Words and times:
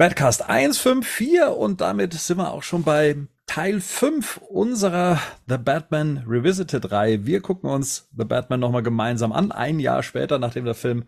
Badcast 0.00 0.48
154 0.48 1.42
und 1.58 1.82
damit 1.82 2.14
sind 2.14 2.38
wir 2.38 2.54
auch 2.54 2.62
schon 2.62 2.84
bei 2.84 3.16
Teil 3.44 3.82
5 3.82 4.38
unserer 4.48 5.20
The 5.46 5.58
Batman 5.58 6.24
Revisited 6.26 6.90
Reihe. 6.90 7.26
Wir 7.26 7.42
gucken 7.42 7.68
uns 7.68 8.08
The 8.16 8.24
Batman 8.24 8.60
nochmal 8.60 8.82
gemeinsam 8.82 9.30
an, 9.30 9.52
ein 9.52 9.78
Jahr 9.78 10.02
später, 10.02 10.38
nachdem 10.38 10.64
der 10.64 10.72
Film 10.72 11.04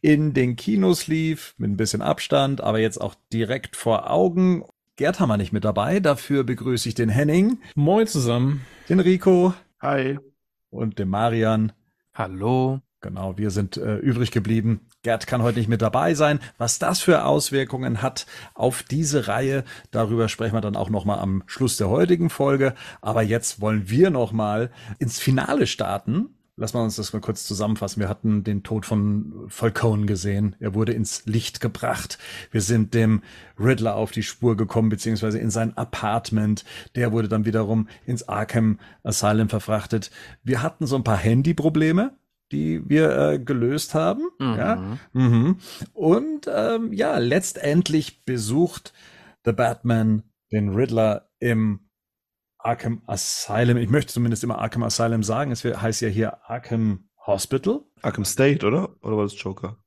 in 0.00 0.32
den 0.32 0.54
Kinos 0.54 1.08
lief, 1.08 1.56
mit 1.58 1.72
ein 1.72 1.76
bisschen 1.76 2.02
Abstand, 2.02 2.60
aber 2.60 2.78
jetzt 2.78 3.00
auch 3.00 3.16
direkt 3.32 3.74
vor 3.74 4.08
Augen. 4.08 4.62
Gerd 4.94 5.18
haben 5.18 5.28
wir 5.28 5.36
nicht 5.36 5.52
mit 5.52 5.64
dabei, 5.64 5.98
dafür 5.98 6.44
begrüße 6.44 6.88
ich 6.88 6.94
den 6.94 7.08
Henning. 7.08 7.58
Moin 7.74 8.06
zusammen. 8.06 8.64
Den 8.88 9.00
Rico. 9.00 9.54
Hi. 9.80 10.20
Und 10.70 11.00
den 11.00 11.08
Marian. 11.08 11.72
Hallo. 12.14 12.80
Genau, 13.02 13.38
wir 13.38 13.50
sind 13.50 13.78
äh, 13.78 13.96
übrig 13.96 14.30
geblieben. 14.30 14.80
Gerd 15.02 15.26
kann 15.26 15.42
heute 15.42 15.58
nicht 15.58 15.68
mit 15.68 15.80
dabei 15.80 16.12
sein. 16.12 16.38
Was 16.58 16.78
das 16.78 17.00
für 17.00 17.24
Auswirkungen 17.24 18.02
hat 18.02 18.26
auf 18.52 18.82
diese 18.82 19.26
Reihe, 19.26 19.64
darüber 19.90 20.28
sprechen 20.28 20.54
wir 20.54 20.60
dann 20.60 20.76
auch 20.76 20.90
noch 20.90 21.06
mal 21.06 21.18
am 21.18 21.42
Schluss 21.46 21.78
der 21.78 21.88
heutigen 21.88 22.28
Folge. 22.28 22.74
Aber 23.00 23.22
jetzt 23.22 23.60
wollen 23.62 23.88
wir 23.88 24.10
noch 24.10 24.32
mal 24.32 24.70
ins 24.98 25.18
Finale 25.18 25.66
starten. 25.66 26.34
Lass 26.56 26.74
mal 26.74 26.82
uns 26.82 26.96
das 26.96 27.14
mal 27.14 27.20
kurz 27.20 27.46
zusammenfassen. 27.46 28.00
Wir 28.00 28.10
hatten 28.10 28.44
den 28.44 28.62
Tod 28.62 28.84
von 28.84 29.46
Falcone 29.48 30.04
gesehen. 30.04 30.54
Er 30.60 30.74
wurde 30.74 30.92
ins 30.92 31.24
Licht 31.24 31.62
gebracht. 31.62 32.18
Wir 32.50 32.60
sind 32.60 32.92
dem 32.92 33.22
Riddler 33.58 33.96
auf 33.96 34.10
die 34.10 34.22
Spur 34.22 34.58
gekommen, 34.58 34.90
beziehungsweise 34.90 35.38
in 35.38 35.50
sein 35.50 35.74
Apartment. 35.78 36.66
Der 36.96 37.12
wurde 37.12 37.28
dann 37.28 37.46
wiederum 37.46 37.88
ins 38.04 38.28
Arkham 38.28 38.78
Asylum 39.02 39.48
verfrachtet. 39.48 40.10
Wir 40.42 40.62
hatten 40.62 40.86
so 40.86 40.96
ein 40.96 41.04
paar 41.04 41.16
Handyprobleme 41.16 42.12
die 42.52 42.88
wir 42.88 43.16
äh, 43.16 43.38
gelöst 43.38 43.94
haben. 43.94 44.28
Mhm. 44.38 44.54
Ja? 44.56 44.98
Mhm. 45.12 45.56
Und 45.92 46.48
ähm, 46.52 46.92
ja, 46.92 47.18
letztendlich 47.18 48.24
besucht 48.24 48.92
The 49.44 49.52
Batman 49.52 50.22
den 50.52 50.70
Riddler 50.70 51.30
im 51.38 51.88
Arkham 52.58 53.02
Asylum. 53.06 53.76
Ich 53.76 53.88
möchte 53.88 54.12
zumindest 54.12 54.44
immer 54.44 54.58
Arkham 54.58 54.82
Asylum 54.82 55.22
sagen. 55.22 55.52
Es 55.52 55.64
heißt 55.64 56.02
ja 56.02 56.08
hier 56.08 56.50
Arkham 56.50 57.08
Hospital. 57.26 57.80
Arkham 58.02 58.24
State, 58.24 58.66
oder? 58.66 58.96
Oder 59.02 59.16
war 59.16 59.24
das 59.24 59.40
Joker? 59.40 59.78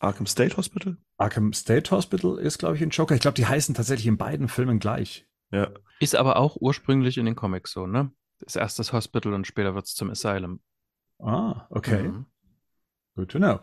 Arkham 0.00 0.26
State 0.26 0.56
Hospital? 0.56 0.96
Arkham 1.16 1.52
State 1.52 1.90
Hospital 1.90 2.38
ist, 2.38 2.58
glaube 2.58 2.76
ich, 2.76 2.82
ein 2.82 2.90
Joker. 2.90 3.14
Ich 3.14 3.20
glaube, 3.20 3.36
die 3.36 3.46
heißen 3.46 3.74
tatsächlich 3.74 4.06
in 4.06 4.16
beiden 4.16 4.48
Filmen 4.48 4.78
gleich. 4.78 5.26
Ja. 5.50 5.70
Ist 6.00 6.16
aber 6.16 6.36
auch 6.36 6.56
ursprünglich 6.56 7.18
in 7.18 7.26
den 7.26 7.36
Comics 7.36 7.72
so, 7.72 7.86
ne? 7.86 8.10
Das 8.40 8.56
erste 8.56 8.80
das 8.80 8.92
Hospital 8.92 9.32
und 9.32 9.46
später 9.46 9.74
wird 9.74 9.86
es 9.86 9.94
zum 9.94 10.10
Asylum. 10.10 10.60
Ah, 11.24 11.66
okay. 11.70 12.02
Mhm. 12.02 12.26
Good 13.16 13.30
to 13.30 13.38
know. 13.38 13.60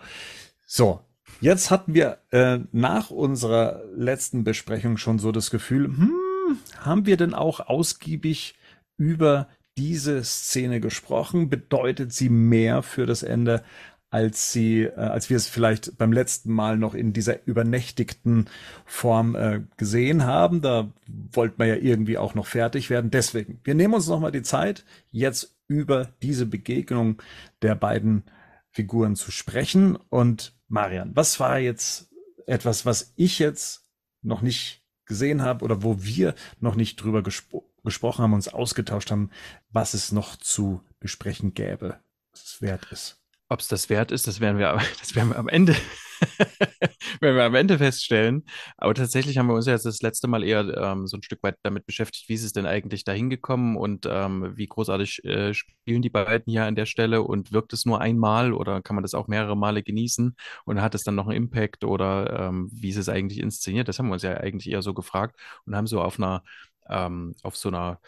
So, 0.66 1.02
jetzt 1.42 1.70
hatten 1.70 1.94
wir 1.94 2.18
äh, 2.32 2.60
nach 2.72 3.12
unserer 3.12 3.84
letzten 3.96 4.44
Besprechung 4.44 4.98
schon 4.98 5.20
so 5.20 5.32
das 5.32 5.52
Gefühl, 5.52 5.86
hm, 5.86 6.58
haben 6.80 7.06
wir 7.06 7.18
denn 7.18 7.34
auch 7.34 7.60
ausgiebig 7.60 8.56
über 8.98 9.48
diese 9.78 10.24
Szene 10.24 10.80
gesprochen? 10.80 11.50
Bedeutet 11.50 12.14
sie 12.14 12.30
mehr 12.30 12.82
für 12.82 13.06
das 13.06 13.24
Ende, 13.24 13.64
als 14.10 14.52
sie, 14.52 14.84
äh, 14.84 14.96
als 14.96 15.30
wir 15.30 15.38
es 15.38 15.48
vielleicht 15.48 15.98
beim 15.98 16.12
letzten 16.12 16.52
Mal 16.52 16.78
noch 16.78 16.96
in 16.96 17.14
dieser 17.14 17.46
übernächtigten 17.46 18.50
Form 18.86 19.36
äh, 19.36 19.62
gesehen 19.78 20.26
haben? 20.26 20.62
Da 20.62 20.92
wollten 21.08 21.60
wir 21.60 21.68
ja 21.68 21.76
irgendwie 21.76 22.18
auch 22.18 22.34
noch 22.34 22.48
fertig 22.48 22.90
werden. 22.90 23.12
Deswegen, 23.12 23.60
wir 23.64 23.76
nehmen 23.76 23.94
uns 23.94 24.08
nochmal 24.08 24.32
die 24.32 24.42
Zeit, 24.42 24.84
jetzt 25.12 25.56
über 25.68 26.10
diese 26.22 26.46
Begegnung 26.46 27.22
der 27.62 27.76
beiden 27.76 28.24
Figuren 28.70 29.16
zu 29.16 29.32
sprechen. 29.32 29.96
Und 29.96 30.58
Marian, 30.68 31.16
was 31.16 31.40
war 31.40 31.60
jetzt 31.60 32.10
etwas, 32.48 32.86
was 32.86 33.14
ich 33.16 33.40
jetzt 33.40 33.88
noch 34.22 34.42
nicht 34.42 34.86
gesehen 35.06 35.42
habe 35.42 35.64
oder 35.66 35.84
wo 35.84 36.04
wir 36.04 36.36
noch 36.60 36.76
nicht 36.76 36.96
drüber 36.98 37.22
gespro 37.22 37.68
gesprochen 37.84 38.22
haben, 38.22 38.34
uns 38.34 38.48
ausgetauscht 38.48 39.10
haben, 39.10 39.32
was 39.70 39.96
es 39.96 40.12
noch 40.12 40.36
zu 40.36 40.84
besprechen 41.00 41.56
gäbe, 41.56 42.00
was 42.32 42.44
es 42.44 42.62
wert 42.62 42.92
ist? 42.92 43.21
Ob 43.52 43.60
es 43.60 43.68
das 43.68 43.90
wert 43.90 44.14
ist, 44.14 44.28
das 44.28 44.40
werden 44.40 44.60
wir, 44.60 44.80
das 45.00 45.14
werden 45.14 45.32
wir 45.32 45.38
am 45.38 45.50
Ende, 45.50 45.76
werden 47.20 47.36
wir 47.36 47.44
am 47.44 47.56
Ende 47.56 47.80
feststellen. 47.80 48.46
Aber 48.78 48.94
tatsächlich 48.94 49.38
haben 49.38 49.48
wir 49.48 49.56
uns 49.56 49.66
ja 49.66 49.74
jetzt 49.74 49.86
das 49.86 50.02
letzte 50.02 50.30
Mal 50.30 50.46
eher 50.46 50.62
ähm, 50.78 51.06
so 51.06 51.18
ein 51.18 51.24
Stück 51.24 51.44
weit 51.44 51.58
damit 51.62 51.86
beschäftigt, 51.86 52.30
wie 52.30 52.36
ist 52.36 52.46
es 52.46 52.54
denn 52.54 52.66
eigentlich 52.66 53.04
dahin 53.04 53.30
gekommen 53.30 53.76
und 53.76 54.08
ähm, 54.10 54.54
wie 54.56 54.68
großartig 54.68 55.26
äh, 55.26 55.54
spielen 55.54 56.02
die 56.02 56.10
beiden 56.10 56.50
hier 56.50 56.64
an 56.64 56.78
der 56.78 56.86
Stelle 56.86 57.24
und 57.24 57.52
wirkt 57.52 57.74
es 57.74 57.86
nur 57.86 58.00
einmal 58.00 58.54
oder 58.54 58.82
kann 58.82 58.96
man 58.96 59.04
das 59.04 59.14
auch 59.14 59.28
mehrere 59.28 59.58
Male 59.58 59.84
genießen 59.84 60.34
und 60.64 60.82
hat 60.82 60.96
es 60.96 61.04
dann 61.04 61.16
noch 61.16 61.28
einen 61.28 61.36
Impact 61.36 61.84
oder 61.84 62.48
ähm, 62.48 62.70
wie 62.72 62.92
ist 62.92 62.98
es 62.98 63.10
eigentlich 63.10 63.42
inszeniert? 63.42 63.90
Das 63.90 64.00
haben 64.00 64.08
wir 64.08 64.14
uns 64.14 64.24
ja 64.24 64.38
eigentlich 64.38 64.72
eher 64.72 64.82
so 64.82 64.94
gefragt 64.94 65.38
und 65.66 65.76
haben 65.76 65.88
so 65.88 66.02
auf 66.02 66.18
einer 66.18 66.42
ähm, 66.90 67.36
auf 67.44 67.58
so 67.58 67.68
einer 67.68 68.00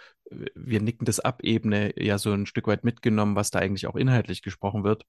wir 0.56 0.82
nicken 0.82 1.04
das 1.06 1.20
ab 1.20 1.44
Ebene 1.44 1.94
ja 2.02 2.18
so 2.18 2.32
ein 2.32 2.46
Stück 2.46 2.68
weit 2.68 2.86
mitgenommen, 2.86 3.36
was 3.36 3.52
da 3.52 3.60
eigentlich 3.60 3.88
auch 3.88 3.96
inhaltlich 3.98 4.42
gesprochen 4.42 4.86
wird. 4.86 5.04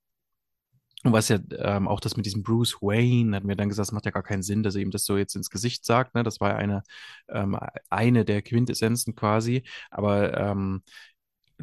Und 1.05 1.13
was 1.13 1.29
ja 1.29 1.39
ähm, 1.59 1.87
auch 1.87 2.01
das 2.01 2.17
mit 2.17 2.25
diesem 2.25 2.43
Bruce 2.43 2.79
Wayne, 2.81 3.37
hat 3.37 3.45
mir 3.45 3.57
dann 3.57 3.69
gesagt, 3.69 3.89
es 3.89 3.93
macht 3.93 4.07
ja 4.07 4.11
gar 4.11 4.23
keinen 4.23 4.43
Sinn, 4.43 4.63
dass 4.63 4.75
er 4.75 4.81
ihm 4.81 4.91
das 4.91 5.05
so 5.05 5.19
jetzt 5.19 5.37
ins 5.37 5.51
Gesicht 5.51 5.85
sagt. 5.85 6.15
Ne? 6.15 6.23
Das 6.23 6.41
war 6.41 6.51
ja 6.51 6.57
eine, 6.57 6.83
ähm, 7.29 7.59
eine 7.91 8.25
der 8.25 8.41
Quintessenzen 8.41 9.15
quasi. 9.15 9.65
Aber 9.91 10.37
ähm, 10.37 10.83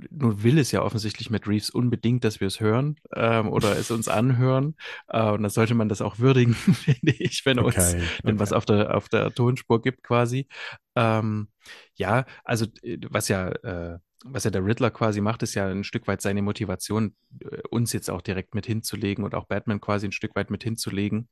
nun 0.09 0.43
will 0.43 0.57
es 0.57 0.71
ja 0.71 0.83
offensichtlich 0.83 1.29
mit 1.29 1.47
Reeves 1.47 1.69
unbedingt, 1.69 2.23
dass 2.23 2.39
wir 2.39 2.47
es 2.47 2.59
hören 2.59 2.97
ähm, 3.13 3.49
oder 3.49 3.77
es 3.77 3.91
uns 3.91 4.07
anhören. 4.07 4.75
Äh, 5.07 5.31
und 5.31 5.43
da 5.43 5.49
sollte 5.49 5.73
man 5.73 5.89
das 5.89 6.01
auch 6.01 6.19
würdigen, 6.19 6.53
finde 6.55 7.11
ich, 7.11 7.45
wenn 7.45 7.59
okay, 7.59 7.95
uns, 7.95 7.95
wenn 8.23 8.39
was 8.39 8.53
auf 8.53 8.65
der, 8.65 8.95
auf 8.95 9.09
der 9.09 9.33
Tonspur 9.33 9.81
gibt 9.81 10.03
quasi. 10.03 10.47
Ähm, 10.95 11.49
ja, 11.95 12.25
also 12.43 12.67
äh, 12.83 12.99
was 13.09 13.27
ja 13.27 13.49
äh, 13.49 13.99
was 14.25 14.43
ja 14.43 14.51
der 14.51 14.65
Riddler 14.65 14.91
quasi 14.91 15.21
macht, 15.21 15.43
ist 15.43 15.55
ja 15.55 15.67
ein 15.67 15.83
Stück 15.83 16.07
weit 16.07 16.21
seine 16.21 16.41
Motivation, 16.41 17.15
äh, 17.39 17.61
uns 17.69 17.93
jetzt 17.93 18.09
auch 18.09 18.21
direkt 18.21 18.55
mit 18.55 18.65
hinzulegen 18.65 19.23
und 19.23 19.35
auch 19.35 19.45
Batman 19.45 19.81
quasi 19.81 20.07
ein 20.07 20.11
Stück 20.11 20.35
weit 20.35 20.49
mit 20.51 20.63
hinzulegen. 20.63 21.29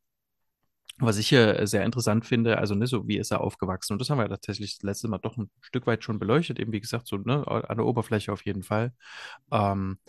Was 1.01 1.17
ich 1.17 1.29
hier 1.29 1.66
sehr 1.66 1.85
interessant 1.85 2.25
finde, 2.25 2.57
also 2.57 2.75
ne, 2.75 2.85
so 2.85 3.07
wie 3.07 3.17
ist 3.17 3.31
er 3.31 3.39
aufgewachsen? 3.39 3.94
Und 3.94 4.00
das 4.00 4.09
haben 4.09 4.17
wir 4.17 4.27
tatsächlich 4.27 4.79
das 4.79 4.83
letzte 4.83 5.07
Mal 5.07 5.19
doch 5.19 5.38
ein 5.38 5.50
Stück 5.61 5.88
weit 5.88 6.03
schon 6.03 6.19
beleuchtet, 6.19 6.59
eben 6.59 6.73
wie 6.73 6.81
gesagt, 6.81 7.07
so 7.07 7.17
ne, 7.17 7.47
an 7.47 7.77
der 7.77 7.85
Oberfläche 7.85 8.33
auf 8.33 8.44
jeden 8.44 8.63
Fall. 8.63 8.94
Ähm, 9.50 10.00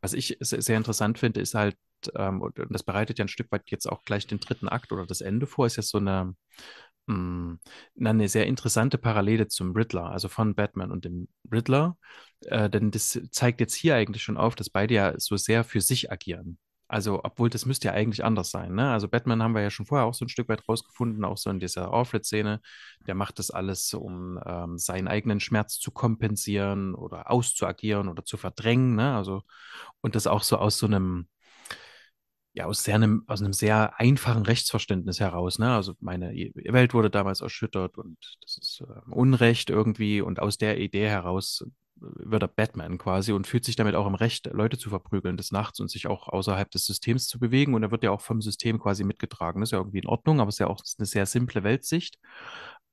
was 0.00 0.12
ich 0.12 0.36
sehr 0.40 0.76
interessant 0.76 1.18
finde, 1.18 1.40
ist 1.40 1.54
halt, 1.54 1.76
ähm, 2.14 2.42
und 2.42 2.60
das 2.70 2.84
bereitet 2.84 3.18
ja 3.18 3.24
ein 3.24 3.28
Stück 3.28 3.50
weit 3.50 3.62
jetzt 3.70 3.86
auch 3.86 4.04
gleich 4.04 4.28
den 4.28 4.38
dritten 4.38 4.68
Akt 4.68 4.92
oder 4.92 5.04
das 5.04 5.20
Ende 5.20 5.48
vor, 5.48 5.66
ist 5.66 5.76
ja 5.76 5.82
so 5.82 5.98
eine, 5.98 6.36
mh, 7.06 7.58
hm, 7.96 8.06
eine 8.06 8.28
sehr 8.28 8.46
interessante 8.46 8.98
Parallele 8.98 9.48
zum 9.48 9.72
Riddler, 9.72 10.06
also 10.10 10.28
von 10.28 10.54
Batman 10.54 10.90
und 10.90 11.04
dem 11.04 11.28
Riddler. 11.50 11.96
Äh, 12.42 12.70
denn 12.70 12.90
das 12.90 13.18
zeigt 13.30 13.60
jetzt 13.60 13.74
hier 13.74 13.96
eigentlich 13.96 14.22
schon 14.22 14.36
auf, 14.36 14.54
dass 14.54 14.70
beide 14.70 14.94
ja 14.94 15.14
so 15.18 15.36
sehr 15.36 15.64
für 15.64 15.80
sich 15.80 16.12
agieren. 16.12 16.58
Also, 16.88 17.20
obwohl 17.24 17.50
das 17.50 17.66
müsste 17.66 17.88
ja 17.88 17.94
eigentlich 17.94 18.24
anders 18.24 18.50
sein. 18.50 18.74
Ne? 18.74 18.90
Also, 18.92 19.08
Batman 19.08 19.42
haben 19.42 19.54
wir 19.54 19.62
ja 19.62 19.70
schon 19.70 19.86
vorher 19.86 20.06
auch 20.06 20.14
so 20.14 20.24
ein 20.24 20.28
Stück 20.28 20.48
weit 20.48 20.68
rausgefunden, 20.68 21.24
auch 21.24 21.36
so 21.36 21.50
in 21.50 21.58
dieser 21.58 21.92
Alfred-Szene. 21.92 22.60
Der 23.06 23.14
macht 23.16 23.40
das 23.40 23.50
alles, 23.50 23.92
um 23.92 24.38
ähm, 24.46 24.78
seinen 24.78 25.08
eigenen 25.08 25.40
Schmerz 25.40 25.78
zu 25.80 25.90
kompensieren 25.90 26.94
oder 26.94 27.30
auszuagieren 27.30 28.08
oder 28.08 28.24
zu 28.24 28.36
verdrängen. 28.36 28.94
Ne? 28.94 29.16
Also, 29.16 29.42
und 30.00 30.14
das 30.14 30.26
auch 30.28 30.42
so 30.44 30.58
aus 30.58 30.78
so 30.78 30.86
einem, 30.86 31.28
ja, 32.56 32.64
aus, 32.64 32.82
sehr 32.84 32.94
einem, 32.94 33.22
aus 33.26 33.42
einem 33.42 33.52
sehr 33.52 34.00
einfachen 34.00 34.42
Rechtsverständnis 34.42 35.20
heraus. 35.20 35.58
Ne? 35.58 35.74
Also 35.74 35.92
meine 36.00 36.32
Welt 36.32 36.94
wurde 36.94 37.10
damals 37.10 37.42
erschüttert 37.42 37.98
und 37.98 38.16
das 38.40 38.56
ist 38.56 38.80
äh, 38.80 39.10
Unrecht 39.10 39.68
irgendwie. 39.68 40.22
Und 40.22 40.40
aus 40.40 40.56
der 40.56 40.80
Idee 40.80 41.06
heraus 41.06 41.66
äh, 41.66 41.70
wird 42.00 42.42
er 42.42 42.48
Batman 42.48 42.96
quasi 42.96 43.32
und 43.32 43.46
fühlt 43.46 43.66
sich 43.66 43.76
damit 43.76 43.94
auch 43.94 44.06
im 44.06 44.14
Recht, 44.14 44.46
Leute 44.54 44.78
zu 44.78 44.88
verprügeln 44.88 45.36
des 45.36 45.52
Nachts 45.52 45.80
und 45.80 45.90
sich 45.90 46.06
auch 46.06 46.28
außerhalb 46.28 46.70
des 46.70 46.86
Systems 46.86 47.28
zu 47.28 47.38
bewegen. 47.38 47.74
Und 47.74 47.82
er 47.82 47.90
wird 47.90 48.02
ja 48.02 48.10
auch 48.10 48.22
vom 48.22 48.40
System 48.40 48.78
quasi 48.78 49.04
mitgetragen. 49.04 49.60
Das 49.60 49.68
ist 49.68 49.72
ja 49.72 49.78
irgendwie 49.78 49.98
in 49.98 50.06
Ordnung, 50.06 50.40
aber 50.40 50.48
es 50.48 50.54
ist 50.54 50.60
ja 50.60 50.68
auch 50.68 50.80
eine 50.96 51.06
sehr 51.06 51.26
simple 51.26 51.62
Weltsicht. 51.62 52.18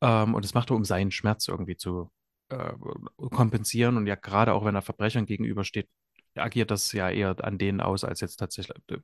Ähm, 0.02 0.36
und 0.36 0.44
das 0.44 0.54
macht 0.54 0.72
er, 0.72 0.76
um 0.76 0.84
seinen 0.84 1.12
Schmerz 1.12 1.48
irgendwie 1.48 1.78
zu 1.78 2.12
äh, 2.50 2.74
kompensieren. 3.32 3.96
Und 3.96 4.08
ja, 4.08 4.16
gerade 4.16 4.54
auch 4.54 4.66
wenn 4.66 4.76
er 4.76 4.82
Verbrechern 4.82 5.26
gegenübersteht, 5.26 5.88
agiert 6.36 6.70
das 6.70 6.92
ja 6.92 7.10
eher 7.10 7.36
an 7.46 7.58
denen 7.58 7.80
aus, 7.80 8.04
als 8.04 8.20
jetzt 8.20 8.38
tatsächlich 8.38 8.78
äh, 8.90 8.98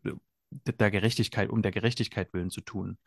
der 0.52 0.92
Gerechtigkeit, 0.92 1.50
um 1.50 1.62
der 1.62 1.72
Gerechtigkeit 1.72 2.34
willen 2.34 2.50
zu 2.50 2.62
tun. 2.62 2.98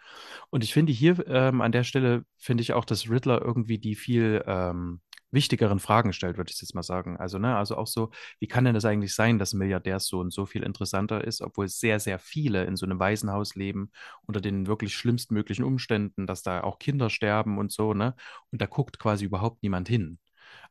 Und 0.50 0.65
ich 0.65 0.73
finde 0.73 0.93
hier 0.93 1.27
ähm, 1.27 1.61
an 1.61 1.73
der 1.73 1.85
Stelle, 1.85 2.25
finde 2.39 2.62
ich 2.62 2.73
auch, 2.73 2.85
dass 2.85 3.11
Riddler 3.11 3.43
irgendwie 3.43 3.79
die 3.79 3.94
viel 3.94 4.43
ähm, 4.47 5.00
wichtigeren 5.33 5.81
Fragen 5.81 6.12
stellt, 6.12 6.37
würde 6.37 6.53
ich 6.53 6.61
jetzt 6.61 6.75
mal 6.75 6.83
sagen. 6.83 7.17
Also, 7.17 7.39
ne, 7.39 7.56
also 7.56 7.77
auch 7.77 7.87
so, 7.87 8.11
wie 8.39 8.47
kann 8.47 8.65
denn 8.65 8.75
das 8.75 8.85
eigentlich 8.85 9.15
sein, 9.15 9.39
dass 9.39 9.55
Milliardärssohn 9.55 10.31
so 10.31 10.47
viel 10.47 10.62
interessanter 10.62 11.25
ist, 11.25 11.41
obwohl 11.41 11.69
sehr, 11.69 11.99
sehr 12.00 12.19
viele 12.19 12.65
in 12.65 12.77
so 12.77 12.87
einem 12.87 12.99
Waisenhaus 13.00 13.55
leben, 13.55 13.91
unter 14.27 14.41
den 14.41 14.67
wirklich 14.67 14.95
schlimmstmöglichen 14.95 15.65
Umständen, 15.65 16.27
dass 16.27 16.43
da 16.43 16.62
auch 16.62 16.79
Kinder 16.79 17.11
sterben 17.11 17.59
und 17.59 17.73
so, 17.73 17.95
ne? 17.95 18.15
Und 18.50 18.61
da 18.62 18.67
guckt 18.67 18.99
quasi 18.99 19.25
überhaupt 19.25 19.62
niemand 19.62 19.88
hin. 19.88 20.19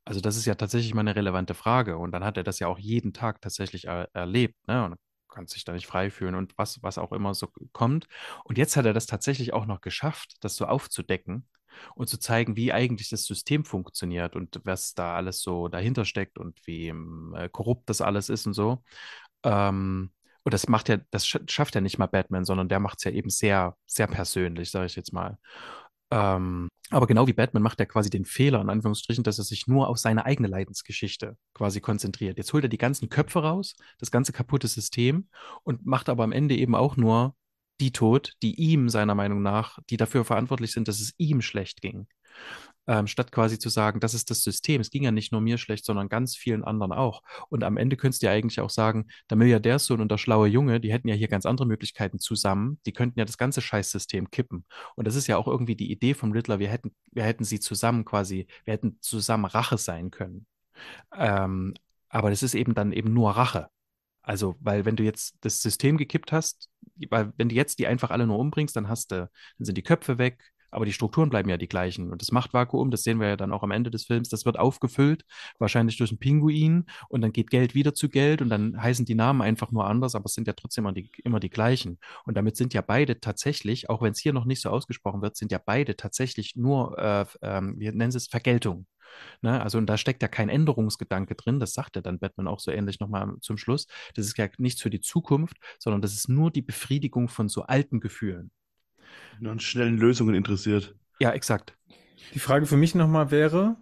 Also, 0.06 0.22
das 0.22 0.38
ist 0.38 0.46
ja 0.46 0.56
tatsächlich 0.56 0.94
mal 0.94 1.02
eine 1.02 1.16
relevante 1.16 1.54
Frage. 1.56 1.98
Und 1.98 2.12
dann 2.12 2.24
hat 2.24 2.38
er 2.38 2.44
das 2.44 2.60
ja 2.60 2.68
auch 2.68 2.80
jeden 2.80 3.14
Tag 3.14 3.42
tatsächlich 3.42 3.86
er 3.88 4.10
erlebt, 4.14 4.56
ne? 4.68 4.86
Und 4.86 4.96
kann 5.32 5.48
sich 5.48 5.66
da 5.66 5.74
nicht 5.74 5.88
frei 5.88 6.12
fühlen 6.12 6.36
und 6.36 6.58
was, 6.58 6.84
was 6.84 6.98
auch 7.00 7.12
immer 7.12 7.34
so 7.34 7.48
kommt. 7.74 8.08
Und 8.44 8.58
jetzt 8.58 8.76
hat 8.78 8.86
er 8.86 8.94
das 8.94 9.08
tatsächlich 9.08 9.54
auch 9.54 9.66
noch 9.66 9.82
geschafft, 9.82 10.36
das 10.42 10.56
so 10.56 10.66
aufzudecken 10.66 11.48
und 11.96 12.08
zu 12.10 12.20
zeigen, 12.20 12.56
wie 12.56 12.74
eigentlich 12.74 13.10
das 13.10 13.24
System 13.24 13.66
funktioniert 13.66 14.36
und 14.36 14.60
was 14.66 14.94
da 14.94 15.16
alles 15.16 15.42
so 15.42 15.68
dahinter 15.68 16.06
steckt 16.06 16.38
und 16.38 16.60
wie 16.68 16.90
äh, 16.90 17.50
korrupt 17.50 17.90
das 17.90 18.02
alles 18.02 18.30
ist 18.30 18.46
und 18.46 18.54
so. 18.54 18.84
Ähm, 19.44 20.12
und 20.44 20.54
das 20.54 20.68
macht 20.68 20.90
ja, 20.90 20.98
das 21.12 21.28
schafft 21.28 21.76
ja 21.76 21.82
nicht 21.82 22.00
mal 22.00 22.08
Batman, 22.08 22.46
sondern 22.46 22.68
der 22.68 22.80
macht 22.80 22.98
es 22.98 23.04
ja 23.04 23.12
eben 23.12 23.30
sehr, 23.30 23.78
sehr 23.86 24.08
persönlich, 24.08 24.72
sage 24.72 24.88
ich 24.88 24.96
jetzt 24.96 25.14
mal. 25.14 25.38
Ähm, 26.12 26.68
aber 26.90 27.08
genau 27.08 27.26
wie 27.26 27.34
Batman 27.34 27.64
macht 27.64 27.80
er 27.80 27.86
quasi 27.86 28.10
den 28.10 28.26
Fehler, 28.26 28.60
in 28.62 28.70
Anführungsstrichen, 28.70 29.24
dass 29.24 29.38
er 29.38 29.46
sich 29.46 29.66
nur 29.68 29.88
auf 29.88 29.98
seine 29.98 30.26
eigene 30.26 30.50
Leidensgeschichte 30.50 31.38
quasi 31.54 31.80
konzentriert. 31.80 32.38
Jetzt 32.38 32.52
holt 32.52 32.66
er 32.66 32.70
die 32.70 32.78
ganzen 32.78 33.10
Köpfe 33.10 33.40
raus, 33.40 33.76
das 33.98 34.12
ganze 34.12 34.34
kaputte 34.34 34.68
System 34.68 35.30
und 35.64 35.86
macht 35.86 36.10
aber 36.10 36.26
am 36.26 36.34
Ende 36.34 36.56
eben 36.56 36.76
auch 36.76 36.98
nur 36.98 37.36
die 37.80 37.92
tot, 37.92 38.34
die 38.44 38.56
ihm 38.56 38.90
seiner 38.90 39.16
Meinung 39.16 39.42
nach, 39.42 39.80
die 39.90 39.98
dafür 39.98 40.26
verantwortlich 40.26 40.74
sind, 40.74 40.88
dass 40.88 41.00
es 41.00 41.14
ihm 41.18 41.42
schlecht 41.42 41.82
ging 41.82 42.08
ähm, 42.88 43.08
statt 43.08 43.32
quasi 43.32 43.60
zu 43.60 43.70
sagen, 43.70 44.00
das 44.00 44.14
ist 44.14 44.30
das 44.30 44.42
System. 44.42 44.82
Es 44.82 44.90
ging 44.90 45.04
ja 45.04 45.12
nicht 45.12 45.32
nur 45.32 45.42
mir 45.42 45.58
schlecht, 45.58 45.86
sondern 45.86 46.10
ganz 46.10 46.36
vielen 46.36 46.64
anderen 46.64 46.92
auch. 46.92 47.22
Und 47.50 47.64
am 47.64 47.78
Ende 47.78 47.96
könntest 47.98 48.22
du 48.22 48.28
ja 48.28 48.34
eigentlich 48.34 48.60
auch 48.60 48.70
sagen, 48.70 49.08
der 49.30 49.38
Milliardärssohn 49.38 50.02
und 50.02 50.12
der 50.12 50.18
schlaue 50.18 50.48
Junge, 50.48 50.80
die 50.80 50.92
hätten 50.92 51.08
ja 51.08 51.16
hier 51.16 51.28
ganz 51.28 51.46
andere 51.46 51.68
Möglichkeiten 51.68 52.20
zusammen. 52.20 52.80
Die 52.86 52.94
könnten 52.94 53.20
ja 53.20 53.26
das 53.26 53.38
ganze 53.38 53.62
Scheißsystem 53.62 54.32
kippen. 54.32 54.66
Und 54.96 55.08
das 55.08 55.16
ist 55.16 55.28
ja 55.28 55.38
auch 55.38 55.48
irgendwie 55.48 55.76
die 55.76 55.92
Idee 55.92 56.14
vom 56.14 56.32
Riddler. 56.32 56.60
Wir 56.60 56.70
hätten, 56.70 56.96
wir 57.12 57.24
hätten 57.24 57.44
sie 57.44 57.60
zusammen 57.60 58.06
quasi, 58.06 58.48
wir 58.66 58.74
hätten 58.74 58.98
zusammen 59.02 59.46
Rache 59.46 59.78
sein 59.78 60.12
können. 60.12 60.46
Ähm, 61.16 61.74
aber 62.10 62.30
das 62.30 62.44
ist 62.44 62.56
eben 62.56 62.74
dann 62.74 62.92
eben 62.92 63.14
nur 63.14 63.32
Rache. 63.32 63.70
Also, 64.24 64.56
weil 64.60 64.86
wenn 64.86 64.96
du 64.96 65.04
jetzt 65.04 65.36
das 65.42 65.62
System 65.62 65.98
gekippt 65.98 66.32
hast, 66.32 66.70
weil 67.10 67.34
wenn 67.38 67.50
du 67.50 67.56
jetzt 67.56 67.80
die 67.80 67.88
einfach 67.88 68.12
alle 68.12 68.28
nur 68.28 68.38
umbringst, 68.40 68.76
dann 68.76 68.88
hast 68.88 69.12
du, 69.12 69.30
dann 69.58 69.66
sind 69.66 69.78
die 69.78 69.84
Köpfe 69.84 70.18
weg, 70.18 70.52
aber 70.72 70.86
die 70.86 70.94
Strukturen 70.94 71.30
bleiben 71.30 71.50
ja 71.50 71.58
die 71.58 71.68
gleichen. 71.68 72.12
Und 72.12 72.22
das 72.22 72.32
Machtvakuum, 72.32 72.92
das 72.92 73.04
sehen 73.04 73.20
wir 73.20 73.28
ja 73.30 73.38
dann 73.38 73.52
auch 73.52 73.64
am 73.64 73.72
Ende 73.72 73.92
des 73.92 74.06
Films, 74.06 74.30
das 74.30 74.46
wird 74.46 74.58
aufgefüllt, 74.58 75.26
wahrscheinlich 75.60 75.98
durch 75.98 76.12
einen 76.12 76.20
Pinguin. 76.20 76.86
Und 77.10 77.22
dann 77.22 77.32
geht 77.32 77.50
Geld 77.50 77.76
wieder 77.76 77.94
zu 77.94 78.10
Geld 78.10 78.42
und 78.42 78.50
dann 78.50 78.82
heißen 78.82 79.06
die 79.06 79.16
Namen 79.16 79.42
einfach 79.42 79.72
nur 79.72 79.86
anders, 79.86 80.16
aber 80.16 80.26
es 80.26 80.34
sind 80.34 80.48
ja 80.48 80.54
trotzdem 80.54 80.86
immer 80.86 80.94
die, 80.94 81.12
immer 81.24 81.40
die 81.40 81.50
gleichen. 81.50 82.00
Und 82.26 82.38
damit 82.38 82.58
sind 82.58 82.74
ja 82.74 82.82
beide 82.82 83.20
tatsächlich, 83.20 83.90
auch 83.90 84.02
wenn 84.02 84.14
es 84.14 84.20
hier 84.20 84.34
noch 84.34 84.46
nicht 84.46 84.62
so 84.62 84.70
ausgesprochen 84.70 85.22
wird, 85.22 85.36
sind 85.36 85.52
ja 85.52 85.60
beide 85.64 85.96
tatsächlich 85.96 86.56
nur, 86.56 86.98
äh, 86.98 87.22
äh, 87.42 87.62
wir 87.76 87.92
nennen 87.92 88.16
es 88.16 88.28
Vergeltung. 88.28 88.88
Ne? 89.42 89.62
Also, 89.62 89.78
und 89.78 89.88
da 89.88 89.98
steckt 89.98 90.22
ja 90.22 90.28
kein 90.28 90.50
Änderungsgedanke 90.50 91.36
drin. 91.36 91.60
Das 91.60 91.74
sagt 91.74 91.96
ja 91.96 92.02
dann 92.02 92.20
Batman 92.20 92.48
auch 92.48 92.60
so 92.60 92.72
ähnlich 92.72 93.00
nochmal 93.00 93.34
zum 93.42 93.58
Schluss. 93.58 93.88
Das 94.16 94.26
ist 94.26 94.38
ja 94.38 94.48
nichts 94.58 94.82
für 94.82 94.90
die 94.90 95.02
Zukunft, 95.02 95.58
sondern 95.80 96.02
das 96.02 96.14
ist 96.14 96.30
nur 96.30 96.52
die 96.52 96.62
Befriedigung 96.62 97.30
von 97.30 97.50
so 97.50 97.64
alten 97.64 98.00
Gefühlen 98.00 98.52
nur 99.40 99.52
an 99.52 99.60
schnellen 99.60 99.98
Lösungen 99.98 100.36
interessiert. 100.36 100.96
Ja, 101.20 101.32
exakt. 101.32 101.76
Die 102.34 102.40
Frage 102.40 102.66
für 102.66 102.78
mich 102.78 102.96
nochmal 102.96 103.32
wäre, 103.32 103.76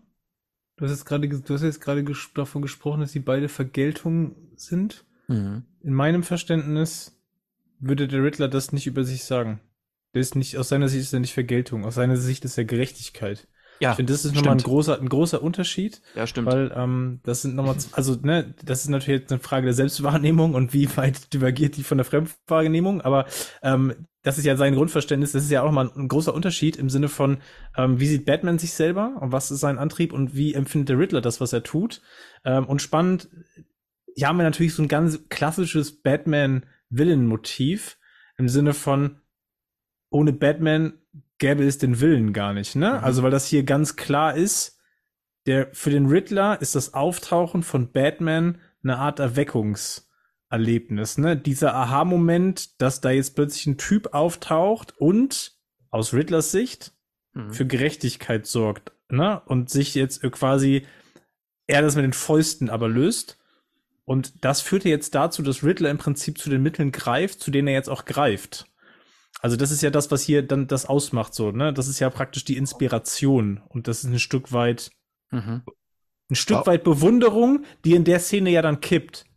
du 0.77 0.85
hast 0.85 0.91
jetzt 0.91 1.05
gerade, 1.05 1.27
du 1.27 1.53
hast 1.53 1.63
jetzt 1.63 1.81
gerade 1.81 2.03
ges 2.03 2.29
davon 2.33 2.61
gesprochen, 2.61 3.01
dass 3.01 3.11
sie 3.11 3.19
beide 3.19 3.49
Vergeltung 3.49 4.35
sind. 4.55 5.05
Mhm. 5.27 5.63
In 5.81 5.93
meinem 5.93 6.23
Verständnis 6.23 7.15
würde 7.79 8.07
der 8.07 8.23
Riddler 8.23 8.47
das 8.47 8.73
nicht 8.73 8.87
über 8.87 9.03
sich 9.03 9.23
sagen. 9.23 9.59
Der 10.13 10.21
ist 10.21 10.35
nicht, 10.35 10.57
aus 10.57 10.69
seiner 10.69 10.89
Sicht 10.89 11.03
ist 11.03 11.13
er 11.13 11.19
nicht 11.19 11.33
Vergeltung, 11.33 11.85
aus 11.85 11.95
seiner 11.95 12.17
Sicht 12.17 12.43
ist 12.45 12.57
er 12.57 12.65
Gerechtigkeit. 12.65 13.47
Ja, 13.79 13.91
ich 13.91 13.95
finde, 13.95 14.11
das 14.11 14.25
ist 14.25 14.35
nochmal 14.35 14.53
ein 14.53 14.59
großer, 14.59 14.99
ein 14.99 15.07
großer 15.07 15.41
Unterschied. 15.41 16.01
Ja, 16.15 16.27
stimmt. 16.27 16.47
Weil 16.47 16.71
ähm, 16.75 17.21
das 17.23 17.43
sind 17.43 17.55
nochmal, 17.55 17.77
also 17.93 18.17
ne, 18.21 18.53
das 18.65 18.81
ist 18.81 18.89
natürlich 18.89 19.21
jetzt 19.21 19.31
eine 19.31 19.39
Frage 19.39 19.65
der 19.65 19.73
Selbstwahrnehmung 19.73 20.53
und 20.53 20.73
wie 20.73 20.89
weit 20.97 21.33
divergiert 21.33 21.77
die 21.77 21.83
von 21.83 21.97
der 21.97 22.05
Fremdwahrnehmung, 22.05 23.01
aber 23.01 23.25
ähm, 23.61 24.07
das 24.21 24.37
ist 24.37 24.45
ja 24.45 24.57
sein 24.57 24.75
Grundverständnis, 24.75 25.31
das 25.31 25.43
ist 25.43 25.51
ja 25.51 25.63
auch 25.63 25.71
mal 25.71 25.89
ein 25.95 26.07
großer 26.07 26.33
Unterschied 26.33 26.75
im 26.75 26.89
Sinne 26.89 27.07
von, 27.07 27.37
ähm, 27.77 27.99
wie 27.99 28.07
sieht 28.07 28.25
Batman 28.25 28.59
sich 28.59 28.73
selber 28.73 29.17
und 29.21 29.31
was 29.31 29.51
ist 29.51 29.61
sein 29.61 29.77
Antrieb 29.77 30.11
und 30.11 30.35
wie 30.35 30.53
empfindet 30.53 30.89
der 30.89 30.99
Riddler 30.99 31.21
das, 31.21 31.39
was 31.39 31.53
er 31.53 31.63
tut. 31.63 32.01
Ähm, 32.43 32.65
und 32.65 32.81
spannend, 32.81 33.29
hier 34.15 34.27
haben 34.27 34.37
wir 34.37 34.43
natürlich 34.43 34.73
so 34.73 34.83
ein 34.83 34.89
ganz 34.89 35.29
klassisches 35.29 36.01
Batman-Villain-Motiv 36.01 37.97
im 38.37 38.49
Sinne 38.49 38.73
von, 38.73 39.21
ohne 40.09 40.33
Batman 40.33 40.93
gäbe 41.37 41.63
es 41.63 41.77
den 41.77 42.01
Willen 42.01 42.33
gar 42.33 42.53
nicht, 42.53 42.75
ne? 42.75 42.95
Mhm. 42.95 43.03
Also 43.03 43.23
weil 43.23 43.31
das 43.31 43.47
hier 43.47 43.63
ganz 43.63 43.95
klar 43.95 44.35
ist, 44.35 44.79
der 45.45 45.69
für 45.71 45.89
den 45.89 46.07
Riddler 46.07 46.61
ist 46.61 46.75
das 46.75 46.93
Auftauchen 46.93 47.63
von 47.63 47.91
Batman 47.91 48.59
eine 48.83 48.97
Art 48.97 49.19
Erweckungserlebnis, 50.49 51.17
ne? 51.17 51.37
Dieser 51.37 51.75
Aha-Moment, 51.75 52.81
dass 52.81 53.01
da 53.01 53.11
jetzt 53.11 53.35
plötzlich 53.35 53.67
ein 53.67 53.77
Typ 53.77 54.13
auftaucht 54.13 54.93
und 54.97 55.53
aus 55.91 56.13
Riddlers 56.13 56.51
Sicht 56.51 56.93
mhm. 57.33 57.53
für 57.53 57.65
Gerechtigkeit 57.65 58.45
sorgt, 58.45 58.91
ne? 59.09 59.41
Und 59.45 59.69
sich 59.69 59.95
jetzt 59.95 60.21
quasi 60.31 60.85
er 61.67 61.81
das 61.81 61.95
mit 61.95 62.03
den 62.03 62.13
Fäusten 62.13 62.69
aber 62.69 62.89
löst. 62.89 63.37
Und 64.03 64.43
das 64.43 64.61
führte 64.61 64.89
jetzt 64.89 65.13
dazu, 65.13 65.43
dass 65.43 65.63
Riddler 65.63 65.91
im 65.91 65.99
Prinzip 65.99 66.39
zu 66.39 66.49
den 66.49 66.63
Mitteln 66.63 66.91
greift, 66.91 67.41
zu 67.41 67.51
denen 67.51 67.67
er 67.67 67.75
jetzt 67.75 67.89
auch 67.89 68.05
greift. 68.05 68.65
Also 69.39 69.55
das 69.55 69.69
ist 69.69 69.83
ja 69.83 69.91
das, 69.91 70.09
was 70.09 70.23
hier 70.23 70.41
dann 70.41 70.65
das 70.65 70.87
ausmacht, 70.87 71.35
so, 71.35 71.51
ne? 71.51 71.71
Das 71.73 71.87
ist 71.87 71.99
ja 71.99 72.09
praktisch 72.09 72.43
die 72.43 72.57
Inspiration 72.57 73.61
und 73.69 73.87
das 73.87 74.03
ist 74.03 74.09
ein 74.09 74.19
Stück 74.19 74.51
weit, 74.51 74.91
mhm. 75.29 75.61
ein 76.29 76.35
Stück 76.35 76.61
oh. 76.63 76.65
weit 76.65 76.83
Bewunderung, 76.83 77.63
die 77.85 77.93
in 77.93 78.03
der 78.03 78.19
Szene 78.19 78.49
ja 78.49 78.63
dann 78.63 78.81
kippt. 78.81 79.28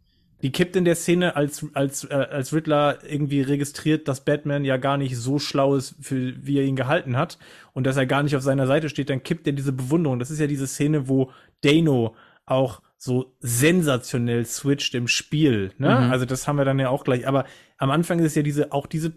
Die 0.43 0.51
kippt 0.51 0.75
in 0.75 0.85
der 0.85 0.97
Szene, 0.97 1.37
als, 1.37 1.65
als, 1.73 2.05
äh, 2.05 2.15
als 2.15 2.53
Riddler 2.53 2.99
irgendwie 3.09 3.43
registriert, 3.43 4.09
dass 4.09 4.25
Batman 4.25 4.65
ja 4.65 4.77
gar 4.77 4.97
nicht 4.97 5.17
so 5.17 5.39
schlau 5.39 5.77
ist, 5.77 5.95
für, 6.01 6.35
wie 6.45 6.59
er 6.59 6.65
ihn 6.65 6.77
gehalten 6.77 7.17
hat 7.17 7.39
und 7.73 7.87
dass 7.87 7.97
er 7.97 8.07
gar 8.07 8.23
nicht 8.23 8.35
auf 8.37 8.43
seiner 8.43 8.67
Seite 8.67 8.89
steht, 8.89 9.09
dann 9.09 9.23
kippt 9.23 9.47
er 9.47 9.53
diese 9.53 9.73
Bewunderung. 9.73 10.19
Das 10.19 10.31
ist 10.31 10.41
ja 10.41 10.49
diese 10.49 10.67
Szene, 10.67 11.09
wo 11.09 11.31
Dano 11.61 12.17
auch 12.45 12.83
so 12.99 13.35
sensationell 13.41 14.45
switcht 14.45 14.95
im 14.95 15.09
Spiel. 15.09 15.73
Ne? 15.79 15.89
Mhm. 15.89 16.13
Also 16.13 16.25
das 16.25 16.47
haben 16.47 16.57
wir 16.57 16.65
dann 16.65 16.79
ja 16.79 16.89
auch 16.89 17.05
gleich. 17.05 17.27
Aber 17.27 17.47
am 17.79 17.91
Anfang 17.91 18.21
ist 18.21 18.37
ja 18.37 18.43
diese 18.43 18.73
auch 18.73 18.87
diese 18.87 19.13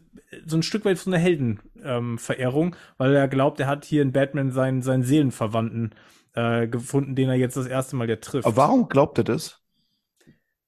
so 0.45 0.57
ein 0.57 0.63
Stück 0.63 0.85
weit 0.85 0.97
so 0.97 1.11
eine 1.11 1.19
Heldenverehrung, 1.19 2.67
ähm, 2.67 2.75
weil 2.97 3.15
er 3.15 3.27
glaubt, 3.27 3.59
er 3.59 3.67
hat 3.67 3.85
hier 3.85 4.01
in 4.01 4.11
Batman 4.11 4.51
seinen 4.51 4.81
seinen 4.81 5.03
Seelenverwandten 5.03 5.93
äh, 6.33 6.67
gefunden, 6.67 7.15
den 7.15 7.29
er 7.29 7.35
jetzt 7.35 7.57
das 7.57 7.67
erste 7.67 7.95
Mal 7.95 8.09
ja 8.09 8.15
trifft. 8.15 8.47
Aber 8.47 8.57
warum 8.57 8.89
glaubt 8.89 9.19
er 9.19 9.23
das? 9.23 9.61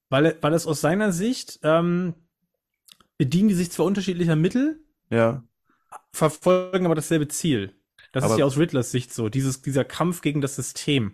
Weil 0.09 0.37
weil 0.41 0.53
es 0.53 0.67
aus 0.67 0.81
seiner 0.81 1.11
Sicht 1.11 1.59
ähm, 1.63 2.13
bedienen 3.17 3.49
die 3.49 3.55
sich 3.55 3.71
zwar 3.71 3.85
unterschiedlicher 3.85 4.35
Mittel, 4.35 4.79
ja, 5.09 5.43
verfolgen 6.11 6.85
aber 6.85 6.95
dasselbe 6.95 7.27
Ziel. 7.27 7.73
Das 8.11 8.23
aber 8.23 8.33
ist 8.33 8.39
ja 8.39 8.45
aus 8.45 8.57
Riddlers 8.57 8.91
Sicht 8.91 9.13
so, 9.13 9.29
dieses 9.29 9.61
dieser 9.61 9.83
Kampf 9.83 10.21
gegen 10.21 10.41
das 10.41 10.55
System. 10.55 11.13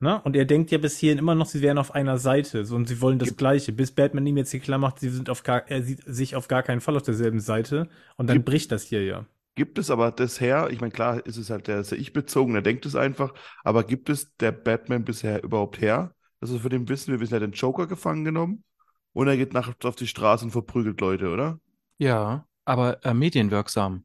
Ne? 0.00 0.20
Und 0.22 0.36
er 0.36 0.44
denkt 0.44 0.70
ja 0.70 0.78
bis 0.78 0.96
hierhin 0.96 1.18
immer 1.18 1.34
noch, 1.34 1.46
sie 1.46 1.60
wären 1.60 1.78
auf 1.78 1.92
einer 1.92 2.18
Seite 2.18 2.64
so, 2.64 2.76
und 2.76 2.86
sie 2.86 3.00
wollen 3.00 3.18
das 3.18 3.36
Gleiche. 3.36 3.72
Bis 3.72 3.90
Batman 3.90 4.26
ihm 4.26 4.36
jetzt 4.36 4.52
hier 4.52 4.60
klar 4.60 4.78
macht, 4.78 5.00
sie 5.00 5.08
sind 5.08 5.28
auf 5.28 5.42
gar, 5.42 5.68
er 5.68 5.82
sieht 5.82 6.02
sich 6.06 6.36
auf 6.36 6.46
gar 6.46 6.62
keinen 6.62 6.80
Fall 6.80 6.96
auf 6.96 7.02
derselben 7.02 7.40
Seite. 7.40 7.88
Und 8.16 8.28
dann 8.28 8.36
Gibt 8.36 8.46
bricht 8.46 8.70
das 8.70 8.84
hier 8.84 9.04
ja. 9.04 9.26
Gibt 9.56 9.76
es 9.76 9.90
aber 9.90 10.12
bisher, 10.12 10.70
ich 10.70 10.80
meine, 10.80 10.92
klar 10.92 11.26
ist 11.26 11.36
es 11.36 11.50
halt 11.50 11.66
der, 11.66 11.82
der 11.82 11.98
Ich-bezogen, 11.98 12.52
der 12.52 12.62
denkt 12.62 12.86
es 12.86 12.94
einfach, 12.94 13.34
aber 13.64 13.82
gibt 13.82 14.08
es 14.08 14.36
der 14.36 14.52
Batman 14.52 15.04
bisher 15.04 15.42
überhaupt 15.42 15.80
her? 15.80 16.14
Also 16.40 16.58
für 16.58 16.68
den 16.68 16.88
wissen 16.88 17.12
wir, 17.12 17.20
wissen, 17.20 17.34
er 17.34 17.40
hat 17.40 17.46
den 17.46 17.52
Joker 17.52 17.86
gefangen 17.86 18.24
genommen 18.24 18.64
und 19.12 19.28
er 19.28 19.36
geht 19.36 19.52
nachts 19.52 19.84
auf 19.84 19.96
die 19.96 20.06
Straße 20.06 20.44
und 20.44 20.50
verprügelt 20.50 21.00
Leute, 21.00 21.32
oder? 21.32 21.60
Ja, 21.98 22.46
aber 22.64 23.04
äh, 23.04 23.14
medienwirksam. 23.14 24.04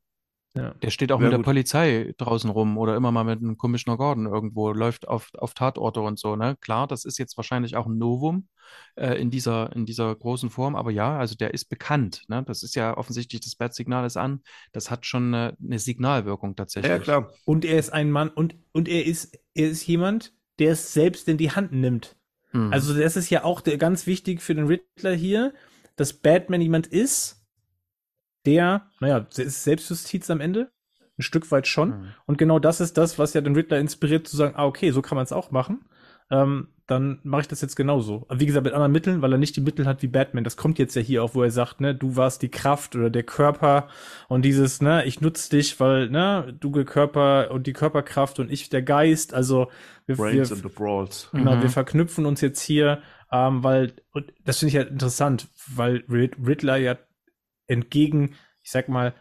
Ja. 0.56 0.76
Der 0.84 0.92
steht 0.92 1.12
auch 1.12 1.20
ja, 1.20 1.24
mit 1.24 1.32
der 1.32 1.40
gut. 1.40 1.46
Polizei 1.46 2.14
draußen 2.18 2.50
rum 2.50 2.78
oder 2.78 2.96
immer 2.96 3.12
mal 3.12 3.24
mit 3.24 3.40
einem 3.40 3.58
Commissioner 3.58 3.98
Gordon 3.98 4.28
irgendwo, 4.28 4.72
läuft 4.72 5.08
auf, 5.08 5.32
auf 5.36 5.56
Tatorte 5.56 6.02
und 6.02 6.20
so, 6.20 6.36
ne? 6.36 6.56
Klar, 6.62 6.86
das 6.86 7.06
ist 7.06 7.18
jetzt 7.18 7.38
wahrscheinlich 7.38 7.76
auch 7.76 7.88
ein 7.88 7.98
Novum 7.98 8.48
äh, 8.96 9.20
in 9.20 9.32
dieser, 9.32 9.76
in 9.76 9.88
dieser 9.88 10.14
großen 10.16 10.52
Form, 10.52 10.76
aber 10.76 10.92
ja, 10.92 11.18
also 11.18 11.34
der 11.36 11.56
ist 11.56 11.70
bekannt, 11.70 12.24
ne? 12.28 12.44
Das 12.46 12.62
ist 12.62 12.76
ja 12.76 12.96
offensichtlich, 12.96 13.42
das 13.42 13.56
Bat-Signal 13.56 14.06
ist 14.06 14.16
an, 14.16 14.42
das 14.74 14.92
hat 14.92 15.08
schon 15.08 15.34
eine, 15.34 15.58
eine 15.60 15.80
Signalwirkung 15.80 16.56
tatsächlich. 16.56 16.92
Ja, 16.92 17.00
klar. 17.00 17.32
Und 17.46 17.66
er 17.66 17.80
ist 17.80 17.92
ein 17.92 18.12
Mann 18.12 18.30
und, 18.30 18.56
und 18.74 18.88
er 18.88 19.08
ist, 19.08 19.36
er 19.56 19.70
ist 19.70 19.88
jemand, 19.88 20.36
der 20.60 20.74
es 20.74 20.94
selbst 20.94 21.28
in 21.28 21.38
die 21.38 21.50
Hand 21.50 21.72
nimmt. 21.72 22.16
Mhm. 22.54 22.72
Also 22.72 22.94
das 22.94 23.18
ist 23.18 23.30
ja 23.30 23.44
auch 23.44 23.62
der, 23.62 23.78
ganz 23.78 24.08
wichtig 24.08 24.42
für 24.42 24.56
den 24.56 24.68
Riddler 24.68 25.14
hier, 25.14 25.54
dass 25.96 26.14
Batman 26.14 26.62
jemand 26.62 26.88
ist, 26.88 27.46
der, 28.46 28.88
naja, 29.00 29.28
ist 29.36 29.64
Selbstjustiz 29.64 30.30
am 30.30 30.42
Ende. 30.42 30.72
Ein 31.18 31.22
Stück 31.22 31.52
weit 31.52 31.68
schon. 31.68 31.90
Mhm. 31.90 32.08
Und 32.26 32.38
genau 32.38 32.60
das 32.60 32.82
ist 32.82 32.98
das, 32.98 33.20
was 33.20 33.34
ja 33.34 33.42
den 33.42 33.56
Riddler 33.56 33.80
inspiriert 33.80 34.28
zu 34.28 34.36
sagen, 34.36 34.56
ah, 34.56 34.66
okay, 34.66 34.92
so 34.92 35.02
kann 35.02 35.16
man 35.16 35.24
es 35.24 35.32
auch 35.32 35.52
machen. 35.52 35.86
Ähm, 36.32 36.73
dann 36.86 37.20
mache 37.24 37.42
ich 37.42 37.48
das 37.48 37.62
jetzt 37.62 37.76
genauso. 37.76 38.28
Wie 38.30 38.46
gesagt, 38.46 38.66
mit 38.66 38.74
anderen 38.74 38.92
Mitteln, 38.92 39.22
weil 39.22 39.32
er 39.32 39.38
nicht 39.38 39.56
die 39.56 39.62
Mittel 39.62 39.86
hat 39.86 40.02
wie 40.02 40.08
Batman. 40.08 40.44
Das 40.44 40.58
kommt 40.58 40.80
jetzt 40.80 40.96
ja 40.96 41.02
hier 41.02 41.24
auch, 41.24 41.34
wo 41.34 41.42
er 41.42 41.52
sagt, 41.52 41.80
ne, 41.80 41.96
du 41.96 42.18
warst 42.18 42.42
die 42.42 42.50
Kraft 42.50 42.96
oder 42.96 43.10
der 43.10 43.24
Körper 43.24 43.88
und 44.28 44.44
dieses, 44.44 44.82
ne, 44.82 45.06
ich 45.06 45.22
nutze 45.22 45.50
dich, 45.50 45.80
weil, 45.80 46.10
ne, 46.10 46.54
du 46.60 46.72
der 46.72 46.86
Körper 46.86 47.52
und 47.52 47.68
die 47.68 47.74
Körperkraft 47.74 48.40
und 48.40 48.52
ich 48.52 48.70
der 48.70 48.82
Geist. 48.82 49.34
Also 49.34 49.70
wir, 50.06 50.18
Brains 50.18 50.50
wir, 50.50 50.58
and 50.58 50.64
the 50.64 50.76
Brawls. 50.76 51.30
Genau, 51.32 51.56
mhm. 51.56 51.62
wir 51.62 51.70
verknüpfen 51.70 52.26
uns 52.26 52.42
jetzt 52.42 52.62
hier 52.62 53.02
ähm, 53.34 53.64
weil, 53.64 53.94
und 54.12 54.32
das 54.46 54.60
finde 54.60 54.70
ich 54.70 54.78
halt 54.78 54.92
interessant, 54.92 55.50
weil 55.68 56.04
Riddler 56.08 56.78
ja 56.78 57.00
entgegen, 57.66 58.36
ich 58.62 58.70
sag 58.70 58.90
mal, 58.90 59.16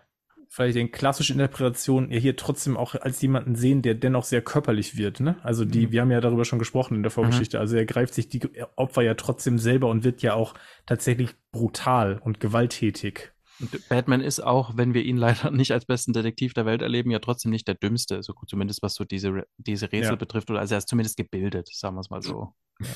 vielleicht 0.53 0.77
den 0.77 0.93
klassischen 0.93 1.41
Interpretationen 1.41 2.11
ja 2.11 2.19
hier 2.19 2.37
trotzdem 2.37 2.77
auch 2.77 2.95
als 2.95 3.23
jemanden 3.23 3.55
sehen, 3.55 3.81
der 3.81 3.95
dennoch 3.95 4.25
sehr 4.25 4.43
körperlich 4.43 4.99
wird. 4.99 5.21
Ne? 5.21 5.37
Also 5.43 5.65
die, 5.65 5.87
mhm. 5.87 5.93
wir 5.93 6.01
haben 6.03 6.11
ja 6.11 6.21
darüber 6.21 6.45
schon 6.45 6.59
gesprochen 6.59 6.95
in 6.95 7.03
der 7.03 7.11
Vorgeschichte. 7.11 7.57
Mhm. 7.57 7.61
Also 7.63 7.77
er 7.77 7.87
greift 7.87 8.13
sich 8.13 8.29
die 8.29 8.43
Opfer 8.77 9.01
ja 9.01 9.15
trotzdem 9.15 9.59
selber 9.59 9.89
und 9.89 10.05
wird 10.05 10.21
ja 10.21 10.35
auch 10.35 10.53
tatsächlich 10.85 11.31
brutal 11.53 12.21
und 12.23 12.39
gewalttätig. 12.39 13.33
Und 13.61 13.89
Batman 13.89 14.21
ist 14.21 14.41
auch, 14.41 14.77
wenn 14.77 14.93
wir 14.93 15.03
ihn 15.05 15.17
leider 15.17 15.51
nicht 15.51 15.73
als 15.73 15.87
besten 15.87 16.13
Detektiv 16.13 16.53
der 16.53 16.67
Welt 16.67 16.83
erleben, 16.83 17.11
ja 17.11 17.21
trotzdem 17.21 17.51
nicht 17.51 17.67
der 17.67 17.75
dümmste, 17.75 18.23
so 18.23 18.35
zumindest 18.47 18.83
was 18.83 18.95
so 18.95 19.05
diese, 19.05 19.47
diese 19.57 19.91
Rätsel 19.91 20.13
ja. 20.13 20.17
betrifft. 20.17 20.51
Oder 20.51 20.61
also 20.61 20.75
er 20.75 20.79
ist 20.79 20.89
zumindest 20.89 21.17
gebildet, 21.17 21.71
sagen 21.73 21.97
wir 21.97 22.01
es 22.01 22.11
mal 22.11 22.21
so. 22.21 22.53
Ja. 22.79 22.87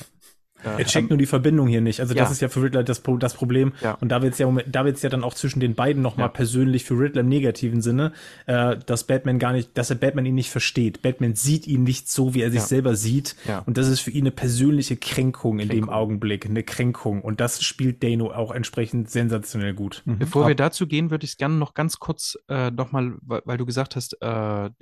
Er 0.63 0.85
checkt 0.85 1.03
ähm, 1.03 1.09
nur 1.09 1.17
die 1.17 1.25
Verbindung 1.25 1.67
hier 1.67 1.81
nicht. 1.81 1.99
Also 1.99 2.13
ja. 2.13 2.23
das 2.23 2.31
ist 2.31 2.41
ja 2.41 2.49
für 2.49 2.63
Riddler 2.63 2.83
das, 2.83 3.01
das 3.19 3.33
Problem. 3.33 3.73
Ja. 3.81 3.93
Und 4.01 4.09
da 4.09 4.21
wird 4.21 4.33
es 4.33 4.39
ja, 4.39 4.51
da 4.65 4.85
wird's 4.85 5.01
ja 5.01 5.09
dann 5.09 5.23
auch 5.23 5.33
zwischen 5.33 5.59
den 5.59 5.75
beiden 5.75 6.01
nochmal 6.01 6.27
ja. 6.27 6.31
persönlich 6.31 6.83
für 6.83 6.97
Riddler 6.97 7.21
im 7.21 7.29
negativen 7.29 7.81
Sinne, 7.81 8.13
äh, 8.47 8.77
dass 8.85 9.05
Batman 9.05 9.39
gar 9.39 9.53
nicht, 9.53 9.77
dass 9.77 9.89
er 9.89 9.97
Batman 9.97 10.25
ihn 10.25 10.35
nicht 10.35 10.49
versteht. 10.49 11.01
Batman 11.01 11.35
sieht 11.35 11.67
ihn 11.67 11.83
nicht 11.83 12.09
so, 12.09 12.33
wie 12.33 12.41
er 12.41 12.51
sich 12.51 12.61
ja. 12.61 12.65
selber 12.65 12.95
sieht. 12.95 13.35
Ja. 13.47 13.59
Und 13.59 13.77
das 13.77 13.87
ist 13.87 13.99
für 13.99 14.11
ihn 14.11 14.23
eine 14.23 14.31
persönliche 14.31 14.97
Kränkung 14.97 15.59
in 15.59 15.69
Kränkung. 15.69 15.87
dem 15.87 15.93
Augenblick, 15.93 16.45
eine 16.45 16.63
Kränkung. 16.63 17.21
Und 17.21 17.39
das 17.39 17.63
spielt 17.63 18.03
Dano 18.03 18.31
auch 18.31 18.51
entsprechend 18.51 19.09
sensationell 19.09 19.73
gut. 19.73 20.01
Mhm. 20.05 20.19
Bevor 20.19 20.43
Ab 20.43 20.47
wir 20.49 20.55
dazu 20.55 20.87
gehen, 20.87 21.11
würde 21.11 21.25
ich 21.25 21.31
es 21.31 21.37
gerne 21.37 21.55
noch 21.55 21.73
ganz 21.73 21.99
kurz 21.99 22.37
äh, 22.49 22.71
nochmal, 22.71 23.13
weil, 23.21 23.41
weil 23.45 23.57
du 23.57 23.65
gesagt 23.65 23.95
hast, 23.95 24.13
äh, 24.21 24.25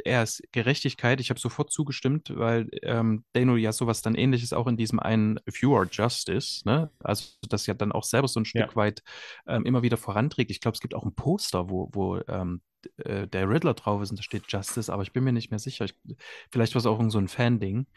er 0.04 0.24
ist 0.24 0.42
Gerechtigkeit. 0.52 1.20
Ich 1.20 1.30
habe 1.30 1.40
sofort 1.40 1.72
zugestimmt, 1.72 2.32
weil 2.36 2.70
ähm, 2.82 3.24
Dano 3.34 3.58
ja 3.58 3.74
sowas 3.74 4.02
dann 4.02 4.16
ähnliches 4.16 4.54
auch 4.54 4.68
in 4.68 4.78
diesem 4.78 5.00
einen 5.00 5.40
View 5.46 5.65
Pure 5.66 5.88
Justice, 5.92 6.62
ne? 6.66 6.92
Also 7.00 7.26
das 7.50 7.66
ja 7.66 7.74
dann 7.74 7.92
auch 7.92 8.04
selber 8.04 8.28
so 8.28 8.40
ein 8.40 8.46
Stück 8.46 8.70
ja. 8.70 8.76
weit 8.76 9.02
ähm, 9.48 9.66
immer 9.66 9.82
wieder 9.82 9.98
voranträgt. 9.98 10.52
Ich 10.52 10.62
glaube, 10.62 10.76
es 10.76 10.82
gibt 10.82 10.94
auch 10.94 11.04
ein 11.04 11.16
Poster, 11.16 11.70
wo, 11.70 11.90
wo 11.92 12.20
ähm, 12.28 12.62
äh, 12.98 13.28
der 13.28 13.50
Riddler 13.50 13.74
drauf 13.74 14.02
ist 14.02 14.12
und 14.12 14.20
da 14.20 14.24
steht 14.24 14.44
Justice, 14.48 14.94
aber 14.94 15.04
ich 15.04 15.12
bin 15.12 15.24
mir 15.24 15.34
nicht 15.34 15.50
mehr 15.50 15.60
sicher. 15.60 15.86
Ich, 15.86 15.96
vielleicht 16.52 16.76
war 16.76 16.80
es 16.80 16.86
auch 16.86 17.02
so 17.10 17.18
ein 17.18 17.28
Fan-Ding. 17.28 17.88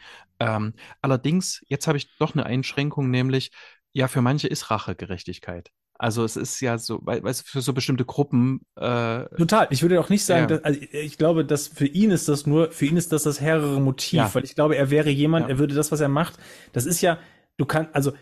Ähm, 0.40 0.74
allerdings, 1.02 1.62
jetzt 1.68 1.86
habe 1.86 1.98
ich 1.98 2.16
doch 2.18 2.34
eine 2.34 2.46
Einschränkung, 2.46 3.10
nämlich, 3.10 3.50
ja, 3.92 4.08
für 4.08 4.22
manche 4.22 4.48
ist 4.48 4.70
Rache 4.70 4.94
Gerechtigkeit. 4.94 5.70
Also 6.00 6.24
es 6.24 6.36
ist 6.36 6.60
ja 6.60 6.78
so, 6.78 7.00
weil, 7.02 7.20
du, 7.20 7.34
für 7.34 7.60
so 7.60 7.72
bestimmte 7.72 8.04
Gruppen. 8.04 8.60
Äh, 8.76 9.24
Total. 9.36 9.66
Ich 9.70 9.82
würde 9.82 9.98
auch 10.00 10.08
nicht 10.08 10.24
sagen, 10.24 10.42
ja. 10.42 10.46
dass, 10.46 10.64
also 10.64 10.80
ich 10.92 11.18
glaube, 11.18 11.44
dass 11.44 11.66
für 11.66 11.86
ihn 11.86 12.12
ist 12.12 12.28
das 12.28 12.46
nur, 12.46 12.70
für 12.70 12.86
ihn 12.86 12.96
ist 12.96 13.10
das 13.10 13.24
das 13.24 13.40
herrere 13.40 13.80
Motiv, 13.80 14.18
ja. 14.18 14.34
weil 14.34 14.44
ich 14.44 14.54
glaube, 14.54 14.76
er 14.76 14.90
wäre 14.90 15.10
jemand, 15.10 15.46
ja. 15.46 15.54
er 15.54 15.58
würde 15.58 15.74
das, 15.74 15.90
was 15.90 16.00
er 16.00 16.08
macht, 16.08 16.38
das 16.72 16.86
ist 16.86 17.00
ja, 17.00 17.18
du 17.58 17.66
kannst, 17.66 17.94
also 17.94 18.12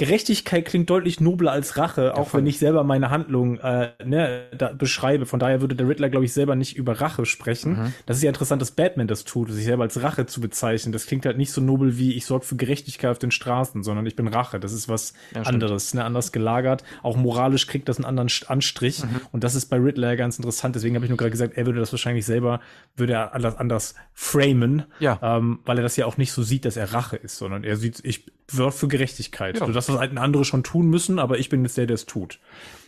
Gerechtigkeit 0.00 0.64
klingt 0.64 0.88
deutlich 0.90 1.20
nobler 1.20 1.50
als 1.50 1.76
Rache, 1.76 2.16
auch 2.16 2.32
wenn 2.32 2.46
ich 2.46 2.60
selber 2.60 2.84
meine 2.84 3.10
Handlung 3.10 3.58
äh, 3.58 3.90
ne, 4.04 4.42
da 4.56 4.72
beschreibe. 4.72 5.26
Von 5.26 5.40
daher 5.40 5.60
würde 5.60 5.74
der 5.74 5.88
Riddler, 5.88 6.08
glaube 6.08 6.24
ich, 6.24 6.32
selber 6.32 6.54
nicht 6.54 6.76
über 6.76 7.00
Rache 7.00 7.26
sprechen. 7.26 7.72
Mhm. 7.72 7.92
Das 8.06 8.16
ist 8.16 8.22
ja 8.22 8.28
interessant, 8.28 8.62
dass 8.62 8.70
Batman 8.70 9.08
das 9.08 9.24
tut, 9.24 9.50
sich 9.50 9.64
selber 9.64 9.82
als 9.82 10.00
Rache 10.00 10.26
zu 10.26 10.40
bezeichnen. 10.40 10.92
Das 10.92 11.06
klingt 11.06 11.26
halt 11.26 11.36
nicht 11.36 11.50
so 11.50 11.60
nobel 11.60 11.98
wie 11.98 12.14
ich 12.14 12.26
sorge 12.26 12.46
für 12.46 12.54
Gerechtigkeit 12.54 13.10
auf 13.10 13.18
den 13.18 13.32
Straßen, 13.32 13.82
sondern 13.82 14.06
ich 14.06 14.14
bin 14.14 14.28
Rache. 14.28 14.60
Das 14.60 14.72
ist 14.72 14.88
was 14.88 15.14
ja, 15.34 15.42
anderes, 15.42 15.92
ne, 15.94 16.04
anders 16.04 16.30
gelagert. 16.30 16.84
Auch 17.02 17.16
moralisch 17.16 17.66
kriegt 17.66 17.88
das 17.88 17.96
einen 17.96 18.04
anderen 18.04 18.30
Anstrich. 18.46 19.02
Mhm. 19.02 19.22
Und 19.32 19.42
das 19.42 19.56
ist 19.56 19.66
bei 19.66 19.78
Riddler 19.78 20.14
ganz 20.14 20.38
interessant. 20.38 20.76
Deswegen 20.76 20.94
habe 20.94 21.06
ich 21.06 21.10
nur 21.10 21.18
gerade 21.18 21.32
gesagt, 21.32 21.56
er 21.56 21.66
würde 21.66 21.80
das 21.80 21.90
wahrscheinlich 21.90 22.24
selber, 22.24 22.60
würde 22.94 23.14
er 23.14 23.34
anders, 23.34 23.56
anders 23.56 23.96
framen, 24.14 24.84
ja. 25.00 25.18
ähm, 25.22 25.58
weil 25.64 25.78
er 25.78 25.82
das 25.82 25.96
ja 25.96 26.06
auch 26.06 26.18
nicht 26.18 26.30
so 26.30 26.44
sieht, 26.44 26.64
dass 26.64 26.76
er 26.76 26.92
Rache 26.92 27.16
ist, 27.16 27.36
sondern 27.36 27.64
er 27.64 27.76
sieht, 27.76 27.98
ich 28.04 28.37
wirft 28.50 28.78
für 28.78 28.88
Gerechtigkeit. 28.88 29.60
Ja. 29.60 29.66
Das, 29.66 29.88
was 29.88 29.98
halt 29.98 30.16
andere 30.16 30.44
schon 30.44 30.64
tun 30.64 30.88
müssen, 30.88 31.18
aber 31.18 31.38
ich 31.38 31.48
bin 31.48 31.62
jetzt 31.62 31.76
der, 31.76 31.86
der 31.86 31.94
es 31.94 32.06
tut. 32.06 32.40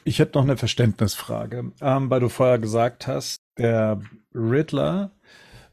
Ich 0.04 0.18
hätte 0.18 0.38
noch 0.38 0.44
eine 0.44 0.56
Verständnisfrage, 0.56 1.72
ähm, 1.80 2.10
weil 2.10 2.20
du 2.20 2.28
vorher 2.28 2.58
gesagt 2.58 3.06
hast, 3.06 3.38
der 3.58 4.00
Riddler 4.34 5.12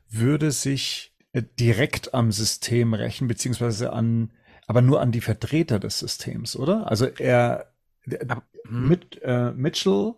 würde 0.10 0.52
sich 0.52 1.14
äh, 1.34 1.44
direkt 1.60 2.14
am 2.14 2.32
System 2.32 2.94
rächen, 2.94 3.28
beziehungsweise 3.28 3.94
an, 3.94 4.32
aber 4.68 4.82
nur 4.82 5.02
an 5.02 5.12
die 5.12 5.22
Vertreter 5.22 5.80
des 5.80 6.00
Systems, 6.00 6.56
oder? 6.56 6.90
Also 6.90 7.06
er, 7.06 7.72
der, 8.06 8.44
hm. 8.68 8.88
mit, 8.88 9.22
äh, 9.24 9.52
Mitchell, 9.52 10.16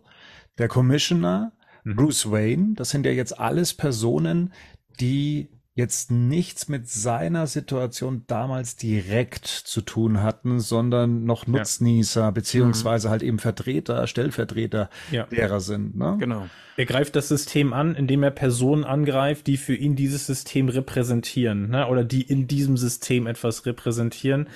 der 0.58 0.68
Commissioner, 0.68 1.52
mhm. 1.84 1.96
Bruce 1.96 2.30
Wayne, 2.30 2.74
das 2.74 2.90
sind 2.90 3.06
ja 3.06 3.12
jetzt 3.12 3.38
alles 3.38 3.74
Personen, 3.74 4.52
die 5.00 5.48
jetzt 5.80 6.10
nichts 6.10 6.68
mit 6.68 6.88
seiner 6.88 7.46
Situation 7.46 8.22
damals 8.26 8.76
direkt 8.76 9.46
zu 9.46 9.80
tun 9.80 10.22
hatten, 10.22 10.60
sondern 10.60 11.24
noch 11.24 11.46
Nutznießer 11.46 12.20
ja. 12.20 12.30
beziehungsweise 12.30 13.08
mhm. 13.08 13.10
halt 13.10 13.22
eben 13.22 13.38
Vertreter, 13.38 14.06
Stellvertreter 14.06 14.90
ja. 15.10 15.24
derer 15.24 15.60
sind. 15.60 15.96
Ne? 15.96 16.16
Genau. 16.20 16.48
Er 16.76 16.86
greift 16.86 17.16
das 17.16 17.28
System 17.28 17.72
an, 17.72 17.94
indem 17.94 18.22
er 18.22 18.30
Personen 18.30 18.84
angreift, 18.84 19.46
die 19.46 19.56
für 19.56 19.74
ihn 19.74 19.96
dieses 19.96 20.26
System 20.26 20.68
repräsentieren 20.68 21.70
ne? 21.70 21.88
oder 21.88 22.04
die 22.04 22.22
in 22.22 22.46
diesem 22.46 22.76
System 22.76 23.26
etwas 23.26 23.66
repräsentieren. 23.66 24.48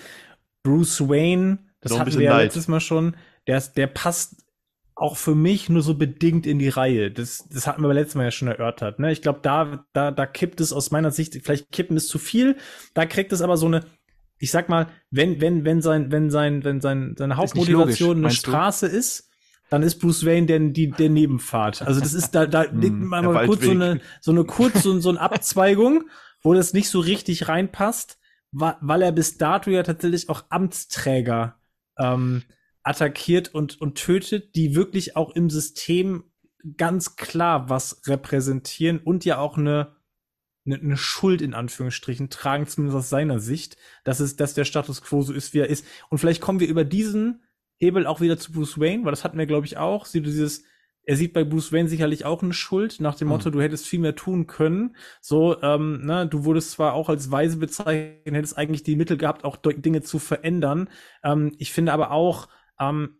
Bruce 0.62 1.08
Wayne, 1.08 1.58
das 1.80 1.98
hatten 1.98 2.14
wir 2.14 2.20
ja 2.20 2.38
letztes 2.38 2.68
Mal 2.68 2.80
schon, 2.80 3.16
der, 3.46 3.60
der 3.60 3.88
passt 3.88 4.43
auch 4.96 5.16
für 5.16 5.34
mich 5.34 5.68
nur 5.68 5.82
so 5.82 5.94
bedingt 5.94 6.46
in 6.46 6.58
die 6.58 6.68
Reihe. 6.68 7.10
Das, 7.10 7.48
das 7.48 7.66
hatten 7.66 7.82
wir 7.82 7.88
beim 7.88 7.96
letzten 7.96 8.18
Mal 8.18 8.24
ja 8.24 8.30
schon 8.30 8.48
erörtert. 8.48 9.00
Ne? 9.00 9.10
Ich 9.10 9.22
glaube, 9.22 9.40
da, 9.42 9.84
da, 9.92 10.10
da 10.10 10.26
kippt 10.26 10.60
es 10.60 10.72
aus 10.72 10.90
meiner 10.90 11.10
Sicht, 11.10 11.34
vielleicht 11.42 11.72
kippen 11.72 11.96
ist 11.96 12.08
zu 12.08 12.18
viel, 12.18 12.56
da 12.94 13.04
kriegt 13.04 13.32
es 13.32 13.42
aber 13.42 13.56
so 13.56 13.66
eine, 13.66 13.84
ich 14.38 14.50
sag 14.50 14.68
mal, 14.68 14.88
wenn, 15.10 15.40
wenn, 15.40 15.64
wenn 15.64 15.82
sein, 15.82 16.12
wenn 16.12 16.30
sein, 16.30 16.62
wenn 16.64 16.80
sein, 16.80 17.14
seine 17.18 17.36
Hauptmotivation 17.36 18.20
logisch, 18.20 18.24
eine 18.24 18.34
Straße 18.34 18.88
du? 18.88 18.96
ist, 18.96 19.30
dann 19.70 19.82
ist 19.82 19.96
Bruce 19.96 20.24
Wayne 20.24 20.46
der, 20.46 20.60
die, 20.60 20.90
der 20.90 21.08
Nebenpfad. 21.08 21.82
Also 21.82 22.00
das 22.00 22.14
ist 22.14 22.32
da, 22.32 22.46
da 22.46 22.64
hm, 22.64 23.06
mal, 23.06 23.22
mal 23.22 23.46
kurz 23.46 23.64
so 23.64 23.70
eine, 23.72 24.00
so 24.20 24.30
eine 24.30 24.44
kurz, 24.44 24.82
so, 24.82 25.00
so 25.00 25.08
eine 25.08 25.20
Abzweigung, 25.20 26.04
wo 26.42 26.54
das 26.54 26.72
nicht 26.72 26.88
so 26.88 27.00
richtig 27.00 27.48
reinpasst, 27.48 28.18
weil 28.52 29.02
er 29.02 29.10
bis 29.10 29.38
dato 29.38 29.70
ja 29.70 29.82
tatsächlich 29.82 30.28
auch 30.28 30.44
Amtsträger 30.50 31.56
ähm, 31.98 32.44
attackiert 32.84 33.54
und, 33.54 33.80
und 33.80 33.96
tötet, 33.96 34.54
die 34.54 34.76
wirklich 34.76 35.16
auch 35.16 35.34
im 35.34 35.50
System 35.50 36.24
ganz 36.76 37.16
klar 37.16 37.68
was 37.68 38.02
repräsentieren 38.06 38.98
und 38.98 39.24
ja 39.24 39.38
auch 39.38 39.56
eine, 39.56 39.96
eine, 40.64 40.76
eine 40.76 40.96
Schuld 40.96 41.42
in 41.42 41.54
Anführungsstrichen 41.54 42.30
tragen, 42.30 42.66
zumindest 42.66 42.98
aus 42.98 43.10
seiner 43.10 43.40
Sicht, 43.40 43.76
dass 44.04 44.20
es, 44.20 44.36
dass 44.36 44.54
der 44.54 44.64
Status 44.64 45.02
quo 45.02 45.22
so 45.22 45.32
ist, 45.32 45.54
wie 45.54 45.58
er 45.58 45.68
ist. 45.68 45.84
Und 46.10 46.18
vielleicht 46.18 46.40
kommen 46.40 46.60
wir 46.60 46.68
über 46.68 46.84
diesen 46.84 47.42
Hebel 47.78 48.06
auch 48.06 48.20
wieder 48.20 48.38
zu 48.38 48.52
Bruce 48.52 48.78
Wayne, 48.78 49.04
weil 49.04 49.12
das 49.12 49.24
hatten 49.24 49.38
wir, 49.38 49.46
glaube 49.46 49.66
ich, 49.66 49.76
auch. 49.76 50.06
Sieht 50.06 50.26
dieses, 50.26 50.64
er 51.02 51.16
sieht 51.16 51.32
bei 51.32 51.44
Bruce 51.44 51.72
Wayne 51.72 51.88
sicherlich 51.88 52.24
auch 52.24 52.42
eine 52.42 52.52
Schuld, 52.52 53.00
nach 53.00 53.14
dem 53.14 53.28
Motto, 53.28 53.48
mhm. 53.48 53.52
du 53.52 53.62
hättest 53.62 53.86
viel 53.86 54.00
mehr 54.00 54.14
tun 54.14 54.46
können. 54.46 54.96
So, 55.20 55.60
ähm, 55.62 56.04
ne, 56.04 56.26
du 56.26 56.44
wurdest 56.44 56.72
zwar 56.72 56.94
auch 56.94 57.08
als 57.08 57.30
Weise 57.30 57.58
bezeichnet, 57.58 58.34
hättest 58.34 58.56
eigentlich 58.56 58.84
die 58.84 58.96
Mittel 58.96 59.16
gehabt, 59.16 59.44
auch 59.44 59.56
Dinge 59.56 60.02
zu 60.02 60.18
verändern. 60.18 60.88
Ähm, 61.22 61.54
ich 61.58 61.72
finde 61.72 61.92
aber 61.92 62.10
auch, 62.10 62.48
ähm, 62.90 63.18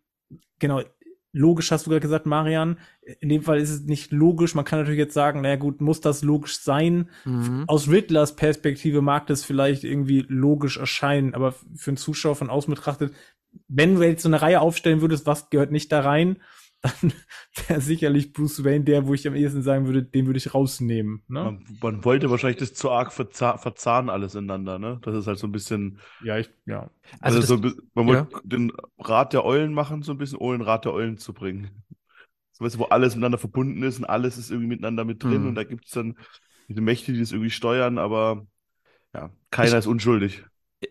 genau, 0.59 0.83
logisch 1.35 1.71
hast 1.71 1.87
du 1.87 1.90
gerade 1.90 2.00
gesagt, 2.00 2.26
Marian. 2.26 2.78
In 3.21 3.28
dem 3.28 3.42
Fall 3.42 3.59
ist 3.59 3.71
es 3.71 3.83
nicht 3.83 4.12
logisch. 4.12 4.54
Man 4.54 4.64
kann 4.64 4.78
natürlich 4.78 5.00
jetzt 5.00 5.14
sagen, 5.14 5.42
naja 5.42 5.56
gut, 5.56 5.80
muss 5.80 6.00
das 6.00 6.23
logisch 6.23 6.61
sein? 6.61 7.11
Mhm. 7.25 7.64
Aus 7.66 7.88
Riddlers 7.88 8.37
Perspektive 8.37 9.02
mag 9.02 9.26
das 9.26 9.44
vielleicht 9.44 9.85
irgendwie 9.85 10.25
logisch 10.28 10.78
erscheinen, 10.78 11.35
aber 11.35 11.52
für 11.52 11.90
einen 11.90 11.97
Zuschauer 11.97 12.37
von 12.37 12.50
außen 12.50 12.73
betrachtet, 12.73 13.12
wenn 13.68 13.97
du 13.97 14.02
jetzt 14.02 14.23
so 14.23 14.28
eine 14.28 14.40
Reihe 14.42 14.61
aufstellen 14.61 15.00
würdest, 15.00 15.26
was 15.26 15.50
gehört 15.50 15.71
nicht 15.71 15.92
da 15.92 16.00
rein, 16.00 16.38
dann 16.85 17.12
wäre 17.67 17.81
sicherlich 17.81 18.33
Bruce 18.33 18.62
Wayne 18.62 18.85
der, 18.85 19.07
wo 19.07 19.14
ich 19.14 19.26
am 19.26 19.35
ehesten 19.35 19.62
sagen 19.62 19.87
würde, 19.87 20.03
den 20.03 20.26
würde 20.26 20.38
ich 20.38 20.53
rausnehmen. 20.53 21.23
Ne? 21.29 21.43
Man, 21.43 21.64
man, 21.81 22.05
wollte 22.05 22.31
wahrscheinlich 22.31 22.59
das 22.59 22.75
zu 22.75 22.91
arg 22.91 23.12
verzah 23.12 23.57
verzahnen 23.57 24.11
alles 24.11 24.35
ineinander, 24.35 24.79
ne? 24.79 25.00
Das 25.03 25.14
ist 25.14 25.26
halt 25.26 25.38
so 25.38 25.47
ein 25.47 25.53
bisschen. 25.53 25.99
Ja, 26.23 26.38
ich, 26.38 26.50
ja. 26.67 26.91
Also, 27.21 27.38
also 27.38 27.57
das, 27.57 27.73
so, 27.73 27.83
man 27.95 28.09
ja. 28.09 28.31
wollte 28.31 28.49
den 28.49 28.73
Rat 28.99 29.33
der 29.33 29.45
Eulen 29.45 29.73
machen, 29.73 30.03
so 30.03 30.12
ein 30.12 30.19
bisschen, 30.19 30.38
ohne 30.38 30.59
den 30.59 30.67
Rat 30.67 30.85
der 30.85 30.93
Eulen 30.93 31.17
zu 31.17 31.33
bringen. 31.33 31.71
So 32.53 32.64
weißt 32.64 32.75
du, 32.75 32.81
wo 32.81 32.85
alles 32.85 33.14
miteinander 33.14 33.38
verbunden 33.38 33.83
ist 33.83 33.99
und 33.99 34.05
alles 34.05 34.38
ist 34.38 34.50
irgendwie 34.50 34.69
miteinander 34.69 35.05
mit 35.05 35.23
drin 35.23 35.43
mhm. 35.43 35.49
und 35.49 35.55
da 35.55 35.64
gibt 35.64 35.87
es 35.87 35.93
dann 35.93 36.17
diese 36.69 36.81
Mächte, 36.81 37.12
die 37.12 37.21
das 37.21 37.33
irgendwie 37.33 37.50
steuern, 37.50 37.99
aber 37.99 38.47
ja, 39.12 39.31
keiner 39.50 39.73
ich, 39.73 39.79
ist 39.79 39.87
unschuldig 39.87 40.45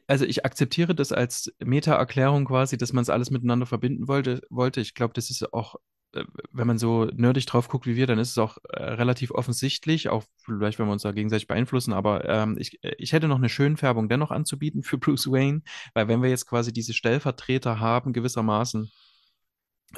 also 0.07 0.25
ich 0.25 0.45
akzeptiere 0.45 0.95
das 0.95 1.11
als 1.11 1.53
Meta-Erklärung 1.59 2.45
quasi, 2.45 2.77
dass 2.77 2.93
man 2.93 3.01
es 3.01 3.09
alles 3.09 3.31
miteinander 3.31 3.65
verbinden 3.65 4.07
wollte. 4.07 4.41
wollte. 4.49 4.81
Ich 4.81 4.93
glaube, 4.93 5.13
das 5.13 5.29
ist 5.29 5.53
auch, 5.53 5.75
äh, 6.13 6.23
wenn 6.51 6.67
man 6.67 6.77
so 6.77 7.05
nerdig 7.05 7.45
drauf 7.45 7.67
guckt 7.67 7.85
wie 7.85 7.95
wir, 7.95 8.07
dann 8.07 8.19
ist 8.19 8.31
es 8.31 8.37
auch 8.37 8.57
äh, 8.69 8.83
relativ 8.83 9.31
offensichtlich, 9.31 10.09
auch 10.09 10.23
vielleicht, 10.43 10.79
wenn 10.79 10.87
wir 10.87 10.93
uns 10.93 11.03
da 11.03 11.11
gegenseitig 11.11 11.47
beeinflussen. 11.47 11.93
Aber 11.93 12.27
ähm, 12.27 12.57
ich, 12.59 12.79
ich 12.97 13.13
hätte 13.13 13.27
noch 13.27 13.37
eine 13.37 13.49
Schönfärbung 13.49 14.09
dennoch 14.09 14.31
anzubieten 14.31 14.83
für 14.83 14.97
Bruce 14.97 15.27
Wayne, 15.27 15.61
weil 15.93 16.07
wenn 16.07 16.21
wir 16.21 16.29
jetzt 16.29 16.47
quasi 16.47 16.71
diese 16.71 16.93
Stellvertreter 16.93 17.79
haben, 17.79 18.13
gewissermaßen, 18.13 18.91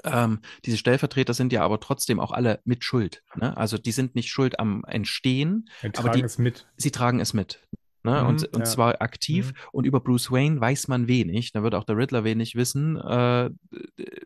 ähm, 0.04 0.40
diese 0.66 0.78
Stellvertreter 0.78 1.34
sind 1.34 1.54
ja 1.54 1.64
aber 1.64 1.80
trotzdem 1.80 2.20
auch 2.20 2.32
alle 2.32 2.60
mit 2.66 2.84
Schuld. 2.84 3.24
Ne? 3.36 3.56
Also 3.56 3.78
die 3.78 3.92
sind 3.92 4.16
nicht 4.16 4.30
schuld 4.30 4.60
am 4.60 4.84
Entstehen, 4.86 5.70
sie 5.82 5.92
tragen 5.92 6.14
die, 6.14 6.24
es 6.24 6.38
mit. 6.38 6.68
Sie 6.78 6.92
tragen 6.92 7.20
es 7.20 7.34
mit. 7.34 7.65
Ne? 8.06 8.22
Mhm, 8.22 8.28
und, 8.28 8.44
und 8.54 8.60
ja. 8.60 8.64
zwar 8.64 9.02
aktiv. 9.02 9.48
Mhm. 9.48 9.70
Und 9.72 9.86
über 9.86 10.00
Bruce 10.00 10.32
Wayne 10.32 10.62
weiß 10.62 10.88
man 10.88 11.08
wenig. 11.08 11.52
Da 11.52 11.64
wird 11.64 11.76
auch 11.76 11.84
der 11.84 11.98
Riddler 11.98 12.24
wenig 12.24 12.56
wissen. 12.56 12.98
Äh, 12.98 13.50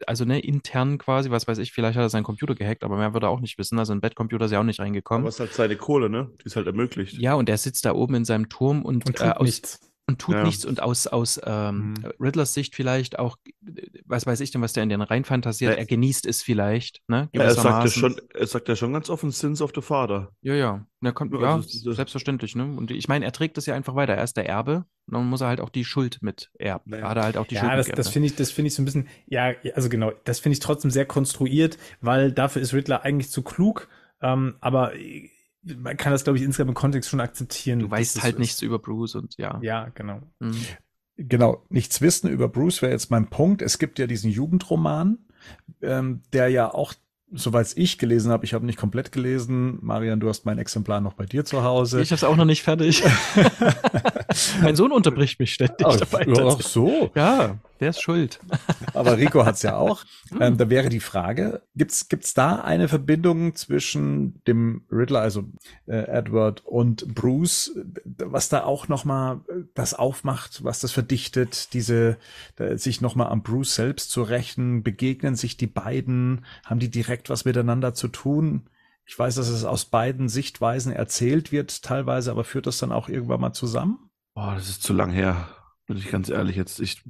also 0.06 0.26
ne, 0.26 0.40
intern 0.40 0.98
quasi, 0.98 1.32
was 1.32 1.48
weiß 1.48 1.58
ich, 1.58 1.72
vielleicht 1.72 1.98
hat 1.98 2.04
er 2.04 2.10
seinen 2.10 2.24
Computer 2.24 2.56
gehackt, 2.56 2.84
aber 2.84 2.98
mehr 2.98 3.14
wird 3.14 3.24
er 3.24 3.30
auch 3.30 3.40
nicht 3.40 3.58
wissen. 3.58 3.80
Also 3.80 3.94
ein 3.94 4.02
Bettcomputer 4.02 4.46
ist 4.46 4.52
ja 4.52 4.60
auch 4.60 4.64
nicht 4.64 4.80
reingekommen. 4.80 5.24
Aber 5.24 5.30
es 5.30 5.36
ist 5.36 5.40
halt 5.40 5.54
seine 5.54 5.76
Kohle, 5.76 6.10
ne? 6.10 6.30
Die 6.42 6.46
ist 6.46 6.56
halt 6.56 6.68
ermöglicht. 6.68 7.18
Ja, 7.18 7.34
und 7.34 7.50
er 7.50 7.58
sitzt 7.58 7.86
da 7.86 7.94
oben 7.94 8.16
in 8.16 8.26
seinem 8.26 8.50
Turm 8.50 8.84
und, 8.84 9.06
Und 9.08 9.20
äh, 9.22 9.24
tut 9.24 9.38
aus, 9.38 9.46
nichts. 9.46 9.89
Und 10.10 10.20
tut 10.20 10.36
Ja. 10.36 10.44
nichts 10.44 10.66
und 10.66 10.82
aus, 10.82 11.08
aus 11.08 11.40
ähm, 11.46 11.94
Mhm. 11.94 12.12
Riddlers 12.20 12.54
Sicht 12.54 12.76
vielleicht 12.76 13.18
auch, 13.20 13.38
was 14.06 14.26
weiß 14.26 14.40
ich 14.42 14.52
denn, 14.52 14.62
was 14.62 14.74
der 14.74 14.84
in 14.84 14.90
den 14.90 15.02
rein 15.02 15.24
fantasiert, 15.24 15.74
Ja. 15.74 15.78
er 15.78 15.86
genießt 15.86 16.26
es 16.26 16.42
vielleicht, 16.44 17.02
ne? 17.08 17.30
Ja, 17.34 17.44
er 17.44 17.54
sagt 17.56 17.84
ja 17.86 17.90
schon, 17.92 18.16
er 18.34 18.48
sagt 18.48 18.68
ja 18.68 18.76
schon 18.76 18.92
ganz 18.94 19.10
offen, 19.10 19.32
Sins 19.32 19.62
of 19.62 19.72
the 19.76 19.82
Father. 19.82 20.32
Ja, 20.42 20.54
ja. 20.56 20.86
Na, 21.02 21.12
kommt, 21.12 21.34
Ja, 21.34 21.42
ja, 21.42 21.56
also 21.56 21.94
selbstverständlich, 21.94 22.56
ne? 22.56 22.66
Und 22.66 22.92
ich 22.92 23.08
meine, 23.08 23.24
er 23.24 23.32
trägt 23.32 23.56
das 23.58 23.66
ja 23.66 23.76
einfach 23.76 23.96
weiter. 23.96 24.14
Er 24.16 24.24
ist 24.24 24.36
der 24.36 24.48
Erbe, 24.50 24.86
und 25.08 25.14
dann 25.14 25.26
muss 25.30 25.42
er 25.42 25.48
halt 25.48 25.62
auch 25.62 25.70
die 25.70 25.86
Schuld 25.86 26.18
mit 26.22 26.50
erben. 26.60 26.92
Da 26.92 27.10
hat 27.10 27.18
er 27.18 27.24
halt 27.24 27.38
auch 27.38 27.46
die 27.48 27.56
Schuld 27.56 27.70
Ja, 27.70 27.78
das, 27.78 27.88
mitgeerbt, 27.88 28.00
das 28.00 28.08
ne? 28.08 28.12
finde 28.14 28.26
ich, 28.28 28.36
das 28.36 28.52
finde 28.52 28.68
ich 28.68 28.76
so 28.76 28.82
ein 28.82 28.86
bisschen, 28.86 29.08
ja, 29.28 29.54
also 29.76 29.90
genau, 29.90 30.12
das 30.26 30.40
finde 30.40 30.54
ich 30.54 30.60
trotzdem 30.60 30.92
sehr 30.92 31.06
konstruiert, 31.06 31.78
weil 32.02 32.32
dafür 32.32 32.62
ist 32.62 32.74
Riddler 32.74 33.04
eigentlich 33.04 33.30
zu 33.30 33.42
klug, 33.44 33.88
ähm, 34.22 34.56
aber 34.60 34.92
man 35.64 35.98
kann 35.98 36.12
das, 36.12 36.24
glaube 36.24 36.38
ich, 36.38 36.44
insgesamt 36.44 36.70
im 36.70 36.76
Kontext 36.76 37.10
schon 37.10 37.20
akzeptieren. 37.20 37.80
Du 37.80 37.92
weißt 37.92 38.24
halt 38.24 38.40
nichts 38.40 38.62
über 38.62 38.80
Bruce 38.80 39.16
und 39.16 39.36
ja. 39.38 39.60
Ja, 39.62 39.90
genau. 39.94 40.22
Mhm. 40.40 40.58
Genau, 41.18 41.66
nichts 41.70 42.00
wissen 42.00 42.30
über 42.30 42.48
Bruce 42.48 42.82
wäre 42.82 42.94
jetzt 42.94 43.12
mein 43.12 43.28
Punkt. 43.30 43.62
Es 43.62 43.78
gibt 43.78 44.00
ja 44.00 44.08
diesen 44.08 44.32
Jugendroman, 44.32 45.18
ähm, 45.82 46.22
der 46.32 46.48
ja 46.48 46.74
auch, 46.74 46.94
soweit 47.32 47.74
ich 47.76 47.98
gelesen 47.98 48.32
habe, 48.32 48.46
ich 48.46 48.54
habe 48.54 48.66
nicht 48.66 48.80
komplett 48.80 49.12
gelesen. 49.12 49.80
Marian, 49.82 50.22
du 50.22 50.30
hast 50.30 50.46
mein 50.46 50.60
Exemplar 50.60 51.02
noch 51.02 51.14
bei 51.14 51.26
dir 51.26 51.44
zu 51.44 51.62
Hause. 51.64 52.02
Ich 52.02 52.12
habe 52.12 52.16
es 52.16 52.24
auch 52.24 52.38
noch 52.38 52.46
nicht 52.46 52.64
fertig. 52.64 53.04
mein 54.62 54.78
Sohn 54.78 54.94
unterbricht 54.94 55.40
mich 55.40 55.54
ständig 55.54 55.86
Ach, 55.86 55.98
dabei. 55.98 56.26
ach 56.26 56.62
so. 56.62 57.12
Ja, 57.16 57.60
der 57.80 57.90
ist 57.90 58.02
schuld. 58.02 58.40
Aber 58.94 59.18
Rico 59.18 59.46
hat's 59.46 59.64
ja 59.64 59.76
auch. 59.76 60.04
Ähm, 60.40 60.58
da 60.58 60.70
wäre 60.70 60.90
die 60.90 61.00
Frage, 61.00 61.64
gibt's 61.76 62.08
gibt's 62.08 62.36
da 62.36 62.58
eine 62.58 62.88
Verbindung 62.88 63.56
zwischen 63.56 64.44
dem 64.44 64.86
Riddler, 64.92 65.22
also 65.22 65.46
äh, 65.88 66.04
Edward 66.04 66.64
und 66.66 67.16
Bruce, 67.16 67.76
was 68.06 68.48
da 68.48 68.64
auch 68.64 68.88
noch 68.90 69.06
mal 69.06 69.42
äh, 69.50 69.64
das 69.74 69.96
aufmacht, 69.96 70.64
was 70.64 70.80
das 70.80 70.92
verdichtet, 70.92 71.74
diese 71.74 72.18
da, 72.58 72.78
sich 72.78 73.02
noch 73.02 73.16
mal 73.16 73.28
am 73.28 73.42
Bruce 73.42 73.74
selbst 73.74 74.12
zu 74.12 74.22
rächen, 74.22 74.84
begegnen 74.84 75.36
sich 75.36 75.58
die 75.58 75.68
beiden, 75.68 76.46
haben 76.64 76.80
die 76.80 76.92
direkt 76.92 77.32
was 77.32 77.44
miteinander 77.44 77.96
zu 77.96 78.08
tun? 78.08 78.70
Ich 79.06 79.18
weiß, 79.18 79.34
dass 79.34 79.50
es 79.50 79.66
aus 79.66 79.86
beiden 79.86 80.30
Sichtweisen 80.30 80.94
erzählt 80.94 81.52
wird 81.52 81.82
teilweise, 81.82 82.30
aber 82.30 82.44
führt 82.44 82.68
das 82.68 82.78
dann 82.78 82.92
auch 82.92 83.10
irgendwann 83.10 83.42
mal 83.42 83.54
zusammen? 83.54 84.12
Boah, 84.36 84.54
das 84.54 84.70
ist 84.70 84.84
zu 84.84 84.94
lang 84.94 85.10
her. 85.10 85.50
Bin 85.88 85.98
ich 85.98 86.12
ganz 86.12 86.30
ehrlich 86.30 86.56
jetzt. 86.56 86.80
Ich, 86.80 87.02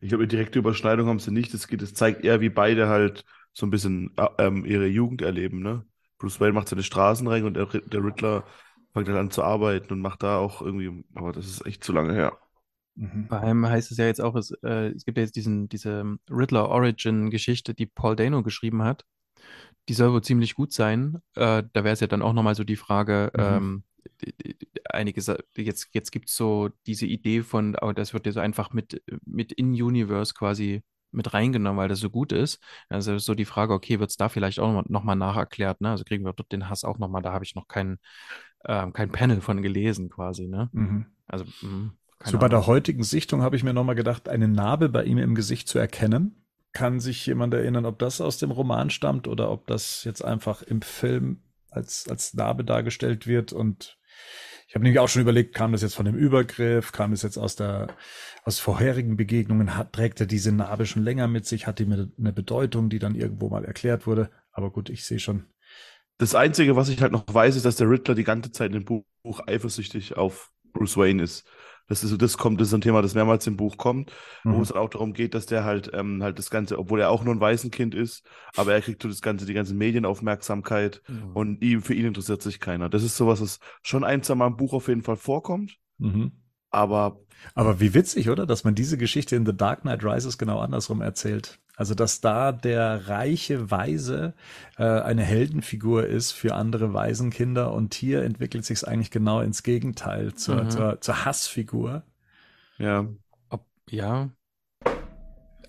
ich 0.00 0.08
glaube, 0.08 0.22
eine 0.24 0.28
direkte 0.28 0.58
Überschneidung 0.58 1.08
haben 1.08 1.18
sie 1.18 1.30
nicht. 1.32 1.52
Es 1.54 1.68
geht, 1.68 1.82
es 1.82 1.94
zeigt 1.94 2.24
eher, 2.24 2.40
wie 2.40 2.50
beide 2.50 2.88
halt 2.88 3.24
so 3.52 3.66
ein 3.66 3.70
bisschen 3.70 4.12
äh, 4.16 4.26
ähm, 4.38 4.64
ihre 4.64 4.86
Jugend 4.86 5.22
erleben, 5.22 5.62
ne? 5.62 5.84
Bruce 6.18 6.40
Wayne 6.40 6.52
macht 6.52 6.68
seine 6.68 6.82
Straßenrennen 6.82 7.46
und 7.46 7.54
der, 7.54 7.66
der 7.66 8.04
Riddler 8.04 8.44
fängt 8.92 9.08
halt 9.08 9.18
an 9.18 9.30
zu 9.30 9.42
arbeiten 9.42 9.92
und 9.92 10.00
macht 10.00 10.22
da 10.22 10.38
auch 10.38 10.60
irgendwie, 10.62 11.04
aber 11.14 11.32
das 11.32 11.46
ist 11.46 11.66
echt 11.66 11.82
zu 11.84 11.92
lange 11.92 12.12
her. 12.14 12.38
Mhm. 12.96 13.26
Bei 13.28 13.40
einem 13.40 13.66
heißt 13.66 13.90
es 13.92 13.98
ja 13.98 14.06
jetzt 14.06 14.20
auch, 14.20 14.34
es, 14.36 14.50
äh, 14.62 14.88
es 14.90 15.04
gibt 15.04 15.16
ja 15.18 15.22
jetzt 15.24 15.36
diesen, 15.36 15.68
diese 15.68 16.18
Riddler 16.30 16.68
Origin 16.68 17.30
Geschichte, 17.30 17.74
die 17.74 17.86
Paul 17.86 18.16
Dano 18.16 18.42
geschrieben 18.42 18.82
hat. 18.82 19.04
Die 19.88 19.94
soll 19.94 20.12
wohl 20.12 20.22
ziemlich 20.24 20.54
gut 20.54 20.72
sein. 20.72 21.18
Äh, 21.36 21.64
da 21.72 21.84
wäre 21.84 21.94
es 21.94 22.00
ja 22.00 22.06
dann 22.08 22.22
auch 22.22 22.32
nochmal 22.34 22.54
so 22.56 22.64
die 22.64 22.76
Frage, 22.76 23.32
Mhm. 23.34 23.60
ähm, 23.60 23.84
einige, 24.88 25.20
jetzt, 25.56 25.88
jetzt 25.92 26.10
gibt 26.10 26.28
es 26.28 26.36
so 26.36 26.70
diese 26.86 27.06
Idee 27.06 27.42
von, 27.42 27.76
aber 27.76 27.94
das 27.94 28.12
wird 28.12 28.26
jetzt 28.26 28.38
einfach 28.38 28.72
mit, 28.72 29.02
mit 29.24 29.52
in-Universe 29.52 30.34
quasi 30.34 30.82
mit 31.12 31.34
reingenommen, 31.34 31.78
weil 31.78 31.88
das 31.88 32.00
so 32.00 32.10
gut 32.10 32.32
ist. 32.32 32.60
Also 32.88 33.18
so 33.18 33.34
die 33.34 33.44
Frage, 33.44 33.72
okay, 33.72 33.98
wird 33.98 34.10
es 34.10 34.16
da 34.16 34.28
vielleicht 34.28 34.60
auch 34.60 34.84
nochmal 34.88 35.16
nacherklärt, 35.16 35.80
ne? 35.80 35.90
Also 35.90 36.04
kriegen 36.04 36.24
wir 36.24 36.32
dort 36.32 36.52
den 36.52 36.68
Hass 36.68 36.84
auch 36.84 36.98
nochmal, 36.98 37.22
da 37.22 37.32
habe 37.32 37.44
ich 37.44 37.54
noch 37.54 37.66
kein, 37.66 37.98
ähm, 38.64 38.92
kein 38.92 39.10
Panel 39.10 39.40
von 39.40 39.62
gelesen 39.62 40.08
quasi, 40.08 40.46
ne? 40.46 40.68
Mhm. 40.72 41.06
Also, 41.26 41.44
mh, 41.62 41.92
So 42.24 42.38
bei 42.38 42.48
der 42.48 42.66
heutigen 42.66 43.02
Sichtung 43.02 43.42
habe 43.42 43.56
ich 43.56 43.64
mir 43.64 43.72
nochmal 43.72 43.94
gedacht, 43.96 44.28
eine 44.28 44.48
Narbe 44.48 44.88
bei 44.88 45.04
ihm 45.04 45.18
im 45.18 45.34
Gesicht 45.34 45.68
zu 45.68 45.78
erkennen. 45.78 46.36
Kann 46.72 47.00
sich 47.00 47.26
jemand 47.26 47.52
erinnern, 47.54 47.86
ob 47.86 47.98
das 47.98 48.20
aus 48.20 48.38
dem 48.38 48.52
Roman 48.52 48.90
stammt 48.90 49.26
oder 49.26 49.50
ob 49.50 49.66
das 49.66 50.04
jetzt 50.04 50.24
einfach 50.24 50.62
im 50.62 50.82
Film 50.82 51.42
als, 51.70 52.08
als 52.08 52.34
Narbe 52.34 52.64
dargestellt 52.64 53.26
wird? 53.26 53.52
Und 53.52 53.98
ich 54.68 54.74
habe 54.74 54.84
nämlich 54.84 55.00
auch 55.00 55.08
schon 55.08 55.22
überlegt, 55.22 55.54
kam 55.54 55.72
das 55.72 55.82
jetzt 55.82 55.94
von 55.94 56.06
dem 56.06 56.14
Übergriff, 56.14 56.92
kam 56.92 57.10
das 57.10 57.22
jetzt 57.22 57.38
aus 57.38 57.56
der, 57.56 57.88
aus 58.44 58.58
vorherigen 58.58 59.16
Begegnungen, 59.16 59.76
hat, 59.76 59.92
trägt 59.92 60.20
er 60.20 60.26
diese 60.26 60.52
Narbe 60.52 60.86
schon 60.86 61.02
länger 61.02 61.26
mit 61.26 61.46
sich, 61.46 61.66
hat 61.66 61.78
die 61.78 61.86
eine 61.86 62.12
eine 62.18 62.32
Bedeutung, 62.32 62.88
die 62.88 62.98
dann 62.98 63.14
irgendwo 63.14 63.48
mal 63.48 63.64
erklärt 63.64 64.06
wurde? 64.06 64.30
Aber 64.52 64.70
gut, 64.70 64.90
ich 64.90 65.04
sehe 65.04 65.18
schon. 65.18 65.46
Das 66.18 66.34
Einzige, 66.34 66.76
was 66.76 66.88
ich 66.88 67.00
halt 67.00 67.12
noch 67.12 67.24
weiß, 67.26 67.56
ist, 67.56 67.64
dass 67.64 67.76
der 67.76 67.88
Riddler 67.88 68.14
die 68.14 68.24
ganze 68.24 68.52
Zeit 68.52 68.74
dem 68.74 68.84
Buch 68.84 69.04
eifersüchtig 69.46 70.16
auf 70.16 70.52
Bruce 70.72 70.96
Wayne 70.96 71.22
ist. 71.22 71.46
Das 71.90 72.02
ist, 72.04 72.22
das 72.22 72.38
kommt, 72.38 72.60
das 72.60 72.68
ist 72.68 72.74
ein 72.74 72.80
Thema, 72.80 73.02
das 73.02 73.14
mehrmals 73.14 73.46
im 73.46 73.56
Buch 73.58 73.76
kommt, 73.76 74.12
wo 74.44 74.50
Mhm. 74.56 74.60
es 74.62 74.68
dann 74.68 74.78
auch 74.78 74.88
darum 74.88 75.12
geht, 75.12 75.34
dass 75.34 75.44
der 75.46 75.64
halt, 75.64 75.90
ähm, 75.92 76.22
halt 76.22 76.38
das 76.38 76.48
Ganze, 76.48 76.78
obwohl 76.78 77.00
er 77.00 77.10
auch 77.10 77.24
nur 77.24 77.34
ein 77.34 77.40
Waisenkind 77.40 77.94
ist, 77.94 78.24
aber 78.56 78.72
er 78.72 78.80
kriegt 78.80 79.02
so 79.02 79.08
das 79.08 79.20
Ganze, 79.20 79.44
die 79.44 79.54
ganze 79.54 79.74
Medienaufmerksamkeit 79.74 81.02
Mhm. 81.08 81.30
und 81.34 81.62
ihm, 81.62 81.82
für 81.82 81.94
ihn 81.94 82.06
interessiert 82.06 82.42
sich 82.42 82.60
keiner. 82.60 82.88
Das 82.88 83.02
ist 83.02 83.16
sowas, 83.16 83.40
was 83.42 83.58
schon 83.82 84.04
ein, 84.04 84.22
zwei 84.22 84.36
Mal 84.36 84.46
im 84.46 84.56
Buch 84.56 84.72
auf 84.72 84.88
jeden 84.88 85.02
Fall 85.02 85.16
vorkommt, 85.16 85.76
Mhm. 85.98 86.32
aber 86.70 87.20
Aber 87.54 87.80
wie 87.80 87.94
witzig, 87.94 88.28
oder? 88.30 88.46
Dass 88.46 88.64
man 88.64 88.74
diese 88.74 88.98
Geschichte 88.98 89.34
in 89.34 89.46
The 89.46 89.56
Dark 89.56 89.80
Knight 89.82 90.04
Rises 90.04 90.36
genau 90.38 90.60
andersrum 90.60 91.00
erzählt. 91.00 91.58
Also, 91.80 91.94
dass 91.94 92.20
da 92.20 92.52
der 92.52 93.08
reiche 93.08 93.70
Weise 93.70 94.34
äh, 94.76 94.84
eine 94.84 95.22
Heldenfigur 95.22 96.06
ist 96.06 96.32
für 96.32 96.54
andere 96.54 96.92
Waisenkinder 96.92 97.72
und 97.72 97.94
hier 97.94 98.22
entwickelt 98.22 98.66
sich 98.66 98.80
es 98.80 98.84
eigentlich 98.84 99.10
genau 99.10 99.40
ins 99.40 99.62
Gegenteil 99.62 100.34
zur, 100.34 100.64
Mhm. 100.64 100.70
zur, 100.70 101.00
zur 101.00 101.24
Hassfigur. 101.24 102.02
ja. 102.78 103.06
Ob, 103.48 103.64
ja. 103.88 104.30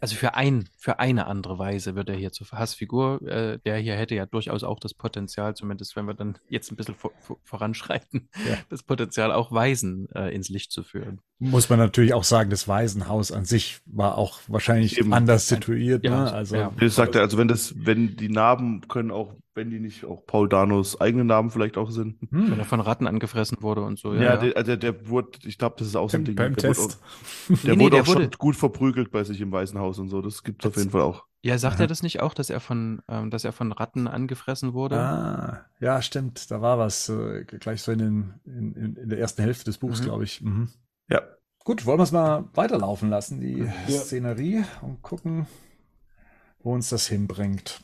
Also 0.01 0.15
für 0.15 0.33
ein, 0.33 0.67
für 0.77 0.99
eine 0.99 1.27
andere 1.27 1.59
Weise 1.59 1.93
wird 1.95 2.09
er 2.09 2.15
hier 2.15 2.31
zur 2.31 2.47
Hassfigur. 2.51 3.21
Äh, 3.21 3.59
der 3.59 3.77
hier 3.77 3.95
hätte 3.95 4.15
ja 4.15 4.25
durchaus 4.25 4.63
auch 4.63 4.79
das 4.79 4.95
Potenzial, 4.95 5.55
zumindest 5.55 5.95
wenn 5.95 6.05
wir 6.05 6.15
dann 6.15 6.39
jetzt 6.49 6.71
ein 6.71 6.75
bisschen 6.75 6.95
vor, 6.95 7.11
vor, 7.19 7.37
voranschreiten, 7.43 8.27
Ja. 8.49 8.57
das 8.69 8.81
Potenzial 8.81 9.31
auch 9.31 9.51
Weisen 9.51 10.09
äh, 10.15 10.33
ins 10.33 10.49
Licht 10.49 10.71
zu 10.71 10.81
führen. 10.81 11.21
Muss 11.37 11.69
man 11.69 11.77
natürlich 11.77 12.15
auch 12.15 12.23
sagen, 12.23 12.49
das 12.49 12.67
Waisenhaus 12.67 13.31
an 13.31 13.45
sich 13.45 13.81
war 13.85 14.17
auch 14.17 14.39
wahrscheinlich 14.47 14.97
Eben. 14.97 15.13
anders 15.13 15.47
situiert. 15.47 16.03
Ja, 16.03 16.23
ne? 16.23 16.33
Also, 16.33 16.55
ja. 16.55 16.73
Das 16.79 16.95
sagt 16.95 17.15
er, 17.15 17.21
also 17.21 17.37
wenn 17.37 17.47
das, 17.47 17.73
wenn 17.77 18.15
die 18.17 18.29
Narben 18.29 18.87
können 18.87 19.11
auch, 19.11 19.35
wenn 19.53 19.69
die 19.69 19.79
nicht 19.79 20.05
auch 20.05 20.25
Paul 20.25 20.47
Danos 20.49 20.99
eigene 21.01 21.25
Narben 21.25 21.49
vielleicht 21.51 21.77
auch 21.77 21.91
sind. 21.91 22.17
Wenn 22.31 22.51
hm. 22.51 22.59
er 22.59 22.65
von 22.65 22.79
Ratten 22.79 23.07
angefressen 23.07 23.57
wurde 23.61 23.81
und 23.83 23.99
so. 23.99 24.13
Ja, 24.13 24.21
Ja, 24.21 24.37
Der, 24.37 24.55
also 24.57 24.75
der 24.75 25.07
wurde, 25.09 25.39
ich 25.43 25.57
glaube, 25.57 25.75
das 25.79 25.87
ist 25.87 25.95
auch 25.95 26.09
so 26.09 26.17
ein 26.17 26.25
Ding. 26.25 26.35
beim 26.35 26.55
der 26.55 26.69
Test. 26.73 26.99
Wurde 27.49 27.59
auch, 27.59 27.63
der 27.63 27.69
Nee, 27.71 27.75
nee, 27.77 27.83
wurde 27.83 27.89
der 27.95 28.01
auch 28.01 28.05
schon 28.05 28.15
wurde- 28.23 28.37
gut 28.37 28.55
verprügelt 28.55 29.11
bei 29.11 29.23
sich 29.23 29.41
im 29.41 29.51
Waisenhaus 29.51 29.99
und 29.99 30.09
so. 30.09 30.21
Das 30.21 30.43
gibt's 30.43 30.65
auf 30.65 30.71
Jetzt- 30.73 30.79
jeden 30.79 30.91
Fall 30.91 31.01
auch. 31.01 31.25
ja 31.43 31.57
sagt 31.57 31.75
Aha. 31.75 31.83
er 31.83 31.87
das 31.87 32.01
nicht 32.03 32.21
auch, 32.21 32.33
dass 32.33 32.49
er 32.49 32.59
von, 32.59 33.01
ähm, 33.09 33.29
dass 33.29 33.43
er 33.43 33.51
von 33.51 33.71
Ratten 33.71 34.07
angefressen 34.07 34.73
wurde? 34.73 34.97
Ah, 34.99 35.65
ja, 35.79 36.01
stimmt. 36.01 36.49
Da 36.51 36.61
war 36.61 36.77
was 36.77 37.09
äh, 37.09 37.43
gleich 37.45 37.81
so 37.81 37.91
in, 37.91 37.99
den, 37.99 38.33
in, 38.45 38.73
in, 38.75 38.95
in 38.95 39.09
der 39.09 39.19
ersten 39.19 39.41
Hälfte 39.41 39.65
des 39.65 39.77
Buchs, 39.79 39.99
Mhm. 39.99 40.05
glaube 40.05 40.23
ich. 40.23 40.41
Mhm. 40.41 40.69
Ja. 41.09 41.21
Gut, 41.63 41.85
wollen 41.85 41.99
wir 41.99 42.03
es 42.03 42.11
mal 42.11 42.45
weiterlaufen 42.53 43.09
lassen, 43.09 43.39
die 43.41 43.59
Ja. 43.87 43.99
Szenerie, 43.99 44.63
und 44.81 45.01
gucken, 45.01 45.45
wo 46.63 46.73
uns 46.73 46.89
das 46.89 47.07
hinbringt. 47.07 47.81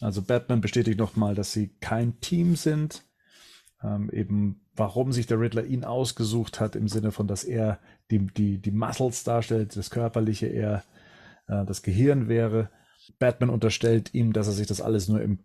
Also 0.00 0.22
Batman 0.22 0.60
bestätigt 0.60 0.98
nochmal, 0.98 1.34
dass 1.34 1.52
sie 1.52 1.68
kein 1.80 2.20
Team 2.20 2.56
sind. 2.56 3.04
Ähm, 3.82 4.10
eben, 4.10 4.66
warum 4.74 5.12
sich 5.12 5.26
der 5.26 5.40
Riddler 5.40 5.64
ihn 5.64 5.84
ausgesucht 5.84 6.60
hat, 6.60 6.76
im 6.76 6.88
Sinne 6.88 7.12
von, 7.12 7.26
dass 7.26 7.44
er 7.44 7.78
die, 8.10 8.26
die, 8.26 8.58
die 8.58 8.70
Muscles 8.70 9.24
darstellt, 9.24 9.76
das 9.76 9.90
Körperliche, 9.90 10.46
er 10.46 10.84
äh, 11.46 11.64
das 11.64 11.82
Gehirn 11.82 12.28
wäre. 12.28 12.70
Batman 13.18 13.50
unterstellt 13.50 14.14
ihm, 14.14 14.32
dass 14.32 14.46
er 14.46 14.52
sich 14.52 14.66
das 14.66 14.80
alles 14.80 15.08
nur 15.08 15.22
im 15.22 15.38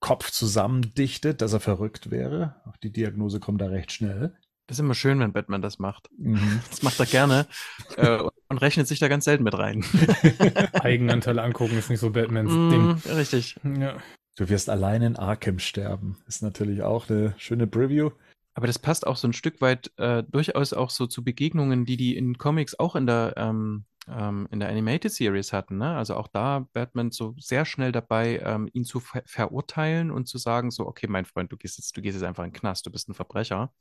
Kopf 0.00 0.30
zusammendichtet, 0.30 1.40
dass 1.40 1.52
er 1.52 1.60
verrückt 1.60 2.10
wäre. 2.10 2.56
Auch 2.64 2.76
die 2.78 2.92
Diagnose 2.92 3.40
kommt 3.40 3.60
da 3.60 3.66
recht 3.66 3.92
schnell. 3.92 4.34
Das 4.68 4.76
ist 4.76 4.80
immer 4.80 4.94
schön, 4.94 5.18
wenn 5.20 5.32
Batman 5.32 5.60
das 5.60 5.78
macht. 5.78 6.08
Mhm. 6.16 6.60
Das 6.70 6.82
macht 6.82 6.98
er 7.00 7.06
gerne 7.06 7.46
äh, 7.96 8.18
und- 8.48 8.58
rechnet 8.58 8.86
sich 8.86 8.98
da 8.98 9.08
ganz 9.08 9.24
selten 9.24 9.44
mit 9.44 9.56
rein. 9.58 9.84
Eigenanteile 10.74 11.42
angucken 11.42 11.78
ist 11.78 11.90
nicht 11.90 12.00
so 12.00 12.10
Batmans 12.10 12.50
Ding. 12.50 12.82
Mm, 12.92 13.16
richtig. 13.16 13.56
Ja. 13.78 13.96
Du 14.36 14.48
wirst 14.48 14.70
allein 14.70 15.02
in 15.02 15.16
Arkham 15.16 15.58
sterben. 15.58 16.18
Ist 16.26 16.42
natürlich 16.42 16.82
auch 16.82 17.08
eine 17.08 17.34
schöne 17.38 17.66
Preview. 17.66 18.10
Aber 18.54 18.66
das 18.66 18.78
passt 18.78 19.06
auch 19.06 19.16
so 19.16 19.28
ein 19.28 19.32
Stück 19.32 19.60
weit 19.60 19.90
äh, 19.96 20.22
durchaus 20.24 20.72
auch 20.72 20.90
so 20.90 21.06
zu 21.06 21.24
Begegnungen, 21.24 21.84
die 21.84 21.96
die 21.96 22.16
in 22.16 22.36
Comics 22.36 22.78
auch 22.78 22.96
in 22.96 23.06
der, 23.06 23.34
ähm, 23.36 23.86
ähm, 24.08 24.48
in 24.50 24.60
der 24.60 24.68
Animated 24.68 25.12
Series 25.12 25.52
hatten. 25.52 25.78
Ne? 25.78 25.96
Also 25.96 26.16
auch 26.16 26.28
da 26.28 26.66
Batman 26.72 27.10
so 27.12 27.34
sehr 27.38 27.64
schnell 27.64 27.92
dabei, 27.92 28.40
ähm, 28.44 28.68
ihn 28.72 28.84
zu 28.84 29.00
ver 29.00 29.22
verurteilen 29.24 30.10
und 30.10 30.26
zu 30.28 30.38
sagen, 30.38 30.70
so, 30.70 30.86
okay, 30.86 31.06
mein 31.08 31.24
Freund, 31.24 31.50
du 31.52 31.56
gehst 31.56 31.78
jetzt, 31.78 31.96
du 31.96 32.02
gehst 32.02 32.16
jetzt 32.16 32.26
einfach 32.26 32.44
in 32.44 32.50
den 32.50 32.58
Knast, 32.58 32.84
du 32.86 32.90
bist 32.90 33.08
ein 33.08 33.14
Verbrecher. 33.14 33.72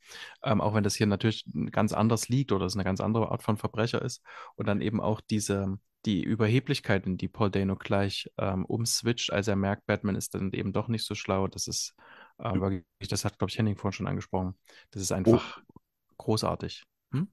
Ähm, 0.44 0.62
auch 0.62 0.74
wenn 0.74 0.84
das 0.84 0.96
hier 0.96 1.08
natürlich 1.08 1.46
ganz 1.72 1.92
anders 1.94 2.30
liegt 2.30 2.52
oder 2.52 2.66
es 2.66 2.76
eine 2.76 2.84
ganz 2.84 3.02
andere 3.02 3.32
Art 3.32 3.44
von 3.44 3.58
Verbrecher 3.58 4.02
ist. 4.02 4.22
Und 4.56 4.68
dann 4.68 4.82
eben 4.82 5.02
auch 5.02 5.22
diese, 5.22 5.80
die 6.06 6.24
Überheblichkeit, 6.24 7.06
in 7.06 7.18
die 7.18 7.28
Paul 7.28 7.52
Dano 7.52 7.76
gleich 7.76 8.32
ähm, 8.38 8.66
umswitcht, 8.66 9.34
als 9.34 9.48
er 9.48 9.56
merkt, 9.56 9.86
Batman 9.86 10.16
ist 10.16 10.34
dann 10.34 10.52
eben 10.54 10.72
doch 10.72 10.88
nicht 10.88 11.06
so 11.06 11.16
schlau. 11.16 11.48
Das 11.48 11.68
ist 11.68 11.96
aber 12.42 12.82
das 13.10 13.26
hat, 13.26 13.38
glaube 13.38 13.50
ich, 13.50 13.58
Henning 13.58 13.76
vorhin 13.76 13.94
schon 13.94 14.08
angesprochen. 14.08 14.56
Das 14.92 15.02
ist 15.02 15.12
einfach 15.12 15.60
oh. 15.60 15.80
großartig. 16.18 16.84
Hm? 17.14 17.28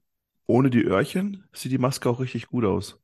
Ohne 0.47 0.69
die 0.69 0.83
Öhrchen 0.83 1.45
sieht 1.53 1.71
die 1.71 1.77
Maske 1.77 2.09
auch 2.09 2.19
richtig 2.19 2.47
gut 2.47 2.65
aus. 2.65 2.99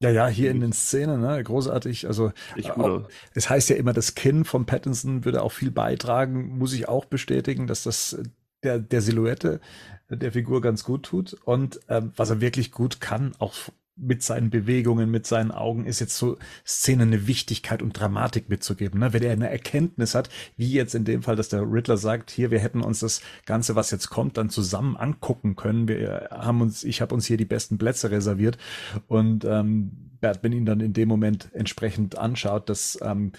Ja, 0.00 0.10
ja, 0.10 0.26
hier 0.26 0.50
in 0.50 0.60
den 0.60 0.72
Szenen, 0.72 1.20
ne, 1.20 1.42
großartig. 1.42 2.06
Also, 2.06 2.32
auch, 2.74 3.08
es 3.32 3.48
heißt 3.48 3.70
ja 3.70 3.76
immer, 3.76 3.92
das 3.92 4.14
Kinn 4.14 4.44
von 4.44 4.66
Pattinson 4.66 5.24
würde 5.24 5.42
auch 5.42 5.52
viel 5.52 5.70
beitragen, 5.70 6.58
muss 6.58 6.72
ich 6.72 6.88
auch 6.88 7.04
bestätigen, 7.04 7.66
dass 7.66 7.84
das 7.84 8.18
der, 8.62 8.80
der 8.80 9.00
Silhouette 9.00 9.60
der 10.08 10.32
Figur 10.32 10.60
ganz 10.60 10.84
gut 10.84 11.04
tut. 11.04 11.34
Und 11.44 11.80
ähm, 11.88 12.12
was 12.16 12.30
er 12.30 12.40
wirklich 12.40 12.72
gut 12.72 13.00
kann, 13.00 13.34
auch 13.38 13.54
mit 13.96 14.22
seinen 14.22 14.50
Bewegungen, 14.50 15.10
mit 15.10 15.26
seinen 15.26 15.52
Augen, 15.52 15.86
ist 15.86 16.00
jetzt 16.00 16.16
so 16.16 16.36
Szene 16.66 17.04
eine 17.04 17.26
Wichtigkeit 17.26 17.82
und 17.82 17.92
Dramatik 17.92 18.48
mitzugeben. 18.48 19.00
Ne? 19.00 19.12
Wenn 19.12 19.22
er 19.22 19.32
eine 19.32 19.50
Erkenntnis 19.50 20.14
hat, 20.14 20.28
wie 20.56 20.72
jetzt 20.72 20.94
in 20.94 21.04
dem 21.04 21.22
Fall, 21.22 21.36
dass 21.36 21.48
der 21.48 21.62
Riddler 21.62 21.96
sagt, 21.96 22.30
hier, 22.30 22.50
wir 22.50 22.58
hätten 22.58 22.82
uns 22.82 23.00
das 23.00 23.22
Ganze, 23.46 23.76
was 23.76 23.90
jetzt 23.90 24.10
kommt, 24.10 24.36
dann 24.36 24.50
zusammen 24.50 24.96
angucken 24.96 25.54
können. 25.54 25.86
Wir 25.86 26.28
haben 26.30 26.60
uns, 26.60 26.82
ich 26.82 27.00
habe 27.00 27.14
uns 27.14 27.26
hier 27.26 27.36
die 27.36 27.44
besten 27.44 27.78
Plätze 27.78 28.10
reserviert 28.10 28.58
und 29.06 29.44
ähm, 29.44 29.92
Batman 30.20 30.52
ihn 30.52 30.66
dann 30.66 30.80
in 30.80 30.92
dem 30.92 31.08
Moment 31.08 31.50
entsprechend 31.52 32.18
anschaut, 32.18 32.68
dass 32.68 32.98
ähm, 33.02 33.32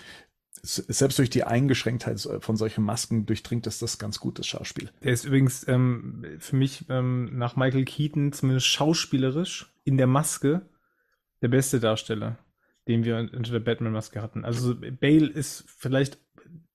selbst 0.62 1.20
durch 1.20 1.30
die 1.30 1.44
Eingeschränktheit 1.44 2.28
von 2.40 2.58
solchen 2.58 2.84
Masken 2.84 3.26
durchdringt 3.26 3.66
das 3.66 3.80
das 3.80 3.98
ganz 3.98 4.20
gut, 4.20 4.40
das 4.40 4.48
Schauspiel. 4.48 4.90
Der 5.04 5.14
ist 5.14 5.26
übrigens 5.26 5.68
ähm, 5.68 6.26
für 6.40 6.56
mich 6.56 6.86
ähm, 6.90 7.38
nach 7.38 7.56
Michael 7.56 7.86
Keaton 7.86 8.32
zumindest 8.32 8.68
schauspielerisch 8.68 9.75
in 9.86 9.98
der 9.98 10.08
Maske 10.08 10.68
der 11.42 11.48
beste 11.48 11.80
Darsteller, 11.80 12.38
den 12.88 13.06
wir 13.06 13.18
unter 13.18 13.52
der 13.52 13.60
Batman-Maske 13.60 14.22
hatten. 14.22 14.44
Also 14.44 14.76
Bale 14.76 15.28
ist 15.28 15.64
vielleicht, 15.68 16.20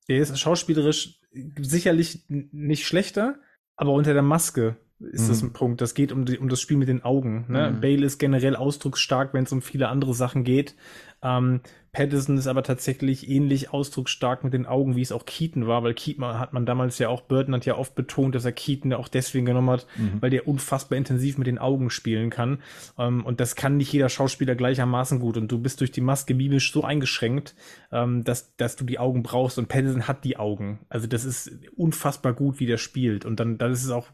der 0.08 0.20
ist 0.20 0.38
schauspielerisch 0.38 1.20
sicherlich 1.58 2.24
nicht 2.28 2.86
schlechter, 2.86 3.38
aber 3.76 3.92
unter 3.92 4.14
der 4.14 4.22
Maske 4.22 4.76
ist 5.00 5.24
mhm. 5.24 5.28
das 5.28 5.42
ein 5.42 5.52
Punkt. 5.52 5.80
Das 5.80 5.94
geht 5.94 6.12
um, 6.12 6.24
die, 6.24 6.38
um 6.38 6.48
das 6.48 6.60
Spiel 6.60 6.76
mit 6.76 6.88
den 6.88 7.02
Augen. 7.02 7.46
Ne? 7.48 7.70
Mhm. 7.70 7.80
Bale 7.80 8.06
ist 8.06 8.18
generell 8.18 8.56
ausdrucksstark, 8.56 9.34
wenn 9.34 9.44
es 9.44 9.52
um 9.52 9.62
viele 9.62 9.88
andere 9.88 10.14
Sachen 10.14 10.44
geht. 10.44 10.76
Ähm, 11.22 11.60
Patterson 11.92 12.38
ist 12.38 12.46
aber 12.46 12.62
tatsächlich 12.62 13.28
ähnlich 13.28 13.72
ausdrucksstark 13.72 14.44
mit 14.44 14.54
den 14.54 14.64
Augen, 14.64 14.94
wie 14.94 15.02
es 15.02 15.10
auch 15.10 15.24
Keaton 15.26 15.66
war, 15.66 15.82
weil 15.82 15.94
Keaton 15.94 16.38
hat 16.38 16.52
man 16.52 16.64
damals 16.64 16.98
ja 17.00 17.08
auch, 17.08 17.22
Burton 17.22 17.54
hat 17.54 17.66
ja 17.66 17.76
oft 17.76 17.96
betont, 17.96 18.36
dass 18.36 18.44
er 18.44 18.52
Keaton 18.52 18.92
auch 18.92 19.08
deswegen 19.08 19.44
genommen 19.44 19.70
hat, 19.70 19.86
mhm. 19.96 20.18
weil 20.20 20.30
der 20.30 20.46
unfassbar 20.46 20.96
intensiv 20.96 21.36
mit 21.36 21.48
den 21.48 21.58
Augen 21.58 21.90
spielen 21.90 22.30
kann. 22.30 22.62
Ähm, 22.96 23.24
und 23.26 23.40
das 23.40 23.56
kann 23.56 23.76
nicht 23.76 23.92
jeder 23.92 24.08
Schauspieler 24.08 24.54
gleichermaßen 24.54 25.18
gut. 25.18 25.36
Und 25.36 25.50
du 25.50 25.58
bist 25.58 25.80
durch 25.80 25.90
die 25.90 26.00
Maske 26.00 26.32
mimisch 26.32 26.72
so 26.72 26.84
eingeschränkt, 26.84 27.56
ähm, 27.90 28.22
dass, 28.22 28.54
dass 28.56 28.76
du 28.76 28.84
die 28.84 29.00
Augen 29.00 29.24
brauchst. 29.24 29.58
Und 29.58 29.66
Patterson 29.66 30.06
hat 30.06 30.22
die 30.22 30.36
Augen. 30.36 30.78
Also 30.90 31.08
das 31.08 31.24
ist 31.24 31.50
unfassbar 31.76 32.34
gut, 32.34 32.60
wie 32.60 32.66
der 32.66 32.78
spielt. 32.78 33.24
Und 33.24 33.40
dann, 33.40 33.58
dann 33.58 33.72
ist 33.72 33.82
es 33.82 33.90
auch 33.90 34.06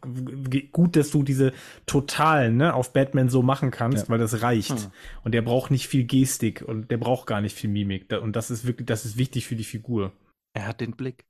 gut, 0.72 0.96
dass 0.96 1.10
du 1.10 1.22
diese 1.22 1.52
totalen 1.84 2.56
ne, 2.56 2.72
auf 2.72 2.94
Batman 2.94 3.28
so 3.28 3.42
machen 3.42 3.70
kannst, 3.70 4.04
ja. 4.04 4.08
weil 4.08 4.18
das 4.18 4.40
reicht. 4.40 4.70
Mhm. 4.70 4.92
Und 5.24 5.32
der 5.32 5.42
braucht 5.42 5.70
nicht 5.70 5.88
viel 5.88 6.04
Gestik 6.04 6.64
und 6.66 6.90
der 6.90 6.96
braucht 6.96 7.26
gar 7.26 7.42
nicht 7.42 7.54
viel 7.54 7.65
Mimik. 7.66 8.12
Und 8.12 8.36
das 8.36 8.50
ist 8.50 8.66
wirklich, 8.66 8.86
das 8.86 9.04
ist 9.04 9.16
wichtig 9.16 9.46
für 9.46 9.56
die 9.56 9.64
Figur. 9.64 10.12
Er 10.52 10.66
hat 10.66 10.80
den 10.80 10.92
Blick. 10.92 11.24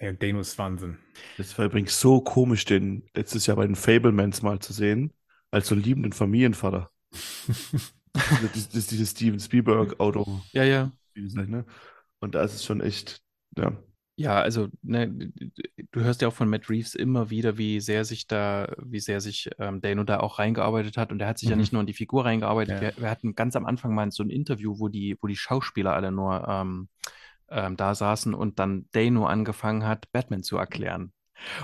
Ja, 0.00 0.12
Dano 0.12 0.40
ist 0.40 0.58
Wahnsinn. 0.58 0.98
Das 1.38 1.56
war 1.56 1.66
übrigens 1.66 2.00
so 2.00 2.20
komisch, 2.20 2.64
den 2.64 3.08
letztes 3.14 3.46
Jahr 3.46 3.56
bei 3.56 3.66
den 3.66 3.76
Fablemans 3.76 4.42
mal 4.42 4.58
zu 4.58 4.72
sehen, 4.72 5.12
als 5.50 5.68
so 5.68 5.74
liebenden 5.74 6.12
Familienvater. 6.12 6.90
das, 8.12 8.68
das, 8.70 8.86
dieses 8.86 9.10
Steven 9.10 9.38
Spielberg-Auto. 9.38 10.42
Ja, 10.52 10.64
ja. 10.64 10.92
Ne? 11.14 11.64
Und 12.20 12.34
da 12.34 12.42
ist 12.42 12.54
es 12.54 12.64
schon 12.64 12.80
echt, 12.80 13.22
ja. 13.56 13.72
Ja, 14.16 14.40
also 14.40 14.68
ne, 14.82 15.32
du 15.90 16.00
hörst 16.00 16.22
ja 16.22 16.28
auch 16.28 16.34
von 16.34 16.48
Matt 16.48 16.70
Reeves 16.70 16.94
immer 16.94 17.30
wieder, 17.30 17.58
wie 17.58 17.80
sehr 17.80 18.04
sich 18.04 18.28
da, 18.28 18.72
wie 18.80 19.00
sehr 19.00 19.20
sich 19.20 19.50
ähm, 19.58 19.80
Dano 19.80 20.04
da 20.04 20.20
auch 20.20 20.38
reingearbeitet 20.38 20.96
hat. 20.96 21.10
Und 21.10 21.20
er 21.20 21.26
hat 21.26 21.38
sich 21.38 21.48
mhm. 21.48 21.52
ja 21.52 21.56
nicht 21.56 21.72
nur 21.72 21.80
in 21.80 21.86
die 21.86 21.94
Figur 21.94 22.24
reingearbeitet. 22.24 22.76
Ja. 22.76 22.80
Wir, 22.80 22.92
wir, 22.96 23.10
hatten 23.10 23.34
ganz 23.34 23.56
am 23.56 23.66
Anfang 23.66 23.92
mal 23.92 24.10
so 24.12 24.22
ein 24.22 24.30
Interview, 24.30 24.78
wo 24.78 24.88
die, 24.88 25.16
wo 25.20 25.26
die 25.26 25.36
Schauspieler 25.36 25.94
alle 25.94 26.12
nur 26.12 26.46
ähm, 26.46 26.88
ähm, 27.48 27.76
da 27.76 27.94
saßen 27.94 28.34
und 28.34 28.60
dann 28.60 28.86
Dano 28.92 29.26
angefangen 29.26 29.84
hat, 29.84 30.10
Batman 30.12 30.44
zu 30.44 30.56
erklären. 30.58 31.12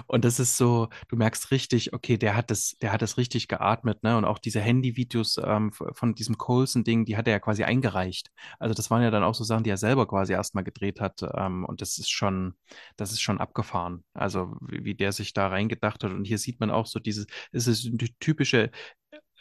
Und 0.06 0.24
das 0.24 0.40
ist 0.40 0.56
so, 0.56 0.88
du 1.08 1.16
merkst 1.16 1.50
richtig, 1.50 1.92
okay, 1.92 2.16
der 2.16 2.36
hat 2.36 2.50
das, 2.50 2.76
der 2.80 2.92
hat 2.92 3.02
das 3.02 3.16
richtig 3.16 3.48
geatmet, 3.48 4.02
ne? 4.02 4.16
Und 4.16 4.24
auch 4.24 4.38
diese 4.38 4.60
Handyvideos 4.60 5.38
ähm, 5.44 5.72
von 5.72 6.14
diesem 6.14 6.38
Colson-Ding, 6.38 7.04
die 7.04 7.16
hat 7.16 7.26
er 7.26 7.32
ja 7.34 7.38
quasi 7.40 7.64
eingereicht. 7.64 8.30
Also 8.58 8.74
das 8.74 8.90
waren 8.90 9.02
ja 9.02 9.10
dann 9.10 9.24
auch 9.24 9.34
so 9.34 9.44
Sachen, 9.44 9.64
die 9.64 9.70
er 9.70 9.76
selber 9.76 10.06
quasi 10.06 10.32
erstmal 10.32 10.64
gedreht 10.64 11.00
hat. 11.00 11.22
Ähm, 11.34 11.64
und 11.64 11.80
das 11.80 11.98
ist 11.98 12.10
schon, 12.10 12.54
das 12.96 13.12
ist 13.12 13.20
schon 13.20 13.38
abgefahren. 13.38 14.04
Also 14.14 14.56
wie, 14.60 14.84
wie 14.84 14.94
der 14.94 15.12
sich 15.12 15.32
da 15.32 15.48
reingedacht 15.48 16.04
hat. 16.04 16.12
Und 16.12 16.24
hier 16.24 16.38
sieht 16.38 16.60
man 16.60 16.70
auch 16.70 16.86
so 16.86 16.98
dieses, 17.00 17.26
es 17.52 17.66
ist 17.66 17.84
die 17.92 18.14
typische 18.20 18.70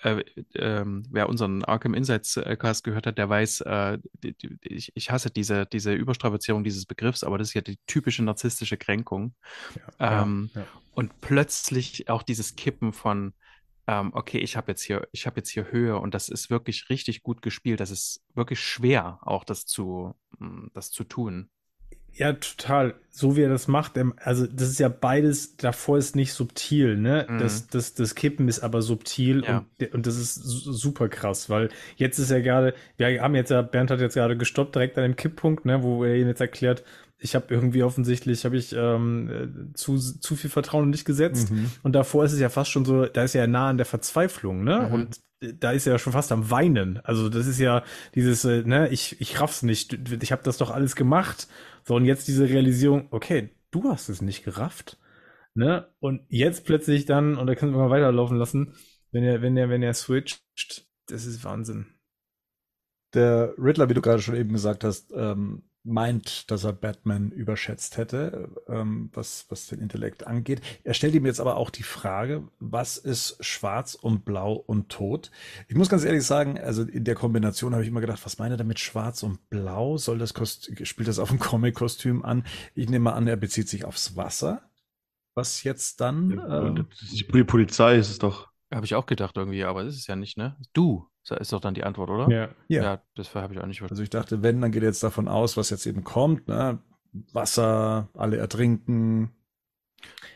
äh, 0.03 0.23
ähm, 0.55 1.03
wer 1.09 1.29
unseren 1.29 1.63
Arkham 1.63 1.93
Insights 1.93 2.37
äh, 2.37 2.55
Cast 2.57 2.83
gehört 2.83 3.05
hat, 3.07 3.17
der 3.17 3.29
weiß, 3.29 3.61
äh, 3.61 3.99
die, 4.23 4.33
die, 4.33 4.57
ich, 4.61 4.91
ich, 4.95 5.11
hasse 5.11 5.29
diese, 5.29 5.65
diese 5.65 5.93
Überstrapazierung 5.93 6.63
dieses 6.63 6.85
Begriffs, 6.85 7.23
aber 7.23 7.37
das 7.37 7.49
ist 7.49 7.53
ja 7.53 7.61
die 7.61 7.79
typische 7.87 8.23
narzisstische 8.23 8.77
Kränkung. 8.77 9.33
Ja, 9.99 10.21
ähm, 10.23 10.49
ja, 10.53 10.61
ja. 10.61 10.67
Und 10.93 11.21
plötzlich 11.21 12.09
auch 12.09 12.23
dieses 12.23 12.55
Kippen 12.55 12.93
von, 12.93 13.33
ähm, 13.87 14.11
okay, 14.13 14.37
ich 14.37 14.55
habe 14.55 14.71
jetzt 14.71 14.83
hier, 14.83 15.07
ich 15.11 15.25
habe 15.25 15.37
jetzt 15.37 15.49
hier 15.49 15.71
Höhe 15.71 15.97
und 15.97 16.13
das 16.13 16.29
ist 16.29 16.49
wirklich 16.49 16.89
richtig 16.89 17.23
gut 17.23 17.41
gespielt. 17.41 17.79
Das 17.79 17.91
ist 17.91 18.21
wirklich 18.35 18.59
schwer, 18.59 19.19
auch 19.21 19.43
das 19.43 19.65
zu, 19.65 20.15
mm, 20.37 20.67
das 20.73 20.91
zu 20.91 21.03
tun. 21.03 21.49
Ja, 22.13 22.33
total. 22.33 22.95
So 23.11 23.35
wie 23.35 23.41
er 23.41 23.49
das 23.49 23.67
macht, 23.67 23.97
also 24.23 24.47
das 24.47 24.69
ist 24.69 24.79
ja 24.79 24.87
beides, 24.87 25.57
davor 25.57 25.97
ist 25.97 26.15
nicht 26.15 26.33
subtil, 26.33 26.95
ne? 26.95 27.27
Mhm. 27.29 27.39
Das, 27.39 27.67
das, 27.67 27.93
das 27.93 28.15
Kippen 28.15 28.47
ist 28.47 28.61
aber 28.61 28.81
subtil 28.81 29.43
ja. 29.43 29.65
und, 29.81 29.93
und 29.93 30.07
das 30.07 30.15
ist 30.15 30.35
super 30.35 31.09
krass, 31.09 31.49
weil 31.49 31.69
jetzt 31.97 32.17
ist 32.17 32.31
ja 32.31 32.39
gerade, 32.39 32.73
wir 32.95 33.21
haben 33.21 33.35
jetzt 33.35 33.51
ja, 33.51 33.61
Bernd 33.61 33.91
hat 33.91 33.99
jetzt 33.99 34.13
gerade 34.13 34.37
gestoppt 34.37 34.75
direkt 34.75 34.97
an 34.97 35.03
dem 35.03 35.15
Kipppunkt, 35.17 35.65
ne, 35.65 35.83
wo 35.83 36.05
er 36.05 36.15
ihn 36.15 36.27
jetzt 36.27 36.39
erklärt, 36.39 36.85
ich 37.19 37.35
habe 37.35 37.53
irgendwie 37.53 37.83
offensichtlich, 37.83 38.45
habe 38.45 38.57
ich 38.57 38.73
ähm, 38.73 39.71
zu, 39.73 39.97
zu 39.97 40.35
viel 40.35 40.49
Vertrauen 40.49 40.85
in 40.85 40.91
dich 40.91 41.05
gesetzt 41.05 41.51
mhm. 41.51 41.69
und 41.83 41.93
davor 41.93 42.23
ist 42.23 42.33
es 42.33 42.39
ja 42.39 42.49
fast 42.49 42.71
schon 42.71 42.85
so, 42.85 43.05
da 43.05 43.23
ist 43.23 43.33
ja 43.33 43.45
nah 43.45 43.69
an 43.69 43.77
der 43.77 43.85
Verzweiflung, 43.85 44.63
ne? 44.63 44.87
Mhm. 44.87 44.93
Und 44.93 45.19
da 45.59 45.71
ist 45.71 45.85
er 45.85 45.93
ja 45.93 45.99
schon 45.99 46.13
fast 46.13 46.31
am 46.31 46.51
Weinen. 46.51 46.99
Also 47.05 47.29
das 47.29 47.47
ist 47.47 47.59
ja 47.59 47.83
dieses, 48.13 48.43
äh, 48.43 48.63
ne, 48.63 48.89
ich, 48.89 49.21
ich 49.21 49.39
raff's 49.39 49.63
nicht, 49.63 49.97
ich 50.21 50.31
habe 50.31 50.43
das 50.43 50.57
doch 50.57 50.69
alles 50.69 50.95
gemacht 50.95 51.47
so, 51.83 51.95
und 51.95 52.05
jetzt 52.05 52.27
diese 52.27 52.49
Realisierung, 52.49 53.07
okay, 53.11 53.49
du 53.71 53.89
hast 53.89 54.09
es 54.09 54.21
nicht 54.21 54.43
gerafft. 54.43 54.97
Ne? 55.55 55.87
Und 55.99 56.21
jetzt 56.29 56.65
plötzlich 56.65 57.05
dann, 57.05 57.37
und 57.37 57.47
da 57.47 57.55
können 57.55 57.73
wir 57.73 57.79
mal 57.79 57.89
weiterlaufen 57.89 58.37
lassen, 58.37 58.75
wenn 59.11 59.23
er, 59.23 59.41
wenn 59.41 59.57
er, 59.57 59.69
wenn 59.69 59.81
er 59.81 59.93
switcht, 59.93 60.43
das 61.07 61.25
ist 61.25 61.43
Wahnsinn. 61.43 61.87
Der 63.13 63.55
Riddler, 63.57 63.89
wie 63.89 63.95
du 63.95 64.01
gerade 64.01 64.21
schon 64.21 64.35
eben 64.35 64.53
gesagt 64.53 64.83
hast, 64.83 65.11
ähm, 65.15 65.63
meint, 65.89 66.49
dass 66.51 66.63
er 66.63 66.73
Batman 66.73 67.31
überschätzt 67.31 67.97
hätte, 67.97 68.49
ähm, 68.67 69.09
was, 69.13 69.45
was 69.49 69.67
den 69.67 69.79
Intellekt 69.79 70.25
angeht. 70.25 70.61
Er 70.83 70.93
stellt 70.93 71.15
ihm 71.15 71.25
jetzt 71.25 71.41
aber 71.41 71.57
auch 71.57 71.69
die 71.69 71.83
Frage, 71.83 72.47
was 72.59 72.97
ist 72.97 73.43
schwarz 73.43 73.95
und 73.95 74.25
blau 74.25 74.53
und 74.53 74.89
tot? 74.89 75.31
Ich 75.67 75.75
muss 75.75 75.89
ganz 75.89 76.03
ehrlich 76.05 76.25
sagen, 76.25 76.59
also 76.59 76.83
in 76.83 77.03
der 77.03 77.15
Kombination 77.15 77.73
habe 77.73 77.83
ich 77.83 77.89
immer 77.89 78.01
gedacht, 78.01 78.23
was 78.23 78.37
meine 78.37 78.55
er 78.55 78.57
damit 78.57 78.79
schwarz 78.79 79.23
und 79.23 79.49
blau? 79.49 79.97
Soll 79.97 80.17
das 80.17 80.33
Kost 80.33 80.71
spielt 80.87 81.07
das 81.07 81.19
auf 81.19 81.31
ein 81.31 81.39
Comic-Kostüm 81.39 82.23
an? 82.23 82.45
Ich 82.75 82.89
nehme 82.89 83.13
an, 83.13 83.27
er 83.27 83.37
bezieht 83.37 83.67
sich 83.67 83.85
aufs 83.85 84.15
Wasser. 84.15 84.69
Was 85.35 85.63
jetzt 85.63 86.01
dann? 86.01 86.31
Ja, 86.31 86.67
äh, 86.67 86.83
die 87.11 87.43
Polizei 87.43 87.97
ist 87.97 88.09
es 88.09 88.19
doch. 88.19 88.49
Habe 88.71 88.85
ich 88.85 88.93
auch 88.93 89.07
gedacht 89.07 89.35
irgendwie, 89.35 89.63
aber 89.63 89.83
das 89.83 89.95
ist 89.95 90.07
ja 90.07 90.15
nicht, 90.15 90.37
ne? 90.37 90.55
Du 90.73 91.09
ist 91.35 91.53
doch 91.53 91.61
dann 91.61 91.73
die 91.73 91.83
Antwort, 91.83 92.09
oder? 92.09 92.29
Ja. 92.29 92.49
Ja, 92.67 92.83
ja 92.83 93.01
das 93.15 93.33
habe 93.35 93.53
ich 93.53 93.59
auch 93.59 93.65
nicht 93.65 93.79
verstanden. 93.79 93.93
Also 93.93 94.03
ich 94.03 94.09
dachte, 94.09 94.41
wenn, 94.43 94.61
dann 94.61 94.71
geht 94.71 94.83
jetzt 94.83 95.03
davon 95.03 95.27
aus, 95.27 95.57
was 95.57 95.69
jetzt 95.69 95.85
eben 95.85 96.03
kommt, 96.03 96.47
ne? 96.47 96.79
Wasser, 97.33 98.09
alle 98.13 98.37
ertrinken. 98.37 99.31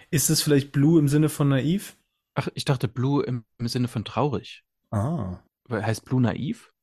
Ist 0.10 0.30
es 0.30 0.42
vielleicht 0.42 0.72
Blue 0.72 1.00
im 1.00 1.08
Sinne 1.08 1.30
von 1.30 1.50
naiv? 1.50 1.98
Ach, 2.36 2.48
ich 2.56 2.66
dachte 2.66 2.88
Blue 2.88 3.24
im, 3.24 3.46
im 3.60 3.68
Sinne 3.68 3.88
von 3.88 4.06
traurig. 4.06 4.64
Ah. 4.92 5.40
Heißt 5.70 6.06
Blue 6.06 6.22
naiv? 6.22 6.74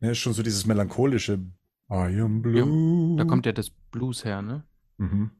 Ja, 0.00 0.10
ist 0.10 0.18
schon 0.18 0.32
so 0.32 0.42
dieses 0.42 0.66
melancholische 0.66 1.40
I 1.90 2.20
am 2.20 2.42
blue. 2.42 3.10
Ja, 3.16 3.16
da 3.16 3.28
kommt 3.28 3.46
ja 3.46 3.52
das 3.52 3.70
Blues 3.70 4.24
her, 4.24 4.42
ne? 4.42 4.64
Mhm. 4.98 5.30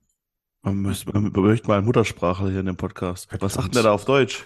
Man, 0.62 0.76
müsste, 0.76 1.12
man 1.12 1.30
möchte 1.32 1.68
mal 1.68 1.78
einen 1.78 1.86
Muttersprachler 1.86 2.50
hier 2.50 2.60
in 2.60 2.66
dem 2.66 2.76
Podcast. 2.76 3.28
Was 3.40 3.54
sagt 3.54 3.66
denn 3.66 3.72
der 3.72 3.82
da 3.84 3.92
auf 3.92 4.04
Deutsch? 4.04 4.44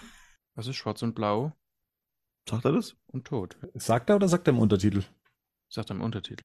Was 0.55 0.67
ist 0.67 0.75
schwarz 0.75 1.01
und 1.01 1.15
blau 1.15 1.53
Sagt 2.47 2.65
er 2.65 2.71
das? 2.71 2.95
und 3.07 3.25
tot? 3.25 3.57
Sagt 3.75 4.09
er 4.09 4.15
oder 4.15 4.27
sagt 4.27 4.47
er 4.47 4.53
im 4.53 4.59
Untertitel? 4.59 5.03
Sagt 5.69 5.89
er 5.91 5.95
im 5.95 6.01
Untertitel. 6.01 6.43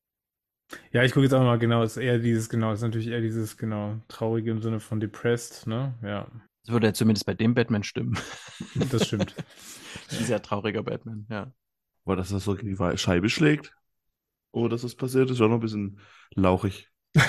Ja, 0.93 1.03
ich 1.03 1.13
gucke 1.13 1.25
jetzt 1.25 1.35
auch 1.35 1.43
mal 1.43 1.59
genau, 1.59 1.83
ist 1.83 1.97
eher 1.97 2.19
dieses, 2.19 2.49
genau, 2.49 2.73
ist 2.73 2.81
natürlich 2.81 3.09
eher 3.09 3.21
dieses, 3.21 3.57
genau, 3.57 4.01
traurige 4.09 4.51
im 4.51 4.63
Sinne 4.63 4.81
von 4.81 4.99
depressed, 4.99 5.67
ne? 5.67 5.95
Ja, 6.03 6.27
Das 6.65 6.73
würde 6.73 6.87
ja 6.89 6.95
zumindest 6.95 7.27
bei 7.27 7.35
dem 7.35 7.55
Batman 7.55 7.83
stimmen. 7.83 8.19
das 8.91 9.07
stimmt. 9.07 9.35
Ein 10.11 10.25
sehr 10.25 10.43
trauriger 10.43 10.83
Batman, 10.83 11.27
ja. 11.31 11.53
War 12.05 12.17
dass 12.17 12.31
das 12.31 12.45
so 12.45 12.55
gegen 12.55 12.77
die 12.77 12.99
Scheibe 12.99 13.29
schlägt? 13.29 13.75
Oh, 14.53 14.69
dass 14.69 14.83
das 14.83 14.95
passiert 14.95 15.31
ist, 15.31 15.41
war 15.41 15.49
noch 15.49 15.57
ein 15.57 15.61
bisschen 15.61 15.99
lauchig. 16.35 16.91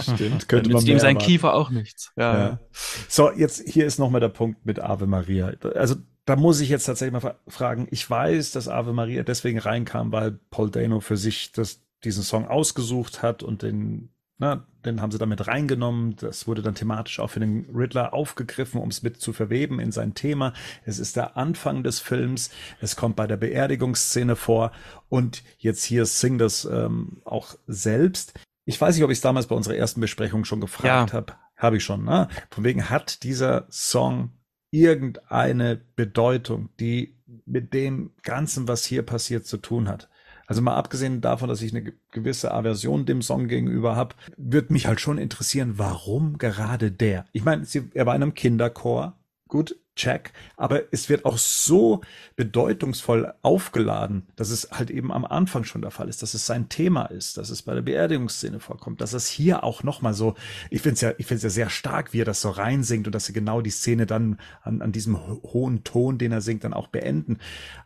Stimmt, 0.00 0.42
Dann 0.42 0.48
könnte 0.48 0.70
man 0.70 0.78
nützt 0.78 0.88
ihm 0.88 0.98
sein. 0.98 1.18
Kiefer 1.18 1.54
auch 1.54 1.70
nichts. 1.70 2.12
Ja. 2.16 2.38
Ja. 2.38 2.60
So, 3.08 3.30
jetzt 3.32 3.68
hier 3.68 3.86
ist 3.86 3.98
nochmal 3.98 4.20
der 4.20 4.28
Punkt 4.28 4.64
mit 4.66 4.80
Ave 4.80 5.06
Maria. 5.06 5.52
Also 5.74 5.96
da 6.24 6.36
muss 6.36 6.60
ich 6.60 6.68
jetzt 6.68 6.84
tatsächlich 6.84 7.12
mal 7.12 7.20
fra- 7.20 7.38
fragen. 7.48 7.86
Ich 7.90 8.08
weiß, 8.08 8.52
dass 8.52 8.68
Ave 8.68 8.92
Maria 8.92 9.22
deswegen 9.22 9.58
reinkam, 9.58 10.12
weil 10.12 10.32
Paul 10.50 10.70
Dano 10.70 11.00
für 11.00 11.16
sich 11.16 11.52
das, 11.52 11.80
diesen 12.02 12.22
Song 12.22 12.46
ausgesucht 12.46 13.22
hat 13.22 13.42
und 13.42 13.62
den, 13.62 14.10
na, 14.38 14.66
den 14.84 15.00
haben 15.00 15.10
sie 15.12 15.18
damit 15.18 15.46
reingenommen. 15.46 16.16
Das 16.16 16.46
wurde 16.46 16.62
dann 16.62 16.74
thematisch 16.74 17.20
auch 17.20 17.30
für 17.30 17.40
den 17.40 17.66
Riddler 17.74 18.12
aufgegriffen, 18.14 18.80
um 18.80 18.88
es 18.88 19.02
mit 19.02 19.20
zu 19.20 19.32
verweben 19.32 19.80
in 19.80 19.92
sein 19.92 20.14
Thema. 20.14 20.52
Es 20.84 20.98
ist 20.98 21.16
der 21.16 21.36
Anfang 21.36 21.82
des 21.82 22.00
Films. 22.00 22.50
Es 22.80 22.96
kommt 22.96 23.16
bei 23.16 23.26
der 23.26 23.36
Beerdigungsszene 23.36 24.36
vor 24.36 24.72
und 25.08 25.42
jetzt 25.58 25.84
hier 25.84 26.04
singt 26.06 26.40
das 26.40 26.64
ähm, 26.64 27.20
auch 27.24 27.54
selbst. 27.66 28.34
Ich 28.66 28.80
weiß 28.80 28.94
nicht, 28.94 29.04
ob 29.04 29.10
ich 29.10 29.18
es 29.18 29.22
damals 29.22 29.46
bei 29.46 29.54
unserer 29.56 29.76
ersten 29.76 30.00
Besprechung 30.00 30.44
schon 30.44 30.60
gefragt 30.60 31.10
Ja. 31.10 31.12
habe. 31.12 31.34
Habe 31.56 31.76
ich 31.76 31.84
schon, 31.84 32.04
ne? 32.04 32.28
Von 32.50 32.64
wegen 32.64 32.90
hat 32.90 33.22
dieser 33.22 33.66
Song 33.70 34.32
irgendeine 34.74 35.80
Bedeutung, 35.94 36.68
die 36.80 37.14
mit 37.46 37.72
dem 37.72 38.10
Ganzen, 38.22 38.66
was 38.66 38.84
hier 38.84 39.02
passiert, 39.02 39.46
zu 39.46 39.58
tun 39.58 39.88
hat. 39.88 40.08
Also 40.46 40.60
mal 40.60 40.74
abgesehen 40.74 41.20
davon, 41.20 41.48
dass 41.48 41.62
ich 41.62 41.72
eine 41.72 41.84
ge- 41.84 41.94
gewisse 42.10 42.52
Aversion 42.52 43.06
dem 43.06 43.22
Song 43.22 43.48
gegenüber 43.48 43.96
habe, 43.96 44.16
wird 44.36 44.70
mich 44.70 44.86
halt 44.86 45.00
schon 45.00 45.16
interessieren, 45.16 45.74
warum 45.76 46.38
gerade 46.38 46.90
der? 46.90 47.24
Ich 47.32 47.44
meine, 47.44 47.64
er 47.94 48.06
war 48.06 48.16
in 48.16 48.22
einem 48.22 48.34
Kinderchor, 48.34 49.16
gut, 49.48 49.76
check, 49.96 50.32
aber 50.56 50.92
es 50.92 51.08
wird 51.08 51.24
auch 51.24 51.38
so 51.38 52.00
bedeutungsvoll 52.36 53.32
aufgeladen, 53.42 54.26
dass 54.36 54.50
es 54.50 54.70
halt 54.70 54.90
eben 54.90 55.12
am 55.12 55.24
Anfang 55.24 55.64
schon 55.64 55.82
der 55.82 55.90
Fall 55.90 56.08
ist, 56.08 56.22
dass 56.22 56.34
es 56.34 56.46
sein 56.46 56.68
Thema 56.68 57.06
ist, 57.06 57.36
dass 57.38 57.50
es 57.50 57.62
bei 57.62 57.74
der 57.74 57.82
Beerdigungsszene 57.82 58.60
vorkommt, 58.60 59.00
dass 59.00 59.12
es 59.12 59.28
hier 59.28 59.64
auch 59.64 59.82
nochmal 59.82 60.14
so, 60.14 60.34
ich 60.70 60.82
finde 60.82 60.94
es 60.94 61.00
ja, 61.00 61.12
ich 61.18 61.26
finde 61.26 61.38
es 61.38 61.42
ja 61.44 61.50
sehr 61.50 61.70
stark, 61.70 62.12
wie 62.12 62.20
er 62.20 62.24
das 62.24 62.40
so 62.40 62.50
reinsingt 62.50 63.06
und 63.06 63.14
dass 63.14 63.26
sie 63.26 63.32
genau 63.32 63.60
die 63.60 63.70
Szene 63.70 64.06
dann 64.06 64.40
an, 64.62 64.82
an 64.82 64.92
diesem 64.92 65.16
ho- 65.16 65.40
hohen 65.42 65.84
Ton, 65.84 66.18
den 66.18 66.32
er 66.32 66.40
singt, 66.40 66.64
dann 66.64 66.74
auch 66.74 66.88
beenden. 66.88 67.38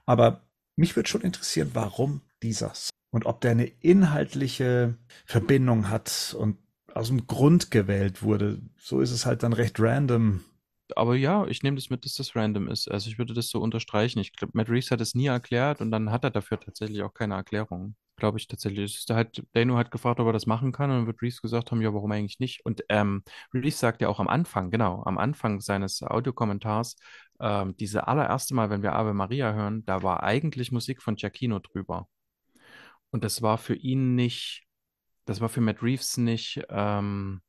Aber 0.07 0.43
mich 0.77 0.97
würde 0.97 1.09
schon 1.09 1.23
interessieren, 1.23 1.71
warum 1.75 2.23
dieser 2.43 2.75
Song 2.75 2.91
und 3.11 3.27
ob 3.27 3.41
der 3.41 3.53
eine 3.53 3.67
inhaltliche 3.67 4.97
Verbindung 5.27 5.89
hat 5.91 6.37
und 6.39 6.59
aus 6.95 7.09
dem 7.09 7.27
Grund 7.27 7.71
gewählt 7.71 8.23
wurde. 8.23 8.61
So 8.79 9.01
ist 9.01 9.11
es 9.11 9.27
halt 9.27 9.43
dann 9.43 9.53
recht 9.53 9.79
random. 9.79 10.41
Aber 10.97 11.17
ja, 11.17 11.47
ich 11.47 11.63
nehme 11.63 11.77
das 11.77 11.91
mit, 11.91 12.05
dass 12.05 12.15
das 12.15 12.35
random 12.37 12.69
ist. 12.69 12.91
Also 12.91 13.11
ich 13.11 13.19
würde 13.19 13.35
das 13.35 13.49
so 13.49 13.61
unterstreichen. 13.61 14.19
Ich 14.21 14.33
glaube, 14.33 14.53
Matt 14.55 14.69
Reeves 14.69 14.91
hat 14.91 15.01
es 15.01 15.15
nie 15.15 15.27
erklärt 15.27 15.81
und 15.81 15.91
dann 15.91 16.11
hat 16.11 16.25
er 16.25 16.31
dafür 16.31 16.59
tatsächlich 16.61 17.03
auch 17.03 17.15
keine 17.15 17.35
Erklärung. 17.35 17.97
Glaube 18.17 18.39
ich 18.39 18.49
tatsächlich. 18.49 18.97
Ist 18.97 19.11
halt, 19.11 19.45
Dano 19.53 19.77
hat 19.77 19.91
gefragt, 19.91 20.19
ob 20.21 20.27
er 20.27 20.33
das 20.33 20.47
machen 20.47 20.73
kann 20.73 20.91
und 20.91 20.97
dann 20.97 21.07
wird 21.07 21.23
Reeves 21.23 21.41
gesagt 21.41 21.71
haben, 21.71 21.81
ja, 21.83 21.95
warum 21.95 22.11
eigentlich 22.13 22.41
nicht? 22.41 22.65
Und 22.65 22.83
ähm, 22.89 23.23
Reeves 23.55 23.79
sagt 23.79 24.03
ja 24.03 24.09
auch 24.09 24.21
am 24.21 24.29
Anfang, 24.29 24.71
genau, 24.71 25.03
am 25.05 25.19
Anfang 25.19 25.61
seines 25.61 26.03
Audiokommentars, 26.03 26.97
ähm, 27.41 27.77
diese 27.77 28.09
allererste 28.09 28.55
Mal, 28.55 28.71
wenn 28.71 28.83
wir 28.83 28.95
Ave 28.95 29.15
Maria 29.15 29.53
hören, 29.53 29.85
da 29.85 30.03
war 30.03 30.23
eigentlich 30.23 30.73
Musik 30.73 31.03
von 31.03 31.15
Giacchino 31.17 31.61
drüber. 31.61 32.09
Und 33.11 33.25
das 33.25 33.43
war 33.43 33.59
für 33.59 33.75
ihn 33.75 34.15
nicht, 34.15 34.67
das 35.25 35.41
war 35.41 35.49
für 35.49 35.61
Matt 35.61 35.83
Reeves 35.83 36.17
nicht, 36.17 36.63
ähm, 36.71 37.41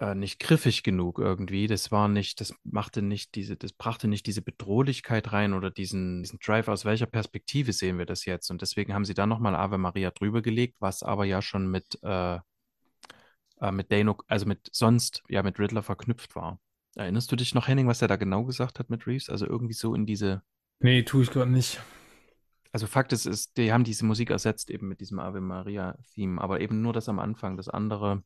äh, 0.00 0.14
nicht 0.14 0.38
griffig 0.40 0.82
genug 0.82 1.18
irgendwie. 1.18 1.66
Das 1.66 1.90
war 1.90 2.08
nicht, 2.08 2.40
das 2.40 2.54
machte 2.64 3.02
nicht 3.02 3.34
diese, 3.34 3.56
das 3.56 3.72
brachte 3.72 4.08
nicht 4.08 4.26
diese 4.26 4.42
Bedrohlichkeit 4.42 5.32
rein 5.32 5.54
oder 5.54 5.70
diesen, 5.70 6.22
diesen 6.22 6.38
Drive, 6.38 6.68
aus 6.68 6.84
welcher 6.84 7.06
Perspektive 7.06 7.72
sehen 7.72 7.98
wir 7.98 8.06
das 8.06 8.24
jetzt? 8.24 8.50
Und 8.50 8.62
deswegen 8.62 8.94
haben 8.94 9.04
sie 9.04 9.14
dann 9.14 9.28
nochmal 9.28 9.54
Ave 9.54 9.78
Maria 9.78 10.10
drüber 10.10 10.42
gelegt, 10.42 10.76
was 10.80 11.02
aber 11.02 11.24
ja 11.24 11.42
schon 11.42 11.70
mit, 11.70 11.98
äh, 12.02 12.38
äh, 13.60 13.72
mit 13.72 13.90
Dano, 13.92 14.16
also 14.28 14.46
mit 14.46 14.68
sonst, 14.72 15.22
ja, 15.28 15.42
mit 15.42 15.58
Riddler 15.58 15.82
verknüpft 15.82 16.36
war. 16.36 16.60
Erinnerst 16.96 17.30
du 17.30 17.36
dich 17.36 17.54
noch, 17.54 17.68
Henning, 17.68 17.86
was 17.86 18.02
er 18.02 18.08
da 18.08 18.16
genau 18.16 18.44
gesagt 18.44 18.78
hat 18.78 18.90
mit 18.90 19.06
Reeves? 19.06 19.30
Also 19.30 19.46
irgendwie 19.46 19.74
so 19.74 19.94
in 19.94 20.06
diese, 20.06 20.42
Nee, 20.80 21.02
tue 21.02 21.22
ich 21.22 21.30
gerade 21.30 21.50
nicht. 21.50 21.80
also 22.72 22.86
Fakt 22.86 23.12
ist, 23.12 23.26
ist, 23.26 23.56
die 23.56 23.72
haben 23.72 23.84
diese 23.84 24.04
Musik 24.04 24.30
ersetzt 24.30 24.70
eben 24.70 24.88
mit 24.88 25.00
diesem 25.00 25.18
Ave 25.18 25.40
Maria-Theme, 25.40 26.40
aber 26.40 26.60
eben 26.60 26.82
nur 26.82 26.92
das 26.92 27.08
am 27.08 27.18
Anfang. 27.18 27.56
Das 27.56 27.68
andere, 27.68 28.22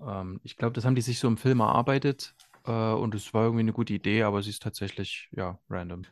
ähm, 0.00 0.40
ich 0.42 0.56
glaube, 0.56 0.74
das 0.74 0.84
haben 0.84 0.94
die 0.94 1.02
sich 1.02 1.18
so 1.18 1.28
im 1.28 1.36
Film 1.36 1.60
erarbeitet 1.60 2.34
äh, 2.66 2.70
und 2.70 3.14
es 3.14 3.34
war 3.34 3.44
irgendwie 3.44 3.60
eine 3.60 3.72
gute 3.72 3.94
Idee, 3.94 4.22
aber 4.22 4.42
sie 4.42 4.50
ist 4.50 4.62
tatsächlich, 4.62 5.28
ja, 5.32 5.58
random. 5.68 6.02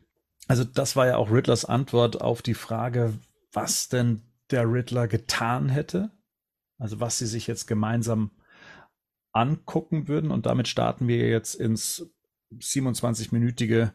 Also 0.49 0.65
das 0.65 0.97
war 0.97 1.07
ja 1.07 1.17
auch 1.17 1.31
Riddlers 1.31 1.65
Antwort 1.65 2.21
auf 2.21 2.43
die 2.43 2.55
Frage, 2.55 3.15
was 3.53 3.89
denn 3.89 4.23
der 4.51 4.71
Riddler 4.71 5.09
getan 5.09 5.69
hätte. 5.69 6.11
Also 6.79 7.01
was 7.01 7.19
sie 7.19 7.27
sich 7.27 7.47
jetzt 7.47 7.67
gemeinsam 7.67 8.33
angucken 9.33 10.09
würden. 10.09 10.31
Und 10.31 10.47
damit 10.47 10.69
starten 10.69 11.09
wir 11.09 11.29
jetzt 11.29 11.55
ins 11.55 12.11
27-minütige 12.53 13.93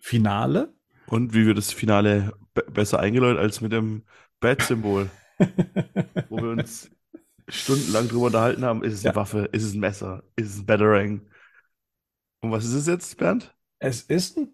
Finale. 0.00 0.74
Und 1.06 1.32
wie 1.32 1.46
wird 1.46 1.58
das 1.58 1.72
Finale 1.72 2.34
be 2.54 2.62
besser 2.70 3.00
eingeläutet 3.00 3.40
als 3.40 3.60
mit 3.60 3.72
dem 3.72 4.04
Bat-Symbol, 4.40 5.10
wo 6.28 6.36
wir 6.36 6.50
uns 6.50 6.90
stundenlang 7.48 8.08
drüber 8.08 8.26
unterhalten 8.26 8.64
haben, 8.64 8.82
ist 8.84 8.94
es 8.94 9.04
eine 9.04 9.14
Ja. 9.14 9.16
Waffe, 9.16 9.48
ist 9.52 9.64
es 9.64 9.74
ein 9.74 9.80
Messer, 9.80 10.22
ist 10.36 10.50
es 10.50 10.58
ein 10.60 10.66
Batarang? 10.66 11.22
Und 12.40 12.50
was 12.52 12.64
ist 12.64 12.74
es 12.74 12.86
jetzt, 12.86 13.16
Bernd? 13.18 13.54
Es 13.80 14.02
ist 14.02 14.38
ein, 14.38 14.48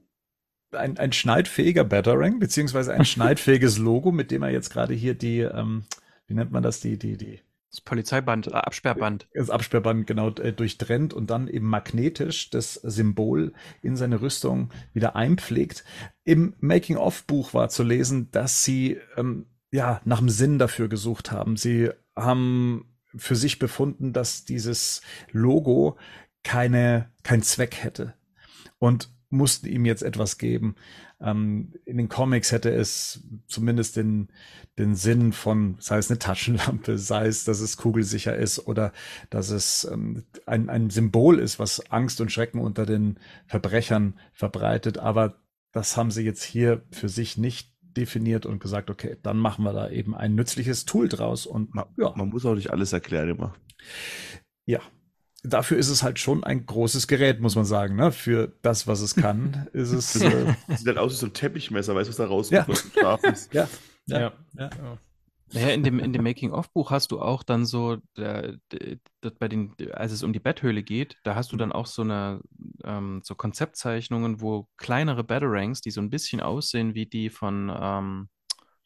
ein, 0.73 0.99
ein 0.99 1.13
schneidfähiger 1.13 1.85
Batarang, 1.85 2.39
beziehungsweise 2.41 2.93
ein 2.95 3.05
schneidfähiges 3.05 3.79
Logo, 3.79 4.13
mit 4.13 4.31
dem 4.31 4.43
er 4.43 4.51
jetzt 4.51 4.71
gerade 4.71 4.95
hier 4.95 5.15
die, 5.15 5.41
ähm, 5.41 5.85
wie 6.27 6.35
nennt 6.35 6.53
man 6.53 6.63
das, 6.63 6.81
die, 6.81 6.99
die, 6.99 7.17
die, 7.17 7.41
Das 7.71 7.81
Polizeiband, 7.81 8.49
äh, 8.49 8.53
Absperrband. 8.53 9.29
das 9.35 9.51
Absperrband 9.51 10.07
genau 10.07 10.31
äh, 10.31 10.53
durchtrennt 10.53 11.13
und 11.15 11.31
dann 11.31 11.49
eben 11.49 11.67
magnetisch 11.67 12.51
das 12.51 12.75
Symbol 12.75 13.53
in 13.83 13.97
seine 13.97 14.21
Rüstung 14.21 14.71
wieder 14.93 15.17
einpflegt. 15.17 15.85
Im 16.25 16.55
Making-of-Buch 16.61 17.55
war 17.55 17.69
zu 17.69 17.83
lesen, 17.83 18.31
dass 18.31 18.65
sie 18.65 18.99
ähm, 19.17 19.47
ja 19.73 20.01
nach 20.05 20.19
dem 20.21 20.29
Sinn 20.29 20.59
dafür 20.59 20.89
gesucht 20.89 21.33
haben. 21.33 21.57
Sie 21.57 21.91
haben 22.17 22.95
für 23.17 23.37
sich 23.37 23.59
befunden, 23.59 24.13
dass 24.13 24.45
dieses 24.45 25.03
Logo 25.31 25.97
keine 26.43 27.11
kein 27.23 27.43
Zweck 27.43 27.83
hätte 27.83 28.15
und 28.79 29.09
mussten 29.31 29.67
ihm 29.67 29.85
jetzt 29.85 30.03
etwas 30.03 30.39
geben. 30.39 30.77
Ähm, 31.21 31.73
in 31.85 31.97
den 31.97 32.09
Comics 32.09 32.53
hätte 32.53 32.71
es 32.71 33.21
zumindest 33.47 33.97
den, 33.97 34.29
den 34.79 34.95
Sinn 34.95 35.33
von, 35.33 35.77
sei 35.81 35.99
es 35.99 36.11
eine 36.11 36.19
Taschenlampe, 36.19 36.99
sei 36.99 37.27
es, 37.27 37.45
dass 37.45 37.61
es 37.61 37.77
kugelsicher 37.77 38.37
ist 38.37 38.67
oder 38.67 38.93
dass 39.31 39.51
es 39.51 39.85
ähm, 39.91 40.25
ein, 40.47 40.69
ein 40.69 40.91
Symbol 40.91 41.39
ist, 41.39 41.59
was 41.59 41.91
Angst 41.91 42.21
und 42.21 42.31
Schrecken 42.31 42.61
unter 42.61 42.87
den 42.87 43.19
Verbrechern 43.47 44.19
verbreitet. 44.33 44.99
Aber 44.99 45.41
das 45.73 45.97
haben 45.97 46.11
sie 46.11 46.23
jetzt 46.23 46.45
hier 46.45 46.83
für 46.91 47.09
sich 47.09 47.37
nicht 47.37 47.74
definiert 47.97 48.47
und 48.47 48.59
gesagt, 48.61 48.91
okay, 48.91 49.17
dann 49.23 49.37
machen 49.39 49.65
wir 49.65 49.73
da 49.73 49.89
eben 49.91 50.15
ein 50.15 50.35
nützliches 50.35 50.85
Tool 50.85 51.09
draus 51.09 51.47
und 51.47 51.75
Man, 51.75 51.87
ja, 51.99 52.13
man 52.17 52.29
muss 52.29 52.45
auch 52.47 52.55
nicht 52.55 52.71
alles 52.71 52.93
erklären 52.93 53.29
immer. 53.31 53.55
ja. 54.67 54.81
Dafür 55.47 55.77
ist 55.77 55.91
es 55.91 56.03
halt 56.03 56.19
schon 56.19 56.43
ein 56.43 56.65
großes 56.65 57.07
Gerät, 57.07 57.39
muss 57.43 57.55
man 57.55 57.67
sagen. 57.67 57.97
Ne? 57.97 58.13
Für 58.13 58.51
das, 58.63 58.87
was 58.87 59.03
es 59.03 59.15
kann, 59.15 59.69
ist 59.75 59.93
es. 59.93 60.17
Äh, 60.19 60.55
Sieht 60.75 60.87
halt 60.87 60.97
aus 60.97 61.13
wie 61.13 61.17
so 61.17 61.27
ein 61.27 61.35
Teppichmesser, 61.35 61.95
weißt 61.95 62.09
du, 62.09 62.13
was 62.13 62.17
da 62.17 62.25
rauskommt, 62.27 62.85
Ja. 62.95 63.19
ja, 63.53 63.69
Ja. 64.07 64.19
ja, 64.57 64.71
ja. 64.71 64.99
Ja. 65.55 65.61
Naja, 65.61 65.75
in 65.75 65.83
dem, 65.83 65.99
in 65.99 66.13
dem 66.13 66.23
Making-of-Buch 66.23 66.91
hast 66.91 67.13
du 67.13 67.21
auch 67.21 67.43
dann 67.43 67.65
so, 67.65 67.99
der, 68.17 68.57
der, 68.73 68.99
bei 69.39 69.49
den, 69.49 69.75
als 69.93 70.13
es 70.13 70.23
um 70.23 70.33
die 70.33 70.41
Betthöhle 70.41 70.83
geht, 70.83 71.17
da 71.25 71.35
hast 71.35 71.53
du 71.53 71.57
dann 71.57 71.73
auch 71.73 71.87
so 71.87 72.03
eine, 72.03 72.41
ähm, 72.85 73.21
so 73.23 73.35
Konzeptzeichnungen, 73.35 74.41
wo 74.41 74.69
kleinere 74.77 75.25
Batarangs, 75.25 75.81
die 75.81 75.91
so 75.91 76.01
ein 76.01 76.11
bisschen 76.11 76.41
aussehen 76.41 76.95
wie 76.95 77.07
die 77.07 77.31
von, 77.31 77.73
ähm, 77.75 78.29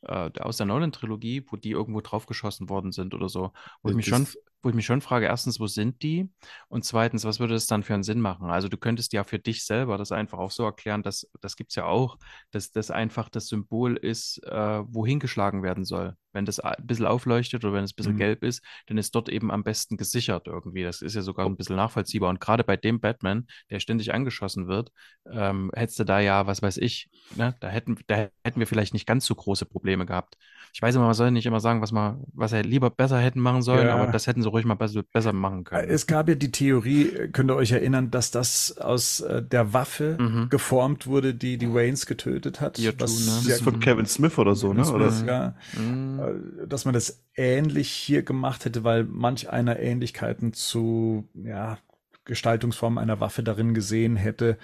äh, 0.03 0.31
aus 0.41 0.57
der 0.57 0.67
Nolan-Trilogie, 0.67 1.45
wo 1.49 1.57
die 1.57 1.71
irgendwo 1.71 2.01
draufgeschossen 2.01 2.69
worden 2.69 2.93
sind 2.93 3.15
oder 3.15 3.29
so, 3.29 3.53
wo 3.83 3.91
ich 3.91 3.97
mich 3.97 4.07
schon, 4.07 4.27
wo 4.63 4.69
ich 4.71 4.75
mich 4.75 4.87
schon 4.87 5.01
frage, 5.01 5.27
erstens, 5.27 5.61
wo 5.61 5.67
sind 5.69 6.03
die? 6.03 6.29
Und 6.69 6.85
zweitens, 6.85 7.25
was 7.25 7.39
würde 7.41 7.55
das 7.55 7.67
dann 7.67 7.83
für 7.85 7.95
einen 7.95 8.03
Sinn 8.03 8.21
machen? 8.21 8.51
Also 8.51 8.69
du 8.69 8.77
könntest 8.77 9.13
ja 9.13 9.25
für 9.25 9.39
dich 9.39 9.65
selber 9.65 9.99
das 9.99 10.11
einfach 10.13 10.39
auch 10.39 10.51
so 10.51 10.65
erklären, 10.65 11.03
dass, 11.03 11.29
das 11.41 11.57
gibt 11.57 11.71
es 11.71 11.77
ja 11.77 11.85
auch, 11.85 12.19
dass 12.51 12.73
das 12.73 12.91
einfach 12.91 13.29
das 13.29 13.47
Symbol 13.49 13.97
ist, 13.97 14.43
äh, 14.45 14.81
wohin 14.87 15.21
geschlagen 15.21 15.63
werden 15.63 15.85
soll, 15.85 16.17
wenn 16.33 16.45
das 16.45 16.61
ein 16.61 16.75
bisschen 16.85 17.07
aufleuchtet 17.07 17.65
oder 17.65 17.75
wenn 17.75 17.85
es 17.85 17.93
ein 17.93 17.97
bisschen 17.97 18.15
Mhm. 18.15 18.19
gelb 18.19 18.43
ist, 18.45 18.63
dann 18.87 18.99
ist 18.99 19.15
dort 19.15 19.29
eben 19.29 19.51
am 19.51 19.63
besten 19.65 19.97
gesichert 19.97 20.47
irgendwie. 20.47 20.83
Das 20.83 21.03
ist 21.03 21.15
ja 21.15 21.23
sogar 21.23 21.47
ein 21.47 21.57
bisschen 21.57 21.77
nachvollziehbar. 21.77 22.31
Und 22.31 22.41
gerade 22.41 22.65
bei 22.65 22.77
dem 22.77 23.01
Batman, 23.01 23.47
der 23.71 23.81
ständig 23.81 24.13
angeschossen 24.13 24.67
wird, 24.69 24.91
ähm, 25.31 25.71
hättest 25.75 25.99
du 26.01 26.05
da 26.05 26.21
ja, 26.21 26.47
was 26.47 26.63
weiß 26.63 26.79
ich, 26.79 27.09
ne, 27.37 27.55
da 27.61 27.69
hätten, 27.69 27.97
da 28.07 28.29
hätten 28.45 28.61
wir 28.61 28.67
vielleicht 28.67 28.93
nicht 28.95 29.07
ganz 29.07 29.27
so 29.27 29.35
große 29.35 29.67
Probleme 29.67 30.07
gehabt. 30.07 30.37
Ich 30.75 30.83
weiß 30.83 30.95
immer, 30.95 31.07
man 31.07 31.15
soll 31.15 31.31
nicht 31.31 31.47
immer 31.47 31.61
sagen, 31.61 31.81
was 31.83 31.93
man, 31.93 32.23
was 32.33 32.53
er 32.53 32.63
lieber 32.63 32.91
besser 32.91 33.19
hätten 33.19 33.41
machen 33.41 33.63
sollen, 33.63 33.89
Ja. 33.89 33.95
aber 33.95 34.07
das 34.07 34.27
hätten 34.27 34.43
sie 34.49 34.53
ruhig 34.53 34.65
mal 34.65 34.75
besser, 34.75 35.03
besser 35.13 35.33
machen 35.33 35.65
können. 35.65 35.89
Es 35.89 36.07
gab 36.07 36.29
ja 36.29 36.35
die 36.35 36.51
Theorie, 36.51 37.09
äh, 37.11 37.29
könnt 37.29 37.51
ihr 37.51 37.57
euch 37.57 37.73
erinnern, 37.73 38.11
dass 38.11 38.31
das 38.31 38.79
aus 38.79 39.21
äh, 39.21 39.43
der 39.43 39.73
Waffe 39.73 40.17
Mhm. 40.21 40.49
geformt 40.49 41.07
wurde, 41.07 41.35
die 41.35 41.59
die 41.59 41.73
Waynes 41.73 42.07
getötet 42.07 42.61
hat. 42.61 42.79
Tun, 42.93 43.09
ne? 43.27 43.33
Das 43.33 43.47
ja, 43.47 43.55
ist 43.55 43.63
von 43.63 43.81
Kevin 43.81 44.07
Smith 44.07 44.39
oder 44.39 44.55
so, 44.55 44.73
ne? 44.73 44.91
Oder? 44.93 45.13
ja, 45.27 45.55
Mhm. 45.79 46.21
äh, 46.63 46.67
dass 46.67 46.85
man 46.85 46.95
das 46.95 47.23
ähnlich 47.35 47.91
hier 47.91 48.23
gemacht 48.23 48.65
hätte, 48.65 48.85
weil 48.85 49.05
manch 49.05 49.51
einer 49.51 49.79
Ähnlichkeiten 49.79 50.53
zu 50.53 51.29
ja, 51.35 51.79
Gestaltungsform 52.25 52.99
einer 52.99 53.21
Waffe 53.21 53.43
darin 53.43 53.75
gesehen 53.75 54.17
hätte, 54.17 54.59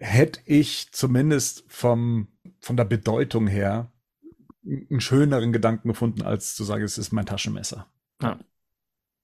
hätte 0.00 0.40
ich 0.46 0.88
zumindest 0.92 1.64
vom, 1.68 2.28
von 2.60 2.76
der 2.76 2.84
Bedeutung 2.84 3.46
her 3.46 3.90
einen 4.64 5.00
schöneren 5.00 5.52
Gedanken 5.52 5.88
gefunden, 5.88 6.22
als 6.22 6.54
zu 6.54 6.64
sagen, 6.64 6.84
es 6.84 6.96
ist 6.96 7.12
mein 7.12 7.26
Taschenmesser. 7.26 7.86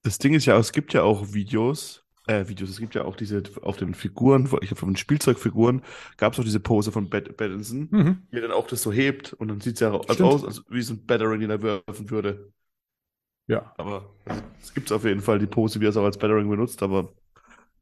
Das 0.03 0.17
Ding 0.17 0.33
ist 0.33 0.45
ja, 0.45 0.57
es 0.57 0.71
gibt 0.71 0.93
ja 0.93 1.03
auch 1.03 1.33
Videos, 1.33 2.03
äh, 2.27 2.47
Videos, 2.47 2.69
es 2.69 2.79
gibt 2.79 2.95
ja 2.95 3.03
auch 3.05 3.15
diese, 3.15 3.43
auf 3.61 3.77
den 3.77 3.93
Figuren, 3.93 4.43
ich 4.45 4.49
glaube, 4.69 4.75
von 4.75 4.89
den 4.89 4.95
Spielzeugfiguren, 4.97 5.83
gab 6.17 6.33
es 6.33 6.39
auch 6.39 6.43
diese 6.43 6.59
Pose 6.59 6.91
von 6.91 7.09
Bat 7.09 7.37
Pattinson, 7.37 7.87
Mhm. 7.91 8.27
er 8.31 8.41
dann 8.41 8.51
auch 8.51 8.67
das 8.67 8.81
so 8.81 8.91
hebt 8.91 9.33
und 9.33 9.47
dann 9.49 9.61
sieht 9.61 9.75
es 9.75 9.79
ja 9.81 9.99
Stimmt. 10.09 10.21
aus, 10.21 10.43
als 10.45 10.63
wie 10.69 10.81
so 10.81 10.93
ein 10.95 11.05
Battering, 11.05 11.39
den 11.41 11.49
er 11.51 11.61
werfen 11.61 12.09
würde. 12.09 12.51
Ja. 13.47 13.73
Aber 13.77 14.09
also, 14.25 14.41
es 14.61 14.73
gibt 14.73 14.91
auf 14.91 15.03
jeden 15.05 15.21
Fall 15.21 15.39
die 15.39 15.47
Pose, 15.47 15.79
wie 15.81 15.85
er 15.85 15.89
es 15.89 15.97
auch 15.97 16.05
als 16.05 16.17
Battering 16.17 16.49
benutzt, 16.49 16.81
aber 16.83 17.13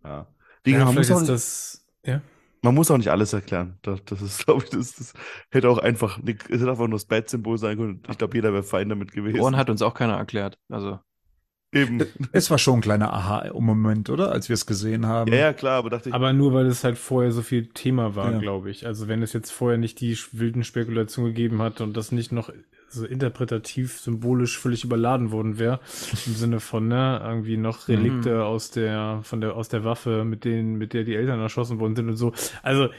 ja. 0.04 0.28
Wie 0.64 0.72
Ja, 0.72 0.86
man, 0.86 0.96
muss 0.96 1.12
auch 1.12 1.20
nicht, 1.20 1.30
das, 1.30 1.86
ja. 2.06 2.22
man 2.62 2.76
muss 2.76 2.92
auch 2.92 2.98
nicht 2.98 3.10
alles 3.12 3.34
erklären. 3.34 3.78
Das, 3.82 4.04
das 4.06 4.22
ist, 4.22 4.40
glaube 4.46 4.64
ich, 4.64 4.70
das, 4.72 4.94
das 4.96 5.14
hätte 5.52 5.70
auch 5.70 5.78
einfach, 5.80 6.18
nicht- 6.20 6.44
es 6.50 6.62
hätte 6.62 6.72
einfach 6.72 6.88
nur 6.88 6.98
das 7.00 7.06
Bat-Symbol 7.06 7.58
sein 7.58 7.78
können. 7.78 8.04
Ich 8.10 8.18
glaube, 8.18 8.38
jeder 8.38 8.54
wäre 8.54 8.64
fein 8.64 8.90
damit 8.90 9.12
Die 9.12 9.16
gewesen. 9.18 9.40
Ohren 9.40 9.58
hat 9.58 9.70
uns 9.70 9.82
auch 9.82 9.94
keiner 9.94 10.18
erklärt. 10.18 10.58
Also, 10.70 11.00
Eben. 11.72 12.04
Es 12.32 12.50
war 12.50 12.58
schon 12.58 12.80
ein 12.80 12.82
kleiner 12.82 13.14
Aha-Moment, 13.14 14.10
oder? 14.10 14.32
Als 14.32 14.50
wir 14.50 14.56
es 14.56 14.66
gesehen 14.66 15.06
haben. 15.06 15.32
Ja, 15.32 15.38
ja, 15.40 15.54
klar, 15.54 15.78
aber 15.78 15.92
dachte 15.92 16.10
ich, 16.10 16.16
Aber 16.16 16.34
nur, 16.34 16.54
weil 16.54 16.66
es 16.66 16.84
halt 16.84 16.98
vorher 16.98 17.32
so 17.32 17.44
viel 17.44 17.68
Thema 17.68 18.16
war, 18.16 18.32
Ja. 18.32 18.40
glaube 18.40 18.72
ich. 18.72 18.88
Also 18.88 19.08
wenn 19.08 19.22
es 19.22 19.34
jetzt 19.34 19.52
vorher 19.52 19.78
nicht 19.78 20.00
die 20.02 20.18
wilden 20.32 20.64
Spekulationen 20.64 21.34
gegeben 21.34 21.62
hat 21.62 21.80
und 21.82 21.96
das 21.96 22.12
nicht 22.12 22.32
noch 22.32 22.52
so 22.92 23.06
interpretativ, 23.06 24.00
symbolisch 24.00 24.58
völlig 24.58 24.84
überladen 24.84 25.32
worden 25.32 25.60
wäre, 25.60 25.80
im 26.26 26.34
Sinne 26.34 26.60
von, 26.60 26.88
ne, 26.88 27.22
irgendwie 27.24 27.58
noch 27.58 27.88
Relikte 27.88 28.46
aus 28.46 28.72
der, 28.72 29.20
von 29.22 29.40
der, 29.40 29.56
aus 29.56 29.70
der 29.70 29.84
Waffe, 29.84 30.24
mit 30.24 30.46
denen, 30.46 30.76
mit 30.80 30.94
der 30.94 31.04
die 31.04 31.14
Eltern 31.16 31.40
erschossen 31.40 31.80
worden 31.80 31.96
sind 31.96 32.10
und 32.10 32.16
so. 32.16 32.34
Also, 32.64 32.90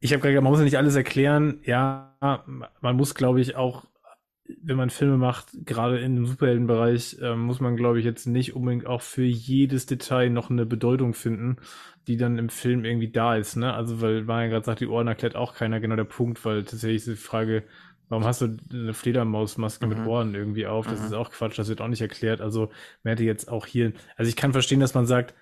ich 0.00 0.12
habe 0.14 0.20
gerade 0.22 0.32
gesagt, 0.32 0.44
man 0.44 0.52
muss 0.52 0.60
ja 0.60 0.64
nicht 0.64 0.78
alles 0.78 0.96
erklären. 0.96 1.60
Ja, 1.64 2.14
man 2.80 2.96
muss, 2.96 3.14
glaube 3.14 3.42
ich, 3.42 3.54
auch 3.54 3.84
wenn 4.62 4.76
man 4.76 4.90
Filme 4.90 5.16
macht, 5.16 5.48
gerade 5.66 5.98
in 6.00 6.14
dem 6.16 6.26
Superheldenbereich, 6.26 7.18
ähm, 7.22 7.40
muss 7.40 7.60
man, 7.60 7.76
glaube 7.76 7.98
ich, 7.98 8.04
jetzt 8.04 8.26
nicht 8.26 8.54
unbedingt 8.54 8.86
auch 8.86 9.02
für 9.02 9.24
jedes 9.24 9.86
Detail 9.86 10.30
noch 10.30 10.50
eine 10.50 10.66
Bedeutung 10.66 11.14
finden, 11.14 11.56
die 12.06 12.16
dann 12.16 12.38
im 12.38 12.48
Film 12.48 12.84
irgendwie 12.84 13.10
da 13.10 13.36
ist. 13.36 13.56
Ne? 13.56 13.72
Also, 13.74 14.00
weil 14.00 14.22
Marian 14.24 14.50
gerade 14.50 14.64
sagt, 14.66 14.80
die 14.80 14.86
Ohren 14.86 15.08
erklärt 15.08 15.36
auch 15.36 15.54
keiner 15.54 15.80
genau 15.80 15.96
der 15.96 16.04
Punkt, 16.04 16.44
weil 16.44 16.64
tatsächlich 16.64 16.96
ist 16.96 17.08
die 17.08 17.16
Frage, 17.16 17.64
warum 18.08 18.24
hast 18.24 18.42
du 18.42 18.56
eine 18.72 18.94
Fledermausmaske 18.94 19.86
mit 19.86 19.98
Mhm. 19.98 20.06
Ohren 20.06 20.34
irgendwie 20.34 20.66
auf? 20.66 20.86
Das 20.86 21.00
Mhm. 21.00 21.06
ist 21.06 21.12
auch 21.12 21.30
Quatsch, 21.30 21.58
das 21.58 21.68
wird 21.68 21.80
auch 21.80 21.88
nicht 21.88 22.00
erklärt. 22.02 22.40
Also, 22.40 22.70
man 23.02 23.12
hätte 23.12 23.24
jetzt 23.24 23.48
auch 23.50 23.66
hier, 23.66 23.92
also 24.16 24.28
ich 24.28 24.36
kann 24.36 24.52
verstehen, 24.52 24.80
dass 24.80 24.94
man 24.94 25.06
sagt, 25.06 25.34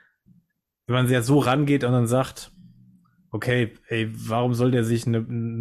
wenn 0.86 0.94
man 0.94 1.08
sehr 1.08 1.22
so 1.22 1.38
rangeht 1.38 1.84
und 1.84 1.92
dann 1.92 2.06
sagt, 2.06 2.50
okay, 3.30 3.74
ey, 3.88 4.10
warum 4.28 4.54
soll 4.54 4.70
der 4.70 4.84
sich 4.84 5.06
eine, 5.06 5.18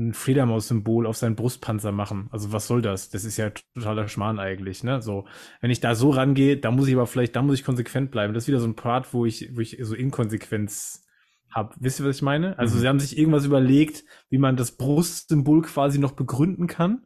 ein 0.07 0.13
Fledermaus-Symbol 0.13 1.05
auf 1.05 1.17
seinen 1.17 1.35
Brustpanzer 1.35 1.91
machen? 1.91 2.27
Also 2.31 2.51
was 2.51 2.67
soll 2.67 2.81
das? 2.81 3.09
Das 3.09 3.25
ist 3.25 3.37
ja 3.37 3.51
totaler 3.75 4.07
Schmarrn 4.07 4.39
eigentlich, 4.39 4.83
ne? 4.83 5.01
So, 5.01 5.25
wenn 5.61 5.71
ich 5.71 5.79
da 5.79 5.95
so 5.95 6.09
rangehe, 6.11 6.57
da 6.57 6.71
muss 6.71 6.87
ich 6.87 6.95
aber 6.95 7.07
vielleicht, 7.07 7.35
da 7.35 7.41
muss 7.41 7.59
ich 7.59 7.65
konsequent 7.65 8.11
bleiben. 8.11 8.33
Das 8.33 8.43
ist 8.43 8.47
wieder 8.47 8.59
so 8.59 8.67
ein 8.67 8.75
Part, 8.75 9.13
wo 9.13 9.25
ich, 9.25 9.49
wo 9.55 9.59
ich 9.61 9.77
so 9.81 9.95
Inkonsequenz 9.95 11.03
habe. 11.51 11.75
Wisst 11.79 11.99
ihr, 11.99 12.05
was 12.05 12.17
ich 12.17 12.21
meine? 12.21 12.57
Also 12.59 12.75
Mhm. 12.75 12.79
sie 12.79 12.87
haben 12.87 12.99
sich 12.99 13.17
irgendwas 13.17 13.45
überlegt, 13.45 14.03
wie 14.29 14.37
man 14.37 14.57
das 14.57 14.71
Brustsymbol 14.77 15.61
quasi 15.63 15.99
noch 15.99 16.11
begründen 16.13 16.67
kann. 16.67 17.05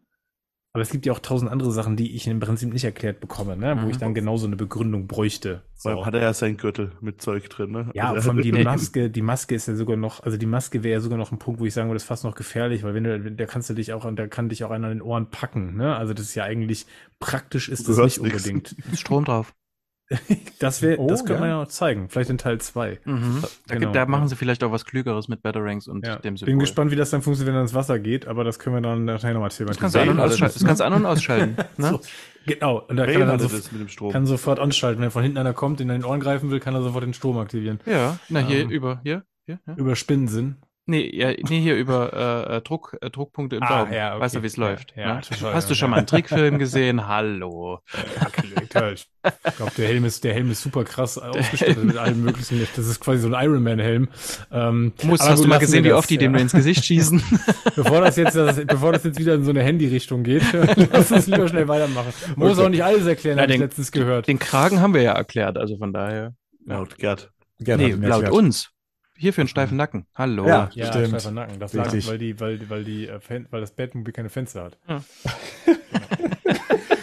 Aber 0.73 0.81
es 0.83 0.89
gibt 0.89 1.05
ja 1.05 1.11
auch 1.11 1.19
tausend 1.19 1.51
andere 1.51 1.69
Sachen, 1.73 1.97
die 1.97 2.15
ich 2.15 2.27
im 2.27 2.39
Prinzip 2.39 2.71
nicht 2.71 2.85
erklärt 2.85 3.19
bekomme, 3.19 3.57
ne? 3.57 3.75
Wo 3.77 3.81
Mhm. 3.85 3.89
ich 3.89 3.97
dann 3.97 4.13
genauso 4.13 4.47
eine 4.47 4.55
Begründung 4.55 5.05
bräuchte. 5.05 5.63
Allem 5.83 6.05
hat 6.05 6.13
er 6.13 6.21
ja 6.21 6.33
seinen 6.33 6.55
Gürtel 6.55 6.93
mit 7.01 7.21
Zeug 7.21 7.49
drin, 7.49 7.71
ne? 7.71 7.89
Ja, 7.93 8.11
Also 8.11 8.21
vor 8.21 8.33
allem 8.35 8.41
die 8.41 8.51
Maske, 8.53 9.09
die 9.09 9.21
Maske 9.21 9.53
ist 9.55 9.67
ja 9.67 9.75
sogar 9.75 9.97
noch, 9.97 10.23
also 10.23 10.37
die 10.37 10.45
Maske 10.45 10.81
wäre 10.83 10.93
ja 10.93 10.99
sogar 11.01 11.17
noch 11.17 11.33
ein 11.33 11.39
Punkt, 11.39 11.59
wo 11.59 11.65
ich 11.65 11.73
sagen 11.73 11.89
würde, 11.89 11.95
das 11.95 12.03
ist 12.03 12.07
fast 12.07 12.23
noch 12.23 12.35
gefährlich, 12.35 12.83
weil 12.83 12.93
wenn 12.93 13.03
du, 13.03 13.31
da 13.33 13.45
kannst 13.47 13.69
du 13.69 13.73
dich 13.73 13.91
auch, 13.91 14.09
da 14.15 14.27
kann 14.27 14.47
dich 14.47 14.63
auch 14.63 14.71
einer 14.71 14.87
an 14.87 14.93
den 14.93 15.01
Ohren 15.01 15.29
packen, 15.29 15.75
ne? 15.75 15.93
Also 15.97 16.13
das 16.13 16.27
ist 16.27 16.35
ja 16.35 16.45
eigentlich, 16.45 16.85
praktisch 17.19 17.67
ist 17.67 17.87
Du 17.89 17.93
das 17.93 17.97
nicht 18.05 18.21
nix. 18.21 18.35
unbedingt. 18.35 18.71
ist 18.93 18.99
Strom 19.01 19.25
drauf. 19.25 19.53
Das 20.59 20.81
wäre, 20.83 20.99
Oh, 20.99 21.07
das 21.07 21.25
könnte 21.25 21.39
man 21.39 21.49
ja. 21.49 21.55
ja 21.57 21.63
auch 21.63 21.67
zeigen. 21.67 22.07
Vielleicht 22.09 22.29
in 22.29 22.37
Teil 22.37 22.59
2. 22.61 22.99
Mhm. 23.05 23.41
Da, 23.41 23.47
Genau, 23.75 23.79
gibt, 23.87 23.95
da 23.95 24.05
machen 24.05 24.23
ja. 24.23 24.27
sie 24.27 24.35
vielleicht 24.35 24.63
auch 24.63 24.71
was 24.71 24.85
Klügeres 24.85 25.27
mit 25.27 25.41
Batarangs 25.41 25.87
und 25.87 26.05
Ja. 26.05 26.17
dem 26.17 26.37
Symbol. 26.37 26.51
Bin 26.51 26.59
gespannt, 26.59 26.91
wie 26.91 26.95
das 26.95 27.09
dann 27.09 27.21
funktioniert, 27.23 27.53
wenn 27.53 27.59
er 27.59 27.63
ins 27.63 27.73
Wasser 27.73 27.97
geht, 27.97 28.27
aber 28.27 28.43
das 28.43 28.59
können 28.59 28.75
wir 28.75 28.81
dann 28.81 29.05
nachher 29.05 29.33
nochmal 29.33 29.49
Das 29.49 29.57
kannst 29.57 29.95
du 29.95 29.99
thematisieren. 29.99 30.09
an- 30.09 30.11
und 30.11 30.17
Bane 30.17 30.31
ausschalten. 30.33 30.53
Das 30.59 30.63
kannst 30.65 30.79
du 30.81 30.85
an- 30.85 30.93
und 30.93 31.05
ausschalten. 31.05 31.55
Ne? 31.77 31.89
So, 31.89 32.01
genau. 32.45 32.79
Und 32.87 32.97
da 32.97 33.05
kann 33.07 33.21
er 33.21 33.25
dann 33.27 33.39
so, 33.39 33.47
das 33.47 33.71
mit 33.71 33.81
dem 33.81 33.87
Strom. 33.87 34.11
kann 34.11 34.25
sofort 34.27 34.59
anschalten. 34.59 35.01
Wenn 35.01 35.09
von 35.11 35.23
hinten 35.23 35.37
einer 35.39 35.53
kommt, 35.53 35.79
den 35.79 35.89
er 35.89 35.95
in 35.95 36.01
den 36.01 36.07
Ohren 36.07 36.19
greifen 36.19 36.51
will, 36.51 36.59
kann 36.59 36.75
er 36.75 36.83
sofort 36.83 37.03
den 37.03 37.13
Strom 37.15 37.37
aktivieren. 37.39 37.79
Ja, 37.87 38.19
na 38.29 38.39
hier 38.41 38.59
Ähm. 38.61 38.69
über, 38.69 38.99
hier, 39.03 39.23
hier, 39.47 39.59
ja. 39.65 39.73
Über 39.75 39.95
Spinnensinn. 39.95 40.57
Nee, 40.87 41.11
ja, 41.15 41.29
nee, 41.47 41.61
hier 41.61 41.75
über 41.77 42.47
äh, 42.49 42.57
äh, 42.57 42.61
Druck, 42.61 42.97
äh, 43.01 43.09
Druckpunkte 43.11 43.55
im 43.57 43.63
Ah, 43.63 43.83
Daumen. 43.83 43.93
ja, 43.93 44.13
okay. 44.13 44.21
Weißt 44.21 44.35
du, 44.35 44.41
wie 44.41 44.47
es 44.47 44.55
Ja, 44.57 44.63
läuft? 44.67 44.93
ja, 44.97 45.15
ne? 45.15 45.21
total, 45.21 45.53
Hast 45.53 45.69
du 45.69 45.75
schon 45.75 45.91
mal 45.91 45.97
einen 45.97 46.07
Trickfilm 46.07 46.57
gesehen? 46.57 47.07
Hallo. 47.07 47.79
Ich 48.57 48.69
glaube, 48.69 49.71
der 49.77 49.87
Helm 49.87 50.05
ist, 50.05 50.23
der 50.23 50.33
Helm 50.33 50.49
ist 50.49 50.61
super 50.63 50.83
krass 50.83 51.17
ausgestattet 51.19 51.83
mit 51.83 51.97
allem 51.97 52.21
möglichen. 52.23 52.65
Das 52.75 52.87
ist 52.87 52.99
quasi 52.99 53.19
so 53.19 53.33
ein 53.33 53.45
Iron 53.45 53.61
Man 53.63 53.79
Helm. 53.79 54.09
Ähm, 54.51 54.93
Muss, 55.03 55.21
hast 55.21 55.35
gut, 55.37 55.45
du 55.45 55.49
mal 55.49 55.59
gesehen, 55.59 55.83
wir 55.83 55.89
wie 55.91 55.93
das, 55.93 55.99
oft 55.99 56.09
die 56.09 56.17
dem 56.17 56.33
ins 56.35 56.51
Gesicht 56.51 56.83
schießen? 56.83 57.21
Bevor 57.75 58.01
das 58.01 58.15
jetzt, 58.15 58.35
das, 58.35 58.65
bevor 58.65 58.91
das 58.91 59.03
jetzt 59.03 59.19
wieder 59.19 59.35
in 59.35 59.43
so 59.43 59.51
eine 59.51 59.61
Handy-Richtung 59.63 60.23
geht, 60.23 60.43
lass 60.91 61.11
uns 61.11 61.27
lieber 61.27 61.47
schnell 61.47 61.67
weitermachen. 61.67 62.11
Muss 62.35 62.51
Okay. 62.57 62.65
auch 62.65 62.69
nicht 62.69 62.83
alles 62.83 63.05
erklären, 63.05 63.39
habe 63.39 63.53
ich 63.53 63.59
letztens 63.59 63.91
gehört. 63.91 64.27
Den 64.27 64.39
Kragen 64.39 64.79
haben 64.81 64.93
wir 64.93 65.01
ja 65.03 65.13
erklärt, 65.13 65.57
also 65.57 65.77
von 65.77 65.93
daher. 65.93 66.33
Laut 66.65 66.97
Gerd. 66.97 67.31
Gerne 67.59 67.83
nee, 67.95 68.07
laut 68.07 68.29
uns. 68.29 68.71
Hier 69.21 69.33
für 69.33 69.41
einen 69.41 69.47
steifen 69.49 69.77
Nacken. 69.77 70.07
Hallo. 70.15 70.47
Ja. 70.47 70.71
ja, 70.73 70.87
Stimmt. 70.87 71.09
steifer 71.09 71.29
Nacken. 71.29 71.59
Das 71.59 71.73
lag, 71.73 71.93
weil 71.93 72.17
die, 72.17 72.39
weil, 72.39 72.67
weil 72.71 72.83
die, 72.83 73.07
äh, 73.07 73.19
weil 73.51 73.61
das 73.61 73.69
Batmobil 73.69 74.11
keine 74.11 74.29
Fenster 74.29 74.63
hat. 74.63 74.79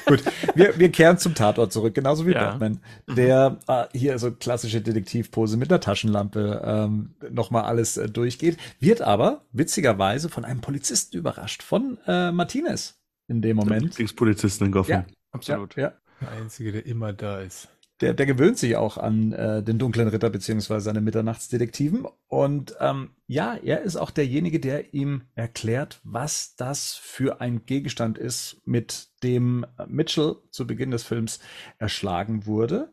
Gut, 0.07 0.25
wir, 0.57 0.77
wir 0.77 0.91
kehren 0.91 1.19
zum 1.19 1.37
Tatort 1.37 1.73
zurück, 1.73 1.95
genauso 1.95 2.27
wie 2.27 2.33
Ja. 2.33 2.51
Batman, 2.51 2.81
der 3.07 3.59
äh, 3.69 3.85
hier 3.97 4.19
so 4.19 4.33
klassische 4.33 4.81
Detektivpose 4.81 5.57
mit 5.57 5.71
der 5.71 5.79
Taschenlampe 5.79 6.61
ähm, 6.65 7.15
nochmal 7.31 7.65
alles 7.65 7.97
äh, 7.99 8.09
durchgeht, 8.09 8.57
wird 8.81 9.01
aber 9.01 9.43
witzigerweise 9.53 10.29
von 10.29 10.45
einem 10.45 10.61
Polizisten 10.61 11.17
überrascht, 11.17 11.63
von 11.63 11.99
äh, 12.09 12.33
Martinez 12.33 12.99
in 13.29 13.43
dem 13.43 13.59
Moment. 13.59 13.83
Lieblingspolizisten 13.83 14.67
in 14.67 14.73
Gotham. 14.73 14.91
Ja. 14.91 15.07
Absolut. 15.31 15.77
Ja, 15.77 15.83
ja. 15.83 15.93
Der 16.21 16.33
Einzige, 16.33 16.73
der 16.73 16.85
immer 16.85 17.13
da 17.13 17.41
ist. 17.43 17.69
Der, 18.01 18.15
der 18.15 18.27
gewöhnt 18.27 18.59
sich 18.59 18.77
auch 18.77 18.97
an 18.97 19.33
äh, 19.33 19.63
den 19.63 19.79
dunklen 19.79 20.09
Ritter 20.09 20.31
beziehungsweise 20.31 20.85
seine 20.85 21.01
Mitternachtsdetektiven. 21.01 22.07
Und 22.29 22.77
ähm, 22.81 23.11
ja, 23.27 23.55
er 23.55 23.83
ist 23.83 23.97
auch 23.97 24.11
derjenige, 24.11 24.61
der 24.61 24.95
ihm 24.95 25.23
erklärt, 25.35 26.01
was 26.05 26.55
das 26.57 26.95
für 26.95 27.41
ein 27.41 27.67
Gegenstand 27.67 28.17
ist, 28.17 28.63
mit 28.65 29.09
dem 29.23 29.67
Mitchell 29.89 30.37
zu 30.51 30.67
Beginn 30.67 30.93
des 30.93 31.03
Films 31.03 31.41
erschlagen 31.79 32.47
wurde. 32.47 32.93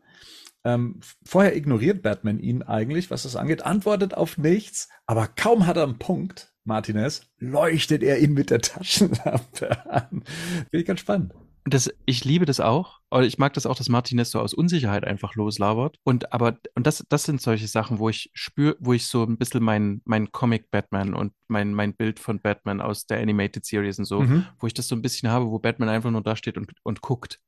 Ähm, 0.66 1.00
vorher 1.24 1.56
ignoriert 1.56 2.02
Batman 2.02 2.40
ihn 2.40 2.64
eigentlich, 2.64 3.12
was 3.12 3.24
das 3.24 3.36
angeht, 3.36 3.64
antwortet 3.64 4.16
auf 4.16 4.40
nichts, 4.40 4.90
aber 5.06 5.28
kaum 5.28 5.68
hat 5.68 5.78
er 5.78 5.84
einen 5.84 6.00
Punkt, 6.00 6.56
Martinez, 6.64 7.28
leuchtet 7.38 8.02
er 8.02 8.18
ihn 8.18 8.34
mit 8.34 8.50
der 8.50 8.62
Taschenlampe 8.62 9.86
an. 9.88 10.24
Finde 10.24 10.68
ich 10.72 10.86
ganz 10.86 11.02
spannend. 11.02 11.36
Das, 11.68 11.92
ich 12.06 12.24
liebe 12.24 12.46
das 12.46 12.60
auch. 12.60 13.00
Aber 13.10 13.24
ich 13.26 13.40
mag 13.40 13.54
das 13.54 13.66
auch, 13.66 13.76
dass 13.76 13.90
Martinez 13.90 14.30
so 14.30 14.40
aus 14.40 14.54
Unsicherheit 14.54 15.04
einfach 15.04 15.34
loslabert. 15.34 15.98
Und 16.04 16.32
aber, 16.32 16.60
und 16.76 16.86
das, 16.86 17.04
das 17.10 17.24
sind 17.24 17.42
solche 17.42 17.68
Sachen, 17.68 17.98
wo 17.98 18.08
ich 18.10 18.30
spüre, 18.34 18.76
wo 18.80 18.94
ich 18.94 19.08
so 19.08 19.24
ein 19.24 19.38
bisschen 19.38 19.64
mein, 19.64 20.02
mein 20.06 20.32
Comic 20.32 20.70
Batman 20.70 21.16
und 21.16 21.34
mein, 21.48 21.74
mein 21.74 21.96
Bild 21.96 22.20
von 22.20 22.40
Batman 22.40 22.82
aus 22.82 23.08
der 23.08 23.20
Animated 23.20 23.66
Series 23.66 23.98
und 23.98 24.06
so, 24.06 24.22
Mhm. 24.22 24.46
wo 24.60 24.68
ich 24.68 24.76
das 24.76 24.88
so 24.88 24.96
ein 24.96 25.02
bisschen 25.02 25.30
habe, 25.30 25.48
wo 25.48 25.58
Batman 25.58 25.90
einfach 25.90 26.12
nur 26.12 26.22
da 26.22 26.36
steht 26.36 26.58
und, 26.58 26.72
und 26.84 27.02
guckt. 27.02 27.40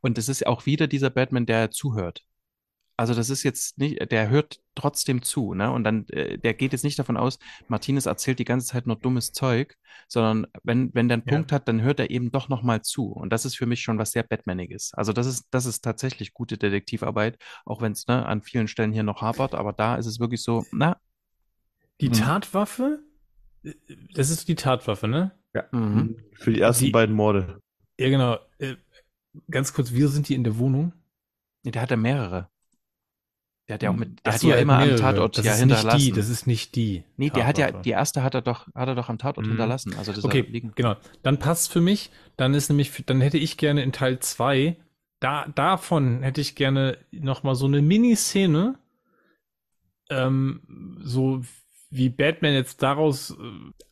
Und 0.00 0.18
es 0.18 0.28
ist 0.28 0.46
auch 0.46 0.64
wieder 0.66 0.86
dieser 0.86 1.10
Batman, 1.10 1.44
der 1.44 1.70
zuhört. 1.72 2.22
Also 2.98 3.14
das 3.14 3.30
ist 3.30 3.44
jetzt 3.44 3.78
nicht, 3.78 4.10
der 4.10 4.28
hört 4.28 4.60
trotzdem 4.74 5.22
zu, 5.22 5.54
ne? 5.54 5.70
Und 5.70 5.84
dann, 5.84 6.06
äh, 6.08 6.36
der 6.36 6.52
geht 6.52 6.72
jetzt 6.72 6.82
nicht 6.82 6.98
davon 6.98 7.16
aus, 7.16 7.38
Martinez 7.68 8.06
erzählt 8.06 8.40
die 8.40 8.44
ganze 8.44 8.66
Zeit 8.66 8.88
nur 8.88 8.96
dummes 8.96 9.32
Zeug, 9.32 9.76
sondern 10.08 10.48
wenn, 10.64 10.92
wenn 10.94 11.08
der 11.08 11.18
einen 11.18 11.22
Ja. 11.26 11.32
Punkt 11.36 11.52
hat, 11.52 11.68
dann 11.68 11.80
hört 11.80 12.00
er 12.00 12.10
eben 12.10 12.32
doch 12.32 12.48
nochmal 12.48 12.82
zu. 12.82 13.06
Und 13.12 13.32
das 13.32 13.44
ist 13.44 13.56
für 13.56 13.66
mich 13.66 13.82
schon 13.82 13.98
was 13.98 14.10
sehr 14.10 14.24
Batmaniges. 14.24 14.92
Also 14.94 15.12
das 15.12 15.26
ist, 15.28 15.46
das 15.52 15.64
ist 15.64 15.82
tatsächlich 15.84 16.34
gute 16.34 16.58
Detektivarbeit, 16.58 17.38
auch 17.64 17.80
wenn 17.80 17.92
es 17.92 18.06
ne, 18.08 18.26
an 18.26 18.42
vielen 18.42 18.66
Stellen 18.68 18.92
hier 18.92 19.04
noch 19.04 19.22
hapert, 19.22 19.54
aber 19.54 19.72
da 19.72 19.94
ist 19.94 20.06
es 20.06 20.18
wirklich 20.18 20.42
so, 20.42 20.64
na, 20.72 20.96
Die 22.00 22.08
Mhm. 22.08 22.14
Tatwaffe? 22.14 23.00
Das 24.14 24.30
ist 24.30 24.48
die 24.48 24.54
Tatwaffe, 24.56 25.06
ne? 25.08 25.32
mhm. 25.72 26.16
Für 26.34 26.52
die 26.52 26.60
ersten 26.60 26.86
Die- 26.86 26.90
beiden 26.90 27.14
Morde. 27.14 27.60
Ja, 27.98 28.08
genau. 28.08 28.38
Äh, 28.58 28.74
Ganz 29.50 29.72
kurz, 29.72 29.92
wieso 29.92 30.08
sind 30.08 30.28
die 30.28 30.34
in 30.34 30.42
der 30.42 30.58
Wohnung? 30.58 30.92
Nee, 31.62 31.70
der 31.70 31.82
hat 31.82 31.90
ja 31.90 31.96
mehrere. 31.96 32.48
Der 33.68 33.74
hat 33.74 33.82
ja 33.82 33.90
auch 33.90 33.96
mit, 33.96 34.08
der 34.24 34.30
Ach 34.30 34.34
hat 34.34 34.40
so, 34.40 34.48
ja 34.48 34.56
er 34.56 34.62
immer 34.62 34.78
am 34.78 34.86
mehrere. 34.86 35.00
Tatort 35.00 35.36
das 35.36 35.44
ja 35.44 35.52
ist 35.52 35.58
nicht 35.58 35.76
hinterlassen. 35.76 35.98
die, 36.06 36.12
das 36.12 36.28
ist 36.30 36.46
nicht 36.46 36.74
die. 36.74 37.04
nee, 37.18 37.28
der 37.28 37.46
hat 37.46 37.58
ja, 37.58 37.70
die 37.70 37.90
erste 37.90 38.22
hat 38.22 38.34
er 38.34 38.40
doch, 38.40 38.66
hat 38.74 38.88
er 38.88 38.94
doch 38.94 39.08
am 39.10 39.18
Tatort 39.18 39.46
Mhm. 39.46 39.50
hinterlassen. 39.50 39.94
Also 39.98 40.12
das 40.12 40.24
Okay, 40.24 40.40
liegen. 40.40 40.72
genau. 40.74 40.96
Dann 41.22 41.38
passt 41.38 41.70
für 41.70 41.80
mich. 41.82 42.10
Dann 42.38 42.54
ist 42.54 42.70
nämlich, 42.70 42.90
dann 43.04 43.20
hätte 43.20 43.36
ich 43.38 43.58
gerne 43.58 43.82
in 43.82 43.92
Teil 43.92 44.20
2, 44.20 44.76
da, 45.20 45.46
davon 45.54 46.22
hätte 46.22 46.40
ich 46.40 46.54
gerne 46.54 46.96
nochmal 47.10 47.56
so 47.56 47.66
eine 47.66 47.82
Miniszene, 47.82 48.78
ähm, 50.10 50.96
so 51.02 51.42
wie 51.90 52.08
Batman 52.08 52.52
jetzt 52.54 52.82
daraus, 52.82 53.30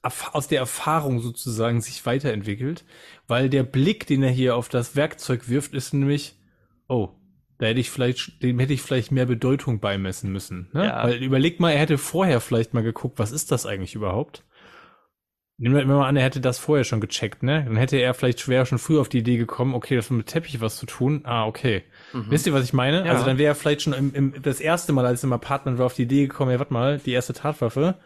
äh, 0.03 0.09
aus 0.33 0.49
der 0.49 0.61
Erfahrung 0.61 1.21
sozusagen 1.21 1.81
sich 1.81 2.05
weiterentwickelt, 2.07 2.85
weil 3.27 3.49
der 3.49 3.63
Blick, 3.63 4.07
den 4.07 4.23
er 4.23 4.31
hier 4.31 4.57
auf 4.57 4.69
das 4.69 4.97
Werkzeug 4.97 5.49
wirft, 5.49 5.75
ist 5.75 5.95
nämlich, 5.95 6.37
oh, 6.89 7.11
da 7.59 7.67
hätte 7.67 7.81
ich 7.81 7.91
vielleicht, 7.91 8.43
dem 8.43 8.59
hätte 8.59 8.73
ich 8.73 8.83
vielleicht 8.83 9.13
mehr 9.13 9.27
Bedeutung 9.27 9.81
beimessen 9.81 10.31
müssen. 10.31 10.69
Ne? 10.73 10.87
Ja. 10.87 11.05
Weil 11.05 11.23
überleg 11.23 11.61
mal, 11.61 11.73
er 11.73 11.81
hätte 11.81 11.99
vorher 11.99 12.41
vielleicht 12.41 12.75
mal 12.75 12.83
geguckt, 12.83 13.19
was 13.19 13.33
ist 13.33 13.51
das 13.53 13.67
eigentlich 13.67 13.95
überhaupt? 13.95 14.45
Nehmen 15.59 15.75
wir 15.75 15.87
mal 15.87 16.07
an, 16.07 16.17
er 16.17 16.25
hätte 16.25 16.43
das 16.43 16.59
vorher 16.59 16.85
schon 16.85 17.01
gecheckt, 17.01 17.43
ne? 17.43 17.65
Dann 17.65 17.77
hätte 17.77 17.97
er 17.97 18.13
vielleicht 18.13 18.41
schwer 18.41 18.67
schon 18.67 18.79
früh 18.79 19.01
auf 19.01 19.09
die 19.09 19.21
Idee 19.21 19.39
gekommen, 19.39 19.75
okay, 19.75 19.97
das 19.97 20.11
hat 20.11 20.17
mit 20.19 20.27
Teppich 20.27 20.61
was 20.61 20.77
zu 20.77 20.85
tun. 20.85 21.23
Ah, 21.25 21.47
okay. 21.47 21.83
Mhm. 22.13 22.27
Wisst 22.29 22.47
ihr, 22.47 22.53
was 22.53 22.65
ich 22.65 22.75
meine? 22.75 23.07
Ja. 23.07 23.13
Also 23.13 23.25
dann 23.25 23.39
wäre 23.39 23.53
er 23.53 23.55
vielleicht 23.55 23.81
schon 23.81 23.95
im, 23.95 24.13
im, 24.13 24.43
das 24.43 24.61
erste 24.61 24.93
Mal, 24.93 25.07
als 25.07 25.23
er 25.23 25.29
im 25.29 25.33
Apartment 25.33 25.79
war, 25.79 25.87
auf 25.87 25.95
die 25.95 26.03
Idee 26.03 26.27
gekommen, 26.27 26.51
ja, 26.51 26.59
warte 26.59 26.75
mal, 26.75 26.99
die 26.99 27.13
erste 27.13 27.33
Tatwaffe, 27.33 27.99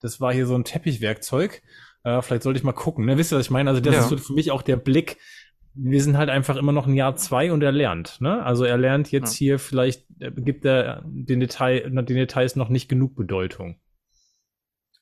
das 0.00 0.20
war 0.20 0.32
hier 0.32 0.46
so 0.46 0.56
ein 0.56 0.64
Teppichwerkzeug. 0.64 1.62
Äh, 2.02 2.20
vielleicht 2.20 2.42
sollte 2.42 2.58
ich 2.58 2.64
mal 2.64 2.72
gucken, 2.72 3.04
ne? 3.04 3.16
Wisst 3.16 3.32
ihr, 3.32 3.38
was 3.38 3.46
ich 3.46 3.50
meine? 3.52 3.70
Also 3.70 3.80
das 3.80 3.94
Ja. 3.94 4.00
ist 4.00 4.08
so 4.08 4.16
für 4.16 4.32
mich 4.32 4.50
auch 4.50 4.62
der 4.62 4.76
Blick. 4.76 5.18
Wir 5.80 6.02
sind 6.02 6.16
halt 6.16 6.28
einfach 6.28 6.56
immer 6.56 6.72
noch 6.72 6.86
ein 6.88 6.94
Jahr 6.94 7.14
zwei 7.14 7.52
und 7.52 7.62
er 7.62 7.70
lernt, 7.72 8.20
ne? 8.20 8.42
Also 8.44 8.64
er 8.64 8.76
lernt 8.76 9.12
jetzt 9.12 9.34
Ja. 9.34 9.38
hier 9.38 9.58
vielleicht, 9.60 10.06
äh, 10.18 10.32
gibt 10.32 10.64
er 10.64 11.02
den 11.06 11.38
Detail, 11.38 11.88
den 11.88 12.16
Details 12.16 12.56
noch 12.56 12.68
nicht 12.68 12.88
genug 12.88 13.14
Bedeutung. 13.14 13.76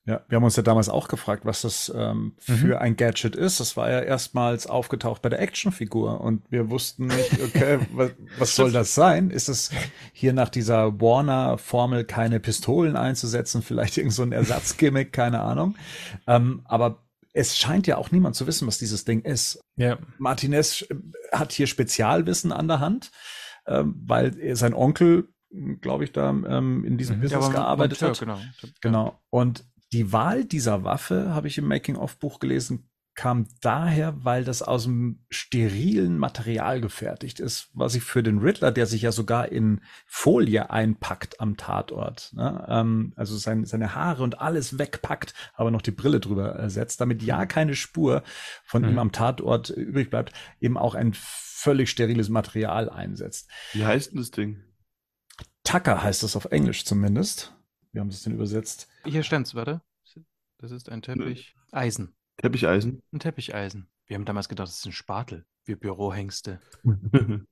Ja, 0.05 0.21
wir 0.29 0.37
haben 0.37 0.45
uns 0.45 0.55
ja 0.55 0.63
damals 0.63 0.89
auch 0.89 1.09
gefragt, 1.09 1.45
was 1.45 1.63
das 1.63 1.93
ähm, 1.97 2.35
für 2.39 2.81
ein 2.81 2.95
Gadget 2.95 3.35
ist. 3.35 3.59
Das 3.59 3.77
war 3.77 3.91
ja 3.91 4.01
erstmals 4.01 4.69
aufgetaucht 4.69 5.21
bei 5.21 5.29
der 5.31 5.41
Actionfigur 5.41 6.21
und 6.21 6.43
wir 6.49 6.71
wussten 6.71 7.07
nicht, 7.07 7.43
okay, 7.43 7.81
was, 7.93 8.13
was 8.39 8.55
soll 8.55 8.71
das 8.71 8.95
sein? 8.95 9.31
Ist 9.31 9.49
es 9.49 9.73
hier 10.13 10.33
nach 10.33 10.49
dieser 10.49 11.01
Warner-Formel 11.01 12.05
keine 12.05 12.39
Pistolen 12.39 12.97
einzusetzen, 12.97 13.63
vielleicht 13.63 13.97
irgend 13.97 14.13
so 14.13 14.23
ein 14.23 14.31
Ersatzgimmick, 14.31 15.13
keine 15.13 15.41
Ahnung. 15.41 15.75
Ähm, 16.29 16.61
aber 16.67 17.03
es 17.37 17.57
scheint 17.59 17.87
ja 17.87 17.99
auch 17.99 18.11
niemand 18.11 18.35
zu 18.35 18.47
wissen, 18.47 18.67
was 18.67 18.79
dieses 18.79 19.05
Ding 19.05 19.21
ist. 19.21 19.61
Ja. 19.77 19.99
Martinez 20.19 20.83
äh, 20.83 20.97
hat 21.33 21.53
hier 21.53 21.67
Spezialwissen 21.67 22.51
an 22.51 22.67
der 22.67 22.81
Hand, 22.81 23.11
ähm, 23.67 23.95
weil 24.07 24.57
sein 24.57 24.73
Onkel, 24.75 25.29
glaube 25.81 26.05
ich, 26.05 26.13
da 26.13 26.31
ähm, 26.31 26.85
in 26.85 26.97
diesem 26.97 27.19
Mhm. 27.19 27.23
Business 27.23 27.45
aber 27.45 27.55
gearbeitet 27.55 28.01
Monteur, 28.01 28.37
hat. 28.37 28.43
Genau. 28.51 28.71
Genau. 28.81 29.21
Und 29.31 29.67
die 29.93 30.13
Wahl 30.13 30.45
dieser 30.45 30.83
Waffe, 30.83 31.35
habe 31.35 31.47
ich 31.49 31.59
im 31.59 31.69
Making-of-Buch 31.69 32.41
gelesen, 32.41 32.86
kam 33.17 33.49
daher, 33.63 34.25
weil 34.25 34.45
das 34.45 34.63
aus 34.63 34.87
einem 34.87 35.25
sterilen 35.31 36.19
Material 36.19 36.81
gefertigt 36.81 37.41
ist, 37.41 37.71
was 37.73 37.95
ich 37.95 38.03
für 38.05 38.23
den 38.23 38.39
Riddler, 38.39 38.71
der 38.73 38.87
sich 38.87 39.03
ja 39.03 39.11
sogar 39.11 39.51
in 39.51 39.81
Folie 40.07 40.71
einpackt 40.71 41.41
am 41.41 41.57
Tatort, 41.57 42.33
ne? 42.35 42.65
ähm, 42.69 43.13
also 43.17 43.37
sein, 43.37 43.65
seine 43.65 43.95
Haare 43.95 44.23
und 44.23 44.41
alles 44.41 44.79
wegpackt, 44.79 45.35
aber 45.55 45.71
noch 45.71 45.83
die 45.83 45.91
Brille 45.91 46.21
drüber 46.21 46.59
äh, 46.59 46.71
setzt, 46.71 47.01
damit 47.01 47.23
ja 47.23 47.47
keine 47.47 47.75
Spur 47.75 48.23
von 48.65 48.83
Mhm. 48.83 48.89
ihm 48.91 48.99
am 48.99 49.13
Tatort 49.13 49.71
übrig 49.71 50.11
bleibt, 50.11 50.33
eben 50.61 50.77
auch 50.77 50.95
ein 50.95 51.13
völlig 51.15 51.91
steriles 51.91 52.29
Material 52.29 52.91
einsetzt. 52.91 53.51
Wie 53.73 53.85
heißt 53.85 54.13
denn 54.13 54.19
das 54.19 54.31
Ding? 54.31 54.63
Tucker 55.65 56.03
heißt 56.03 56.23
es 56.23 56.37
auf 56.37 56.45
Englisch 56.47 56.85
zumindest. 56.85 57.55
Wir 57.93 58.03
haben 58.03 58.09
es 58.09 58.23
denn 58.23 58.35
übersetzt. 58.35 58.89
Hier 59.05 59.23
stand's, 59.23 59.55
warte. 59.55 59.81
Das 60.59 60.71
ist 60.71 60.89
ein 60.91 61.03
Teppich. 61.03 61.55
Eisen. 61.73 62.15
Teppicheisen? 62.39 63.03
Ein 63.13 63.19
Teppicheisen. 63.21 63.89
Wir 64.07 64.15
haben 64.17 64.25
damals 64.25 64.49
gedacht, 64.49 64.69
das 64.69 64.79
ist 64.79 64.87
ein 64.87 64.93
Spatel. 64.93 65.45
Wir 65.65 65.77
Bürohengste. 65.79 66.61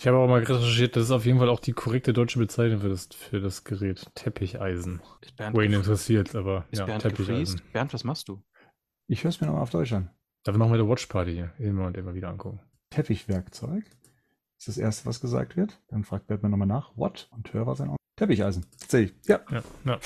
Ich 0.00 0.06
habe 0.06 0.16
auch 0.18 0.28
mal 0.28 0.38
recherchiert, 0.44 0.94
das 0.94 1.06
ist 1.06 1.10
auf 1.10 1.26
jeden 1.26 1.40
Fall 1.40 1.48
auch 1.48 1.58
die 1.58 1.72
korrekte 1.72 2.12
deutsche 2.12 2.38
Bezeichnung 2.38 2.80
für 2.82 2.88
das, 2.88 3.08
für 3.12 3.40
das 3.40 3.64
Gerät. 3.64 4.06
Teppicheisen. 4.14 5.00
Ist 5.22 5.34
Bernd, 5.34 5.56
Wayne 5.56 5.74
interessiert, 5.74 6.36
aber 6.36 6.66
ist 6.70 6.78
ja, 6.78 6.86
Bernd 6.86 7.02
Teppicheisen. 7.02 7.56
gefriest? 7.56 7.72
Bernd, 7.72 7.92
was 7.92 8.04
machst 8.04 8.28
du? 8.28 8.40
Ich 9.08 9.24
höre 9.24 9.30
es 9.30 9.40
mir 9.40 9.48
nochmal 9.48 9.64
auf 9.64 9.70
Deutsch 9.70 9.92
an. 9.92 10.08
Dafür 10.44 10.60
machen 10.60 10.70
wir 10.70 10.78
eine 10.78 10.88
Watchparty 10.88 11.32
hier. 11.32 11.52
Immer 11.58 11.88
und 11.88 11.96
immer 11.96 12.14
wieder 12.14 12.28
angucken. 12.28 12.60
Teppichwerkzeug 12.90 13.86
ist 14.56 14.68
das 14.68 14.78
erste, 14.78 15.04
was 15.06 15.20
gesagt 15.20 15.56
wird. 15.56 15.82
Dann 15.88 16.04
fragt 16.04 16.28
Batman 16.28 16.52
nochmal 16.52 16.68
nach. 16.68 16.96
What? 16.96 17.28
Und 17.32 17.52
hör 17.52 17.66
was 17.66 17.80
ein 17.80 17.96
Teppicheisen. 18.14 18.66
Sehe 18.86 19.06
ich. 19.06 19.14
Ja, 19.26 19.40
Ja, 19.50 19.62
ja. 19.84 19.98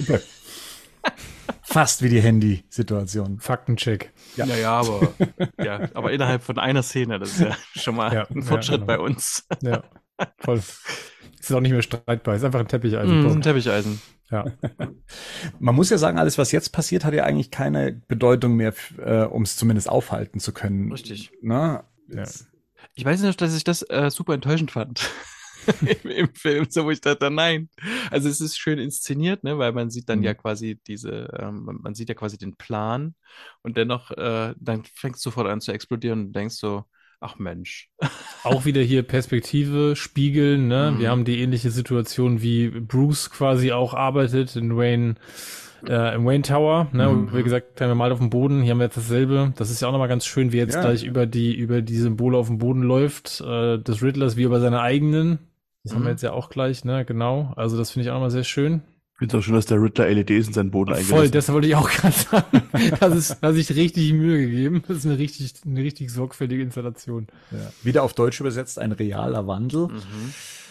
okay. 0.00 0.20
Fast 1.76 2.00
wie 2.00 2.08
die 2.08 2.22
Handy-Situation. 2.22 3.38
Faktencheck. 3.38 4.10
Ja. 4.34 4.46
Naja, 4.46 4.72
aber, 4.80 5.12
ja, 5.62 5.86
aber 5.92 6.10
innerhalb 6.10 6.42
von 6.42 6.58
einer 6.58 6.82
Szene, 6.82 7.18
das 7.18 7.32
ist 7.32 7.40
ja 7.40 7.54
schon 7.74 7.96
mal 7.96 8.14
Ja, 8.14 8.26
ein 8.30 8.42
Fortschritt 8.42 8.80
ja, 8.80 8.86
bei 8.86 8.94
genau. 8.94 9.04
uns. 9.04 9.46
Ja, 9.60 9.84
voll. 10.38 10.62
Ist 11.38 11.52
auch 11.52 11.60
nicht 11.60 11.72
mehr 11.72 11.82
streitbar. 11.82 12.34
Ist 12.34 12.44
einfach 12.44 12.60
ein 12.60 12.68
Teppicheisen. 12.68 13.20
Mm, 13.20 13.26
Punkt. 13.26 13.44
Teppicheisen. 13.44 14.00
Ja. 14.30 14.46
Man 15.58 15.74
muss 15.74 15.90
ja 15.90 15.98
sagen, 15.98 16.18
alles, 16.18 16.38
was 16.38 16.50
jetzt 16.50 16.70
passiert, 16.70 17.04
hat 17.04 17.12
ja 17.12 17.24
eigentlich 17.24 17.50
keine 17.50 17.92
Bedeutung 17.92 18.56
mehr, 18.56 18.72
äh, 18.96 19.24
um 19.24 19.42
es 19.42 19.58
zumindest 19.58 19.90
aufhalten 19.90 20.40
zu 20.40 20.54
können. 20.54 20.90
Richtig. 20.90 21.30
Na? 21.42 21.84
Ja. 22.08 22.24
Ich 22.94 23.04
weiß 23.04 23.20
nicht, 23.20 23.38
dass 23.38 23.54
ich 23.54 23.64
das 23.64 23.82
äh, 23.90 24.08
super 24.10 24.32
enttäuschend 24.32 24.70
fand. 24.70 25.10
Im, 26.04 26.10
Im 26.10 26.34
Film, 26.34 26.66
so 26.70 26.84
wo 26.84 26.90
ich 26.90 27.00
dachte, 27.00 27.30
nein. 27.30 27.68
Also 28.10 28.28
es 28.28 28.40
ist 28.40 28.58
schön 28.58 28.78
inszeniert, 28.78 29.44
ne, 29.44 29.58
weil 29.58 29.72
man 29.72 29.90
sieht 29.90 30.08
dann 30.08 30.18
Mhm. 30.20 30.24
ja 30.24 30.34
quasi 30.34 30.78
diese, 30.86 31.28
ähm, 31.38 31.68
man- 31.82 31.94
sieht 31.94 32.08
ja 32.08 32.14
quasi 32.14 32.38
den 32.38 32.56
Plan 32.56 33.14
und 33.62 33.76
dennoch, 33.76 34.10
äh, 34.12 34.54
dann 34.58 34.84
fängt 34.94 35.16
es 35.16 35.22
sofort 35.22 35.46
an 35.48 35.60
zu 35.60 35.72
explodieren 35.72 36.20
und 36.20 36.26
du 36.28 36.32
denkst 36.38 36.56
so, 36.56 36.84
ach 37.20 37.38
Mensch. 37.38 37.88
Auch 38.44 38.64
wieder 38.64 38.82
hier 38.82 39.02
Perspektive, 39.02 39.96
Spiegeln, 39.96 40.68
ne? 40.68 40.92
Mhm. 40.94 41.00
Wir 41.00 41.10
haben 41.10 41.24
die 41.24 41.40
ähnliche 41.40 41.70
Situation, 41.70 42.42
wie 42.42 42.68
Bruce 42.68 43.30
quasi 43.30 43.72
auch 43.72 43.94
arbeitet 43.94 44.54
in 44.54 44.76
Wayne, 44.76 45.14
äh, 45.88 46.14
im 46.14 46.24
Wayne 46.26 46.42
Tower, 46.42 46.88
ne? 46.92 47.08
Mhm. 47.08 47.32
Wir 47.32 47.42
gesagt 47.42 47.80
haben, 47.80 47.88
wir 47.88 47.94
mal 47.94 48.12
auf 48.12 48.18
dem 48.18 48.30
Boden, 48.30 48.62
hier 48.62 48.72
haben 48.72 48.78
wir 48.78 48.84
jetzt 48.84 48.96
dasselbe. 48.98 49.52
Das 49.56 49.70
ist 49.70 49.80
ja 49.80 49.88
auch 49.88 49.92
nochmal 49.92 50.08
ganz 50.08 50.26
schön, 50.26 50.52
wie 50.52 50.58
er 50.58 50.64
jetzt 50.66 50.74
Ja. 50.74 50.82
gleich 50.82 51.04
über 51.04 51.26
die, 51.26 51.54
über 51.54 51.80
die 51.82 51.96
Symbole 51.96 52.36
auf 52.38 52.46
dem 52.48 52.58
Boden 52.58 52.82
läuft, 52.82 53.40
äh, 53.40 53.78
des 53.78 54.02
Riddlers 54.02 54.36
wie 54.36 54.42
über 54.44 54.60
seine 54.60 54.80
eigenen. 54.80 55.38
Das 55.86 55.94
haben 55.94 56.02
Mhm. 56.02 56.06
wir 56.06 56.10
jetzt 56.10 56.22
ja 56.22 56.32
auch 56.32 56.50
gleich, 56.50 56.84
ne? 56.84 57.04
Genau. 57.04 57.52
Also 57.56 57.76
das 57.76 57.90
finde 57.92 58.04
ich 58.06 58.10
auch 58.10 58.14
nochmal 58.14 58.30
sehr 58.32 58.42
schön. 58.44 58.82
Ich 59.14 59.18
finde 59.20 59.36
es 59.36 59.40
auch 59.40 59.44
schön, 59.46 59.54
dass 59.54 59.66
der 59.66 59.80
Riddler 59.80 60.08
LEDs 60.10 60.48
in 60.48 60.52
seinen 60.52 60.70
Boden 60.70 60.90
Voll, 60.94 60.98
eingelassen 60.98 61.32
das 61.32 61.52
wollte 61.52 61.68
ich 61.68 61.74
auch 61.76 61.88
gerade 61.90 62.14
sagen. 62.14 62.62
Das 63.00 63.14
ist, 63.16 63.36
da 63.40 63.48
hat 63.48 63.54
sich 63.54 63.74
richtig 63.74 64.12
Mühe 64.12 64.38
gegeben. 64.46 64.82
Das 64.88 64.98
ist 64.98 65.06
eine 65.06 65.16
richtig, 65.16 65.54
eine 65.64 65.80
richtig 65.82 66.10
sorgfältige 66.10 66.60
Installation. 66.62 67.28
Ja. 67.52 67.58
Wieder 67.82 68.02
auf 68.02 68.12
Deutsch 68.14 68.40
übersetzt, 68.40 68.78
ein 68.78 68.92
realer 68.92 69.46
Wandel. 69.46 69.88
Mhm. 69.88 69.94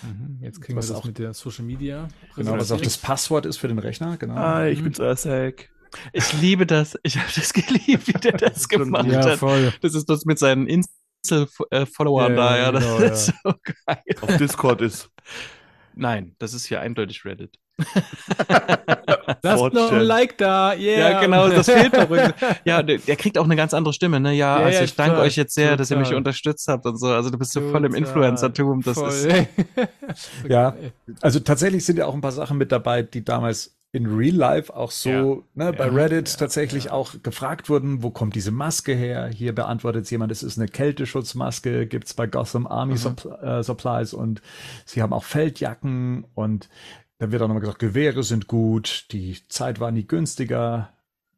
Mhm. 0.04 0.38
Jetzt 0.42 0.62
kriegen 0.62 0.78
Was 0.78 0.90
wir 0.90 0.94
das 0.94 1.02
auch- 1.02 1.06
mit 1.08 1.18
der 1.18 1.34
Social 1.34 1.66
Media. 1.66 2.08
Genau, 2.36 2.52
was 2.58 2.72
auch 2.72 2.82
das 2.82 2.98
Passwort 2.98 3.46
ist 3.48 3.58
für 3.58 3.68
den 3.70 3.80
Rechner. 3.80 4.18
Genau. 4.18 4.36
Ah, 4.36 4.68
ich 4.68 4.80
Mhm. 4.80 4.84
bin's 4.84 5.00
Ersek. 5.00 5.72
Ich 6.14 6.40
liebe 6.42 6.66
das. 6.68 7.00
Ich 7.04 7.18
habe 7.18 7.30
das 7.36 7.54
geliebt, 7.54 8.08
wie 8.08 8.12
der 8.14 8.34
das 8.38 8.68
gemacht. 8.70 9.08
Ja, 9.08 9.24
hat. 9.26 9.40
voll. 9.40 9.74
Das 9.82 9.96
ist 9.96 10.10
das 10.10 10.26
mit 10.26 10.38
seinen 10.38 10.68
Insel-Followern 11.32 12.36
Ja, 12.36 12.38
da, 12.38 12.58
ja, 12.58 12.64
ja. 12.64 12.72
Das 12.72 12.84
genau, 12.84 13.14
ist 13.14 13.34
so 13.44 13.54
geil. 13.86 14.04
Auf 14.22 14.38
Discord 14.38 14.82
ist. 14.82 15.10
Nein, 15.96 16.36
das 16.40 16.54
ist 16.54 16.66
hier 16.66 16.82
eindeutig 16.82 17.24
Reddit. 17.24 17.58
Lasst 19.42 19.74
noch 19.74 19.92
ein. 19.92 20.02
Like 20.02 20.38
da, 20.38 20.74
yeah. 20.74 21.12
Ja, 21.12 21.22
genau, 21.22 21.50
das 21.50 21.66
fehlt 21.66 21.94
doch. 21.94 22.10
Ja, 22.66 22.84
der, 22.84 22.98
der 23.00 23.16
kriegt 23.16 23.38
auch 23.38 23.44
eine 23.46 23.56
ganz 23.56 23.74
andere 23.74 23.94
Stimme, 23.94 24.20
ne? 24.20 24.34
Ja, 24.34 24.60
Ja, 24.60 24.66
also 24.66 24.78
ja, 24.80 24.84
ich 24.84 24.96
danke 24.96 25.12
total, 25.16 25.28
euch 25.28 25.36
jetzt 25.36 25.54
sehr, 25.54 25.76
dass 25.76 25.92
ihr 25.92 25.98
mich 25.98 26.08
total. 26.08 26.18
unterstützt 26.20 26.68
habt 26.68 26.86
und 26.86 26.98
so. 26.98 27.08
Also 27.08 27.30
du 27.30 27.38
bist 27.38 27.52
so 27.52 27.62
voll 27.62 27.86
im 27.86 27.92
Total, 27.92 27.98
Influencer-Tum. 27.98 28.82
Das 28.82 28.98
voll. 28.98 29.10
ist. 29.10 29.28
Ja. 30.50 30.76
Also 31.22 31.40
tatsächlich 31.40 31.86
sind 31.86 31.98
ja 31.98 32.06
auch 32.06 32.14
ein 32.14 32.22
paar 32.22 32.32
Sachen 32.32 32.58
mit 32.58 32.72
dabei, 32.72 33.04
die 33.04 33.24
damals 33.24 33.76
in 33.96 34.06
Real 34.06 34.36
Life 34.36 34.76
auch 34.76 34.92
so 34.92 35.10
Ja. 35.56 35.66
ne, 35.66 35.74
bei 35.74 35.88
Ja. 35.88 35.94
Reddit 35.94 36.30
Ja. 36.30 36.38
tatsächlich 36.38 36.92
auch 36.92 37.16
gefragt 37.24 37.70
wurden, 37.70 38.04
wo 38.04 38.10
kommt 38.12 38.36
diese 38.36 38.52
Maske 38.52 38.94
her? 38.94 39.28
Hier 39.28 39.56
beantwortet 39.56 40.10
jemand, 40.12 40.32
es 40.32 40.44
ist 40.44 40.58
eine 40.58 40.68
Kälteschutzmaske, 40.68 41.88
gibt's 41.88 42.14
bei 42.14 42.28
Gotham 42.28 42.68
Army 42.68 42.94
Mhm. 42.94 42.98
Suppl 42.98 43.32
äh, 43.42 43.64
Supplies 43.64 44.14
und 44.14 44.42
sie 44.86 45.02
haben 45.02 45.14
auch 45.14 45.24
Feldjacken 45.24 46.26
und 46.34 46.70
dann 47.20 47.32
wird 47.32 47.42
auch 47.42 47.48
nochmal 47.48 47.62
gesagt, 47.62 47.80
Gewehre 47.80 48.24
sind 48.24 48.48
gut, 48.48 49.06
die 49.12 49.38
Zeit 49.48 49.80
war 49.80 49.92
nie 49.92 50.06
günstiger. 50.06 50.90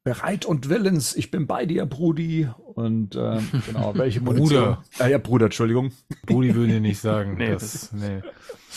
Bereit 0.04 0.46
und 0.46 0.70
willens, 0.70 1.16
ich 1.18 1.32
bin 1.32 1.48
bei 1.48 1.66
dir, 1.66 1.86
Brudi. 1.86 2.48
Und 2.76 3.16
ähm, 3.18 3.48
genau, 3.68 3.94
welche 3.96 4.22
Munition? 4.22 4.48
Bruder. 4.64 4.84
Äh, 5.00 5.12
ja, 5.12 5.18
Bruder, 5.18 5.46
Entschuldigung. 5.46 5.92
Brudi 6.26 6.56
würden 6.56 6.70
dir 6.70 6.80
nicht 6.80 7.00
sagen. 7.02 7.36
Nee, 7.38 7.50
das, 7.52 7.92
nee. 7.92 8.22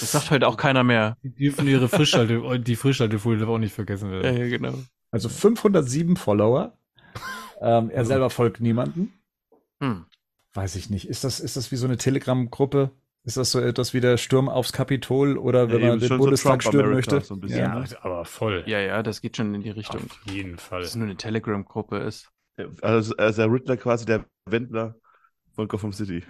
Das 0.01 0.13
sagt 0.13 0.31
heute 0.31 0.49
auch 0.49 0.57
keiner 0.57 0.83
mehr. 0.85 1.17
Die 1.23 1.35
dürfen 1.35 1.69
ihre 1.69 1.89
Frischhalte, 1.89 2.59
die 2.61 2.77
Frischhaltefolie 2.77 3.39
darf 3.41 3.49
auch 3.49 3.59
nicht 3.59 3.75
vergessen 3.75 4.11
Ja, 4.13 4.23
werden. 4.23 4.37
ja, 4.39 4.49
genau. 4.49 4.75
Also 5.11 5.29
507 5.29 6.17
Follower. 6.17 6.77
Ähm, 7.61 7.91
er 7.91 8.05
selber 8.05 8.31
folgt 8.31 8.61
niemanden. 8.61 9.13
Hm. 9.83 10.05
Weiß 10.55 10.77
ich 10.77 10.91
nicht. 10.91 11.09
Ist 11.09 11.25
das, 11.25 11.41
ist 11.41 11.57
das 11.57 11.71
wie 11.73 11.77
so 11.77 11.87
eine 11.87 11.97
Telegram-Gruppe? 11.97 12.91
Ist 13.23 13.37
das 13.37 13.51
so 13.53 13.61
etwas 13.61 13.93
wie 13.93 14.01
der 14.01 14.17
Sturm 14.17 14.49
aufs 14.49 14.73
Kapitol 14.73 15.37
oder 15.37 15.71
wenn 15.71 15.81
Ja, 15.83 15.89
man 15.91 15.99
den 16.01 16.09
so 16.09 16.17
Bundestag 16.17 16.61
Trump 16.61 16.75
stürmen 16.75 16.93
möchte? 16.95 17.21
so 17.21 17.35
ein 17.35 17.41
bisschen, 17.41 17.59
Ja, 17.59 17.79
ne? 17.79 17.85
aber 18.01 18.25
voll. 18.25 18.65
Ja, 18.67 18.79
ja, 18.81 19.03
das 19.03 19.21
geht 19.21 19.37
schon 19.37 19.55
in 19.55 19.63
die 19.63 19.71
Richtung. 19.71 20.01
Auf 20.05 20.33
jeden 20.33 20.57
Fall. 20.59 20.81
Dass 20.81 20.91
es 20.91 20.97
nur 20.97 21.07
eine 21.07 21.17
Telegram-Gruppe 21.17 21.99
ist. 21.99 22.31
Also, 22.83 23.15
also 23.17 23.43
der 23.43 23.53
Riddler 23.53 23.77
quasi 23.77 24.07
der 24.07 24.25
Wendler 24.47 24.97
von 25.55 25.69
Gotham 25.69 25.93
City. 25.93 26.23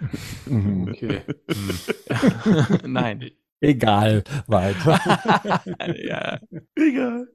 Mhm. 0.47 0.89
Okay. 0.89 1.21
Hm. 1.49 2.77
Nein. 2.93 3.31
Egal, 3.61 4.23
weiter. 4.47 4.99
ja. 6.03 6.39
Egal. 6.75 7.27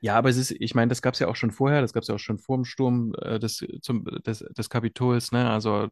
Ja, 0.00 0.16
aber 0.16 0.28
es 0.28 0.36
ist, 0.36 0.52
ich 0.52 0.74
meine, 0.74 0.88
das 0.88 1.02
gab 1.02 1.14
es 1.14 1.20
ja 1.20 1.26
auch 1.28 1.36
schon 1.36 1.50
vorher, 1.50 1.80
das 1.80 1.92
gab 1.92 2.02
es 2.02 2.08
ja 2.08 2.14
auch 2.14 2.18
schon 2.20 2.38
vor 2.38 2.56
dem 2.56 2.64
Sturm 2.64 3.14
äh, 3.20 3.38
des, 3.38 3.64
zum, 3.82 4.04
des, 4.24 4.38
des 4.56 4.70
Kapitols, 4.70 5.32
ne? 5.32 5.50
Also 5.50 5.88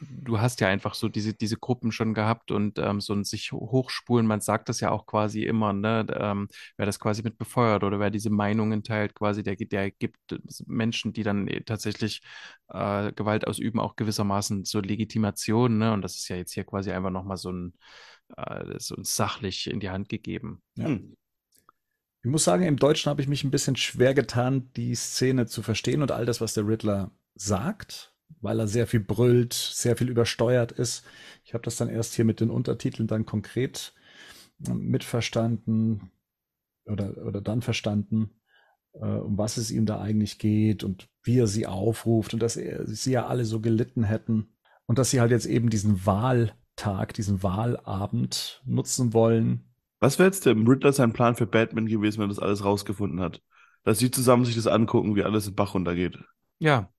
du 0.00 0.40
hast 0.40 0.60
ja 0.60 0.68
einfach 0.68 0.94
so 0.94 1.08
diese, 1.08 1.34
diese 1.34 1.56
Gruppen 1.56 1.92
schon 1.92 2.14
gehabt 2.14 2.50
und 2.50 2.78
ähm, 2.78 3.00
so 3.00 3.14
ein 3.14 3.24
sich 3.24 3.52
hochspulen, 3.52 4.26
man 4.26 4.40
sagt 4.40 4.68
das 4.68 4.80
ja 4.80 4.90
auch 4.90 5.06
quasi 5.06 5.44
immer, 5.44 5.72
ne? 5.72 6.06
Ähm, 6.18 6.48
wer 6.76 6.86
das 6.86 7.00
quasi 7.00 7.22
mit 7.22 7.38
befeuert 7.38 7.84
oder 7.84 7.98
wer 8.00 8.10
diese 8.10 8.30
Meinungen 8.30 8.82
teilt, 8.82 9.14
quasi, 9.14 9.42
der, 9.42 9.56
der 9.56 9.90
gibt 9.90 10.18
Menschen, 10.66 11.12
die 11.12 11.22
dann 11.22 11.48
eh 11.48 11.60
tatsächlich 11.60 12.22
äh, 12.68 13.12
Gewalt 13.12 13.46
ausüben, 13.46 13.80
auch 13.80 13.96
gewissermaßen 13.96 14.64
so 14.64 14.80
Legitimation, 14.80 15.78
ne? 15.78 15.92
Und 15.92 16.02
das 16.02 16.16
ist 16.16 16.28
ja 16.28 16.36
jetzt 16.36 16.52
hier 16.52 16.64
quasi 16.64 16.90
einfach 16.92 17.10
nochmal 17.10 17.36
so 17.36 17.50
ein, 17.52 17.74
äh, 18.36 18.78
so 18.78 18.96
ein 18.96 19.04
sachlich 19.04 19.68
in 19.70 19.80
die 19.80 19.90
Hand 19.90 20.08
gegeben. 20.08 20.62
Ja. 20.76 20.86
Hm. 20.86 21.16
Ich 22.22 22.30
muss 22.30 22.42
sagen, 22.42 22.64
im 22.64 22.76
Deutschen 22.76 23.08
habe 23.08 23.22
ich 23.22 23.28
mich 23.28 23.44
ein 23.44 23.52
bisschen 23.52 23.76
schwer 23.76 24.12
getan, 24.12 24.72
die 24.74 24.96
Szene 24.96 25.46
zu 25.46 25.62
verstehen 25.62 26.02
und 26.02 26.10
all 26.10 26.26
das, 26.26 26.40
was 26.40 26.54
der 26.54 26.66
Riddler 26.66 27.12
sagt, 27.36 28.15
weil 28.40 28.60
er 28.60 28.68
sehr 28.68 28.86
viel 28.86 29.00
brüllt, 29.00 29.52
sehr 29.54 29.96
viel 29.96 30.08
übersteuert 30.08 30.72
ist. 30.72 31.04
Ich 31.44 31.54
habe 31.54 31.64
das 31.64 31.76
dann 31.76 31.88
erst 31.88 32.14
hier 32.14 32.24
mit 32.24 32.40
den 32.40 32.50
Untertiteln 32.50 33.08
dann 33.08 33.26
konkret 33.26 33.94
äh, 34.66 34.74
mitverstanden 34.74 36.10
oder, 36.86 37.26
oder 37.26 37.40
dann 37.40 37.62
verstanden, 37.62 38.30
äh, 38.94 39.06
um 39.06 39.38
was 39.38 39.56
es 39.56 39.70
ihm 39.70 39.86
da 39.86 40.00
eigentlich 40.00 40.38
geht 40.38 40.84
und 40.84 41.08
wie 41.22 41.38
er 41.38 41.46
sie 41.46 41.66
aufruft 41.66 42.34
und 42.34 42.40
dass 42.42 42.56
er, 42.56 42.86
sie 42.86 43.12
ja 43.12 43.26
alle 43.26 43.44
so 43.44 43.60
gelitten 43.60 44.04
hätten 44.04 44.48
und 44.86 44.98
dass 44.98 45.10
sie 45.10 45.20
halt 45.20 45.30
jetzt 45.30 45.46
eben 45.46 45.70
diesen 45.70 46.06
Wahltag, 46.06 47.14
diesen 47.14 47.42
Wahlabend 47.42 48.62
nutzen 48.66 49.12
wollen, 49.12 49.64
Was 50.00 50.18
wäre 50.18 50.28
jetzt 50.28 50.46
dem 50.46 50.66
Riddler 50.66 50.92
sein 50.92 51.12
Plan 51.12 51.36
für 51.36 51.46
Batman 51.46 51.86
gewesen, 51.86 52.18
wenn 52.18 52.26
er 52.26 52.34
das 52.34 52.38
alles 52.38 52.64
rausgefunden 52.64 53.20
hat? 53.20 53.42
Dass 53.82 53.98
sie 53.98 54.10
zusammen 54.10 54.44
sich 54.44 54.54
das 54.54 54.66
angucken, 54.66 55.14
wie 55.16 55.22
alles 55.22 55.46
in 55.46 55.52
den 55.52 55.56
Bach 55.56 55.74
runtergeht. 55.74 56.18
Ja, 56.58 56.90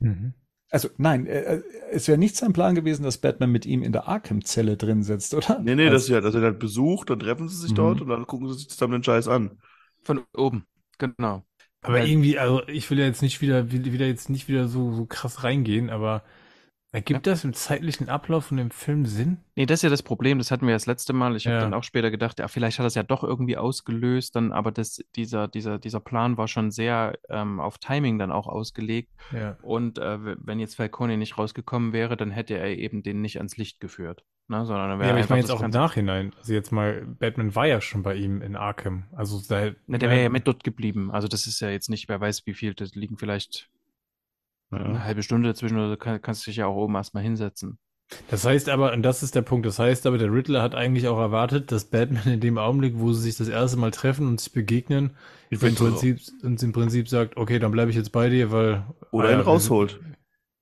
Mhm. 0.00 0.34
Also 0.74 0.88
nein, 0.96 1.26
äh, 1.26 1.62
es 1.92 2.08
wäre 2.08 2.18
nicht 2.18 2.36
sein 2.36 2.52
Plan 2.52 2.74
gewesen, 2.74 3.04
dass 3.04 3.18
Batman 3.18 3.52
mit 3.52 3.64
ihm 3.66 3.82
in 3.82 3.92
der 3.92 4.08
Arkham-Zelle 4.08 4.76
drin 4.76 5.02
sitzt, 5.04 5.34
oder? 5.34 5.66
Nee, 5.66 5.74
nee, 5.76 5.88
also, 5.88 6.06
sie 6.06 6.14
halt, 6.14 6.24
dass 6.24 6.34
er 6.34 6.42
halt 6.42 6.58
besucht, 6.60 7.10
dann 7.10 7.18
treffen 7.20 7.48
sie 7.48 7.56
sich 7.56 7.74
Mhm. 7.74 7.74
dort 7.74 8.00
und 8.00 8.08
dann 8.08 8.26
gucken 8.26 8.48
sie 8.48 8.58
sich 8.58 8.68
zusammen 8.70 8.92
den 8.94 9.04
Scheiß 9.04 9.28
an. 9.28 9.58
von 10.02 10.24
oben. 10.36 10.66
Genau. 10.98 11.44
Aber 11.82 12.00
Ja. 12.00 12.04
irgendwie, 12.04 12.38
also 12.38 12.66
ich 12.68 12.90
will 12.90 12.98
ja 12.98 13.04
jetzt 13.06 13.22
nicht 13.22 13.40
wieder, 13.40 13.70
will- 13.72 13.92
wieder 13.92 14.06
jetzt 14.06 14.30
nicht 14.30 14.48
wieder 14.48 14.68
so, 14.68 14.92
so 14.92 15.06
krass 15.06 15.44
reingehen, 15.44 15.90
aber 15.90 16.22
ergibt 16.94 17.26
das 17.26 17.44
im 17.44 17.52
zeitlichen 17.52 18.08
Ablauf 18.08 18.46
von 18.46 18.56
dem 18.56 18.70
Film 18.70 19.04
Sinn? 19.04 19.38
Nee, 19.56 19.66
das 19.66 19.80
ist 19.80 19.82
ja 19.82 19.90
das 19.90 20.02
Problem, 20.02 20.38
das 20.38 20.50
hatten 20.50 20.66
wir 20.66 20.74
das 20.74 20.86
letzte 20.86 21.12
Mal. 21.12 21.36
Ich 21.36 21.46
habe 21.46 21.56
Ja. 21.56 21.60
dann 21.62 21.74
auch 21.74 21.84
später 21.84 22.10
gedacht, 22.10 22.38
ja, 22.38 22.48
vielleicht 22.48 22.78
hat 22.78 22.86
das 22.86 22.94
ja 22.94 23.02
doch 23.02 23.22
irgendwie 23.24 23.56
ausgelöst, 23.56 24.34
dann, 24.36 24.52
aber 24.52 24.72
das, 24.72 25.02
dieser, 25.16 25.48
dieser, 25.48 25.78
dieser 25.78 26.00
Plan 26.00 26.36
war 26.38 26.48
schon 26.48 26.70
sehr 26.70 27.14
ähm, 27.28 27.60
auf 27.60 27.78
Timing 27.78 28.18
dann 28.18 28.32
auch 28.32 28.46
ausgelegt. 28.48 29.12
Ja. 29.32 29.56
Und 29.62 29.98
äh, 29.98 30.18
wenn 30.44 30.58
jetzt 30.60 30.76
Falcone 30.76 31.16
nicht 31.16 31.36
rausgekommen 31.38 31.92
wäre, 31.92 32.16
dann 32.16 32.30
hätte 32.30 32.56
er 32.56 32.76
eben 32.76 33.02
den 33.02 33.20
nicht 33.20 33.36
ans 33.38 33.56
Licht 33.56 33.80
geführt. 33.80 34.24
Ne? 34.48 34.66
Sondern 34.66 34.90
dann 34.90 34.98
Ja, 35.00 35.04
wäre 35.06 35.10
aber 35.12 35.20
ich 35.20 35.28
meine 35.30 35.40
jetzt 35.40 35.50
auch 35.50 35.62
im 35.62 35.70
Nachhinein. 35.70 36.32
Also 36.38 36.52
jetzt 36.52 36.70
mal, 36.70 37.06
Batman 37.18 37.54
war 37.54 37.66
ja 37.66 37.80
schon 37.80 38.02
bei 38.02 38.14
ihm 38.14 38.42
in 38.42 38.56
Arkham. 38.56 39.04
Also 39.12 39.40
da, 39.48 39.70
Ne, 39.86 39.98
der 39.98 40.10
wäre 40.10 40.22
ja 40.22 40.28
mit 40.28 40.46
dort 40.46 40.64
geblieben. 40.64 41.10
Also 41.10 41.28
das 41.28 41.46
ist 41.46 41.60
ja 41.60 41.70
jetzt 41.70 41.88
nicht, 41.90 42.08
wer 42.08 42.20
weiß 42.20 42.46
wie 42.46 42.54
viel, 42.54 42.74
das 42.74 42.94
liegen 42.94 43.16
vielleicht 43.16 43.68
eine 44.70 45.04
halbe 45.04 45.22
Stunde 45.22 45.48
dazwischen 45.48 45.76
oder 45.76 45.90
du 45.90 45.96
kann, 45.96 46.20
kannst 46.20 46.46
dich 46.46 46.56
ja 46.56 46.66
auch 46.66 46.76
oben 46.76 46.94
erstmal 46.94 47.22
hinsetzen. 47.22 47.78
Das 48.30 48.44
heißt 48.44 48.68
aber, 48.68 48.92
und 48.92 49.02
das 49.02 49.22
ist 49.22 49.34
der 49.34 49.42
Punkt, 49.42 49.66
das 49.66 49.78
heißt 49.78 50.06
aber, 50.06 50.18
der 50.18 50.32
Riddler 50.32 50.62
hat 50.62 50.74
eigentlich 50.74 51.08
auch 51.08 51.18
erwartet, 51.18 51.72
dass 51.72 51.86
Batman 51.86 52.34
in 52.34 52.40
dem 52.40 52.58
Augenblick, 52.58 52.94
wo 52.96 53.12
sie 53.12 53.22
sich 53.22 53.36
das 53.36 53.48
erste 53.48 53.78
Mal 53.78 53.90
treffen 53.90 54.26
und 54.26 54.40
sich 54.40 54.52
begegnen, 54.52 55.12
Ich 55.50 55.62
im. 55.62 55.74
Prinzip, 55.74 56.20
uns 56.42 56.62
im 56.62 56.72
Prinzip 56.72 57.08
sagt, 57.08 57.36
okay, 57.36 57.58
dann 57.58 57.72
bleibe 57.72 57.90
ich 57.90 57.96
jetzt 57.96 58.12
bei 58.12 58.28
dir, 58.28 58.52
weil. 58.52 58.84
Oder 59.10 59.28
ah, 59.28 59.30
ihn 59.30 59.38
ja, 59.38 59.38
wir 59.38 59.44
rausholt. 59.46 60.00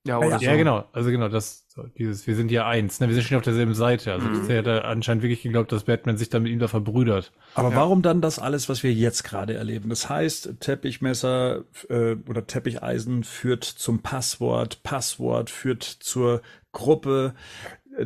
Ja, 0.05 0.19
Ja, 0.19 0.27
oder 0.27 0.37
Ja, 0.41 0.51
so. 0.51 0.57
genau. 0.57 0.85
Also 0.91 1.09
genau, 1.11 1.29
das, 1.29 1.65
dieses, 1.97 2.27
wir 2.27 2.35
sind 2.35 2.51
ja 2.51 2.67
eins, 2.67 2.99
ne? 2.99 3.07
Wir 3.07 3.15
sind 3.15 3.23
schon 3.25 3.37
auf 3.37 3.43
derselben 3.43 3.73
Seite. 3.73 4.11
Also 4.11 4.27
Mhm. 4.27 4.47
der 4.47 4.57
hat 4.59 4.67
da 4.67 4.77
anscheinend 4.79 5.23
wirklich 5.23 5.43
geglaubt, 5.43 5.71
dass 5.71 5.85
Batman 5.85 6.17
sich 6.17 6.29
dann 6.29 6.43
mit 6.43 6.51
ihm 6.51 6.59
da 6.59 6.67
verbrüdert. 6.67 7.31
aber 7.55 7.69
Ja. 7.69 7.75
warum 7.77 8.01
dann 8.01 8.19
das 8.19 8.37
alles, 8.37 8.67
was 8.67 8.83
wir 8.83 8.91
jetzt 8.93 9.23
gerade 9.23 9.53
erleben? 9.53 9.87
Das 9.89 10.09
heißt, 10.09 10.55
Teppichmesser 10.59 11.63
äh, 11.89 12.15
oder 12.27 12.45
Teppicheisen 12.45 13.23
führt 13.23 13.63
zum 13.63 13.99
Passwort, 13.99 14.83
Passwort 14.83 15.49
führt 15.49 15.83
zur 15.83 16.41
Gruppe. 16.73 17.33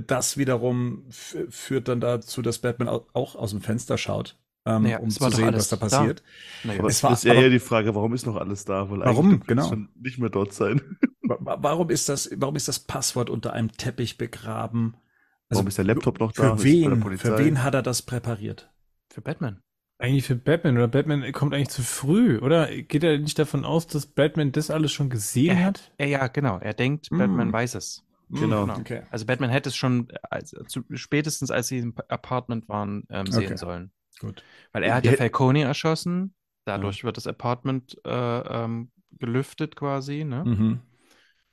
Das 0.05 0.37
wiederum 0.37 1.05
führt 1.09 1.87
dann 1.87 1.99
dazu, 2.01 2.41
dass 2.41 2.59
Batman 2.59 2.89
au- 2.89 3.07
auch 3.13 3.35
aus 3.35 3.51
dem 3.51 3.61
Fenster 3.61 3.97
schaut, 3.97 4.37
ähm, 4.65 4.83
Naja, 4.83 4.99
um 4.99 5.09
zu 5.09 5.29
sehen, 5.31 5.53
was 5.55 5.69
da 5.69 5.77
da. 5.77 5.79
passiert. 5.87 6.21
Naja. 6.63 6.79
Aber 6.79 6.89
Es 6.89 7.01
war- 7.03 7.13
ist 7.13 7.23
ja 7.23 7.31
aber- 7.31 7.41
eher 7.41 7.49
die 7.49 7.59
Frage, 7.59 7.95
warum 7.95 8.13
ist 8.13 8.25
noch 8.25 8.35
alles 8.35 8.65
da? 8.65 8.89
Weil 8.91 8.99
Warum? 8.99 9.41
Genau. 9.47 9.67
schon 9.69 9.89
nicht 9.99 10.19
mehr 10.19 10.29
dort 10.29 10.53
sein. 10.53 10.81
Wa- 11.29 11.37
wa- 11.39 11.57
Warum 11.61 11.89
ist 11.89 12.09
das, 12.09 12.29
warum 12.35 12.55
ist 12.55 12.67
das 12.67 12.79
Passwort 12.79 13.29
unter 13.29 13.53
einem 13.53 13.71
Teppich 13.71 14.17
begraben? 14.17 14.95
Also 15.49 15.59
warum 15.59 15.67
ist 15.67 15.77
der 15.77 15.85
Laptop 15.85 16.19
noch 16.19 16.31
da? 16.31 16.57
Für 16.57 16.63
wen, 16.63 17.17
für 17.17 17.37
wen 17.37 17.63
hat 17.63 17.73
er 17.73 17.81
das 17.81 18.01
präpariert? 18.01 18.71
Für 19.11 19.21
Batman. 19.21 19.61
Eigentlich 19.99 20.25
für 20.25 20.35
Batman 20.35 20.77
oder 20.77 20.87
Batman 20.87 21.31
kommt 21.31 21.53
eigentlich 21.55 21.69
zu 21.69 21.81
früh, 21.81 22.37
oder? 22.37 22.67
Geht 22.67 23.03
er 23.03 23.17
nicht 23.17 23.39
davon 23.39 23.65
aus, 23.65 23.87
dass 23.87 24.05
Batman 24.05 24.51
das 24.51 24.69
alles 24.69 24.91
schon 24.91 25.09
gesehen 25.09 25.57
Ja. 25.57 25.63
hat? 25.65 25.91
Ja, 25.99 26.05
ja, 26.05 26.27
genau. 26.27 26.59
Er 26.59 26.73
denkt, 26.75 27.11
Mm. 27.11 27.17
Batman 27.17 27.51
weiß 27.53 27.73
es. 27.75 28.03
Genau. 28.29 28.63
Okay. 28.63 29.03
Also 29.09 29.25
Batman 29.25 29.49
hätte 29.49 29.69
es 29.69 29.75
schon, 29.75 30.09
als, 30.29 30.53
zu, 30.67 30.83
spätestens 30.93 31.49
als 31.49 31.69
sie 31.69 31.79
im 31.79 31.95
Apartment 32.09 32.67
waren, 32.69 33.05
ähm, 33.09 33.25
sehen 33.27 33.45
Okay. 33.45 33.57
sollen. 33.57 33.91
Gut. 34.19 34.43
Weil 34.73 34.83
er 34.83 34.95
hat 34.95 35.05
Die 35.05 35.09
ja 35.09 35.15
Falcone 35.15 35.63
erschossen. 35.63 36.33
Dadurch 36.65 37.03
wird 37.05 37.15
das 37.15 37.25
Apartment 37.25 37.97
äh, 38.05 38.09
ähm, 38.65 38.91
gelüftet 39.17 39.77
quasi. 39.77 40.25
Ne? 40.25 40.43
Mhm. 40.45 40.79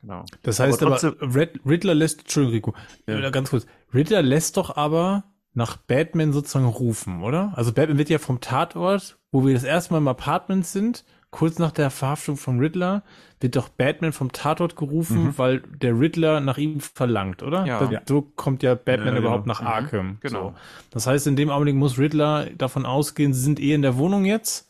Genau. 0.06 0.24
Das 0.42 0.60
heißt 0.60 0.82
Aber 0.82 0.92
aber, 0.92 1.00
trotzdem- 1.00 1.30
Red, 1.34 1.60
Riddler 1.66 1.94
lässt, 1.94 2.20
Entschuldigung, 2.20 2.74
Rico, 2.74 2.74
Ja. 3.20 3.26
äh, 3.26 3.30
ganz 3.30 3.50
kurz. 3.50 3.66
Riddler 3.92 4.22
lässt 4.22 4.56
doch 4.56 4.76
aber 4.76 5.24
nach 5.54 5.76
Batman 5.76 6.32
sozusagen 6.32 6.66
rufen, 6.66 7.22
oder? 7.22 7.52
Also 7.56 7.72
Batman 7.72 7.96
wird 7.98 8.10
ja 8.10 8.18
vom 8.18 8.40
Tatort, 8.40 9.18
wo 9.32 9.46
wir 9.46 9.54
das 9.54 9.64
erste 9.64 9.92
Mal 9.94 9.98
im 9.98 10.08
Apartment 10.08 10.66
sind, 10.66 11.04
kurz 11.30 11.58
nach 11.58 11.72
der 11.72 11.90
Verhaftung 11.90 12.36
von 12.36 12.58
Riddler, 12.60 13.02
wird 13.40 13.56
doch 13.56 13.68
Batman 13.68 14.12
vom 14.12 14.30
Tatort 14.32 14.76
gerufen, 14.76 15.24
Mhm. 15.24 15.38
weil 15.38 15.60
der 15.60 15.98
Riddler 15.98 16.40
nach 16.40 16.58
ihm 16.58 16.80
verlangt, 16.80 17.42
oder? 17.42 17.64
Ja. 17.66 17.80
Da, 17.80 17.90
Ja. 17.90 18.02
So 18.06 18.22
kommt 18.22 18.62
ja 18.62 18.74
Batman 18.74 19.14
Ja, 19.14 19.20
überhaupt 19.20 19.44
genau. 19.44 19.54
nach 19.54 19.60
Mhm. 19.60 19.66
Arkham. 19.66 20.16
Genau. 20.20 20.50
So. 20.50 20.54
Das 20.90 21.06
heißt, 21.06 21.26
in 21.26 21.36
dem 21.36 21.50
Augenblick 21.50 21.74
muss 21.76 21.98
Riddler 21.98 22.46
davon 22.56 22.84
ausgehen, 22.86 23.32
sie 23.32 23.40
sind 23.40 23.58
eh 23.60 23.72
in 23.74 23.82
der 23.82 23.96
Wohnung 23.96 24.24
jetzt. 24.24 24.68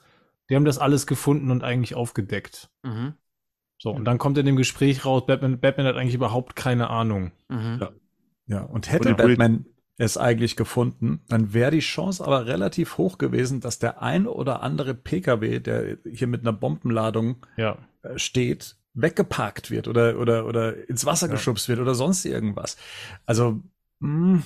Die 0.50 0.56
haben 0.56 0.64
das 0.66 0.78
alles 0.78 1.06
gefunden 1.06 1.50
und 1.50 1.64
eigentlich 1.64 1.94
aufgedeckt. 1.94 2.68
Mhm. 2.82 3.14
So, 3.78 3.90
und 3.90 4.04
dann 4.04 4.18
kommt 4.18 4.38
in 4.38 4.46
dem 4.46 4.56
Gespräch 4.56 5.04
raus, 5.04 5.24
Batman, 5.26 5.58
Batman 5.60 5.86
hat 5.86 5.96
eigentlich 5.96 6.14
überhaupt 6.14 6.56
keine 6.56 6.90
Ahnung. 6.90 7.32
Mhm. 7.48 7.78
Ja. 7.80 7.90
Ja, 8.46 8.60
und 8.62 8.90
hätte 8.92 9.10
Und 9.10 9.16
Batman 9.16 9.66
es 9.96 10.16
eigentlich 10.18 10.56
gefunden, 10.56 11.20
dann 11.28 11.54
wäre 11.54 11.70
die 11.70 11.78
Chance 11.80 12.24
aber 12.24 12.46
relativ 12.46 12.98
hoch 12.98 13.16
gewesen, 13.16 13.60
dass 13.60 13.78
der 13.78 14.02
ein 14.02 14.26
oder 14.26 14.62
andere 14.62 14.94
PKW, 14.94 15.60
der 15.60 15.98
hier 16.10 16.26
mit 16.26 16.40
einer 16.42 16.52
Bombenladung 16.52 17.46
Ja. 17.56 17.78
äh, 18.02 18.18
steht, 18.18 18.76
weggeparkt 18.94 19.70
wird 19.70 19.88
oder, 19.88 20.18
oder, 20.18 20.46
oder 20.46 20.88
ins 20.88 21.04
Wasser 21.06 21.26
Ja. 21.28 21.32
geschubst 21.32 21.68
wird 21.68 21.78
oder 21.80 21.94
sonst 21.94 22.24
irgendwas. 22.24 22.76
Also, 23.24 23.60
mh, 24.00 24.42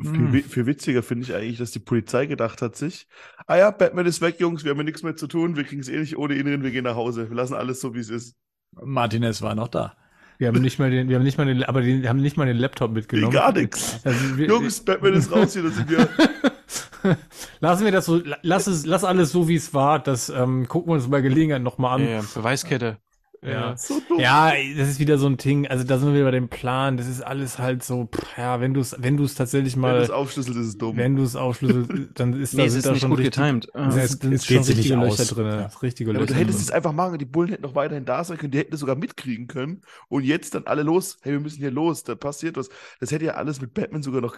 viel, 0.00 0.32
wi- 0.32 0.42
viel 0.42 0.66
witziger 0.66 1.02
finde 1.02 1.24
ich 1.24 1.34
eigentlich, 1.34 1.58
dass 1.58 1.70
die 1.70 1.78
Polizei 1.78 2.26
gedacht 2.26 2.62
hat 2.62 2.76
sich, 2.76 3.06
ah 3.46 3.56
ja, 3.56 3.70
Batman 3.70 4.06
ist 4.06 4.20
weg, 4.20 4.40
Jungs, 4.40 4.64
wir 4.64 4.70
haben 4.70 4.78
ja 4.78 4.84
nichts 4.84 5.02
mehr 5.02 5.16
zu 5.16 5.26
tun, 5.26 5.56
wir 5.56 5.64
kriegen 5.64 5.80
es 5.82 5.88
eh 5.88 5.98
nicht 5.98 6.16
ohne 6.16 6.34
ihn 6.34 6.46
hin, 6.46 6.62
wir 6.62 6.70
gehen 6.70 6.84
nach 6.84 6.96
Hause, 6.96 7.28
wir 7.28 7.36
lassen 7.36 7.54
alles 7.54 7.80
so, 7.80 7.94
wie 7.94 7.98
es 8.00 8.08
ist. 8.10 8.34
Martinez 8.82 9.42
war 9.42 9.54
noch 9.54 9.68
da. 9.68 9.94
Wir 10.38 10.48
haben 10.48 10.60
nicht 10.62 10.78
mal 10.78 10.90
den, 10.90 11.08
wir 11.08 11.16
haben 11.16 11.22
nicht 11.22 11.38
mal 11.38 11.46
den, 11.46 11.62
aber 11.62 11.82
die 11.82 12.08
haben 12.08 12.20
nicht 12.20 12.36
mal 12.36 12.46
den 12.46 12.56
Laptop 12.56 12.90
mitgenommen. 12.92 13.32
Gar 13.32 13.52
nichts. 13.52 14.00
Also 14.04 14.36
wir, 14.38 14.48
Jungs, 14.48 14.80
Batman 14.84 15.12
ist 15.14 15.30
raus 15.30 15.52
hier, 15.52 15.62
da 15.62 15.70
sind 15.70 15.88
wir. 15.90 16.08
lassen 17.60 17.84
wir 17.84 17.92
das 17.92 18.06
so, 18.06 18.20
lass 18.42 18.66
es, 18.66 18.86
lass 18.86 19.04
alles 19.04 19.30
so 19.30 19.46
wie 19.48 19.56
es 19.56 19.74
war. 19.74 19.98
Das 19.98 20.30
ähm, 20.30 20.66
gucken 20.68 20.90
wir 20.90 20.94
uns 20.94 21.08
bei 21.10 21.20
Gelegenheit 21.20 21.62
nochmal 21.62 22.00
an. 22.00 22.04
Ja, 22.06 22.10
ja, 22.14 22.24
Beweiskette. 22.34 22.98
Ja. 23.44 23.76
So 23.76 24.00
dumm. 24.08 24.20
Ja, 24.20 24.52
das 24.76 24.88
ist 24.88 25.00
wieder 25.00 25.18
so 25.18 25.26
ein 25.26 25.36
Ding. 25.36 25.66
Also 25.66 25.82
da 25.84 25.98
sind 25.98 26.08
wir 26.08 26.14
wieder 26.14 26.24
bei 26.26 26.30
dem 26.30 26.48
Plan. 26.48 26.96
Das 26.96 27.08
ist 27.08 27.22
alles 27.22 27.58
halt 27.58 27.82
so. 27.82 28.06
Pff, 28.06 28.38
ja, 28.38 28.60
wenn 28.60 28.72
du 28.72 28.80
es, 28.80 28.94
wenn 28.98 29.16
du 29.16 29.24
es 29.24 29.34
tatsächlich 29.34 29.74
Wenn 29.74 29.80
mal, 29.80 29.98
das 29.98 30.10
aufschlüsselt, 30.10 30.56
ist 30.56 30.66
es 30.68 30.78
dumm. 30.78 30.96
wenn 30.96 31.16
du 31.16 31.22
es 31.24 31.34
aufschlüsselst, 31.34 31.90
dann 32.14 32.34
ist 32.40 32.54
Nee, 32.54 32.62
da 32.62 32.66
es 32.68 32.74
ist 32.74 32.86
da 32.86 32.92
nicht 32.92 33.00
schon 33.00 33.10
gut 33.10 33.18
richtig, 33.18 33.34
getimed. 33.34 33.68
Es, 33.74 33.96
ist, 33.96 34.24
es 34.24 34.30
ist 34.30 34.46
geht 34.46 34.56
schon 34.58 34.64
sich 34.64 34.76
nicht 34.76 34.92
richtige 34.92 34.98
aus. 35.00 35.18
Löcher 35.18 35.34
drin. 35.34 35.46
Ja. 35.46 35.66
Richtige 35.82 36.12
Ja, 36.12 36.18
aber 36.18 36.26
du 36.26 36.34
Löcher 36.34 36.40
hättest 36.40 36.58
drin. 36.58 36.64
es 36.66 36.70
einfach 36.70 36.92
machen 36.92 37.08
können, 37.10 37.18
die 37.18 37.24
Bullen 37.24 37.48
hätten 37.48 37.62
noch 37.62 37.74
weiterhin 37.74 38.04
da 38.04 38.22
sein 38.22 38.38
können, 38.38 38.52
die 38.52 38.58
hätten 38.58 38.74
es 38.74 38.80
sogar 38.80 38.94
mitkriegen 38.96 39.48
können. 39.48 39.80
Und 40.08 40.22
jetzt 40.24 40.54
dann 40.54 40.66
alle 40.66 40.84
los, 40.84 41.18
hey, 41.22 41.32
wir 41.32 41.40
müssen 41.40 41.58
hier 41.58 41.72
los, 41.72 42.04
da 42.04 42.14
passiert 42.14 42.56
was. 42.56 42.68
Das 43.00 43.10
hätte 43.10 43.24
ja 43.24 43.32
alles 43.34 43.60
mit 43.60 43.74
Batman 43.74 44.02
sogar 44.04 44.20
noch. 44.20 44.36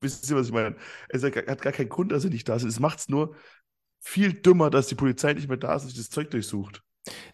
Wisst 0.00 0.28
ihr, 0.28 0.36
was 0.36 0.48
ich 0.48 0.52
meine? 0.52 0.74
Es 1.08 1.22
hat 1.22 1.32
gar- 1.34 1.46
hat 1.46 1.62
gar 1.62 1.72
keinen 1.72 1.88
Grund, 1.88 2.10
dass 2.10 2.24
er 2.24 2.30
nicht 2.30 2.48
da 2.48 2.56
ist. 2.56 2.64
Es 2.64 2.80
macht 2.80 2.98
es 2.98 3.08
nur 3.08 3.36
viel 4.00 4.32
dümmer, 4.32 4.70
dass 4.70 4.88
die 4.88 4.96
Polizei 4.96 5.32
nicht 5.34 5.46
mehr 5.48 5.56
da 5.56 5.76
ist 5.76 5.84
und 5.84 5.90
sich 5.90 5.98
das 5.98 6.10
Zeug 6.10 6.30
durchsucht. 6.30 6.82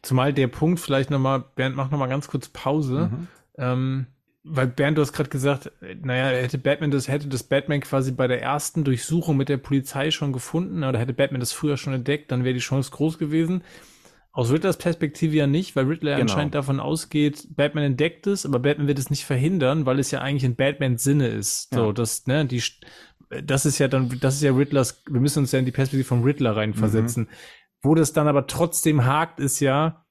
Zumal 0.03 0.33
der 0.33 0.49
Punkt 0.49 0.81
vielleicht 0.81 1.11
nochmal, 1.11 1.45
Bernd, 1.55 1.77
mach 1.77 1.91
nochmal 1.91 2.09
ganz 2.09 2.29
kurz 2.29 2.49
Pause. 2.49 3.11
Mhm. 3.12 3.27
Ähm, 3.59 4.07
weil 4.45 4.66
Bernd, 4.66 4.97
du 4.97 5.03
hast 5.03 5.12
gerade 5.12 5.29
gesagt, 5.29 5.71
naja, 6.03 6.29
hätte 6.39 6.57
Batman 6.59 6.91
das, 6.91 7.09
hätte 7.09 7.29
das 7.29 7.43
Batman 7.43 7.81
quasi 7.81 8.12
bei 8.12 8.27
der 8.29 8.41
ersten 8.41 8.83
Durchsuchung 8.85 9.37
mit 9.37 9.49
der 9.51 9.59
Polizei 9.59 10.11
schon 10.11 10.33
gefunden 10.33 10.85
oder 10.85 10.99
hätte 10.99 11.12
Batman 11.12 11.41
das 11.41 11.53
früher 11.53 11.77
schon 11.77 11.93
entdeckt, 11.93 12.31
dann 12.33 12.45
wäre 12.45 12.55
die 12.55 12.61
Chance 12.61 12.91
groß 12.91 13.19
gewesen. 13.19 13.62
Aus 14.33 14.53
Riddlers 14.53 14.79
Perspektive 14.79 15.37
ja 15.37 15.47
nicht, 15.47 15.75
weil 15.75 15.87
Riddler 15.87 16.12
Genau. 16.12 16.23
anscheinend 16.31 16.55
davon 16.55 16.81
ausgeht, 16.81 17.49
Batman 17.57 17.85
entdeckt 17.85 18.27
es, 18.27 18.47
aber 18.47 18.61
Batman 18.61 18.87
wird 18.87 18.99
es 18.99 19.11
nicht 19.11 19.25
verhindern, 19.25 19.85
weil 19.85 19.99
es 19.99 20.12
ja 20.12 20.21
eigentlich 20.21 20.45
in 20.45 20.55
Batmans 20.55 21.03
Sinne 21.03 21.27
ist. 21.27 21.75
So, 21.75 21.87
Ja. 21.87 21.93
das, 21.93 22.27
ne, 22.27 22.47
die, 22.47 22.62
das 23.43 23.66
ist 23.66 23.79
ja 23.79 23.89
dann, 23.89 24.16
das 24.21 24.37
ist 24.37 24.43
ja 24.43 24.53
Riddlers, 24.53 25.03
wir 25.11 25.21
müssen 25.21 25.41
uns 25.41 25.53
ja 25.53 25.59
in 25.59 25.64
die 25.66 25.73
Perspektive 25.73 26.07
von 26.07 26.23
Riddler 26.23 26.57
reinversetzen. 26.57 27.29
Wo 27.83 27.95
das 27.95 28.12
dann 28.12 28.29
aber 28.29 28.47
trotzdem 28.47 29.05
hakt, 29.05 29.39
ist 29.41 29.61
ja, 29.61 30.05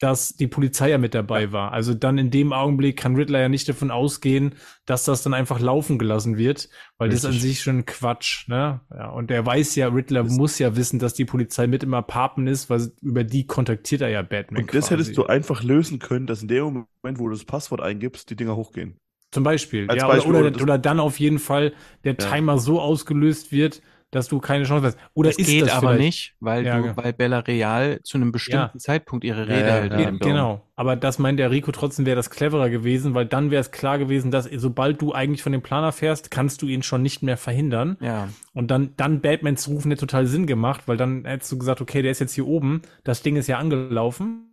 dass 0.00 0.34
die 0.36 0.48
Polizei 0.48 0.90
ja 0.90 0.98
mit 0.98 1.14
dabei 1.14 1.52
war. 1.52 1.72
Also 1.72 1.94
dann 1.94 2.18
in 2.18 2.30
dem 2.32 2.52
Augenblick 2.52 2.96
kann 2.98 3.14
Riddler 3.14 3.40
ja 3.40 3.48
nicht 3.48 3.68
davon 3.68 3.92
ausgehen, 3.92 4.56
dass 4.86 5.04
das 5.04 5.22
dann 5.22 5.32
einfach 5.32 5.60
laufen 5.60 5.98
gelassen 5.98 6.36
wird, 6.36 6.68
weil 6.98 7.08
das 7.08 7.24
Richtig. 7.24 7.36
an 7.36 7.40
sich 7.40 7.62
schon 7.62 7.86
Quatsch, 7.86 8.48
ne? 8.48 8.80
Ja, 8.90 9.10
und 9.10 9.30
er 9.30 9.46
weiß 9.46 9.76
ja, 9.76 9.86
Riddler 9.88 10.24
Das- 10.24 10.32
muss 10.32 10.58
ja 10.58 10.74
wissen, 10.76 10.98
dass 10.98 11.14
die 11.14 11.24
Polizei 11.24 11.68
mit 11.68 11.84
im 11.84 11.94
Apartment 11.94 12.48
ist, 12.48 12.68
weil 12.68 12.90
über 13.00 13.22
die 13.22 13.46
kontaktiert 13.46 14.00
er 14.02 14.08
ja 14.08 14.22
Batman. 14.22 14.62
Und 14.62 14.74
das 14.74 14.88
quasi. 14.88 14.94
hättest 14.94 15.16
du 15.16 15.26
einfach 15.26 15.62
lösen 15.62 16.00
können, 16.00 16.26
dass 16.26 16.42
in 16.42 16.48
dem 16.48 16.64
Moment, 16.64 17.18
wo 17.20 17.28
du 17.28 17.30
das 17.34 17.44
Passwort 17.44 17.80
eingibst, 17.80 18.28
die 18.28 18.36
Dinger 18.36 18.56
hochgehen. 18.56 18.98
Zum 19.30 19.44
Beispiel. 19.44 19.88
Als 19.88 20.02
ja, 20.02 20.08
Beispiel, 20.08 20.30
oder, 20.30 20.40
oder 20.40 20.50
das- 20.50 20.62
oder 20.62 20.78
dann 20.78 20.98
auf 21.00 21.18
jeden 21.20 21.38
Fall 21.38 21.72
der 22.02 22.16
Ja. 22.18 22.30
Timer 22.30 22.58
so 22.58 22.80
ausgelöst 22.80 23.52
wird, 23.52 23.80
dass 24.14 24.28
du 24.28 24.38
keine 24.40 24.64
Chance 24.64 24.86
hast. 24.86 24.98
Oder 25.14 25.30
Das 25.30 25.38
ist 25.38 25.46
geht 25.46 25.62
das 25.62 25.70
aber 25.72 25.88
vielleicht- 25.92 26.00
nicht, 26.00 26.34
weil, 26.40 26.64
Ja, 26.64 26.78
du, 26.78 26.86
ja. 26.86 26.96
weil 26.96 27.12
Bella 27.12 27.40
Real 27.40 28.00
zu 28.02 28.16
einem 28.18 28.32
bestimmten 28.32 28.76
Ja. 28.76 28.78
Zeitpunkt 28.78 29.24
ihre 29.24 29.40
Ja, 29.40 29.44
Rede 29.44 29.68
ja, 29.68 29.74
hält. 29.74 29.92
ja. 29.92 30.10
Genau, 30.10 30.66
aber 30.76 30.96
das 30.96 31.18
meint 31.18 31.38
der 31.38 31.50
Rico 31.50 31.72
trotzdem 31.72 32.06
wäre 32.06 32.16
das 32.16 32.30
cleverer 32.30 32.70
gewesen, 32.70 33.14
weil 33.14 33.26
dann 33.26 33.50
wäre 33.50 33.60
es 33.60 33.70
klar 33.70 33.98
gewesen, 33.98 34.30
dass 34.30 34.44
sobald 34.56 35.00
du 35.02 35.12
eigentlich 35.12 35.42
von 35.42 35.52
dem 35.52 35.62
Plan 35.62 35.84
erfährst, 35.84 36.30
kannst 36.30 36.62
du 36.62 36.66
ihn 36.66 36.82
schon 36.82 37.02
nicht 37.02 37.22
mehr 37.22 37.36
verhindern. 37.36 37.96
Ja, 38.00 38.28
Und 38.52 38.70
dann, 38.70 38.94
dann 38.96 39.20
Batmans 39.20 39.68
Rufen 39.68 39.90
hätte 39.90 40.00
total 40.06 40.26
Sinn 40.26 40.46
gemacht, 40.46 40.82
weil 40.86 40.96
dann 40.96 41.24
hättest 41.24 41.50
du 41.52 41.58
gesagt, 41.58 41.80
okay, 41.80 42.02
der 42.02 42.10
ist 42.12 42.20
jetzt 42.20 42.34
hier 42.34 42.46
oben, 42.46 42.82
das 43.04 43.22
Ding 43.22 43.36
ist 43.36 43.46
ja 43.48 43.58
angelaufen. 43.58 44.50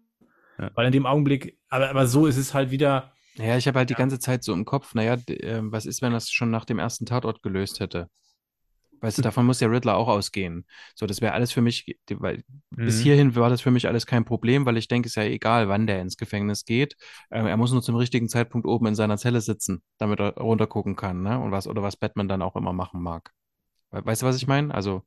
Ja. 0.59 0.70
Weil 0.76 0.86
in 0.88 0.91
dem 0.91 1.05
Augenblick, 1.05 1.57
aber, 1.70 1.89
aber 1.89 2.05
so 2.07 2.26
ist 2.28 2.38
es 2.38 2.53
halt 2.53 2.72
wieder, 2.72 3.14
Naja, 3.38 3.57
ich 3.57 3.66
habe 3.68 3.80
halt 3.80 3.89
die 3.89 3.95
ganze 3.95 4.20
Zeit 4.20 4.43
so 4.43 4.53
im 4.53 4.66
Kopf, 4.66 4.93
naja, 4.93 5.16
ähm, 5.28 5.72
was 5.72 5.86
ist, 5.86 6.01
wenn 6.01 6.12
das 6.12 6.30
schon 6.30 6.51
nach 6.51 6.66
dem 6.66 6.78
ersten 6.80 7.05
Tatort 7.05 7.41
gelöst 7.41 7.80
hätte? 7.80 8.09
Weißt 9.02 9.18
du, 9.18 9.22
davon 9.22 9.45
muss 9.45 9.60
der 9.60 9.72
Riddler 9.72 9.97
auch 9.97 10.08
ausgehen. 10.08 10.66
So, 10.95 11.06
das 11.08 11.22
wäre 11.22 11.34
alles 11.34 11.52
für 11.52 11.62
mich, 11.62 11.97
weil 12.10 12.43
bis 12.84 12.99
Mhm. 12.99 12.99
hierhin 12.99 13.36
war 13.36 13.49
das 13.49 13.62
für 13.62 13.72
mich 13.72 13.88
alles 13.88 14.06
kein 14.06 14.26
Problem, 14.26 14.66
weil 14.66 14.78
ich 14.78 14.88
denke, 14.88 15.08
es 15.08 15.14
ist 15.14 15.16
ja 15.16 15.24
egal, 15.24 15.68
wann 15.70 15.88
der 15.88 16.02
ins 16.02 16.18
Gefängnis 16.18 16.66
geht. 16.66 16.95
Ähm, 17.32 17.47
er 17.47 17.58
muss 17.58 17.72
nur 17.72 17.82
zum 17.84 17.95
richtigen 17.95 18.30
Zeitpunkt 18.30 18.68
oben 18.68 18.88
in 18.88 18.95
seiner 18.95 19.18
Zelle 19.18 19.41
sitzen, 19.41 19.84
damit 19.97 20.20
er 20.20 20.36
runtergucken 20.38 20.95
kann, 20.95 21.22
ne? 21.24 21.39
Und 21.39 21.52
was, 21.52 21.68
oder 21.68 21.84
was 21.84 21.97
Batman 21.97 22.28
dann 22.30 22.41
auch 22.41 22.56
immer 22.56 22.74
machen 22.74 23.02
mag. 23.02 23.32
We- 23.91 24.06
Weißt 24.06 24.22
du, 24.24 24.28
was 24.28 24.38
ich 24.38 24.47
meine? 24.47 24.74
Also, 24.74 25.04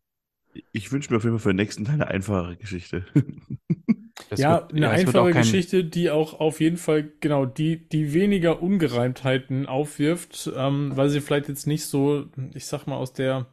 Ich 0.73 0.93
wünsche 0.93 1.11
mir 1.13 1.19
auf 1.19 1.25
jeden 1.25 1.39
Fall 1.39 1.43
für 1.43 1.51
den 1.51 1.57
nächsten 1.57 1.85
Teil 1.85 1.95
eine 1.97 2.09
einfache 2.09 2.57
Geschichte. 2.57 3.05
das 4.29 4.41
ja, 4.41 4.49
wird- 4.49 4.73
eine 4.73 4.91
einfache 4.91 5.33
kein- 5.33 5.35
Geschichte, 5.39 5.85
die 5.85 6.11
auch 6.11 6.41
auf 6.41 6.61
jeden 6.61 6.77
Fall 6.77 7.11
genau 7.21 7.47
die, 7.47 7.89
die 7.89 8.13
weniger 8.13 8.63
Ungereimtheiten 8.63 9.67
aufwirft, 9.67 10.51
ähm, 10.57 10.93
weil 10.97 11.09
sie 11.09 11.21
vielleicht 11.21 11.49
jetzt 11.49 11.67
nicht 11.67 11.85
so, 11.87 12.27
ich 12.55 12.67
sag 12.67 12.87
mal, 12.87 12.97
aus 12.97 13.13
der 13.13 13.47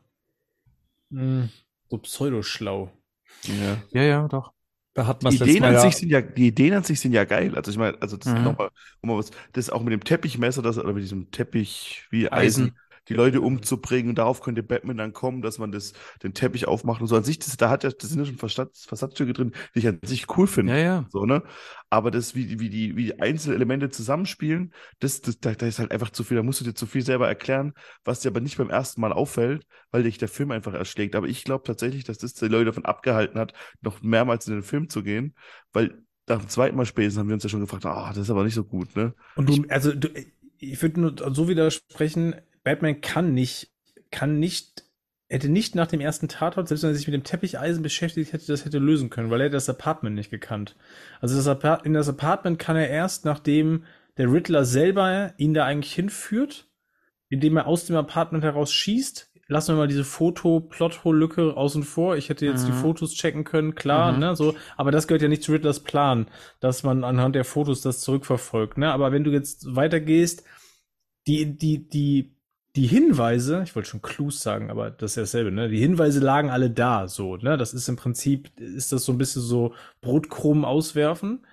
mh, 1.12 1.49
so 1.89 1.97
pseudoschlau. 1.99 2.89
ja. 3.47 3.84
Ja, 3.91 4.01
ja, 4.03 4.28
doch. 4.28 4.53
Da 4.93 5.05
hat 5.07 5.24
man 5.24 5.34
Die 5.34 5.36
Ideen, 5.36 5.66
an 5.66 5.78
ja, 5.78 5.78
sich 5.78 5.97
sind 5.97 6.09
ja, 6.09 6.22
die 6.22 6.47
Ideen 6.47 6.74
an 6.74 6.84
sich 6.84 6.99
sind 6.99 7.14
ja 7.14 7.24
geil. 7.26 7.55
Also 7.55 7.70
ich 7.72 7.78
meine, 7.78 8.01
also 8.01 8.18
das 8.18 8.34
Mhm. 8.34 8.41
nochmal, 8.41 8.72
um 9.01 9.09
mal 9.09 9.18
was, 9.18 9.30
das 9.53 9.70
auch 9.70 9.84
mit 9.84 9.93
dem 9.93 10.03
Teppichmesser, 10.03 10.62
das, 10.64 10.78
oder 10.80 10.93
mit 10.93 11.03
diesem 11.03 11.30
Teppich 11.32 12.07
wie 12.09 12.32
Eisen, 12.32 12.72
Eisen. 12.72 12.76
Die 13.10 13.14
Leute 13.14 13.41
umzubringen 13.41 14.10
und 14.10 14.18
darauf 14.18 14.41
könnte 14.41 14.64
Batman 14.64 14.97
dann 14.97 15.14
kommen, 15.14 15.41
dass 15.41 15.58
man 15.58 15.72
das, 15.72 15.93
den 16.24 16.34
Teppich 16.34 16.68
aufmacht 16.68 17.02
und 17.02 17.08
so. 17.08 17.16
An 17.16 17.24
sich, 17.24 17.39
das, 17.39 17.58
da 17.58 17.70
hat 17.70 17.84
ja, 17.84 17.89
das 17.89 18.10
sind 18.10 18.20
ja 18.20 18.26
schon 18.26 18.38
Versatz, 18.38 18.86
Versatzstücke 18.86 19.34
drin, 19.34 19.54
die 19.74 19.80
ich 19.80 19.88
an 19.88 19.99
sich 20.04 20.38
cool 20.38 20.47
finde. 20.47 20.74
Ja, 20.74 20.80
ja. 20.80 21.06
So, 21.10 21.26
ne? 21.26 21.43
Aber 21.89 22.12
das, 22.12 22.36
wie, 22.36 22.60
wie 22.60 22.70
die, 22.70 22.95
wie 22.95 23.06
die 23.06 23.20
einzelnen 23.20 23.56
Elemente 23.56 23.89
zusammenspielen, 23.89 24.74
das, 24.99 25.22
das, 25.22 25.39
da, 25.39 25.54
da 25.54 25.66
ist 25.66 25.80
halt 25.80 25.91
einfach 25.91 26.12
zu 26.12 26.24
viel. 26.24 26.38
Da 26.38 26.43
musst 26.43 26.62
du 26.62 26.66
dir 26.66 26.74
zu 26.74 26.86
viel 26.86 27.02
selber 27.02 27.28
erklären, 27.28 27.74
was 28.04 28.22
dir 28.22 28.30
aber 28.30 28.39
nicht 28.39 28.58
beim 28.58 28.70
ersten 28.70 29.02
Mal 29.02 29.12
auffällt, 29.12 29.66
weil 29.91 30.04
dich 30.04 30.18
der 30.18 30.28
Film 30.28 30.52
einfach 30.52 30.74
erschlägt. 30.74 31.16
Aber 31.16 31.28
ich 31.28 31.43
glaube 31.43 31.64
tatsächlich, 31.66 32.04
dass 32.04 32.20
das 32.20 32.34
die 32.34 32.47
Leute 32.47 32.66
davon 32.66 32.86
abgehalten 32.86 33.39
hat, 33.39 33.54
noch 33.82 34.02
mehrmals 34.02 34.47
in 34.47 34.54
den 34.54 34.64
Film 34.64 34.89
zu 34.89 35.04
gehen, 35.04 35.36
weil 35.74 36.04
nach 36.28 36.39
dem 36.39 36.49
zweiten 36.49 36.78
Mal 36.78 36.86
spätestens 36.86 37.20
haben 37.20 37.28
wir 37.28 37.34
uns 37.34 37.43
ja 37.43 37.49
schon 37.49 37.60
gefragt, 37.60 37.86
ah, 37.86 38.10
das 38.10 38.20
ist 38.20 38.30
aber 38.30 38.43
nicht 38.43 38.54
so 38.54 38.64
gut, 38.64 38.95
ne? 38.95 39.14
Und 39.36 39.49
du, 39.49 39.66
also 39.70 39.93
du, 39.93 40.08
ich 40.58 40.82
würde 40.82 41.02
nur 41.02 41.34
so 41.34 41.47
widersprechen, 41.47 42.36
Batman 42.64 43.01
kann 43.01 43.34
nicht, 43.34 43.72
kann 44.12 44.39
nicht, 44.39 44.84
hätte 45.30 45.49
nicht 45.49 45.76
nach 45.76 45.88
dem 45.88 46.01
ersten 46.01 46.28
Tatort, 46.28 46.68
selbst 46.68 46.84
wenn 46.84 46.91
er 46.91 46.95
sich 46.95 47.07
mit 47.07 47.14
dem 47.14 47.24
Teppicheisen 47.24 47.84
beschäftigt 47.84 48.34
hätte, 48.34 48.47
das 48.47 48.66
hätte 48.66 48.80
lösen 48.80 49.09
können, 49.09 49.30
weil 49.30 49.41
er 49.41 49.49
das 49.49 49.70
Apartment 49.70 50.16
nicht 50.16 50.30
gekannt. 50.30 50.76
Also 51.22 51.36
das 51.36 51.47
Apart 51.47 51.86
in 51.86 51.93
das 51.93 52.09
Apartment 52.09 52.59
kann 52.59 52.76
er 52.76 52.89
erst, 52.89 53.26
nachdem 53.26 53.86
der 54.18 54.32
Riddler 54.32 54.66
selber 54.66 55.34
ihn 55.38 55.53
da 55.53 55.66
eigentlich 55.66 55.93
hinführt, 55.93 56.68
indem 57.30 57.57
er 57.57 57.66
aus 57.68 57.86
dem 57.86 57.95
Apartment 57.95 58.43
heraus 58.43 58.74
schießt. 58.74 59.30
Lassen 59.47 59.74
wir 59.74 59.80
mal 59.80 59.88
diese 59.88 60.05
Foto-Plot-Hole-Lücke 60.05 61.57
außen 61.57 61.84
vor. 61.84 62.16
Ich 62.16 62.30
hätte 62.30 62.45
jetzt 62.45 62.68
die 62.68 62.72
Mhm. 62.72 62.78
Fotos 62.78 63.14
checken 63.16 63.43
können, 63.43 63.76
klar, 63.76 64.14
Mhm. 64.14 64.20
ne, 64.20 64.36
so. 64.36 64.55
Aber 64.78 64.91
das 64.91 65.07
gehört 65.07 65.22
ja 65.22 65.28
nicht 65.28 65.43
zu 65.43 65.51
Riddlers 65.51 65.82
Plan, 65.82 66.28
dass 66.62 66.84
man 66.84 67.03
anhand 67.03 67.36
der 67.36 67.43
Fotos 67.43 67.82
das 67.82 67.99
zurückverfolgt, 68.01 68.78
ne. 68.78 68.91
Aber 68.93 69.12
wenn 69.12 69.24
du 69.26 69.32
jetzt 69.32 69.76
weitergehst, 69.76 70.45
die, 71.28 71.57
die, 71.57 71.88
die, 71.89 72.36
die 72.76 72.88
Hinweise, 72.88 73.63
ich 73.63 73.76
wollte 73.76 73.89
schon 73.89 74.01
Clues 74.01 74.41
sagen, 74.41 74.69
aber 74.69 74.91
das 74.91 75.11
ist 75.11 75.15
ja 75.17 75.24
dasselbe, 75.24 75.51
ne? 75.51 75.67
Die 75.69 75.80
Hinweise 75.80 76.19
lagen 76.22 76.49
alle 76.49 76.69
da, 76.69 77.07
so, 77.07 77.36
ne? 77.38 77.57
Das 77.57 77.74
ist 77.74 77.89
im 77.89 77.97
Prinzip, 77.97 78.49
ist 78.59 78.91
das 78.93 79.03
so 79.05 79.11
ein 79.11 79.17
bisschen 79.17 79.41
so 79.41 79.74
Brotkrumen 80.01 80.63
auswerfen. 80.65 81.45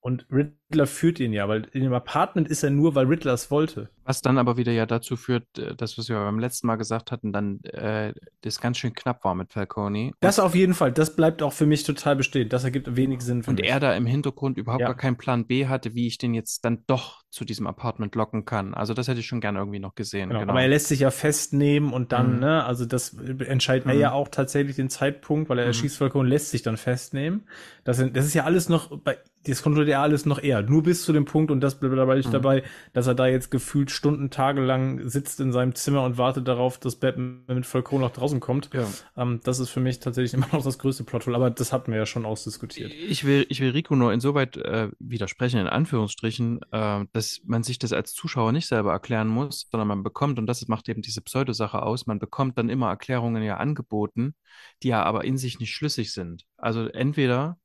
Und 0.00 0.26
Riddler 0.30 0.86
führt 0.86 1.18
ihn 1.18 1.32
ja, 1.32 1.48
weil 1.48 1.64
in 1.72 1.82
dem 1.82 1.92
Apartment 1.94 2.48
ist 2.48 2.62
er 2.62 2.70
nur, 2.70 2.94
weil 2.94 3.06
Riddler 3.06 3.32
es 3.34 3.50
wollte. 3.50 3.90
Was 4.06 4.22
dann 4.22 4.38
aber 4.38 4.56
wieder 4.56 4.72
ja 4.72 4.86
dazu 4.86 5.16
führt, 5.16 5.58
äh, 5.58 5.74
das, 5.76 5.98
was 5.98 6.08
wir 6.08 6.16
beim 6.16 6.38
letzten 6.38 6.66
Mal 6.68 6.76
gesagt 6.76 7.10
hatten, 7.12 7.32
dann 7.32 7.60
äh, 7.64 8.14
das 8.42 8.60
ganz 8.60 8.78
schön 8.78 8.92
knapp 8.94 9.24
war 9.24 9.34
mit 9.34 9.52
Falcone. 9.52 10.12
Das 10.20 10.38
auf 10.38 10.54
jeden 10.54 10.74
Fall, 10.74 10.92
das 10.92 11.16
bleibt 11.16 11.42
auch 11.42 11.52
für 11.52 11.66
mich 11.66 11.84
total 11.84 12.16
bestehen. 12.16 12.48
Das 12.48 12.64
ergibt 12.64 12.94
wenig 12.96 13.20
Sinn 13.22 13.42
für 13.42 13.50
Und 13.50 13.60
mich. 13.60 13.68
er 13.68 13.80
da 13.80 13.94
im 13.96 14.06
Hintergrund 14.06 14.56
überhaupt 14.58 14.80
Ja. 14.80 14.86
gar 14.88 14.96
keinen 14.96 15.16
Plan 15.16 15.46
B 15.46 15.66
hatte, 15.66 15.94
wie 15.94 16.06
ich 16.06 16.18
den 16.18 16.34
jetzt 16.34 16.64
dann 16.64 16.84
doch 16.86 17.22
zu 17.30 17.44
diesem 17.44 17.66
Apartment 17.66 18.14
locken 18.14 18.44
kann. 18.44 18.72
Also 18.74 18.94
das 18.94 19.08
hätte 19.08 19.20
ich 19.20 19.26
schon 19.26 19.40
gerne 19.40 19.58
irgendwie 19.58 19.80
noch 19.80 19.94
gesehen. 19.94 20.28
Genau. 20.28 20.40
Genau. 20.40 20.52
Aber 20.52 20.62
er 20.62 20.68
lässt 20.68 20.86
sich 20.88 21.00
ja 21.00 21.10
festnehmen 21.10 21.92
und 21.92 22.12
dann, 22.12 22.34
Mhm. 22.34 22.40
ne, 22.40 22.64
also 22.64 22.86
das 22.86 23.14
entscheidet 23.14 23.86
er 23.88 23.94
Mhm. 23.94 24.00
ja 24.00 24.12
auch 24.12 24.28
tatsächlich 24.28 24.76
den 24.76 24.88
Zeitpunkt, 24.88 25.50
weil 25.50 25.58
er 25.58 25.64
Mhm. 25.64 25.70
erschießt 25.70 25.96
Falcone 25.98 26.24
und 26.24 26.28
lässt 26.30 26.50
sich 26.50 26.62
dann 26.62 26.76
festnehmen. 26.76 27.46
Das, 27.84 27.96
sind, 27.96 28.16
das 28.16 28.24
ist 28.24 28.34
ja 28.34 28.44
alles 28.44 28.68
noch, 28.68 28.96
bei, 29.00 29.18
das 29.46 29.62
kontrolliert 29.62 29.92
er 29.94 30.00
alles 30.00 30.24
noch 30.26 30.42
eher. 30.42 30.62
Nur 30.62 30.82
bis 30.82 31.04
zu 31.04 31.12
dem 31.12 31.24
Punkt, 31.24 31.50
und 31.50 31.60
das 31.60 31.78
bleibt 31.78 31.96
dabei 31.96 32.16
Mhm. 32.16 32.30
dabei, 32.32 32.62
dass 32.94 33.06
er 33.06 33.14
da 33.14 33.26
jetzt 33.26 33.50
gefühlt 33.50 33.90
Stunden, 33.96 34.30
tagelang 34.30 35.08
sitzt 35.08 35.40
in 35.40 35.52
seinem 35.52 35.74
Zimmer 35.74 36.04
und 36.04 36.18
wartet 36.18 36.46
darauf, 36.46 36.78
dass 36.78 36.96
Batman 36.96 37.42
mit 37.48 37.66
Vollkron 37.66 38.00
nach 38.00 38.12
draußen 38.12 38.38
kommt. 38.40 38.70
Ja. 38.72 38.86
Ähm, 39.16 39.40
das 39.42 39.58
ist 39.58 39.70
für 39.70 39.80
mich 39.80 39.98
tatsächlich 39.98 40.34
immer 40.34 40.48
noch 40.52 40.62
das 40.62 40.78
größte 40.78 41.04
Plothole, 41.04 41.36
aber 41.36 41.50
das 41.50 41.72
hatten 41.72 41.90
wir 41.90 41.98
ja 41.98 42.06
schon 42.06 42.24
ausdiskutiert. 42.24 42.92
Ich 42.92 43.24
will, 43.24 43.46
ich 43.48 43.60
will 43.60 43.70
Rico 43.70 43.96
nur 43.96 44.12
insoweit 44.12 44.56
äh, 44.56 44.90
widersprechen, 44.98 45.58
in 45.60 45.66
Anführungsstrichen, 45.66 46.60
äh, 46.70 47.04
dass 47.12 47.40
man 47.44 47.62
sich 47.62 47.78
das 47.78 47.92
als 47.92 48.12
Zuschauer 48.12 48.52
nicht 48.52 48.66
selber 48.66 48.92
erklären 48.92 49.28
muss, 49.28 49.68
sondern 49.70 49.88
man 49.88 50.02
bekommt, 50.02 50.38
und 50.38 50.46
das 50.46 50.66
macht 50.68 50.88
eben 50.88 51.02
diese 51.02 51.20
Pseudosache 51.20 51.82
aus, 51.82 52.06
man 52.06 52.18
bekommt 52.18 52.58
dann 52.58 52.68
immer 52.68 52.88
Erklärungen 52.88 53.42
ja 53.42 53.56
angeboten, 53.56 54.34
die 54.82 54.88
ja 54.88 55.02
aber 55.02 55.24
in 55.24 55.38
sich 55.38 55.58
nicht 55.58 55.72
schlüssig 55.72 56.12
sind. 56.12 56.44
Also 56.56 56.86
entweder 56.86 57.58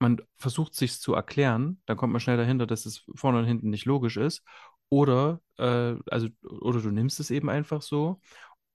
man 0.00 0.22
versucht 0.36 0.74
sich 0.74 0.98
zu 0.98 1.14
erklären, 1.14 1.80
dann 1.86 1.96
kommt 1.96 2.12
man 2.12 2.20
schnell 2.20 2.38
dahinter, 2.38 2.66
dass 2.66 2.86
es 2.86 3.04
vorne 3.14 3.38
und 3.38 3.44
hinten 3.44 3.68
nicht 3.68 3.84
logisch 3.84 4.16
ist. 4.16 4.42
Oder, 4.90 5.40
äh, 5.56 5.94
also, 6.10 6.28
oder 6.42 6.80
du 6.80 6.90
nimmst 6.90 7.20
es 7.20 7.30
eben 7.30 7.48
einfach 7.48 7.80
so. 7.82 8.20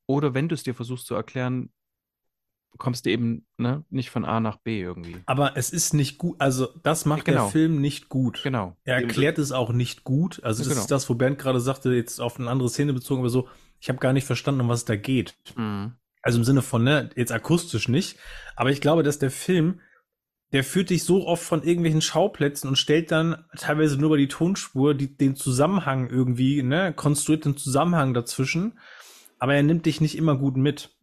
Oder 0.08 0.34
wenn 0.34 0.50
du 0.50 0.56
es 0.56 0.64
dir 0.64 0.74
versuchst 0.74 1.06
zu 1.08 1.16
erklären, 1.16 1.72
kommst 2.78 3.06
du 3.06 3.10
eben 3.10 3.46
ne, 3.58 3.86
nicht 3.90 4.10
von 4.10 4.26
A 4.26 4.40
nach 4.40 4.58
B 4.58 4.82
irgendwie. 4.82 5.18
Aber 5.26 5.56
es 5.56 5.72
ist 5.72 5.94
nicht 5.94 6.18
gut, 6.18 6.36
also 6.40 6.68
das 6.84 7.06
macht 7.06 7.26
Genau. 7.26 7.44
der 7.44 7.52
Film 7.52 7.80
nicht 7.80 8.10
gut. 8.10 8.42
Genau. 8.44 8.76
Er 8.84 8.96
erklärt 8.96 9.38
es 9.38 9.52
auch 9.52 9.72
nicht 9.72 10.04
gut. 10.04 10.44
Also 10.44 10.62
das 10.64 10.70
Genau. 10.70 10.82
ist 10.82 10.92
das, 10.92 11.10
wo 11.10 11.16
Bernd 11.16 11.38
gerade 11.38 11.60
sagte, 11.60 11.94
jetzt 11.94 12.20
auf 12.20 12.40
eine 12.40 12.50
andere 12.50 12.70
Szene 12.70 12.94
bezogen, 12.94 13.22
aber 13.22 13.30
so, 13.30 13.48
ich 13.80 13.90
habe 13.90 14.00
gar 14.00 14.14
nicht 14.14 14.26
verstanden, 14.26 14.62
um 14.62 14.68
was 14.70 14.80
es 14.80 14.86
da 14.86 14.96
geht. 14.96 15.36
Mhm. 15.56 15.94
Also 16.22 16.40
im 16.40 16.44
Sinne 16.44 16.62
von, 16.62 16.84
ne, 16.84 17.10
jetzt 17.16 17.32
akustisch 17.32 17.88
nicht. 17.88 18.18
Aber 18.56 18.72
ich 18.72 18.82
glaube, 18.82 19.04
dass 19.04 19.20
der 19.20 19.32
Film, 19.32 19.80
der 20.56 20.64
führt 20.64 20.90
dich 20.90 21.04
so 21.04 21.28
oft 21.28 21.44
von 21.44 21.64
irgendwelchen 21.64 22.02
Schauplätzen 22.02 22.70
und 22.70 22.78
stellt 22.78 23.12
dann 23.12 23.44
teilweise 23.58 23.98
nur 23.98 24.08
über 24.08 24.18
die 24.18 24.30
Tonspur 24.30 24.94
die, 24.94 25.18
den 25.18 25.36
Zusammenhang 25.36 26.10
irgendwie, 26.10 26.64
ne, 26.64 26.94
konstruiert 26.94 27.44
den 27.44 27.58
Zusammenhang 27.58 28.14
dazwischen. 28.14 28.80
Aber 29.38 29.54
er 29.54 29.64
nimmt 29.64 29.86
dich 29.86 30.00
nicht 30.00 30.18
immer 30.18 30.38
gut 30.38 30.56
mit. 30.56 30.96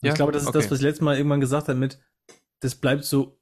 Ja, 0.00 0.08
ich 0.08 0.14
glaube, 0.14 0.32
das 0.32 0.44
ist 0.44 0.48
okay. 0.48 0.58
das, 0.58 0.70
was 0.70 0.78
ich 0.78 0.84
letztes 0.84 1.02
Mal 1.04 1.18
irgendwann 1.18 1.42
gesagt 1.42 1.68
habe 1.68 1.78
mit, 1.78 2.00
das 2.60 2.76
bleibt 2.76 3.04
so, 3.04 3.38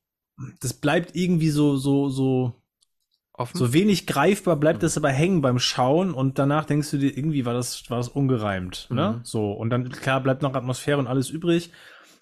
das 0.59 0.75
bleibt 0.75 1.15
irgendwie 1.15 1.51
so, 1.51 1.77
so, 1.77 2.09
so, 2.09 2.61
Offen? 3.35 3.57
so 3.57 3.73
wenig 3.73 4.09
greifbar, 4.09 4.57
bleibt 4.57 4.79
Mhm. 4.79 4.83
das 4.83 4.97
aber 4.97 5.11
hängen 5.11 5.43
beim 5.43 5.61
Schauen 5.61 6.13
und 6.13 6.41
danach 6.41 6.65
denkst 6.65 6.91
du 6.91 6.99
dir, 6.99 7.17
irgendwie 7.17 7.45
war 7.45 7.55
das, 7.55 7.89
war 7.89 7.99
das 7.99 8.09
ungereimt, 8.09 8.89
ne? 8.91 9.19
Mhm. 9.19 9.25
So. 9.25 9.53
Und 9.53 9.71
dann, 9.71 9.91
klar, 9.91 10.21
bleibt 10.21 10.43
noch 10.43 10.55
Atmosphäre 10.55 10.99
und 10.99 11.07
alles 11.07 11.31
übrig. 11.31 11.71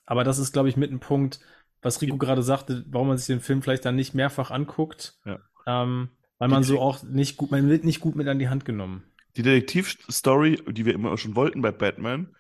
Aber 0.05 0.25
das 0.25 0.39
ist, 0.39 0.53
glaube 0.53 0.69
ich, 0.69 0.77
mit 0.77 0.93
ein 0.93 1.01
Punkt, 1.01 1.41
was 1.83 2.01
Rico 2.03 2.17
gerade 2.17 2.43
sagte, 2.43 2.85
warum 2.89 3.09
man 3.09 3.19
sich 3.19 3.27
den 3.27 3.41
Film 3.41 3.63
vielleicht 3.63 3.85
dann 3.85 3.97
nicht 3.97 4.15
mehrfach 4.15 4.51
anguckt. 4.51 5.19
Ja. 5.25 5.39
Ähm, 5.67 6.11
weil 6.39 6.49
man 6.49 6.63
so 6.63 6.81
auch 6.81 7.03
nicht 7.03 7.37
gut, 7.37 7.51
man 7.51 7.69
wird 7.69 7.85
nicht 7.85 8.01
gut 8.01 8.17
mit 8.17 8.27
an 8.27 8.39
die 8.39 8.49
Hand 8.49 8.65
genommen. 8.65 9.05
Die 9.37 9.43
Detektivstory, 9.43 10.63
die 10.69 10.87
wir 10.87 10.95
immer 10.95 11.17
schon 11.19 11.37
wollten 11.37 11.61
bei 11.61 11.71
Batman, 11.71 12.35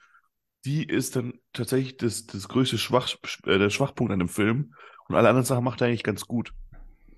die 0.64 0.84
ist 0.84 1.16
dann 1.16 1.34
tatsächlich 1.53 1.97
das, 1.99 2.26
das 2.26 2.49
größte 2.49 2.78
Schwach, 2.78 3.14
äh, 3.47 3.59
der 3.59 3.70
Schwachpunkt 3.70 4.12
an 4.12 4.18
dem 4.18 4.28
Film. 4.28 4.74
Und 5.09 5.16
alle 5.16 5.28
anderen 5.28 5.45
Sachen 5.45 5.64
macht 5.64 5.80
er 5.80 5.88
eigentlich 5.88 6.03
ganz 6.03 6.26
gut, 6.26 6.53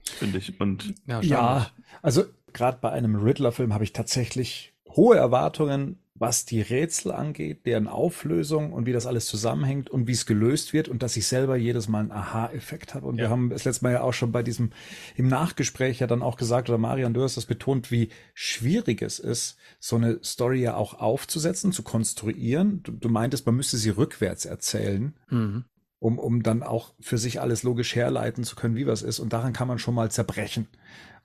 finde 0.05 0.39
ich. 0.39 0.61
Und 0.61 0.95
ja, 1.07 1.21
Ja, 1.21 1.71
also 2.03 2.25
gerade 2.53 2.79
bei 2.81 2.91
einem 2.91 3.17
Riddler-Film 3.17 3.73
habe 3.75 3.85
ich 3.85 3.93
tatsächlich 3.93 4.75
hohe 4.89 5.17
Erwartungen, 5.17 5.99
was 6.15 6.45
die 6.45 6.61
Rätsel 6.61 7.11
angeht, 7.11 7.65
deren 7.67 7.89
Auflösung 7.89 8.73
und 8.73 8.87
wie 8.87 8.93
das 8.93 9.07
alles 9.07 9.27
zusammenhängt 9.27 9.89
und 9.91 10.07
wie 10.07 10.13
es 10.13 10.27
gelöst 10.27 10.73
wird 10.73 10.89
und 10.89 11.03
dass 11.03 11.17
ich 11.17 11.27
selber 11.27 11.57
jedes 11.57 11.89
Mal 11.89 12.01
einen 12.01 12.13
Aha-Effekt 12.13 12.95
habe. 12.95 13.07
Und 13.07 13.17
wir 13.17 13.25
Ja. 13.25 13.31
haben 13.31 13.49
das 13.51 13.65
letzte 13.65 13.85
Mal 13.85 13.93
ja 13.93 14.03
auch 14.03 14.13
schon 14.13 14.31
bei 14.31 14.43
diesem 14.43 14.71
im 15.17 15.29
Nachgespräch 15.29 16.01
ja 16.01 16.07
dann 16.07 16.23
auch 16.23 16.37
gesagt, 16.37 16.69
oder 16.69 16.79
Marian, 16.79 17.15
du 17.15 17.23
hast 17.23 17.37
das 17.37 17.47
betont, 17.47 17.91
wie 17.91 18.11
schwierig 18.35 19.01
es 19.03 19.19
ist, 19.19 19.57
so 19.81 19.97
eine 19.97 20.19
Story 20.23 20.61
ja 20.61 20.75
auch 20.77 20.95
aufzusetzen, 20.95 21.73
zu 21.73 21.83
konstruieren. 21.83 22.83
Du, 22.83 22.93
du 22.93 23.09
meintest, 23.09 23.47
man 23.47 23.57
müsste 23.57 23.79
sie 23.79 23.91
rückwärts 23.91 24.45
erzählen 24.45 25.15
Mhm. 25.31 25.65
um, 25.99 26.19
um 26.19 26.43
dann 26.43 26.63
auch 26.63 26.95
für 27.01 27.17
sich 27.17 27.41
alles 27.41 27.63
logisch 27.63 27.95
herleiten 27.95 28.45
zu 28.45 28.57
können, 28.57 28.75
wie 28.77 28.87
was 28.87 29.03
ist. 29.03 29.19
Und 29.21 29.33
daran 29.33 29.53
kann 29.53 29.69
man 29.69 29.79
schon 29.79 29.95
mal 29.95 30.11
zerbrechen. 30.11 30.67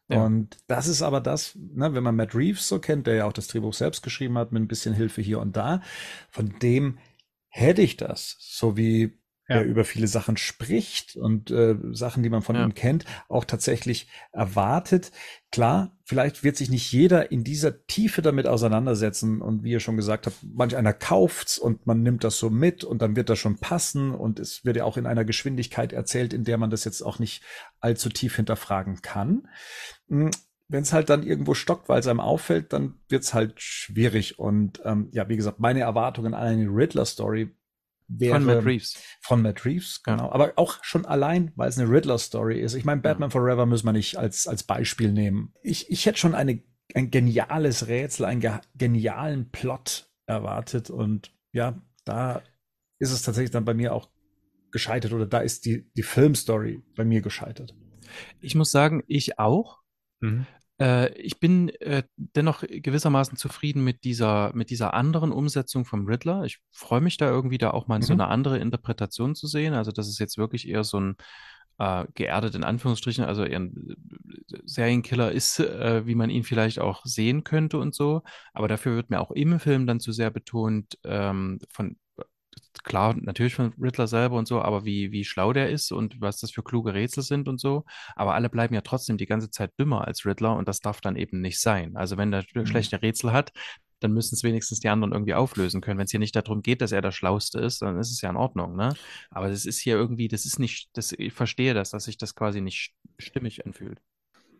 Ja. 0.09 0.23
Und 0.23 0.57
das 0.67 0.87
ist 0.87 1.01
aber 1.01 1.19
das, 1.19 1.55
ne, 1.55 1.93
wenn 1.93 2.03
man 2.03 2.15
Matt 2.15 2.33
Reeves 2.33 2.67
so 2.67 2.79
kennt, 2.79 3.07
der 3.07 3.15
ja 3.15 3.25
auch 3.25 3.33
das 3.33 3.47
Drehbuch 3.47 3.73
selbst 3.73 4.03
geschrieben 4.03 4.37
hat, 4.37 4.51
mit 4.51 4.61
ein 4.61 4.67
bisschen 4.67 4.93
Hilfe 4.93 5.21
hier 5.21 5.39
und 5.39 5.57
da, 5.57 5.81
von 6.29 6.57
dem 6.59 6.97
hätte 7.49 7.81
ich 7.81 7.97
das, 7.97 8.37
so 8.39 8.77
wie 8.77 9.19
Ja. 9.49 9.55
er 9.57 9.63
über 9.63 9.85
viele 9.85 10.07
Sachen 10.07 10.35
spricht 10.35 11.15
und 11.15 11.51
äh, 11.51 11.75
Sachen, 11.91 12.21
die 12.21 12.29
man 12.29 12.41
von 12.41 12.55
Ja. 12.55 12.63
ihm 12.65 12.73
kennt, 12.73 13.05
auch 13.29 13.45
tatsächlich 13.45 14.07
erwartet. 14.33 15.11
Klar, 15.51 15.95
vielleicht 16.03 16.43
wird 16.43 16.57
sich 16.57 16.69
nicht 16.69 16.91
jeder 16.91 17.31
in 17.31 17.45
dieser 17.45 17.85
Tiefe 17.87 18.21
damit 18.21 18.45
auseinandersetzen 18.45 19.41
und 19.41 19.63
wie 19.63 19.71
ihr 19.71 19.79
schon 19.79 19.95
gesagt 19.95 20.25
habt, 20.25 20.35
manch 20.53 20.75
einer 20.75 20.91
kauft's 20.93 21.57
und 21.57 21.87
man 21.87 22.03
nimmt 22.03 22.23
das 22.25 22.37
so 22.39 22.49
mit 22.49 22.83
und 22.83 23.01
dann 23.01 23.15
wird 23.15 23.29
das 23.29 23.39
schon 23.39 23.57
passen 23.57 24.13
und 24.13 24.39
es 24.39 24.65
wird 24.65 24.75
ja 24.75 24.83
auch 24.83 24.97
in 24.97 25.05
einer 25.05 25.23
Geschwindigkeit 25.23 25.93
erzählt, 25.93 26.33
in 26.33 26.43
der 26.43 26.57
man 26.57 26.69
das 26.69 26.83
jetzt 26.83 27.01
auch 27.01 27.19
nicht 27.19 27.41
allzu 27.79 28.09
tief 28.09 28.35
hinterfragen 28.35 29.01
kann. 29.01 29.47
Wenn 30.09 30.81
es 30.83 30.91
halt 30.91 31.09
dann 31.09 31.23
irgendwo 31.23 31.53
stockt, 31.53 31.87
weil 31.87 32.01
es 32.01 32.07
einem 32.07 32.19
auffällt, 32.19 32.73
dann 32.73 32.95
wird's 33.07 33.33
halt 33.33 33.61
schwierig 33.61 34.37
und 34.37 34.81
ähm, 34.83 35.07
ja, 35.13 35.29
wie 35.29 35.37
gesagt, 35.37 35.61
meine 35.61 35.79
Erwartungen 35.79 36.33
an 36.33 36.45
eine 36.45 36.67
Riddler-Story 36.67 37.55
wäre 38.07 38.35
Von 38.35 38.45
Matt 38.45 38.65
Reeves. 38.65 38.97
von 39.21 39.41
Matt 39.41 39.65
Reeves, 39.65 40.01
Ja. 40.05 40.15
genau. 40.15 40.31
Aber 40.31 40.53
auch 40.55 40.83
schon 40.83 41.05
allein, 41.05 41.51
weil 41.55 41.69
es 41.69 41.77
eine 41.77 41.89
Riddler-Story 41.89 42.59
ist. 42.59 42.73
Ich 42.73 42.85
meine, 42.85 43.01
Batman 43.01 43.31
Forever 43.31 43.65
müssen 43.65 43.85
wir 43.85 43.93
nicht 43.93 44.17
als, 44.17 44.47
als 44.47 44.63
Beispiel 44.63 45.11
nehmen. 45.11 45.53
Ich, 45.61 45.89
ich 45.89 46.05
hätte 46.05 46.17
schon 46.17 46.35
eine, 46.35 46.63
ein 46.93 47.11
geniales 47.11 47.87
Rätsel, 47.87 48.25
einen 48.25 48.41
ge 48.41 48.51
genialen 48.75 49.49
Plot 49.51 50.09
erwartet. 50.25 50.89
Und 50.89 51.31
ja, 51.51 51.81
da 52.05 52.41
ist 52.99 53.11
es 53.11 53.21
tatsächlich 53.23 53.51
dann 53.51 53.65
bei 53.65 53.73
mir 53.73 53.93
auch 53.93 54.09
gescheitert 54.71 55.13
oder 55.13 55.25
da 55.25 55.39
ist 55.39 55.65
die, 55.65 55.89
die 55.95 56.03
Filmstory 56.03 56.81
bei 56.95 57.03
mir 57.05 57.21
gescheitert. 57.21 57.75
Ich 58.39 58.55
muss 58.55 58.71
sagen, 58.71 59.03
ich 59.07 59.37
auch. 59.39 59.79
Mhm. 60.21 60.45
Äh, 60.79 61.13
ich 61.13 61.39
bin 61.39 61.69
äh, 61.81 62.03
dennoch 62.15 62.63
gewissermaßen 62.67 63.37
zufrieden 63.37 63.83
mit 63.83 64.03
dieser, 64.03 64.51
mit 64.55 64.69
dieser 64.69 64.93
anderen 64.93 65.31
Umsetzung 65.31 65.85
vom 65.85 66.05
Riddler. 66.05 66.43
Ich 66.45 66.59
freue 66.71 67.01
mich 67.01 67.17
da 67.17 67.29
irgendwie 67.29 67.57
da 67.57 67.71
auch 67.71 67.87
mal 67.87 68.01
so 68.01 68.13
Mhm. 68.13 68.21
eine 68.21 68.29
andere 68.29 68.59
Interpretation 68.59 69.35
zu 69.35 69.47
sehen. 69.47 69.73
Also, 69.73 69.91
das 69.91 70.07
ist 70.07 70.19
jetzt 70.19 70.37
wirklich 70.37 70.67
eher 70.67 70.83
so 70.83 70.99
ein 70.99 71.15
äh, 71.79 72.05
geerdet 72.15 72.55
in 72.55 72.63
Anführungsstrichen, 72.63 73.23
also 73.25 73.43
eher 73.43 73.59
ein 73.59 73.95
äh, 74.51 74.57
Serienkiller 74.65 75.31
ist, 75.31 75.59
äh, 75.59 76.05
wie 76.07 76.15
man 76.15 76.29
ihn 76.31 76.43
vielleicht 76.43 76.79
auch 76.79 77.05
sehen 77.05 77.43
könnte 77.43 77.77
und 77.79 77.93
so. 77.95 78.23
Aber 78.53 78.67
dafür 78.67 78.95
wird 78.95 79.09
mir 79.11 79.19
auch 79.21 79.31
im 79.31 79.59
Film 79.59 79.85
dann 79.87 79.99
zu 79.99 80.11
sehr 80.11 80.31
betont, 80.31 80.97
ähm, 81.03 81.59
von 81.69 81.97
klar, 82.83 83.15
natürlich 83.19 83.55
von 83.55 83.73
Riddler 83.79 84.07
selber 84.07 84.37
und 84.37 84.47
so, 84.47 84.61
aber 84.61 84.85
wie, 84.85 85.11
wie 85.11 85.23
schlau 85.23 85.53
der 85.53 85.69
ist 85.69 85.91
und 85.91 86.21
was 86.21 86.39
das 86.39 86.51
für 86.51 86.63
kluge 86.63 86.93
Rätsel 86.93 87.23
sind 87.23 87.47
und 87.47 87.59
so. 87.59 87.85
Aber 88.15 88.35
alle 88.35 88.49
bleiben 88.49 88.73
ja 88.73 88.81
trotzdem 88.81 89.17
die 89.17 89.25
ganze 89.25 89.49
Zeit 89.49 89.71
dümmer 89.79 90.07
als 90.07 90.25
Riddler 90.25 90.55
und 90.55 90.67
das 90.67 90.79
darf 90.79 91.01
dann 91.01 91.15
eben 91.15 91.41
nicht 91.41 91.59
sein. 91.59 91.95
Also 91.95 92.17
wenn 92.17 92.31
der 92.31 92.43
schlechte 92.65 93.01
Rätsel 93.01 93.31
hat, 93.31 93.51
dann 93.99 94.13
müssen 94.13 94.35
es 94.35 94.43
wenigstens 94.43 94.79
die 94.79 94.89
anderen 94.89 95.11
irgendwie 95.11 95.33
auflösen 95.33 95.81
können. 95.81 95.97
Wenn 95.97 96.05
es 96.05 96.11
hier 96.11 96.19
nicht 96.19 96.35
darum 96.35 96.61
geht, 96.61 96.81
dass 96.81 96.91
er 96.91 97.01
der 97.01 97.11
Schlauste 97.11 97.59
ist, 97.59 97.81
dann 97.81 97.99
ist 97.99 98.11
es 98.11 98.21
ja 98.21 98.29
in 98.29 98.35
Ordnung, 98.35 98.75
ne? 98.75 98.93
Aber 99.31 99.49
das 99.49 99.65
ist 99.65 99.79
hier 99.79 99.95
irgendwie, 99.95 100.27
das 100.27 100.45
ist 100.45 100.59
nicht, 100.59 100.89
das, 100.93 101.13
ich 101.13 101.33
verstehe 101.33 101.73
das, 101.73 101.91
dass 101.91 102.03
sich 102.03 102.17
das 102.17 102.35
quasi 102.35 102.61
nicht 102.61 102.93
stimmig 103.17 103.65
anfühlt. 103.65 103.99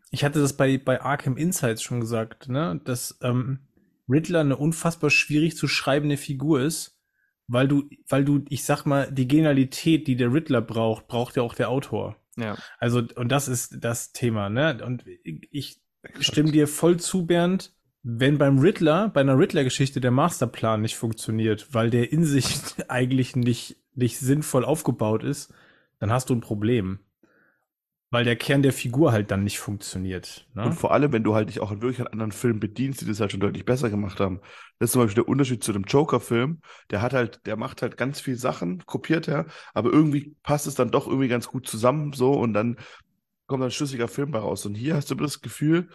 Ich 0.09 0.23
hatte 0.23 0.39
das 0.39 0.55
bei, 0.55 0.77
bei 0.77 1.01
Arkham 1.01 1.37
Insights 1.37 1.83
schon 1.83 1.99
gesagt, 1.99 2.47
ne, 2.47 2.79
dass 2.83 3.17
ähm, 3.21 3.59
Riddler 4.09 4.39
eine 4.39 4.55
unfassbar 4.55 5.09
schwierig 5.09 5.57
zu 5.57 5.67
schreibende 5.67 6.17
Figur 6.17 6.61
ist, 6.61 6.96
weil 7.47 7.67
du, 7.67 7.89
weil 8.07 8.25
du, 8.25 8.43
ich 8.49 8.63
sag 8.63 8.85
mal, 8.85 9.11
die 9.11 9.27
Genialität, 9.27 10.07
die 10.07 10.15
der 10.15 10.33
Riddler 10.33 10.61
braucht, 10.61 11.07
braucht 11.07 11.35
ja 11.35 11.43
auch 11.43 11.55
der 11.55 11.69
Autor. 11.69 12.17
Ja. 12.35 12.57
Also, 12.77 13.03
und 13.15 13.29
das 13.29 13.47
ist 13.47 13.77
das 13.81 14.11
Thema, 14.11 14.49
ne? 14.49 14.83
Und 14.85 15.05
ich 15.23 15.81
stimme 16.19 16.51
dir 16.51 16.67
voll 16.67 16.97
zu, 16.97 17.25
Bernd, 17.25 17.73
wenn 18.03 18.37
beim 18.37 18.59
Riddler, 18.59 19.09
bei 19.09 19.21
einer 19.21 19.37
Riddler-Geschichte 19.37 19.99
der 19.99 20.11
Masterplan 20.11 20.81
nicht 20.81 20.95
funktioniert, 20.95 21.73
weil 21.73 21.89
der 21.89 22.11
in 22.11 22.23
sich 22.23 22.59
eigentlich 22.87 23.35
nicht, 23.35 23.77
nicht 23.95 24.19
sinnvoll 24.19 24.63
aufgebaut 24.63 25.23
ist, 25.23 25.53
dann 25.99 26.11
hast 26.11 26.29
du 26.29 26.35
ein 26.35 26.41
Problem. 26.41 26.99
Weil 28.09 28.23
der 28.23 28.37
Kern 28.37 28.61
der 28.61 28.71
Figur 28.71 29.11
halt 29.11 29.31
dann 29.31 29.43
nicht 29.43 29.59
funktioniert. 29.59 30.47
Ne? 30.53 30.65
Und 30.65 30.73
vor 30.73 30.93
allem, 30.93 31.11
wenn 31.11 31.23
du 31.23 31.35
halt 31.35 31.49
dich 31.49 31.59
auch 31.59 31.71
wirklich 31.71 31.99
an 31.99 32.07
anderen 32.07 32.31
Filmen 32.31 32.61
bedienst, 32.61 33.01
die 33.01 33.05
das 33.05 33.19
halt 33.19 33.31
schon 33.31 33.41
deutlich 33.41 33.65
besser 33.65 33.89
gemacht 33.89 34.21
haben. 34.21 34.39
Das 34.79 34.87
ist 34.87 34.91
zum 34.93 35.01
Beispiel 35.01 35.23
der 35.23 35.27
Unterschied 35.27 35.61
zu 35.61 35.73
dem 35.73 35.83
Joker-Film. 35.83 36.61
Der 36.89 37.01
hat 37.01 37.11
halt, 37.13 37.45
der 37.45 37.57
macht 37.57 37.81
halt 37.81 37.97
ganz 37.97 38.21
viel 38.21 38.37
Sachen, 38.37 38.85
kopiert 38.85 39.27
er, 39.27 39.47
aber 39.73 39.91
irgendwie 39.91 40.35
passt 40.41 40.67
es 40.67 40.75
dann 40.75 40.91
doch 40.91 41.07
irgendwie 41.07 41.27
ganz 41.27 41.47
gut 41.47 41.67
zusammen 41.67 42.13
so 42.13 42.31
und 42.31 42.53
dann 42.53 42.77
kommt 43.47 43.63
ein 43.63 43.71
schlüssiger 43.71 44.07
Film 44.07 44.31
bei 44.31 44.39
raus. 44.39 44.65
Und 44.65 44.75
hier 44.75 44.95
hast 44.95 45.09
du 45.11 45.15
das 45.15 45.41
Gefühl, 45.41 45.89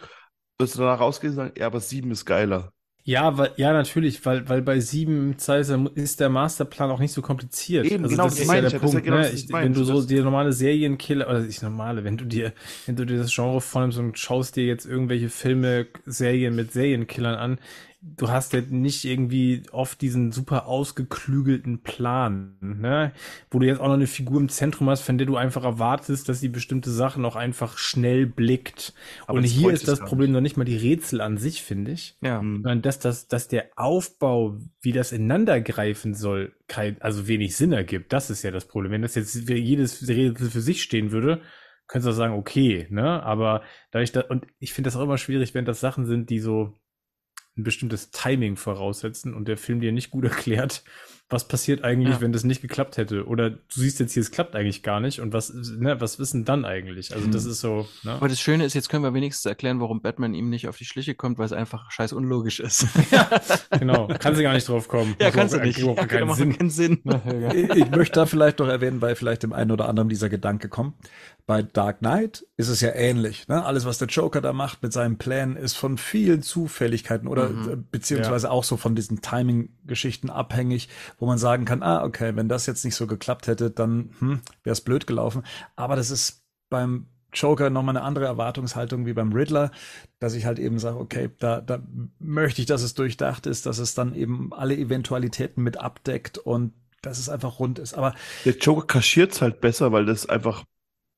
dass 0.57 0.73
du 0.73 0.79
danach 0.79 0.99
rausgehst 0.99 1.37
und 1.37 1.45
sagst, 1.45 1.57
ja, 1.57 1.67
aber 1.67 1.79
sieben 1.79 2.11
ist 2.11 2.25
geiler. 2.25 2.72
Ja, 3.05 3.37
weil, 3.37 3.51
ja, 3.57 3.73
natürlich, 3.73 4.25
weil, 4.25 4.47
weil 4.47 4.61
bei 4.61 4.79
sieben 4.79 5.37
Zeiser 5.37 5.85
ist 5.95 6.21
der 6.21 6.29
Masterplan 6.29 6.89
auch 6.89 6.99
nicht 6.99 7.11
so 7.11 7.21
kompliziert. 7.21 7.85
Eben, 7.85 8.05
also 8.05 8.15
genau, 8.15 8.23
das 8.25 8.35
das 8.35 8.45
ist 8.45 8.47
ja 8.47 8.55
ich 8.55 8.61
der 8.61 8.61
das 8.61 8.73
ist 8.73 8.81
ja 8.81 8.89
Punkt, 8.89 9.03
genau 9.03 9.17
ne? 9.17 9.29
Ich, 9.29 9.43
ich 9.45 9.53
wenn 9.53 9.73
du 9.73 9.83
so 9.83 10.01
dir 10.05 10.23
normale 10.23 10.53
Serienkiller, 10.53 11.27
oder 11.27 11.41
nicht 11.41 11.61
normale, 11.61 12.05
wenn 12.05 12.15
du 12.15 12.23
dir, 12.23 12.53
wenn 12.85 12.95
du 12.95 13.05
dir 13.05 13.17
das 13.17 13.35
Genre 13.35 13.59
vornimmst 13.59 13.99
und 13.99 14.17
schaust 14.17 14.55
dir 14.55 14.65
jetzt 14.65 14.85
irgendwelche 14.85 15.27
Filme, 15.29 15.87
Serien 16.05 16.55
mit 16.55 16.71
Serienkillern 16.71 17.35
an, 17.35 17.59
du 18.05 18.29
hast 18.29 18.51
ja 18.51 18.61
nicht 18.61 19.05
irgendwie 19.05 19.63
oft 19.71 20.01
diesen 20.01 20.33
super 20.33 20.67
ausgeklügelten 20.67 21.83
Plan, 21.83 22.57
ne? 22.59 23.13
Wo 23.49 23.59
du 23.59 23.65
jetzt 23.65 23.79
auch 23.79 23.87
noch 23.87 23.93
eine 23.93 24.07
Figur 24.07 24.41
im 24.41 24.49
Zentrum 24.49 24.89
hast, 24.89 25.01
von 25.01 25.17
der 25.17 25.25
du 25.25 25.37
einfach 25.37 25.63
erwartest, 25.63 26.27
dass 26.27 26.41
sie 26.41 26.49
bestimmte 26.49 26.91
Sachen 26.91 27.23
auch 27.23 27.37
einfach 27.37 27.77
schnell 27.77 28.25
blickt. 28.25 28.93
Aber 29.25 29.37
Und 29.37 29.45
hier 29.45 29.71
ist 29.71 29.87
das 29.87 30.01
Problem 30.01 30.33
noch 30.33 30.41
nicht 30.41 30.57
mal 30.57 30.65
die 30.65 30.75
Rätsel 30.75 31.21
an 31.21 31.37
sich, 31.37 31.63
finde 31.63 31.91
ich. 31.91 32.17
Ja. 32.21 32.39
Sondern 32.39 32.81
dass, 32.81 32.99
das, 32.99 33.27
dass 33.27 33.47
der 33.47 33.69
Aufbau, 33.77 34.59
wie 34.81 34.91
das 34.91 35.13
ineinander 35.13 35.61
greifen 35.61 36.13
soll, 36.13 36.53
kein, 36.67 37.01
also 37.01 37.27
wenig 37.27 37.55
Sinn 37.55 37.71
ergibt. 37.71 38.11
Das 38.11 38.29
ist 38.29 38.43
ja 38.43 38.51
das 38.51 38.67
Problem. 38.67 38.91
Wenn 38.91 39.01
das 39.01 39.15
jetzt 39.15 39.47
für 39.47 39.55
jedes 39.55 40.05
Rätsel 40.07 40.49
für 40.49 40.61
sich 40.61 40.83
stehen 40.83 41.11
würde, 41.11 41.41
könntest 41.87 42.07
du 42.07 42.11
auch 42.11 42.17
sagen, 42.17 42.33
okay, 42.33 42.87
ne? 42.89 43.23
Aber 43.23 43.61
da 43.91 44.01
ich 44.01 44.11
da, 44.11 44.21
und 44.21 44.45
ich 44.59 44.73
finde 44.73 44.89
das 44.89 44.97
auch 44.97 45.03
immer 45.03 45.17
schwierig, 45.17 45.53
wenn 45.53 45.65
das 45.65 45.79
Sachen 45.79 46.05
sind, 46.05 46.29
die 46.29 46.39
so 46.39 46.77
ein 47.57 47.63
bestimmtes 47.63 48.09
Timing 48.11 48.55
voraussetzen 48.55 49.33
und 49.33 49.47
der 49.47 49.57
Film 49.57 49.79
dir 49.79 49.91
nicht 49.91 50.09
gut 50.11 50.23
erklärt, 50.25 50.83
was 51.29 51.47
passiert 51.47 51.83
eigentlich, 51.83 52.15
Ja. 52.15 52.21
wenn 52.21 52.31
das 52.33 52.43
nicht 52.43 52.61
geklappt 52.61 52.97
hätte. 52.97 53.25
Oder 53.25 53.49
du 53.51 53.59
siehst 53.69 53.99
jetzt 53.99 54.13
hier, 54.13 54.21
es 54.21 54.29
klappt 54.29 54.55
eigentlich 54.55 54.83
gar 54.83 54.99
nicht 54.99 55.19
und 55.19 55.33
was, 55.33 55.51
ne, 55.53 55.99
was 55.99 56.19
wissen 56.19 56.45
dann 56.45 56.65
eigentlich? 56.65 57.15
Also 57.15 57.27
das 57.27 57.45
ist 57.45 57.61
so, 57.61 57.87
ne? 58.03 58.11
Aber 58.13 58.27
das 58.27 58.39
Schöne 58.39 58.65
ist, 58.65 58.73
jetzt 58.73 58.89
können 58.89 59.03
wir 59.03 59.13
wenigstens 59.13 59.45
erklären, 59.45 59.79
warum 59.79 60.01
Batman 60.01 60.33
ihm 60.33 60.49
nicht 60.49 60.67
auf 60.67 60.77
die 60.77 60.85
Schliche 60.85 61.15
kommt, 61.15 61.37
weil 61.39 61.45
es 61.45 61.53
einfach 61.53 61.89
scheiß 61.91 62.13
unlogisch 62.13 62.59
ist. 62.59 62.87
Genau, 63.79 64.07
kannst 64.19 64.39
du 64.39 64.43
gar 64.43 64.53
nicht 64.53 64.67
drauf 64.69 64.87
kommen. 64.87 65.15
ja, 65.21 65.31
kannst 65.31 65.55
du 65.55 65.59
nicht. 65.59 65.79
Ja, 65.79 65.93
keinen 66.05 66.27
macht 66.27 66.37
Sinn. 66.37 66.55
keinen 66.57 66.69
Sinn. 66.69 66.99
Ich 67.53 67.69
ich 67.83 67.89
möchte 67.91 68.19
da 68.19 68.25
vielleicht 68.27 68.59
noch 68.59 68.67
erwähnen, 68.67 69.01
weil 69.01 69.15
vielleicht 69.15 69.43
dem 69.43 69.51
einen 69.51 69.71
oder 69.71 69.89
anderen 69.89 70.09
dieser 70.09 70.29
Gedanke 70.29 70.69
kommt. 70.69 70.93
Bei 71.45 71.61
Dark 71.61 71.99
Knight 71.99 72.45
ist 72.55 72.69
es 72.69 72.79
ja 72.79 72.91
ähnlich. 72.95 73.47
Ne? 73.49 73.65
Alles, 73.65 73.85
was 73.85 73.97
der 73.97 74.07
Joker 74.07 74.39
da 74.39 74.53
macht 74.53 74.81
mit 74.81 74.93
seinen 74.93 75.17
Plänen, 75.17 75.57
ist 75.57 75.73
von 75.75 75.97
vielen 75.97 76.41
Zufälligkeiten 76.41 77.27
oder 77.27 77.49
Mhm. 77.49 77.69
äh, 77.69 77.75
beziehungsweise 77.75 78.49
auch 78.49 78.63
so 78.63 78.77
von 78.77 78.95
diesen 78.95 79.21
Timing-Geschichten 79.21 80.29
abhängig, 80.29 80.87
wo 81.19 81.25
man 81.25 81.37
sagen 81.37 81.65
kann, 81.65 81.83
ah, 81.83 82.03
okay, 82.03 82.35
wenn 82.35 82.47
das 82.47 82.65
jetzt 82.65 82.85
nicht 82.85 82.95
so 82.95 83.07
geklappt 83.07 83.47
hätte, 83.47 83.71
dann 83.71 84.11
hm, 84.19 84.41
wäre 84.63 84.71
es 84.73 84.81
blöd 84.81 85.05
gelaufen. 85.05 85.43
Aber 85.75 85.97
das 85.97 86.11
ist 86.11 86.43
beim 86.69 87.07
Joker 87.33 87.69
nochmal 87.69 87.97
eine 87.97 88.05
andere 88.05 88.25
Erwartungshaltung 88.25 89.05
wie 89.05 89.13
beim 89.13 89.33
Riddler, 89.33 89.71
dass 90.19 90.35
ich 90.35 90.45
halt 90.45 90.59
eben 90.59 90.79
sage, 90.79 90.97
okay, 90.99 91.29
da, 91.39 91.59
da 91.61 91.81
möchte 92.19 92.61
ich, 92.61 92.67
dass 92.67 92.83
es 92.83 92.93
durchdacht 92.93 93.47
ist, 93.47 93.65
dass 93.65 93.79
es 93.79 93.95
dann 93.95 94.13
eben 94.15 94.53
alle 94.53 94.77
Eventualitäten 94.77 95.61
mit 95.63 95.77
abdeckt 95.77 96.37
und 96.37 96.73
dass 97.01 97.17
es 97.19 97.27
einfach 97.27 97.59
rund 97.59 97.79
ist. 97.79 97.95
Aber 97.95 98.13
Der 98.45 98.55
Joker 98.57 98.85
kaschiert's 98.87 99.41
halt 99.41 99.59
besser, 99.59 99.91
weil 99.91 100.05
das 100.05 100.25
einfach 100.29 100.63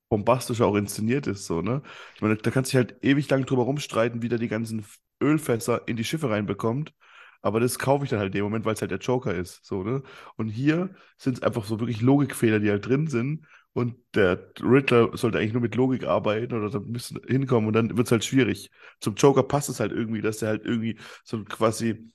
bombastischer 0.10 0.68
auch 0.68 0.76
inszeniert 0.76 1.28
ist, 1.28 1.46
so, 1.46 1.62
ne? 1.62 1.82
Ich 2.16 2.22
meine, 2.22 2.36
da 2.38 2.52
kannst 2.52 2.74
du 2.74 2.78
dich 2.78 2.88
halt 2.88 3.04
ewig 3.04 3.30
lang 3.30 3.46
drüber 3.46 3.64
rumstreiten, 3.64 4.22
wie 4.22 4.30
der 4.30 4.40
die 4.40 4.48
ganzen 4.48 4.86
Ölfässer 5.22 5.88
in 5.88 5.98
die 5.98 6.04
Schiffe 6.04 6.30
reinbekommt. 6.30 6.94
Aber 7.42 7.60
das 7.60 7.78
kaufe 7.78 8.04
ich 8.04 8.10
dann 8.10 8.20
halt 8.20 8.30
in 8.30 8.40
dem 8.40 8.44
Moment, 8.46 8.66
weil 8.66 8.74
es 8.74 8.82
halt 8.82 8.92
der 8.92 9.00
Joker 9.00 9.34
ist, 9.34 9.64
so, 9.64 9.84
ne? 9.84 10.02
Und 10.36 10.50
hier 10.50 10.90
sind 11.18 11.38
es 11.38 11.44
einfach 11.44 11.66
so 11.66 11.80
wirklich 11.80 12.02
Logikfehler, 12.02 12.60
die 12.60 12.72
halt 12.72 12.86
drin 12.88 13.08
sind. 13.08 13.46
Und 13.74 13.96
der 14.16 14.52
Riddler 14.62 15.16
sollte 15.18 15.38
eigentlich 15.38 15.52
nur 15.52 15.62
mit 15.62 15.76
Logik 15.76 16.06
arbeiten 16.06 16.54
oder 16.54 16.70
da 16.70 16.80
müssen 16.80 17.20
hinkommen 17.28 17.68
und 17.68 17.74
dann 17.74 17.98
wird's 17.98 18.12
halt 18.12 18.24
schwierig. 18.24 18.72
Zum 19.02 19.16
Joker 19.16 19.44
passt 19.44 19.68
es 19.68 19.82
halt 19.82 19.92
irgendwie, 19.92 20.22
dass 20.22 20.38
der 20.38 20.48
halt 20.50 20.66
irgendwie 20.66 20.98
so 21.26 21.44
quasi, 21.44 22.10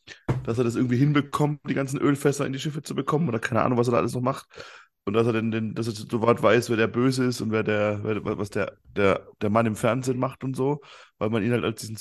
dass 0.44 0.56
er 0.56 0.64
das 0.64 0.74
irgendwie 0.74 0.96
hinbekommt, 0.96 1.60
die 1.68 1.74
ganzen 1.74 2.00
Ölfässer 2.00 2.46
in 2.46 2.54
die 2.54 2.58
Schiffe 2.58 2.80
zu 2.82 2.94
bekommen 2.94 3.28
oder 3.28 3.38
keine 3.38 3.60
Ahnung, 3.60 3.76
was 3.78 3.88
er 3.88 3.92
da 3.92 3.98
alles 3.98 4.14
noch 4.14 4.22
macht. 4.22 4.48
Und 5.04 5.14
dass 5.14 5.26
er 5.26 5.32
denn, 5.32 5.50
denn 5.50 5.74
dass 5.74 5.86
er 5.86 5.94
soweit 5.94 6.42
weiß, 6.42 6.70
wer 6.70 6.76
der 6.76 6.86
Böse 6.86 7.24
ist 7.24 7.40
und 7.40 7.50
wer 7.50 7.62
der, 7.62 8.00
wer, 8.04 8.38
was 8.38 8.50
der, 8.50 8.76
der, 8.96 9.26
der 9.40 9.50
Mann 9.50 9.66
im 9.66 9.76
Fernsehen 9.76 10.18
macht 10.18 10.44
und 10.44 10.54
so, 10.54 10.80
weil 11.18 11.30
man 11.30 11.42
ihn 11.42 11.52
halt 11.52 11.64
als 11.64 11.80
diesen, 11.80 11.98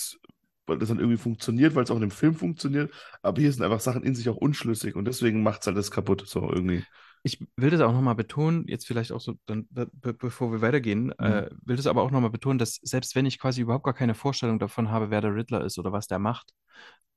weil 0.67 0.77
das 0.77 0.89
dann 0.89 0.99
irgendwie 0.99 1.17
funktioniert, 1.17 1.75
weil 1.75 1.83
es 1.83 1.91
auch 1.91 1.95
in 1.95 2.01
dem 2.01 2.11
Film 2.11 2.35
funktioniert. 2.35 2.93
Aber 3.21 3.41
hier 3.41 3.51
sind 3.51 3.63
einfach 3.63 3.79
Sachen 3.79 4.03
in 4.03 4.15
sich 4.15 4.29
auch 4.29 4.37
unschlüssig 4.37 4.95
und 4.95 5.05
deswegen 5.05 5.43
macht's 5.43 5.65
halt 5.65 5.77
das 5.77 5.91
kaputt, 5.91 6.23
so 6.27 6.51
irgendwie. 6.51 6.83
Ich 7.23 7.45
will 7.57 7.69
das 7.69 7.81
auch 7.81 7.91
nochmal 7.91 8.15
betonen, 8.15 8.65
jetzt 8.67 8.87
vielleicht 8.87 9.11
auch 9.11 9.19
so, 9.19 9.33
dann, 9.45 9.67
be 9.69 9.89
be 9.91 10.13
bevor 10.13 10.53
wir 10.53 10.61
weitergehen, 10.61 11.11
äh, 11.19 11.49
will 11.65 11.75
das 11.75 11.87
aber 11.87 12.01
auch 12.01 12.11
nochmal 12.11 12.29
betonen, 12.29 12.59
dass 12.59 12.75
selbst 12.81 13.13
wenn 13.15 13.25
ich 13.25 13.39
quasi 13.39 13.61
überhaupt 13.61 13.83
gar 13.83 13.93
keine 13.93 14.15
Vorstellung 14.15 14.57
davon 14.57 14.89
habe, 14.89 15.09
wer 15.09 15.19
der 15.19 15.35
Riddler 15.35 15.65
ist 15.65 15.77
oder 15.79 15.91
was 15.91 16.07
der 16.07 16.19
macht, 16.19 16.53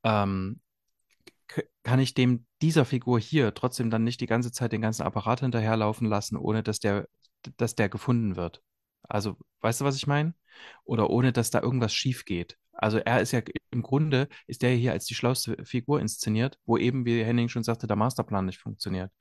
ähm, 0.02 0.60
kann 1.82 2.00
ich 2.00 2.14
dem 2.14 2.46
dieser 2.60 2.84
Figur 2.84 3.18
hier 3.18 3.54
trotzdem 3.54 3.90
dann 3.90 4.04
nicht 4.04 4.20
die 4.20 4.26
ganze 4.26 4.52
Zeit 4.52 4.72
den 4.72 4.82
ganzen 4.82 5.02
Apparat 5.02 5.40
hinterherlaufen 5.40 6.06
lassen, 6.06 6.36
ohne 6.36 6.62
dass 6.62 6.78
der, 6.78 7.08
dass 7.56 7.74
der 7.74 7.88
gefunden 7.88 8.36
wird. 8.36 8.62
Also, 9.02 9.36
weißt 9.60 9.80
du, 9.80 9.84
was 9.84 9.96
ich 9.96 10.06
meine? 10.06 10.34
Oder 10.84 11.10
ohne, 11.10 11.32
dass 11.32 11.50
da 11.50 11.60
irgendwas 11.60 11.94
schief 11.94 12.24
geht. 12.24 12.56
Also 12.72 12.98
er 12.98 13.20
ist 13.20 13.32
ja 13.32 13.42
im 13.70 13.82
Grunde, 13.82 14.28
ist 14.46 14.62
der 14.62 14.74
hier 14.74 14.92
als 14.92 15.04
die 15.04 15.14
schlauste 15.14 15.62
Figur 15.64 16.00
inszeniert, 16.00 16.58
wo 16.64 16.78
eben, 16.78 17.04
wie 17.04 17.22
Henning 17.22 17.48
schon 17.48 17.62
sagte, 17.62 17.86
der 17.86 17.96
Masterplan 17.96 18.46
nicht 18.46 18.58
funktioniert. 18.58 19.12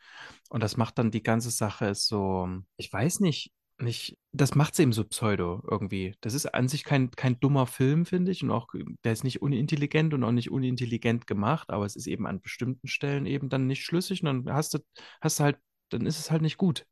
Und 0.49 0.63
das 0.63 0.77
macht 0.77 0.97
dann 0.97 1.11
die 1.11 1.23
ganze 1.23 1.51
Sache 1.51 1.93
so, 1.93 2.47
ich 2.77 2.91
weiß 2.91 3.19
nicht, 3.19 3.51
nicht, 3.81 4.17
das 4.31 4.55
macht 4.55 4.73
es 4.73 4.79
eben 4.79 4.93
so 4.93 5.03
pseudo 5.03 5.61
irgendwie. 5.69 6.15
Das 6.21 6.33
ist 6.33 6.45
an 6.47 6.67
sich 6.67 6.83
kein, 6.83 7.11
kein 7.11 7.39
dummer 7.39 7.65
Film, 7.67 8.05
finde 8.05 8.31
ich. 8.31 8.43
Und 8.43 8.51
auch, 8.51 8.67
der 9.03 9.13
ist 9.13 9.23
nicht 9.23 9.41
unintelligent 9.41 10.13
und 10.13 10.23
auch 10.23 10.31
nicht 10.31 10.51
unintelligent 10.51 11.27
gemacht, 11.27 11.69
aber 11.69 11.85
es 11.85 11.95
ist 11.95 12.07
eben 12.07 12.27
an 12.27 12.41
bestimmten 12.41 12.87
Stellen 12.87 13.25
eben 13.25 13.49
dann 13.49 13.67
nicht 13.67 13.83
schlüssig 13.83 14.23
und 14.23 14.45
dann 14.45 14.53
hast 14.53 14.73
du, 14.73 14.79
hast 15.21 15.39
du 15.39 15.43
halt, 15.43 15.57
dann 15.89 16.05
ist 16.05 16.19
es 16.19 16.31
halt 16.31 16.41
nicht 16.41 16.57
gut. 16.57 16.85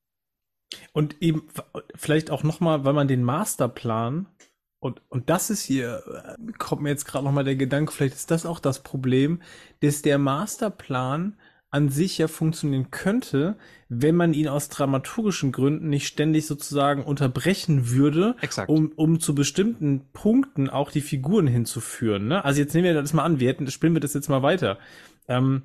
Und 0.94 1.22
eben 1.22 1.48
vielleicht 1.96 2.30
auch 2.30 2.44
nochmal, 2.44 2.86
weil 2.86 2.94
man 2.94 3.08
den 3.08 3.24
Masterplan 3.24 4.28
und, 4.80 5.02
und 5.10 5.30
das 5.30 5.50
ist 5.50 5.64
hier, 5.64 6.04
äh, 6.38 6.52
kommt 6.54 6.82
mir 6.82 6.90
jetzt 6.90 7.06
gerade 7.06 7.26
nochmal 7.26 7.44
der 7.44 7.58
Gedanke, 7.58 7.92
vielleicht 7.92 8.16
ist 8.16 8.32
das 8.32 8.46
auch 8.46 8.60
das 8.60 8.82
Problem, 8.82 9.42
dass 9.82 10.02
der 10.02 10.18
Masterplan 10.18 11.38
an 11.72 11.90
sich 11.90 12.18
ja 12.18 12.28
funktionieren 12.28 12.90
könnte, 12.90 13.58
wenn 13.90 14.16
man 14.16 14.34
ihn 14.34 14.48
aus 14.48 14.70
dramaturgischen 14.70 15.52
Gründen 15.52 15.90
nicht 15.90 16.08
ständig 16.08 16.48
sozusagen 16.48 17.04
unterbrechen 17.04 17.92
würde, 17.92 18.36
Exakt. 18.42 18.70
um, 18.70 18.92
um 18.96 19.20
zu 19.20 19.36
bestimmten 19.36 20.06
Punkten 20.12 20.70
auch 20.70 20.92
die 20.92 21.02
Figuren 21.02 21.48
hinzuführen. 21.48 22.28
Ne? 22.28 22.44
Also 22.44 22.62
jetzt 22.62 22.74
nehmen 22.74 22.86
wir 22.86 22.94
das 22.96 23.14
mal 23.14 23.24
an, 23.24 23.40
wir 23.40 23.50
hätten, 23.50 23.70
spielen 23.70 23.94
wir 23.94 24.02
das 24.02 24.16
jetzt 24.16 24.30
mal 24.30 24.42
weiter. 24.42 24.80
Ähm, 25.28 25.62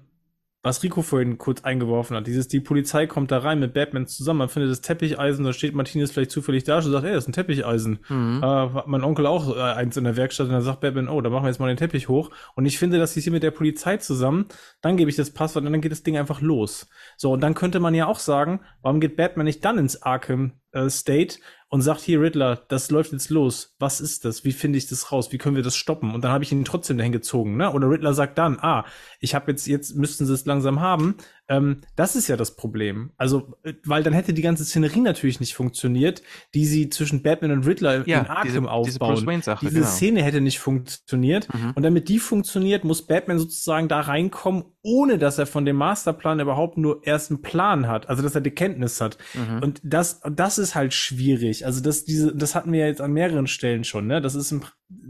was 0.65 0.83
Rico 0.83 1.03
vorhin 1.03 1.37
kurz 1.37 1.63
eingeworfen 1.63 2.17
hat, 2.17 2.27
dieses, 2.27 2.49
die 2.49 2.59
Polizei 2.59 3.07
kommt 3.07 3.31
da 3.31 3.39
rein 3.39 3.61
mit 3.61 3.75
Batman 3.75 4.07
zusammen, 4.07 4.39
man 4.39 4.49
findet 4.49 4.73
das 4.73 4.81
Teppicheisen, 4.81 5.45
da 5.45 5.53
steht 5.53 5.75
Martinez 5.75 6.11
vielleicht 6.11 6.31
zufällig 6.31 6.65
da 6.65 6.77
und 6.77 6.83
sagt, 6.85 7.05
ey, 7.05 7.13
das 7.13 7.25
ist 7.25 7.29
ein 7.29 7.35
Teppicheisen. 7.35 7.99
Mhm. 8.09 8.41
Äh, 8.43 8.69
mein 8.87 9.05
Onkel 9.05 9.27
auch 9.27 9.55
äh, 9.55 9.61
eins 9.61 9.99
in 9.99 10.05
der 10.05 10.17
Werkstatt 10.17 10.47
und 10.47 10.55
dann 10.55 10.63
sagt 10.63 10.81
Batman, 10.81 11.11
oh, 11.11 11.21
da 11.21 11.29
machen 11.29 11.45
wir 11.45 11.49
jetzt 11.49 11.61
mal 11.61 11.69
den 11.69 11.77
Teppich 11.77 12.09
hoch. 12.09 12.31
Und 12.55 12.65
ich 12.65 12.79
finde, 12.79 12.99
das 12.99 13.15
ist 13.15 13.25
hier 13.25 13.33
mit 13.33 13.43
der 13.43 13.51
Polizei 13.51 13.99
zusammen, 13.99 14.47
dann 14.81 14.97
gebe 14.97 15.11
ich 15.11 15.17
das 15.17 15.31
Passwort 15.31 15.67
und 15.67 15.73
dann 15.73 15.83
geht 15.83 15.93
das 15.93 16.03
Ding 16.03 16.17
einfach 16.17 16.41
los. 16.41 16.89
So, 17.19 17.33
und 17.33 17.43
dann 17.43 17.53
könnte 17.53 17.79
man 17.79 17.95
ja 17.95 18.07
auch 18.07 18.19
sagen, 18.19 18.61
warum 18.81 19.01
geht 19.01 19.17
Batman 19.17 19.45
nicht 19.45 19.63
dann 19.67 19.77
ins 19.77 20.01
Arkham 20.01 20.53
äh, 20.73 20.89
State 20.89 21.41
und 21.75 21.81
sagt, 21.81 22.03
hier 22.03 22.21
Riddler, 22.21 22.63
das 22.69 22.93
läuft 22.93 23.11
jetzt 23.11 23.31
los. 23.31 23.75
Was 23.81 24.01
ist 24.01 24.25
das? 24.25 24.45
Wie 24.45 24.53
finde 24.53 24.79
ich 24.79 24.87
das 24.87 25.11
raus? 25.11 25.33
Wie 25.33 25.39
können 25.39 25.57
wir 25.57 25.65
das 25.65 25.75
stoppen? 25.75 26.15
Und 26.15 26.23
dann 26.23 26.31
habe 26.31 26.45
ich 26.45 26.53
ihn 26.53 26.65
trotzdem 26.65 26.99
dahin 26.99 27.11
gezogen, 27.11 27.57
ne? 27.57 27.73
Oder 27.73 27.91
Riddler 27.91 28.15
sagt 28.15 28.39
dann, 28.39 28.61
ah, 28.61 28.85
ich 29.19 29.35
habe 29.35 29.51
jetzt, 29.51 29.67
jetzt 29.67 29.97
müssten 29.97 30.25
sie 30.25 30.35
es 30.35 30.47
langsam 30.47 30.81
haben. 30.81 31.17
Ähm, 31.47 31.83
das 31.95 32.17
ist 32.17 32.27
ja 32.29 32.37
das 32.37 32.57
Problem. 32.57 33.13
Also, 33.19 33.59
äh, 33.65 33.75
weil 33.85 34.03
dann 34.03 34.15
hätte 34.15 34.33
die 34.33 34.41
ganze 34.41 34.65
Szenerie 34.65 35.01
natürlich 35.03 35.41
nicht 35.41 35.55
funktioniert, 35.55 36.23
die 36.55 36.65
sie 36.65 36.89
zwischen 36.89 37.23
Batman 37.23 37.51
und 37.51 37.67
Riddler 37.67 38.07
Ja, 38.09 38.21
in 38.21 38.27
Arkham 38.27 38.43
diese- 38.45 38.61
diese 38.61 38.71
aufbauen. 38.71 39.15
Bruce 39.15 39.27
Wayne-Sache, 39.27 39.67
diese 39.67 39.81
genau. 39.81 39.87
Szene 39.91 40.23
hätte 40.23 40.41
nicht 40.41 40.59
funktioniert. 40.59 41.53
Mhm. 41.53 41.73
Und 41.75 41.83
damit 41.83 42.09
die 42.09 42.19
funktioniert, 42.19 42.85
muss 42.85 43.07
Batman 43.07 43.39
sozusagen 43.39 43.89
da 43.89 44.01
reinkommen, 44.01 44.65
ohne 44.83 45.19
dass 45.19 45.37
er 45.39 45.47
von 45.47 45.67
dem 45.67 45.77
Masterplan 45.77 46.41
überhaupt 46.41 46.79
nur 46.79 47.07
erst 47.07 47.31
einen 47.31 47.43
Plan 47.43 47.89
hat, 47.89 48.09
also 48.09 48.23
dass 48.23 48.35
er 48.35 48.41
die 48.41 48.51
Kenntnis 48.51 49.03
hat. 49.03 49.19
Mhm. 49.35 49.63
Und 49.63 49.81
das, 49.85 50.21
das 50.33 50.57
ist 50.57 50.75
halt 50.75 50.95
schwierig. 50.95 51.67
Also 51.67 51.83
das, 51.83 52.05
diese, 52.07 52.35
das 52.35 52.55
hatten 52.55 52.73
wir 52.73 52.81
ja 52.81 52.87
jetzt 52.87 53.03
an 53.03 53.13
mehreren 53.13 53.47
Stellen 53.49 53.85
schon. 53.85 54.07
Ne? 54.07 54.23
Das 54.23 54.35
ist 54.35 54.51
im, 54.51 54.63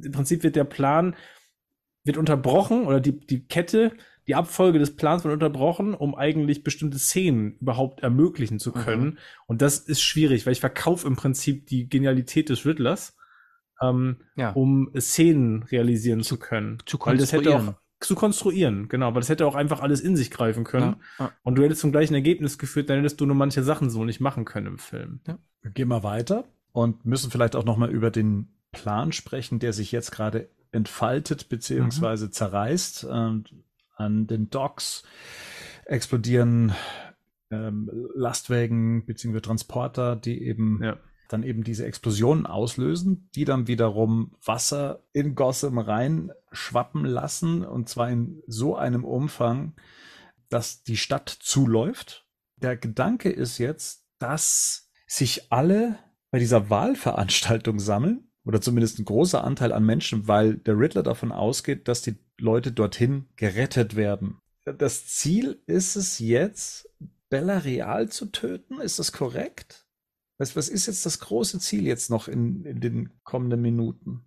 im 0.02 0.10
Prinzip 0.10 0.42
wird 0.42 0.56
der 0.56 0.64
Plan 0.64 1.14
wird 2.04 2.16
unterbrochen 2.18 2.86
oder 2.86 3.00
die, 3.00 3.18
die 3.18 3.46
Kette, 3.46 3.92
die 4.26 4.34
Abfolge 4.34 4.78
des 4.78 4.96
Plans 4.96 5.24
wird 5.24 5.34
unterbrochen, 5.34 5.94
um 5.94 6.14
eigentlich 6.14 6.62
bestimmte 6.64 6.98
Szenen 6.98 7.56
überhaupt 7.60 8.00
ermöglichen 8.00 8.58
zu 8.58 8.72
können. 8.72 9.18
Und 9.46 9.60
das 9.62 9.78
ist 9.78 10.02
schwierig, 10.02 10.46
weil 10.46 10.52
ich 10.54 10.60
verkaufe 10.60 11.06
im 11.06 11.16
Prinzip 11.16 11.66
die 11.66 11.88
Genialität 11.88 12.48
des 12.48 12.64
Riddlers, 12.64 13.16
ähm, 13.82 14.16
Ja. 14.36 14.52
um 14.52 14.90
Szenen 14.98 15.62
realisieren 15.64 16.22
zu 16.22 16.38
können. 16.38 16.78
zu 16.86 16.98
weil 17.04 17.16
das 17.18 17.32
hätte 17.32 17.44
konstruieren. 17.50 17.74
auch 17.74 17.80
zu 18.00 18.14
konstruieren, 18.14 18.88
genau, 18.88 19.08
weil 19.14 19.20
das 19.20 19.28
hätte 19.30 19.46
auch 19.46 19.54
einfach 19.54 19.80
alles 19.80 20.00
in 20.00 20.14
sich 20.16 20.30
greifen 20.30 20.64
können. 20.64 20.96
Ja, 21.18 21.24
ja. 21.26 21.32
Und 21.42 21.56
du 21.56 21.62
hättest 21.62 21.80
zum 21.80 21.90
gleichen 21.92 22.14
Ergebnis 22.14 22.58
geführt, 22.58 22.90
dann 22.90 22.98
hättest 22.98 23.20
du 23.20 23.26
nur 23.26 23.36
manche 23.36 23.62
Sachen 23.62 23.88
so 23.90 24.04
nicht 24.04 24.20
machen 24.20 24.44
können 24.44 24.66
im 24.66 24.78
Film. 24.78 25.20
Wir 25.62 25.70
gehen 25.70 25.88
mal 25.88 26.02
weiter 26.02 26.44
und 26.72 27.04
müssen 27.06 27.30
vielleicht 27.30 27.56
auch 27.56 27.64
noch 27.64 27.76
mal 27.78 27.90
über 27.90 28.10
den 28.10 28.48
Plan 28.72 29.12
sprechen, 29.12 29.58
der 29.58 29.72
sich 29.72 29.90
jetzt 29.92 30.10
gerade 30.12 30.48
entfaltet 30.72 31.48
beziehungsweise 31.48 32.30
zerreißt. 32.30 33.06
An 33.94 34.26
den 34.26 34.50
Docks 34.50 35.02
explodieren 35.86 36.72
ähm, 37.50 37.90
Lastwagen 38.14 39.04
beziehungsweise 39.06 39.42
Transporter, 39.42 40.16
die 40.16 40.42
eben 40.42 40.82
Ja. 40.82 40.96
dann 41.28 41.42
eben 41.42 41.62
diese 41.64 41.86
Explosionen 41.86 42.46
auslösen, 42.46 43.28
die 43.34 43.44
dann 43.44 43.66
wiederum 43.66 44.34
Wasser 44.44 45.04
in 45.12 45.34
Gotham 45.34 45.78
rein 45.78 46.32
schwappen 46.52 47.04
lassen 47.04 47.64
und 47.64 47.88
zwar 47.88 48.10
in 48.10 48.42
so 48.46 48.76
einem 48.76 49.04
Umfang, 49.04 49.74
dass 50.48 50.82
die 50.82 50.96
Stadt 50.96 51.28
zuläuft. 51.28 52.26
Der 52.56 52.76
Gedanke 52.76 53.30
ist 53.30 53.58
jetzt, 53.58 54.06
dass 54.18 54.90
sich 55.06 55.52
alle 55.52 55.98
bei 56.30 56.38
dieser 56.38 56.70
Wahlveranstaltung 56.70 57.78
sammeln 57.78 58.30
oder 58.44 58.60
zumindest 58.60 58.98
ein 58.98 59.04
großer 59.04 59.44
Anteil 59.44 59.72
an 59.72 59.84
Menschen, 59.84 60.28
weil 60.28 60.56
der 60.56 60.78
Riddler 60.78 61.02
davon 61.02 61.32
ausgeht, 61.32 61.88
dass 61.88 62.02
die 62.02 62.16
Leute 62.38 62.72
dorthin 62.72 63.26
gerettet 63.36 63.96
werden. 63.96 64.38
Das 64.64 65.06
Ziel 65.06 65.62
ist 65.66 65.96
es 65.96 66.18
jetzt, 66.18 66.88
Bella 67.28 67.58
Real 67.58 68.08
zu 68.08 68.26
töten? 68.26 68.80
Ist 68.80 68.98
das 68.98 69.12
korrekt? 69.12 69.86
Was, 70.38 70.56
was 70.56 70.68
ist 70.68 70.86
jetzt 70.86 71.06
das 71.06 71.20
große 71.20 71.58
Ziel 71.58 71.86
jetzt 71.86 72.10
noch 72.10 72.28
in, 72.28 72.64
in 72.64 72.80
den 72.80 73.10
kommenden 73.22 73.60
Minuten? 73.60 74.24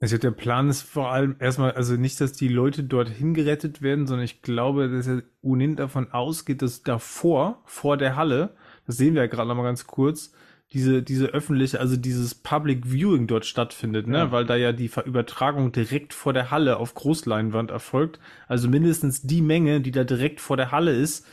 Also 0.00 0.18
der 0.18 0.32
Plan 0.32 0.68
ist 0.68 0.82
vor 0.82 1.12
allem 1.12 1.36
erstmal, 1.38 1.72
also 1.72 1.96
nicht, 1.96 2.20
dass 2.20 2.32
die 2.32 2.48
Leute 2.48 2.84
dorthin 2.84 3.32
gerettet 3.32 3.80
werden, 3.80 4.06
sondern 4.06 4.24
ich 4.24 4.42
glaube, 4.42 4.90
dass 4.90 5.06
er 5.06 5.22
ohnehin 5.40 5.76
davon 5.76 6.12
ausgeht, 6.12 6.60
dass 6.60 6.82
davor, 6.82 7.62
vor 7.64 7.96
der 7.96 8.16
Halle, 8.16 8.54
das 8.86 8.98
sehen 8.98 9.14
wir 9.14 9.22
ja 9.22 9.28
gerade 9.28 9.48
noch 9.48 9.54
mal 9.54 9.62
ganz 9.62 9.86
kurz, 9.86 10.32
diese, 10.74 11.02
diese 11.02 11.26
öffentliche, 11.28 11.78
also 11.78 11.96
dieses 11.96 12.34
Public 12.34 12.84
Viewing 12.90 13.28
dort 13.28 13.46
stattfindet, 13.46 14.08
ne? 14.08 14.18
Ja. 14.18 14.32
Weil 14.32 14.44
da 14.44 14.56
ja 14.56 14.72
die 14.72 14.90
Übertragung 15.04 15.70
direkt 15.70 16.12
vor 16.12 16.32
der 16.32 16.50
Halle 16.50 16.78
auf 16.78 16.94
Großleinwand 16.94 17.70
erfolgt. 17.70 18.18
Also 18.48 18.68
mindestens 18.68 19.22
die 19.22 19.40
Menge, 19.40 19.80
die 19.80 19.92
da 19.92 20.02
direkt 20.02 20.40
vor 20.40 20.56
der 20.56 20.72
Halle 20.72 20.92
ist, 20.92 21.26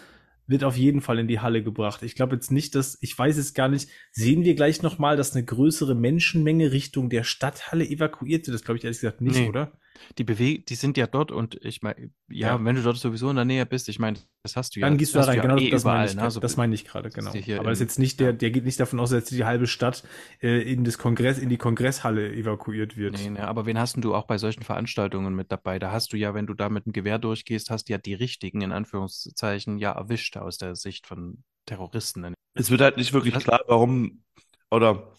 wird 0.46 0.64
auf 0.64 0.78
jeden 0.78 1.02
Fall 1.02 1.18
in 1.18 1.28
die 1.28 1.40
Halle 1.40 1.64
gebracht. 1.64 2.04
Ich 2.04 2.14
glaube 2.14 2.36
jetzt 2.36 2.52
nicht, 2.52 2.76
dass, 2.76 3.00
ich 3.02 3.18
weiß 3.18 3.38
es 3.38 3.56
gar 3.56 3.68
nicht, 3.68 3.90
sehen 4.12 4.44
wir 4.44 4.54
gleich 4.54 4.84
nochmal, 4.84 5.18
dass 5.18 5.34
eine 5.36 5.44
größere 5.44 5.96
Menschenmenge 5.96 6.72
Richtung 6.72 7.10
der 7.10 7.24
Stadthalle 7.24 7.86
evakuiert 7.86 8.46
wird? 8.46 8.54
Das 8.54 8.64
glaube 8.64 8.78
ich 8.78 8.84
ehrlich 8.84 9.00
gesagt 9.00 9.22
nicht, 9.22 9.40
nee. 9.40 9.50
oder? 9.50 9.72
Die 10.18 10.24
bewegen, 10.24 10.64
die 10.68 10.76
sind 10.76 10.98
ja 10.98 11.08
dort 11.08 11.32
und 11.32 11.56
ich 11.64 11.82
meine, 11.82 12.12
ja, 12.30 12.50
ja, 12.50 12.66
wenn 12.66 12.76
du 12.76 12.82
dort 12.82 12.98
sowieso 12.98 13.30
in 13.30 13.36
der 13.36 13.46
Nähe 13.46 13.66
bist, 13.66 13.90
ich 13.90 14.00
meine, 14.00 14.18
das 14.44 14.56
hast 14.56 14.76
du 14.76 14.80
ja. 14.80 14.88
Dann 14.88 14.98
gehst 14.98 15.14
du 15.14 15.20
da 15.20 15.26
rein, 15.26 15.42
genau, 15.42 15.58
eh 15.58 15.70
das, 15.70 15.84
meine 15.84 16.06
ich, 16.06 16.16
ne? 16.16 16.22
also, 16.24 16.40
das 16.40 16.58
meine 16.58 16.74
ich 16.74 16.86
gerade, 16.86 17.10
genau. 17.10 17.32
Aber 17.32 17.70
das 17.70 17.80
ist 17.80 17.82
jetzt 17.82 18.00
nicht 18.00 18.20
der, 18.20 18.34
der 18.34 18.52
geht 18.52 18.66
nicht 18.66 18.80
davon 18.80 19.00
aus, 19.00 19.12
dass 19.12 19.26
die 19.26 19.44
halbe 19.44 19.68
Stadt 19.68 20.04
äh, 20.42 20.62
in 20.62 20.84
das 20.84 20.98
Kongress, 20.98 21.38
in 21.38 21.50
die 21.50 21.58
Kongresshalle 21.58 22.34
evakuiert 22.34 22.98
wird. 22.98 23.18
Nee, 23.18 23.30
nee, 23.32 23.40
aber 23.40 23.66
wen 23.66 23.78
hast 23.78 23.98
du 23.98 24.16
auch 24.16 24.26
bei 24.26 24.38
solchen 24.38 24.64
Veranstaltungen 24.64 25.36
mit 25.36 25.52
dabei? 25.52 25.80
Da 25.80 25.92
hast 25.92 26.14
du 26.14 26.18
ja, 26.18 26.34
wenn 26.34 26.48
du 26.48 26.54
da 26.54 26.70
mit 26.70 26.86
einem 26.86 26.94
Gewehr 26.94 27.20
durchgehst, 27.20 27.70
hast 27.70 27.90
du 27.90 27.94
ja 27.94 27.98
die 27.98 28.14
richtigen, 28.14 28.62
in 28.62 28.72
Anführungszeichen, 28.72 29.78
ja 29.78 29.92
erwischt 29.92 30.38
aus 30.38 30.58
der 30.58 30.76
Sicht 30.76 31.08
von 31.08 31.44
Terroristen. 31.66 32.34
Es 32.54 32.70
wird 32.70 32.82
halt 32.82 32.98
nicht 32.98 33.14
wirklich 33.14 33.36
klar, 33.36 33.62
warum 33.68 34.24
oder 34.70 35.14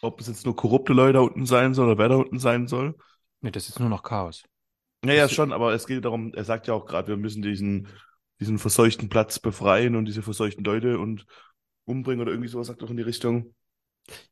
ob 0.00 0.20
es 0.20 0.28
jetzt 0.28 0.44
nur 0.44 0.56
korrupte 0.56 0.92
Leute 0.92 1.14
da 1.14 1.20
unten 1.20 1.46
sein 1.46 1.74
soll 1.74 1.88
oder 1.88 1.98
wer 1.98 2.08
da 2.08 2.16
unten 2.16 2.38
sein 2.38 2.66
soll. 2.66 2.94
Nee, 3.44 3.50
das 3.50 3.68
ist 3.68 3.78
nur 3.78 3.90
noch 3.90 4.02
Chaos. 4.02 4.42
Ja, 5.04 5.12
ja, 5.12 5.28
schon, 5.28 5.52
aber 5.52 5.74
es 5.74 5.86
geht 5.86 6.02
darum, 6.06 6.32
er 6.32 6.44
sagt 6.44 6.66
ja 6.66 6.72
auch 6.72 6.86
gerade, 6.86 7.08
wir 7.08 7.18
müssen 7.18 7.42
diesen, 7.42 7.88
diesen 8.40 8.58
verseuchten 8.58 9.10
Platz 9.10 9.38
befreien 9.38 9.96
und 9.96 10.06
diese 10.06 10.22
verseuchten 10.22 10.64
Leute 10.64 10.98
und 10.98 11.26
umbringen 11.84 12.22
oder 12.22 12.32
irgendwie 12.32 12.48
sowas, 12.48 12.68
sagt 12.68 12.80
doch 12.80 12.88
in 12.88 12.96
die 12.96 13.02
Richtung. 13.02 13.54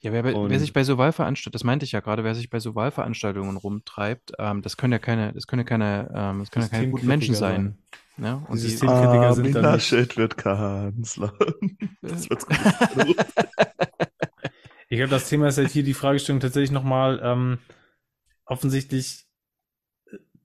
Ja, 0.01 0.15
wer, 0.15 0.25
wer 0.25 0.59
sich 0.59 0.73
bei 0.73 0.83
so 0.83 0.97
Wahlveranstaltungen, 0.97 1.53
das 1.53 1.65
meinte 1.65 1.85
ich 1.85 1.93
ja 1.93 2.01
gerade, 2.01 2.25
wer 2.25 2.35
sich 2.35 2.49
bei 2.49 2.59
so 2.59 2.75
Wahlveranstaltungen 2.75 3.59
rumtreibt, 3.59 4.33
ähm, 4.39 4.63
das 4.63 4.79
können 4.79 4.95
ja 4.95 4.99
keine, 4.99 5.35
das 5.35 5.47
können 5.47 5.61
ja 5.61 5.65
keine, 5.65 6.11
ähm, 6.15 6.39
das 6.39 6.51
können 6.51 6.65
ja 6.65 6.71
keine 6.71 6.91
guten 6.91 7.07
Menschen 7.07 7.35
sein. 7.35 7.77
sein. 8.17 8.25
Ja? 8.25 8.47
Und 8.49 8.57
die 8.57 8.69
Systemkritiker 8.69 9.29
ah, 9.29 9.33
sind 9.35 9.55
dann 9.55 9.75
nicht... 9.75 10.17
wird 10.17 10.39
Kanzler. 10.39 11.35
das 12.01 12.31
wird's 12.31 12.47
gut. 12.47 12.57
ich 14.89 14.97
glaube, 14.97 15.11
das 15.11 15.29
Thema 15.29 15.49
ist 15.49 15.59
halt 15.59 15.71
hier 15.71 15.83
die 15.83 15.93
Fragestellung 15.93 16.41
tatsächlich 16.41 16.71
nochmal, 16.71 17.21
ähm, 17.23 17.59
offensichtlich, 18.53 19.27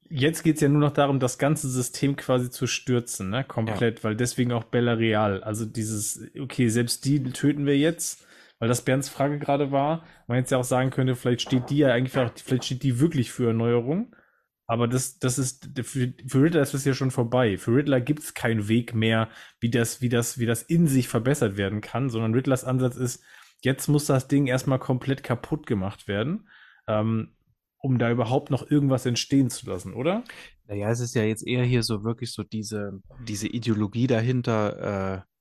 jetzt 0.09 0.43
geht 0.43 0.55
es 0.55 0.61
ja 0.61 0.69
nur 0.69 0.81
noch 0.81 0.93
darum, 0.93 1.19
das 1.19 1.37
ganze 1.37 1.69
System 1.69 2.15
quasi 2.15 2.49
zu 2.49 2.65
stürzen, 2.67 3.29
ne? 3.29 3.43
Komplett, 3.43 3.99
ja. 3.99 4.03
weil 4.05 4.15
deswegen 4.15 4.51
auch 4.53 4.63
Bella 4.63 4.93
Real. 4.93 5.43
Also 5.43 5.65
dieses, 5.65 6.21
okay, 6.39 6.69
selbst 6.69 7.05
die 7.05 7.21
töten 7.23 7.65
wir 7.65 7.77
jetzt, 7.77 8.25
weil 8.59 8.69
das 8.69 8.83
Bernds 8.83 9.09
Frage 9.09 9.39
gerade 9.39 9.71
war. 9.71 10.05
Man 10.27 10.39
jetzt 10.39 10.51
ja 10.51 10.57
auch 10.57 10.63
sagen 10.63 10.89
könnte, 10.89 11.15
vielleicht 11.15 11.41
steht 11.41 11.69
die 11.69 11.79
ja 11.79 11.89
eigentlich, 11.89 12.17
auch, 12.17 12.31
vielleicht 12.35 12.65
steht 12.65 12.83
die 12.83 12.99
wirklich 12.99 13.31
für 13.31 13.47
Erneuerung. 13.47 14.15
Aber 14.69 14.87
das, 14.87 15.17
das 15.19 15.39
ist, 15.39 15.69
für, 15.83 16.13
für 16.27 16.41
Riddler 16.41 16.61
ist 16.61 16.73
das 16.73 16.83
ja 16.83 16.93
schon 16.93 17.11
vorbei. 17.11 17.57
Für 17.57 17.73
Riddler 17.73 18.01
gibt 18.01 18.19
es 18.19 18.33
keinen 18.33 18.67
Weg 18.67 18.93
mehr, 18.93 19.29
wie 19.59 19.69
das, 19.69 20.01
wie 20.01 20.09
das, 20.09 20.39
wie 20.39 20.45
das 20.45 20.61
in 20.61 20.87
sich 20.87 21.07
verbessert 21.07 21.55
werden 21.55 21.79
kann, 21.79 22.09
sondern 22.09 22.33
Riddlers 22.33 22.65
Ansatz 22.65 22.97
ist, 22.97 23.23
jetzt 23.61 23.87
muss 23.87 24.05
das 24.05 24.27
Ding 24.27 24.47
erstmal 24.47 24.79
komplett 24.79 25.23
kaputt 25.23 25.67
gemacht 25.67 26.09
werden. 26.09 26.49
Ähm, 26.87 27.36
um 27.87 27.97
da 27.97 28.11
überhaupt 28.11 28.51
noch 28.51 28.69
irgendwas 28.69 29.05
entstehen 29.05 29.49
zu 29.49 29.69
lassen, 29.69 29.93
oder? 29.93 30.25
Naja, 30.67 30.91
es 30.91 30.99
ist 30.99 31.15
ja 31.15 31.23
jetzt 31.23 31.47
eher 31.47 31.63
hier 31.63 31.81
so 31.81 32.03
wirklich 32.03 32.33
so 32.33 32.43
diese, 32.43 32.99
diese 33.25 33.47
Ideologie 33.47 34.07
dahinter, 34.07 35.23
äh, 35.23 35.36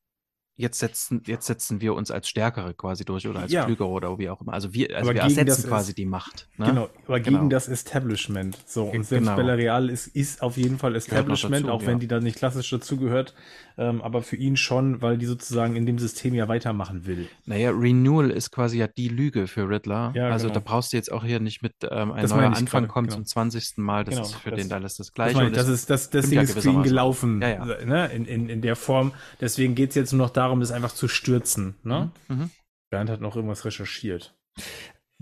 jetzt 0.56 0.78
setzen, 0.78 1.22
jetzt 1.26 1.46
setzen 1.46 1.80
wir 1.80 1.94
uns 1.94 2.10
als 2.10 2.28
Stärkere 2.28 2.72
quasi 2.74 3.04
durch 3.04 3.28
oder 3.28 3.40
als 3.40 3.52
ja. 3.52 3.64
Klügere 3.64 3.88
oder 3.88 4.18
wie 4.18 4.30
auch 4.30 4.40
immer. 4.40 4.54
Also 4.54 4.72
wir, 4.72 4.96
also 4.96 5.12
wir 5.12 5.20
ersetzen 5.20 5.68
quasi 5.68 5.94
die 5.94 6.06
Macht. 6.06 6.48
Ne? 6.56 6.66
Genau, 6.66 6.88
aber 7.06 7.20
genau. 7.20 7.38
gegen 7.38 7.50
das 7.50 7.68
Establishment. 7.68 8.56
So, 8.66 8.84
und 8.84 9.04
selbst 9.04 9.26
genau. 9.26 9.36
Bella 9.36 9.54
Real 9.54 9.90
ist, 9.90 10.06
ist 10.08 10.42
auf 10.42 10.56
jeden 10.56 10.78
Fall 10.78 10.96
Establishment, 10.96 11.66
dazu, 11.66 11.72
auch 11.72 11.82
wenn 11.82 11.94
ja. 11.94 11.98
die 11.98 12.08
da 12.08 12.20
nicht 12.20 12.38
klassisch 12.38 12.70
dazugehört. 12.70 13.34
Ähm, 13.78 14.00
aber 14.00 14.22
für 14.22 14.36
ihn 14.36 14.56
schon, 14.56 15.02
weil 15.02 15.18
die 15.18 15.26
sozusagen 15.26 15.76
in 15.76 15.84
dem 15.84 15.98
System 15.98 16.32
ja 16.32 16.48
weitermachen 16.48 17.04
will. 17.04 17.28
Naja, 17.44 17.70
Renewal 17.70 18.30
ist 18.30 18.50
quasi 18.50 18.78
ja 18.78 18.86
die 18.86 19.08
Lüge 19.08 19.46
für 19.46 19.68
Riddler. 19.68 20.12
Ja, 20.14 20.30
also 20.30 20.46
genau. 20.46 20.60
da 20.60 20.64
brauchst 20.64 20.94
du 20.94 20.96
jetzt 20.96 21.12
auch 21.12 21.22
hier 21.22 21.40
nicht 21.40 21.62
mit 21.62 21.74
ähm, 21.82 22.12
ein 22.12 22.22
das 22.22 22.30
neuer 22.30 22.46
Anfang 22.46 22.84
grade, 22.84 22.86
kommt 22.86 23.08
genau. 23.08 23.16
zum 23.18 23.26
20. 23.26 23.76
Mal. 23.76 24.04
Das 24.04 24.14
genau, 24.14 24.26
ist 24.26 24.34
für 24.36 24.50
das, 24.50 24.60
den 24.60 24.72
alles 24.72 24.96
das 24.96 25.12
Gleiche. 25.12 25.50
Das, 25.50 25.66
das, 25.66 25.68
ist, 25.68 25.90
das, 25.90 26.08
das 26.08 26.30
Ding 26.30 26.40
ist 26.40 26.58
für 26.58 26.70
ihn 26.70 26.82
gelaufen 26.82 27.38
ne? 27.38 28.10
in, 28.14 28.24
in, 28.24 28.48
in 28.48 28.62
der 28.62 28.76
Form. 28.76 29.12
Deswegen 29.42 29.74
geht 29.74 29.90
es 29.90 29.94
jetzt 29.94 30.12
nur 30.12 30.26
noch 30.26 30.30
darum, 30.30 30.45
das 30.60 30.72
einfach 30.72 30.92
zu 30.92 31.08
stürzen. 31.08 31.76
Ne? 31.82 32.10
Mhm. 32.28 32.36
mhm. 32.36 32.50
Bernd 32.90 33.10
hat 33.10 33.20
noch 33.20 33.34
irgendwas 33.34 33.64
recherchiert. 33.64 34.36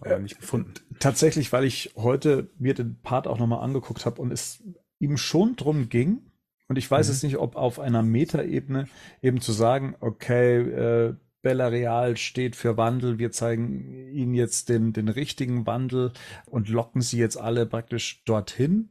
Aber 0.01 0.17
äh, 0.17 0.21
nicht 0.21 0.39
gefunden. 0.39 0.75
Tatsächlich, 0.99 1.53
weil 1.53 1.65
ich 1.65 1.93
heute 1.97 2.51
mir 2.59 2.75
den 2.75 3.01
Part 3.01 3.27
auch 3.27 3.39
nochmal 3.39 3.65
angeguckt 3.65 4.05
habe 4.05 4.21
und 4.21 4.31
es 4.31 4.63
ihm 4.99 5.17
schon 5.17 5.57
drum 5.57 5.89
ging, 5.89 6.31
und 6.69 6.77
ich 6.77 6.91
weiß 6.91 7.09
mhm. 7.09 7.13
es 7.13 7.23
nicht, 7.23 7.37
ob 7.37 7.57
auf 7.57 7.79
einer 7.79 8.03
Metaebene 8.03 8.89
eben 9.23 9.41
zu 9.41 9.53
sagen, 9.53 9.97
okay, 10.01 10.61
äh, 10.61 11.15
Bella 11.43 11.69
Real 11.69 12.17
steht 12.17 12.57
für 12.57 12.79
Wandel, 12.79 13.19
wir 13.19 13.31
zeigen 13.31 14.11
ihnen 14.11 14.35
jetzt 14.35 14.71
den, 14.71 14.95
den 14.95 15.09
richtigen 15.09 15.67
Wandel 15.67 16.13
und 16.47 16.71
locken 16.71 17.03
sie 17.03 17.19
jetzt 17.19 17.37
alle 17.37 17.67
praktisch 17.67 18.25
dorthin. 18.25 18.91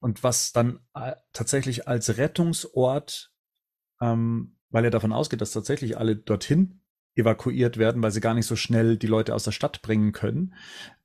Und 0.00 0.24
was 0.24 0.52
dann 0.52 0.80
äh, 0.94 1.12
tatsächlich 1.34 1.86
als 1.86 2.16
Rettungsort 2.16 3.34
ähm, 4.00 4.56
weil 4.70 4.84
er 4.84 4.90
davon 4.90 5.12
ausgeht, 5.12 5.40
dass 5.40 5.52
tatsächlich 5.52 5.98
alle 5.98 6.16
dorthin 6.16 6.80
evakuiert 7.14 7.76
werden, 7.76 8.02
weil 8.02 8.10
sie 8.10 8.20
gar 8.20 8.34
nicht 8.34 8.46
so 8.46 8.56
schnell 8.56 8.96
die 8.96 9.06
Leute 9.06 9.34
aus 9.34 9.44
der 9.44 9.52
Stadt 9.52 9.82
bringen 9.82 10.12
können, 10.12 10.54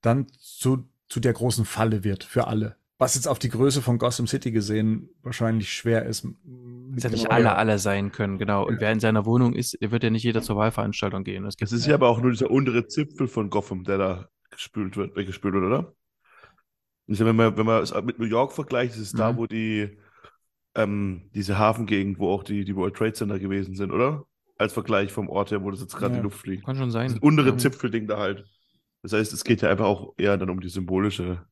dann 0.01 0.27
zu, 0.39 0.87
zu 1.09 1.19
der 1.19 1.33
großen 1.33 1.65
Falle 1.65 2.03
wird 2.03 2.23
für 2.23 2.47
alle. 2.47 2.77
Was 2.97 3.15
jetzt 3.15 3.27
auf 3.27 3.39
die 3.39 3.49
Größe 3.49 3.81
von 3.81 3.97
Gotham 3.97 4.25
City 4.25 4.51
gesehen 4.51 5.09
wahrscheinlich 5.21 5.73
schwer 5.73 6.05
ist. 6.05 6.25
Dass 6.91 7.03
ja 7.03 7.09
nicht 7.09 7.29
alle 7.29 7.55
alle 7.55 7.77
sein 7.77 8.13
können, 8.13 8.37
genau. 8.37 8.65
Und 8.65 8.79
wer 8.79 8.93
in 8.93 9.01
seiner 9.01 9.25
Wohnung 9.25 9.53
ist, 9.53 9.77
wird 9.81 10.03
ja 10.03 10.09
nicht 10.09 10.23
jeder 10.23 10.41
zur 10.41 10.55
Wahlveranstaltung 10.55 11.25
gehen. 11.25 11.43
Das, 11.43 11.57
das 11.57 11.73
ist 11.73 11.87
ja 11.87 11.95
aber 11.95 12.07
auch 12.07 12.21
nur 12.21 12.31
dieser 12.31 12.49
untere 12.49 12.87
Zipfel 12.87 13.27
von 13.27 13.49
Gotham, 13.49 13.83
der 13.83 13.97
da 13.97 14.29
gespült 14.49 14.95
wird, 14.95 15.17
weggespült 15.17 15.53
wird, 15.55 15.65
oder? 15.65 15.93
Wenn 17.07 17.35
man, 17.35 17.57
wenn 17.57 17.65
man 17.65 17.83
es 17.83 17.93
mit 18.01 18.17
New 18.17 18.25
York 18.25 18.53
vergleicht, 18.53 18.95
ist 18.95 19.01
es 19.01 19.13
mhm. 19.13 19.17
da, 19.17 19.37
wo 19.37 19.45
die 19.45 19.97
ähm, 20.75 21.29
diese 21.33 21.57
Hafengegend, 21.57 22.19
wo 22.19 22.29
auch 22.29 22.43
die, 22.43 22.65
die 22.65 22.75
World 22.75 22.95
Trade 22.95 23.13
Center 23.13 23.39
gewesen 23.39 23.75
sind, 23.75 23.91
oder? 23.91 24.25
Als 24.57 24.73
Vergleich 24.73 25.11
vom 25.11 25.29
Ort 25.29 25.51
her, 25.51 25.63
wo 25.63 25.71
das 25.71 25.81
jetzt 25.81 25.95
gerade 25.95 26.13
ja, 26.13 26.17
in 26.17 26.21
die 26.21 26.23
Luft 26.23 26.39
fliegt. 26.39 26.65
Kann 26.65 26.77
schon 26.77 26.91
sein. 26.91 27.11
Das 27.11 27.19
untere 27.19 27.49
ja. 27.49 27.57
Zipfelding 27.57 28.07
da 28.07 28.17
halt. 28.17 28.45
Das 29.01 29.13
heißt, 29.13 29.33
es 29.33 29.43
geht 29.43 29.61
ja 29.61 29.69
einfach 29.69 29.85
auch 29.85 30.13
eher 30.17 30.37
dann 30.37 30.49
um 30.49 30.59
die 30.59 30.69
symbolische. 30.69 31.45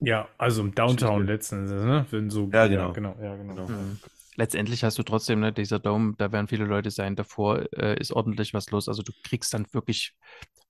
Ja, 0.00 0.28
also 0.36 0.62
im 0.62 0.74
Downtown 0.74 1.26
letzten 1.26 1.60
Endes, 1.60 1.84
ne? 1.84 2.06
Wenn 2.10 2.30
so, 2.30 2.50
ja, 2.52 2.66
genau. 2.66 2.88
Ja, 2.88 2.92
genau, 2.92 3.16
ja, 3.20 3.36
genau. 3.36 3.66
Mhm. 3.66 3.98
Letztendlich 4.36 4.84
hast 4.84 4.98
du 4.98 5.02
trotzdem, 5.02 5.40
ne, 5.40 5.52
dieser 5.52 5.78
Dome, 5.78 6.14
da 6.18 6.30
werden 6.30 6.46
viele 6.46 6.66
Leute 6.66 6.90
sein, 6.90 7.16
davor 7.16 7.64
äh, 7.72 7.98
ist 7.98 8.12
ordentlich 8.12 8.52
was 8.52 8.70
los. 8.70 8.88
Also 8.88 9.02
du 9.02 9.12
kriegst 9.24 9.54
dann 9.54 9.66
wirklich 9.72 10.14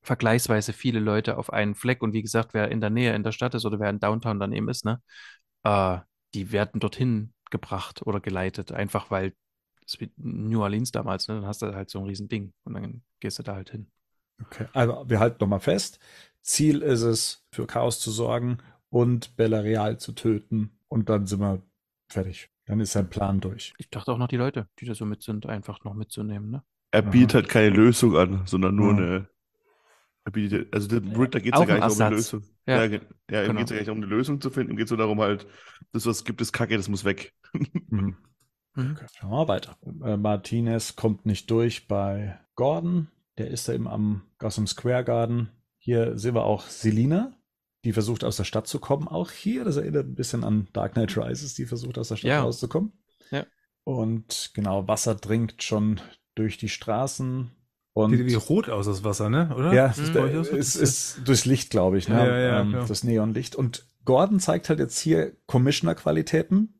vergleichsweise 0.03 0.73
viele 0.73 1.01
Leute 1.01 1.37
auf 1.37 1.53
einen 1.53 1.75
Fleck. 1.75 2.01
Und 2.01 2.13
wie 2.13 2.23
gesagt, 2.23 2.55
wer 2.55 2.71
in 2.71 2.81
der 2.81 2.91
Nähe 2.91 3.15
in 3.15 3.25
der 3.25 3.33
Stadt 3.33 3.55
ist 3.57 3.65
oder 3.65 3.81
wer 3.81 3.91
in 3.91 3.99
Downtown 3.99 4.39
daneben 4.39 4.69
ist, 4.69 4.85
ne, 4.85 5.03
äh, 5.65 5.99
die 6.35 6.53
werden 6.53 6.81
dorthin 6.81 7.33
gebracht 7.51 8.07
oder 8.07 8.21
geleitet, 8.21 8.73
einfach 8.73 9.11
weil 9.11 9.33
es 9.87 10.01
wie 10.01 10.11
New 10.17 10.63
Orleans 10.63 10.91
damals, 10.91 11.29
ne? 11.29 11.37
dann 11.37 11.47
hast 11.47 11.63
du 11.63 11.75
halt 11.75 11.91
so 11.91 12.01
ein 12.01 12.07
Riesending 12.07 12.53
und 12.65 12.75
dann 12.75 13.03
gehst 13.21 13.39
du 13.39 13.43
da 13.43 13.55
halt 13.55 13.71
hin. 13.71 13.87
Okay, 14.43 14.67
also 14.73 15.05
wir 15.09 15.21
halten 15.21 15.39
nochmal 15.41 15.61
fest. 15.61 15.99
Ziel 16.43 16.83
ist 16.83 17.03
es, 17.03 17.47
für 17.51 17.67
Chaos 17.67 18.01
zu 18.01 18.11
sorgen 18.11 18.59
und 18.91 19.37
Bella 19.37 19.61
Real 19.61 19.99
zu 19.99 20.13
töten 20.13 20.79
und 20.89 21.09
dann 21.09 21.27
sind 21.27 21.41
wir 21.41 21.63
fertig. 22.09 22.51
Dann 22.67 22.81
ist 22.81 22.93
sein 22.93 23.09
Plan 23.09 23.41
durch. 23.41 23.75
Ich 23.79 23.91
dachte 23.91 24.13
auch 24.13 24.19
noch 24.19 24.29
die 24.29 24.37
Leute, 24.37 24.69
die 24.79 24.87
da 24.87 24.95
so 24.95 25.07
mit 25.07 25.23
sind, 25.23 25.47
einfach 25.47 25.85
noch 25.85 25.95
mitzunehmen, 25.95 26.51
ne? 26.51 26.65
Er 26.93 27.03
bietet 27.03 27.35
halt 27.35 27.49
keine 27.49 27.71
Lösung 27.71 28.17
an, 28.17 28.43
sondern 28.47 28.75
nur 28.75 28.93
ja. 28.93 28.97
eine 28.97 29.29
Also 30.73 30.89
der 30.89 31.19
Riddler 31.19 31.41
geht 31.41 31.55
es 31.55 31.61
ja 31.61 31.65
gar 31.67 31.87
nicht 31.87 31.97
um 31.97 32.03
eine. 32.03 32.17
Lösung. 32.17 32.43
Ja. 32.67 32.85
Ja, 32.85 33.01
ja 33.31 33.43
ihm 33.43 33.47
Genau. 33.49 33.59
geht 33.61 33.65
es 33.65 33.71
ja 33.71 33.77
gar 33.77 33.81
nicht 33.81 33.89
um 33.91 33.97
eine 33.99 34.07
Lösung 34.07 34.41
zu 34.41 34.51
finden. 34.51 34.73
Ihm 34.73 34.77
geht 34.77 34.87
es 34.87 34.91
nur 34.91 34.99
darum, 34.99 35.21
halt, 35.21 35.47
das, 35.93 36.05
was 36.07 36.19
es 36.19 36.25
gibt, 36.25 36.41
ist 36.41 36.53
Kacke, 36.53 36.77
das 36.77 36.89
muss 36.89 37.05
weg. 37.05 37.33
Mhm. 37.89 38.17
Mhm. 38.75 38.91
Okay, 38.93 39.07
schauen 39.15 39.31
wir 39.31 39.37
mal 39.39 39.49
weiter. 39.49 39.79
Äh, 40.05 40.17
Martinez 40.19 40.97
kommt 40.97 41.25
nicht 41.25 41.51
durch 41.51 41.89
bei 41.89 42.39
Gordon. 42.57 43.09
Der 43.39 43.49
ist 43.51 43.69
da 43.69 43.73
eben 43.73 43.89
am 43.89 44.23
Gotham 44.39 44.67
Square 44.67 45.05
Garden. 45.05 45.51
Hier 45.79 46.19
sehen 46.19 46.35
wir 46.35 46.45
auch 46.45 46.67
Selina, 46.67 47.33
die 47.85 47.93
versucht 47.95 48.25
aus 48.25 48.37
der 48.37 48.45
Stadt 48.45 48.67
zu 48.67 48.79
kommen. 48.81 49.09
Auch 49.09 49.31
hier, 49.31 49.65
das 49.65 49.77
erinnert 49.77 50.07
ein 50.07 50.15
bisschen 50.15 50.43
an 50.45 50.69
Dark 50.75 50.93
Knight 50.95 51.17
Rises, 51.17 51.55
die 51.55 51.65
versucht 51.67 51.97
aus 51.99 52.09
der 52.09 52.17
Stadt 52.17 52.29
Ja. 52.31 52.43
rauszukommen. 52.43 52.93
Ja. 53.31 53.47
Und 53.85 54.51
genau, 54.55 54.87
Wasser 54.89 55.15
dringt 55.15 55.63
schon 55.63 56.01
durch 56.35 56.59
die 56.59 56.69
Straßen. 56.69 57.51
Und 57.97 58.11
Sieht 58.15 58.27
wie 58.27 58.35
rot 58.35 58.69
aus, 58.69 58.85
das 58.85 59.05
Wasser, 59.05 59.31
ne? 59.31 59.51
Oder? 59.57 59.73
ja, 59.73 59.87
Ist 59.87 59.99
das 60.01 60.09
es 60.11 60.17
euch 60.17 60.37
auch 60.37 60.45
so? 60.45 60.55
ist, 60.55 60.75
ist 60.77 61.21
durchs 61.27 61.47
Licht, 61.47 61.71
glaube 61.71 61.97
ich, 61.97 62.09
ne? 62.11 62.17
Ja, 62.17 62.27
ja, 62.27 62.39
ja, 62.39 62.61
ähm, 62.61 62.73
das 62.87 63.05
Neonlicht. 63.05 63.57
Und 63.57 63.87
Gordon 64.05 64.39
zeigt 64.39 64.69
halt 64.69 64.81
jetzt 64.81 64.99
hier 64.99 65.33
Commissioner-Qualitäten. 65.47 66.75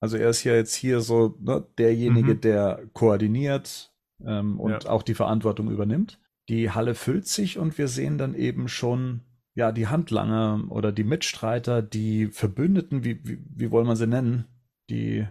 Also 0.00 0.18
er 0.18 0.28
ist 0.28 0.44
ja 0.44 0.54
jetzt 0.54 0.74
hier 0.74 1.00
so 1.00 1.36
ne, 1.40 1.66
derjenige, 1.78 2.34
Mhm. 2.34 2.40
der 2.42 2.82
koordiniert 2.92 3.94
ähm, 4.26 4.60
und 4.60 4.84
Ja. 4.84 4.90
auch 4.90 5.02
die 5.02 5.14
Verantwortung 5.14 5.70
übernimmt. 5.70 6.20
Die 6.50 6.70
Halle 6.70 6.94
füllt 6.94 7.26
sich 7.26 7.58
und 7.58 7.78
wir 7.78 7.88
sehen 7.88 8.18
dann 8.18 8.34
eben 8.34 8.68
schon 8.68 9.20
ja 9.54 9.72
die 9.72 9.86
Handlanger 9.86 10.64
oder 10.68 10.92
die 10.92 11.04
Mitstreiter, 11.04 11.80
die 11.80 12.26
Verbündeten, 12.26 13.04
wie, 13.04 13.20
wie, 13.26 13.38
wie 13.48 13.70
wollen 13.70 13.86
wir 13.86 13.96
sie 13.96 14.06
nennen? 14.06 14.44
Die, 14.90 15.26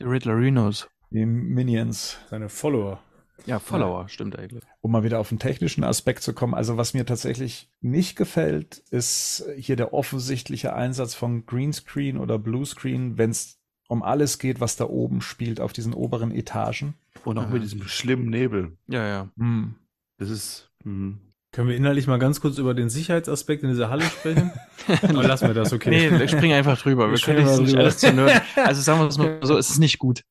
Die 0.00 0.04
Riddlerinos. 0.04 0.88
die 1.10 1.26
Minions. 1.26 2.16
Seine 2.30 2.48
Follower. 2.48 3.00
Ja, 3.46 3.58
Follower, 3.58 4.08
stimmt 4.08 4.38
eigentlich. 4.38 4.62
um 4.80 4.92
mal 4.92 5.02
wieder 5.02 5.18
auf 5.18 5.28
den 5.30 5.38
technischen 5.38 5.82
Aspekt 5.84 6.22
zu 6.22 6.32
kommen. 6.32 6.54
Also 6.54 6.76
was 6.76 6.94
mir 6.94 7.04
tatsächlich 7.06 7.70
nicht 7.80 8.14
gefällt, 8.16 8.78
ist 8.90 9.44
hier 9.56 9.74
der 9.76 9.92
offensichtliche 9.92 10.74
Einsatz 10.74 11.14
von 11.14 11.44
Greenscreen 11.46 12.18
oder 12.18 12.38
Bluescreen, 12.38 13.18
wenn 13.18 13.30
es 13.30 13.58
um 13.88 14.02
alles 14.02 14.38
geht, 14.38 14.60
was 14.60 14.76
da 14.76 14.84
oben 14.84 15.20
spielt, 15.20 15.60
auf 15.60 15.72
diesen 15.72 15.92
oberen 15.92 16.30
Etagen. 16.30 16.94
Und 17.24 17.36
auch 17.38 17.46
Mhm. 17.48 17.52
mit 17.54 17.62
diesem 17.64 17.82
schlimmen 17.82 18.30
Nebel. 18.30 18.76
Ja, 18.86 19.06
ja. 19.06 19.28
Hm. 19.36 19.74
Das 20.18 20.30
ist. 20.30 20.70
mhm. 20.84 21.18
Können 21.54 21.68
wir 21.68 21.76
inhaltlich 21.76 22.06
mal 22.06 22.18
ganz 22.18 22.40
kurz 22.40 22.56
über 22.56 22.72
den 22.72 22.88
Sicherheitsaspekt 22.88 23.62
in 23.62 23.68
dieser 23.68 23.90
Halle 23.90 24.04
sprechen? 24.04 24.50
Aber 25.02 25.22
lassen 25.22 25.48
wir 25.48 25.54
das, 25.54 25.70
okay. 25.74 25.90
Nee, 25.90 26.18
wir 26.18 26.26
springen 26.26 26.54
einfach 26.54 26.80
drüber. 26.80 27.10
Wir 27.10 27.18
Wir 27.18 27.20
können 27.22 27.44
mal 27.44 27.60
nicht 27.60 27.76
alles 27.76 27.98
zu 27.98 28.10
nerden. 28.10 28.40
Also 28.56 28.80
sagen 28.80 29.00
wir 29.00 29.08
es 29.08 29.18
mal 29.18 29.38
so, 29.42 29.58
es 29.58 29.68
ist 29.68 29.78
nicht 29.78 29.98
gut. 29.98 30.22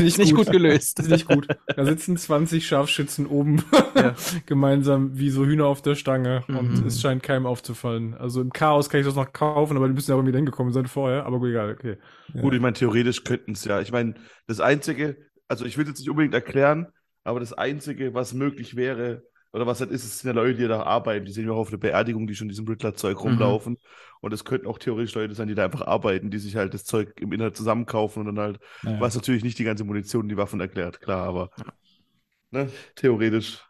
nicht, 0.00 0.16
Nicht 0.24 0.34
gut 0.34 0.50
gelöst. 0.50 0.98
Ist 1.00 1.10
nicht 1.10 1.28
gut. 1.28 1.48
Da 1.76 1.84
sitzen 1.84 2.16
20 2.16 2.66
Scharfschützen 2.66 3.26
oben 3.26 3.62
Ja. 3.94 4.14
gemeinsam 4.46 5.10
wie 5.18 5.28
so 5.28 5.44
Hühner 5.44 5.66
auf 5.66 5.82
der 5.82 5.96
Stange 5.96 6.44
und 6.48 6.80
Mhm. 6.80 6.86
es 6.86 6.98
scheint 6.98 7.22
keinem 7.22 7.44
aufzufallen. 7.44 8.14
Also 8.14 8.40
im 8.40 8.50
Chaos 8.50 8.88
kann 8.88 9.00
ich 9.00 9.06
das 9.06 9.16
noch 9.16 9.34
kaufen, 9.34 9.76
aber 9.76 9.86
die 9.86 9.92
müssen 9.92 10.10
ja 10.10 10.14
auch 10.14 10.20
irgendwie 10.20 10.34
hingekommen 10.36 10.72
sein 10.72 10.86
vorher. 10.86 11.26
Aber 11.26 11.40
gut, 11.40 11.50
egal, 11.50 11.72
okay. 11.72 11.98
Gut, 12.40 12.54
ich 12.54 12.60
meine, 12.60 12.72
theoretisch 12.72 13.22
könnten 13.24 13.52
es 13.52 13.66
ja. 13.66 13.82
Ich 13.82 13.92
meine, 13.92 14.14
das 14.46 14.60
Einzige, 14.60 15.18
also 15.46 15.66
ich 15.66 15.76
will 15.76 15.86
jetzt 15.86 15.98
nicht 15.98 16.08
unbedingt 16.08 16.32
erklären, 16.32 16.86
aber 17.22 17.38
das 17.40 17.52
Einzige, 17.52 18.14
was 18.14 18.32
möglich 18.32 18.76
wäre, 18.76 19.24
oder 19.54 19.66
was 19.66 19.80
halt 19.80 19.90
ist, 19.92 20.04
es 20.04 20.20
sind 20.20 20.28
ja 20.28 20.34
Leute, 20.42 20.56
die 20.58 20.68
da 20.68 20.82
arbeiten. 20.84 21.26
Die 21.26 21.32
sehen 21.32 21.46
wir 21.46 21.54
auch 21.54 21.60
auf 21.60 21.70
der 21.70 21.78
Beerdigung, 21.78 22.26
die 22.26 22.36
schon 22.36 22.48
diesem 22.50 22.66
Riddler-Zeug 22.68 23.22
rumlaufen. 23.24 23.78
Und 24.20 24.34
es 24.34 24.44
könnten 24.44 24.66
auch 24.68 24.78
theoretisch 24.78 25.14
Leute 25.16 25.34
sein, 25.34 25.48
die 25.48 25.54
da 25.56 25.64
einfach 25.66 25.82
arbeiten, 25.86 26.30
die 26.30 26.38
sich 26.40 26.56
halt 26.56 26.74
das 26.74 26.84
Zeug 26.84 27.14
im 27.20 27.32
Internet 27.32 27.56
zusammenkaufen 27.56 28.20
und 28.26 28.36
dann 28.36 28.44
halt, 28.44 28.60
Naja. 28.82 29.00
was 29.00 29.14
natürlich 29.16 29.44
nicht 29.44 29.58
die 29.60 29.64
ganze 29.64 29.84
Munition 29.84 30.24
und 30.24 30.28
die 30.30 30.36
Waffen 30.38 30.60
erklärt, 30.60 31.00
klar, 31.00 31.26
aber 31.28 31.50
ne, 32.52 32.70
theoretisch. 32.96 33.62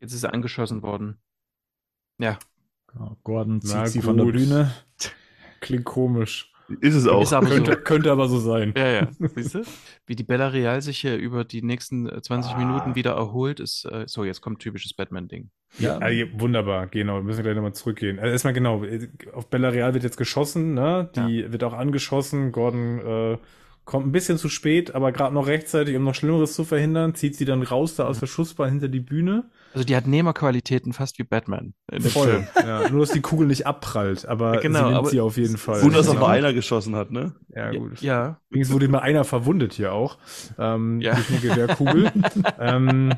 Jetzt 0.00 0.14
ist 0.14 0.24
er 0.24 0.34
angeschossen 0.34 0.82
worden. 0.82 1.20
Ja, 2.18 2.38
Genau. 2.88 3.16
Gordon 3.24 3.62
zieht 3.62 3.74
Na 3.76 3.86
sie 3.86 4.02
von 4.02 4.16
der 4.16 4.26
gut. 4.26 4.34
Bühne. 4.34 4.72
Klingt 5.60 5.84
komisch. 5.84 6.49
Ist 6.80 6.94
es 6.94 7.06
auch. 7.06 7.22
Ist 7.22 7.32
aber 7.32 7.46
so. 7.46 7.54
Könnte, 7.54 7.76
könnte 7.76 8.12
aber 8.12 8.28
so 8.28 8.38
sein. 8.38 8.72
Ja, 8.76 8.88
ja. 8.88 9.08
Siehst 9.34 9.54
du? 9.54 9.62
Wie 10.06 10.14
die 10.14 10.22
Bella 10.22 10.48
Real 10.48 10.80
sich 10.82 10.98
hier 11.00 11.16
über 11.16 11.44
die 11.44 11.62
nächsten 11.62 12.08
äh, 12.08 12.22
20 12.22 12.52
Ah. 12.52 12.58
Minuten 12.58 12.94
wieder 12.94 13.12
erholt, 13.12 13.60
ist, 13.60 13.84
äh, 13.84 14.04
so, 14.06 14.24
jetzt 14.24 14.40
kommt 14.40 14.60
typisches 14.60 14.94
Batman-Ding. 14.94 15.50
Ja, 15.78 16.06
ja, 16.08 16.26
wunderbar, 16.34 16.86
genau. 16.88 17.16
Wir 17.16 17.22
müssen 17.22 17.42
gleich 17.42 17.54
nochmal 17.54 17.74
zurückgehen. 17.74 18.18
Also 18.18 18.32
erstmal 18.32 18.54
genau, 18.54 18.82
auf 19.32 19.48
Bella 19.48 19.68
Real 19.68 19.94
wird 19.94 20.02
jetzt 20.04 20.16
geschossen, 20.16 20.74
ne? 20.74 21.10
Die 21.14 21.50
wird 21.52 21.62
auch 21.62 21.72
angeschossen. 21.74 22.50
Gordon 22.50 22.98
äh, 22.98 23.38
kommt 23.90 24.06
ein 24.06 24.12
bisschen 24.12 24.38
zu 24.38 24.48
spät, 24.48 24.94
aber 24.94 25.10
gerade 25.10 25.34
noch 25.34 25.48
rechtzeitig, 25.48 25.96
um 25.96 26.04
noch 26.04 26.14
Schlimmeres 26.14 26.54
zu 26.54 26.62
verhindern, 26.64 27.16
zieht 27.16 27.34
sie 27.34 27.44
dann 27.44 27.60
raus 27.64 27.96
da 27.96 28.06
aus 28.06 28.20
der 28.20 28.28
Schussbahn 28.28 28.70
hinter 28.70 28.86
die 28.86 29.00
Bühne. 29.00 29.50
Also 29.74 29.84
die 29.84 29.96
hat 29.96 30.06
Nehmerqualitäten 30.06 30.92
fast 30.92 31.18
wie 31.18 31.24
Batman. 31.24 31.74
in 31.90 32.02
Film. 32.02 32.46
Ja, 32.56 32.88
nur 32.88 33.00
dass 33.00 33.10
die 33.10 33.20
Kugel 33.20 33.48
nicht 33.48 33.66
abprallt, 33.66 34.26
aber 34.26 34.54
Ja, 34.54 34.60
genau, 34.60 34.78
sie 34.78 34.84
nimmt 34.84 34.96
aber- 34.96 35.08
sie 35.10 35.20
auf 35.20 35.36
jeden 35.36 35.56
Fall. 35.56 35.80
Gut, 35.80 35.94
dass 35.96 36.08
auch 36.08 36.14
mal 36.20 36.30
einer 36.30 36.52
geschossen 36.52 36.94
hat, 36.94 37.10
ne? 37.10 37.34
Ja, 37.54 37.72
gut. 37.72 38.00
Ja, 38.00 38.40
Übrigens 38.48 38.70
wurde 38.70 38.86
mal 38.86 39.00
einer 39.00 39.24
verwundet 39.24 39.72
hier 39.72 39.92
auch. 39.92 40.18
Ähm, 40.56 41.00
Ja. 41.00 41.14
Durch 41.14 41.28
eine 41.30 41.38
Gewehrkugel. 41.40 42.12
ähm, 42.60 43.12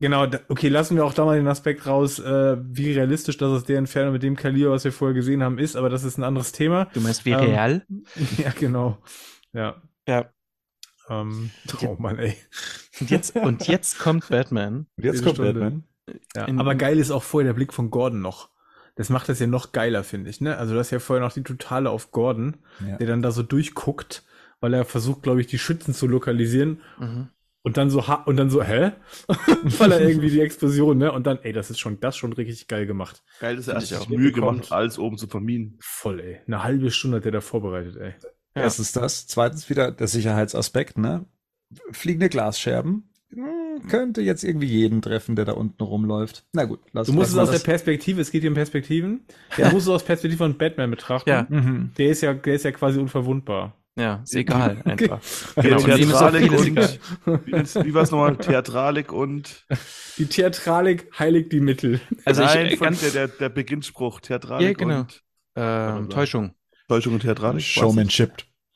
genau, 0.00 0.26
okay, 0.48 0.68
lassen 0.68 0.96
wir 0.96 1.04
auch 1.04 1.12
da 1.12 1.26
mal 1.26 1.36
den 1.36 1.46
Aspekt 1.48 1.86
raus, 1.86 2.18
äh, 2.20 2.56
wie 2.62 2.92
realistisch 2.92 3.36
das 3.36 3.50
aus 3.50 3.64
der 3.64 3.76
Entfernung 3.76 4.14
mit 4.14 4.22
dem 4.22 4.34
Kaliber, 4.36 4.70
was 4.70 4.84
wir 4.84 4.92
vorher 4.92 5.14
gesehen 5.14 5.42
haben, 5.42 5.58
ist, 5.58 5.76
aber 5.76 5.90
das 5.90 6.04
ist 6.04 6.16
ein 6.16 6.24
anderes 6.24 6.52
Thema. 6.52 6.86
du 6.94 7.00
meinst 7.02 7.26
wie 7.26 7.32
Ähm, 7.32 7.40
real? 7.40 7.86
ja, 8.38 8.50
genau. 8.58 8.96
Ja. 9.52 9.82
Ja. 10.10 10.32
Ähm, 11.08 11.50
oh 11.86 11.96
Mann, 11.98 12.18
ey. 12.18 12.36
Und 13.00 13.10
jetzt, 13.10 13.34
und 13.36 13.66
jetzt 13.66 13.98
kommt 13.98 14.28
Batman. 14.28 14.86
Und 14.96 15.04
jetzt 15.04 15.22
kommt 15.24 15.36
Stunde. 15.36 15.52
Batman. 15.54 15.84
Ja, 16.36 16.44
In- 16.46 16.58
aber 16.60 16.74
geil 16.74 16.98
ist 16.98 17.10
auch 17.10 17.22
vorher 17.22 17.48
der 17.48 17.54
Blick 17.54 17.72
von 17.72 17.90
Gordon 17.90 18.20
noch. 18.20 18.50
Das 18.96 19.08
macht 19.08 19.28
das 19.28 19.38
ja 19.38 19.46
noch 19.46 19.72
geiler, 19.72 20.04
finde 20.04 20.28
ich, 20.30 20.40
ne? 20.40 20.56
Also, 20.56 20.74
das 20.74 20.88
ist 20.88 20.90
ja 20.90 20.98
vorher 20.98 21.24
noch 21.24 21.32
die 21.32 21.42
totale 21.42 21.90
auf 21.90 22.10
Gordon, 22.10 22.56
Ja. 22.86 22.96
der 22.98 23.06
dann 23.06 23.22
da 23.22 23.30
so 23.30 23.42
durchguckt, 23.42 24.24
weil 24.60 24.74
er 24.74 24.84
versucht, 24.84 25.22
glaube 25.22 25.40
ich, 25.40 25.46
die 25.46 25.58
Schützen 25.58 25.94
zu 25.94 26.06
lokalisieren 26.06 26.80
Mhm. 26.98 27.28
und 27.62 27.76
dann 27.76 27.88
so 27.90 28.06
ha 28.08 28.14
und 28.26 28.36
dann 28.36 28.50
so, 28.50 28.62
hä? 28.62 28.92
weil 29.78 29.92
er 29.92 30.00
irgendwie 30.00 30.30
die 30.30 30.40
Explosion, 30.40 30.98
ne? 30.98 31.12
Und 31.12 31.26
dann, 31.26 31.38
ey, 31.42 31.52
das 31.52 31.70
ist 31.70 31.78
schon, 31.78 31.98
das 32.00 32.16
schon 32.16 32.32
richtig 32.34 32.68
geil 32.68 32.86
gemacht. 32.86 33.22
Geil, 33.40 33.56
dass 33.56 33.68
er 33.68 33.80
sich 33.80 33.96
auch. 33.96 34.08
Mühe 34.08 34.32
Bekommt. 34.32 34.62
gemacht, 34.64 34.72
alles 34.72 34.98
oben 34.98 35.16
zu 35.16 35.28
vermieden. 35.28 35.78
Voll, 35.80 36.20
ey. 36.20 36.40
Eine 36.46 36.62
halbe 36.64 36.90
Stunde 36.90 37.18
hat 37.18 37.24
er 37.24 37.32
da 37.32 37.40
vorbereitet, 37.40 37.96
ey. 37.96 38.14
Ja. 38.54 38.62
Erstens 38.62 38.92
das, 38.92 39.26
zweitens 39.26 39.70
wieder 39.70 39.92
der 39.92 40.08
Sicherheitsaspekt, 40.08 40.98
ne? 40.98 41.24
Fliegende 41.92 42.28
Glasscherben. 42.28 43.10
Hm, 43.32 43.86
könnte 43.88 44.22
jetzt 44.22 44.42
irgendwie 44.42 44.66
jeden 44.66 45.02
treffen, 45.02 45.36
der 45.36 45.44
da 45.44 45.52
unten 45.52 45.82
rumläuft. 45.84 46.44
Na 46.52 46.64
gut, 46.64 46.80
lass 46.92 47.06
Du 47.06 47.12
musst 47.12 47.28
lass 47.28 47.32
es 47.34 47.38
aus 47.38 47.48
der 47.50 47.58
das- 47.58 47.62
Perspektive, 47.62 48.20
es 48.20 48.32
geht 48.32 48.40
hier 48.42 48.50
um 48.50 48.54
Perspektiven. 48.56 49.24
Der 49.56 49.70
muss 49.72 49.84
es 49.84 49.88
aus 49.88 50.02
Perspektive 50.02 50.38
von 50.38 50.58
Batman 50.58 50.90
betrachten. 50.90 51.30
Ja. 51.30 51.46
Mhm. 51.48 51.92
Der 51.96 52.08
ist 52.10 52.22
ja, 52.22 52.34
der 52.34 52.54
ist 52.54 52.64
ja 52.64 52.72
quasi 52.72 52.98
unverwundbar. 52.98 53.76
Ja, 53.96 54.20
ist 54.24 54.34
egal, 54.34 54.82
einfach. 54.84 55.20
Genau, 55.56 55.76
ist 55.76 55.84
auch 55.84 56.30
Theatralik 56.32 56.52
und, 56.52 57.00
wie, 57.86 57.94
war 57.94 58.02
es 58.02 58.10
nochmal? 58.10 58.36
Theatralik 58.36 59.12
und 59.12 59.66
Die 60.18 60.26
Theatralik 60.26 61.08
heiligt 61.18 61.52
die 61.52 61.60
Mittel. 61.60 62.00
Also 62.24 62.42
Nein, 62.42 62.66
ich, 62.66 62.72
äh, 62.72 62.76
von 62.78 62.84
ganz, 62.86 63.00
der, 63.00 63.10
der, 63.10 63.28
der 63.28 63.48
Beginnspruch, 63.48 64.20
Theatralik 64.20 64.80
Ja, 64.80 64.86
genau. 64.86 65.00
und 65.00 65.22
äh, 65.54 66.08
Täuschung. 66.12 66.54
Täuschung 66.90 67.14
und 67.14 67.20
Theatralik. 67.20 67.62
Showmanship. 67.62 68.32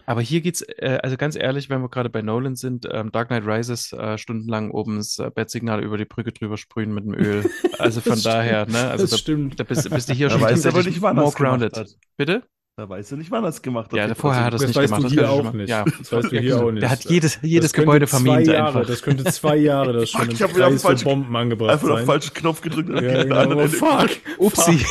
Aber 0.07 0.21
hier 0.21 0.41
geht's, 0.43 0.61
äh, 0.61 0.99
also 1.03 1.17
ganz 1.17 1.35
ehrlich, 1.35 1.71
wenn 1.71 1.81
wir 1.81 1.89
gerade 1.89 2.11
bei 2.11 2.21
Nolan 2.23 2.57
sind, 2.57 2.87
ähm, 2.93 3.11
Dark 3.11 3.29
Knight 3.29 3.47
Rises 3.47 3.93
äh, 3.95 4.19
stundenlang 4.19 4.71
oben 4.71 4.99
das 4.99 5.19
äh, 5.19 5.31
Bettsignal 5.35 5.83
über 5.83 5.97
die 5.97 6.05
Brücke 6.05 6.31
drüber 6.31 6.57
sprühen 6.59 6.93
mit 6.95 7.05
dem 7.05 7.15
Öl. 7.15 7.45
Also 7.79 8.01
von 8.01 8.13
Das 8.13 8.23
daher, 8.23 8.67
ne? 8.67 8.89
Also 8.91 9.05
das 9.05 9.11
da, 9.13 9.17
stimmt. 9.17 9.59
da 9.59 9.65
bist, 9.65 9.89
bist 9.91 10.09
du 10.09 10.13
hier 10.13 10.29
Da 10.29 10.35
schon 10.35 10.43
weiß 10.43 10.65
er 10.65 10.73
aber 10.73 10.83
nicht, 10.85 11.01
wann 11.03 11.17
more 11.17 11.33
grounded. 11.33 11.77
hat. 11.77 11.89
Bitte? 12.17 12.43
Da 12.77 12.89
weißt 12.89 13.13
du 13.13 13.17
nicht, 13.17 13.31
wann 13.31 13.45
er 13.45 13.49
es 13.51 13.63
gemacht 13.63 13.93
hat. 13.93 13.97
Ja, 13.99 14.07
Die 14.09 14.15
vorher 14.15 14.45
hat 14.45 14.53
er 14.53 14.57
es 14.57 14.61
Das 14.63 14.69
nicht 14.69 14.77
weißt 14.77 14.93
gemacht. 14.95 15.03
du 15.05 15.05
das 15.05 15.13
hier 15.13 15.23
kann 15.23 15.39
ich 15.41 15.47
auch 15.49 15.53
nicht. 15.55 15.69
Ja. 15.71 15.85
Das 15.85 16.13
weißt 16.13 16.33
du 16.33 16.39
hier 16.41 16.59
auch 16.63 16.71
nicht. 16.73 16.83
Der 16.83 16.91
hat 16.91 17.05
jedes, 17.05 17.39
jedes 17.43 17.73
Gebäude 17.73 18.07
vermint 18.07 18.47
Jahre, 18.47 18.67
einfach. 18.69 18.87
Das 18.87 19.01
könnte 19.03 19.25
zwei 19.25 19.57
Jahre 19.57 19.93
das 19.93 20.11
schon 20.11 20.21
Fuck, 20.23 20.29
im 20.31 20.35
ich 20.35 20.43
hab 20.43 20.55
wieder 20.55 20.67
auf 20.69 20.81
falschen- 20.83 21.05
Bomben 21.05 21.35
angebracht 21.37 21.71
Einfach 21.71 21.91
auf 21.91 21.99
den 22.01 22.07
falschen 22.07 22.35
Knopf 22.35 22.61
gedrückt. 22.61 22.91
und 22.91 23.03
Ja, 23.03 23.23
genau. 23.23 23.45
der 23.47 23.57
Oh, 23.57 23.69
fuck. 23.69 24.11
Upsi. 24.39 24.85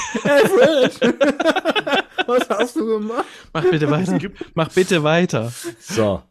Was 2.28 2.50
hast 2.50 2.76
du 2.76 2.86
gemacht? 3.00 3.26
Mach 3.54 3.64
bitte 3.70 3.90
weiter. 3.90 4.20
Mach 4.54 4.70
bitte 4.74 5.04
weiter. 5.04 5.52
So. 5.80 6.24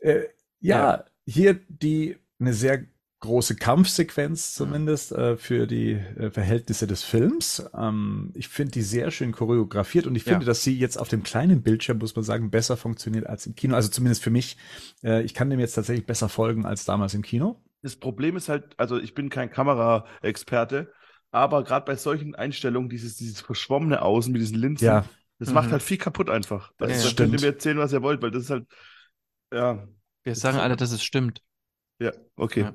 äh, 0.00 0.24
ja, 0.60 1.04
hier 1.26 1.54
die 1.68 2.16
eine 2.38 2.52
sehr 2.52 2.84
große 3.20 3.56
Kampfsequenz 3.56 4.54
zumindest 4.54 5.12
äh, 5.12 5.38
für 5.38 5.66
die 5.66 5.92
äh, 5.92 6.30
Verhältnisse 6.30 6.86
des 6.86 7.04
Films. 7.04 7.64
Ähm, 7.74 8.32
ich 8.34 8.48
finde 8.48 8.72
die 8.72 8.82
sehr 8.82 9.10
schön 9.10 9.32
choreografiert 9.32 10.06
und 10.06 10.14
ich 10.14 10.24
finde, 10.24 10.40
Ja. 10.40 10.46
dass 10.46 10.62
sie 10.62 10.78
jetzt 10.78 10.98
auf 10.98 11.08
dem 11.08 11.22
kleinen 11.22 11.62
Bildschirm, 11.62 11.96
muss 11.98 12.14
man 12.14 12.22
sagen, 12.24 12.50
besser 12.50 12.76
funktioniert 12.76 13.26
als 13.26 13.46
im 13.46 13.54
Kino. 13.54 13.76
Also 13.76 13.88
zumindest 13.88 14.22
für 14.22 14.30
mich. 14.30 14.58
Äh, 15.02 15.22
ich 15.22 15.32
kann 15.32 15.48
dem 15.48 15.58
jetzt 15.58 15.72
tatsächlich 15.72 16.04
besser 16.04 16.28
folgen 16.28 16.66
als 16.66 16.84
damals 16.84 17.14
im 17.14 17.22
Kino. 17.22 17.62
Das 17.80 17.96
Problem 17.96 18.36
ist 18.36 18.50
halt, 18.50 18.74
also 18.78 18.98
ich 18.98 19.14
bin 19.14 19.30
kein 19.30 19.50
Kameraexperte, 19.50 20.92
aber 21.34 21.64
gerade 21.64 21.84
bei 21.86 21.96
solchen 21.96 22.34
Einstellungen, 22.34 22.88
dieses, 22.88 23.16
dieses 23.16 23.40
verschwommene 23.40 24.02
Außen 24.02 24.32
mit 24.32 24.40
diesen 24.40 24.56
Linsen, 24.58 24.86
Ja. 24.86 25.04
das 25.38 25.48
Mhm. 25.48 25.54
macht 25.54 25.72
halt 25.72 25.82
viel 25.82 25.98
kaputt 25.98 26.30
einfach. 26.30 26.72
Das 26.78 26.90
Also, 26.90 27.02
da 27.04 27.08
stimmt. 27.10 27.30
könnt 27.32 27.42
ihr 27.42 27.46
mir 27.48 27.52
erzählen, 27.54 27.78
was 27.78 27.92
ihr 27.92 28.02
wollt, 28.02 28.22
weil 28.22 28.30
das 28.30 28.44
ist 28.44 28.50
halt, 28.50 28.66
ja, 29.52 29.86
Wir 30.24 30.34
sagen 30.34 30.58
alle, 30.58 30.76
dass 30.76 30.92
es 30.92 31.02
stimmt. 31.04 31.42
ja, 32.00 32.12
okay. 32.36 32.60
Ja. 32.62 32.74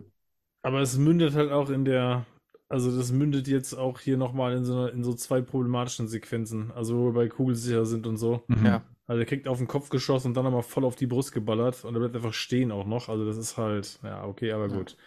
Aber 0.61 0.81
es 0.81 0.97
mündet 0.97 1.33
halt 1.35 1.51
auch 1.51 1.69
in 1.69 1.85
der 1.85 2.25
also 2.71 2.95
das 2.95 3.11
mündet 3.11 3.47
jetzt 3.47 3.73
auch 3.73 3.99
hier 3.99 4.15
nochmal 4.15 4.55
in 4.55 4.63
so, 4.63 4.85
in 4.85 5.03
so 5.03 5.15
zwei 5.15 5.41
problematischen 5.41 6.07
Sequenzen, 6.07 6.71
also 6.71 6.97
wo 6.99 7.05
wir 7.07 7.13
bei 7.13 7.27
kugelsicher 7.27 7.83
sind 7.85 8.05
und 8.05 8.17
so. 8.17 8.43
Mhm. 8.47 8.65
Ja. 8.65 8.83
Also 9.09 9.21
er 9.21 9.25
kriegt 9.25 9.47
auf 9.47 9.57
den 9.57 9.67
Kopf 9.67 9.89
geschossen 9.89 10.27
und 10.27 10.33
dann 10.35 10.43
nochmal 10.43 10.61
voll 10.61 10.85
auf 10.85 10.95
die 10.95 11.07
Brust 11.07 11.31
geballert 11.31 11.83
und 11.83 11.95
er 11.95 11.99
bleibt 11.99 12.15
einfach 12.15 12.33
stehen 12.33 12.71
auch 12.71 12.85
noch. 12.85 13.09
Also 13.09 13.25
das 13.25 13.37
ist 13.37 13.57
halt, 13.57 13.99
ja, 14.03 14.23
okay, 14.23 14.51
aber 14.51 14.69
gut. 14.69 14.97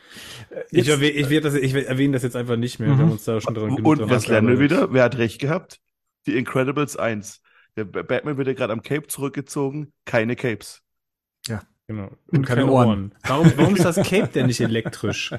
Ich, 0.72 0.78
Jetzt- 0.78 0.88
erwäh 0.88 1.08
ich, 1.10 1.30
werd 1.30 1.44
das, 1.44 1.54
ich 1.54 1.72
erwähne 1.72 2.14
das 2.14 2.24
jetzt 2.24 2.34
einfach 2.34 2.56
nicht 2.56 2.80
mehr. 2.80 2.88
Mhm. 2.88 2.98
Wir 2.98 3.04
haben 3.04 3.12
uns 3.12 3.24
da 3.24 3.40
schon 3.40 3.54
dran 3.54 3.76
genug 3.76 3.86
Und 4.00 4.10
was 4.10 4.26
lernen 4.26 4.48
wir 4.48 4.58
wieder? 4.58 4.92
Wer 4.92 5.04
hat 5.04 5.18
recht 5.18 5.40
gehabt? 5.40 5.78
Die 6.26 6.36
Incredibles 6.36 6.96
1. 6.96 7.42
Der 7.76 7.84
Batman 7.84 8.36
wird 8.36 8.48
ja 8.48 8.54
gerade 8.54 8.72
am 8.72 8.82
Cape 8.82 9.06
zurückgezogen. 9.06 9.92
Keine 10.04 10.34
Capes. 10.36 10.82
Genau. 11.88 12.10
Und 12.28 12.46
keine 12.46 12.66
Ohren. 12.70 13.14
Warum, 13.26 13.52
warum 13.56 13.76
ist 13.76 13.84
das 13.84 13.96
Cape 14.08 14.28
denn 14.28 14.46
nicht 14.46 14.60
elektrisch? 14.60 15.32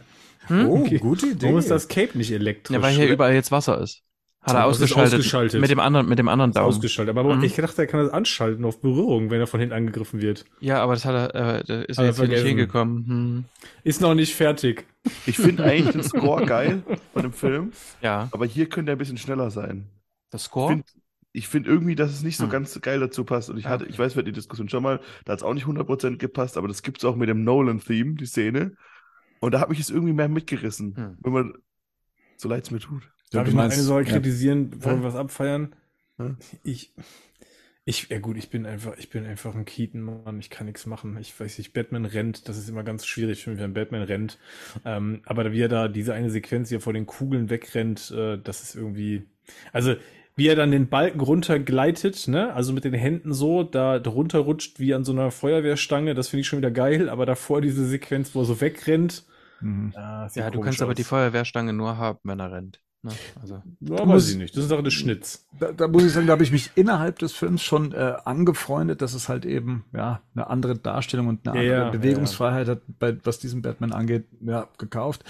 Hm? 0.48 0.68
Oh, 0.70 0.82
Okay. 0.84 1.00
gute 1.00 1.28
Idee. 1.28 1.48
Warum 1.48 1.58
ist 1.58 1.70
das 1.72 1.88
Cape 1.88 2.18
nicht 2.18 2.32
elektrisch? 2.32 2.76
Ja, 2.76 2.82
weil 2.82 2.94
hier 2.94 3.10
überall 3.10 3.34
jetzt 3.34 3.52
Wasser 3.52 3.80
ist. 3.82 4.04
Hat 4.44 4.56
er 4.56 4.66
ausgeschaltet, 4.66 5.14
ausgeschaltet. 5.20 5.62
Mit 5.62 5.70
dem 5.70 5.80
anderen, 5.80 6.08
mit 6.10 6.20
dem 6.20 6.28
anderen 6.28 6.52
Daumen. 6.52 6.68
ausgeschaltet. 6.68 7.16
Aber 7.18 7.36
Mhm. 7.36 7.44
ich 7.44 7.56
dachte, 7.56 7.82
er 7.84 7.88
kann 7.88 8.02
das 8.02 8.12
anschalten 8.12 8.66
auf 8.66 8.82
Berührung, 8.82 9.30
wenn 9.30 9.40
er 9.40 9.48
von 9.48 9.60
hinten 9.60 9.74
angegriffen 9.74 10.22
wird. 10.22 10.46
Ja, 10.60 10.82
aber 10.84 10.94
das 10.94 11.06
hat 11.06 11.34
er, 11.34 11.60
äh, 11.60 11.64
da 11.64 11.82
ist 11.82 11.98
Hat 11.98 12.04
er 12.04 12.08
jetzt 12.10 12.20
hier 12.20 12.28
nicht 12.28 12.44
hingekommen. 12.44 13.06
Hm. 13.08 13.46
Ist 13.84 14.02
noch 14.02 14.14
nicht 14.16 14.36
fertig. 14.36 14.86
Ich 15.26 15.38
finde 15.38 15.64
eigentlich 15.64 15.92
den 15.94 16.04
Score 16.04 16.46
geil 16.46 16.84
von 17.14 17.22
dem 17.24 17.32
Film, 17.34 17.72
Ja, 18.02 18.28
aber 18.32 18.46
hier 18.46 18.68
könnte 18.68 18.92
er 18.92 18.96
ein 18.96 19.00
bisschen 19.00 19.18
schneller 19.18 19.50
sein. 19.50 19.88
das 20.30 20.42
Ich 20.42 20.48
Score. 20.48 20.70
finde 20.70 20.86
ich 21.36 21.48
find 21.48 21.66
irgendwie, 21.66 21.96
dass 21.96 22.12
es 22.12 22.22
nicht 22.22 22.38
so 22.38 22.44
Hm. 22.44 22.52
ganz 22.52 22.80
geil 22.82 23.00
dazu 23.00 23.24
passt. 23.24 23.50
Und 23.50 23.58
ich 23.58 23.66
hatte, 23.66 23.86
okay. 23.86 23.94
ich 23.94 23.98
weiß, 24.00 24.14
wir 24.16 24.20
hatten 24.20 24.28
die 24.28 24.32
Diskussion 24.34 24.70
schon 24.70 24.84
mal, 24.84 25.00
da 25.26 25.32
hat 25.34 25.40
es 25.40 25.44
auch 25.44 25.54
nicht 25.56 25.66
100% 25.66 26.18
gepasst, 26.20 26.58
aber 26.58 26.68
das 26.68 26.84
gibt 26.84 27.00
es 27.00 27.06
auch 27.06 27.16
mit 27.16 27.28
dem 27.30 27.44
Nolan-Theme, 27.44 28.16
die 28.16 28.26
Szene. 28.28 28.76
Und 29.40 29.54
da 29.54 29.60
hat 29.60 29.70
mich 29.70 29.80
es 29.80 29.90
irgendwie 29.90 30.14
mehr 30.14 30.28
mitgerissen, 30.30 30.96
Hm. 30.96 31.18
wenn 31.22 31.34
man, 31.34 31.54
so 32.38 32.50
leid 32.50 32.64
es 32.66 32.72
mir 32.72 32.80
tut. 32.80 33.10
Darf 33.34 33.44
du 33.46 33.50
ich 33.50 33.56
noch 33.56 33.64
meinst- 33.64 33.78
eine 33.78 33.86
Sache 33.86 34.04
ja. 34.04 34.10
kritisieren, 34.12 34.70
bevor 34.72 34.94
Ja. 34.94 35.00
wir 35.00 35.04
was 35.04 35.16
abfeiern? 35.16 35.76
Ja. 36.20 36.36
Ich, 36.64 36.94
ich, 37.86 38.08
ja 38.10 38.20
gut, 38.20 38.38
ich 38.38 38.50
bin 38.50 38.66
einfach, 38.66 38.94
ich 38.98 39.10
bin 39.10 39.26
einfach 39.26 39.56
ein 39.56 39.66
Keaton-Mann, 39.66 40.40
ich 40.40 40.50
kann 40.50 40.68
nichts 40.68 40.86
machen. 40.86 41.18
Ich 41.20 41.38
weiß 41.38 41.58
nicht, 41.58 41.74
Batman 41.74 42.06
rennt, 42.06 42.48
das 42.48 42.58
ist 42.58 42.70
immer 42.70 42.84
ganz 42.84 43.06
schwierig 43.06 43.44
für 43.44 43.50
mich, 43.52 43.60
wenn 43.60 43.74
Batman 43.74 44.04
rennt. 44.04 44.38
Ähm, 44.86 45.22
aber 45.26 45.52
wie 45.52 45.62
er 45.62 45.68
da 45.70 45.88
diese 45.90 46.14
eine 46.14 46.30
Sequenz 46.30 46.70
hier 46.70 46.80
vor 46.80 46.94
den 46.94 47.06
Kugeln 47.06 47.50
wegrennt, 47.50 48.12
äh, 48.12 48.38
das 48.42 48.62
ist 48.64 48.76
irgendwie, 48.76 49.24
also 49.74 49.96
wie 50.36 50.48
er 50.48 50.56
dann 50.56 50.72
den 50.72 50.88
Balken 50.88 51.20
runtergleitet, 51.20 52.28
ne, 52.28 52.54
also 52.54 52.74
mit 52.74 52.86
den 52.86 52.94
Händen 52.94 53.34
so, 53.34 53.62
da 53.64 54.00
drunter 54.00 54.40
rutscht 54.40 54.80
wie 54.80 54.94
an 54.94 55.04
so 55.04 55.12
einer 55.12 55.30
Feuerwehrstange, 55.30 56.16
das 56.16 56.30
finde 56.30 56.42
ich 56.42 56.48
schon 56.48 56.58
wieder 56.60 56.72
geil, 56.72 57.08
aber 57.10 57.26
davor 57.26 57.62
diese 57.62 57.86
Sequenz, 57.86 58.34
wo 58.34 58.40
er 58.42 58.46
so 58.46 58.62
wegrennt, 58.62 59.26
Mhm. 59.62 59.94
ah, 59.96 60.28
Ja, 60.36 60.50
du 60.50 60.60
kannst 60.60 60.82
aber 60.82 60.92
aus. 60.92 60.96
die 60.98 61.04
Feuerwehrstange 61.06 61.72
nur 61.74 61.98
haben, 61.98 62.20
wenn 62.24 62.40
er 62.40 62.52
rennt. 62.52 62.82
Ne? 63.04 63.12
Also, 63.42 63.62
Ja, 63.82 64.00
weiß 64.00 64.06
musst- 64.08 64.32
ich 64.32 64.38
nicht. 64.38 64.56
Das 64.56 64.64
ist 64.64 64.72
eine 64.72 64.78
Sache 64.78 64.84
des 64.84 64.94
Schnitts. 64.94 65.46
Da, 65.60 65.72
da 65.74 65.88
muss 65.88 66.04
ich 66.06 66.12
sagen, 66.14 66.26
da 66.28 66.34
habe 66.34 66.44
ich 66.44 66.52
mich 66.52 66.72
innerhalb 66.76 67.20
des 67.20 67.34
Films 67.34 67.62
schon 67.62 67.92
äh, 67.92 68.16
angefreundet, 68.24 69.02
dass 69.02 69.14
es 69.14 69.28
halt 69.30 69.46
eben 69.46 69.84
ja 69.94 70.22
eine 70.34 70.48
andere 70.48 70.78
Darstellung 70.78 71.28
und 71.28 71.48
eine 71.48 71.58
Ja, 71.66 71.72
andere 71.74 71.86
ja, 71.86 71.90
Bewegungsfreiheit 71.92 72.68
hat, 72.68 72.82
bei, 73.00 73.18
was 73.26 73.40
diesen 73.40 73.62
Batman 73.62 73.92
angeht, 73.92 74.26
ja, 74.42 74.68
gekauft. 74.78 75.24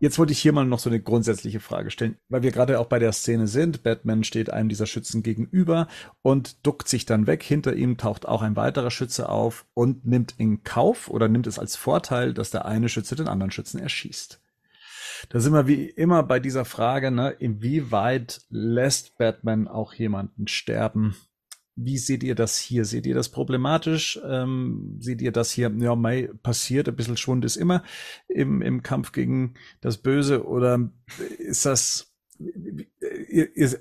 Jetzt 0.00 0.18
wollte 0.18 0.32
ich 0.32 0.38
hier 0.40 0.52
mal 0.52 0.66
noch 0.66 0.80
so 0.80 0.90
eine 0.90 1.00
grundsätzliche 1.00 1.60
Frage 1.60 1.90
stellen, 1.90 2.18
weil 2.28 2.42
wir 2.42 2.50
gerade 2.50 2.78
auch 2.78 2.86
bei 2.88 2.98
der 2.98 3.12
Szene 3.12 3.46
sind. 3.46 3.82
Batman 3.84 4.22
steht 4.22 4.50
einem 4.52 4.68
dieser 4.68 4.84
Schützen 4.84 5.22
gegenüber 5.22 5.88
und 6.20 6.66
duckt 6.66 6.88
sich 6.88 7.06
dann 7.06 7.26
weg. 7.26 7.42
Hinter 7.42 7.74
ihm 7.74 7.96
taucht 7.96 8.28
auch 8.28 8.42
ein 8.42 8.54
weiterer 8.54 8.90
Schütze 8.90 9.30
auf 9.30 9.64
und 9.72 10.04
nimmt 10.04 10.34
in 10.36 10.62
Kauf 10.62 11.08
oder 11.08 11.28
nimmt 11.28 11.46
es 11.46 11.58
als 11.58 11.76
Vorteil, 11.76 12.34
dass 12.34 12.50
der 12.50 12.66
eine 12.66 12.90
Schütze 12.90 13.16
den 13.16 13.28
anderen 13.28 13.50
Schützen 13.52 13.78
erschießt. 13.78 14.40
Da 15.28 15.40
sind 15.40 15.52
wir 15.52 15.66
wie 15.66 15.84
immer 15.88 16.22
bei 16.22 16.40
dieser 16.40 16.64
Frage, 16.64 17.10
ne, 17.10 17.30
inwieweit 17.30 18.42
lässt 18.50 19.16
Batman 19.18 19.68
auch 19.68 19.94
jemanden 19.94 20.48
sterben? 20.48 21.16
Wie 21.76 21.98
seht 21.98 22.22
ihr 22.22 22.36
das 22.36 22.56
hier? 22.56 22.84
Seht 22.84 23.04
ihr 23.04 23.16
das 23.16 23.30
problematisch? 23.30 24.20
Ähm, 24.24 24.96
seht 25.00 25.20
ihr 25.20 25.32
das 25.32 25.50
hier, 25.50 25.72
ja, 25.78 25.96
Mai 25.96 26.30
passiert, 26.42 26.88
ein 26.88 26.94
bisschen 26.94 27.16
Schwund 27.16 27.44
ist 27.44 27.56
immer 27.56 27.82
im, 28.28 28.62
im 28.62 28.82
Kampf 28.82 29.10
gegen 29.10 29.54
das 29.80 29.98
Böse? 29.98 30.46
Oder 30.46 30.90
ist 31.38 31.66
das, 31.66 32.13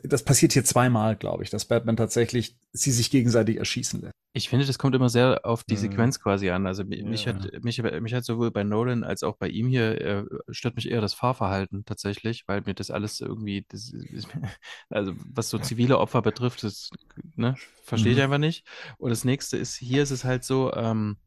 das 0.04 0.24
passiert 0.24 0.54
hier 0.54 0.64
zweimal, 0.64 1.16
glaube 1.16 1.44
ich, 1.44 1.50
dass 1.50 1.66
Batman 1.66 1.98
tatsächlich 1.98 2.56
sie 2.72 2.92
sich 2.92 3.10
gegenseitig 3.12 3.58
erschießen 3.58 4.02
lässt. 4.02 4.14
ich 4.36 4.50
finde, 4.50 4.66
das 4.66 4.80
kommt 4.80 4.96
immer 4.96 5.10
sehr 5.10 5.42
auf 5.46 5.64
die 5.64 5.76
Mhm. 5.76 5.80
Sequenz 5.80 6.20
quasi 6.20 6.50
an. 6.50 6.66
Also 6.66 6.84
mi- 6.84 7.04
mich 7.04 7.26
Ja. 7.26 7.34
hat 7.36 7.64
mich, 7.64 7.82
mich 7.84 8.14
hat 8.14 8.26
sowohl 8.26 8.50
bei 8.52 8.64
Nolan 8.64 9.04
als 9.04 9.22
auch 9.24 9.38
bei 9.38 9.48
ihm 9.48 9.68
hier 9.68 10.02
äh, 10.02 10.24
stört 10.50 10.76
mich 10.76 10.90
eher 10.90 11.02
das 11.02 11.14
Fahrverhalten 11.14 11.86
tatsächlich, 11.86 12.44
weil 12.48 12.62
mir 12.62 12.74
das 12.74 12.90
alles 12.90 13.20
irgendwie, 13.22 13.66
das, 13.70 13.92
ist- 13.92 14.28
also 14.90 15.14
was 15.34 15.50
so 15.50 15.60
zivile 15.60 16.00
Opfer 16.00 16.22
betrifft, 16.24 16.64
das 16.64 16.90
ne, 17.36 17.56
verstehe 17.84 18.14
ich 18.14 18.18
Mhm. 18.18 18.24
einfach 18.24 18.38
nicht. 18.40 18.66
Und 18.98 19.12
das 19.12 19.24
nächste 19.24 19.58
ist, 19.58 19.76
hier 19.76 20.02
ist 20.04 20.12
es 20.12 20.24
halt 20.24 20.44
so, 20.44 20.74
ähm, 20.74 21.18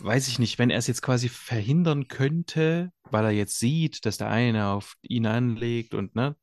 weiß 0.00 0.28
ich 0.28 0.38
nicht, 0.38 0.58
wenn 0.58 0.70
er 0.70 0.78
es 0.78 0.86
jetzt 0.86 1.02
quasi 1.02 1.28
verhindern 1.28 2.08
könnte, 2.08 2.92
weil 3.10 3.24
er 3.24 3.30
jetzt 3.30 3.58
sieht, 3.58 4.04
dass 4.06 4.18
der 4.18 4.28
eine 4.28 4.68
auf 4.68 4.96
ihn 5.02 5.26
anlegt 5.26 5.94
und 5.94 6.14
ne, 6.14 6.36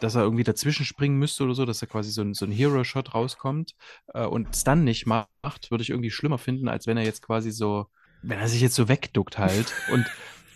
dass 0.00 0.14
er 0.14 0.22
irgendwie 0.22 0.44
dazwischen 0.44 0.84
springen 0.84 1.18
müsste 1.18 1.44
oder 1.44 1.54
so, 1.54 1.64
dass 1.64 1.82
er 1.82 1.88
quasi 1.88 2.10
so 2.10 2.22
ein, 2.22 2.34
so 2.34 2.44
ein 2.44 2.52
Hero-Shot 2.52 3.14
rauskommt 3.14 3.74
äh, 4.12 4.24
und 4.24 4.54
es 4.54 4.64
dann 4.64 4.84
nicht 4.84 5.06
macht, 5.06 5.70
würde 5.70 5.82
ich 5.82 5.90
irgendwie 5.90 6.10
schlimmer 6.10 6.38
finden, 6.38 6.68
als 6.68 6.86
wenn 6.86 6.96
er 6.96 7.04
jetzt 7.04 7.22
quasi 7.22 7.50
so, 7.50 7.86
wenn 8.22 8.38
er 8.38 8.48
sich 8.48 8.60
jetzt 8.60 8.74
so 8.74 8.88
wegduckt 8.88 9.38
halt 9.38 9.72
und, 9.92 10.06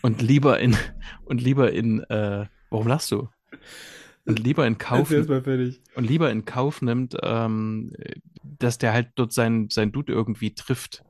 und 0.03 0.23
lieber 0.23 0.61
in, 0.61 0.77
und 1.25 1.41
lieber 1.41 1.73
in, 1.73 2.01
äh, 2.05 2.47
warum 2.71 2.87
lachst 2.87 3.11
du? 3.11 3.29
Und 4.27 4.39
lieber 4.41 4.67
in 4.67 4.77
Kauf, 4.77 5.11
und 5.95 6.05
lieber 6.05 6.31
in 6.31 6.45
Kauf 6.45 6.83
nimmt, 6.83 7.17
ähm, 7.23 7.95
dass 8.43 8.77
der 8.77 8.93
halt 8.93 9.13
dort 9.15 9.33
sein, 9.33 9.69
sein 9.71 9.91
Dude 9.91 10.13
irgendwie 10.13 10.55
trifft, 10.55 11.03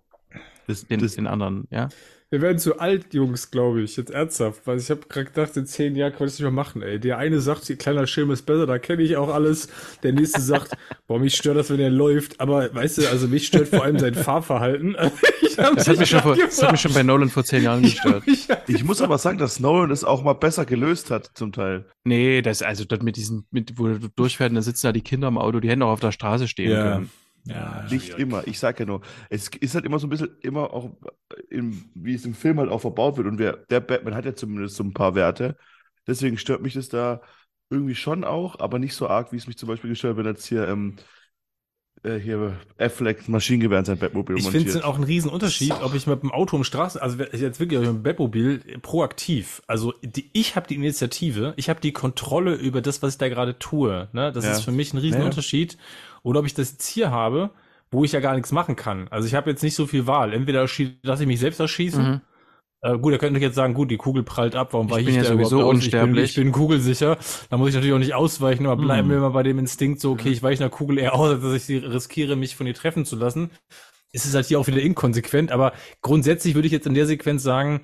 Das, 0.68 0.86
den, 0.86 1.00
das, 1.00 1.16
den 1.16 1.26
anderen, 1.26 1.66
ja? 1.70 1.88
Wir 2.30 2.42
werden 2.42 2.58
zu 2.58 2.78
alt, 2.78 3.14
Jungs, 3.14 3.50
glaube 3.50 3.80
ich. 3.80 3.96
Jetzt 3.96 4.10
ernsthaft. 4.10 4.66
Weil 4.66 4.76
ich 4.78 4.90
habe 4.90 5.00
gerade 5.08 5.24
gedacht, 5.28 5.56
in 5.56 5.64
zehn 5.64 5.96
Jahren 5.96 6.12
kann 6.12 6.26
ich 6.26 6.32
das 6.34 6.38
nicht 6.38 6.42
mehr 6.42 6.50
machen, 6.50 6.82
ey. 6.82 7.00
Der 7.00 7.16
eine 7.16 7.40
sagt, 7.40 7.66
kleiner 7.78 8.06
Schirm 8.06 8.30
ist 8.30 8.42
besser, 8.42 8.66
da 8.66 8.78
kenne 8.78 9.02
ich 9.02 9.16
auch 9.16 9.32
alles. 9.32 9.68
Der 10.02 10.12
nächste 10.12 10.42
sagt, 10.42 10.76
boah, 11.06 11.18
mich 11.18 11.34
stört 11.34 11.56
das, 11.56 11.70
wenn 11.70 11.80
er 11.80 11.88
läuft. 11.88 12.38
Aber 12.38 12.74
weißt 12.74 12.98
du, 12.98 13.08
also 13.08 13.28
mich 13.28 13.46
stört 13.46 13.68
vor 13.68 13.82
allem 13.82 13.98
sein 13.98 14.14
Fahrverhalten. 14.14 14.94
Ich 15.40 15.56
Das 15.56 15.88
hat 15.88 15.98
mich 15.98 16.08
schon, 16.10 16.20
vor, 16.20 16.36
das 16.36 16.62
hat 16.62 16.70
mich 16.70 16.80
schon 16.80 16.92
bei 16.92 17.02
Nolan 17.02 17.30
vor 17.30 17.42
zehn 17.44 17.64
Jahren 17.64 17.82
gestört. 17.82 18.22
ich 18.68 18.84
muss 18.84 19.00
aber 19.02 19.18
sagen, 19.18 19.38
dass 19.38 19.58
Nolan 19.58 19.90
es 19.90 20.04
auch 20.04 20.22
mal 20.22 20.34
besser 20.34 20.64
gelöst 20.66 21.10
hat, 21.10 21.30
zum 21.34 21.50
Teil. 21.50 21.86
Nee, 22.04 22.42
das, 22.42 22.62
also 22.62 22.84
dort 22.84 23.02
mit 23.02 23.16
diesen, 23.16 23.46
mit, 23.50 23.76
wo 23.78 23.88
du 23.88 24.08
durchfährst, 24.14 24.54
dann 24.54 24.62
sitzen 24.62 24.86
da 24.86 24.92
die 24.92 25.00
Kinder 25.00 25.26
im 25.28 25.38
Auto, 25.38 25.58
die 25.58 25.68
hätten 25.68 25.82
auch 25.82 25.90
auf 25.92 26.00
der 26.00 26.12
Straße 26.12 26.46
stehen 26.46 26.70
Ja. 26.70 26.82
können. 26.92 27.10
Ja, 27.48 27.86
Nicht 27.90 28.18
immer. 28.18 28.46
Ich 28.46 28.58
sag 28.58 28.78
ja 28.80 28.86
nur, 28.86 29.00
es 29.30 29.48
ist 29.48 29.74
halt 29.74 29.84
immer 29.84 29.98
so 29.98 30.06
ein 30.06 30.10
bisschen, 30.10 30.36
immer 30.42 30.72
auch, 30.72 30.90
im, 31.50 31.90
wie 31.94 32.14
es 32.14 32.24
im 32.24 32.34
Film 32.34 32.58
halt 32.58 32.70
auch 32.70 32.80
verbaut 32.80 33.16
wird. 33.16 33.26
Und 33.26 33.38
wer, 33.38 33.56
der 33.70 33.80
Batman 33.80 34.14
hat 34.14 34.24
ja 34.26 34.34
zumindest 34.34 34.76
so 34.76 34.84
ein 34.84 34.92
paar 34.94 35.14
Werte. 35.14 35.56
Deswegen 36.06 36.38
stört 36.38 36.62
mich 36.62 36.74
das 36.74 36.88
da 36.88 37.20
irgendwie 37.70 37.94
schon 37.94 38.24
auch, 38.24 38.58
aber 38.60 38.78
nicht 38.78 38.94
so 38.94 39.08
arg, 39.08 39.32
wie 39.32 39.36
es 39.36 39.46
mich 39.46 39.58
zum 39.58 39.68
Beispiel 39.68 39.90
gestört, 39.90 40.16
wenn 40.16 40.26
jetzt 40.26 40.46
hier, 40.46 40.66
ähm, 40.68 40.96
äh, 42.02 42.18
hier 42.18 42.58
Affleck 42.78 43.28
ein 43.28 43.32
Maschinengewehr 43.32 43.78
in 43.80 43.84
sein 43.84 43.98
Batmobil 43.98 44.36
Ich 44.36 44.44
finde 44.50 44.68
es 44.70 44.74
montiert. 44.74 44.84
auch 44.84 44.94
einen 44.94 45.04
Riesenunterschied, 45.04 45.80
ob 45.80 45.94
ich 45.94 46.06
mit 46.06 46.22
dem 46.22 46.30
Auto 46.30 46.54
um 46.56 46.62
Straße, 46.62 47.02
also 47.02 47.18
jetzt 47.24 47.58
wirklich 47.58 47.80
mit 47.80 47.88
dem 47.88 48.02
Batmobil 48.04 48.60
proaktiv. 48.82 49.62
Also 49.66 49.94
die, 50.02 50.30
ich 50.32 50.54
habe 50.54 50.68
die 50.68 50.76
Initiative, 50.76 51.54
ich 51.56 51.68
habe 51.68 51.80
die 51.80 51.92
Kontrolle 51.92 52.54
über 52.54 52.80
das, 52.80 53.02
was 53.02 53.14
ich 53.14 53.18
da 53.18 53.28
gerade 53.28 53.58
tue. 53.58 54.08
Ne? 54.12 54.30
Das 54.32 54.44
Ja. 54.44 54.52
ist 54.52 54.60
für 54.62 54.70
mich 54.70 54.92
ein 54.94 54.98
Riesenunterschied. 54.98 55.76
Oder 56.22 56.40
ob 56.40 56.46
ich 56.46 56.54
das 56.54 56.72
jetzt 56.72 56.86
hier 56.86 57.10
habe, 57.10 57.50
wo 57.90 58.04
ich 58.04 58.12
ja 58.12 58.20
gar 58.20 58.34
nichts 58.34 58.52
machen 58.52 58.76
kann. 58.76 59.08
Also 59.08 59.26
ich 59.26 59.34
habe 59.34 59.50
jetzt 59.50 59.62
nicht 59.62 59.74
so 59.74 59.86
viel 59.86 60.06
Wahl. 60.06 60.32
Entweder 60.32 60.66
lasse 61.02 61.22
ich 61.22 61.26
mich 61.26 61.40
selbst 61.40 61.60
erschießen. 61.60 62.04
Mhm. 62.04 62.20
Äh, 62.80 62.96
gut, 62.98 63.12
ihr 63.12 63.18
könnt 63.18 63.36
euch 63.36 63.42
jetzt 63.42 63.56
sagen, 63.56 63.74
gut, 63.74 63.90
die 63.90 63.96
Kugel 63.96 64.22
prallt 64.22 64.54
ab, 64.54 64.72
warum 64.72 64.86
Ich 64.86 64.92
weiche 64.94 65.04
bin 65.06 65.14
ja 65.16 65.22
da 65.22 65.28
sowieso 65.28 65.56
aus? 65.62 65.78
Ich 65.78 65.90
bin, 65.90 66.00
unsterblich. 66.00 66.30
ich 66.30 66.36
bin 66.36 66.52
kugelsicher. 66.52 67.16
Da 67.50 67.56
muss 67.56 67.70
ich 67.70 67.74
natürlich 67.74 67.94
auch 67.94 67.98
nicht 67.98 68.14
ausweichen, 68.14 68.66
aber 68.66 68.80
bleiben 68.80 69.08
Mhm. 69.08 69.12
wir 69.12 69.20
mal 69.20 69.30
bei 69.30 69.42
dem 69.42 69.58
Instinkt 69.58 70.00
so, 70.00 70.12
okay, 70.12 70.28
ich 70.28 70.42
weiche 70.42 70.62
einer 70.62 70.70
Kugel 70.70 70.98
eher 70.98 71.14
aus, 71.14 71.30
als 71.30 71.42
dass 71.42 71.54
ich 71.54 71.64
sie 71.64 71.78
riskiere, 71.78 72.36
mich 72.36 72.54
von 72.54 72.66
ihr 72.68 72.74
treffen 72.74 73.04
zu 73.04 73.16
lassen. 73.16 73.50
Es 74.12 74.26
ist 74.26 74.34
halt 74.34 74.46
hier 74.46 74.60
auch 74.60 74.66
wieder 74.68 74.80
inkonsequent, 74.80 75.50
aber 75.50 75.72
grundsätzlich 76.02 76.54
würde 76.54 76.66
ich 76.66 76.72
jetzt 76.72 76.86
in 76.86 76.94
der 76.94 77.06
Sequenz 77.06 77.42
sagen, 77.42 77.80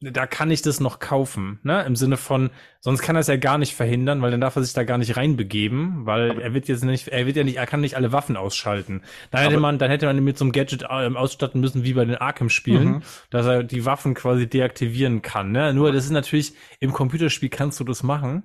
da 0.00 0.26
kann 0.26 0.52
ich 0.52 0.62
das 0.62 0.78
noch 0.78 1.00
kaufen, 1.00 1.58
ne? 1.64 1.82
Im 1.84 1.96
Sinne 1.96 2.16
von, 2.16 2.50
sonst 2.80 3.02
kann 3.02 3.16
er 3.16 3.20
es 3.20 3.26
ja 3.26 3.36
gar 3.36 3.58
nicht 3.58 3.74
verhindern, 3.74 4.22
weil 4.22 4.30
dann 4.30 4.40
darf 4.40 4.54
er 4.54 4.62
sich 4.62 4.72
da 4.72 4.84
gar 4.84 4.98
nicht 4.98 5.16
reinbegeben, 5.16 6.06
weil 6.06 6.40
er 6.40 6.54
wird 6.54 6.68
jetzt 6.68 6.84
nicht, 6.84 7.08
er 7.08 7.26
wird 7.26 7.36
ja 7.36 7.42
nicht, 7.42 7.56
er 7.56 7.66
kann 7.66 7.80
nicht 7.80 7.96
alle 7.96 8.12
Waffen 8.12 8.36
ausschalten. 8.36 9.02
Dann 9.32 9.40
hätte 9.42 9.54
Aber- 9.54 9.62
man, 9.62 9.78
dann 9.78 9.90
hätte 9.90 10.06
man 10.06 10.16
ihn 10.16 10.22
mit 10.24 10.38
so 10.38 10.44
einem 10.44 10.52
Gadget 10.52 10.84
ähm, 10.88 11.16
ausstatten 11.16 11.60
müssen, 11.60 11.82
wie 11.82 11.94
bei 11.94 12.04
den 12.04 12.14
Arkham-Spielen, 12.16 12.88
Mhm. 12.88 13.02
dass 13.30 13.46
er 13.46 13.64
die 13.64 13.84
Waffen 13.84 14.14
quasi 14.14 14.48
deaktivieren 14.48 15.22
kann, 15.22 15.50
ne? 15.50 15.74
Nur 15.74 15.90
das 15.90 16.04
ist 16.04 16.10
natürlich, 16.12 16.52
im 16.78 16.92
Computerspiel 16.92 17.48
kannst 17.48 17.80
du 17.80 17.84
das 17.84 18.04
machen. 18.04 18.44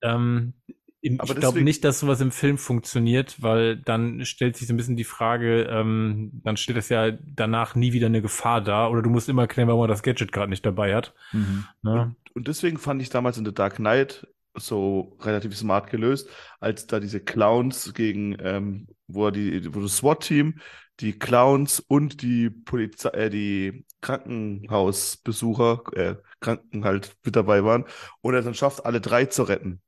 Ähm, 0.00 0.54
Ich 1.04 1.20
Aber 1.20 1.34
glaube 1.34 1.62
nicht, 1.62 1.82
dass 1.82 1.98
sowas 1.98 2.20
im 2.20 2.30
Film 2.30 2.58
funktioniert, 2.58 3.42
weil 3.42 3.76
dann 3.76 4.24
stellt 4.24 4.56
sich 4.56 4.68
so 4.68 4.72
ein 4.72 4.76
bisschen 4.76 4.96
die 4.96 5.02
Frage, 5.02 5.64
ähm, 5.64 6.30
dann 6.44 6.56
steht 6.56 6.76
das 6.76 6.88
ja 6.90 7.10
danach 7.10 7.74
nie 7.74 7.92
wieder 7.92 8.06
eine 8.06 8.22
Gefahr 8.22 8.60
da 8.60 8.88
oder 8.88 9.02
du 9.02 9.10
musst 9.10 9.28
immer 9.28 9.42
erklären, 9.42 9.66
warum 9.66 9.82
er 9.82 9.88
das 9.88 10.04
Gadget 10.04 10.30
gerade 10.30 10.48
nicht 10.48 10.64
dabei 10.64 10.94
hat. 10.94 11.12
Mhm. 11.32 11.66
Ne? 11.82 12.14
Und 12.34 12.46
deswegen 12.46 12.78
fand 12.78 13.02
ich 13.02 13.10
damals 13.10 13.36
in 13.36 13.44
The 13.44 13.52
Dark 13.52 13.76
Knight 13.76 14.28
so 14.54 15.16
relativ 15.20 15.56
smart 15.56 15.90
gelöst, 15.90 16.28
als 16.60 16.86
da 16.86 17.00
diese 17.00 17.18
Clowns 17.18 17.94
gegen, 17.94 18.36
ähm, 18.40 18.86
wo 19.08 19.30
die, 19.30 19.74
wo 19.74 19.80
das 19.80 19.96
SWAT-Team, 19.96 20.60
die 21.00 21.18
Clowns 21.18 21.80
und 21.80 22.22
die 22.22 22.48
Polizei, 22.48 23.08
äh, 23.10 23.30
die 23.30 23.84
Krankenhausbesucher, 24.02 25.82
äh, 25.94 26.14
Kranken 26.38 26.84
halt 26.84 27.16
mit 27.24 27.34
dabei 27.34 27.64
waren 27.64 27.86
und 28.20 28.34
er 28.34 28.42
dann 28.42 28.54
schafft, 28.54 28.86
alle 28.86 29.00
drei 29.00 29.24
zu 29.26 29.42
retten. 29.42 29.80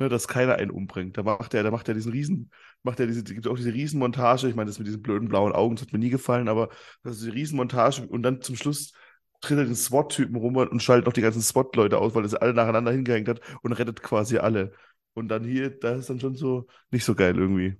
Ne, 0.00 0.08
dass 0.08 0.26
keiner 0.26 0.56
einen 0.56 0.72
umbringt. 0.72 1.16
Da 1.16 1.22
macht 1.22 1.54
er, 1.54 1.62
da 1.62 1.70
macht 1.70 1.86
er 1.86 1.94
diesen 1.94 2.10
Riesen, 2.10 2.50
macht 2.82 2.98
er 2.98 3.06
diese, 3.06 3.22
gibt 3.22 3.46
auch 3.46 3.56
diese 3.56 3.72
Riesenmontage. 3.72 4.48
Ich 4.48 4.56
meine, 4.56 4.68
das 4.68 4.78
mit 4.78 4.88
diesen 4.88 5.02
blöden 5.02 5.28
blauen 5.28 5.52
Augen, 5.52 5.76
das 5.76 5.86
hat 5.86 5.92
mir 5.92 6.00
nie 6.00 6.10
gefallen, 6.10 6.48
aber 6.48 6.68
das 7.04 7.16
ist 7.18 7.24
die 7.26 7.30
Riesenmontage 7.30 8.04
und 8.08 8.22
dann 8.24 8.42
zum 8.42 8.56
Schluss 8.56 8.92
tritt 9.40 9.58
er 9.58 9.64
den 9.64 9.76
SWAT-Typen 9.76 10.34
rum 10.34 10.56
und 10.56 10.82
schaltet 10.82 11.06
auch 11.06 11.12
die 11.12 11.20
ganzen 11.20 11.42
SWAT-Leute 11.42 11.98
aus, 11.98 12.14
weil 12.14 12.24
er 12.24 12.28
sie 12.28 12.42
alle 12.42 12.54
nacheinander 12.54 12.90
hingehängt 12.90 13.28
hat 13.28 13.40
und 13.62 13.72
rettet 13.72 14.02
quasi 14.02 14.38
alle. 14.38 14.72
Und 15.12 15.28
dann 15.28 15.44
hier, 15.44 15.70
da 15.70 15.94
ist 15.94 16.10
dann 16.10 16.18
schon 16.18 16.34
so 16.34 16.66
nicht 16.90 17.04
so 17.04 17.14
geil 17.14 17.36
irgendwie. 17.38 17.76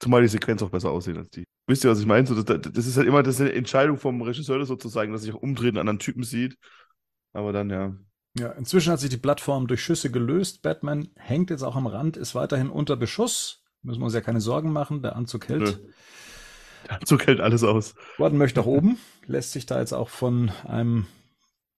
Zumal 0.00 0.22
die 0.22 0.28
Sequenz 0.28 0.62
auch 0.62 0.70
besser 0.70 0.90
aussehen 0.90 1.16
als 1.16 1.30
die. 1.30 1.44
Wisst 1.66 1.84
ihr, 1.84 1.90
was 1.90 2.00
ich 2.00 2.06
meine? 2.06 2.26
So, 2.26 2.40
das, 2.40 2.60
das 2.72 2.86
ist 2.86 2.96
halt 2.96 3.08
immer 3.08 3.22
das 3.22 3.36
ist 3.36 3.40
eine 3.40 3.52
Entscheidung 3.52 3.96
vom 3.96 4.20
Regisseur, 4.22 4.64
sozusagen, 4.64 5.12
dass 5.12 5.22
sich 5.22 5.32
auch 5.34 5.42
umdreht 5.42 5.72
und 5.72 5.78
einen 5.78 5.88
anderen 5.88 5.98
Typen 5.98 6.24
sieht. 6.24 6.56
Aber 7.32 7.52
dann, 7.52 7.70
ja. 7.70 7.96
Ja, 8.36 8.50
inzwischen 8.52 8.92
hat 8.92 9.00
sich 9.00 9.10
die 9.10 9.16
Plattform 9.16 9.66
durch 9.66 9.82
Schüsse 9.82 10.10
gelöst. 10.10 10.62
Batman 10.62 11.08
hängt 11.16 11.50
jetzt 11.50 11.62
auch 11.62 11.76
am 11.76 11.86
Rand, 11.86 12.16
ist 12.16 12.34
weiterhin 12.34 12.70
unter 12.70 12.96
Beschuss. 12.96 13.64
Müssen 13.82 14.00
wir 14.00 14.04
uns 14.06 14.14
ja 14.14 14.20
keine 14.20 14.40
Sorgen 14.40 14.72
machen, 14.72 15.02
der 15.02 15.16
Anzug 15.16 15.48
hält. 15.48 15.60
Nö. 15.62 15.92
Der 16.88 17.00
Anzug 17.00 17.26
hält 17.26 17.40
alles 17.40 17.64
aus. 17.64 17.94
Gordon 18.16 18.38
möchte 18.38 18.60
nach 18.60 18.66
oben, 18.66 18.98
lässt 19.26 19.52
sich 19.52 19.66
da 19.66 19.80
jetzt 19.80 19.92
auch 19.92 20.08
von 20.08 20.50
einem 20.64 21.06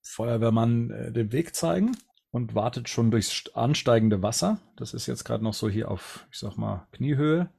Feuerwehrmann 0.03 0.91
äh, 0.91 1.13
den 1.13 1.33
Weg 1.33 1.55
zeigen 1.55 1.97
und 2.31 2.55
wartet 2.55 2.89
schon 2.89 3.11
durchs 3.11 3.31
st- 3.31 3.53
ansteigende 3.55 4.23
Wasser. 4.23 4.59
Das 4.77 4.95
ist 4.95 5.07
jetzt 5.07 5.25
gerade 5.25 5.45
noch 5.45 5.55
so 5.55 5.69
hier 5.69 5.91
auf, 5.91 6.27
ich 6.31 6.39
sag 6.39 6.57
mal, 6.57 6.87
Kniehöhe. 6.93 7.51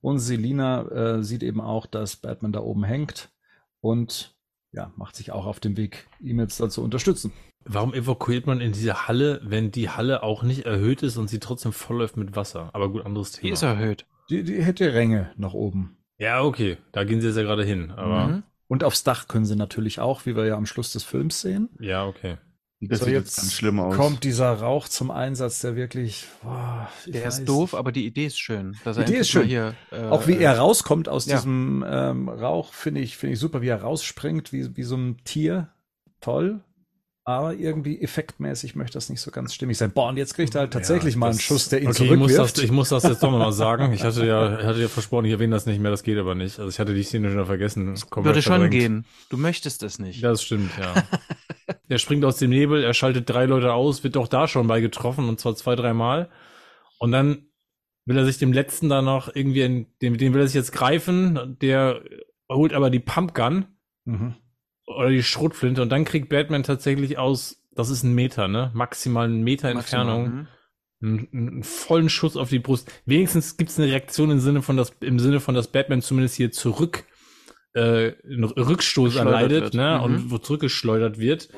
Und 0.00 0.18
Selina 0.18 0.82
äh, 1.18 1.22
sieht 1.22 1.42
eben 1.42 1.60
auch, 1.60 1.86
dass 1.86 2.16
Batman 2.16 2.52
da 2.52 2.60
oben 2.60 2.84
hängt 2.84 3.30
und 3.80 4.34
ja, 4.72 4.92
macht 4.96 5.16
sich 5.16 5.32
auch 5.32 5.46
auf 5.46 5.60
den 5.60 5.76
Weg, 5.76 6.08
ihm 6.20 6.38
jetzt 6.40 6.60
da 6.60 6.70
zu 6.70 6.82
unterstützen. 6.82 7.32
Warum 7.64 7.92
evakuiert 7.94 8.46
man 8.46 8.60
in 8.60 8.72
diese 8.72 9.06
Halle, 9.06 9.40
wenn 9.44 9.70
die 9.70 9.90
Halle 9.90 10.22
auch 10.22 10.42
nicht 10.42 10.64
erhöht 10.64 11.02
ist 11.02 11.16
und 11.18 11.28
sie 11.28 11.40
trotzdem 11.40 11.72
vollläuft 11.72 12.16
mit 12.16 12.34
Wasser? 12.36 12.70
Aber 12.72 12.88
gut, 12.90 13.04
anderes 13.04 13.32
Thema. 13.32 13.46
Die 13.48 13.52
ist 13.52 13.62
erhöht. 13.62 14.06
Die, 14.30 14.42
die 14.44 14.62
hätte 14.62 14.94
Ränge 14.94 15.30
nach 15.36 15.52
oben. 15.54 15.96
Ja, 16.18 16.42
okay, 16.42 16.78
da 16.92 17.04
gehen 17.04 17.20
sie 17.20 17.26
jetzt 17.28 17.36
ja 17.36 17.42
gerade 17.42 17.64
hin. 17.64 17.90
Aber 17.92 18.26
Mhm. 18.28 18.42
Und 18.68 18.84
aufs 18.84 19.02
Dach 19.02 19.26
können 19.26 19.44
sie 19.46 19.56
natürlich 19.56 19.98
auch, 19.98 20.26
wie 20.26 20.36
wir 20.36 20.46
ja 20.46 20.54
am 20.56 20.64
Schluss 20.64 20.92
des 20.92 21.02
Films 21.02 21.40
sehen. 21.40 21.68
ja, 21.80 22.06
okay. 22.06 22.36
Das 22.82 23.00
So, 23.00 23.04
sieht 23.06 23.14
jetzt 23.14 23.36
ganz 23.36 23.52
schlimm 23.52 23.78
aus. 23.78 23.94
Kommt 23.94 24.24
dieser 24.24 24.52
Rauch 24.54 24.88
zum 24.88 25.10
Einsatz, 25.10 25.60
der 25.60 25.76
wirklich. 25.76 26.26
Boah, 26.42 26.88
Der 27.06 27.26
ist 27.26 27.44
doof, 27.44 27.72
nicht. 27.72 27.78
aber 27.78 27.92
die 27.92 28.06
Idee 28.06 28.24
ist 28.26 28.38
schön. 28.38 28.74
Dass 28.84 28.96
Die 28.96 29.02
er 29.02 29.08
Idee 29.08 29.18
ist 29.18 29.28
schön. 29.28 29.46
Hier, 29.46 29.74
äh, 29.90 30.04
Auch 30.04 30.26
wie 30.26 30.38
er 30.38 30.56
rauskommt 30.56 31.06
aus 31.06 31.26
ja. 31.26 31.36
diesem 31.36 31.84
ähm, 31.86 32.30
Rauch, 32.30 32.72
finde 32.72 33.02
ich, 33.02 33.18
finde 33.18 33.34
ich 33.34 33.38
super, 33.40 33.60
wie 33.60 33.68
er 33.68 33.82
rausspringt, 33.82 34.52
wie, 34.54 34.74
wie 34.78 34.82
so 34.82 34.96
ein 34.96 35.18
Tier. 35.24 35.68
Toll. 36.22 36.60
Aber 37.30 37.54
irgendwie 37.54 38.00
effektmäßig 38.00 38.74
möchte 38.74 38.94
das 38.94 39.08
nicht 39.08 39.20
so 39.20 39.30
ganz 39.30 39.54
stimmig 39.54 39.78
sein. 39.78 39.92
Boah, 39.92 40.08
und 40.08 40.16
jetzt 40.16 40.34
kriegt 40.34 40.54
er 40.54 40.62
halt 40.62 40.72
tatsächlich 40.72 41.14
Ja, 41.14 41.20
mal 41.20 41.26
einen 41.26 41.36
das- 41.36 41.42
Schuss, 41.44 41.68
der 41.68 41.80
ihn 41.82 41.88
okay, 41.88 42.04
ich 42.04 42.10
muss, 42.18 42.28
das, 42.34 42.36
zurückwirft. 42.36 42.64
ich 42.64 42.70
muss 42.72 42.88
das 42.88 43.02
jetzt 43.04 43.22
doch 43.22 43.30
nochmal 43.30 43.52
sagen. 43.52 43.92
Ich 43.92 44.02
hatte 44.02 44.26
ja, 44.26 44.58
hatte 44.64 44.80
ja 44.80 44.88
versprochen, 44.88 45.26
ich 45.26 45.32
erwähne 45.32 45.54
das 45.54 45.66
nicht 45.66 45.80
mehr, 45.80 45.90
das 45.90 46.02
geht 46.02 46.18
aber 46.18 46.34
nicht. 46.34 46.58
Also 46.58 46.68
ich 46.70 46.78
hatte 46.80 46.92
die 46.94 47.02
Szene 47.02 47.30
schon 47.30 47.46
vergessen. 47.46 47.94
komplett 48.10 48.24
Würde 48.34 48.42
schon 48.42 48.52
verdrängt. 48.60 48.72
gehen. 48.72 49.04
Du 49.28 49.36
möchtest 49.36 49.82
es 49.82 49.98
nicht. 49.98 50.22
Das 50.24 50.42
stimmt, 50.42 50.70
ja. 50.78 50.94
er 51.88 51.98
springt 51.98 52.24
aus 52.24 52.36
dem 52.38 52.50
Nebel, 52.50 52.82
er 52.82 52.94
schaltet 52.94 53.28
drei 53.30 53.46
Leute 53.46 53.72
aus, 53.72 54.02
wird 54.04 54.16
auch 54.16 54.28
da 54.28 54.48
schon 54.48 54.66
bei 54.66 54.80
getroffen 54.80 55.28
und 55.28 55.38
zwar 55.40 55.54
zwei, 55.56 55.76
dreimal. 55.76 56.30
Und 56.98 57.12
dann 57.12 57.46
will 58.06 58.16
er 58.16 58.24
sich 58.24 58.38
dem 58.38 58.52
letzten 58.52 58.88
da 58.88 59.02
noch 59.02 59.34
irgendwie, 59.34 59.60
in, 59.62 59.86
den, 60.02 60.18
den 60.18 60.34
will 60.34 60.40
er 60.40 60.46
sich 60.46 60.54
jetzt 60.56 60.72
greifen, 60.72 61.56
der 61.62 62.00
holt 62.50 62.72
aber 62.72 62.90
die 62.90 62.98
Pumpgun 63.00 63.66
Mhm. 64.06 64.34
Oder 64.96 65.10
die 65.10 65.22
Schrotflinte 65.22 65.82
und 65.82 65.90
dann 65.90 66.04
kriegt 66.04 66.28
Batman 66.28 66.62
tatsächlich 66.62 67.18
aus, 67.18 67.62
das 67.72 67.90
ist 67.90 68.02
ein 68.02 68.14
Meter, 68.14 68.48
ne? 68.48 68.70
Maximal 68.74 69.26
einen 69.26 69.42
Meter 69.42 69.72
Maximal, 69.72 70.06
Entfernung. 70.08 70.34
mhm. 70.34 70.48
einen, 71.02 71.28
einen 71.32 71.62
vollen 71.62 72.08
Schuss 72.08 72.36
auf 72.36 72.48
die 72.50 72.58
Brust. 72.58 72.90
Wenigstens 73.06 73.56
gibt 73.56 73.70
es 73.70 73.78
eine 73.78 73.88
Reaktion 73.88 74.30
im 74.30 74.40
Sinne 74.40 74.62
von, 74.62 74.76
dass, 74.76 74.92
im 75.00 75.18
Sinne 75.18 75.40
von, 75.40 75.54
dass 75.54 75.68
Batman 75.68 76.02
zumindest 76.02 76.36
hier 76.36 76.50
zurück 76.50 77.04
äh, 77.74 78.12
einen 78.24 78.44
Rückstoß 78.44 79.16
erleidet, 79.16 79.62
wird. 79.62 79.74
ne? 79.74 79.96
Mhm. 79.98 80.04
Und 80.04 80.30
wo 80.30 80.38
zurückgeschleudert 80.38 81.18
wird. 81.18 81.48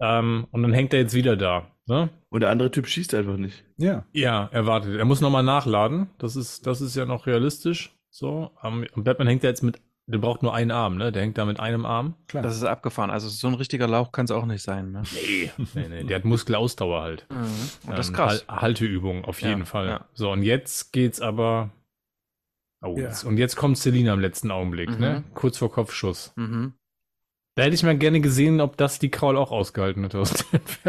Ähm, 0.00 0.46
und 0.50 0.62
dann 0.62 0.72
hängt 0.72 0.92
er 0.92 1.00
jetzt 1.00 1.14
wieder 1.14 1.36
da. 1.36 1.70
Ne? 1.86 2.10
Und 2.30 2.40
der 2.40 2.50
andere 2.50 2.70
Typ 2.70 2.88
schießt 2.88 3.14
einfach 3.14 3.36
nicht. 3.36 3.64
Ja. 3.76 4.06
Ja, 4.12 4.48
er 4.52 4.66
wartet. 4.66 4.96
Er 4.96 5.04
muss 5.04 5.20
nochmal 5.20 5.42
nachladen. 5.42 6.10
Das 6.18 6.34
ist, 6.34 6.66
das 6.66 6.80
ist 6.80 6.96
ja 6.96 7.04
noch 7.04 7.26
realistisch. 7.26 7.94
So. 8.10 8.50
Ähm, 8.62 8.86
und 8.94 9.04
Batman 9.04 9.28
hängt 9.28 9.42
ja 9.42 9.50
jetzt 9.50 9.62
mit, 9.62 9.80
der 10.06 10.18
braucht 10.18 10.42
nur 10.42 10.54
einen 10.54 10.70
Arm, 10.70 10.96
ne? 10.96 11.12
Der 11.12 11.22
hängt 11.22 11.38
da 11.38 11.44
mit 11.46 11.58
einem 11.60 11.86
Arm. 11.86 12.14
Klar. 12.28 12.42
Das 12.42 12.54
ist 12.56 12.64
abgefahren. 12.64 13.10
Also 13.10 13.28
so 13.28 13.48
ein 13.48 13.54
richtiger 13.54 13.88
Lauch 13.88 14.12
kann 14.12 14.26
es 14.26 14.30
auch 14.30 14.44
nicht 14.44 14.62
sein. 14.62 14.92
Ne? 14.92 15.02
Nee, 15.14 15.50
nee, 15.74 15.88
nee. 15.88 16.04
Der 16.04 16.16
hat 16.16 16.24
Muskelausdauer 16.24 17.00
halt. 17.02 17.26
Mhm. 17.30 17.88
Und 17.88 17.96
das 17.98 18.06
ist 18.06 18.10
Ähm, 18.10 18.14
krass. 18.16 18.44
Hal- 18.48 18.60
Halteübung, 18.62 19.24
auf 19.24 19.40
Ja, 19.40 19.48
jeden 19.48 19.64
Fall. 19.64 19.86
ja. 19.88 20.04
So, 20.12 20.30
und 20.30 20.42
jetzt 20.42 20.92
geht's 20.92 21.20
aber. 21.20 21.70
Oh, 22.84 22.96
Ja. 22.98 23.04
jetzt, 23.04 23.24
und 23.24 23.38
jetzt 23.38 23.56
kommt 23.56 23.78
Selina 23.78 24.12
im 24.12 24.20
letzten 24.20 24.50
Augenblick, 24.50 24.90
Mhm. 24.90 24.98
ne? 24.98 25.24
Kurz 25.34 25.56
vor 25.56 25.72
Kopfschuss. 25.72 26.32
Mhm. 26.36 26.74
Da 27.56 27.62
hätte 27.62 27.74
ich 27.74 27.82
mal 27.84 27.96
gerne 27.96 28.20
gesehen, 28.20 28.60
ob 28.60 28.76
das 28.76 28.98
die 28.98 29.10
Kraul 29.10 29.36
auch 29.38 29.52
ausgehalten 29.52 30.02
hätte 30.02 30.18
aus. 30.18 30.34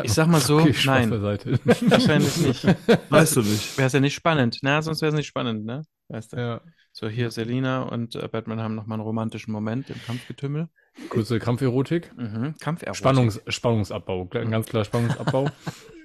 Ich 0.04 0.12
sag 0.14 0.28
mal 0.28 0.42
so, 0.42 0.58
Okay, 0.58 0.76
nein. 0.86 1.10
beiseite. 1.12 1.60
Wahrscheinlich 1.64 2.36
nicht. 2.38 2.64
Weißt 3.12 3.36
du 3.38 3.42
nicht. 3.44 3.78
Wäre 3.78 3.86
es 3.88 3.94
ja 3.94 4.00
nicht 4.00 4.16
spannend. 4.16 4.58
Na, 4.64 4.82
sonst 4.82 5.02
wäre 5.02 5.10
es 5.10 5.16
nicht 5.16 5.28
spannend, 5.28 5.64
ne? 5.66 5.84
Weißt 6.10 6.34
du? 6.34 6.38
ja. 6.38 6.62
So, 6.98 7.10
hier 7.10 7.30
Selina 7.30 7.84
und 7.84 8.16
äh, 8.16 8.26
Batman 8.32 8.62
haben 8.62 8.74
nochmal 8.74 8.96
einen 8.96 9.06
romantischen 9.06 9.52
Moment 9.52 9.90
im 9.90 10.02
Kampfgetümmel. 10.06 10.70
Kurze 11.10 11.40
Kampferotik. 11.40 12.10
Mhm. 12.18 12.56
Kampferotik. 12.58 12.96
Spannungs, 12.96 13.42
Spannungsabbau, 13.50 14.28
ganz 14.28 14.66
klar 14.66 14.86
Spannungsabbau. 14.86 15.50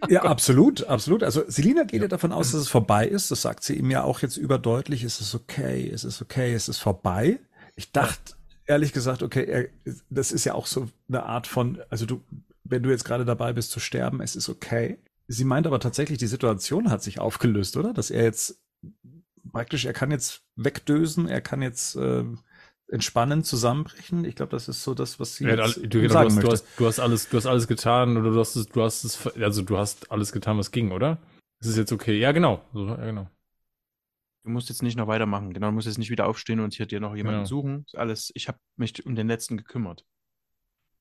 Ja, 0.08 0.22
absolut, 0.22 0.84
absolut. 0.84 1.22
Also 1.22 1.44
Selina 1.46 1.84
geht 1.84 2.00
ja 2.00 2.08
davon 2.08 2.32
aus, 2.32 2.52
dass 2.52 2.62
es 2.62 2.68
vorbei 2.68 3.06
ist. 3.06 3.30
Das 3.30 3.42
sagt 3.42 3.62
sie 3.62 3.76
ihm 3.76 3.90
ja 3.90 4.02
auch 4.02 4.20
jetzt 4.20 4.38
überdeutlich. 4.38 5.04
Es 5.04 5.20
ist 5.20 5.34
okay, 5.34 5.90
es 5.92 6.04
ist 6.04 6.22
okay, 6.22 6.54
es 6.54 6.70
ist 6.70 6.78
vorbei. 6.78 7.38
Ich 7.76 7.92
dachte 7.92 8.32
ehrlich 8.64 8.94
gesagt, 8.94 9.22
okay, 9.22 9.44
er, 9.44 9.94
das 10.08 10.32
ist 10.32 10.46
ja 10.46 10.54
auch 10.54 10.64
so 10.64 10.88
eine 11.10 11.24
Art 11.24 11.46
von, 11.46 11.82
also 11.90 12.06
du, 12.06 12.22
wenn 12.64 12.82
du 12.82 12.88
jetzt 12.88 13.04
gerade 13.04 13.26
dabei 13.26 13.52
bist 13.52 13.72
zu 13.72 13.78
sterben, 13.78 14.22
es 14.22 14.36
ist 14.36 14.48
okay. 14.48 14.98
Sie 15.28 15.44
meint 15.44 15.66
aber 15.66 15.80
tatsächlich, 15.80 16.16
die 16.16 16.26
Situation 16.26 16.90
hat 16.90 17.02
sich 17.02 17.20
aufgelöst, 17.20 17.76
oder? 17.76 17.92
Dass 17.92 18.10
er 18.10 18.24
jetzt 18.24 18.58
praktisch, 19.52 19.85
er 19.85 19.93
kann 19.93 20.10
jetzt 20.10 20.43
wegdösen, 20.56 21.28
er 21.28 21.40
kann 21.40 21.62
jetzt 21.62 21.97
äh, 21.97 22.24
entspannen, 22.89 23.44
zusammenbrechen. 23.44 24.24
Ich 24.24 24.35
glaube, 24.36 24.51
das 24.51 24.68
ist 24.68 24.82
so 24.82 24.94
das, 24.94 25.20
was 25.20 25.36
sie 25.36 25.44
Ja, 25.44 25.56
jetzt 25.56 25.77
du, 25.77 25.82
genau, 25.89 26.09
du, 26.09 26.09
sagen 26.09 26.36
hast, 26.36 26.43
du, 26.43 26.51
hast, 26.51 26.66
du 26.78 26.86
hast 26.86 27.01
alles, 27.01 27.28
du 27.28 27.36
hast 27.36 27.47
alles 27.47 27.68
getan 27.68 28.16
oder 28.16 28.31
du 28.31 28.39
hast 28.40 28.56
es, 28.56 28.68
du 28.68 28.82
hast 28.82 29.05
es, 29.05 29.27
also 29.36 29.62
du 29.62 29.78
hast 29.78 30.10
alles 30.10 30.32
getan, 30.32 30.59
was 30.59 30.70
ging, 30.70 30.90
oder? 30.93 31.18
Es 31.60 31.68
ist 31.68 31.77
jetzt 31.77 31.93
okay. 31.93 32.18
Ja, 32.18 32.32
genau. 32.32 32.64
So, 32.72 32.89
ja, 32.89 32.97
genau. 33.05 33.28
Du 34.43 34.51
musst 34.51 34.70
jetzt 34.70 34.82
nicht 34.82 34.97
noch 34.97 35.06
weitermachen. 35.06 35.52
Genau, 35.52 35.66
du 35.66 35.72
musst 35.74 35.86
jetzt 35.86 35.98
nicht 35.98 36.10
wieder 36.10 36.27
aufstehen 36.27 36.60
und 36.60 36.72
hier 36.74 36.86
dir 36.86 37.01
noch 37.01 37.14
jemanden 37.14 37.43
Ja. 37.43 37.47
suchen. 37.47 37.85
Ist 37.86 37.97
Alles, 37.97 38.32
ich 38.35 38.48
habe 38.48 38.59
mich 38.77 39.05
um 39.05 39.14
den 39.14 39.28
letzten 39.28 39.59
gekümmert. 39.59 40.06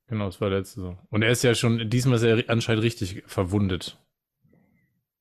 Genau, 0.07 0.25
das 0.25 0.41
war 0.41 0.49
der 0.49 0.59
letzte 0.59 0.81
so. 0.81 0.97
Und 1.09 1.21
er 1.21 1.31
ist 1.31 1.43
ja 1.43 1.55
schon, 1.55 1.89
diesmal 1.89 2.15
ist 2.17 2.23
er 2.23 2.49
anscheinend 2.49 2.83
richtig 2.83 3.23
verwundet. 3.27 3.97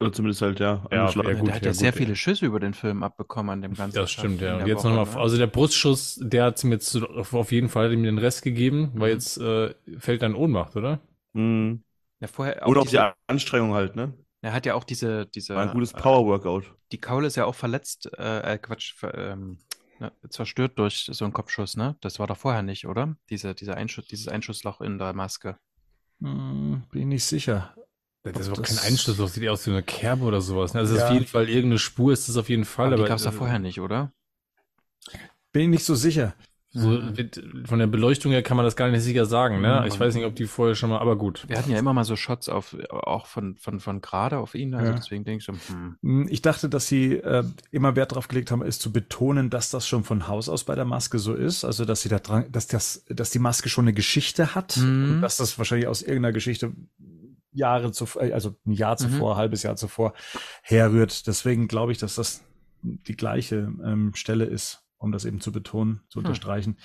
Oder 0.00 0.12
zumindest 0.12 0.42
halt, 0.42 0.60
ja, 0.60 0.86
Ja, 0.90 1.00
angeschlagen. 1.00 1.28
ja, 1.28 1.34
gut, 1.34 1.48
der 1.48 1.54
hat 1.56 1.64
ja, 1.64 1.70
ja, 1.70 1.72
sehr 1.72 1.92
gut, 1.92 1.98
viele 1.98 2.10
ja. 2.10 2.16
Schüsse 2.16 2.46
über 2.46 2.60
den 2.60 2.74
Film 2.74 3.02
abbekommen 3.02 3.50
an 3.50 3.62
dem 3.62 3.74
ganzen 3.74 3.96
Das 3.96 4.10
stimmt, 4.10 4.40
ja. 4.40 4.58
jetzt 4.66 4.84
Woche, 4.84 4.88
nochmal, 4.94 5.14
ne? 5.14 5.20
also 5.22 5.36
der 5.36 5.46
Brustschuss, 5.46 6.18
der 6.22 6.44
hat 6.44 6.62
ihm 6.64 6.72
jetzt 6.72 6.96
auf 6.96 7.52
jeden 7.52 7.68
Fall 7.68 7.92
ihm 7.92 8.02
den 8.02 8.18
Rest 8.18 8.42
gegeben, 8.42 8.92
weil 8.94 9.08
Mhm. 9.08 9.14
jetzt 9.14 9.38
äh, 9.38 9.74
fällt 9.98 10.22
er 10.22 10.28
in 10.28 10.34
Ohnmacht, 10.34 10.76
oder? 10.76 11.00
Mhm. 11.32 11.82
Ja, 12.20 12.26
vorher 12.28 12.64
auch 12.66 12.70
Oder 12.70 12.80
auch 12.80 12.84
diese, 12.84 12.96
die 12.96 13.12
Anstrengung 13.26 13.74
halt, 13.74 13.96
ne? 13.96 14.12
er 14.40 14.52
hat 14.52 14.66
ja 14.66 14.74
auch 14.74 14.84
diese, 14.84 15.26
diese 15.26 15.54
War 15.54 15.62
ein 15.64 15.72
gutes 15.72 15.92
äh, 15.92 16.00
Power-Workout. 16.00 16.74
Die 16.92 17.00
Kaule 17.00 17.26
ist 17.26 17.36
ja 17.36 17.44
auch 17.44 17.54
verletzt, 17.54 18.10
äh, 18.18 18.54
äh, 18.54 18.58
Quatsch, 18.58 18.94
ver, 18.94 19.14
ähm, 19.16 19.58
ne, 19.98 20.12
zerstört 20.30 20.78
durch 20.78 21.08
so 21.10 21.24
einen 21.24 21.34
Kopfschuss, 21.34 21.76
ne? 21.76 21.96
Das 22.00 22.18
war 22.18 22.26
doch 22.26 22.36
vorher 22.38 22.62
nicht, 22.62 22.86
oder? 22.86 23.16
Diese, 23.30 23.54
diese 23.54 23.76
Einschuss, 23.76 24.06
dieses 24.06 24.28
Einschussloch 24.28 24.80
in 24.80 24.98
der 24.98 25.12
Maske. 25.12 25.58
Hm, 26.20 26.82
bin 26.90 27.00
ich 27.02 27.06
nicht 27.08 27.24
sicher. 27.24 27.74
Das 28.24 28.46
ist 28.48 28.56
das- 28.58 28.68
kein 28.80 28.90
Einschluss, 28.92 29.16
das 29.16 29.34
sieht 29.34 29.42
eher 29.44 29.52
aus 29.52 29.66
wie 29.66 29.70
eine 29.70 29.82
Kerbe 29.82 30.24
oder 30.24 30.40
sowas. 30.40 30.74
Ne? 30.74 30.80
Also 30.80 30.94
es 30.94 30.98
ist 30.98 31.02
Ja. 31.04 31.08
auf 31.08 31.14
jeden 31.14 31.26
Fall 31.26 31.48
irgendeine 31.48 31.78
Spur, 31.78 32.12
ist 32.12 32.28
das 32.28 32.36
auf 32.36 32.48
jeden 32.48 32.64
Fall. 32.64 32.86
Aber 32.86 32.94
Aber, 32.96 33.04
die 33.04 33.08
gab 33.08 33.18
es 33.18 33.24
ja 33.24 33.30
äh, 33.30 33.34
vorher 33.34 33.58
nicht, 33.58 33.80
oder? 33.80 34.12
Bin 35.52 35.62
ich 35.62 35.68
nicht 35.68 35.84
so 35.84 35.94
sicher. 35.94 36.34
So 36.70 37.00
von 37.64 37.78
der 37.78 37.86
Beleuchtung 37.86 38.30
her 38.30 38.42
kann 38.42 38.58
man 38.58 38.66
das 38.66 38.76
gar 38.76 38.90
nicht 38.90 39.02
sicher 39.02 39.24
sagen, 39.24 39.62
ne? 39.62 39.80
Mhm. 39.80 39.86
Ich 39.86 39.98
weiß 39.98 40.14
nicht, 40.14 40.26
ob 40.26 40.36
die 40.36 40.44
vorher 40.44 40.74
schon 40.74 40.90
mal, 40.90 40.98
aber 40.98 41.16
gut. 41.16 41.44
Wir 41.48 41.56
hatten 41.56 41.70
ja 41.70 41.78
immer 41.78 41.94
mal 41.94 42.04
so 42.04 42.14
Shots 42.14 42.50
auf, 42.50 42.76
auch 42.90 43.24
von, 43.24 43.56
von, 43.56 43.80
von 43.80 44.02
gerade 44.02 44.36
auf 44.36 44.54
ihn. 44.54 44.74
Also 44.74 44.90
Ja. 44.90 44.96
deswegen 44.96 45.24
denke 45.24 45.38
ich 45.38 45.46
so, 45.46 45.54
hm. 45.74 45.96
Hm, 46.02 46.28
Ich 46.28 46.42
dachte, 46.42 46.68
dass 46.68 46.86
sie 46.86 47.14
äh, 47.14 47.42
immer 47.70 47.96
Wert 47.96 48.12
darauf 48.12 48.28
gelegt 48.28 48.50
haben, 48.50 48.60
ist 48.60 48.82
zu 48.82 48.92
betonen, 48.92 49.48
dass 49.48 49.70
das 49.70 49.88
schon 49.88 50.04
von 50.04 50.28
Haus 50.28 50.50
aus 50.50 50.64
bei 50.64 50.74
der 50.74 50.84
Maske 50.84 51.18
so 51.18 51.32
ist. 51.32 51.64
Also, 51.64 51.86
dass 51.86 52.02
sie 52.02 52.10
da 52.10 52.18
dran, 52.18 52.44
dass 52.52 52.66
das, 52.66 53.02
dass 53.08 53.30
die 53.30 53.38
Maske 53.38 53.70
schon 53.70 53.84
eine 53.86 53.94
Geschichte 53.94 54.54
hat 54.54 54.76
Mhm. 54.76 55.14
und 55.14 55.20
dass 55.22 55.38
das 55.38 55.56
wahrscheinlich 55.56 55.88
aus 55.88 56.02
irgendeiner 56.02 56.32
Geschichte 56.34 56.72
Jahre 57.58 57.92
zuvor, 57.92 58.22
äh, 58.22 58.32
also 58.32 58.56
ein 58.66 58.72
Jahr 58.72 58.96
zuvor, 58.96 59.36
halbes 59.36 59.62
Jahr 59.62 59.76
zuvor 59.76 60.14
herrührt. 60.62 61.26
Deswegen 61.26 61.68
glaube 61.68 61.92
ich, 61.92 61.98
dass 61.98 62.14
das 62.14 62.42
die 62.82 63.16
gleiche 63.16 63.72
ähm, 63.84 64.12
Stelle 64.14 64.44
ist, 64.44 64.84
um 64.98 65.12
das 65.12 65.24
eben 65.24 65.40
zu 65.40 65.52
betonen, 65.52 66.00
zu 66.08 66.20
Hm. 66.20 66.26
unterstreichen. 66.26 66.78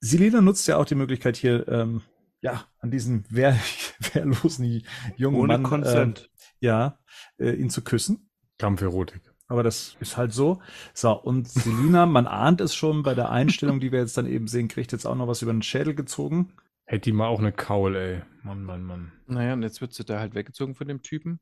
Selina 0.00 0.40
nutzt 0.40 0.66
ja 0.66 0.76
auch 0.78 0.86
die 0.86 0.94
Möglichkeit 0.94 1.36
hier, 1.36 1.68
ähm, 1.68 2.02
ja, 2.40 2.64
an 2.78 2.90
diesen 2.90 3.24
wehr, 3.30 3.58
wehrlosen 4.12 4.82
jungen 5.16 5.38
Ohne 5.40 5.54
Mann, 5.58 5.62
Consent. 5.62 6.30
Äh, 6.60 6.66
ja, 6.66 6.98
äh, 7.38 7.52
ihn 7.52 7.70
zu 7.70 7.82
küssen. 7.82 8.30
Kampferotik. 8.58 9.20
Aber 9.48 9.62
das 9.62 9.96
ist 10.00 10.16
halt 10.16 10.32
so. 10.32 10.60
So, 10.92 11.12
und 11.12 11.48
Selina, 11.48 12.06
man 12.06 12.26
ahnt 12.26 12.60
es 12.60 12.74
schon 12.74 13.02
bei 13.02 13.14
der 13.14 13.30
Einstellung, 13.30 13.78
die 13.78 13.92
wir 13.92 14.00
jetzt 14.00 14.16
dann 14.16 14.26
eben 14.26 14.48
sehen, 14.48 14.68
kriegt 14.68 14.90
jetzt 14.92 15.06
auch 15.06 15.14
noch 15.14 15.28
was 15.28 15.42
über 15.42 15.52
den 15.52 15.62
Schädel 15.62 15.94
gezogen. 15.94 16.52
Hätte 16.86 17.02
die 17.02 17.12
mal 17.12 17.26
auch 17.26 17.40
eine 17.40 17.52
Kaul, 17.52 17.96
ey. 17.96 18.22
Mann, 18.42 18.62
Mann, 18.62 18.82
Mann. 18.84 19.12
Naja, 19.26 19.54
und 19.54 19.62
jetzt 19.62 19.80
wird 19.80 19.92
sie 19.92 20.04
da 20.04 20.20
halt 20.20 20.34
weggezogen 20.34 20.74
von 20.74 20.86
dem 20.86 21.02
Typen. 21.02 21.40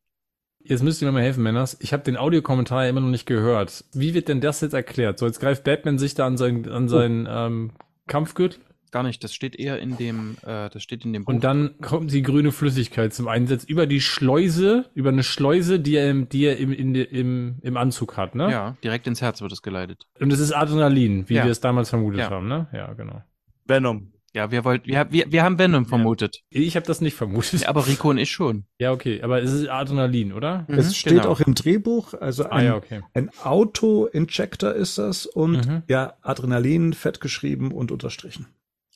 Jetzt 0.67 0.83
müsst 0.83 1.03
ihr 1.03 1.07
mir 1.07 1.13
mal 1.13 1.23
helfen, 1.23 1.43
Männers. 1.43 1.77
Ich 1.81 1.93
habe 1.93 2.03
den 2.03 2.17
Audiokommentar 2.17 2.85
ja 2.85 2.89
immer 2.91 3.03
noch 3.03 3.11
nicht 3.11 3.27
gehört. 3.27 3.85
Wie 3.93 4.15
wird 4.15 4.29
denn 4.29 4.41
das 4.41 4.63
jetzt 4.63 4.73
erklärt? 4.73 5.19
So, 5.19 5.27
jetzt 5.27 5.39
greift 5.41 5.65
Batman 5.65 5.99
sich 5.99 6.15
da 6.15 6.27
an 6.27 6.39
seinen, 6.39 6.67
an 6.71 6.89
seinen 6.89 7.27
ähm, 7.29 7.73
Kampfgürtel 8.07 8.61
Gar 8.91 9.03
nicht, 9.03 9.25
das 9.25 9.35
steht 9.35 9.57
eher 9.57 9.81
in 9.81 9.97
dem, 9.97 10.37
äh, 10.47 10.71
das 10.71 10.81
steht 10.81 11.05
in 11.05 11.13
dem 11.13 11.25
Buch. 11.25 11.33
und 11.35 11.43
dann 11.43 11.75
kommt 11.81 12.13
die 12.13 12.23
grüne 12.23 12.53
Flüssigkeit 12.53 13.13
zum 13.13 13.27
Einsatz 13.27 13.65
über 13.65 13.89
die 13.89 14.01
Schleuse, 14.01 14.89
über 14.95 15.09
eine 15.09 15.25
Schleuse, 15.25 15.81
die 15.81 15.97
er 15.97 16.09
im, 16.13 16.29
die 16.29 16.45
er 16.45 16.59
im, 16.59 16.73
in, 16.73 16.95
im, 16.95 17.57
im 17.61 17.77
Anzug 17.77 18.17
hat, 18.17 18.37
ne? 18.37 18.53
Ja, 18.53 18.77
direkt 18.85 19.09
ins 19.09 19.21
Herz 19.21 19.43
wird 19.43 19.51
es 19.51 19.63
geleitet. 19.63 20.07
Und 20.21 20.33
es 20.33 20.39
ist 20.39 20.53
Adrenalin, 20.53 21.29
wie 21.29 21.35
Ja. 21.35 21.45
wir 21.45 21.51
es 21.51 21.59
damals 21.59 21.91
vermutet 21.91 22.21
Ja. 22.21 22.31
haben, 22.31 22.47
ne? 22.47 22.69
Ja, 22.73 22.93
genau. 22.93 23.25
Venom. 23.67 24.13
Ja, 24.35 24.51
wir 24.51 24.65
wollten, 24.65 24.87
wir, 24.89 25.07
wir, 25.13 25.31
wir 25.31 25.45
haben 25.45 25.59
Venom 25.61 25.87
vermutet. 25.87 26.43
Ich 26.51 26.75
habe 26.75 26.85
das 26.85 27.01
nicht 27.01 27.15
vermutet. 27.15 27.61
Ja, 27.63 27.69
aber 27.69 27.87
Rico 27.87 28.11
und 28.11 28.19
ich 28.19 28.33
schon. 28.33 28.65
Ja, 28.79 28.91
okay, 28.91 29.23
aber 29.23 29.41
es 29.41 29.53
ist 29.53 29.69
Adrenalin, 29.69 30.33
oder? 30.33 30.65
Mhm, 30.69 30.75
es 30.75 30.97
steht 30.97 31.13
genau. 31.21 31.29
auch 31.29 31.41
im 31.41 31.55
Drehbuch, 31.55 32.15
also 32.15 32.47
Ah 32.47 32.57
ein, 32.57 32.65
ja, 32.67 32.75
okay. 32.77 33.03
ein 33.15 33.31
Auto-Injector 33.43 34.73
ist 34.73 34.99
das 34.99 35.27
und 35.27 35.67
Mhm. 35.67 35.83
ja, 35.89 36.15
Adrenalin, 36.23 36.93
fett 36.95 37.21
geschrieben 37.21 37.71
und 37.73 37.93
unterstrichen. 37.93 38.47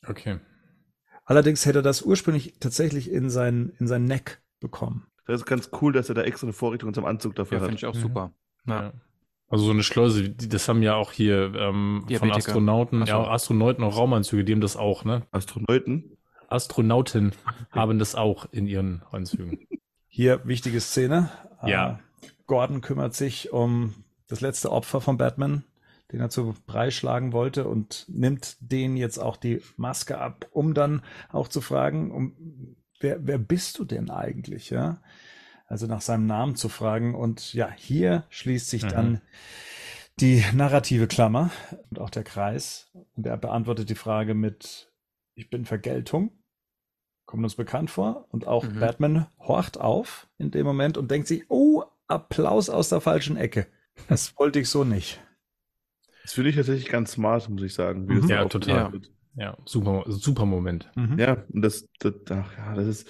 Okay. 0.05 0.39
Allerdings 1.25 1.65
hätte 1.65 1.79
er 1.79 1.83
das 1.83 2.01
ursprünglich 2.01 2.55
tatsächlich 2.59 3.09
in 3.11 3.29
sein, 3.29 3.71
in 3.79 3.87
sein 3.87 4.05
Neck 4.05 4.41
bekommen. 4.59 5.05
Das 5.25 5.41
ist 5.41 5.45
ganz 5.45 5.69
cool, 5.81 5.93
dass 5.93 6.09
er 6.09 6.15
da 6.15 6.23
extra 6.23 6.47
eine 6.47 6.53
Vorrichtung 6.53 6.93
zum 6.93 7.05
Anzug 7.05 7.35
dafür 7.35 7.57
Ja, 7.57 7.61
hat. 7.61 7.69
finde 7.69 7.77
ich 7.79 7.85
auch 7.85 7.95
Mhm. 7.95 7.99
super. 8.01 8.33
Ja. 8.67 8.93
Also 9.49 9.65
so 9.65 9.71
eine 9.71 9.83
Schleuse, 9.83 10.29
die- 10.29 10.47
das 10.49 10.67
haben 10.69 10.83
ja 10.83 10.95
auch 10.95 11.11
hier 11.11 11.53
ähm, 11.55 12.05
von. 12.17 12.31
Astronauten, 12.31 12.99
so. 13.01 13.05
ja, 13.07 13.17
auch 13.17 13.29
Astronauten 13.29 13.83
auch 13.83 13.97
Raumanzüge, 13.97 14.43
die 14.45 14.53
haben 14.53 14.61
das 14.61 14.77
auch, 14.77 15.03
ne? 15.05 15.23
Astronauten. 15.31 16.17
Astronauten 16.47 17.31
haben 17.71 17.99
das 17.99 18.15
auch 18.15 18.47
in 18.51 18.67
ihren 18.67 19.03
Anzügen. 19.11 19.59
Hier 20.07 20.41
wichtige 20.45 20.79
Szene. 20.81 21.29
Ja. 21.65 21.99
Äh, 22.23 22.27
Gordon 22.47 22.81
kümmert 22.81 23.13
sich 23.13 23.51
um 23.53 23.93
das 24.27 24.41
letzte 24.41 24.71
Opfer 24.71 25.01
von 25.01 25.17
Batman, 25.17 25.63
den 26.11 26.19
er 26.19 26.29
zu 26.29 26.55
Brei 26.65 26.89
schlagen 26.89 27.33
wollte 27.33 27.67
und 27.67 28.05
nimmt 28.07 28.57
den 28.59 28.97
jetzt 28.97 29.19
auch 29.19 29.37
die 29.37 29.61
Maske 29.77 30.17
ab, 30.19 30.47
um 30.51 30.73
dann 30.73 31.01
auch 31.31 31.47
zu 31.47 31.61
fragen, 31.61 32.11
um 32.11 32.75
wer, 32.99 33.25
wer 33.25 33.37
bist 33.37 33.77
du 33.79 33.85
denn 33.85 34.09
eigentlich, 34.09 34.69
ja? 34.71 35.01
Also 35.69 35.85
nach 35.85 36.01
seinem 36.01 36.25
Namen 36.25 36.55
zu 36.55 36.67
fragen 36.67 37.13
und 37.15 37.53
ja, 37.53 37.69
hier 37.69 38.25
schließt 38.29 38.69
sich 38.69 38.83
Mhm. 38.83 38.89
dann 38.89 39.21
die 40.19 40.43
narrative 40.53 41.07
Klammer 41.07 41.51
und 41.91 41.99
auch 41.99 42.09
der 42.09 42.23
Kreis 42.23 42.89
und 43.15 43.25
er 43.25 43.37
beantwortet 43.37 43.89
die 43.89 43.95
Frage 43.95 44.33
mit 44.33 44.91
ich 45.35 45.49
bin 45.49 45.65
Vergeltung. 45.65 46.31
Kommt 47.25 47.43
uns 47.43 47.55
bekannt 47.55 47.91
vor. 47.91 48.25
Und 48.31 48.47
auch 48.47 48.65
Mhm. 48.65 48.79
Batman 48.79 49.27
horcht 49.39 49.79
auf 49.79 50.27
in 50.39 50.51
dem 50.51 50.65
Moment 50.65 50.97
und 50.97 51.11
denkt 51.11 51.27
sich, 51.27 51.45
oh, 51.49 51.83
Applaus 52.07 52.69
aus 52.69 52.89
der 52.89 52.99
falschen 53.01 53.37
Ecke. 53.37 53.67
Das 54.09 54.35
wollte 54.39 54.59
ich 54.59 54.67
so 54.69 54.83
nicht. 54.83 55.21
Das 56.23 56.33
finde 56.33 56.49
ich 56.49 56.55
tatsächlich 56.55 56.89
ganz 56.89 57.11
smart, 57.13 57.47
muss 57.47 57.61
ich 57.61 57.73
sagen. 57.75 58.05
Mhm. 58.05 58.27
Ja, 58.27 58.43
total. 58.45 58.91
wird. 58.91 59.11
Ja, 59.35 59.55
super, 59.65 60.03
super 60.07 60.45
Moment. 60.45 60.91
Mhm. 60.95 61.17
Ja, 61.19 61.45
und 61.53 61.61
das, 61.61 61.87
das, 61.99 62.13
ach, 62.31 62.57
ja, 62.57 62.73
das 62.73 62.87
ist, 62.87 63.07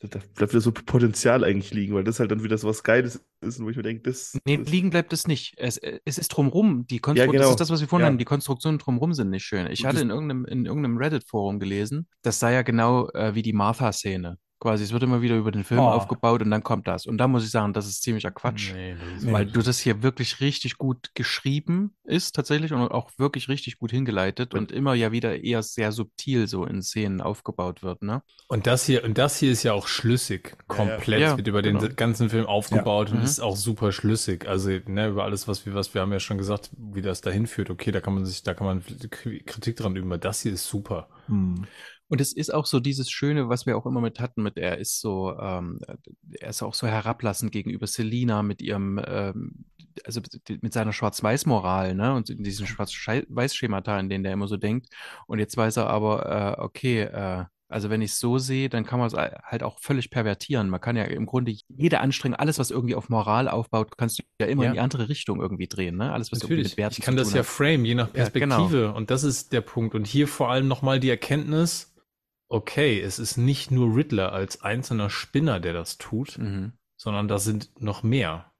da 0.00 0.20
bleibt 0.34 0.52
wieder 0.52 0.60
so 0.60 0.72
Potenzial 0.72 1.42
eigentlich 1.42 1.72
liegen, 1.72 1.94
weil 1.94 2.04
das 2.04 2.20
halt 2.20 2.30
dann 2.30 2.42
wieder 2.42 2.58
so 2.58 2.68
was 2.68 2.82
Geiles 2.82 3.24
ist, 3.40 3.62
wo 3.62 3.70
ich 3.70 3.76
mir 3.76 3.82
denke, 3.82 4.02
das, 4.02 4.38
Nee, 4.44 4.58
das 4.58 4.68
liegen 4.68 4.90
bleibt 4.90 5.12
es 5.12 5.26
nicht. 5.26 5.54
Es, 5.56 5.78
es 5.78 6.18
ist 6.18 6.28
drumrum. 6.28 6.86
Die 6.86 6.98
Konstruktion, 6.98 7.32
genau. 7.32 7.44
das 7.44 7.50
ist 7.52 7.60
das, 7.60 7.70
was 7.70 7.80
wir 7.80 7.88
vorhin 7.88 8.04
Ja. 8.04 8.06
hatten. 8.08 8.18
Die 8.18 8.24
Konstruktionen 8.26 8.78
drumrum 8.78 9.14
sind 9.14 9.30
nicht 9.30 9.44
schön. 9.44 9.66
Ich 9.70 9.84
hatte 9.84 10.00
in 10.00 10.10
irgendeinem, 10.10 10.44
in 10.44 10.66
irgendeinem 10.66 10.98
Reddit-Forum 10.98 11.58
gelesen, 11.58 12.08
das 12.22 12.38
sei 12.38 12.52
ja 12.52 12.62
genau 12.62 13.08
äh, 13.10 13.34
wie 13.34 13.42
die 13.42 13.54
Martha-Szene. 13.54 14.38
Quasi, 14.58 14.84
es 14.84 14.92
wird 14.92 15.02
immer 15.02 15.20
wieder 15.20 15.36
über 15.36 15.52
den 15.52 15.64
Film 15.64 15.80
Oh. 15.80 15.84
aufgebaut 15.88 16.40
und 16.40 16.50
dann 16.50 16.62
kommt 16.62 16.88
das. 16.88 17.04
Und 17.06 17.18
da 17.18 17.28
muss 17.28 17.44
ich 17.44 17.50
sagen, 17.50 17.74
das 17.74 17.86
ist 17.86 18.02
ziemlicher 18.02 18.30
Quatsch. 18.30 18.72
Nee, 18.72 18.96
das 18.98 19.18
ist 19.18 19.24
Nee. 19.24 19.32
Weil 19.32 19.46
du 19.46 19.60
das 19.60 19.78
hier 19.80 20.02
wirklich 20.02 20.40
richtig 20.40 20.78
gut 20.78 21.10
geschrieben 21.14 21.94
ist 22.04 22.34
tatsächlich 22.34 22.72
und 22.72 22.80
auch 22.90 23.10
wirklich 23.18 23.48
richtig 23.48 23.78
gut 23.78 23.90
hingeleitet 23.90 24.54
und 24.54 24.72
immer 24.72 24.94
ja 24.94 25.12
wieder 25.12 25.42
eher 25.42 25.62
sehr 25.62 25.92
subtil 25.92 26.46
so 26.48 26.64
in 26.64 26.80
Szenen 26.82 27.20
aufgebaut 27.20 27.82
wird, 27.82 28.00
ne? 28.02 28.22
Und 28.48 28.66
das 28.66 28.86
hier, 28.86 29.04
und 29.04 29.18
das 29.18 29.38
hier 29.38 29.50
ist 29.52 29.62
ja 29.64 29.72
auch 29.74 29.88
schlüssig. 29.88 30.56
Komplett. 30.68 31.20
Ja, 31.20 31.36
wird 31.36 31.48
über 31.48 31.60
den 31.62 31.78
genau. 31.78 31.92
ganzen 31.94 32.30
Film 32.30 32.46
aufgebaut 32.46 33.10
und 33.10 33.18
Mhm. 33.18 33.24
ist 33.24 33.40
auch 33.40 33.56
super 33.56 33.92
schlüssig. 33.92 34.46
Also, 34.48 34.70
ne, 34.86 35.08
über 35.08 35.24
alles, 35.24 35.48
was 35.48 35.66
wir, 35.66 35.74
was 35.74 35.92
wir 35.94 36.00
haben 36.00 36.12
ja 36.12 36.20
schon 36.20 36.38
gesagt, 36.38 36.70
wie 36.78 37.02
das 37.02 37.20
dahin 37.20 37.46
führt. 37.46 37.68
Okay, 37.70 37.90
da 37.90 38.00
kann 38.00 38.14
man 38.14 38.24
sich, 38.24 38.42
da 38.42 38.54
kann 38.54 38.66
man 38.66 38.84
Kritik 39.10 39.76
dran 39.76 39.96
üben. 39.96 40.06
Aber 40.06 40.18
das 40.18 40.40
hier 40.42 40.52
ist 40.52 40.66
super. 40.66 41.08
Hm. 41.26 41.66
Und 42.08 42.20
es 42.20 42.32
ist 42.32 42.54
auch 42.54 42.66
so 42.66 42.78
dieses 42.78 43.10
Schöne, 43.10 43.48
was 43.48 43.66
wir 43.66 43.76
auch 43.76 43.86
immer 43.86 44.00
mit 44.00 44.20
hatten, 44.20 44.42
mit 44.42 44.56
er 44.58 44.78
ist 44.78 45.00
so, 45.00 45.36
ähm, 45.38 45.80
er 46.38 46.50
ist 46.50 46.62
auch 46.62 46.74
so 46.74 46.86
herablassend 46.86 47.50
gegenüber 47.50 47.86
Selina 47.86 48.42
mit 48.42 48.62
ihrem, 48.62 49.00
ähm, 49.04 49.64
also 50.04 50.20
mit 50.62 50.72
seiner 50.72 50.92
Schwarz-Weiß-Moral, 50.92 51.94
ne? 51.94 52.14
Und 52.14 52.30
in 52.30 52.44
diesen 52.44 52.66
Schwarz-Weiß-Schemata, 52.66 53.98
in 53.98 54.08
denen 54.08 54.24
der 54.24 54.32
immer 54.34 54.46
so 54.48 54.56
denkt. 54.56 54.88
Und 55.26 55.38
jetzt 55.38 55.56
weiß 55.56 55.78
er 55.78 55.88
aber, 55.88 56.56
äh, 56.58 56.62
okay, 56.62 57.00
äh, 57.02 57.44
also 57.68 57.90
wenn 57.90 58.00
ich 58.00 58.12
es 58.12 58.20
so 58.20 58.38
sehe, 58.38 58.68
dann 58.68 58.84
kann 58.86 59.00
man 59.00 59.08
es 59.08 59.14
halt 59.14 59.64
auch 59.64 59.80
völlig 59.80 60.10
pervertieren. 60.10 60.70
Man 60.70 60.80
kann 60.80 60.94
ja 60.94 61.02
im 61.02 61.26
Grunde 61.26 61.52
jede 61.66 61.98
Anstrengung, 61.98 62.38
alles, 62.38 62.60
was 62.60 62.70
irgendwie 62.70 62.94
auf 62.94 63.08
Moral 63.08 63.48
aufbaut, 63.48 63.98
kannst 63.98 64.20
du 64.20 64.22
ja 64.40 64.46
immer 64.46 64.62
Ja. 64.62 64.68
in 64.68 64.74
die 64.74 64.80
andere 64.80 65.08
Richtung 65.08 65.40
irgendwie 65.40 65.66
drehen, 65.66 65.96
ne? 65.96 66.12
Alles, 66.12 66.30
was 66.30 66.38
irgendwie 66.38 66.54
Natürlich. 66.62 66.72
mit 66.72 66.78
Werten 66.78 66.94
Ich 66.98 67.04
kann 67.04 67.16
das 67.16 67.32
ja 67.32 67.42
frame, 67.42 67.84
je 67.84 67.94
nach 67.96 68.14
Ja, 68.14 68.28
genau. 68.28 68.56
Perspektive. 68.58 68.92
Und 68.92 69.10
das 69.10 69.24
ist 69.24 69.52
der 69.52 69.62
Punkt. 69.62 69.96
Und 69.96 70.06
hier 70.06 70.28
vor 70.28 70.48
allem 70.50 70.68
nochmal 70.68 71.00
die 71.00 71.10
Erkenntnis, 71.10 71.95
okay, 72.48 73.00
es 73.00 73.18
ist 73.18 73.36
nicht 73.36 73.70
nur 73.70 73.94
Riddler 73.96 74.32
als 74.32 74.62
einzelner 74.62 75.10
Spinner, 75.10 75.60
der 75.60 75.72
das 75.72 75.98
tut, 75.98 76.38
Mhm. 76.38 76.72
sondern 76.96 77.28
da 77.28 77.38
sind 77.38 77.70
noch 77.80 78.02
mehr. 78.02 78.52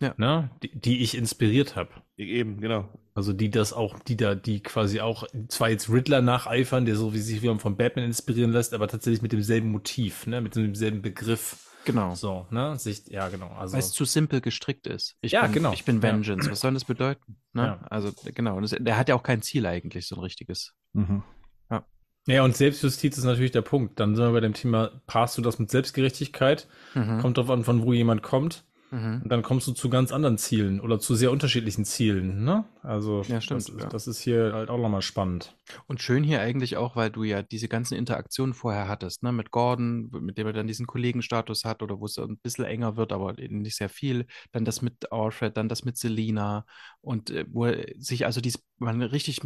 Ja. 0.00 0.14
Ne? 0.16 0.50
Die, 0.62 0.78
die 0.78 1.02
ich 1.02 1.16
inspiriert 1.16 1.76
habe. 1.76 1.90
eben, 2.16 2.60
genau. 2.60 2.88
Also 3.14 3.32
die 3.32 3.50
das 3.50 3.72
auch, 3.72 3.98
die 4.00 4.16
da, 4.16 4.34
die 4.34 4.60
quasi 4.62 5.00
auch 5.00 5.24
zwar 5.48 5.68
jetzt 5.70 5.90
Riddler 5.90 6.22
nacheifern, 6.22 6.86
der 6.86 6.96
so 6.96 7.12
wie 7.14 7.18
sich 7.18 7.42
wieder 7.42 7.58
von 7.58 7.76
Batman 7.76 8.06
inspirieren 8.06 8.52
lässt, 8.52 8.74
aber 8.74 8.88
tatsächlich 8.88 9.22
mit 9.22 9.32
demselben 9.32 9.70
Motiv, 9.70 10.26
ne, 10.26 10.40
mit 10.40 10.56
demselben 10.56 11.02
Begriff. 11.02 11.68
Genau. 11.84 12.14
So, 12.14 12.46
ne, 12.50 12.76
sich, 12.78 13.06
ja 13.08 13.28
genau. 13.28 13.48
Also 13.48 13.72
Weil 13.74 13.80
es 13.80 13.90
zu 13.92 14.04
simpel 14.04 14.40
gestrickt 14.40 14.86
ist. 14.86 15.16
Ich 15.20 15.32
Ja, 15.32 15.42
bin, 15.42 15.52
genau. 15.52 15.72
Ich 15.72 15.84
bin 15.84 15.96
Ja. 15.96 16.02
Vengeance. 16.02 16.50
Was 16.50 16.60
soll 16.60 16.74
das 16.74 16.84
bedeuten? 16.84 17.36
Ne? 17.52 17.62
Ja. 17.62 17.86
Also, 17.90 18.12
genau. 18.34 18.56
Und 18.56 18.62
das, 18.62 18.76
der 18.78 18.96
hat 18.96 19.08
ja 19.08 19.14
auch 19.16 19.22
kein 19.24 19.42
Ziel 19.42 19.66
eigentlich, 19.66 20.06
so 20.06 20.16
ein 20.16 20.20
richtiges. 20.22 20.74
Mhm. 20.94 21.22
ja 21.70 21.84
und 22.26 22.56
Selbstjustiz 22.56 23.18
ist 23.18 23.24
natürlich 23.24 23.50
der 23.50 23.62
Punkt. 23.62 23.98
Dann 23.98 24.14
sind 24.14 24.24
wir 24.24 24.32
bei 24.32 24.40
dem 24.40 24.54
Thema, 24.54 25.02
passt 25.06 25.36
du 25.38 25.42
das 25.42 25.58
mit 25.58 25.70
Selbstgerechtigkeit? 25.70 26.68
Mhm. 26.94 27.18
Kommt 27.20 27.38
drauf 27.38 27.50
an, 27.50 27.64
von 27.64 27.82
wo 27.82 27.92
jemand 27.92 28.22
kommt. 28.22 28.64
Mhm. 28.92 29.22
Und 29.24 29.32
dann 29.32 29.42
kommst 29.42 29.66
du 29.66 29.72
zu 29.72 29.88
ganz 29.88 30.12
anderen 30.12 30.36
Zielen 30.36 30.78
oder 30.78 31.00
zu 31.00 31.14
sehr 31.14 31.32
unterschiedlichen 31.32 31.86
Zielen, 31.86 32.44
ne? 32.44 32.66
Also 32.82 33.22
Ja, 33.22 33.40
stimmt, 33.40 33.62
das, 33.62 33.68
ist, 33.70 33.80
ja. 33.80 33.88
das 33.88 34.06
ist 34.06 34.20
hier 34.20 34.52
halt 34.52 34.68
auch 34.68 34.76
nochmal 34.76 35.00
spannend. 35.00 35.56
Und 35.86 36.02
schön 36.02 36.22
hier 36.22 36.42
eigentlich 36.42 36.76
auch, 36.76 36.94
weil 36.94 37.08
du 37.10 37.24
ja 37.24 37.42
diese 37.42 37.68
ganzen 37.68 37.94
Interaktionen 37.94 38.52
vorher 38.52 38.88
hattest, 38.88 39.22
ne? 39.22 39.32
Mit 39.32 39.50
Gordon, 39.50 40.10
mit 40.20 40.36
dem 40.36 40.46
er 40.46 40.52
dann 40.52 40.66
diesen 40.66 40.86
Kollegenstatus 40.86 41.64
hat 41.64 41.82
oder 41.82 42.00
wo 42.00 42.04
es 42.04 42.18
ein 42.18 42.36
bisschen 42.36 42.66
enger 42.66 42.98
wird, 42.98 43.12
aber 43.12 43.32
nicht 43.32 43.76
sehr 43.76 43.88
viel. 43.88 44.26
Dann 44.52 44.66
das 44.66 44.82
mit 44.82 45.10
Alfred, 45.10 45.56
dann 45.56 45.70
das 45.70 45.84
mit 45.84 45.96
Selina 45.96 46.66
und 47.00 47.30
äh, 47.30 47.46
wo 47.48 47.72
sich 47.96 48.26
also 48.26 48.42
dies, 48.42 48.62
man 48.76 49.00
richtig 49.00 49.40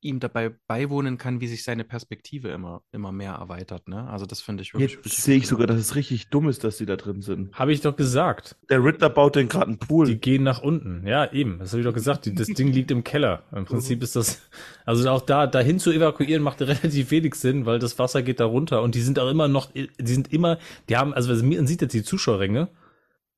ihm 0.00 0.20
dabei 0.20 0.50
beiwohnen 0.68 1.18
kann, 1.18 1.40
wie 1.40 1.48
sich 1.48 1.64
seine 1.64 1.82
Perspektive 1.84 2.48
immer, 2.48 2.82
immer 2.92 3.10
mehr 3.10 3.32
erweitert. 3.32 3.88
Ne? 3.88 4.08
Also 4.08 4.26
das 4.26 4.40
finde 4.40 4.62
ich 4.62 4.72
wirklich. 4.72 4.92
Jetzt 5.04 5.22
sehe 5.22 5.36
ich 5.38 5.46
sogar, 5.48 5.66
dass 5.66 5.78
es 5.78 5.96
richtig 5.96 6.28
dumm 6.28 6.48
ist, 6.48 6.62
dass 6.62 6.76
die 6.76 6.86
da 6.86 6.96
drin 6.96 7.20
sind. 7.20 7.52
Habe 7.54 7.72
ich 7.72 7.80
doch 7.80 7.96
gesagt. 7.96 8.56
Der 8.70 8.82
Riddler 8.84 9.10
baut 9.10 9.34
den 9.34 9.48
gerade 9.48 9.66
einen 9.66 9.78
Pool. 9.78 10.06
Die 10.06 10.18
gehen 10.18 10.44
nach 10.44 10.62
unten. 10.62 11.06
Ja, 11.06 11.32
eben. 11.32 11.58
Das 11.58 11.72
habe 11.72 11.80
ich 11.80 11.86
doch 11.86 11.94
gesagt. 11.94 12.26
Die- 12.26 12.34
Das 12.34 12.46
Ding 12.46 12.72
liegt 12.72 12.90
im 12.92 13.02
Keller. 13.02 13.42
Im 13.52 13.64
Prinzip 13.64 14.02
ist 14.02 14.14
das, 14.14 14.40
also 14.84 15.08
auch 15.10 15.22
da, 15.22 15.46
dahin 15.48 15.78
zu 15.80 15.90
evakuieren 15.90 16.42
macht 16.42 16.60
relativ 16.62 17.10
wenig 17.10 17.34
Sinn, 17.34 17.66
weil 17.66 17.78
das 17.80 17.98
Wasser 17.98 18.22
geht 18.22 18.38
da 18.40 18.44
runter 18.44 18.82
und 18.82 18.94
die 18.94 19.00
sind 19.00 19.18
auch 19.18 19.28
immer 19.30 19.48
noch, 19.48 19.70
die 19.72 19.88
sind 20.00 20.32
immer, 20.32 20.58
die 20.88 20.96
haben, 20.96 21.12
also 21.12 21.34
man 21.44 21.66
sieht 21.66 21.82
jetzt 21.82 21.92
die 21.94 22.02
Zuschauerränge. 22.04 22.68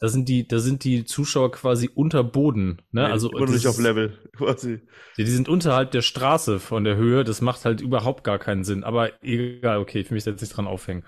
Da 0.00 0.08
sind 0.08 0.30
die, 0.30 0.48
da 0.48 0.58
sind 0.60 0.82
die 0.84 1.04
Zuschauer 1.04 1.52
quasi 1.52 1.90
unter 1.94 2.24
Boden, 2.24 2.80
ne? 2.90 3.02
Nee, 3.02 3.12
also 3.12 3.28
das 3.28 3.50
nicht 3.50 3.66
auf 3.66 3.78
Level, 3.78 4.18
quasi. 4.36 4.80
Ja, 5.16 5.24
die 5.24 5.30
sind 5.30 5.46
unterhalb 5.46 5.90
der 5.90 6.00
Straße 6.00 6.58
von 6.58 6.84
der 6.84 6.96
Höhe. 6.96 7.22
Das 7.22 7.42
macht 7.42 7.66
halt 7.66 7.82
überhaupt 7.82 8.24
gar 8.24 8.38
keinen 8.38 8.64
Sinn. 8.64 8.82
Aber 8.82 9.22
egal, 9.22 9.78
okay, 9.78 10.00
ich 10.00 10.10
will 10.10 10.14
mich 10.16 10.24
jetzt 10.24 10.40
nicht 10.40 10.56
dran 10.56 10.66
aufhängen. 10.66 11.04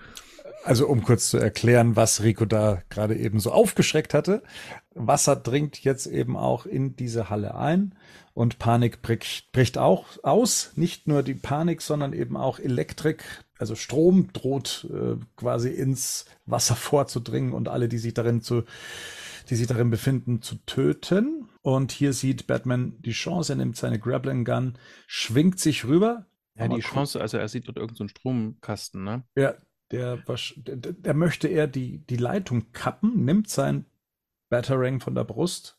Also 0.63 0.87
um 0.87 1.03
kurz 1.03 1.29
zu 1.29 1.37
erklären, 1.37 1.95
was 1.95 2.23
Rico 2.23 2.45
da 2.45 2.81
gerade 2.89 3.17
eben 3.17 3.39
so 3.39 3.51
aufgeschreckt 3.51 4.13
hatte. 4.13 4.43
Wasser 4.95 5.35
dringt 5.35 5.83
jetzt 5.83 6.05
eben 6.05 6.37
auch 6.37 6.65
in 6.65 6.95
diese 6.95 7.29
Halle 7.29 7.55
ein 7.55 7.95
und 8.33 8.59
Panik 8.59 9.01
bricht, 9.01 9.51
bricht 9.51 9.77
auch 9.77 10.05
aus. 10.23 10.71
Nicht 10.75 11.07
nur 11.07 11.21
die 11.21 11.33
Panik, 11.33 11.81
sondern 11.81 12.13
eben 12.13 12.37
auch 12.37 12.59
Elektrik, 12.59 13.23
also 13.63 13.75
Strom 13.75 14.31
droht 14.33 14.87
äh, 14.91 15.15
quasi 15.35 15.69
ins 15.69 16.25
Wasser 16.45 16.75
vorzudringen 16.77 17.53
und 17.53 17.67
alle, 17.67 17.87
die 17.87 17.97
sich 17.97 18.13
darin 18.13 18.41
zu, 18.41 18.63
die 19.49 19.55
sich 19.55 19.67
darin 19.67 19.89
befinden, 19.89 20.41
zu 20.41 20.55
töten. 20.65 21.49
Und 21.61 21.91
hier 21.91 22.13
sieht 22.13 22.47
Batman 22.47 22.95
die 22.99 23.11
Chance, 23.11 23.53
er 23.53 23.57
nimmt 23.57 23.77
seine 23.77 23.99
Grappling 23.99 24.45
Gun, 24.45 24.77
schwingt 25.07 25.59
sich 25.59 25.85
rüber. 25.85 26.25
Ja, 26.55 26.67
die 26.67 26.81
Chance, 26.81 27.19
also 27.19 27.37
er 27.37 27.47
sieht 27.47 27.67
dort 27.67 27.77
irgendeinen 27.77 27.95
so 27.95 28.03
einen 28.03 28.09
Stromkasten, 28.09 29.03
ne? 29.03 29.23
Ja, 29.35 29.55
der, 29.93 30.17
der, 30.55 30.93
der 30.93 31.13
möchte 31.13 31.47
er 31.47 31.67
die, 31.67 31.99
die 31.99 32.17
Leitung 32.17 32.71
kappen, 32.71 33.23
nimmt 33.23 33.49
sein 33.49 33.85
Batarang 34.49 34.99
von 34.99 35.15
der 35.15 35.23
Brust 35.23 35.77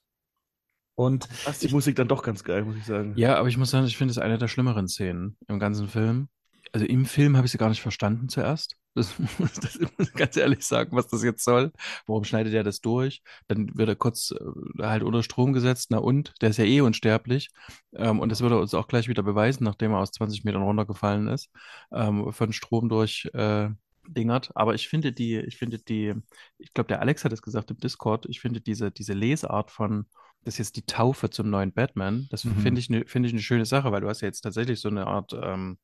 und 0.96 1.28
Das 1.44 1.54
ist 1.54 1.70
die 1.70 1.74
Musik 1.74 1.96
dann 1.96 2.08
doch 2.08 2.22
ganz 2.22 2.44
geil, 2.44 2.64
muss 2.64 2.76
ich 2.76 2.84
sagen. 2.84 3.14
Ja, 3.16 3.36
aber 3.36 3.48
ich 3.48 3.56
muss 3.56 3.70
sagen, 3.70 3.86
ich 3.86 3.96
finde 3.96 4.12
es 4.12 4.18
eine 4.18 4.38
der 4.38 4.48
schlimmeren 4.48 4.88
Szenen 4.88 5.36
im 5.48 5.58
ganzen 5.58 5.88
Film. 5.88 6.28
Also 6.72 6.86
im 6.86 7.04
Film 7.04 7.36
habe 7.36 7.46
ich 7.46 7.52
sie 7.52 7.58
gar 7.58 7.68
nicht 7.68 7.82
verstanden 7.82 8.28
zuerst. 8.28 8.76
Das, 8.94 9.14
das 9.38 9.78
muss 9.80 9.90
ich 10.08 10.14
ganz 10.14 10.36
ehrlich 10.36 10.64
sagen, 10.64 10.96
was 10.96 11.08
das 11.08 11.24
jetzt 11.24 11.44
soll. 11.44 11.72
Warum 12.06 12.22
schneidet 12.22 12.54
er 12.54 12.62
das 12.62 12.80
durch? 12.80 13.22
Dann 13.48 13.76
wird 13.76 13.88
er 13.88 13.96
kurz 13.96 14.30
äh, 14.30 14.82
halt 14.82 15.02
unter 15.02 15.24
Strom 15.24 15.52
gesetzt. 15.52 15.88
Na 15.90 15.98
und? 15.98 16.32
Der 16.40 16.50
ist 16.50 16.58
ja 16.58 16.64
eh 16.64 16.80
unsterblich. 16.80 17.50
Ähm, 17.96 18.20
und 18.20 18.28
das 18.30 18.40
wird 18.40 18.52
er 18.52 18.60
uns 18.60 18.74
auch 18.74 18.86
gleich 18.86 19.08
wieder 19.08 19.24
beweisen, 19.24 19.64
nachdem 19.64 19.92
er 19.92 19.98
aus 19.98 20.12
20 20.12 20.44
Metern 20.44 20.62
runtergefallen 20.62 21.26
ist. 21.26 21.50
Ähm, 21.92 22.32
von 22.32 22.52
Strom 22.52 22.88
durch 22.88 23.28
äh, 23.34 23.70
dingert. 24.08 24.50
Aber 24.54 24.74
ich 24.74 24.88
finde 24.88 25.12
die, 25.12 25.36
ich 25.38 25.56
finde 25.56 25.78
die, 25.78 26.14
ich 26.58 26.72
glaube, 26.72 26.88
der 26.88 27.00
Alex 27.00 27.24
hat 27.24 27.32
es 27.32 27.42
gesagt 27.42 27.70
im 27.70 27.78
Discord, 27.78 28.26
ich 28.26 28.40
finde 28.40 28.60
diese, 28.60 28.90
diese 28.90 29.12
Lesart 29.12 29.70
von, 29.70 30.06
das 30.44 30.54
ist 30.54 30.58
jetzt 30.58 30.76
die 30.76 30.86
Taufe 30.86 31.30
zum 31.30 31.48
neuen 31.50 31.72
Batman, 31.72 32.26
das 32.30 32.44
Mhm. 32.44 32.56
finde 32.56 32.80
ich, 32.80 32.90
ne, 32.90 33.04
finde 33.06 33.28
ich 33.28 33.32
eine 33.32 33.42
schöne 33.42 33.64
Sache, 33.66 33.92
weil 33.92 34.00
du 34.02 34.08
hast 34.08 34.20
ja 34.20 34.28
jetzt 34.28 34.42
tatsächlich 34.42 34.80
so 34.80 34.88
eine 34.88 35.06
Art 35.06 35.32
ähm, 35.40 35.78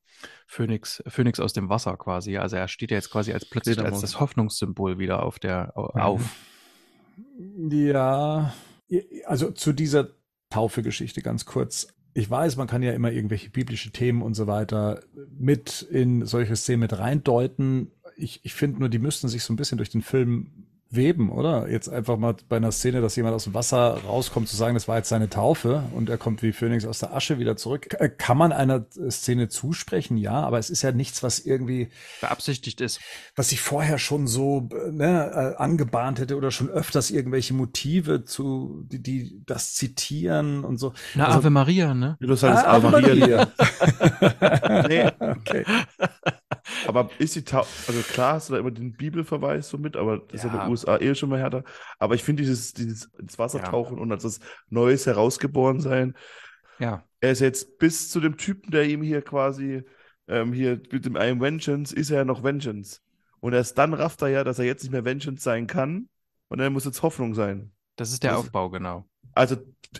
Phönix, 0.47 1.01
Phönix 1.07 1.39
aus 1.39 1.53
dem 1.53 1.69
Wasser 1.69 1.97
quasi. 1.97 2.37
Also 2.37 2.57
er 2.57 2.67
steht 2.67 2.91
ja 2.91 2.97
jetzt 2.97 3.09
quasi 3.09 3.33
als 3.33 3.45
plötzlich 3.45 3.79
als 3.79 4.01
das 4.01 4.19
Hoffnungssymbol 4.19 4.99
wieder 4.99 5.23
auf 5.23 5.39
der 5.39 5.73
Mhm. 5.75 6.01
auf. 6.01 6.35
ja, 7.71 8.53
also 9.25 9.51
zu 9.51 9.73
dieser 9.73 10.09
Taufe-Geschichte 10.49 11.21
ganz 11.21 11.45
kurz. 11.45 11.87
Ich 12.13 12.29
weiß, 12.29 12.57
man 12.57 12.67
kann 12.67 12.83
ja 12.83 12.91
immer 12.91 13.11
irgendwelche 13.11 13.49
biblische 13.49 13.91
Themen 13.91 14.21
und 14.21 14.33
so 14.33 14.45
weiter 14.45 15.01
mit 15.39 15.81
in 15.81 16.25
solche 16.25 16.57
Szenen 16.57 16.81
mit 16.81 16.97
reindeuten. 16.97 17.91
Ich, 18.21 18.39
ich 18.43 18.53
finde 18.53 18.79
nur, 18.79 18.89
die 18.89 18.99
müssten 18.99 19.27
sich 19.27 19.43
so 19.43 19.51
ein 19.53 19.57
bisschen 19.57 19.77
durch 19.77 19.89
den 19.89 20.01
Film 20.01 20.51
weben, 20.93 21.29
oder? 21.31 21.69
Jetzt 21.71 21.87
einfach 21.87 22.17
mal 22.17 22.35
bei 22.49 22.57
einer 22.57 22.73
Szene, 22.73 22.99
dass 22.99 23.15
jemand 23.15 23.33
aus 23.33 23.45
dem 23.45 23.53
Wasser 23.53 24.01
rauskommt, 24.05 24.49
zu 24.49 24.57
sagen, 24.57 24.73
das 24.73 24.89
war 24.89 24.97
jetzt 24.97 25.07
seine 25.07 25.29
Taufe 25.29 25.83
und 25.95 26.09
er 26.09 26.17
kommt 26.17 26.43
wie 26.43 26.51
Phönix 26.51 26.83
aus 26.83 26.99
der 26.99 27.13
Asche 27.15 27.39
wieder 27.39 27.55
zurück. 27.55 27.95
Äh, 27.97 28.09
Kann 28.09 28.37
man 28.37 28.51
einer 28.51 28.85
Szene 29.09 29.47
zusprechen? 29.47 30.17
Ja, 30.17 30.33
aber 30.41 30.59
es 30.59 30.69
ist 30.69 30.81
ja 30.81 30.91
nichts, 30.91 31.23
was 31.23 31.39
irgendwie 31.39 31.87
beabsichtigt 32.19 32.81
ist. 32.81 32.99
was 33.37 33.53
ich 33.53 33.61
vorher 33.61 33.99
schon 33.99 34.27
so 34.27 34.67
äh, 34.73 34.91
ne, 34.91 35.53
äh, 35.55 35.61
angebahnt 35.63 36.19
hätte 36.19 36.35
oder 36.35 36.51
schon 36.51 36.69
öfters 36.69 37.09
irgendwelche 37.09 37.53
Motive 37.53 38.25
zu, 38.25 38.83
die, 38.91 39.01
die 39.01 39.41
das 39.45 39.75
zitieren 39.75 40.65
und 40.65 40.75
so. 40.77 40.91
Na, 41.15 41.27
Also- 41.27 41.37
Ave 41.39 41.49
Maria, 41.51 41.93
ne? 41.93 42.17
Du 42.19 42.29
hast 42.33 42.43
halt 42.43 42.55
das 42.55 42.65
Ah, 42.65 42.73
Ave 42.73 42.89
Maria. 42.89 43.47
Maria. 43.47 43.51
Nee, 44.89 45.05
okay. 45.19 45.63
aber 46.87 47.09
ist 47.19 47.35
die 47.35 47.43
Tau 47.43 47.65
also 47.87 48.01
klar 48.01 48.33
hast 48.35 48.49
du 48.49 48.53
da 48.53 48.59
immer 48.59 48.71
den 48.71 48.93
Bibelverweis 48.93 49.69
so 49.69 49.77
mit, 49.77 49.95
aber 49.95 50.19
das 50.19 50.35
ist 50.35 50.43
ja 50.43 50.49
in 50.49 50.55
Ja. 50.57 50.63
den 50.65 50.71
USA 50.71 50.97
eh 50.97 51.15
schon 51.15 51.29
mal 51.29 51.39
härter. 51.39 51.63
Aber 51.99 52.15
ich 52.15 52.23
finde 52.23 52.43
dieses, 52.43 52.73
dieses 52.73 53.05
ins 53.19 53.39
Wasser 53.39 53.61
tauchen 53.61 53.97
und 53.99 54.11
als 54.11 54.23
das 54.23 54.39
Neues 54.69 55.05
herausgeboren 55.05 55.79
sein, 55.79 56.15
Ja. 56.79 57.03
er 57.19 57.31
ist 57.31 57.39
jetzt 57.41 57.77
bis 57.79 58.09
zu 58.09 58.19
dem 58.19 58.37
Typen, 58.37 58.71
der 58.71 58.85
ihm 58.89 59.01
hier 59.01 59.21
quasi 59.21 59.83
ähm, 60.27 60.53
hier 60.53 60.79
mit 60.91 61.05
dem 61.05 61.15
I 61.15 61.29
am 61.31 61.41
Vengeance, 61.41 61.93
ist 61.95 62.09
er 62.11 62.17
ja 62.19 62.25
noch 62.25 62.43
Vengeance. 62.43 62.99
Und 63.39 63.53
erst 63.53 63.77
dann 63.77 63.93
rafft 63.93 64.21
er 64.21 64.27
ja, 64.29 64.43
dass 64.43 64.59
er 64.59 64.65
jetzt 64.65 64.83
nicht 64.83 64.91
mehr 64.91 65.03
Vengeance 65.03 65.43
sein 65.43 65.67
kann. 65.67 66.07
Und 66.47 66.59
dann 66.59 66.71
muss 66.73 66.85
jetzt 66.85 67.01
Hoffnung 67.01 67.33
sein. 67.33 67.71
Das 67.95 68.11
ist 68.13 68.23
der 68.23 68.31
Das- 68.31 68.39
Aufbau, 68.41 68.69
genau. 68.69 69.05
Also, 69.33 69.55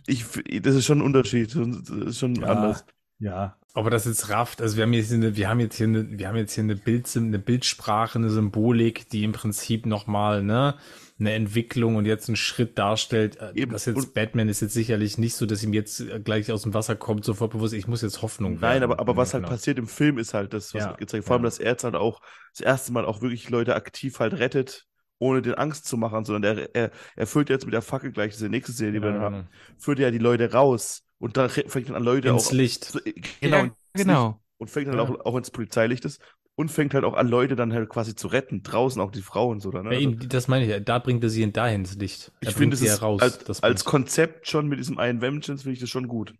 ich, 0.07 0.25
das 0.61 0.75
ist 0.75 0.85
schon 0.85 0.99
ein 0.99 1.05
Unterschied. 1.05 1.55
Das 1.55 1.89
ist 1.89 2.19
schon 2.19 2.35
Ja. 2.35 2.47
anders. 2.47 2.85
Ja. 3.19 3.57
Ob 3.73 3.85
er 3.85 3.89
das 3.91 4.03
jetzt 4.05 4.27
rafft, 4.29 4.61
also 4.61 4.75
wir 4.75 4.83
haben 4.83 4.91
jetzt 4.91 5.07
hier 5.07 5.17
eine, 5.17 5.37
wir 5.37 5.47
haben 5.47 5.59
jetzt 5.61 5.75
hier 5.77 5.87
eine, 5.87 6.19
wir 6.19 6.27
haben 6.27 6.35
jetzt 6.35 6.53
hier 6.53 6.63
eine 6.65 6.75
Bild, 6.75 7.07
eine 7.15 7.39
Bildsprache, 7.39 8.19
eine 8.19 8.29
Symbolik, 8.29 9.07
die 9.09 9.23
im 9.23 9.31
Prinzip 9.31 9.85
nochmal, 9.85 10.43
ne, 10.43 10.75
eine 11.17 11.31
Entwicklung 11.33 11.95
und 11.95 12.05
jetzt 12.05 12.27
einen 12.27 12.35
Schritt 12.35 12.77
darstellt. 12.77 13.37
Äh, 13.39 13.53
Eben. 13.55 13.71
Das 13.71 13.85
jetzt 13.85 13.95
Und- 13.97 14.13
Batman 14.13 14.49
ist 14.49 14.59
jetzt 14.61 14.73
sicherlich 14.73 15.17
nicht 15.17 15.35
so, 15.35 15.45
dass 15.45 15.63
ihm 15.63 15.71
jetzt 15.71 16.01
äh, 16.01 16.19
gleich 16.19 16.51
aus 16.51 16.63
dem 16.63 16.73
Wasser 16.73 16.97
kommt, 16.97 17.23
sofort 17.23 17.51
bewusst, 17.51 17.73
ich 17.73 17.87
muss 17.87 18.01
jetzt 18.01 18.21
Hoffnung 18.21 18.53
Nein, 18.55 18.61
werden. 18.61 18.83
aber, 18.83 18.99
aber 18.99 19.15
was 19.15 19.33
halt 19.33 19.43
genau. 19.43 19.53
passiert 19.55 19.77
im 19.79 19.87
Film 19.87 20.17
ist 20.17 20.33
halt 20.33 20.51
das, 20.53 20.73
was 20.73 20.83
Ja, 20.83 20.91
gezeigt 20.93 21.23
Vor 21.25 21.35
allem, 21.35 21.43
ja. 21.43 21.47
dass 21.47 21.59
er 21.59 21.71
jetzt 21.71 21.85
halt 21.85 21.95
auch 21.95 22.19
das 22.51 22.59
erste 22.59 22.91
Mal 22.91 23.05
auch 23.05 23.21
wirklich 23.21 23.49
Leute 23.49 23.75
aktiv 23.75 24.19
halt 24.19 24.33
rettet, 24.33 24.85
ohne 25.17 25.41
den 25.41 25.53
Angst 25.53 25.85
zu 25.85 25.95
machen, 25.95 26.25
sondern 26.25 26.57
er, 26.57 26.75
er, 26.75 26.91
er 27.15 27.27
führt 27.27 27.49
jetzt 27.49 27.63
mit 27.65 27.73
der 27.73 27.83
Fackel 27.83 28.11
gleich, 28.11 28.31
das 28.31 28.41
ist 28.41 28.45
die 28.47 28.49
nächste 28.49 28.73
Serie, 28.73 28.93
die 28.93 29.01
wir 29.01 29.09
Ja, 29.09 29.13
dann 29.13 29.21
haben, 29.21 29.35
genau. 29.35 29.47
führt 29.77 29.99
ja 29.99 30.11
die 30.11 30.17
Leute 30.17 30.51
raus 30.51 31.03
und 31.21 31.37
re- 31.37 31.49
fängt 31.67 31.87
dann 31.89 31.95
an 31.95 32.03
Leute 32.03 32.29
Ins 32.29 32.47
auch. 32.47 32.51
Licht. 32.51 32.83
So, 32.85 32.99
äh, 32.99 33.13
genau, 33.39 33.57
Ja, 33.57 33.63
ins 33.63 33.73
genau. 33.93 34.27
Licht 34.27 34.37
und 34.57 34.69
fängt 34.69 34.87
dann 34.89 34.95
Ja. 34.97 35.03
auch, 35.03 35.25
auch 35.25 35.37
ins 35.37 35.51
Polizeilicht 35.51 36.03
ist 36.05 36.21
und 36.55 36.69
fängt 36.69 36.93
halt 36.93 37.05
auch 37.05 37.13
an, 37.13 37.27
Leute 37.27 37.55
dann 37.55 37.71
halt 37.73 37.87
quasi 37.89 38.13
zu 38.15 38.27
retten, 38.27 38.61
draußen 38.63 39.01
auch 39.01 39.11
die 39.11 39.21
Frauen 39.21 39.59
so 39.61 39.71
dann. 39.71 39.85
Ne? 39.85 39.91
Ja, 39.93 39.97
Also, 39.99 40.09
eben, 40.09 40.29
das 40.29 40.47
meine 40.47 40.65
ich, 40.65 40.71
ja, 40.71 40.79
da 40.79 40.99
bringt 40.99 41.23
er 41.23 41.29
sie 41.29 41.43
in 41.43 41.53
dahin 41.53 41.81
ins 41.81 41.95
Licht. 41.95 42.31
Er 42.41 42.49
ich 42.49 42.55
finde, 42.55 42.75
es 42.75 42.81
ja 42.83 42.95
raus. 42.95 43.21
als, 43.21 43.39
das 43.45 43.63
als. 43.63 43.85
Konzept 43.85 44.47
schon 44.49 44.67
mit 44.67 44.77
diesem 44.79 44.97
einen 44.99 45.21
Vengeance 45.21 45.63
finde 45.63 45.73
ich 45.73 45.79
das 45.79 45.89
schon 45.89 46.07
gut. 46.09 46.33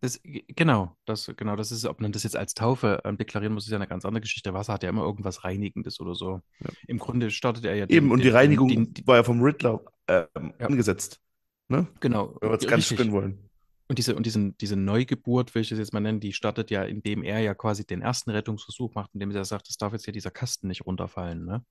Das, 0.00 0.20
genau, 0.54 0.94
das, 1.06 1.32
genau, 1.36 1.56
das 1.56 1.72
ist, 1.72 1.86
ob 1.86 2.00
man 2.02 2.12
das 2.12 2.24
jetzt 2.24 2.36
als 2.36 2.52
Taufe 2.52 3.00
ähm, 3.04 3.16
deklarieren 3.16 3.54
muss, 3.54 3.64
ist 3.64 3.70
ja 3.70 3.76
eine 3.76 3.86
ganz 3.86 4.04
andere 4.04 4.20
Geschichte. 4.20 4.52
Wasser 4.52 4.74
hat 4.74 4.82
ja 4.82 4.90
immer 4.90 5.02
irgendwas 5.02 5.44
Reinigendes 5.44 5.98
oder 5.98 6.14
so. 6.14 6.42
Ja. 6.60 6.70
Im 6.86 6.98
Grunde 6.98 7.30
startet 7.30 7.64
er 7.64 7.74
ja 7.74 7.84
Eben, 7.84 8.06
den- 8.08 8.12
und 8.12 8.18
die 8.18 8.24
den- 8.24 8.34
Reinigung 8.34 8.68
den- 8.68 8.92
die, 8.92 9.06
war 9.06 9.16
ja 9.16 9.22
vom 9.22 9.40
Riddler 9.42 9.80
ähm, 10.08 10.26
Ja. 10.60 10.66
angesetzt. 10.66 11.20
Ne? 11.68 11.86
genau, 12.00 12.36
Wenn 12.42 12.50
wir 12.50 12.58
es 12.58 12.66
ganz 12.66 12.84
springen 12.86 13.12
wollen. 13.12 13.38
Und 13.86 13.98
diese, 13.98 14.16
und 14.16 14.24
diesen, 14.24 14.56
diese 14.58 14.76
Neugeburt, 14.76 15.54
will 15.54 15.62
ich 15.62 15.70
es 15.70 15.78
jetzt 15.78 15.92
mal 15.92 16.00
nennen, 16.00 16.20
die 16.20 16.32
startet 16.32 16.70
ja, 16.70 16.84
indem 16.84 17.22
er 17.22 17.40
ja 17.40 17.54
quasi 17.54 17.84
den 17.86 18.00
ersten 18.00 18.30
Rettungsversuch 18.30 18.94
macht, 18.94 19.10
indem 19.12 19.30
er 19.30 19.44
sagt, 19.44 19.68
es 19.68 19.76
darf 19.76 19.92
jetzt 19.92 20.04
hier 20.04 20.12
dieser 20.14 20.30
Kasten 20.30 20.68
nicht 20.68 20.86
runterfallen, 20.86 21.44
ne? 21.44 21.64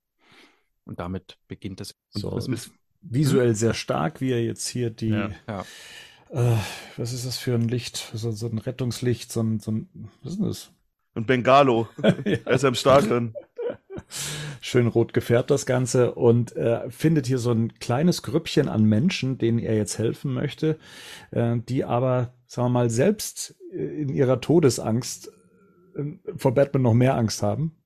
Und 0.84 1.00
damit 1.00 1.38
beginnt 1.48 1.80
das. 1.80 1.94
So, 2.10 2.30
Das 2.30 2.46
ist, 2.46 2.70
Visuell 3.06 3.54
sehr 3.54 3.74
stark, 3.74 4.20
wie 4.20 4.30
er 4.30 4.42
jetzt 4.42 4.66
hier 4.68 4.90
die, 4.90 5.08
Ja. 5.08 5.30
Ja. 5.46 5.60
äh, 6.30 6.56
was 6.96 7.12
ist 7.12 7.26
das 7.26 7.36
für 7.36 7.54
ein 7.54 7.68
Licht? 7.68 8.10
So, 8.14 8.30
so 8.30 8.46
ein 8.46 8.58
Rettungslicht, 8.58 9.30
so 9.30 9.42
ein, 9.42 9.60
so 9.60 9.72
ein, 9.72 9.88
was 10.22 10.32
ist 10.32 10.38
denn 10.38 10.46
das? 10.46 10.70
und 11.14 11.26
Bengalo, 11.26 11.88
Ja. 12.02 12.08
er 12.44 12.50
ist 12.54 12.62
ja 12.62 12.68
im 12.68 12.74
Stadion. 12.74 13.34
Schön 14.60 14.86
rot 14.86 15.12
gefärbt 15.12 15.50
das 15.50 15.66
Ganze 15.66 16.14
und 16.14 16.54
äh, 16.56 16.90
findet 16.90 17.26
hier 17.26 17.38
so 17.38 17.50
ein 17.52 17.74
kleines 17.78 18.22
Grüppchen 18.22 18.68
an 18.68 18.84
Menschen, 18.84 19.38
denen 19.38 19.58
er 19.58 19.76
jetzt 19.76 19.98
helfen 19.98 20.32
möchte, 20.32 20.78
äh, 21.32 21.56
die 21.68 21.84
aber, 21.84 22.34
sagen 22.46 22.66
wir 22.66 22.70
mal, 22.70 22.90
selbst 22.90 23.54
äh, 23.72 23.76
in 24.02 24.08
ihrer 24.08 24.40
Todesangst 24.40 25.30
äh, 25.96 26.04
vor 26.36 26.54
Batman 26.54 26.82
noch 26.82 26.94
mehr 26.94 27.16
Angst 27.16 27.42
haben 27.42 27.76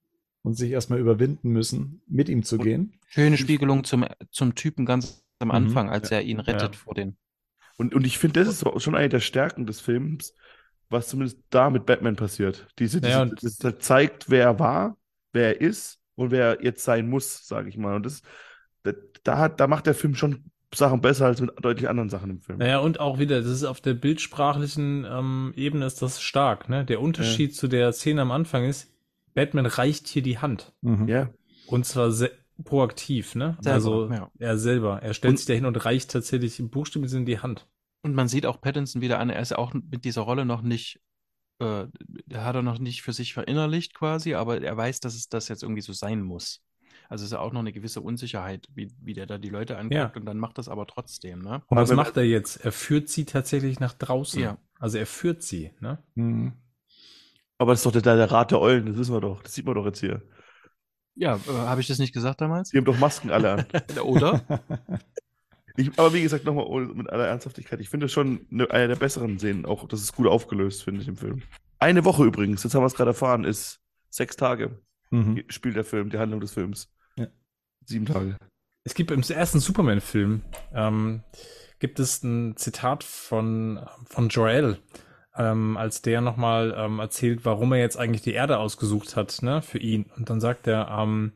und 0.42 0.54
sich 0.54 0.70
erstmal 0.70 0.98
überwinden 1.00 1.50
müssen, 1.50 2.02
mit 2.06 2.28
ihm 2.28 2.42
zu 2.42 2.56
Und- 2.56 2.62
gehen. 2.64 2.92
Schöne 3.08 3.38
Spiegelung 3.38 3.84
zum, 3.84 4.04
zum 4.30 4.54
Typen 4.54 4.84
ganz 4.86 5.24
am 5.38 5.48
Mhm. 5.48 5.54
Anfang, 5.54 5.88
als 5.90 6.10
er 6.10 6.22
ihn 6.22 6.40
rettet 6.40 6.74
Ja. 6.74 6.78
vor 6.80 6.94
den. 6.94 7.16
Und, 7.76 7.94
und 7.94 8.04
ich 8.06 8.18
finde, 8.18 8.40
das 8.44 8.48
ist 8.48 8.82
schon 8.82 8.94
eine 8.94 9.08
der 9.08 9.20
Stärken 9.20 9.64
des 9.66 9.80
Films, 9.80 10.34
was 10.90 11.08
zumindest 11.08 11.38
da 11.50 11.70
mit 11.70 11.86
Batman 11.86 12.16
passiert. 12.16 12.66
Diese, 12.78 13.00
diese, 13.00 13.12
Ja, 13.12 13.24
das 13.24 13.58
zeigt, 13.78 14.30
wer 14.30 14.44
er 14.44 14.58
war, 14.58 14.96
wer 15.32 15.54
er 15.56 15.60
ist 15.60 15.97
und 16.18 16.30
wer 16.30 16.58
er 16.58 16.64
jetzt 16.64 16.84
sein 16.84 17.08
muss, 17.08 17.46
sage 17.46 17.68
ich 17.68 17.76
mal. 17.76 17.94
Und 17.96 18.04
das, 18.06 18.22
da, 18.82 18.92
da, 19.24 19.38
hat, 19.38 19.60
da 19.60 19.66
macht 19.66 19.86
der 19.86 19.94
Film 19.94 20.14
schon 20.14 20.50
Sachen 20.74 21.00
besser 21.00 21.26
als 21.26 21.40
mit 21.40 21.50
deutlich 21.62 21.88
anderen 21.88 22.10
Sachen 22.10 22.30
im 22.30 22.40
Film. 22.40 22.58
Naja, 22.58 22.78
und 22.80 23.00
auch 23.00 23.18
wieder, 23.18 23.40
das 23.40 23.50
ist 23.50 23.64
auf 23.64 23.80
der 23.80 23.94
bildsprachlichen 23.94 25.06
ähm, 25.08 25.52
Ebene 25.56 25.86
ist 25.86 26.02
das 26.02 26.20
stark, 26.20 26.68
ne? 26.68 26.84
Der 26.84 27.00
Unterschied 27.00 27.54
zu 27.56 27.68
der 27.68 27.92
Szene 27.92 28.22
am 28.22 28.30
Anfang 28.30 28.64
ist, 28.64 28.92
Batman 29.34 29.66
reicht 29.66 30.08
hier 30.08 30.22
die 30.22 30.38
Hand. 30.38 30.72
Mhm. 30.82 31.08
Ja. 31.08 31.30
Und 31.68 31.86
zwar 31.86 32.10
se- 32.10 32.32
proaktiv, 32.64 33.34
ne? 33.34 33.56
Selber, 33.60 33.74
also 33.74 34.10
ja. 34.10 34.30
er 34.38 34.58
selber. 34.58 35.00
Er 35.02 35.14
stellt 35.14 35.32
Und- 35.32 35.36
sich 35.38 35.46
dahin 35.46 35.64
und 35.64 35.84
reicht 35.84 36.10
tatsächlich 36.10 36.58
im 36.60 36.68
buchstäblichen 36.70 37.08
Sinne 37.10 37.24
die 37.24 37.38
Hand. 37.38 37.66
Und 38.02 38.14
man 38.14 38.28
sieht 38.28 38.44
auch 38.46 38.60
Pattinson 38.60 39.00
wieder 39.02 39.18
an, 39.20 39.30
er 39.30 39.40
ist 39.40 39.50
ja 39.52 39.58
auch 39.58 39.72
mit 39.74 40.04
dieser 40.04 40.22
Rolle 40.22 40.44
noch 40.44 40.62
nicht, 40.62 41.00
äh, 41.60 41.86
der 42.26 42.44
hat 42.44 42.54
er 42.54 42.62
noch 42.62 42.78
nicht 42.78 43.02
für 43.02 43.12
sich 43.12 43.34
verinnerlicht 43.34 43.94
quasi, 43.94 44.34
aber 44.34 44.60
er 44.62 44.76
weiß, 44.76 45.00
dass 45.00 45.14
es 45.14 45.28
das 45.28 45.48
jetzt 45.48 45.62
irgendwie 45.62 45.82
so 45.82 45.92
sein 45.92 46.22
muss. 46.22 46.62
Also 47.08 47.22
es 47.22 47.30
ist 47.30 47.32
ja 47.32 47.40
auch 47.40 47.52
noch 47.52 47.60
eine 47.60 47.72
gewisse 47.72 48.00
Unsicherheit, 48.02 48.66
wie, 48.74 48.92
wie 49.00 49.14
der 49.14 49.26
da 49.26 49.38
die 49.38 49.48
Leute 49.48 49.78
anguckt 49.78 49.94
Ja. 49.94 50.12
und 50.14 50.26
dann 50.26 50.38
macht 50.38 50.58
das 50.58 50.68
aber 50.68 50.86
trotzdem, 50.86 51.40
ne? 51.40 51.62
Und 51.66 51.76
was 51.78 51.90
macht 51.92 52.16
er 52.18 52.24
jetzt? 52.24 52.64
Er 52.64 52.72
führt 52.72 53.08
sie 53.08 53.24
tatsächlich 53.24 53.80
nach 53.80 53.94
draußen. 53.94 54.40
Ja. 54.40 54.58
Also 54.78 54.98
er 54.98 55.06
führt 55.06 55.42
sie, 55.42 55.72
ne? 55.80 56.02
Mhm. 56.16 56.52
Aber 57.56 57.72
das 57.72 57.80
ist 57.80 57.86
doch 57.86 57.92
der, 58.00 58.02
der 58.16 58.30
Rat 58.30 58.50
der 58.50 58.60
Eulen, 58.60 58.86
das 58.86 58.96
wissen 58.98 59.14
wir 59.14 59.20
doch. 59.20 59.42
Das 59.42 59.54
sieht 59.54 59.64
man 59.64 59.74
doch 59.74 59.86
jetzt 59.86 60.00
hier. 60.00 60.22
Ja, 61.16 61.36
äh, 61.36 61.50
habe 61.50 61.80
ich 61.80 61.88
das 61.88 61.98
nicht 61.98 62.12
gesagt 62.12 62.40
damals? 62.40 62.70
Die 62.70 62.76
haben 62.76 62.84
doch 62.84 62.98
Masken 62.98 63.30
alle 63.30 63.52
an. 63.52 63.66
Oder? 64.04 64.42
Ich, 65.78 65.96
aber 65.96 66.12
wie 66.12 66.22
gesagt, 66.22 66.44
nochmal 66.44 66.86
mit 66.86 67.08
aller 67.08 67.28
Ernsthaftigkeit, 67.28 67.80
ich 67.80 67.88
finde 67.88 68.06
es 68.06 68.12
schon 68.12 68.46
eine, 68.50 68.68
eine 68.70 68.88
der 68.88 68.96
besseren 68.96 69.38
Szenen, 69.38 69.64
auch 69.64 69.86
das 69.86 70.02
ist 70.02 70.14
gut 70.16 70.26
aufgelöst, 70.26 70.82
finde 70.82 71.02
ich, 71.02 71.08
im 71.08 71.16
Film. 71.16 71.42
Eine 71.78 72.04
Woche 72.04 72.24
übrigens, 72.24 72.64
jetzt 72.64 72.74
haben 72.74 72.82
wir 72.82 72.86
es 72.86 72.94
gerade 72.94 73.10
erfahren, 73.10 73.44
ist 73.44 73.80
sechs 74.10 74.36
Tage 74.36 74.80
Mhm. 75.10 75.44
spielt 75.48 75.76
der 75.76 75.84
Film, 75.84 76.10
die 76.10 76.18
Handlung 76.18 76.40
des 76.40 76.52
Films. 76.52 76.92
Ja. 77.16 77.28
Sieben 77.86 78.04
Tage. 78.06 78.36
Es 78.84 78.94
gibt 78.94 79.10
im 79.10 79.22
ersten 79.22 79.60
Superman-Film 79.60 80.42
ähm, 80.74 81.22
gibt 81.78 81.98
es 82.00 82.22
ein 82.22 82.56
Zitat 82.56 83.04
von 83.04 83.80
von 84.04 84.28
Joel, 84.28 84.78
ähm, 85.36 85.76
als 85.76 86.02
der 86.02 86.20
nochmal 86.20 86.74
ähm, 86.76 86.98
erzählt, 86.98 87.44
warum 87.44 87.72
er 87.72 87.78
jetzt 87.78 87.96
eigentlich 87.96 88.22
die 88.22 88.32
Erde 88.32 88.58
ausgesucht 88.58 89.16
hat, 89.16 89.40
ne, 89.42 89.62
für 89.62 89.78
ihn. 89.78 90.10
Und 90.16 90.28
dann 90.28 90.40
sagt 90.40 90.66
er, 90.66 90.88
ähm, 90.90 91.32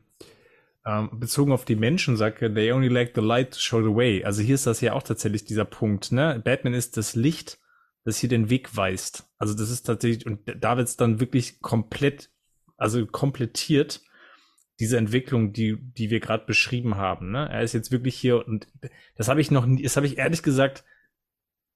ähm, 0.84 1.10
bezogen 1.12 1.52
auf 1.52 1.64
die 1.64 1.76
Menschen, 1.76 2.16
sagt 2.16 2.40
they 2.40 2.72
only 2.72 2.88
lack 2.88 3.12
the 3.14 3.20
light 3.20 3.52
to 3.52 3.58
show 3.58 3.82
the 3.82 3.94
way. 3.94 4.24
Also 4.24 4.42
hier 4.42 4.54
ist 4.54 4.66
das 4.66 4.80
ja 4.80 4.94
auch 4.94 5.02
tatsächlich 5.02 5.44
dieser 5.44 5.64
Punkt, 5.64 6.12
ne? 6.12 6.40
Batman 6.44 6.74
ist 6.74 6.96
das 6.96 7.14
Licht, 7.14 7.58
das 8.04 8.18
hier 8.18 8.28
den 8.28 8.50
Weg 8.50 8.76
weist. 8.76 9.28
Also 9.38 9.54
das 9.54 9.70
ist 9.70 9.84
tatsächlich, 9.84 10.26
und 10.26 10.40
da 10.60 10.76
wird's 10.76 10.96
dann 10.96 11.20
wirklich 11.20 11.60
komplett, 11.60 12.30
also 12.76 13.06
komplettiert, 13.06 14.02
diese 14.80 14.96
Entwicklung, 14.96 15.52
die, 15.52 15.76
die 15.80 16.10
wir 16.10 16.18
gerade 16.18 16.44
beschrieben 16.46 16.96
haben. 16.96 17.30
Ne? 17.30 17.48
Er 17.48 17.62
ist 17.62 17.72
jetzt 17.72 17.92
wirklich 17.92 18.16
hier 18.16 18.46
und 18.46 18.66
das 19.16 19.28
habe 19.28 19.40
ich 19.40 19.50
noch 19.50 19.66
nie, 19.66 19.82
das 19.82 19.96
habe 19.96 20.06
ich 20.06 20.18
ehrlich 20.18 20.42
gesagt, 20.42 20.84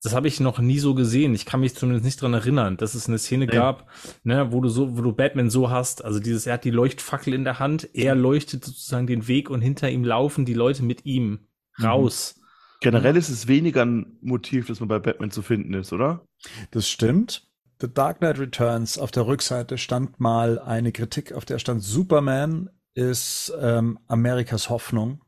das 0.06 0.14
habe 0.14 0.28
ich 0.28 0.40
noch 0.40 0.58
nie 0.60 0.78
so 0.78 0.94
gesehen. 0.94 1.34
Ich 1.34 1.44
kann 1.46 1.60
mich 1.60 1.74
zumindest 1.74 2.04
nicht 2.04 2.22
dran 2.22 2.32
erinnern, 2.32 2.76
dass 2.76 2.94
es 2.94 3.08
eine 3.08 3.18
Szene 3.18 3.46
Nee. 3.46 3.52
gab, 3.52 3.88
ne, 4.24 4.52
wo 4.52 4.60
du 4.60 4.68
so, 4.68 4.96
wo 4.96 5.02
du 5.02 5.12
Batman 5.12 5.50
so 5.50 5.68
hast. 5.68 6.04
Also 6.04 6.20
dieses, 6.20 6.46
er 6.46 6.54
hat 6.54 6.64
die 6.64 6.70
Leuchtfackel 6.70 7.34
in 7.34 7.44
der 7.44 7.58
Hand, 7.58 7.88
er 7.92 8.14
leuchtet 8.14 8.64
sozusagen 8.64 9.06
den 9.06 9.26
Weg 9.28 9.50
und 9.50 9.60
hinter 9.60 9.90
ihm 9.90 10.04
laufen 10.04 10.44
die 10.44 10.54
Leute 10.54 10.84
mit 10.84 11.04
ihm 11.06 11.48
raus. 11.82 12.40
Generell 12.80 13.16
ist 13.16 13.30
es 13.30 13.48
weniger 13.48 13.84
ein 13.84 14.16
Motiv, 14.20 14.66
das 14.68 14.80
man 14.80 14.88
bei 14.88 14.98
Batman 14.98 15.30
zu 15.30 15.42
finden 15.42 15.74
ist, 15.74 15.92
oder? 15.92 16.24
Das 16.70 16.88
stimmt. 16.88 17.48
The 17.80 17.92
Dark 17.92 18.18
Knight 18.18 18.38
Returns 18.38 18.98
auf 18.98 19.10
der 19.10 19.26
Rückseite 19.26 19.76
stand 19.76 20.20
mal 20.20 20.58
eine 20.58 20.92
Kritik, 20.92 21.32
auf 21.32 21.44
der 21.44 21.58
stand 21.58 21.82
Superman 21.82 22.70
ist 22.94 23.52
ähm, 23.60 23.98
Amerikas 24.06 24.70
Hoffnung, 24.70 25.22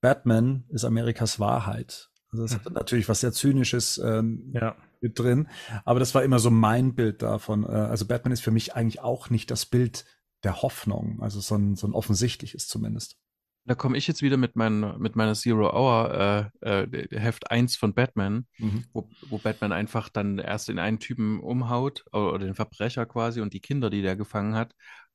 Batman 0.00 0.64
ist 0.70 0.84
Amerikas 0.84 1.38
Wahrheit. 1.38 2.10
Also 2.34 2.42
das 2.42 2.54
hat 2.66 2.72
natürlich 2.72 3.08
was 3.08 3.20
sehr 3.20 3.32
Zynisches 3.32 3.98
ähm, 3.98 4.50
Ja. 4.52 4.76
mit 5.00 5.18
drin, 5.18 5.48
aber 5.84 6.00
das 6.00 6.14
war 6.14 6.24
immer 6.24 6.38
so 6.40 6.50
mein 6.50 6.94
Bild 6.94 7.22
davon. 7.22 7.64
Äh, 7.64 7.68
also 7.68 8.06
Batman 8.06 8.32
ist 8.32 8.40
für 8.42 8.50
mich 8.50 8.74
eigentlich 8.74 9.00
auch 9.00 9.30
nicht 9.30 9.50
das 9.50 9.66
Bild 9.66 10.04
der 10.42 10.62
Hoffnung, 10.62 11.22
also 11.22 11.40
so 11.40 11.54
ein, 11.54 11.76
so 11.76 11.86
ein 11.86 11.92
offensichtliches 11.94 12.66
zumindest. 12.68 13.16
Da 13.66 13.74
komme 13.74 13.96
ich 13.96 14.06
jetzt 14.06 14.20
wieder 14.20 14.36
mit, 14.36 14.56
mein, 14.56 14.98
mit 14.98 15.16
meiner 15.16 15.32
Zero 15.34 15.70
Hour 15.72 16.50
äh, 16.60 16.82
äh, 16.82 17.08
Heft 17.18 17.50
1 17.50 17.76
von 17.76 17.94
Batman, 17.94 18.46
Mhm. 18.58 18.84
wo, 18.92 19.08
wo 19.30 19.38
Batman 19.38 19.72
einfach 19.72 20.08
dann 20.10 20.38
erst 20.38 20.68
den 20.68 20.78
einen 20.78 20.98
Typen 20.98 21.40
umhaut, 21.40 22.04
oder, 22.12 22.34
oder 22.34 22.44
den 22.46 22.54
Verbrecher 22.54 23.06
quasi 23.06 23.40
und 23.40 23.54
die 23.54 23.60
Kinder, 23.60 23.88
die 23.88 24.02
der 24.02 24.16
gefangen 24.16 24.54
hat, 24.54 24.74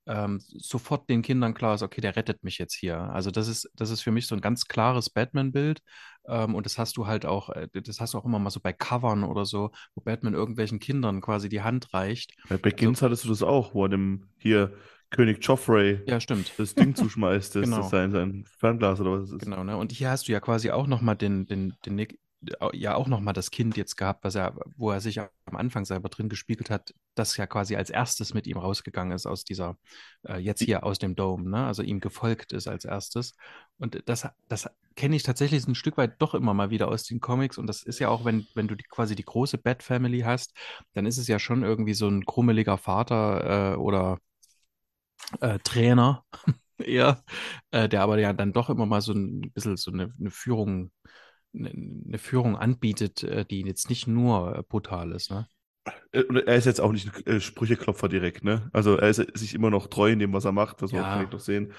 ähm, 0.09 0.39
sofort 0.41 1.07
den 1.09 1.21
Kindern 1.21 1.53
klar 1.53 1.75
ist, 1.75 1.83
okay, 1.83 2.01
der 2.01 2.15
rettet 2.15 2.43
mich 2.43 2.57
jetzt 2.57 2.73
hier. 2.75 2.97
Also 2.99 3.29
das 3.31 3.47
ist, 3.47 3.69
das 3.75 3.91
ist 3.91 4.01
für 4.01 4.11
mich 4.11 4.27
so 4.27 4.35
ein 4.35 4.41
ganz 4.41 4.65
klares 4.65 5.09
Batman-Bild. 5.09 5.81
Ähm, 6.27 6.55
und 6.55 6.65
das 6.65 6.77
hast 6.77 6.97
du 6.97 7.07
halt 7.07 7.25
auch, 7.25 7.49
äh, 7.51 7.67
das 7.71 8.01
hast 8.01 8.13
du 8.13 8.17
auch 8.17 8.25
immer 8.25 8.39
mal 8.39 8.49
so 8.49 8.59
bei 8.59 8.73
Covern 8.73 9.23
oder 9.23 9.45
so, 9.45 9.71
wo 9.95 10.01
Batman 10.01 10.33
irgendwelchen 10.33 10.79
Kindern 10.79 11.21
quasi 11.21 11.47
die 11.47 11.61
Hand 11.61 11.93
reicht. 11.93 12.33
Bei 12.49 12.57
Begins 12.57 13.01
hattest 13.01 13.23
du 13.25 13.29
das 13.29 13.43
auch, 13.43 13.73
wo 13.73 13.85
er 13.85 13.89
dem 13.89 14.27
hier 14.37 14.73
König 15.11 15.43
Joffrey 15.45 16.01
Ja, 16.05 16.19
stimmt. 16.19 16.53
das 16.57 16.75
Ding 16.75 16.95
zuschmeißt, 16.95 17.55
das, 17.55 17.63
Genau. 17.65 17.77
das 17.77 17.89
sein, 17.89 18.11
sein 18.11 18.45
Fernglas 18.59 18.99
oder 18.99 19.11
was 19.13 19.23
es 19.29 19.31
ist. 19.33 19.41
Genau, 19.41 19.63
ne? 19.63 19.77
Und 19.77 19.91
hier 19.91 20.09
hast 20.09 20.27
du 20.27 20.31
ja 20.31 20.39
quasi 20.39 20.71
auch 20.71 20.87
nochmal 20.87 21.15
den, 21.15 21.45
den, 21.45 21.73
den 21.85 21.95
Nick, 21.95 22.19
ja 22.73 22.95
auch 22.95 23.07
nochmal 23.07 23.33
das 23.33 23.51
Kind 23.51 23.75
jetzt 23.77 23.97
gehabt, 23.97 24.23
was 24.23 24.35
er, 24.35 24.55
wo 24.77 24.91
er 24.91 25.01
sich 25.01 25.19
am 25.19 25.55
Anfang 25.55 25.85
selber 25.85 26.09
drin 26.09 26.29
gespiegelt 26.29 26.69
hat, 26.69 26.93
das 27.15 27.35
ja 27.37 27.47
quasi 27.47 27.75
als 27.75 27.89
erstes 27.89 28.33
mit 28.33 28.47
ihm 28.47 28.57
rausgegangen 28.57 29.13
ist 29.13 29.25
aus 29.25 29.43
dieser, 29.43 29.77
äh, 30.27 30.37
jetzt 30.37 30.61
hier 30.61 30.83
aus 30.83 30.99
dem 30.99 31.15
Dome, 31.15 31.49
ne? 31.49 31.65
Also 31.65 31.83
ihm 31.83 31.99
gefolgt 31.99 32.53
ist 32.53 32.67
als 32.67 32.85
erstes. 32.85 33.33
Und 33.77 34.01
das, 34.05 34.27
das 34.47 34.69
kenne 34.95 35.15
ich 35.15 35.23
tatsächlich 35.23 35.67
ein 35.67 35.75
Stück 35.75 35.97
weit 35.97 36.21
doch 36.21 36.33
immer 36.33 36.53
mal 36.53 36.69
wieder 36.69 36.87
aus 36.89 37.03
den 37.03 37.19
Comics. 37.19 37.57
Und 37.57 37.67
das 37.67 37.83
ist 37.83 37.99
ja 37.99 38.09
auch, 38.09 38.25
wenn, 38.25 38.47
wenn 38.55 38.67
du 38.67 38.75
die, 38.75 38.83
quasi 38.83 39.15
die 39.15 39.25
große 39.25 39.57
Bat-Family 39.57 40.21
hast, 40.21 40.53
dann 40.93 41.05
ist 41.05 41.17
es 41.17 41.27
ja 41.27 41.39
schon 41.39 41.63
irgendwie 41.63 41.93
so 41.93 42.07
ein 42.07 42.25
krummeliger 42.25 42.77
Vater 42.77 43.73
äh, 43.73 43.77
oder 43.77 44.19
äh, 45.41 45.59
Trainer 45.59 46.25
eher, 46.77 47.23
äh, 47.71 47.89
der 47.89 48.01
aber 48.01 48.19
ja 48.19 48.33
dann 48.33 48.53
doch 48.53 48.69
immer 48.69 48.85
mal 48.85 49.01
so 49.01 49.13
ein 49.13 49.51
bisschen 49.53 49.77
so 49.77 49.91
eine, 49.91 50.13
eine 50.19 50.31
Führung, 50.31 50.69
eine, 50.69 50.91
eine 51.53 52.17
Führung 52.17 52.55
anbietet, 52.55 53.23
äh, 53.23 53.45
die 53.45 53.61
jetzt 53.61 53.89
nicht 53.89 54.07
nur 54.07 54.55
äh, 54.57 54.63
brutal 54.63 55.11
ist, 55.11 55.31
ne? 55.31 55.47
Äh, 56.11 56.23
und 56.23 56.37
Er 56.37 56.55
ist 56.55 56.65
jetzt 56.65 56.81
auch 56.81 56.91
nicht 56.91 57.27
ein 57.27 57.41
Sprücheklopfer 57.41 58.09
direkt, 58.09 58.43
ne? 58.43 58.69
Also 58.73 58.97
er 58.97 59.09
ist 59.09 59.37
sich 59.37 59.53
immer 59.53 59.69
noch 59.69 59.87
treu 59.87 60.11
in 60.11 60.19
dem, 60.19 60.33
was 60.33 60.45
er 60.45 60.51
macht, 60.51 60.81
was 60.81 60.91
wir 60.91 60.99
Ja. 60.99 61.09
auch 61.09 61.15
vielleicht 61.15 61.33
noch 61.33 61.39
sehen. 61.39 61.73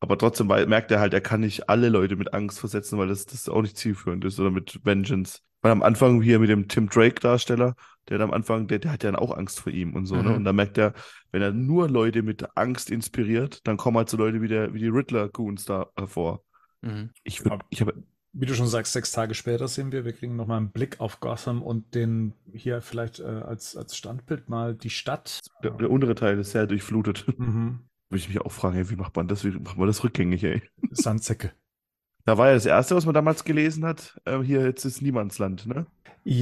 Aber 0.00 0.18
trotzdem 0.18 0.48
merkt 0.48 0.90
er 0.90 1.00
halt, 1.00 1.14
er 1.14 1.22
kann 1.22 1.40
nicht 1.40 1.70
alle 1.70 1.88
Leute 1.88 2.16
mit 2.16 2.34
Angst 2.34 2.60
versetzen, 2.60 2.98
weil 2.98 3.08
das, 3.08 3.24
das 3.24 3.48
auch 3.48 3.62
nicht 3.62 3.78
zielführend 3.78 4.24
ist 4.26 4.38
oder 4.38 4.50
mit 4.50 4.84
Vengeance. 4.84 5.40
Weil 5.62 5.72
am 5.72 5.82
Anfang 5.82 6.20
hier 6.20 6.38
mit 6.38 6.50
dem 6.50 6.68
Tim 6.68 6.90
Drake-Darsteller, 6.90 7.74
der 8.08 8.18
hat 8.18 8.22
am 8.22 8.32
Anfang, 8.32 8.66
der, 8.66 8.80
der 8.80 8.92
hat 8.92 9.02
ja 9.02 9.10
dann 9.10 9.18
auch 9.18 9.34
Angst 9.34 9.60
vor 9.60 9.72
ihm 9.72 9.94
und 9.94 10.04
so, 10.04 10.16
ne? 10.16 10.28
Mhm. 10.30 10.34
Und 10.34 10.44
dann 10.44 10.56
merkt 10.56 10.76
er, 10.76 10.92
wenn 11.32 11.40
er 11.40 11.52
nur 11.52 11.88
Leute 11.88 12.22
mit 12.22 12.44
Angst 12.54 12.90
inspiriert, 12.90 13.66
dann 13.66 13.78
kommen 13.78 13.96
halt 13.96 14.10
so 14.10 14.18
Leute 14.18 14.42
wie, 14.42 14.48
der, 14.48 14.74
wie 14.74 14.80
die 14.80 14.88
Riddler-Goons 14.88 15.64
da 15.64 15.86
hervor. 15.96 16.42
Mhm. 16.82 17.10
Ich, 17.22 17.42
ich 17.70 17.80
habe 17.80 17.94
Wie 18.36 18.46
du 18.46 18.54
schon 18.54 18.66
sagst, 18.66 18.92
sechs 18.92 19.12
Tage 19.12 19.34
später 19.34 19.68
sehen 19.68 19.92
wir, 19.92 20.04
wir 20.04 20.12
kriegen 20.12 20.34
nochmal 20.34 20.58
einen 20.58 20.70
Blick 20.70 20.98
auf 21.00 21.20
Gotham 21.20 21.62
und 21.62 21.94
den 21.94 22.34
hier 22.52 22.82
vielleicht 22.82 23.20
äh, 23.20 23.24
als, 23.24 23.76
als 23.76 23.96
Standbild 23.96 24.48
mal 24.48 24.74
die 24.74 24.90
Stadt. 24.90 25.40
der, 25.62 25.70
der 25.70 25.90
untere 25.90 26.14
Teil 26.14 26.38
ist 26.38 26.50
sehr 26.52 26.66
durchflutet. 26.66 27.26
Mhm. 27.38 27.80
Würde 28.10 28.20
ich 28.20 28.28
mich 28.28 28.40
auch 28.40 28.52
fragen, 28.52 28.76
ey, 28.76 28.90
wie 28.90 28.96
macht 28.96 29.16
man 29.16 29.28
das? 29.28 29.44
Wie 29.44 29.50
macht 29.50 29.78
man 29.78 29.86
das 29.86 30.04
rückgängig, 30.04 30.44
ey? 30.44 30.62
Sandsäcke. 30.90 31.52
Da 32.26 32.38
war 32.38 32.48
ja 32.48 32.54
das 32.54 32.66
Erste, 32.66 32.94
was 32.94 33.06
man 33.06 33.14
damals 33.14 33.44
gelesen 33.44 33.84
hat, 33.84 34.20
äh, 34.24 34.40
hier 34.40 34.62
jetzt 34.64 34.84
ist 34.84 35.02
Niemandsland, 35.02 35.66
ne? 35.66 35.86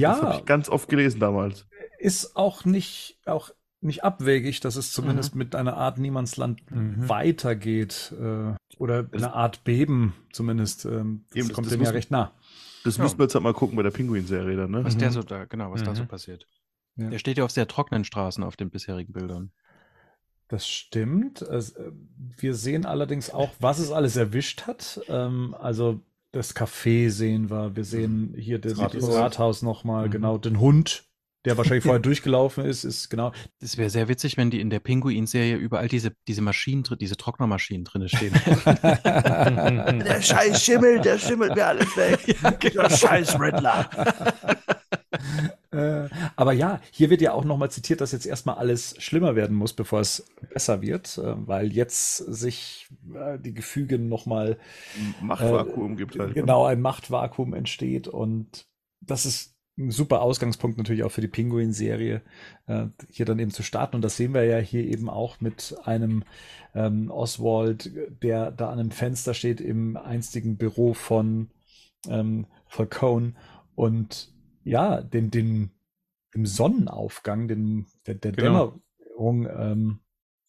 Das 0.05 0.21
habe 0.21 0.31
Ja, 0.31 0.37
ich 0.39 0.45
ganz 0.45 0.69
oft 0.69 0.89
gelesen 0.89 1.19
damals. 1.19 1.67
ist 1.99 2.35
auch 2.35 2.65
nicht, 2.65 3.19
auch 3.25 3.51
nicht 3.83 4.03
abwegig, 4.03 4.59
dass 4.59 4.75
es 4.75 4.91
zumindest 4.91 5.35
mit 5.35 5.55
einer 5.55 5.75
Art 5.77 5.97
Niemandsland 5.97 6.61
Mhm. 6.71 7.07
weitergeht. 7.09 8.13
Äh, 8.19 8.53
oder 8.77 9.03
Das- 9.03 9.23
eine 9.23 9.33
Art 9.33 9.63
Beben 9.63 10.13
zumindest. 10.31 10.85
Ähm, 10.85 11.25
das 11.29 11.37
Eben, 11.37 11.53
kommt 11.53 11.65
das 11.67 11.71
dem 11.73 11.79
muss 11.79 11.87
ja 11.87 11.91
man- 11.91 11.95
recht 11.95 12.11
nah. 12.11 12.31
Das 12.83 12.97
Ja. 12.97 13.03
müssen 13.03 13.17
wir 13.19 13.23
jetzt 13.25 13.35
halt 13.35 13.43
mal 13.43 13.53
gucken 13.53 13.75
bei 13.77 13.83
der 13.83 13.91
Pinguin-Serie 13.91 14.57
dann, 14.57 14.71
ne? 14.71 14.83
Was 14.83 14.97
der 14.97 15.09
Mhm. 15.09 15.13
so 15.13 15.23
da, 15.23 15.45
genau, 15.45 15.71
was 15.71 15.83
da 15.83 15.95
so 15.95 16.03
Mhm. 16.03 16.07
passiert. 16.07 16.47
Ja. 16.95 17.09
Der 17.09 17.17
steht 17.19 17.37
ja 17.37 17.43
auf 17.45 17.51
sehr 17.51 17.67
trockenen 17.67 18.03
Straßen 18.03 18.43
auf 18.43 18.55
den 18.55 18.69
bisherigen 18.69 19.13
Bildern. 19.13 19.51
Das 20.49 20.67
stimmt. 20.67 21.41
Äh, 21.41 21.61
wir 22.37 22.53
sehen 22.53 22.85
allerdings 22.85 23.29
auch, 23.31 23.51
was 23.59 23.79
es 23.79 23.91
alles 23.91 24.15
erwischt 24.17 24.67
hat. 24.67 24.99
Ähm, 25.07 25.55
also 25.59 26.01
das 26.31 26.55
Café 26.55 27.09
sehen 27.09 27.49
wir, 27.49 27.75
wir 27.75 27.83
sehen 27.85 28.35
hier 28.37 28.59
das, 28.59 28.77
Rathaus. 28.77 29.05
das 29.05 29.15
Rathaus 29.15 29.61
nochmal, 29.61 30.07
Mhm. 30.07 30.11
genau, 30.11 30.37
den 30.37 30.59
Hund, 30.59 31.05
der 31.45 31.57
wahrscheinlich 31.57 31.83
vorher 31.83 31.99
durchgelaufen 32.01 32.65
ist, 32.65 32.83
ist 32.83 33.09
genau. 33.09 33.31
Das 33.59 33.77
wäre 33.77 33.89
sehr 33.89 34.07
witzig, 34.07 34.37
wenn 34.37 34.49
die 34.49 34.59
in 34.61 34.69
der 34.69 34.79
Pinguin-Serie 34.79 35.55
überall 35.55 35.87
diese, 35.87 36.11
diese 36.27 36.41
Maschinen, 36.41 36.83
drin- 36.83 36.97
diese 36.99 37.17
Trocknermaschinen 37.17 37.85
drin 37.85 38.07
stehen. 38.09 38.33
Der 39.03 40.21
scheiß 40.21 40.63
Schimmel, 40.63 40.99
der 41.01 41.17
schimmelt 41.17 41.55
mir 41.55 41.65
alles 41.65 41.95
weg. 41.97 42.37
Der 42.73 42.89
scheiß 42.89 43.39
Riddler. 43.39 43.89
Äh, 45.71 46.07
Aber 46.35 46.53
ja, 46.53 46.79
hier 46.91 47.09
wird 47.09 47.21
ja 47.21 47.33
auch 47.33 47.43
nochmal 47.45 47.71
zitiert, 47.71 48.01
dass 48.01 48.11
jetzt 48.11 48.25
erstmal 48.25 48.55
alles 48.55 48.95
schlimmer 48.99 49.35
werden 49.35 49.55
muss, 49.55 49.73
bevor 49.73 49.99
es 50.01 50.25
besser 50.53 50.81
wird, 50.81 51.17
äh, 51.17 51.33
weil 51.47 51.71
jetzt 51.73 52.17
sich 52.17 52.87
äh, 53.13 53.39
die 53.39 53.53
Gefüge 53.53 53.97
nochmal 53.99 54.57
Machtvakuum 55.21 55.97
gibt 55.97 56.17
halt. 56.19 56.33
Genau, 56.35 56.65
ein 56.65 56.81
Machtvakuum 56.81 57.53
entsteht 57.53 58.07
und 58.07 58.65
das 59.01 59.25
ist 59.25 59.52
super 59.75 60.21
Ausgangspunkt 60.21 60.77
natürlich 60.77 61.03
auch 61.03 61.11
für 61.11 61.21
die 61.21 61.27
Pinguin-Serie, 61.27 62.21
äh, 62.67 62.85
hier 63.09 63.25
dann 63.25 63.39
eben 63.39 63.51
zu 63.51 63.63
starten. 63.63 63.95
Und 63.95 64.01
das 64.03 64.17
sehen 64.17 64.33
wir 64.33 64.43
ja 64.43 64.57
hier 64.57 64.83
eben 64.85 65.09
auch 65.09 65.41
mit 65.41 65.75
einem 65.83 66.23
ähm, 66.75 67.09
Oswald, 67.09 67.91
der 68.21 68.51
da 68.51 68.69
an 68.69 68.79
einem 68.79 68.91
Fenster 68.91 69.33
steht 69.33 69.61
im 69.61 69.97
einstigen 69.97 70.57
Büro 70.57 70.93
von 70.93 71.49
ähm, 72.07 72.45
Falcone 72.67 73.33
und 73.75 74.31
ja, 74.63 75.01
den, 75.01 75.31
den, 75.31 75.71
dem 76.33 76.45
Sonnenaufgang, 76.45 77.47
den, 77.47 77.87
der, 78.05 78.15
der 78.15 78.31
Genau. 78.31 78.79
Dämmerung, 79.17 79.47
ähm, 79.47 79.99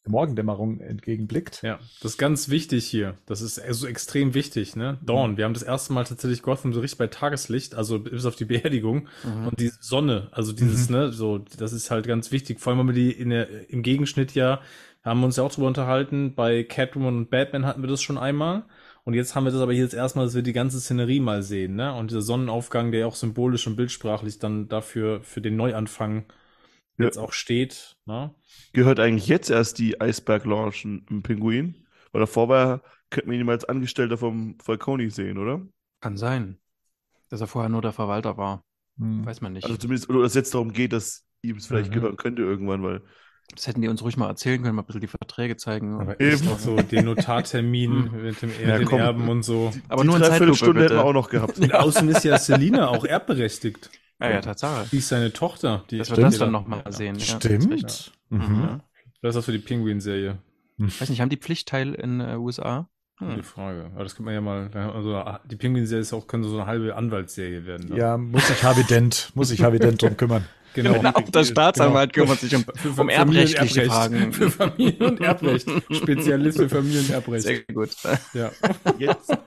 Morgendämmerung 0.07 0.81
entgegenblickt. 0.81 1.63
Ja, 1.63 1.79
das 2.03 2.13
ist 2.13 2.19
ganz 2.19 2.49
wichtig 2.49 2.87
hier. 2.87 3.17
Das 3.27 3.41
ist 3.41 3.59
also 3.59 3.87
extrem 3.87 4.35
wichtig, 4.35 4.77
ne? 4.77 4.99
Dawn. 5.05 5.37
Wir 5.37 5.45
haben 5.45 5.55
das 5.55 5.63
erste 5.63 5.93
Mal 5.93 6.05
tatsächlich 6.05 6.43
Gotham 6.43 6.73
so 6.73 6.81
richtig 6.81 6.99
bei 6.99 7.07
Tageslicht, 7.07 7.75
also 7.75 7.99
bis 7.99 8.27
auf 8.27 8.37
die 8.37 8.45
Beerdigung 8.45 9.09
Mhm. 9.25 9.47
und 9.49 9.61
die 9.61 9.71
Sonne, 9.81 10.29
also 10.33 10.53
dieses, 10.53 10.89
Mhm. 10.91 10.97
ne, 10.97 11.13
so, 11.13 11.39
das 11.39 11.73
ist 11.73 11.91
halt 11.91 12.07
ganz 12.07 12.33
wichtig. 12.33 12.61
Vor 12.61 12.73
allem, 12.73 12.81
wenn 12.81 12.95
wir 12.95 13.03
die 13.03 13.13
in 13.13 13.31
der, 13.31 13.71
im 13.71 13.83
Gegenschnitt 13.83 14.35
ja, 14.35 14.61
haben 15.03 15.21
wir 15.21 15.27
uns 15.27 15.37
ja 15.37 15.43
auch 15.43 15.53
drüber 15.53 15.67
unterhalten, 15.69 16.35
bei 16.35 16.65
Catwoman 16.65 17.17
und 17.17 17.31
Batman 17.31 17.67
hatten 17.67 17.83
wir 17.83 17.89
das 17.89 18.03
schon 18.03 18.19
einmal. 18.19 18.65
Und 19.05 19.13
jetzt 19.13 19.35
haben 19.35 19.45
wir 19.45 19.53
das 19.53 19.61
aber 19.61 19.75
hier 19.75 19.83
jetzt 19.83 19.93
erstmal, 19.93 20.25
dass 20.25 20.35
wir 20.35 20.41
die 20.41 20.55
ganze 20.55 20.81
Szenerie 20.81 21.21
mal 21.21 21.43
sehen, 21.43 21.77
ne? 21.77 21.95
Und 21.95 22.11
dieser 22.11 22.23
Sonnenaufgang, 22.23 22.91
der 22.91 23.01
ja 23.01 23.07
auch 23.07 23.15
symbolisch 23.17 23.67
und 23.67 23.77
bildsprachlich 23.77 24.39
dann 24.39 24.67
dafür, 24.69 25.21
für 25.23 25.43
den 25.43 25.57
Neuanfang 25.57 26.25
Ja. 26.99 27.07
jetzt 27.07 27.19
auch 27.19 27.33
steht, 27.33 27.97
ne? 28.07 28.35
Gehört 28.73 29.01
eigentlich 29.01 29.27
jetzt 29.27 29.51
erst 29.51 29.79
die 29.79 30.01
Eisberg-Launch 30.01 30.85
im 30.85 31.23
Pinguin? 31.23 31.87
Oder 32.13 32.27
vorher 32.27 32.83
könnte 33.11 33.29
man 33.29 33.39
ihn 33.39 33.47
mal 33.47 33.53
als 33.53 33.65
Angestellter 33.65 34.17
vom 34.17 34.57
Falcone 34.61 35.11
sehen, 35.11 35.39
oder? 35.39 35.61
Kann 36.01 36.17
sein, 36.17 36.59
dass 37.31 37.41
er 37.41 37.47
vorher 37.49 37.69
nur 37.69 37.83
der 37.83 37.93
Verwalter 37.93 38.37
war. 38.37 38.63
Hm. 38.99 39.27
Weiß 39.27 39.41
man 39.41 39.53
nicht. 39.55 39.65
Also 39.65 39.77
zumindest, 39.77 40.09
oder 40.09 40.21
dass 40.23 40.33
es 40.33 40.37
jetzt 40.37 40.55
darum 40.55 40.73
geht, 40.73 40.93
dass 40.93 41.27
ihm 41.43 41.57
es 41.57 41.67
vielleicht 41.67 41.91
Mhm. 41.91 41.95
gehören 41.95 42.17
könnte 42.17 42.43
irgendwann, 42.43 42.83
weil 42.85 43.03
Das 43.55 43.67
hätten 43.67 43.83
die 43.83 43.89
uns 43.89 44.01
ruhig 44.03 44.17
mal 44.17 44.29
erzählen 44.29 44.63
können, 44.63 44.75
mal 44.77 44.83
ein 44.83 44.87
bisschen 44.87 45.01
die 45.03 45.07
Verträge 45.07 45.57
zeigen. 45.57 46.01
Aber 46.01 46.19
Eben. 46.21 46.39
so 46.59 46.77
den 46.77 47.05
Notartermin 47.05 48.11
mit 48.23 48.41
dem 48.41 48.51
Ja, 48.65 48.79
den 48.79 48.87
komm. 48.87 49.01
Erben 49.01 49.29
und 49.29 49.43
so. 49.43 49.73
Aber 49.89 50.03
die 50.03 50.07
nur 50.07 50.17
in 50.17 50.23
Zeitlupe, 50.23 50.39
Dreiviertelstunde 50.47 50.83
hätten 50.85 50.95
wir 50.95 51.05
auch 51.05 51.13
noch 51.13 51.29
gehabt. 51.29 51.59
Und 51.61 51.75
außerdem 51.75 52.09
ist 52.11 52.25
ja 52.25 52.39
Selina 52.39 52.89
auch 52.89 53.05
erbberechtigt. 53.05 53.91
Ja, 54.21 54.31
ja, 54.31 54.41
Tatsache. 54.41 54.87
Die 54.93 54.99
ist 54.99 55.09
seine 55.09 55.33
Tochter. 55.33 55.85
Die 55.91 55.99
Dass 55.99 56.11
wir 56.11 56.17
das 56.19 56.39
dann 56.39 56.53
nochmal 56.53 56.83
Ja. 56.85 56.93
sehen. 56.93 57.17
Ja, 57.17 57.25
Stimmt. 57.37 57.71
richtig. 57.71 58.13
Mhm. 58.31 58.39
Mhm. 58.41 58.81
Das 59.23 59.31
ist 59.31 59.37
das 59.37 59.45
für 59.47 59.53
die 59.53 59.59
Pinguin-Serie. 59.59 60.39
Ich 60.79 61.01
weiß 61.01 61.09
nicht, 61.09 61.21
haben 61.21 61.29
die 61.31 61.37
Pflichtteil 61.37 61.95
in 61.95 62.21
äh, 62.21 62.37
USA? 62.37 62.89
Die 63.21 63.27
Hm. 63.27 63.43
Frage. 63.45 63.91
Aber 63.95 64.03
das 64.03 64.17
könnte 64.17 64.25
man 64.25 64.35
ja 64.35 64.41
mal. 64.41 64.71
Also 64.93 65.23
die 65.49 65.55
Pinguin-Serie 65.57 66.01
ist 66.03 66.13
auch, 66.13 66.27
könnte 66.27 66.49
so 66.49 66.57
eine 66.59 66.67
halbe 66.67 66.95
Anwaltsserie 66.97 67.65
werden. 67.65 67.89
dann. 67.91 67.97
Ja, 67.99 68.17
muss 68.19 68.47
sich 68.49 68.63
Harvey 68.63 68.83
Dent, 68.85 69.31
muss 69.35 69.49
sich 69.49 69.63
Harvey 69.63 69.79
Dent 69.79 70.03
drum 70.03 70.17
kümmern. 70.17 70.45
genau. 70.75 70.95
Genau, 70.95 71.13
der 71.13 71.45
Staatsanwalt 71.45 72.13
kümmert 72.13 72.41
sich 72.41 72.55
um, 72.57 72.65
Für, 72.75 73.01
um 73.03 73.09
erbrechtliche 73.09 73.83
Familien- 73.89 73.91
Fragen. 73.91 74.33
Für 74.33 74.51
Familien- 74.51 75.03
und 75.03 75.21
Erbrecht. 75.21 75.69
Spezialist 75.93 76.59
für 76.59 76.69
Familienerbrecht. 76.69 77.43
Sehr 77.45 77.61
gut. 77.73 77.91
Ja. 78.35 78.51
Jetzt, 78.99 79.31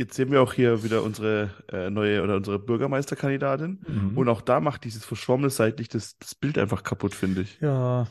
jetzt 0.00 0.14
sehen 0.14 0.30
wir 0.32 0.42
auch 0.42 0.52
hier 0.52 0.82
wieder 0.82 1.02
unsere 1.04 1.50
äh, 1.72 1.90
neue 1.90 2.22
oder 2.22 2.36
unsere 2.36 2.58
Bürgermeisterkandidatin. 2.58 3.80
Mhm. 3.86 4.18
Und 4.18 4.28
auch 4.28 4.40
da 4.40 4.58
macht 4.60 4.84
dieses 4.84 5.04
verschwommene 5.04 5.50
Seitlicht 5.50 5.94
das, 5.94 6.18
das 6.18 6.34
Bild 6.34 6.58
einfach 6.58 6.82
kaputt, 6.82 7.14
finde 7.14 7.42
ich. 7.42 7.60
Ja, 7.60 8.08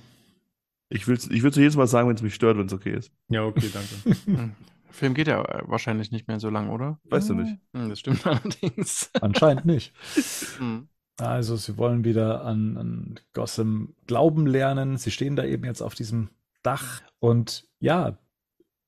Ich, 0.90 1.08
würde 1.08 1.22
so 1.52 1.60
jedes 1.60 1.76
Mal 1.76 1.88
sagen, 1.88 2.08
wenn 2.08 2.16
es 2.16 2.22
mich 2.22 2.36
stört, 2.36 2.58
wenn 2.58 2.68
es 2.68 2.74
okay 2.74 2.94
ist. 2.94 3.12
ja, 3.28 3.44
okay, 3.44 3.70
danke. 3.74 4.20
Hm. 4.26 4.52
Der 4.88 4.94
Film 4.96 5.14
geht 5.14 5.28
ja 5.28 5.44
äh, 5.44 5.62
wahrscheinlich 5.68 6.12
nicht 6.12 6.28
mehr 6.28 6.40
so 6.40 6.50
lang, 6.50 6.70
oder? 6.72 7.00
Weißt 7.06 7.30
du 7.30 7.36
nicht. 7.36 7.58
Hm, 7.76 7.90
Das 7.90 8.00
stimmt 8.00 8.26
allerdings. 8.26 9.10
anscheinend 9.22 9.66
nicht. 9.66 9.94
Hm. 10.58 10.88
Also, 11.18 11.58
sie 11.58 11.78
wollen 11.78 12.06
wieder 12.06 12.46
an, 12.46 12.78
an 12.78 13.20
Gotham 13.34 13.94
glauben 14.08 14.48
lernen. 14.48 14.96
Sie 14.98 15.12
stehen 15.12 15.36
da 15.36 15.44
eben 15.44 15.66
jetzt 15.66 15.82
auf 15.82 15.94
diesem 15.94 16.30
Dach. 16.64 17.02
Und 17.20 17.68
ja, 17.82 18.18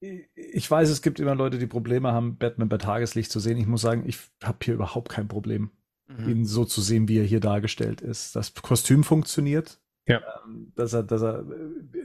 ich 0.01 0.69
weiß, 0.69 0.89
es 0.89 1.01
gibt 1.01 1.19
immer 1.19 1.35
Leute, 1.35 1.59
die 1.59 1.67
Probleme 1.67 2.11
haben, 2.11 2.37
Batman 2.37 2.69
bei 2.69 2.77
Tageslicht 2.77 3.31
zu 3.31 3.39
sehen. 3.39 3.57
Ich 3.57 3.67
muss 3.67 3.81
sagen, 3.81 4.03
ich 4.07 4.17
habe 4.43 4.57
hier 4.63 4.73
überhaupt 4.73 5.09
kein 5.09 5.27
Problem, 5.27 5.71
Mhm. 6.07 6.29
ihn 6.29 6.45
so 6.45 6.65
zu 6.65 6.81
sehen, 6.81 7.07
wie 7.07 7.19
er 7.19 7.23
hier 7.23 7.39
dargestellt 7.39 8.01
ist. 8.01 8.35
Das 8.35 8.53
Kostüm 8.53 9.03
funktioniert. 9.03 9.79
Ja. 10.07 10.21
Ähm, 10.45 10.73
Dass 10.75 10.91
er, 10.93 11.03
dass 11.03 11.21
er, 11.21 11.45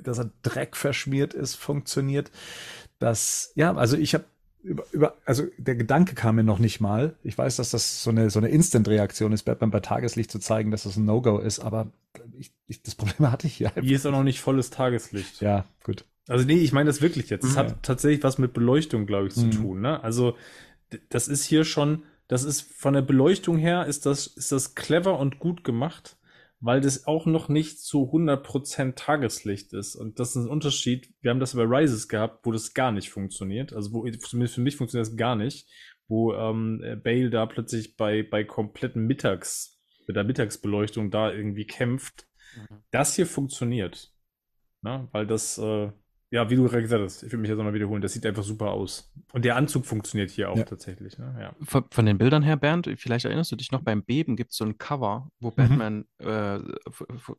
dass 0.02 0.18
er 0.18 0.31
Dreck 0.43 0.77
verschmiert 0.77 1.35
ist, 1.35 1.56
funktioniert. 1.56 2.31
Das, 2.98 3.52
ja, 3.56 3.74
also 3.74 3.97
ich 3.97 4.14
habe 4.14 4.24
über, 4.67 4.85
über, 4.93 5.17
also 5.25 5.45
der 5.59 5.77
Gedanke 5.77 6.15
kam 6.15 6.37
mir 6.37 6.43
noch 6.45 6.59
nicht 6.59 6.81
mal. 6.81 7.15
Ich 7.23 7.39
weiß, 7.39 7.57
dass 7.57 7.71
das 7.71 8.03
so 8.03 8.11
eine, 8.11 8.31
so 8.31 8.39
eine 8.41 8.49
Instant-Reaktion 8.49 9.33
ist, 9.33 9.45
Batman 9.45 9.71
bei 9.71 9.81
Tageslicht 9.81 10.31
zu 10.31 10.39
zeigen, 10.39 10.71
dass 10.71 10.83
das 10.83 10.97
ein 10.97 11.05
No-Go 11.05 11.39
ist, 11.39 11.61
aber 11.61 11.87
ich, 12.39 12.53
ich, 12.67 12.83
das 12.83 12.95
Problem 12.97 13.31
hatte 13.33 13.47
ich 13.47 13.55
hier 13.55 13.69
einfach. 13.69 13.83
Hier 13.83 13.97
ist 13.97 14.07
auch 14.07 14.11
noch 14.13 14.25
nicht 14.25 14.41
volles 14.41 14.71
Tageslicht. 14.71 15.41
Ja, 15.41 15.65
gut. 15.85 16.05
Also 16.29 16.45
nee, 16.45 16.55
ich 16.59 16.73
meine 16.73 16.89
das 16.89 17.01
wirklich 17.01 17.31
jetzt. 17.31 17.45
Es 17.45 17.53
Mhm. 17.55 17.59
hat 17.59 17.83
tatsächlich 17.83 18.25
was 18.25 18.39
mit 18.39 18.53
Beleuchtung, 18.53 19.07
glaube 19.07 19.29
ich, 19.29 19.35
zu 19.35 19.47
Mhm. 19.47 19.51
tun. 19.53 19.81
Ne? 19.83 20.03
Also 20.03 20.37
das 21.09 21.29
ist 21.29 21.45
hier 21.45 21.65
schon, 21.65 22.03
das 22.29 22.43
ist 22.43 22.63
von 22.63 22.95
der 22.95 23.03
Beleuchtung 23.03 23.57
her 23.59 23.87
ist 23.87 24.07
das, 24.07 24.27
ist 24.27 24.51
das 24.53 24.75
clever 24.75 25.19
und 25.21 25.39
gut 25.39 25.63
gemacht, 25.63 26.17
weil 26.61 26.81
das 26.81 27.07
auch 27.07 27.27
noch 27.27 27.49
nicht 27.49 27.81
zu 27.81 28.11
100% 28.11 28.95
Tageslicht 28.95 29.73
ist. 29.73 29.95
Und 29.95 30.19
das 30.19 30.31
ist 30.31 30.45
ein 30.45 30.51
Unterschied. 30.51 31.12
Wir 31.20 31.31
haben 31.31 31.41
das 31.41 31.55
bei 31.55 31.62
Rises 31.62 32.09
gehabt, 32.09 32.47
wo 32.47 32.53
das 32.53 32.74
gar 32.74 32.93
nicht 32.93 33.11
funktioniert. 33.11 33.73
Also 33.73 33.93
wo, 33.93 34.09
zumindest 34.09 34.55
für 34.55 34.61
mich 34.61 34.77
funktioniert 34.77 35.09
das 35.09 35.16
gar 35.16 35.37
nicht, 35.37 35.69
wo 36.09 36.33
ähm, 36.33 36.83
Bale 37.03 37.31
da 37.31 37.47
plötzlich 37.47 37.97
bei, 37.97 38.23
bei 38.23 38.45
kompletten 38.45 39.07
Mittags, 39.07 39.78
mit 40.07 40.16
der 40.16 40.24
Mittagsbeleuchtung 40.24 41.11
da 41.11 41.33
irgendwie 41.33 41.66
kämpft. 41.66 42.27
Mhm. 42.57 42.83
Das 42.91 43.15
hier 43.16 43.27
funktioniert. 43.27 44.12
Ne? 44.83 45.09
Weil 45.12 45.27
das, 45.27 45.59
äh, 45.59 45.91
ja, 46.31 46.51
wie 46.51 46.57
du 46.57 46.65
gerade 46.65 46.82
gesagt 46.82 47.03
hast, 47.05 47.23
ich 47.23 47.31
will 47.32 47.39
mich 47.39 47.48
jetzt 47.48 47.57
nochmal 47.59 47.74
wiederholen, 47.74 48.03
das 48.03 48.12
sieht 48.12 48.27
einfach 48.27 48.43
super 48.43 48.73
aus. 48.73 49.12
Und 49.32 49.44
der 49.44 49.55
Anzug 49.57 49.86
funktioniert 49.86 50.31
hier 50.31 50.51
auch 50.51 50.57
Ja. 50.57 50.65
tatsächlich. 50.65 51.19
Ne? 51.19 51.36
Ja. 51.40 51.55
Von, 51.62 51.85
von 51.90 52.05
den 52.05 52.19
Bildern 52.19 52.43
her, 52.43 52.57
Bernd, 52.57 52.90
vielleicht 52.98 53.24
erinnerst 53.27 53.53
du 53.53 53.57
dich 53.57 53.70
noch, 53.70 53.82
beim 53.82 54.03
Beben 54.03 54.35
gibt 54.36 54.51
es 54.51 54.57
so 54.57 54.65
ein 54.65 54.77
Cover, 54.78 55.31
wo 55.40 55.51
Batman 55.53 56.05
äh, 56.19 56.59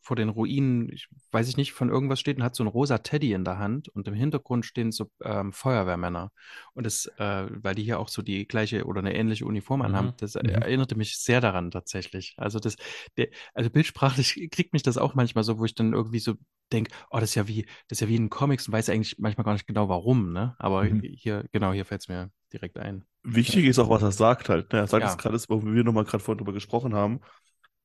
vor 0.02 0.16
den 0.16 0.30
Ruinen, 0.30 0.90
ich 0.92 1.10
weiß 1.32 1.50
ich 1.50 1.58
nicht, 1.58 1.74
von 1.74 1.90
irgendwas 1.90 2.20
steht 2.20 2.38
und 2.38 2.44
hat 2.44 2.56
so 2.56 2.64
ein 2.64 2.68
rosa 2.68 3.00
Teddy 3.00 3.34
in 3.34 3.44
der 3.44 3.60
Hand 3.60 3.90
und 3.90 4.08
im 4.08 4.14
Hintergrund 4.14 4.66
stehen 4.66 4.92
so 4.92 5.10
ähm, 5.24 5.52
Feuerwehrmänner. 5.54 6.32
Und 6.74 6.86
das, 6.86 7.08
äh, 7.18 7.48
weil 7.50 7.76
die 7.76 7.84
hier 7.84 8.00
auch 8.00 8.08
so 8.10 8.22
die 8.22 8.48
gleiche 8.48 8.86
oder 8.86 9.00
eine 9.00 9.16
ähnliche 9.16 9.46
Uniform 9.46 9.82
anhaben, 9.82 10.08
Mhm. 10.08 10.14
das 10.20 10.36
Mhm. 10.36 10.50
erinnerte 10.50 10.96
mich 10.96 11.18
sehr 11.18 11.42
daran 11.42 11.72
tatsächlich. 11.72 12.36
Also 12.38 12.60
das, 12.60 12.76
der, 13.18 13.28
also 13.54 13.70
bildsprachlich 13.70 14.48
kriegt 14.52 14.74
mich 14.74 14.84
das 14.84 14.98
auch 14.98 15.14
manchmal 15.16 15.44
so, 15.44 15.60
wo 15.60 15.66
ich 15.66 15.76
dann 15.76 15.94
irgendwie 15.94 16.20
so 16.20 16.36
denke, 16.74 16.92
oh, 17.12 17.20
das 17.20 17.30
ist 17.30 17.36
ja 17.36 17.48
wie, 17.48 17.64
das 17.88 17.98
ist 17.98 18.02
ja 18.02 18.08
wie 18.10 18.18
in 18.18 18.30
Comics 18.30 18.68
und 18.68 18.74
weiß 18.78 18.90
eigentlich 18.90 19.18
manchmal 19.20 19.46
gar 19.46 19.54
nicht 19.54 19.68
genau 19.68 19.90
warum, 19.90 20.34
ne? 20.34 20.56
Aber 20.60 20.86
Mhm. 20.86 21.02
hier, 21.02 21.46
genau, 21.52 21.74
hier 21.74 21.86
fällt 21.86 22.02
es 22.02 22.08
mir 22.08 22.32
direkt 22.54 22.78
ein. 22.78 23.04
Wichtig 23.24 23.66
ist 23.66 23.80
auch, 23.80 23.90
was 23.90 24.04
er 24.04 24.12
sagt 24.12 24.48
halt. 24.50 24.72
ne? 24.72 24.80
Er 24.80 24.88
sagt 24.88 25.04
Ja. 25.04 25.12
es 25.12 25.18
gerade, 25.18 25.38
wo 25.50 25.64
wir 25.66 25.84
nochmal 25.84 26.06
gerade 26.06 26.24
vorhin 26.24 26.38
drüber 26.38 26.54
gesprochen 26.54 26.94
haben, 26.96 27.20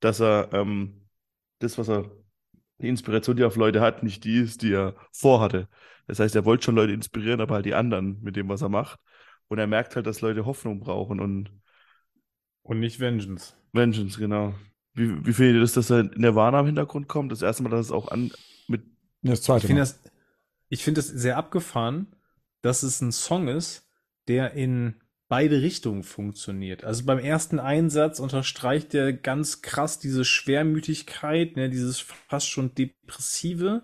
dass 0.01 0.21
er 0.21 0.51
ähm, 0.53 1.09
das, 1.61 1.79
was 1.79 1.89
er, 1.89 2.11
die 2.81 2.89
Inspiration, 2.89 3.37
die 3.37 3.43
er 3.43 3.49
auf 3.49 3.57
Leute 3.57 3.81
hat, 3.81 4.03
nicht 4.03 4.25
die 4.25 4.37
ist, 4.39 4.63
die 4.63 4.73
er 4.75 4.97
vorhatte. 5.13 5.69
Das 6.07 6.21
heißt, 6.21 6.37
er 6.37 6.45
wollte 6.45 6.65
schon 6.65 6.77
Leute 6.77 6.93
inspirieren, 6.93 7.41
aber 7.41 7.57
halt 7.57 7.67
die 7.67 7.75
anderen 7.75 8.21
mit 8.23 8.37
dem, 8.37 8.49
was 8.49 8.63
er 8.63 8.69
macht. 8.69 9.01
Und 9.49 9.59
er 9.59 9.67
merkt 9.69 9.97
halt, 9.97 10.07
dass 10.07 10.21
Leute 10.23 10.47
Hoffnung 10.47 10.81
brauchen 10.81 11.21
und 11.21 11.51
Und 12.65 12.81
nicht 12.81 12.99
Vengeance. 13.01 13.55
Vengeance, 13.73 14.19
genau. 14.19 14.55
Wie, 14.95 15.25
wie 15.27 15.33
findet 15.33 15.57
ihr 15.57 15.61
das, 15.61 15.73
dass 15.73 15.91
er 15.91 16.01
in 16.01 16.11
Nirvana 16.17 16.61
im 16.61 16.67
Hintergrund 16.67 17.09
kommt? 17.09 17.33
Das 17.33 17.43
erste 17.43 17.63
Mal, 17.63 17.71
dass 17.71 17.87
es 17.87 17.93
auch 17.93 18.09
an 18.09 18.31
mit 18.69 18.83
Das 19.23 19.43
Ich 19.43 19.45
zweite 19.47 19.67
finde 19.67 19.81
Mal. 19.81 19.83
das, 19.83 20.01
ich 20.73 20.85
finde 20.85 21.01
es 21.01 21.09
sehr 21.09 21.37
abgefahren, 21.37 22.07
dass 22.63 22.83
es 22.83 23.03
ein 23.03 23.13
Song 23.13 23.47
ist, 23.47 23.87
der 24.27 24.55
in 24.55 24.95
beide 25.29 25.61
Richtungen 25.61 26.03
funktioniert. 26.03 26.83
Also 26.83 27.05
beim 27.05 27.19
ersten 27.19 27.59
Einsatz 27.59 28.21
unterstreicht 28.21 28.95
er 28.95 29.13
ganz 29.13 29.61
krass 29.61 29.99
diese 29.99 30.25
Schwermütigkeit, 30.25 31.57
ne, 31.57 31.69
dieses 31.69 32.01
fast 32.01 32.49
schon 32.49 32.75
depressive, 32.75 33.83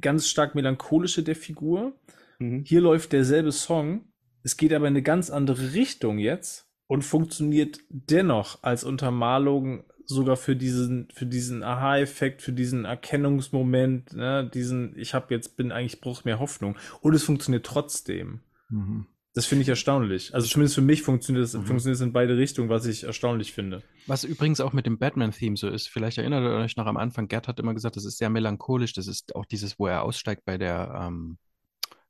ganz 0.00 0.28
stark 0.28 0.54
melancholische 0.54 1.24
der 1.24 1.34
Figur. 1.34 1.98
Mhm. 2.38 2.62
Hier 2.64 2.80
läuft 2.80 3.12
derselbe 3.12 3.50
Song, 3.50 4.04
es 4.44 4.56
geht 4.56 4.72
aber 4.72 4.86
in 4.86 4.92
eine 4.92 5.02
ganz 5.02 5.30
andere 5.30 5.72
Richtung 5.72 6.18
jetzt 6.18 6.70
und 6.86 7.02
funktioniert 7.02 7.80
dennoch 7.88 8.62
als 8.62 8.84
Untermalung 8.84 9.82
sogar 10.06 10.36
für 10.36 10.56
diesen, 10.56 11.08
für 11.12 11.26
diesen 11.26 11.62
Aha-Effekt, 11.62 12.42
für 12.42 12.52
diesen 12.52 12.84
Erkennungsmoment, 12.84 14.12
ne, 14.14 14.48
diesen, 14.52 14.98
ich 14.98 15.14
habe 15.14 15.34
jetzt, 15.34 15.56
bin 15.56 15.72
eigentlich, 15.72 16.00
brauche 16.00 16.22
mehr 16.24 16.38
Hoffnung. 16.38 16.76
Und 17.00 17.14
es 17.14 17.22
funktioniert 17.22 17.66
trotzdem. 17.66 18.40
Mhm. 18.68 19.06
Das 19.34 19.46
finde 19.46 19.62
ich 19.62 19.68
erstaunlich. 19.68 20.32
Also 20.32 20.46
zumindest 20.46 20.76
für 20.76 20.80
mich 20.80 21.02
funktioniert 21.02 21.44
es 21.44 21.54
Mhm. 21.54 21.66
funktioniert 21.66 21.96
es 21.96 22.00
in 22.00 22.12
beide 22.12 22.36
Richtungen, 22.36 22.68
was 22.68 22.86
ich 22.86 23.02
erstaunlich 23.02 23.52
finde. 23.52 23.82
Was 24.06 24.22
übrigens 24.22 24.60
auch 24.60 24.72
mit 24.72 24.86
dem 24.86 24.98
Batman-Theme 24.98 25.56
so 25.56 25.68
ist, 25.68 25.88
vielleicht 25.88 26.18
erinnert 26.18 26.44
ihr 26.44 26.50
euch 26.56 26.76
noch 26.76 26.86
am 26.86 26.96
Anfang, 26.96 27.26
Gerd 27.26 27.48
hat 27.48 27.58
immer 27.58 27.74
gesagt, 27.74 27.96
das 27.96 28.04
ist 28.04 28.18
sehr 28.18 28.30
melancholisch, 28.30 28.92
das 28.92 29.08
ist 29.08 29.34
auch 29.34 29.44
dieses, 29.44 29.78
wo 29.78 29.88
er 29.88 30.02
aussteigt 30.02 30.44
bei 30.44 30.56
der, 30.56 31.06
ähm, 31.08 31.38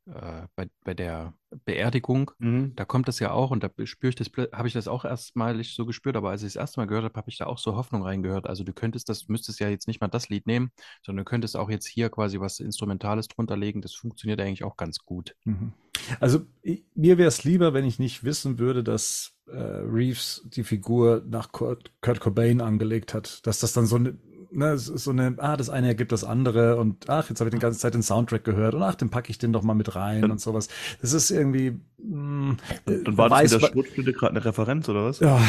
äh, 0.07 0.47
bei, 0.55 0.69
bei 0.85 0.95
der 0.95 1.35
Beerdigung. 1.65 2.31
Mhm. 2.39 2.73
Da 2.77 2.85
kommt 2.85 3.09
das 3.09 3.21
ja 3.21 3.31
auch 3.31 3.51
und 3.51 3.63
da 3.63 3.71
spüre 3.85 4.11
ich 4.11 4.17
das, 4.17 4.31
habe 4.53 4.69
ich 4.69 4.75
das 4.75 4.89
auch 4.89 5.05
erstmalig 5.05 5.75
so 5.75 5.87
gespürt, 5.87 6.17
aber 6.17 6.31
als 6.31 6.43
ich 6.43 6.53
das 6.53 6.57
erste 6.61 6.81
Mal 6.81 6.87
gehört 6.87 7.05
habe, 7.05 7.17
habe 7.17 7.31
ich 7.31 7.39
da 7.39 7.47
auch 7.47 7.59
so 7.59 7.77
Hoffnung 7.77 8.03
reingehört. 8.03 8.47
Also 8.47 8.65
du 8.65 8.73
könntest 8.73 9.09
das, 9.09 9.29
müsstest 9.29 9.61
ja 9.61 9.69
jetzt 9.69 9.89
nicht 9.89 10.01
mal 10.01 10.09
das 10.09 10.29
Lied 10.29 10.47
nehmen, 10.47 10.71
sondern 11.03 11.25
du 11.25 11.31
könntest 11.31 11.57
auch 11.57 11.71
jetzt 11.71 11.87
hier 11.87 12.11
quasi 12.11 12.41
was 12.41 12.61
Instrumentales 12.61 13.29
drunter 13.29 13.57
legen. 13.57 13.81
Das 13.81 13.95
funktioniert 13.95 14.41
eigentlich 14.41 14.65
auch 14.65 14.77
ganz 14.77 14.99
gut. 14.99 15.35
Mhm. 15.45 15.73
Also 16.21 16.41
ich, 16.63 16.85
mir 16.95 17.19
wäre 17.19 17.29
es 17.29 17.45
lieber, 17.45 17.73
wenn 17.73 17.85
ich 17.85 17.99
nicht 17.99 18.25
wissen 18.25 18.59
würde, 18.59 18.85
dass 18.85 19.37
äh, 19.47 19.57
Reeves 19.57 20.43
die 20.47 20.65
Figur 20.65 21.23
nach 21.27 21.53
Kurt, 21.53 21.93
Kurt 22.01 22.21
Cobain 22.21 22.61
angelegt 22.61 23.15
hat, 23.15 23.47
dass 23.47 23.61
das 23.61 23.73
dann 23.73 23.87
so 23.87 23.97
eine, 23.97 24.19
ne, 24.55 24.79
so 24.79 25.11
eine, 25.11 25.35
ah, 25.39 25.57
das 25.57 25.71
eine 25.71 25.89
ergibt 25.89 26.13
das 26.13 26.25
andere 26.25 26.77
und 26.77 27.09
ach, 27.11 27.29
jetzt 27.29 27.41
habe 27.41 27.49
ich 27.49 27.55
die 27.55 27.61
ganze 27.61 27.79
Zeit 27.79 27.95
den 27.95 28.03
Soundtrack 28.03 28.45
gehört 28.45 28.75
und 28.75 28.83
ach, 28.83 28.95
den 28.95 29.11
packe 29.11 29.31
ich 29.31 29.39
den 29.39 29.53
doch 29.53 29.63
mal 29.63 29.75
mit 29.75 29.95
rein 29.97 30.31
und 30.31 30.41
sowas. 30.41 30.69
Das 31.01 31.13
ist 31.13 31.31
irgendwie, 31.31 31.81
mh, 31.99 32.57
äh, 32.87 33.03
Dann 33.05 33.17
war 33.17 33.29
das 33.29 33.43
mit 33.43 33.53
der 33.53 33.61
Schrotflinte 33.61 34.13
gerade 34.13 34.33
eine 34.37 34.45
Referenz, 34.45 34.89
oder 34.89 35.05
was? 35.07 35.21
ja. 35.21 35.41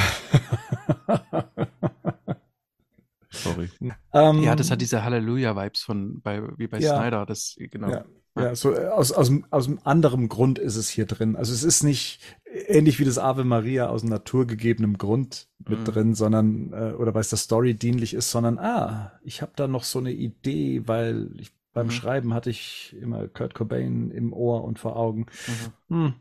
Sorry. 3.30 3.70
ähm, 4.14 4.44
Ja, 4.44 4.56
das 4.56 4.72
hat 4.72 4.82
diese 4.82 5.04
Halleluja-Vibes 5.04 5.84
von, 5.84 6.22
bei, 6.22 6.42
wie 6.58 6.68
bei 6.68 6.80
Ja. 6.80 6.96
Snyder, 6.98 7.26
das, 7.26 7.56
genau. 7.58 7.92
Ja, 7.92 8.06
ja 8.38 8.56
so 8.56 8.74
äh, 8.74 8.88
aus, 8.88 9.12
aus, 9.12 9.32
aus 9.52 9.68
einem 9.68 9.80
anderen 9.84 10.28
Grund 10.30 10.60
ist 10.60 10.76
es 10.76 10.90
hier 10.90 11.06
drin. 11.06 11.36
Also 11.36 11.54
es 11.54 11.64
ist 11.64 11.84
nicht 11.84 12.20
ähnlich 12.46 13.00
wie 13.00 13.06
das 13.06 13.18
Ave 13.18 13.44
Maria 13.44 13.88
aus 13.88 14.04
naturgegebenem 14.04 14.98
Grund 14.98 15.48
mit 15.68 15.80
Mhm. 15.80 15.86
drin, 15.86 16.16
sondern 16.16 16.74
äh, 16.74 16.94
oder 16.94 17.14
weil 17.14 17.22
es 17.22 17.30
der 17.30 17.38
Story 17.40 17.74
dienlich 17.76 18.14
ist, 18.14 18.32
sondern 18.32 18.60
ah, 18.60 19.14
ich 19.24 19.42
habe 19.42 19.54
da 19.56 19.68
noch 19.68 19.84
so 19.84 20.00
eine 20.00 20.12
Idee, 20.12 20.84
weil 20.88 21.30
ich, 21.40 21.52
beim 21.74 21.88
Mhm. 21.88 21.92
Schreiben 21.92 22.34
hatte 22.34 22.50
ich 22.50 22.96
immer 23.02 23.28
Kurt 23.28 23.54
Cobain 23.56 24.12
im 24.12 24.32
Ohr 24.34 24.64
und 24.64 24.80
vor 24.80 24.96
Augen. 24.96 25.26
Mhm. 25.48 25.74
Hm. 25.90 26.16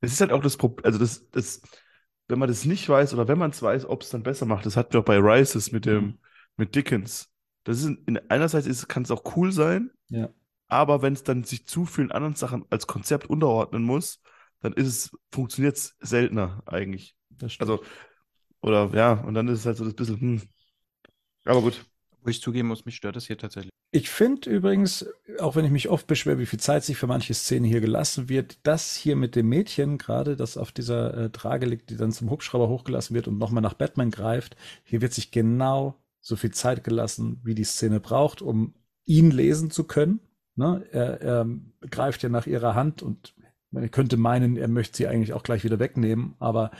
Es 0.00 0.12
ist 0.12 0.20
halt 0.20 0.32
auch 0.32 0.42
das 0.42 0.56
Problem, 0.56 0.84
also 0.84 0.98
das, 0.98 1.28
das, 1.30 1.60
wenn 2.28 2.38
man 2.38 2.48
das 2.48 2.64
nicht 2.64 2.88
weiß 2.88 3.12
oder 3.14 3.28
wenn 3.28 3.38
man 3.38 3.50
es 3.50 3.62
weiß, 3.62 3.86
ob 3.86 4.02
es 4.02 4.10
dann 4.10 4.22
besser 4.22 4.46
macht. 4.46 4.66
Das 4.66 4.76
hatten 4.76 4.92
wir 4.94 5.00
auch 5.00 5.04
bei 5.04 5.18
Rises 5.18 5.72
mit 5.72 5.86
dem, 5.86 6.04
Mhm. 6.04 6.18
mit 6.56 6.74
Dickens. 6.74 7.30
Das 7.64 7.78
ist 7.78 7.84
in, 7.86 8.02
in 8.06 8.30
einerseits 8.30 8.66
ist, 8.66 8.88
kann 8.88 9.02
es 9.02 9.10
auch 9.10 9.36
cool 9.36 9.52
sein, 9.52 9.90
Ja. 10.08 10.30
Aber 10.70 11.02
wenn 11.02 11.12
es 11.12 11.22
dann 11.22 11.44
sich 11.44 11.66
zu 11.66 11.84
vielen 11.84 12.12
anderen 12.12 12.34
Sachen 12.34 12.64
als 12.70 12.86
Konzept 12.86 13.28
unterordnen 13.28 13.82
muss, 13.82 14.20
dann 14.60 14.72
ist 14.72 14.86
es, 14.86 15.10
funktioniert 15.30 15.76
es 15.76 15.96
seltener 16.00 16.62
eigentlich. 16.66 17.16
Das 17.30 17.52
stimmt. 17.52 17.70
Also, 17.70 17.84
oder 18.60 18.90
ja, 18.94 19.12
und 19.12 19.34
dann 19.34 19.48
ist 19.48 19.60
es 19.60 19.66
halt 19.66 19.76
so 19.76 19.84
das 19.84 19.94
bisschen, 19.94 20.20
hm. 20.20 20.42
Aber 21.44 21.62
gut. 21.62 21.84
Wo 22.22 22.28
ich 22.28 22.42
zugeben 22.42 22.68
muss, 22.68 22.84
mich 22.84 22.96
stört 22.96 23.16
das 23.16 23.26
hier 23.26 23.38
tatsächlich. 23.38 23.70
Ich 23.92 24.08
finde 24.08 24.50
übrigens, 24.50 25.06
auch 25.40 25.56
wenn 25.56 25.64
ich 25.64 25.72
mich 25.72 25.88
oft 25.88 26.06
beschwere, 26.06 26.38
wie 26.38 26.46
viel 26.46 26.60
Zeit 26.60 26.84
sich 26.84 26.96
für 26.96 27.08
manche 27.08 27.34
Szenen 27.34 27.64
hier 27.64 27.80
gelassen 27.80 28.28
wird, 28.28 28.58
das 28.62 28.94
hier 28.94 29.16
mit 29.16 29.34
dem 29.34 29.48
Mädchen 29.48 29.98
gerade, 29.98 30.36
das 30.36 30.56
auf 30.56 30.70
dieser 30.70 31.16
äh, 31.16 31.30
Trage 31.30 31.66
liegt, 31.66 31.90
die 31.90 31.96
dann 31.96 32.12
zum 32.12 32.30
Hubschrauber 32.30 32.68
hochgelassen 32.68 33.16
wird 33.16 33.26
und 33.26 33.38
nochmal 33.38 33.62
nach 33.62 33.74
Batman 33.74 34.10
greift, 34.10 34.56
hier 34.84 35.00
wird 35.00 35.12
sich 35.12 35.32
genau 35.32 35.96
so 36.20 36.36
viel 36.36 36.52
Zeit 36.52 36.84
gelassen, 36.84 37.40
wie 37.42 37.54
die 37.54 37.64
Szene 37.64 37.98
braucht, 37.98 38.42
um 38.42 38.74
ihn 39.06 39.32
lesen 39.32 39.72
zu 39.72 39.84
können. 39.84 40.20
Ne? 40.56 40.86
Er, 40.92 41.20
er 41.20 41.46
greift 41.90 42.22
ja 42.22 42.28
nach 42.28 42.46
ihrer 42.46 42.74
Hand 42.74 43.02
und 43.02 43.34
man 43.70 43.90
könnte 43.90 44.16
meinen, 44.16 44.56
er 44.56 44.68
möchte 44.68 44.96
sie 44.96 45.06
eigentlich 45.06 45.32
auch 45.32 45.42
gleich 45.42 45.64
wieder 45.64 45.78
wegnehmen, 45.78 46.34
aber 46.38 46.70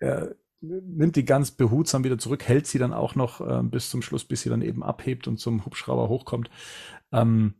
er 0.00 0.34
nimmt 0.60 1.16
die 1.16 1.24
ganz 1.24 1.50
behutsam 1.50 2.04
wieder 2.04 2.18
zurück, 2.18 2.44
hält 2.46 2.66
sie 2.66 2.78
dann 2.78 2.92
auch 2.92 3.14
noch 3.14 3.40
äh, 3.40 3.62
bis 3.62 3.90
zum 3.90 4.00
Schluss, 4.00 4.24
bis 4.24 4.42
sie 4.42 4.48
dann 4.48 4.62
eben 4.62 4.82
abhebt 4.82 5.26
und 5.28 5.38
zum 5.38 5.64
Hubschrauber 5.64 6.08
hochkommt. 6.08 6.50
Ähm, 7.10 7.54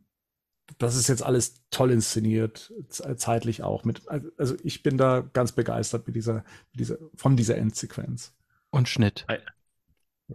das 0.77 0.95
ist 0.95 1.09
jetzt 1.09 1.23
alles 1.23 1.65
toll 1.69 1.91
inszeniert, 1.91 2.73
ze- 2.87 3.15
zeitlich 3.17 3.61
auch 3.63 3.83
mit. 3.83 4.07
Also 4.37 4.55
ich 4.63 4.81
bin 4.81 4.97
da 4.97 5.19
ganz 5.19 5.51
begeistert 5.51 6.07
mit 6.07 6.15
dieser, 6.15 6.45
mit 6.71 6.79
dieser, 6.79 6.97
von 7.15 7.35
dieser 7.35 7.57
Endsequenz. 7.57 8.33
Und 8.69 8.87
Schnitt. 8.87 9.25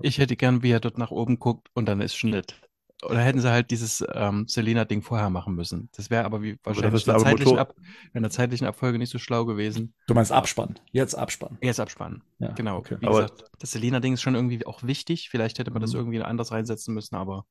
Ich 0.02 0.18
hätte 0.18 0.36
gern, 0.36 0.62
wie 0.62 0.70
er 0.70 0.80
dort 0.80 0.98
nach 0.98 1.10
oben 1.10 1.38
guckt 1.38 1.70
und 1.74 1.86
dann 1.86 2.00
ist 2.00 2.14
Schnitt. 2.14 2.60
Oder 3.05 3.20
hätten 3.20 3.41
sie 3.41 3.49
halt 3.51 3.70
dieses 3.70 4.05
ähm, 4.12 4.49
Selena-Ding 4.49 5.03
vorher 5.03 5.31
machen 5.31 5.55
müssen. 5.55 5.89
Das 5.97 6.11
wäre 6.11 6.25
aber 6.25 6.43
wie 6.43 6.59
wahrscheinlich 6.65 7.07
in 7.07 7.12
der, 7.12 7.15
aber 7.15 7.25
zeitlichen 7.25 7.59
Ab 7.59 7.75
in 8.12 8.23
der 8.23 8.31
zeitlichen 8.31 8.66
Abfolge 8.66 8.99
nicht 8.99 9.11
so 9.11 9.19
schlau 9.19 9.45
gewesen. 9.45 9.95
Du 10.09 10.15
meinst 10.15 10.33
Abspann, 10.33 10.75
jetzt 10.91 11.15
Abspann. 11.15 11.59
Jetzt 11.62 11.79
abspannen. 11.79 12.25
Ja, 12.41 12.53
Genau. 12.53 12.79
okay. 12.79 12.97
Wie 13.01 13.07
Aber- 13.07 13.23
gesagt, 13.23 13.45
das 13.61 13.70
Selena-Ding 13.70 14.15
ist 14.15 14.23
schon 14.23 14.35
irgendwie 14.35 14.66
auch 14.66 14.83
wichtig. 14.83 15.29
Vielleicht 15.31 15.59
hätte 15.61 15.70
man 15.70 15.81
das 15.81 15.93
Mhm. 15.93 15.99
irgendwie 16.01 16.23
anders 16.23 16.51
reinsetzen 16.51 16.93
müssen, 16.93 17.15
aber, 17.15 17.45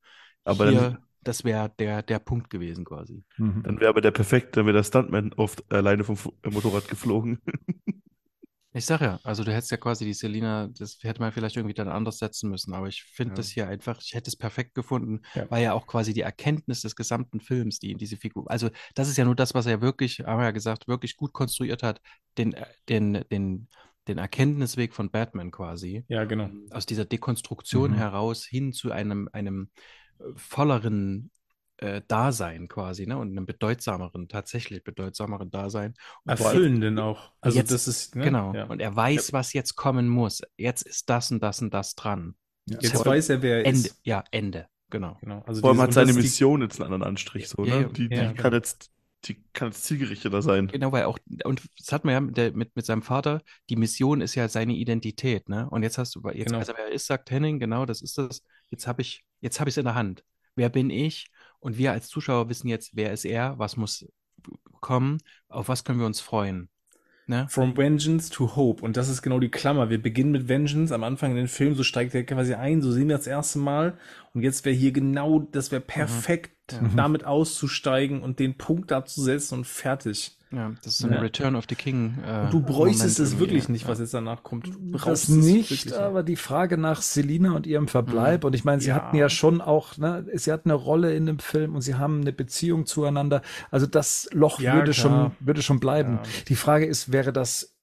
Aber 0.43 0.69
hier, 0.69 0.81
dann- 0.81 0.97
das 1.23 1.43
wäre 1.45 1.71
der, 1.79 2.03
der 2.03 2.19
Punkt 2.19 2.49
gewesen 2.49 2.83
quasi. 2.85 3.23
Mhm. 3.37 3.63
Dann 3.63 3.79
wäre 3.79 3.89
aber 3.89 4.01
der 4.01 4.11
perfekt, 4.11 4.57
dann 4.57 4.65
wäre 4.65 4.75
der 4.77 4.83
Stuntman 4.83 5.31
oft 5.37 5.63
alleine 5.71 6.03
vom 6.03 6.17
Fu- 6.17 6.33
Motorrad 6.49 6.87
geflogen. 6.89 7.39
Ich 8.77 8.85
sag 8.85 9.01
ja, 9.01 9.19
also 9.23 9.43
du 9.43 9.51
hättest 9.53 9.71
ja 9.71 9.77
quasi 9.77 10.05
die 10.05 10.13
Selina, 10.13 10.67
das 10.67 10.99
hätte 11.01 11.19
man 11.19 11.31
vielleicht 11.31 11.55
irgendwie 11.55 11.73
dann 11.73 11.87
anders 11.89 12.19
setzen 12.19 12.49
müssen, 12.49 12.73
aber 12.73 12.87
ich 12.87 13.03
finde 13.03 13.31
Ja. 13.33 13.35
das 13.37 13.49
hier 13.49 13.67
einfach, 13.67 13.99
ich 14.01 14.13
hätte 14.13 14.29
es 14.29 14.35
perfekt 14.35 14.75
gefunden, 14.75 15.21
Ja. 15.33 15.49
weil 15.49 15.63
ja 15.63 15.73
auch 15.73 15.87
quasi 15.87 16.13
die 16.13 16.21
Erkenntnis 16.21 16.81
des 16.81 16.95
gesamten 16.95 17.39
Films, 17.41 17.79
die 17.79 17.91
in 17.91 17.97
diese 17.97 18.17
Figur, 18.17 18.49
also 18.51 18.69
das 18.93 19.09
ist 19.09 19.17
ja 19.17 19.25
nur 19.25 19.35
das, 19.35 19.53
was 19.55 19.65
er 19.65 19.81
wirklich, 19.81 20.19
haben 20.19 20.39
wir 20.39 20.45
ja 20.45 20.51
gesagt, 20.51 20.87
wirklich 20.87 21.17
gut 21.17 21.33
konstruiert 21.33 21.81
hat, 21.81 22.01
den, 22.37 22.53
äh, 22.53 22.65
den, 22.87 23.23
den, 23.31 23.67
den 24.07 24.17
Erkenntnisweg 24.19 24.93
von 24.93 25.09
Batman 25.09 25.49
quasi, 25.51 26.05
Ja, 26.07 26.25
genau. 26.25 26.49
aus 26.69 26.85
dieser 26.85 27.05
Dekonstruktion 27.05 27.91
Mhm. 27.91 27.95
heraus 27.95 28.45
hin 28.45 28.73
zu 28.73 28.91
einem, 28.91 29.27
einem 29.33 29.71
äh, 30.19 30.23
volleren 30.35 31.31
äh, 31.77 32.01
Dasein 32.07 32.67
quasi, 32.67 33.05
ne, 33.07 33.17
und 33.17 33.31
einem 33.31 33.45
bedeutsameren, 33.45 34.27
tatsächlich 34.27 34.83
bedeutsameren 34.83 35.51
Dasein. 35.51 35.93
Und 36.25 36.31
Erfüllenden 36.31 36.99
auch. 36.99 37.31
Also 37.41 37.57
Jetzt- 37.59 37.71
das 37.71 37.87
ist, 37.87 38.15
ne? 38.15 38.23
Genau. 38.25 38.53
Ja. 38.53 38.65
Und 38.65 38.79
er 38.79 38.95
weiß, 38.95 39.33
was 39.33 39.53
jetzt 39.53 39.75
kommen 39.75 40.07
muss. 40.09 40.41
Jetzt 40.57 40.83
ist 40.83 41.09
das 41.09 41.31
und 41.31 41.41
das 41.43 41.61
und 41.61 41.73
das 41.73 41.95
dran. 41.95 42.35
Ja. 42.65 42.79
Jetzt 42.81 42.95
Vor- 42.95 43.05
weiß 43.05 43.29
er, 43.29 43.41
wer 43.41 43.57
er 43.59 43.65
Ende. 43.65 43.79
ist. 43.87 43.99
Ja, 44.03 44.23
Ende. 44.31 44.67
Genau. 44.89 45.17
Genau. 45.21 45.43
Also 45.45 45.61
Vor 45.61 45.69
allem 45.71 45.81
hat 45.81 45.93
seine 45.93 46.13
die- 46.13 46.17
Mission 46.19 46.61
jetzt 46.61 46.79
einen 46.81 46.93
anderen 46.93 47.11
Anstrich, 47.11 47.47
so, 47.49 47.63
Ja, 47.65 47.81
ne? 47.81 47.89
Die, 47.93 48.09
die 48.09 48.15
ja, 48.15 48.33
kann 48.33 48.53
jetzt, 48.53 48.89
die 49.25 49.43
kann 49.53 49.67
jetzt 49.69 49.83
zielgerichteter 49.83 50.41
sein. 50.41 50.67
Genau, 50.67 50.91
weil 50.91 51.03
auch, 51.05 51.19
und 51.43 51.61
das 51.77 51.91
hat 51.91 52.05
man 52.05 52.13
ja 52.13 52.21
mit, 52.21 52.37
der, 52.37 52.53
mit, 52.53 52.75
mit 52.75 52.85
seinem 52.85 53.01
Vater, 53.01 53.41
die 53.69 53.75
Mission 53.75 54.21
ist 54.21 54.35
ja 54.35 54.47
seine 54.47 54.73
Identität, 54.73 55.49
ne? 55.49 55.69
Und 55.69 55.83
jetzt 55.83 55.97
hast 55.97 56.15
du, 56.15 56.21
jetzt 56.29 56.47
Genau. 56.47 56.59
weiß 56.59 56.69
er, 56.69 56.75
wer 56.77 56.85
er 56.85 56.91
ist, 56.91 57.05
sagt 57.07 57.29
Henning, 57.31 57.59
genau, 57.59 57.85
das 57.85 58.01
ist 58.01 58.17
das. 58.17 58.41
Jetzt 58.69 58.87
habe 58.87 59.01
ich, 59.01 59.23
jetzt 59.41 59.59
habe 59.59 59.69
ich 59.69 59.73
es 59.73 59.77
in 59.77 59.85
der 59.85 59.95
Hand. 59.95 60.23
Wer 60.55 60.69
bin 60.69 60.89
ich? 60.89 61.27
Und 61.59 61.77
wir 61.77 61.91
als 61.91 62.07
Zuschauer 62.07 62.49
wissen 62.49 62.67
jetzt, 62.67 62.91
wer 62.93 63.11
ist 63.11 63.25
er, 63.25 63.57
was 63.59 63.77
muss 63.77 64.05
kommen, 64.79 65.17
auf 65.49 65.69
was 65.69 65.83
können 65.83 65.99
wir 65.99 66.05
uns 66.05 66.21
freuen. 66.21 66.69
Ne? 67.29 67.45
From 67.49 67.75
Vengeance 67.75 68.29
to 68.29 68.55
Hope. 68.55 68.81
Und 68.83 68.95
das 68.95 69.09
ist 69.09 69.21
genau 69.21 69.39
die 69.39 69.49
Klammer. 69.49 69.89
Wir 69.89 70.01
beginnen 70.01 70.31
mit 70.31 70.47
Vengeance 70.47 70.93
am 70.93 71.03
Anfang 71.03 71.31
in 71.31 71.37
den 71.37 71.49
Film, 71.49 71.75
so 71.75 71.83
steigt 71.83 72.15
er 72.15 72.23
quasi 72.23 72.53
ein, 72.53 72.81
so 72.81 72.89
sehen 72.91 73.09
wir 73.09 73.17
das 73.17 73.27
erste 73.27 73.59
Mal. 73.59 73.97
Und 74.33 74.43
jetzt 74.43 74.63
wäre 74.63 74.75
hier 74.75 74.93
genau, 74.93 75.39
das 75.39 75.71
wäre 75.71 75.81
perfekt, 75.81 76.53
Ja. 76.71 76.89
damit 76.95 77.25
auszusteigen 77.25 78.21
und 78.21 78.39
den 78.39 78.57
Punkt 78.57 78.91
abzusetzen 78.93 79.57
und 79.57 79.67
fertig. 79.67 80.36
Ja, 80.51 80.71
das 80.83 80.93
ist 80.99 81.03
ein 81.05 81.11
Ja. 81.11 81.19
Return 81.19 81.55
of 81.57 81.65
the 81.67 81.75
King. 81.75 82.17
Äh, 82.25 82.43
Und 82.45 82.53
du 82.53 82.61
bräuchtest 82.61 83.19
Moment 83.19 83.33
es 83.33 83.39
wirklich 83.39 83.65
ja. 83.65 83.71
nicht, 83.71 83.87
was 83.87 83.99
jetzt 83.99 84.13
danach 84.13 84.43
kommt. 84.43 84.67
Du 84.67 84.91
brauchst 84.91 85.05
Das 85.05 85.23
es 85.23 85.29
nicht, 85.29 85.93
aber 85.93 86.23
die 86.23 86.37
Frage 86.37 86.77
nach 86.77 87.01
Selina 87.01 87.51
und 87.53 87.67
ihrem 87.67 87.87
Verbleib. 87.89 88.43
Und 88.45 88.55
ich 88.55 88.63
meine, 88.63 88.81
sie 88.81 88.89
Ja. 88.89 88.95
hatten 88.95 89.17
ja 89.17 89.27
schon 89.29 89.59
auch, 89.59 89.97
ne, 89.97 90.25
sie 90.35 90.51
hatten 90.51 90.69
eine 90.71 90.79
Rolle 90.79 91.13
in 91.15 91.25
dem 91.25 91.39
Film 91.39 91.75
und 91.75 91.81
sie 91.81 91.95
haben 91.95 92.21
eine 92.21 92.31
Beziehung 92.31 92.85
zueinander. 92.85 93.41
Also 93.71 93.87
das 93.87 94.29
Loch 94.31 94.59
Ja, 94.61 94.75
würde 94.75 94.91
klar. 94.91 94.93
schon, 94.93 95.31
würde 95.39 95.61
schon 95.61 95.79
bleiben. 95.81 96.19
Ja. 96.23 96.29
Die 96.47 96.55
Frage 96.55 96.85
ist, 96.85 97.11
wäre 97.11 97.33
das 97.33 97.75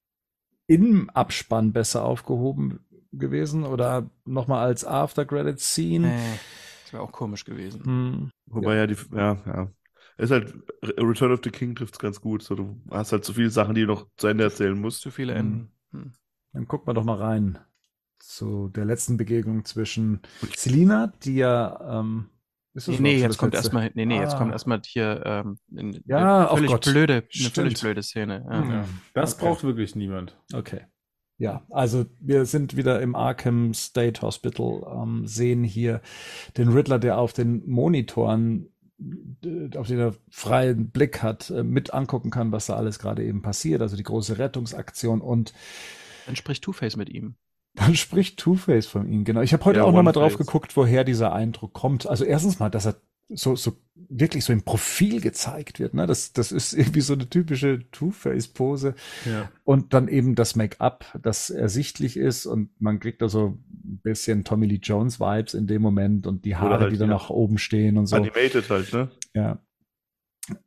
im 0.67 1.11
Abspann 1.11 1.73
besser 1.73 2.05
aufgehoben 2.05 2.81
gewesen 3.13 3.65
oder 3.65 4.09
nochmal 4.25 4.65
als 4.67 4.85
After 4.87 5.27
Credit 5.27 5.61
Scene? 5.61 6.09
Nee, 6.09 6.39
das 6.85 6.93
wäre 6.95 7.03
auch 7.03 7.13
komisch 7.13 7.45
gewesen. 7.45 7.85
Hm. 7.85 8.31
Wobei 8.47 8.77
ja, 8.77 8.87
die, 8.87 8.97
ja, 9.15 9.37
ja. 9.47 9.69
Ist 10.17 10.31
halt, 10.31 10.55
Return 10.99 11.33
of 11.33 11.41
the 11.43 11.51
King 11.51 11.75
trifft 11.75 11.95
es 11.95 11.99
ganz 11.99 12.21
gut. 12.21 12.43
So, 12.43 12.55
du 12.55 12.81
hast 12.91 13.13
halt 13.13 13.25
so 13.25 13.33
viele 13.33 13.51
Sachen, 13.51 13.75
die 13.75 13.83
du 13.83 13.89
noch 13.89 14.07
zu 14.17 14.29
Ende 14.29 14.45
erzählen 14.45 14.79
musst. 14.79 15.01
Zu 15.01 15.11
viele. 15.11 15.35
Enden. 15.35 15.71
Hm. 15.93 16.13
Dann 16.53 16.69
gucken 16.69 16.87
wir 16.87 16.95
doch 16.95 17.05
mal 17.05 17.19
rein 17.19 17.59
zu 18.21 18.69
der 18.69 18.85
letzten 18.85 19.17
Begegnung 19.17 19.65
zwischen 19.65 20.21
Selina, 20.57 21.13
die 21.25 21.35
ja, 21.37 22.01
ähm, 22.01 22.31
ist 22.75 22.89
das 22.89 22.99
Nee, 22.99 23.17
nee, 23.17 23.21
jetzt 23.21 23.39
kommt 23.39 23.55
erstmal, 23.55 23.91
nee, 23.95 24.07
nee, 24.07 24.19
jetzt 24.19 24.35
Ah. 24.35 24.39
kommt 24.39 24.53
erstmal 24.53 24.81
hier 24.87 25.23
ähm, 25.27 25.59
eine, 25.77 26.01
Ja, 26.07 26.39
eine 26.39 26.51
oh 26.53 26.57
völlig 26.57 26.71
Gott. 26.71 26.85
blöde, 26.85 27.15
eine 27.15 27.25
Stimmt. 27.29 27.55
völlig 27.55 27.81
blöde 27.81 28.03
Szene. 28.03 28.47
Ja. 28.49 28.63
Hm. 28.63 28.71
Ja. 28.71 28.85
Das 29.15 29.35
Okay. 29.35 29.45
braucht 29.45 29.65
wirklich 29.65 29.95
niemand. 29.97 30.39
Okay. 30.53 30.83
Ja, 31.37 31.67
also 31.71 32.07
wir 32.21 32.45
sind 32.47 32.77
wieder 32.77 33.03
im 33.03 33.17
Arkham 33.17 33.75
State 33.75 34.23
Hospital, 34.23 34.83
ähm, 34.89 35.27
sehen 35.27 35.65
hier 35.65 36.01
den 36.57 36.69
Riddler, 36.69 37.01
der 37.01 37.19
auf 37.19 37.33
den 37.33 37.69
Monitoren 37.69 38.69
auf 39.77 39.89
den 39.89 39.99
er 39.99 40.15
freien 40.31 40.91
Blick 40.91 41.23
hat, 41.23 41.51
äh, 41.51 41.63
mit 41.63 41.93
angucken 41.93 42.31
kann, 42.31 42.53
was 42.53 42.67
da 42.67 42.77
alles 42.77 42.99
gerade 42.99 43.25
eben 43.25 43.43
passiert. 43.43 43.83
Also 43.83 43.97
die 43.97 44.03
große 44.03 44.39
Rettungsaktion 44.39 45.21
und 45.21 45.53
Dann 46.27 46.37
spricht 46.37 46.63
Two-Face 46.65 46.97
mit 46.97 47.09
ihm. 47.09 47.35
dann 47.75 47.97
spricht 47.97 48.39
Two-Face 48.39 48.87
von 48.87 49.09
ihm. 49.11 49.25
Genau. 49.25 49.41
Ich 49.41 49.53
habe 49.53 49.65
heute 49.65 49.81
Ja, 49.81 49.85
auch 49.85 49.93
nochmal 49.93 50.13
drauf 50.13 50.37
geguckt, 50.39 50.77
woher 50.77 51.05
dieser 51.05 51.33
Eindruck 51.33 51.73
kommt. 51.73 52.07
Also 52.07 52.25
erstens 52.25 52.59
mal, 52.61 52.71
dass 52.71 52.87
er 52.87 52.97
so, 53.29 53.57
so 53.57 53.73
wirklich 53.97 54.45
so 54.45 54.53
im 54.53 54.63
Profil 54.63 55.21
gezeigt 55.21 55.79
wird. 55.79 55.95
Ne? 55.95 56.07
Das, 56.07 56.33
das 56.33 56.53
ist 56.53 56.73
irgendwie 56.75 57.01
so 57.01 57.13
eine 57.13 57.29
typische 57.29 57.89
Two-Face-Pose. 57.93 58.95
Ja. 59.25 59.51
Und 59.65 59.95
dann 59.95 60.09
eben 60.09 60.35
das 60.35 60.57
Make-up, 60.57 61.19
das 61.23 61.51
ersichtlich 61.51 62.17
ist 62.17 62.47
und 62.47 62.71
man 62.81 62.99
kriegt 63.01 63.23
da 63.23 63.29
so 63.29 63.59
ein 63.59 64.01
bisschen 64.03 64.45
Tommy 64.45 64.67
Lee 64.67 64.81
Jones 64.83 65.21
Vibes 65.21 65.55
in 65.55 65.67
dem 65.67 65.83
Moment 65.83 66.27
und 66.27 66.45
die 66.45 66.57
Haare, 66.57 66.81
halt, 66.81 66.93
die 66.93 66.99
dann 66.99 67.11
ja. 67.11 67.15
nach 67.17 67.31
oben 67.31 67.59
stehen 67.59 67.97
und 67.97 68.07
so. 68.07 68.17
Animated 68.17 68.69
halt, 68.69 68.93
ne? 68.93 69.11
Ja. 69.35 69.63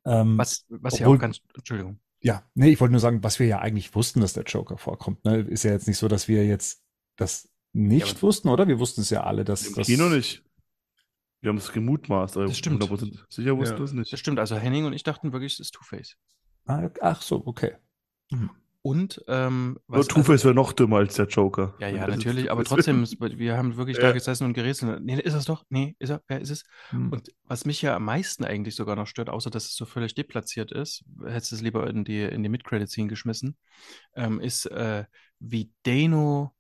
Ähm, 0.06 0.38
Was, 0.38 0.66
was 0.70 0.98
ja 1.00 1.06
Obwohl- 1.06 1.18
auch 1.18 1.22
ganz, 1.22 1.40
Entschuldigung. 1.56 2.00
ja, 2.22 2.44
nee, 2.56 2.72
ich 2.72 2.80
wollte 2.80 2.94
nur 2.94 3.02
sagen, 3.02 3.24
was 3.24 3.40
wir 3.40 3.46
ja 3.48 3.60
eigentlich 3.60 3.94
wussten, 3.94 4.22
dass 4.22 4.34
der 4.34 4.44
Joker 4.44 4.78
vorkommt. 4.78 5.24
Ne? 5.26 5.40
Ist 5.42 5.64
ja 5.64 5.72
jetzt 5.72 5.88
nicht 5.88 5.98
so, 5.98 6.08
dass 6.08 6.28
wir 6.28 6.46
jetzt 6.46 6.82
das 7.18 7.50
nicht 7.74 8.16
Ja, 8.16 8.22
wussten, 8.22 8.48
oder? 8.50 8.68
Wir 8.68 8.80
wussten 8.80 9.02
es 9.02 9.10
ja 9.10 9.24
alle, 9.24 9.44
dass 9.44 9.68
Im 9.68 9.76
das 9.76 9.86
Kino 9.86 10.10
nicht. 10.10 10.44
Wir 11.42 11.50
haben 11.50 11.58
es 11.58 11.72
gemutmaßt, 11.72 12.38
aber 12.38 12.48
Das 12.48 12.58
stimmt. 12.58 12.82
100% 12.84 13.26
sicher 13.30 13.58
wussten 13.58 13.74
Ja. 13.76 13.80
wir 13.80 13.86
es 13.86 13.94
nicht. 13.94 14.12
Das 14.14 14.20
stimmt, 14.20 14.40
also 14.40 14.56
Henning 14.56 14.86
und 14.86 14.94
ich 14.94 15.04
dachten 15.04 15.32
wirklich, 15.34 15.54
es 15.54 15.60
ist 15.60 15.72
Two-Face. 15.74 16.16
Ah, 16.66 16.90
Ach 17.02 17.22
so, 17.22 17.46
okay. 17.46 17.76
Und, 18.82 19.22
ähm, 19.28 19.78
was, 19.88 20.08
Two-Face 20.08 20.46
wäre 20.46 20.54
noch 20.56 20.72
dümmer 20.72 20.98
als 20.98 21.16
der 21.16 21.28
Joker. 21.28 21.76
ja, 21.80 21.90
ja, 21.90 22.08
natürlich, 22.08 22.50
aber 22.52 22.64
trotzdem, 22.64 23.06
wir 23.20 23.58
haben 23.58 23.76
wirklich 23.76 23.98
Ja. 23.98 24.04
da 24.04 24.12
gesessen 24.14 24.46
und 24.46 24.54
gerätselt. 24.54 25.04
Nee, 25.04 25.20
ist 25.20 25.34
es 25.34 25.46
doch? 25.46 25.64
Nee, 25.70 25.96
ist 26.00 26.10
er? 26.10 26.22
Wer 26.28 26.40
ist 26.40 26.50
es? 26.52 26.64
Hm. 26.90 27.12
Und 27.12 27.34
was 27.44 27.66
mich 27.66 27.82
ja 27.82 27.96
am 27.96 28.06
meisten 28.06 28.46
eigentlich 28.46 28.76
sogar 28.76 28.96
noch 28.96 29.08
stört, 29.08 29.30
außer 29.30 29.50
dass 29.50 29.66
es 29.66 29.76
so 29.76 29.86
völlig 29.86 30.16
deplatziert 30.16 30.72
ist, 30.72 31.04
hättest 31.26 31.52
du 31.52 31.56
es 31.58 31.62
lieber 31.62 31.88
in 31.88 32.06
die, 32.06 32.22
in 32.24 32.44
die 32.44 32.50
Mid-Credit-Scene 32.50 33.10
geschmissen, 33.10 33.58
ähm, 34.16 34.40
ist, 34.40 34.66
äh, 34.68 35.04
wie 35.40 35.72
Dano 35.84 36.54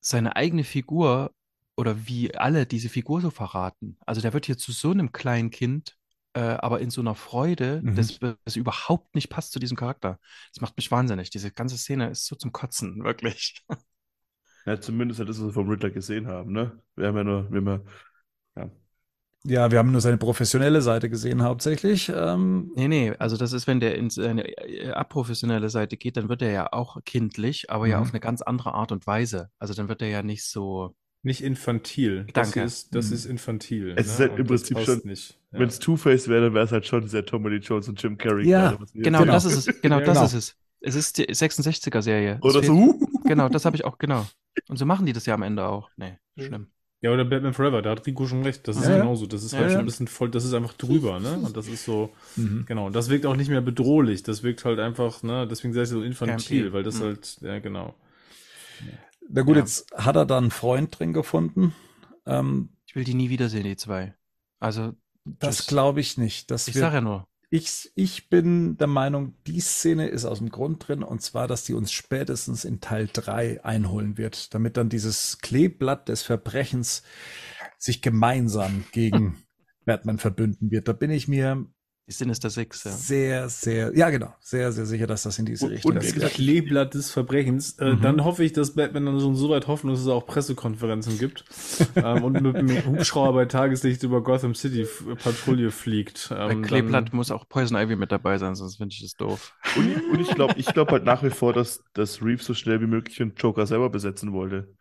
seine 0.00 0.36
eigene 0.36 0.64
Figur 0.64 1.30
oder 1.76 2.06
wie 2.06 2.34
alle 2.36 2.66
diese 2.66 2.88
Figur 2.88 3.20
so 3.20 3.30
verraten. 3.30 3.96
Also 4.06 4.20
der 4.20 4.32
wird 4.32 4.46
hier 4.46 4.58
zu 4.58 4.72
so 4.72 4.90
einem 4.90 5.12
kleinen 5.12 5.50
Kind, 5.50 5.96
äh, 6.34 6.40
aber 6.40 6.80
in 6.80 6.90
so 6.90 7.00
einer 7.00 7.14
Freude, 7.14 7.82
Mhm. 7.82 7.94
das, 7.96 8.18
das 8.44 8.56
überhaupt 8.56 9.14
nicht 9.14 9.28
passt 9.30 9.52
zu 9.52 9.58
diesem 9.58 9.76
Charakter. 9.76 10.18
Das 10.52 10.60
macht 10.60 10.76
mich 10.76 10.90
wahnsinnig. 10.90 11.30
Diese 11.30 11.50
ganze 11.52 11.78
Szene 11.78 12.10
ist 12.10 12.26
so 12.26 12.36
zum 12.36 12.52
Kotzen, 12.52 13.02
wirklich. 13.04 13.64
Ja, 14.66 14.80
zumindest 14.80 15.20
das, 15.20 15.28
was 15.28 15.40
wir 15.46 15.52
vom 15.52 15.68
Riddler 15.68 15.90
gesehen 15.90 16.26
haben, 16.26 16.52
ne? 16.52 16.80
Wir 16.96 17.08
haben 17.08 17.16
ja 17.16 17.24
nur, 17.24 17.50
wir 17.50 17.58
haben 17.60 17.84
ja, 18.56 18.62
ja. 18.64 18.70
Ja, 19.46 19.70
wir 19.70 19.78
haben 19.78 19.92
nur 19.92 20.00
seine 20.00 20.16
professionelle 20.16 20.80
Seite 20.80 21.10
gesehen 21.10 21.42
hauptsächlich. 21.42 22.10
Ähm, 22.14 22.72
Nee, 22.76 22.88
nee, 22.88 23.12
also 23.18 23.36
das 23.36 23.52
ist, 23.52 23.68
wenn 23.68 23.78
der 23.78 23.94
in 23.96 24.10
seine 24.10 24.42
äh, 24.48 24.90
abprofessionelle 24.90 25.70
Seite 25.70 25.96
geht, 25.96 26.16
dann 26.16 26.28
wird 26.28 26.42
er 26.42 26.50
ja 26.50 26.72
auch 26.72 26.96
kindlich, 27.04 27.70
aber 27.70 27.86
ja 27.86 27.98
Mhm. 27.98 28.02
auf 28.02 28.10
eine 28.10 28.18
ganz 28.18 28.42
andere 28.42 28.74
Art 28.74 28.90
und 28.90 29.06
Weise. 29.06 29.50
Also 29.60 29.74
dann 29.74 29.88
wird 29.88 30.02
er 30.02 30.08
ja 30.08 30.22
nicht 30.24 30.44
so. 30.44 30.96
Nicht 31.24 31.42
infantil. 31.42 32.26
Das 32.32 32.52
Danke. 32.52 32.62
ist, 32.66 32.94
das 32.94 33.08
Mhm. 33.08 33.14
ist 33.14 33.24
infantil. 33.26 33.94
Es 33.96 34.06
ist 34.06 34.18
ne? 34.20 34.28
halt 34.28 34.38
im 34.38 34.42
Und 34.42 34.50
das 34.50 34.62
Prinzip 34.62 34.78
schon- 34.86 35.00
Nicht. 35.08 35.38
Ja. 35.52 35.58
Wenn 35.58 35.68
es 35.68 35.78
Two-Face 35.80 36.28
wäre, 36.28 36.42
dann 36.42 36.54
wäre 36.54 36.64
es 36.66 36.70
halt 36.72 36.86
schon 36.86 37.08
sehr 37.08 37.24
Tommy 37.26 37.48
Lee 37.50 37.56
Jones 37.58 37.88
und 37.88 38.00
Jim 38.02 38.16
Carrey. 38.18 38.46
Ja, 38.48 38.76
Genau, 38.94 39.20
Genau. 39.20 39.32
das 39.32 39.44
ist 39.46 39.66
es. 39.68 39.80
Genau, 39.80 39.98
Ja, 40.00 40.04
das 40.04 40.14
genau. 40.18 40.26
ist 40.26 40.34
es. 40.34 40.56
Es 40.80 40.94
ist 40.94 41.18
die 41.18 41.26
66er-Serie. 41.34 42.36
Es 42.36 42.42
Oder 42.54 42.62
so, 42.62 42.72
uh, 42.74 43.08
Genau, 43.24 43.48
das 43.48 43.64
habe 43.64 43.74
ich 43.74 43.84
auch, 43.84 43.96
genau. 43.98 44.26
Und 44.68 44.76
so 44.78 44.84
machen 44.86 45.06
die 45.06 45.12
das 45.14 45.24
ja 45.26 45.34
am 45.34 45.42
Ende 45.42 45.64
auch. 45.66 45.90
Nee, 45.96 46.18
schlimm. 46.38 46.66
Ja, 47.00 47.10
oder 47.12 47.24
Batman 47.24 47.52
Forever, 47.52 47.82
da 47.82 47.90
hat 47.90 48.06
Rico 48.06 48.26
schon 48.26 48.42
recht. 48.42 48.66
Das 48.68 48.76
ist 48.76 48.86
Ja, 48.86 48.98
genauso. 48.98 49.26
Das 49.26 49.42
ist 49.44 49.52
Ja, 49.52 49.58
halt 49.60 49.70
schon 49.72 49.80
ein 49.80 49.84
bisschen 49.86 50.08
voll, 50.08 50.30
das 50.30 50.44
ist 50.44 50.54
einfach 50.54 50.72
drüber, 50.74 51.20
ne? 51.20 51.38
Und 51.42 51.56
das 51.56 51.68
ist 51.68 51.84
so, 51.84 52.10
mhm. 52.36 52.64
genau. 52.66 52.88
Das 52.90 53.08
wirkt 53.10 53.26
auch 53.26 53.36
nicht 53.36 53.48
mehr 53.50 53.60
bedrohlich. 53.60 54.22
Das 54.22 54.42
wirkt 54.42 54.64
halt 54.64 54.78
einfach, 54.78 55.22
ne? 55.22 55.46
Deswegen 55.50 55.72
sage 55.74 55.84
ich 55.84 55.90
so 55.90 56.02
infantil, 56.02 56.62
Campy. 56.64 56.72
weil 56.74 56.82
das 56.82 57.00
Mhm. 57.00 57.04
halt, 57.04 57.36
ja, 57.42 57.58
genau. 57.60 57.94
Na 59.28 59.42
gut, 59.42 59.56
Ja. 59.56 59.62
jetzt 59.62 59.92
hat 59.94 60.16
er 60.16 60.26
da 60.26 60.38
einen 60.38 60.50
Freund 60.50 60.98
drin 60.98 61.12
gefunden. 61.12 61.74
Ähm, 62.26 62.70
Ich 62.86 62.94
will 62.94 63.04
die 63.04 63.14
nie 63.14 63.30
wiedersehen, 63.30 63.64
die 63.64 63.76
zwei. 63.76 64.14
Also, 64.60 64.94
das 65.24 65.66
glaube 65.66 66.00
ich 66.00 66.18
nicht. 66.18 66.50
Das 66.50 66.68
ich 66.68 66.74
sage 66.74 66.96
ja 66.96 67.00
nur. 67.00 67.26
Ich, 67.50 67.92
ich 67.94 68.28
bin 68.28 68.76
der 68.78 68.88
Meinung, 68.88 69.34
die 69.46 69.60
Szene 69.60 70.08
ist 70.08 70.24
aus 70.24 70.38
dem 70.38 70.48
Grund 70.50 70.88
drin, 70.88 71.02
und 71.04 71.22
zwar, 71.22 71.46
dass 71.46 71.62
die 71.64 71.74
uns 71.74 71.92
spätestens 71.92 72.64
in 72.64 72.80
Teil 72.80 73.08
3 73.12 73.64
einholen 73.64 74.18
wird, 74.18 74.54
damit 74.54 74.76
dann 74.76 74.88
dieses 74.88 75.38
Kleeblatt 75.38 76.08
des 76.08 76.22
Verbrechens 76.22 77.04
sich 77.78 78.02
gemeinsam 78.02 78.84
gegen 78.92 79.36
Batman 79.84 80.18
verbünden 80.18 80.70
wird. 80.70 80.88
Da 80.88 80.92
bin 80.94 81.10
ich 81.10 81.28
mir 81.28 81.66
Sinister 82.06 82.50
Six, 82.50 82.84
ja. 82.84 82.90
sehr, 82.90 83.48
sehr, 83.48 83.96
ja 83.96 84.10
genau, 84.10 84.34
sehr, 84.40 84.72
sehr 84.72 84.84
sicher, 84.84 85.06
dass 85.06 85.22
das 85.22 85.38
in 85.38 85.46
diese 85.46 85.64
Und- 85.64 85.72
Richtung 85.72 85.90
und 85.92 85.94
Das 85.96 86.04
wie 86.04 86.08
geht. 86.08 86.14
gesagt, 86.16 86.34
Kleeblatt 86.34 86.92
des 86.94 87.10
Verbrechens. 87.10 87.78
Äh, 87.78 87.94
Mhm. 87.94 88.02
Dann 88.02 88.24
hoffe 88.24 88.44
ich, 88.44 88.52
dass 88.52 88.74
Batman 88.74 89.06
dann 89.06 89.20
schon 89.20 89.34
so 89.36 89.48
weit 89.48 89.68
hoffnung, 89.68 89.94
dass 89.94 90.02
es 90.02 90.08
auch 90.08 90.26
Pressekonferenzen 90.26 91.18
gibt 91.18 91.44
ähm, 91.96 92.22
und 92.24 92.42
mit 92.42 92.54
dem 92.56 92.84
Hubschrauber 92.86 93.32
bei 93.32 93.44
Tageslicht 93.46 94.02
über 94.02 94.22
Gotham 94.22 94.54
City 94.54 94.86
Patrouille 95.22 95.70
fliegt. 95.70 96.26
Bei 96.28 96.50
Ähm, 96.52 96.60
Kleeblatt 96.62 97.08
dann- 97.08 97.16
muss 97.16 97.30
auch 97.30 97.48
Poison 97.48 97.78
Ivy 97.78 97.96
mit 97.96 98.12
dabei 98.12 98.36
sein, 98.36 98.54
sonst 98.54 98.76
finde 98.76 98.92
ich 98.92 99.00
das 99.00 99.14
doof. 99.14 99.54
Und, 99.76 100.10
und 100.12 100.20
ich 100.20 100.28
glaube 100.34 100.54
ich 100.58 100.66
glaub 100.66 100.90
halt 100.90 101.04
nach 101.04 101.22
wie 101.22 101.30
vor, 101.30 101.54
dass, 101.54 101.82
dass 101.94 102.20
Reeves 102.22 102.44
so 102.44 102.52
schnell 102.52 102.82
wie 102.82 102.86
möglich 102.86 103.16
den 103.16 103.32
Joker 103.34 103.66
selber 103.66 103.88
besetzen 103.88 104.32
wollte. 104.34 104.74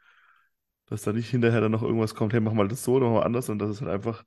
Dass 0.90 1.04
da 1.04 1.14
nicht 1.14 1.30
hinterher 1.30 1.62
dann 1.62 1.72
noch 1.72 1.84
irgendwas 1.84 2.14
kommt, 2.16 2.34
hey, 2.34 2.42
mach 2.42 2.52
mal 2.52 2.68
das 2.68 2.84
so 2.84 2.96
oder 2.96 3.06
mach 3.08 3.20
mal 3.22 3.24
anders 3.26 3.48
und 3.48 3.60
das 3.60 3.70
ist 3.70 3.82
halt 3.82 3.92
einfach. 3.92 4.26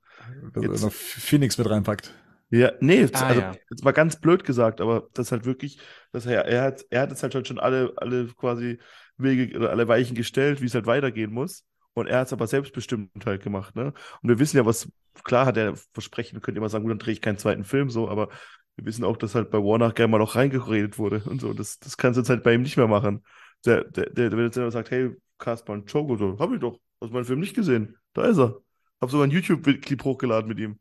Dass 0.53 0.63
er 0.63 0.71
Jetzt- 0.71 0.81
noch 0.81 0.91
Phoenix 0.91 1.59
mit 1.59 1.69
reinpackt. 1.69 2.11
Ja, 2.49 2.71
nee, 2.79 3.07
Ah, 3.13 3.27
also 3.27 3.41
ja. 3.41 3.51
jetzt 3.69 3.83
mal 3.83 3.91
ganz 3.91 4.19
blöd 4.19 4.43
gesagt, 4.43 4.79
aber 4.79 5.09
das 5.13 5.31
halt 5.31 5.45
wirklich, 5.45 5.79
dass 6.11 6.25
er, 6.25 6.45
er 6.45 6.63
hat, 6.63 6.85
er 6.89 7.01
hat 7.01 7.09
jetzt 7.09 7.21
halt 7.23 7.47
schon 7.47 7.59
alle, 7.59 7.93
alle 7.97 8.27
quasi 8.27 8.79
Wege 9.17 9.57
oder 9.57 9.69
alle 9.71 9.87
Weichen 9.87 10.15
gestellt, 10.15 10.61
wie 10.61 10.65
es 10.65 10.73
halt 10.73 10.85
weitergehen 10.85 11.31
muss. 11.33 11.65
Und 11.93 12.07
er 12.07 12.19
hat 12.19 12.27
es 12.27 12.33
aber 12.33 12.47
selbstbestimmt 12.47 13.25
halt 13.25 13.41
gemacht, 13.41 13.75
ne? 13.75 13.91
Und 14.21 14.29
wir 14.29 14.39
wissen 14.39 14.55
ja, 14.57 14.65
was, 14.65 14.87
klar 15.23 15.45
hat 15.47 15.57
er 15.57 15.75
Versprechen, 15.93 16.39
könnt 16.41 16.55
ihr 16.55 16.59
immer 16.59 16.69
sagen, 16.69 16.83
gut, 16.83 16.91
dann 16.91 16.99
drehe 16.99 17.13
ich 17.13 17.21
keinen 17.21 17.39
zweiten 17.39 17.63
Film 17.63 17.89
so, 17.89 18.07
aber 18.07 18.29
wir 18.75 18.85
wissen 18.85 19.03
auch, 19.03 19.17
dass 19.17 19.33
halt 19.35 19.49
bei 19.49 19.57
Warner 19.57 19.91
gerne 19.91 20.11
mal 20.11 20.19
noch 20.19 20.35
reingeredet 20.35 20.99
wurde 20.99 21.21
und 21.25 21.41
so. 21.41 21.53
Das, 21.53 21.79
das 21.79 21.97
kannst 21.97 22.17
du 22.17 22.21
jetzt 22.21 22.29
halt 22.29 22.43
bei 22.43 22.53
ihm 22.53 22.61
nicht 22.61 22.77
mehr 22.77 22.87
machen. 22.87 23.23
Der, 23.65 23.83
der, 23.83 24.11
der, 24.11 24.31
wenn 24.31 24.45
jetzt 24.45 24.55
jemand 24.55 24.73
sagt, 24.73 24.91
hey, 24.91 25.11
Caspar 25.39 25.73
und 25.75 25.91
Choco, 25.91 26.15
so, 26.15 26.37
hab 26.39 26.51
ich 26.53 26.59
doch, 26.59 26.79
hast 27.01 27.11
meinen 27.11 27.25
Film 27.25 27.39
nicht 27.39 27.55
gesehen. 27.55 27.97
Da 28.13 28.25
ist 28.25 28.37
er. 28.37 28.57
Hab 29.01 29.09
sogar 29.11 29.25
ein 29.27 29.31
YouTube-Clip 29.31 30.03
hochgeladen 30.03 30.47
mit 30.47 30.59
ihm. 30.59 30.79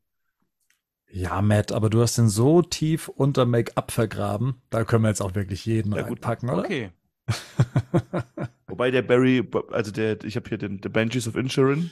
Ja, 1.11 1.41
Matt, 1.41 1.73
aber 1.73 1.89
du 1.89 2.01
hast 2.03 2.19
den 2.19 2.29
so 2.29 2.63
tief 2.63 3.09
unter 3.09 3.47
Make-up 3.47 3.91
vergraben, 3.93 4.61
da 4.71 4.85
können 4.85 5.03
wir 5.05 5.09
jetzt 5.09 5.23
auch 5.23 5.35
wirklich 5.35 5.65
jeden 5.65 5.93
Ja, 5.95 6.03
gut. 6.03 6.19
reinpacken, 6.19 6.51
oder? 6.51 6.65
Okay. 6.65 6.91
Wobei 8.67 8.91
der 8.91 9.03
Barry, 9.03 9.49
also 9.71 9.91
der, 9.93 10.23
ich 10.25 10.37
habe 10.37 10.49
hier 10.49 10.59
den 10.59 10.81
The 10.83 10.89
Banshees 10.89 11.29
of 11.29 11.37
Inisherin, 11.37 11.91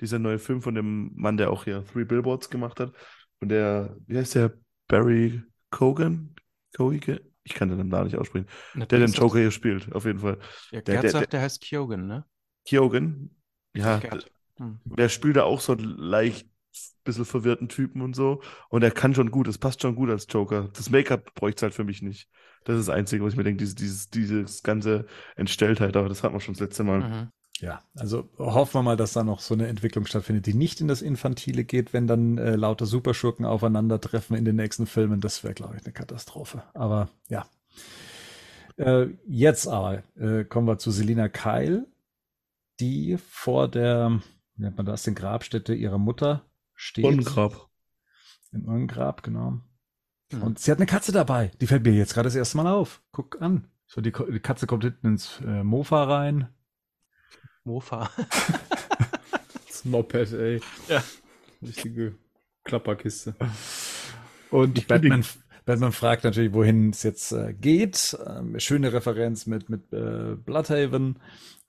dieser 0.00 0.18
neue 0.18 0.38
Film 0.38 0.60
von 0.62 0.74
dem 0.74 1.12
Mann, 1.14 1.36
der 1.36 1.50
auch 1.50 1.64
hier 1.64 1.84
Three 1.86 2.04
Billboards 2.04 2.50
gemacht 2.50 2.80
hat. 2.80 2.92
Und 3.40 3.48
der, 3.50 3.96
wie 4.06 4.18
heißt 4.18 4.34
der? 4.34 4.52
Barry 4.88 5.42
Cogan? 5.70 6.34
Cogan? 6.76 7.20
Ich 7.44 7.54
kann 7.54 7.68
den 7.70 7.88
Namen 7.88 8.04
nicht 8.06 8.18
aussprechen. 8.18 8.46
Na, 8.74 8.84
Der 8.86 8.98
den 8.98 9.10
das- 9.10 9.16
Joker 9.16 9.38
hier 9.38 9.50
spielt, 9.50 9.92
auf 9.94 10.04
jeden 10.04 10.18
Fall. 10.18 10.38
Ja, 10.70 10.80
der- 10.82 11.00
der- 11.02 11.10
sagt, 11.10 11.32
der 11.32 11.40
heißt 11.40 11.62
Kyogen, 11.62 12.06
ne? 12.06 12.24
Kyogan? 12.68 13.30
Ja. 13.74 14.00
Hm. 14.58 14.80
der 14.84 15.08
spielt 15.08 15.36
da 15.36 15.44
auch 15.44 15.60
so 15.60 15.74
leicht 15.74 16.48
bisschen 17.04 17.24
verwirrten 17.24 17.68
Typen 17.68 18.02
und 18.02 18.14
so. 18.14 18.42
Und 18.68 18.82
er 18.82 18.90
kann 18.90 19.14
schon 19.14 19.30
gut, 19.30 19.48
es 19.48 19.58
passt 19.58 19.82
schon 19.82 19.96
gut 19.96 20.10
als 20.10 20.26
Joker. 20.28 20.68
Das 20.74 20.90
Make-up 20.90 21.34
bräuchte 21.34 21.58
es 21.58 21.62
halt 21.62 21.74
für 21.74 21.84
mich 21.84 22.02
nicht. 22.02 22.28
Das 22.64 22.78
ist 22.78 22.88
das 22.88 22.94
Einzige, 22.94 23.24
was 23.24 23.32
ich 23.32 23.36
mir 23.36 23.44
denke, 23.44 23.58
dieses, 23.58 23.74
dieses, 23.74 24.10
dieses 24.10 24.62
ganze 24.62 25.06
Entstelltheit, 25.36 25.96
aber 25.96 26.08
das 26.08 26.22
hat 26.22 26.32
man 26.32 26.40
schon 26.40 26.54
das 26.54 26.60
letzte 26.60 26.84
Mal. 26.84 27.00
Mhm. 27.00 27.28
Ja, 27.60 27.82
also 27.96 28.28
hoffen 28.38 28.74
wir 28.74 28.82
mal, 28.82 28.96
dass 28.96 29.14
da 29.14 29.24
noch 29.24 29.40
so 29.40 29.54
eine 29.54 29.66
Entwicklung 29.66 30.06
stattfindet, 30.06 30.46
die 30.46 30.54
nicht 30.54 30.80
in 30.80 30.86
das 30.86 31.02
Infantile 31.02 31.64
geht, 31.64 31.92
wenn 31.92 32.06
dann 32.06 32.38
äh, 32.38 32.54
lauter 32.54 32.86
Superschurken 32.86 33.44
aufeinandertreffen 33.44 34.36
in 34.36 34.44
den 34.44 34.54
nächsten 34.54 34.86
Filmen. 34.86 35.20
Das 35.20 35.42
wäre, 35.42 35.54
glaube 35.54 35.76
ich, 35.76 35.84
eine 35.84 35.92
Katastrophe. 35.92 36.62
Aber 36.74 37.08
ja. 37.28 37.46
Äh, 38.76 39.08
jetzt 39.26 39.66
aber 39.66 40.04
äh, 40.16 40.44
kommen 40.44 40.68
wir 40.68 40.78
zu 40.78 40.92
Selina 40.92 41.28
Keil, 41.28 41.86
die 42.78 43.16
vor 43.18 43.66
der, 43.66 44.20
wie 44.54 44.62
nennt 44.62 44.76
man 44.76 44.86
das, 44.86 45.02
den 45.02 45.16
Grabstätte 45.16 45.74
ihrer 45.74 45.98
Mutter 45.98 46.47
steht. 46.78 47.04
Urnengrab. 47.04 47.68
Im 48.52 48.64
Urnengrab, 48.66 49.22
genau. 49.22 49.60
Mhm. 50.32 50.42
Und 50.42 50.58
sie 50.58 50.70
hat 50.70 50.78
eine 50.78 50.86
Katze 50.86 51.12
dabei. 51.12 51.50
Die 51.60 51.66
fällt 51.66 51.84
mir 51.84 51.92
jetzt 51.92 52.14
gerade 52.14 52.28
das 52.28 52.36
erste 52.36 52.56
Mal 52.56 52.66
auf. 52.66 53.02
Guck 53.12 53.42
an. 53.42 53.68
So, 53.86 54.00
die, 54.00 54.12
die 54.12 54.40
Katze 54.40 54.66
kommt 54.66 54.84
hinten 54.84 55.08
ins 55.08 55.40
äh, 55.40 55.62
Mofa 55.62 56.04
rein. 56.04 56.48
Mofa. 57.64 58.10
Das 59.68 59.84
Moped, 59.84 60.32
ey. 60.32 60.60
Ja. 60.88 61.04
Richtige 61.62 62.16
Klapperkiste. 62.64 63.36
Und 64.50 64.76
Ich 64.76 64.88
Batman, 64.88 65.24
Batman 65.64 65.92
fragt 65.92 66.24
natürlich, 66.24 66.52
wohin 66.52 66.90
es 66.90 67.04
jetzt 67.04 67.30
äh, 67.30 67.52
geht. 67.52 68.18
Ähm, 68.26 68.58
schöne 68.58 68.92
Referenz 68.92 69.46
mit, 69.46 69.70
mit 69.70 69.92
äh, 69.92 70.34
Bloodhaven, 70.34 71.20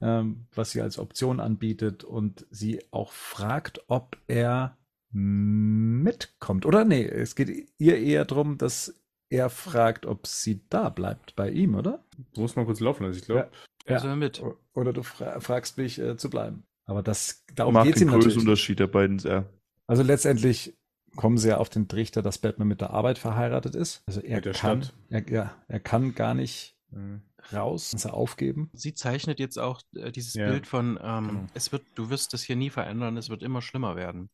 ähm, 0.02 0.48
was 0.56 0.72
sie 0.72 0.82
als 0.82 0.98
Option 0.98 1.40
anbietet. 1.40 2.04
Und 2.04 2.48
sie 2.50 2.82
auch 2.90 3.12
fragt, 3.12 3.82
ob 3.90 4.18
er 4.26 4.79
mitkommt. 5.12 6.66
Oder 6.66 6.86
nee, 6.86 7.04
es 7.06 7.36
geht 7.36 7.72
ihr 7.78 7.98
eher 7.98 8.26
darum, 8.26 8.58
dass 8.58 8.96
er 9.30 9.50
fragt, 9.50 10.06
ob 10.06 10.28
sie 10.28 10.62
da 10.70 10.90
bleibt 10.90 11.36
bei 11.36 11.50
ihm, 11.50 11.76
oder? 11.76 12.04
Du 12.34 12.42
musst 12.42 12.56
mal 12.56 12.66
kurz 12.66 12.80
laufen 12.80 13.06
lassen, 13.06 13.18
ich 13.20 13.26
glaube. 13.26 13.50
Ja. 13.88 14.00
soll 14.00 14.16
mit. 14.16 14.42
Oder 14.74 14.94
du 14.94 15.04
fra 15.04 15.40
fragst 15.40 15.78
mich 15.78 16.00
äh, 16.00 16.18
zu 16.18 16.30
bleiben. 16.30 16.64
Aber 16.86 17.04
das, 17.04 17.44
darum 17.56 17.76
geht 17.84 17.94
es 17.96 18.00
den 18.00 18.08
ihm 18.08 18.12
natürlich. 18.12 18.36
Größenunterschied 18.36 18.80
der 18.80 18.88
beiden 18.88 19.20
sehr. 19.20 19.46
Also 19.88 20.04
letztendlich 20.04 20.76
kommen 21.16 21.38
sie 21.38 21.50
ja 21.50 21.58
auf 21.58 21.70
den 21.70 21.88
Trichter, 21.88 22.22
dass 22.22 22.38
Batman 22.38 22.68
mit 22.68 22.82
der 22.82 22.92
Arbeit 22.92 23.18
verheiratet 23.18 23.76
ist. 23.76 24.04
Also 24.06 24.22
er 24.22 24.38
Mit 24.38 24.46
der 24.46 24.54
kann, 24.54 24.84
Stadt. 24.84 24.96
er, 25.10 25.30
ja, 25.32 25.56
er 25.68 25.80
kann 25.80 26.14
gar 26.16 26.34
nicht 26.34 26.76
Mhm. 26.92 27.22
raus, 27.54 27.94
muss 27.94 28.06
er 28.06 28.16
aufgeben. 28.16 28.72
Sie 28.74 28.96
zeichnet 28.96 29.40
jetzt 29.40 29.60
auch 29.60 29.82
äh, 29.96 30.12
dieses 30.12 30.34
Ja, 30.34 30.50
Bild 30.50 30.66
von, 30.66 31.00
ähm, 31.02 31.28
genau. 31.28 31.46
es 31.54 31.72
wird, 31.72 31.84
du 31.94 32.10
wirst 32.10 32.34
das 32.34 32.42
hier 32.42 32.56
nie 32.56 32.72
verändern, 32.72 33.16
es 33.16 33.30
wird 33.30 33.44
immer 33.44 33.62
schlimmer 33.62 33.96
werden. 33.96 34.32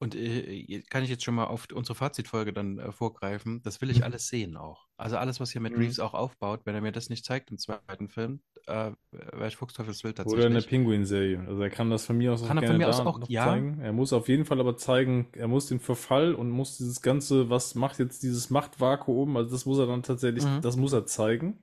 Und 0.00 0.14
äh, 0.14 0.80
kann 0.90 1.02
ich 1.02 1.10
jetzt 1.10 1.24
schon 1.24 1.34
mal 1.34 1.46
auf 1.46 1.66
unsere 1.74 1.96
Fazitfolge 1.96 2.52
dann 2.52 2.78
äh, 2.78 2.92
vorgreifen? 2.92 3.60
Das 3.64 3.80
will 3.80 3.90
ich 3.90 4.04
alles 4.04 4.28
sehen 4.28 4.56
auch. 4.56 4.86
Also 4.96 5.16
alles, 5.16 5.40
was 5.40 5.50
hier 5.50 5.60
mit 5.60 5.72
Mhm. 5.72 5.80
Reeves 5.80 5.98
auch 5.98 6.14
aufbaut, 6.14 6.60
wenn 6.64 6.74
er 6.76 6.80
mir 6.80 6.92
das 6.92 7.08
nicht 7.10 7.24
zeigt 7.24 7.50
im 7.50 7.58
zweiten 7.58 8.08
Film, 8.08 8.40
äh, 8.66 8.92
wäre 9.10 9.48
ich 9.48 9.56
Fuchsteufelswild 9.56 10.20
Oder 10.20 10.26
in 10.28 10.36
der 10.36 10.42
tatsächlich. 10.50 10.68
Pinguin-Serie. 10.68 11.44
Also 11.48 11.62
er 11.62 11.70
kann 11.70 11.90
das 11.90 12.06
von 12.06 12.16
mir 12.16 12.32
aus 12.32 12.46
Kann 12.46 12.58
auch 12.58 12.62
er 12.62 12.68
von 12.68 12.78
gerne 12.78 12.78
mir 12.78 12.88
aus 12.88 12.98
da 12.98 13.06
auch- 13.06 13.18
noch 13.18 13.28
ja. 13.28 13.44
zeigen. 13.44 13.80
Er 13.80 13.92
muss 13.92 14.12
auf 14.12 14.28
jeden 14.28 14.44
Fall 14.44 14.60
aber 14.60 14.76
zeigen, 14.76 15.26
er 15.32 15.48
muss 15.48 15.66
den 15.66 15.80
Verfall 15.80 16.32
und 16.34 16.48
muss 16.50 16.76
dieses 16.78 17.02
ganze, 17.02 17.50
was 17.50 17.74
macht 17.74 17.98
jetzt 17.98 18.22
dieses 18.22 18.50
Machtvakuum, 18.50 19.36
also 19.36 19.50
das 19.50 19.66
muss 19.66 19.78
er 19.78 19.86
dann 19.86 20.04
tatsächlich, 20.04 20.44
Mhm. 20.44 20.60
das 20.62 20.76
muss 20.76 20.92
er 20.92 21.06
zeigen. 21.06 21.58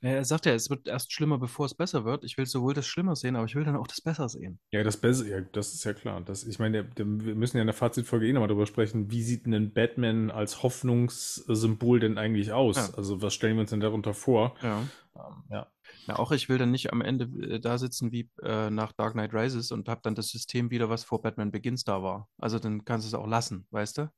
Ja, 0.00 0.10
Er 0.10 0.24
sagt 0.24 0.46
ja, 0.46 0.52
es 0.52 0.70
wird 0.70 0.86
erst 0.86 1.12
schlimmer, 1.12 1.38
bevor 1.38 1.66
es 1.66 1.74
besser 1.74 2.04
wird. 2.04 2.24
Ich 2.24 2.38
will 2.38 2.46
sowohl 2.46 2.74
das 2.74 2.86
Schlimmer 2.86 3.16
sehen, 3.16 3.36
aber 3.36 3.46
ich 3.46 3.54
will 3.54 3.64
dann 3.64 3.76
auch 3.76 3.86
das 3.86 4.00
Besser 4.00 4.28
sehen. 4.28 4.58
Ja, 4.72 4.82
das 4.82 4.96
Beste, 4.96 5.28
ja, 5.28 5.40
das 5.40 5.74
ist 5.74 5.84
ja 5.84 5.92
klar. 5.92 6.20
Das, 6.20 6.44
ich 6.44 6.58
meine, 6.58 6.88
wir 6.96 7.04
müssen 7.04 7.56
ja 7.56 7.62
in 7.62 7.66
der 7.66 7.74
Fazitfolge 7.74 8.26
eh 8.26 8.32
nochmal 8.32 8.48
drüber 8.48 8.66
sprechen, 8.66 9.10
wie 9.10 9.22
sieht 9.22 9.46
denn 9.46 9.54
ein 9.54 9.72
Batman 9.72 10.30
als 10.30 10.62
Hoffnungssymbol 10.62 12.00
denn 12.00 12.18
eigentlich 12.18 12.52
aus? 12.52 12.76
Ja. 12.76 12.94
Also 12.96 13.22
was 13.22 13.34
stellen 13.34 13.56
wir 13.56 13.62
uns 13.62 13.70
denn 13.70 13.80
darunter 13.80 14.14
vor? 14.14 14.54
Ja. 14.62 14.82
Ähm, 15.16 15.44
ja. 15.50 15.66
Na, 16.06 16.18
auch 16.18 16.32
ich 16.32 16.48
will 16.48 16.58
dann 16.58 16.70
nicht 16.70 16.92
am 16.92 17.00
Ende 17.00 17.24
äh, 17.46 17.60
da 17.60 17.78
sitzen 17.78 18.12
wie 18.12 18.30
äh, 18.42 18.70
nach 18.70 18.92
Dark 18.92 19.12
Knight 19.12 19.34
Rises 19.34 19.72
und 19.72 19.88
habe 19.88 20.00
dann 20.02 20.14
das 20.14 20.28
System 20.28 20.70
wieder, 20.70 20.88
was 20.88 21.04
vor 21.04 21.22
Batman 21.22 21.50
Begins 21.50 21.84
da 21.84 22.02
war. 22.02 22.28
Also 22.38 22.58
dann 22.58 22.84
kannst 22.84 23.06
du 23.06 23.08
es 23.08 23.14
auch 23.14 23.26
lassen, 23.26 23.66
weißt 23.70 23.98
du? 23.98 24.10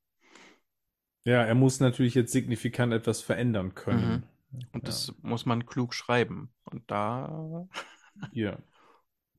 ja, 1.24 1.44
er 1.44 1.54
muss 1.54 1.80
natürlich 1.80 2.14
jetzt 2.14 2.32
signifikant 2.32 2.92
etwas 2.92 3.20
verändern 3.20 3.74
können. 3.74 4.24
Und 4.52 4.82
Ja. 4.82 4.86
das 4.86 5.14
muss 5.22 5.46
man 5.46 5.66
klug 5.66 5.94
schreiben. 5.94 6.50
Und 6.64 6.90
da, 6.90 7.68
Ja. 8.32 8.58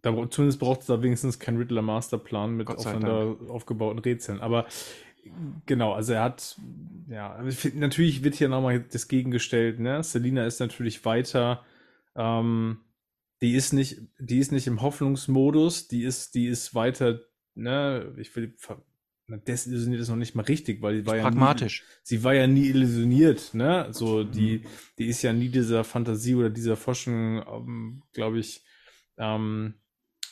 Da, 0.02 0.30
zumindest 0.32 0.60
braucht 0.60 0.82
es 0.82 0.88
da 0.88 1.04
wenigstens 1.04 1.38
keinen 1.38 1.58
Riddler 1.58 1.84
Masterplan 1.84 2.56
mit 2.58 2.68
aufeinander 2.70 3.38
aufgebauten 3.50 4.00
Rätseln. 4.00 4.40
Aber 4.42 4.66
genau, 5.68 5.94
also 5.94 6.14
er 6.14 6.24
hat, 6.24 6.60
ja, 7.08 7.40
natürlich 7.76 8.24
wird 8.24 8.34
hier 8.34 8.50
nochmal 8.50 8.80
das 8.82 9.08
gegengestellt, 9.08 9.80
ne? 9.80 10.04
Selina 10.04 10.46
ist 10.46 10.60
natürlich 10.60 11.06
weiter, 11.06 11.64
ähm, 12.16 12.80
die 13.44 13.54
ist 13.54 13.74
nicht, 13.74 14.02
die 14.18 14.40
ist 14.40 14.52
nicht 14.52 14.66
im 14.66 14.82
Hoffnungsmodus, 14.82 15.88
die 15.88 16.04
ist, 16.04 16.34
die 16.34 16.48
ist 16.48 16.74
weiter, 16.74 17.20
ne, 17.54 18.14
ich 18.18 18.36
will, 18.36 18.56
desillusioniert 19.38 20.02
ist 20.02 20.10
noch 20.10 20.16
nicht 20.16 20.36
mal 20.36 20.44
richtig, 20.44 20.82
weil 20.82 21.02
die 21.02 21.06
war 21.06 21.16
ja 21.16 21.24
nie, 21.24 21.30
pragmatisch. 21.30 21.84
sie 22.04 22.24
war 22.24 22.34
ja 22.34 22.48
nie 22.48 22.68
illusioniert, 22.68 23.54
ne? 23.54 23.88
So, 23.92 24.24
die, 24.24 24.64
die 24.98 25.06
ist 25.08 25.22
ja 25.22 25.34
nie 25.34 25.50
dieser 25.50 25.84
Fantasie 25.84 26.36
oder 26.36 26.50
dieser 26.50 26.76
Forschung, 26.78 27.44
ähm, 27.48 28.04
glaube 28.14 28.40
ich, 28.40 28.64
ähm, 29.18 29.76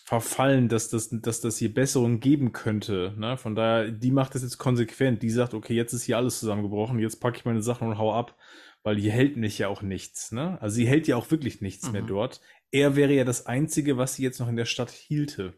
verfallen, 0.06 0.70
dass 0.70 0.90
das, 0.90 1.10
dass 1.12 1.40
das 1.42 1.58
hier 1.58 1.72
Besserungen 1.72 2.20
geben 2.20 2.52
könnte. 2.52 3.14
Ne? 3.18 3.38
Von 3.38 3.54
daher, 3.54 3.92
die 3.92 4.10
macht 4.10 4.34
das 4.34 4.42
jetzt 4.42 4.58
konsequent. 4.58 5.22
Die 5.22 5.30
sagt, 5.30 5.54
okay, 5.54 5.76
jetzt 5.76 5.94
ist 5.94 6.04
hier 6.04 6.18
alles 6.18 6.40
zusammengebrochen, 6.40 6.98
jetzt 6.98 7.20
packe 7.20 7.38
ich 7.38 7.46
meine 7.46 7.62
Sachen 7.62 7.88
und 7.88 8.00
hau 8.00 8.12
ab, 8.16 8.36
weil 8.82 8.98
hier 8.98 9.12
hält 9.12 9.38
mich 9.38 9.60
ja 9.60 9.68
auch 9.68 9.84
nichts. 9.84 10.32
Ne? 10.32 10.60
Also 10.62 10.78
sie 10.78 10.88
hält 10.88 11.08
ja 11.08 11.16
auch 11.16 11.30
wirklich 11.30 11.62
nichts 11.62 11.92
mehr 11.92 12.02
Mhm. 12.02 12.08
dort. 12.08 12.42
Er 12.72 12.96
wäre 12.96 13.14
ja 13.14 13.24
das 13.24 13.46
Einzige, 13.46 13.98
was 13.98 14.16
sie 14.16 14.24
jetzt 14.24 14.40
noch 14.40 14.50
in 14.50 14.56
der 14.56 14.66
Stadt 14.66 14.90
hielte. 14.90 15.54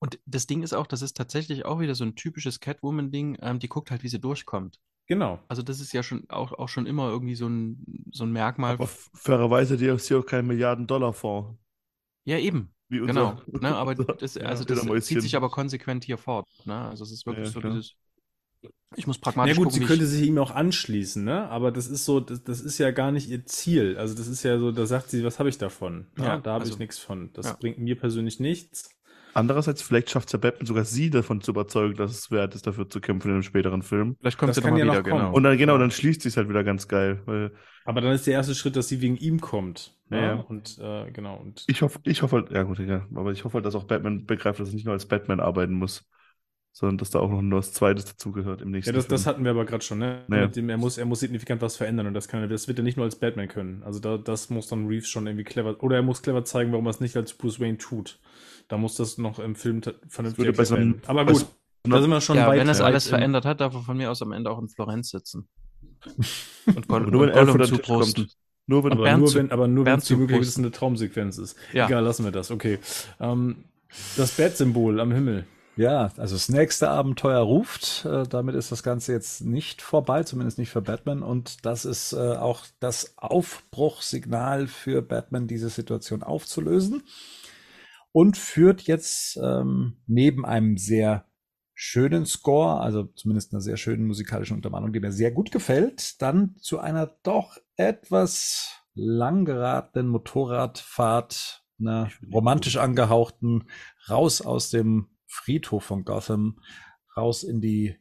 Und 0.00 0.18
das 0.26 0.46
Ding 0.46 0.62
ist 0.62 0.74
auch, 0.74 0.86
das 0.86 1.02
ist 1.02 1.16
tatsächlich 1.16 1.64
auch 1.64 1.80
wieder 1.80 1.94
so 1.94 2.04
ein 2.04 2.14
typisches 2.14 2.60
Catwoman-Ding, 2.60 3.38
ähm, 3.42 3.58
die 3.58 3.68
guckt 3.68 3.90
halt, 3.90 4.02
wie 4.04 4.08
sie 4.08 4.20
durchkommt. 4.20 4.78
Genau. 5.06 5.40
Also 5.48 5.62
das 5.62 5.80
ist 5.80 5.92
ja 5.92 6.02
schon 6.02 6.24
auch, 6.28 6.52
auch 6.52 6.68
schon 6.68 6.86
immer 6.86 7.08
irgendwie 7.08 7.34
so 7.34 7.48
ein, 7.48 8.04
so 8.12 8.24
ein 8.24 8.30
Merkmal. 8.32 8.74
Aber 8.74 8.86
fairerweise, 9.14 9.76
die 9.76 9.86
ist 9.86 10.06
hier 10.08 10.18
auch 10.20 10.26
kein 10.26 10.46
Milliarden-Dollar-Fonds. 10.46 11.58
Ja, 12.26 12.38
eben. 12.38 12.70
Wie 12.90 12.98
Genau. 12.98 13.40
unser, 13.46 13.60
Ne, 13.62 13.74
aber 13.74 13.90
unser- 13.98 14.14
das, 14.14 14.34
ja, 14.34 14.42
also 14.42 14.64
das 14.64 14.78
Fledermäuschen. 14.78 15.02
zieht 15.02 15.22
sich 15.22 15.34
aber 15.36 15.50
konsequent 15.50 16.04
hier 16.04 16.18
fort. 16.18 16.46
Ne? 16.64 16.74
Also 16.76 17.04
es 17.04 17.10
ist 17.12 17.26
wirklich 17.26 17.46
Ja, 17.46 17.52
so 17.52 17.60
klar. 17.60 17.72
dieses, 17.74 17.94
ich 18.96 19.06
muss 19.06 19.18
Na 19.18 19.24
pragmatisch 19.24 19.56
gut, 19.56 19.66
gucken, 19.68 19.80
sie 19.80 19.86
könnte 19.86 20.04
ich, 20.04 20.10
sich 20.10 20.26
ihm 20.28 20.38
auch 20.38 20.50
anschließen, 20.50 21.22
ne? 21.24 21.48
Aber 21.48 21.70
das 21.70 21.86
ist 21.88 22.04
so, 22.04 22.20
das, 22.20 22.42
das 22.44 22.60
ist 22.60 22.78
ja 22.78 22.90
gar 22.90 23.12
nicht 23.12 23.28
ihr 23.28 23.44
Ziel. 23.46 23.96
Also 23.98 24.14
das 24.14 24.26
ist 24.26 24.42
ja 24.42 24.58
so, 24.58 24.72
da 24.72 24.86
sagt 24.86 25.10
sie, 25.10 25.24
was 25.24 25.38
habe 25.38 25.48
ich 25.48 25.58
davon? 25.58 26.06
Ne? 26.16 26.24
Ja, 26.24 26.38
da 26.38 26.52
habe 26.54 26.62
also- 26.62 26.72
ich 26.74 26.78
nichts 26.78 26.98
von. 26.98 27.30
Das 27.34 27.46
ja. 27.46 27.52
bringt 27.54 27.78
mir 27.78 27.98
persönlich 27.98 28.40
nichts. 28.40 28.90
Andererseits, 29.38 29.82
vielleicht 29.82 30.10
schafft 30.10 30.28
es 30.28 30.32
ja 30.32 30.38
Batman 30.38 30.66
sogar 30.66 30.84
sie 30.84 31.10
davon 31.10 31.40
zu 31.40 31.52
überzeugen, 31.52 31.94
dass 31.94 32.10
es 32.10 32.30
wert 32.30 32.54
ist, 32.54 32.66
dafür 32.66 32.88
zu 32.88 33.00
kämpfen 33.00 33.28
in 33.28 33.34
einem 33.34 33.42
späteren 33.42 33.82
Film. 33.82 34.16
vielleicht 34.18 34.36
kommt 34.38 34.50
das 34.50 34.56
sie 34.56 34.62
kann 34.62 34.72
nochmal 34.72 34.86
ja 34.86 34.92
wieder, 34.92 35.10
noch 35.12 35.18
genau. 35.18 35.32
Und 35.32 35.42
dann, 35.44 35.56
genau, 35.56 35.78
dann 35.78 35.90
schließt 35.90 36.22
sich 36.22 36.36
halt 36.36 36.48
wieder 36.48 36.64
ganz 36.64 36.88
geil. 36.88 37.22
Weil 37.24 37.52
Aber 37.84 38.00
dann 38.00 38.12
ist 38.12 38.26
der 38.26 38.34
erste 38.34 38.54
Schritt, 38.54 38.76
dass 38.76 38.88
sie 38.88 39.00
wegen 39.00 39.16
ihm 39.16 39.40
kommt. 39.40 39.96
Ja, 40.10 40.16
ne? 40.16 40.26
ja. 40.26 40.34
Und 40.34 40.78
äh, 40.80 41.10
genau. 41.12 41.36
Und 41.36 41.64
ich 41.68 41.82
hoffe, 41.82 42.00
ich 42.04 42.22
hoffe 42.22 42.36
halt, 42.36 42.50
ja 42.50 42.62
gut, 42.64 42.80
egal. 42.80 43.06
Aber 43.14 43.32
ich 43.32 43.44
hoffe 43.44 43.54
halt, 43.54 43.64
dass 43.64 43.74
auch 43.74 43.84
Batman 43.84 44.26
begreift, 44.26 44.60
dass 44.60 44.68
er 44.68 44.74
nicht 44.74 44.86
nur 44.86 44.94
als 44.94 45.06
Batman 45.06 45.40
arbeiten 45.40 45.74
muss, 45.74 46.04
sondern 46.72 46.98
dass 46.98 47.10
da 47.10 47.18
auch 47.18 47.30
noch 47.30 47.40
ein 47.40 47.50
was 47.52 47.72
Zweites 47.72 48.04
dazugehört 48.04 48.62
im 48.62 48.70
nächsten 48.70 48.90
ja, 48.90 48.96
das, 48.96 49.08
das 49.08 49.22
Film. 49.22 49.34
hatten 49.34 49.44
wir 49.44 49.50
aber 49.50 49.64
gerade 49.64 49.84
schon, 49.84 49.98
ne? 49.98 50.24
Naja. 50.28 50.46
Mit 50.46 50.56
dem, 50.56 50.68
er, 50.68 50.76
muss, 50.76 50.96
er 50.96 51.06
muss 51.06 51.20
signifikant 51.20 51.60
was 51.60 51.76
verändern 51.76 52.06
und 52.06 52.14
das 52.14 52.28
kann 52.28 52.40
er, 52.40 52.48
das 52.48 52.68
wird 52.68 52.78
er 52.78 52.84
nicht 52.84 52.96
nur 52.96 53.04
als 53.04 53.16
Batman 53.16 53.48
können. 53.48 53.82
Also 53.82 53.98
da, 53.98 54.16
das 54.16 54.48
muss 54.48 54.68
dann 54.68 54.86
Reeves 54.86 55.08
schon 55.08 55.26
irgendwie 55.26 55.44
clever, 55.44 55.82
oder 55.82 55.96
er 55.96 56.02
muss 56.02 56.22
clever 56.22 56.44
zeigen, 56.44 56.70
warum 56.72 56.86
er 56.86 56.90
es 56.90 57.00
nicht 57.00 57.16
als 57.16 57.34
Bruce 57.34 57.58
Wayne 57.58 57.78
tut. 57.78 58.20
Da 58.68 58.76
muss 58.76 58.96
das 58.96 59.18
noch 59.18 59.38
im 59.38 59.54
Film 59.54 59.80
vernünftig 60.08 60.44
würde 60.44 60.56
bei 60.56 60.64
so 60.64 60.74
einem- 60.74 60.92
werden. 60.94 61.02
Aber 61.08 61.24
bei 61.24 61.32
gut, 61.32 61.46
da 61.84 62.00
sind 62.00 62.10
wir 62.10 62.20
schon 62.20 62.36
ja, 62.36 62.46
weit. 62.46 62.60
wenn 62.60 62.68
es 62.68 62.78
weit 62.80 62.86
alles 62.86 63.08
verändert 63.08 63.44
hat, 63.44 63.60
darf 63.60 63.74
er 63.74 63.80
von 63.82 63.96
mir 63.96 64.10
aus 64.10 64.20
am 64.22 64.32
Ende 64.32 64.50
auch 64.50 64.58
in 64.60 64.68
Florenz 64.68 65.10
sitzen. 65.10 65.48
Und, 66.66 66.86
Goll 66.88 67.02
Aber 67.02 67.10
nur 67.10 67.22
wenn 67.22 67.30
und 67.30 67.46
Gollum 67.52 67.64
zuprosten. 67.66 68.24
kommt. 68.24 68.36
Nur 68.66 68.84
wenn 68.84 68.92
Aber 68.92 69.16
nur, 69.16 69.26
zu- 69.28 69.38
wenn, 69.38 69.50
aber 69.50 69.66
nur 69.66 69.86
wenn 69.86 69.98
es 69.98 70.04
die 70.04 70.14
Möglichkeit 70.16 70.46
ist, 70.46 70.58
eine 70.58 70.70
Traumsequenz 70.70 71.38
ist. 71.38 71.56
Ja. 71.72 71.86
Egal, 71.86 72.04
lassen 72.04 72.24
wir 72.24 72.30
das. 72.32 72.50
Okay. 72.50 72.78
Ähm, 73.18 73.64
das 74.18 74.32
Bat-Symbol 74.32 75.00
am 75.00 75.10
Himmel. 75.10 75.46
Ja, 75.76 76.10
also 76.18 76.34
das 76.34 76.50
nächste 76.50 76.90
Abenteuer 76.90 77.38
ruft. 77.40 78.04
Äh, 78.04 78.24
damit 78.28 78.54
ist 78.56 78.70
das 78.70 78.82
Ganze 78.82 79.12
jetzt 79.12 79.40
nicht 79.40 79.80
vorbei, 79.80 80.24
zumindest 80.24 80.58
nicht 80.58 80.68
für 80.70 80.82
Batman. 80.82 81.22
Und 81.22 81.64
das 81.64 81.86
ist 81.86 82.12
äh, 82.12 82.16
auch 82.18 82.66
das 82.80 83.14
Aufbruchsignal 83.16 84.66
für 84.66 85.00
Batman, 85.02 85.46
diese 85.46 85.70
Situation 85.70 86.22
aufzulösen. 86.22 87.04
Und 88.12 88.36
führt 88.36 88.82
jetzt 88.82 89.38
ähm, 89.42 89.98
neben 90.06 90.44
einem 90.44 90.76
sehr 90.76 91.26
schönen 91.74 92.26
Score, 92.26 92.80
also 92.80 93.04
zumindest 93.04 93.52
einer 93.52 93.60
sehr 93.60 93.76
schönen 93.76 94.06
musikalischen 94.06 94.56
Untermalung, 94.56 94.92
die 94.92 94.98
mir 94.98 95.12
sehr 95.12 95.30
gut 95.30 95.52
gefällt, 95.52 96.20
dann 96.20 96.56
zu 96.56 96.80
einer 96.80 97.06
doch 97.22 97.56
etwas 97.76 98.82
lang 98.94 99.44
geratenen 99.44 100.08
Motorradfahrt, 100.08 101.64
einer 101.78 102.10
romantisch 102.32 102.74
gut. 102.74 102.82
angehauchten, 102.82 103.70
raus 104.10 104.40
aus 104.40 104.70
dem 104.70 105.10
Friedhof 105.28 105.84
von 105.84 106.04
Gotham, 106.04 106.58
raus 107.16 107.44
in 107.44 107.60
die, 107.60 107.96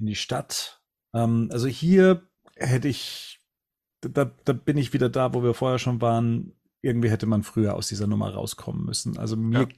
in 0.00 0.06
die 0.06 0.16
Stadt. 0.16 0.82
Ähm, 1.14 1.48
also 1.52 1.68
hier 1.68 2.28
hätte 2.56 2.88
ich, 2.88 3.40
da, 4.00 4.24
da 4.24 4.52
bin 4.52 4.78
ich 4.78 4.92
wieder 4.92 5.08
da, 5.08 5.32
wo 5.32 5.44
wir 5.44 5.54
vorher 5.54 5.78
schon 5.78 6.00
waren. 6.00 6.56
Irgendwie 6.82 7.10
hätte 7.10 7.26
man 7.26 7.42
früher 7.42 7.74
aus 7.74 7.88
dieser 7.88 8.06
Nummer 8.06 8.32
rauskommen 8.32 8.84
müssen. 8.84 9.18
Also 9.18 9.36
mir, 9.36 9.62
Ja. 9.62 9.68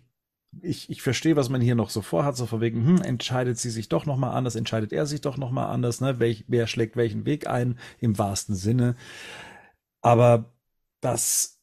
ich, 0.60 0.90
ich 0.90 1.02
verstehe, 1.02 1.36
was 1.36 1.48
man 1.48 1.60
hier 1.60 1.74
noch 1.74 1.90
so 1.90 2.02
vorhat, 2.02 2.36
so 2.36 2.46
von 2.46 2.60
wegen, 2.60 2.84
hm, 2.86 3.02
entscheidet 3.02 3.58
sie 3.58 3.70
sich 3.70 3.88
doch 3.88 4.06
noch 4.06 4.16
mal 4.16 4.32
anders, 4.32 4.54
entscheidet 4.54 4.92
er 4.92 5.06
sich 5.06 5.20
doch 5.20 5.36
noch 5.36 5.50
mal 5.50 5.66
anders, 5.66 6.00
ne? 6.00 6.18
Welch, 6.20 6.44
wer 6.48 6.66
schlägt 6.66 6.96
welchen 6.96 7.24
Weg 7.26 7.48
ein, 7.48 7.78
im 7.98 8.18
wahrsten 8.18 8.54
Sinne. 8.54 8.96
Aber 10.00 10.52
das 11.00 11.60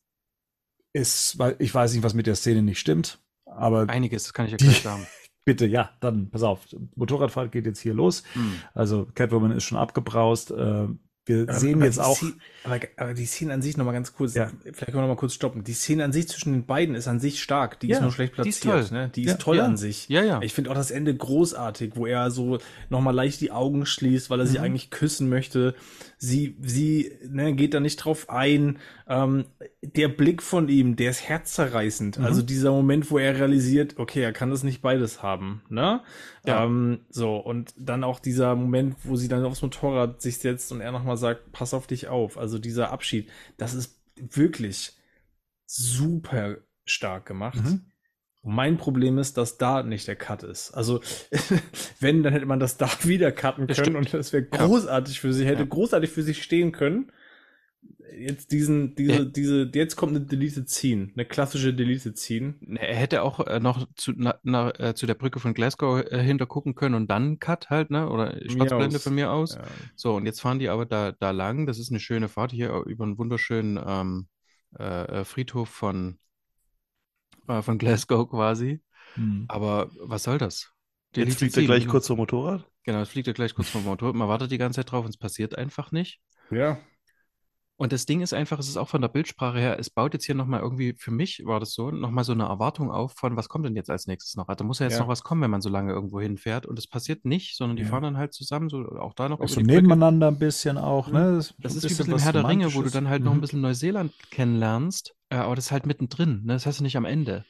ist, 0.93 1.37
weil 1.39 1.55
ich 1.59 1.73
weiß 1.73 1.93
nicht, 1.93 2.03
was 2.03 2.13
mit 2.13 2.27
der 2.27 2.35
Szene 2.35 2.61
nicht 2.61 2.79
stimmt, 2.79 3.19
aber 3.45 3.87
Einiges, 3.89 4.23
das 4.23 4.33
kann 4.33 4.45
ich 4.45 4.51
ja 4.51 4.57
gleich 4.57 4.81
sagen. 4.81 5.05
bitte, 5.45 5.65
ja, 5.65 5.91
dann 5.99 6.29
pass 6.29 6.43
auf, 6.43 6.67
Motorradfahrt 6.95 7.51
geht 7.51 7.65
jetzt 7.65 7.79
hier 7.79 7.93
los. 7.93 8.23
Hm. 8.33 8.53
Also 8.73 9.07
Catwoman 9.13 9.51
ist 9.51 9.63
schon 9.63 9.77
abgebraust. 9.77 10.51
Äh, 10.51 10.87
Wir 11.25 11.43
Aber- 11.43 11.53
sehen 11.59 11.75
aber 11.75 11.85
jetzt 11.85 11.99
auch. 11.99 12.17
Szene- 12.17 12.33
aber, 12.63 12.79
aber 12.97 13.13
die 13.13 13.25
Szene 13.25 13.53
an 13.53 13.61
sich 13.61 13.77
noch 13.77 13.85
mal 13.85 13.91
ganz 13.91 14.13
kurz, 14.13 14.33
Ja. 14.33 14.49
vielleicht 14.63 14.77
können 14.85 14.97
wir 14.97 15.01
noch 15.01 15.07
mal 15.09 15.15
kurz 15.15 15.33
stoppen. 15.33 15.63
Die 15.63 15.73
Szene 15.73 16.03
an 16.03 16.11
sich 16.11 16.27
zwischen 16.27 16.53
den 16.53 16.65
beiden 16.65 16.95
ist 16.95 17.07
an 17.07 17.19
sich 17.19 17.41
stark. 17.43 17.79
Die 17.81 17.87
Ja, 17.87 17.97
ist 17.97 18.01
nur 18.01 18.11
schlecht 18.11 18.33
die 18.43 18.49
ist 18.49 18.61
platziert. 18.61 18.89
toll. 18.89 18.97
Ne? 18.97 19.09
Die 19.13 19.23
Ja, 19.23 19.33
ist 19.33 19.41
toll 19.41 19.59
an 19.59 19.77
sich. 19.77 20.09
Ja, 20.09 20.23
ja. 20.23 20.41
Ich 20.41 20.53
finde 20.53 20.71
auch 20.71 20.75
das 20.75 20.89
Ende 20.89 21.13
großartig, 21.15 21.91
wo 21.95 22.07
er 22.07 22.31
so 22.31 22.57
noch 22.89 23.01
mal 23.01 23.11
leicht 23.11 23.41
die 23.41 23.51
Augen 23.51 23.85
schließt, 23.85 24.29
weil 24.31 24.39
er 24.39 24.47
sie 24.47 24.57
Mhm. 24.57 24.63
eigentlich 24.63 24.89
küssen 24.89 25.29
möchte. 25.29 25.75
Sie, 26.17 26.57
sie 26.61 27.11
ne, 27.29 27.53
geht 27.53 27.73
da 27.75 27.79
nicht 27.79 27.97
drauf 27.97 28.29
ein. 28.29 28.79
Ähm, 29.07 29.45
der 29.81 30.07
Blick 30.09 30.41
von 30.43 30.67
ihm, 30.67 30.95
der 30.95 31.11
ist 31.11 31.27
herzzerreißend. 31.29 32.19
Mhm. 32.19 32.25
Also 32.25 32.41
dieser 32.41 32.71
Moment, 32.71 33.09
wo 33.11 33.17
er 33.17 33.35
realisiert, 33.37 33.97
okay, 33.97 34.21
er 34.21 34.33
kann 34.33 34.49
das 34.49 34.63
nicht 34.63 34.81
beides 34.81 35.21
haben. 35.23 35.61
Ne? 35.69 36.01
Ja. 36.45 36.65
Ähm, 36.65 37.01
so, 37.09 37.37
und 37.37 37.73
dann 37.77 38.03
auch 38.03 38.19
dieser 38.19 38.55
Moment, 38.55 38.95
wo 39.03 39.15
sie 39.15 39.27
dann 39.27 39.43
aufs 39.45 39.61
Motorrad 39.61 40.21
sich 40.21 40.37
setzt 40.39 40.71
und 40.71 40.81
er 40.81 40.91
nochmal 40.91 41.08
sagt, 41.17 41.51
pass 41.51 41.73
auf 41.73 41.87
dich 41.87 42.07
auf. 42.07 42.37
Also 42.37 42.59
dieser 42.59 42.91
Abschied, 42.91 43.29
das 43.57 43.73
ist 43.73 43.99
wirklich 44.15 44.93
super 45.65 46.57
stark 46.85 47.25
gemacht. 47.25 47.63
Mhm. 47.63 47.85
Mein 48.41 48.77
Problem 48.77 49.17
ist, 49.17 49.37
dass 49.37 49.57
da 49.57 49.83
nicht 49.83 50.07
der 50.07 50.15
Cut 50.15 50.43
ist. 50.43 50.71
Also, 50.71 51.01
wenn, 51.99 52.23
dann 52.23 52.33
hätte 52.33 52.45
man 52.45 52.59
das 52.59 52.77
da 52.77 52.89
wieder 53.03 53.31
cutten 53.31 53.67
können 53.67 53.95
und 53.97 54.13
das 54.13 54.31
wäre 54.33 54.47
Ja. 54.51 54.65
großartig 54.65 55.19
für 55.19 55.33
sie, 55.33 55.45
hätte 55.45 55.63
Ja. 55.63 55.67
großartig 55.67 56.09
für 56.09 56.23
sich 56.23 56.41
stehen 56.41 56.71
können. 56.71 57.11
Jetzt 58.17 58.51
diesen, 58.51 58.95
diese, 58.95 59.13
Ja. 59.13 59.23
diese, 59.25 59.71
jetzt 59.73 59.95
kommt 59.95 60.15
eine 60.15 60.25
Deleted 60.25 60.69
Scene, 60.69 61.11
eine 61.13 61.25
klassische 61.25 61.73
Deleted 61.73 62.17
Scene. 62.17 62.55
Er 62.75 62.95
hätte 62.95 63.21
auch 63.21 63.39
äh, 63.47 63.59
noch 63.59 63.87
zu, 63.95 64.11
na, 64.15 64.37
na, 64.43 64.71
äh, 64.77 64.93
zu 64.95 65.05
der 65.05 65.13
Brücke 65.13 65.39
von 65.39 65.53
Glasgow 65.53 66.01
äh, 66.01 66.21
hintergucken 66.21 66.75
können 66.75 66.95
und 66.95 67.07
dann 67.09 67.39
Cut 67.39 67.69
halt, 67.69 67.91
ne? 67.91 68.09
Oder 68.09 68.37
Schwarzblende 68.49 68.99
von 68.99 69.15
mir 69.15 69.31
aus. 69.31 69.55
Ja. 69.55 69.63
So, 69.95 70.15
und 70.15 70.25
jetzt 70.25 70.41
fahren 70.41 70.59
die 70.59 70.69
aber 70.69 70.85
da, 70.85 71.13
da 71.13 71.31
lang. 71.31 71.65
Das 71.65 71.79
ist 71.79 71.91
eine 71.91 71.99
schöne 71.99 72.27
Fahrt 72.27 72.51
hier 72.51 72.73
über 72.85 73.05
einen 73.05 73.17
wunderschönen 73.17 73.79
ähm, 73.85 74.27
äh, 74.77 75.19
äh, 75.21 75.23
Friedhof 75.23 75.69
von, 75.69 76.19
äh, 77.47 77.61
von 77.61 77.77
Glasgow 77.77 78.29
quasi. 78.29 78.81
Mhm. 79.15 79.45
Aber 79.47 79.91
was 80.01 80.23
soll 80.23 80.39
das? 80.39 80.73
Jetzt 81.15 81.15
Deleted 81.15 81.37
fliegt 81.37 81.53
er 81.53 81.55
Scene, 81.61 81.65
gleich 81.67 81.81
genau. 81.83 81.91
kurz 81.91 82.07
vom 82.07 82.17
Motorrad. 82.17 82.67
Genau, 82.83 83.01
es 83.01 83.09
fliegt 83.09 83.27
er 83.27 83.33
gleich 83.33 83.53
kurz 83.55 83.69
vom 83.69 83.83
Motor. 83.85 84.13
Man 84.13 84.27
wartet 84.27 84.51
die 84.51 84.57
ganze 84.57 84.77
Zeit 84.77 84.91
drauf 84.91 85.05
und 85.05 85.11
es 85.11 85.17
passiert 85.17 85.57
einfach 85.57 85.91
nicht. 85.91 86.19
ja. 86.51 86.79
Und 87.79 87.93
das 87.93 88.05
Ding 88.05 88.19
ist 88.19 88.33
einfach, 88.33 88.59
es 88.59 88.67
ist 88.67 88.75
auch 88.75 88.89
von 88.89 88.99
der 89.01 89.07
Bildsprache 89.07 89.57
her, 89.57 89.79
es 89.79 89.89
baut 89.89 90.13
jetzt 90.13 90.25
hier 90.25 90.35
nochmal 90.35 90.59
irgendwie, 90.59 90.93
für 90.97 91.11
mich 91.11 91.41
war 91.45 91.61
das 91.61 91.71
so, 91.71 91.91
nochmal 91.91 92.25
so 92.25 92.33
eine 92.33 92.43
Erwartung 92.43 92.91
auf 92.91 93.13
von, 93.13 93.37
was 93.37 93.47
kommt 93.47 93.65
denn 93.65 93.77
jetzt 93.77 93.89
als 93.89 94.05
nächstes 94.05 94.35
noch? 94.35 94.49
Also 94.49 94.65
muss 94.65 94.79
ja 94.79 94.85
jetzt 94.87 94.95
Ja. 94.95 94.99
noch 94.99 95.07
was 95.07 95.23
kommen, 95.23 95.41
wenn 95.43 95.49
man 95.49 95.61
so 95.61 95.69
lange 95.69 95.93
irgendwo 95.93 96.19
hinfährt. 96.19 96.65
Und 96.65 96.75
das 96.77 96.87
passiert 96.87 97.23
nicht, 97.23 97.55
sondern 97.55 97.77
die 97.77 97.83
Ja. 97.83 97.89
fahren 97.89 98.03
dann 98.03 98.17
halt 98.17 98.33
zusammen, 98.33 98.67
so 98.67 98.79
auch 98.99 99.13
da 99.13 99.29
noch 99.29 99.39
Auch 99.39 99.47
so 99.47 99.61
nebeneinander 99.61 100.27
ein 100.27 100.39
bisschen 100.39 100.77
auch, 100.77 101.07
ne? 101.07 101.37
Das 101.37 101.47
ein 101.47 101.55
ist 101.55 101.63
wie 101.63 101.69
ein 101.69 101.81
bisschen 101.81 101.97
bisschen 101.97 102.13
was 102.15 102.23
Herr 102.25 102.33
der 102.33 102.47
Ringe, 102.49 102.73
wo 102.73 102.81
du 102.81 102.89
dann 102.89 103.07
halt 103.07 103.23
noch 103.23 103.31
ein 103.31 103.37
Mhm. 103.37 103.41
bisschen 103.41 103.61
Neuseeland 103.61 104.11
kennenlernst, 104.29 105.15
äh, 105.29 105.35
aber 105.37 105.55
das 105.55 105.67
ist 105.67 105.71
halt 105.71 105.85
mittendrin, 105.85 106.41
ne? 106.43 106.53
Das 106.53 106.65
hast 106.65 106.81
du 106.81 106.83
nicht 106.83 106.97
am 106.97 107.05
Ende. 107.05 107.45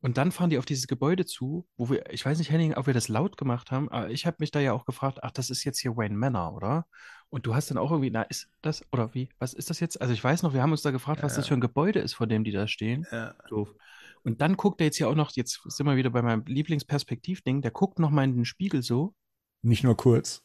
Und 0.00 0.16
dann 0.16 0.30
fahren 0.30 0.48
die 0.50 0.58
auf 0.58 0.64
dieses 0.64 0.86
Gebäude 0.86 1.26
zu, 1.26 1.66
wo 1.76 1.90
wir, 1.90 2.08
ich 2.12 2.24
weiß 2.24 2.38
nicht, 2.38 2.50
Henning, 2.52 2.74
ob 2.74 2.86
wir 2.86 2.94
das 2.94 3.08
laut 3.08 3.36
gemacht 3.36 3.72
haben, 3.72 3.88
aber 3.88 4.10
ich 4.10 4.26
habe 4.26 4.36
mich 4.38 4.52
da 4.52 4.60
ja 4.60 4.72
auch 4.72 4.84
gefragt, 4.84 5.18
ach, 5.22 5.32
das 5.32 5.50
ist 5.50 5.64
jetzt 5.64 5.80
hier 5.80 5.96
Wayne 5.96 6.14
Manor, 6.16 6.54
oder? 6.54 6.86
Und 7.30 7.46
du 7.46 7.54
hast 7.54 7.70
dann 7.70 7.78
auch 7.78 7.90
irgendwie, 7.90 8.10
na, 8.10 8.22
ist 8.22 8.48
das, 8.62 8.84
oder 8.92 9.12
wie, 9.14 9.28
was 9.40 9.54
ist 9.54 9.70
das 9.70 9.80
jetzt? 9.80 10.00
Also 10.00 10.14
ich 10.14 10.22
weiß 10.22 10.44
noch, 10.44 10.54
wir 10.54 10.62
haben 10.62 10.70
uns 10.70 10.82
da 10.82 10.92
gefragt, 10.92 11.22
was 11.24 11.34
das 11.34 11.46
Ja. 11.46 11.48
für 11.48 11.54
ein 11.54 11.60
Gebäude 11.60 11.98
ist, 11.98 12.14
vor 12.14 12.28
dem 12.28 12.44
die 12.44 12.52
da 12.52 12.68
stehen. 12.68 13.06
Ja. 13.10 13.34
Doof. 13.48 13.74
Und 14.22 14.40
dann 14.40 14.56
guckt 14.56 14.80
er 14.80 14.86
jetzt 14.86 14.96
hier 14.98 15.08
auch 15.08 15.14
noch, 15.16 15.32
jetzt 15.32 15.60
sind 15.64 15.84
wir 15.86 15.96
wieder 15.96 16.10
bei 16.10 16.22
meinem 16.22 16.44
Lieblingsperspektivding, 16.46 17.60
der 17.62 17.70
guckt 17.72 17.98
noch 17.98 18.10
mal 18.10 18.24
in 18.24 18.34
den 18.36 18.44
Spiegel 18.44 18.82
so, 18.82 19.14
Nicht 19.62 19.82
nur 19.84 19.96
kurz. 19.96 20.42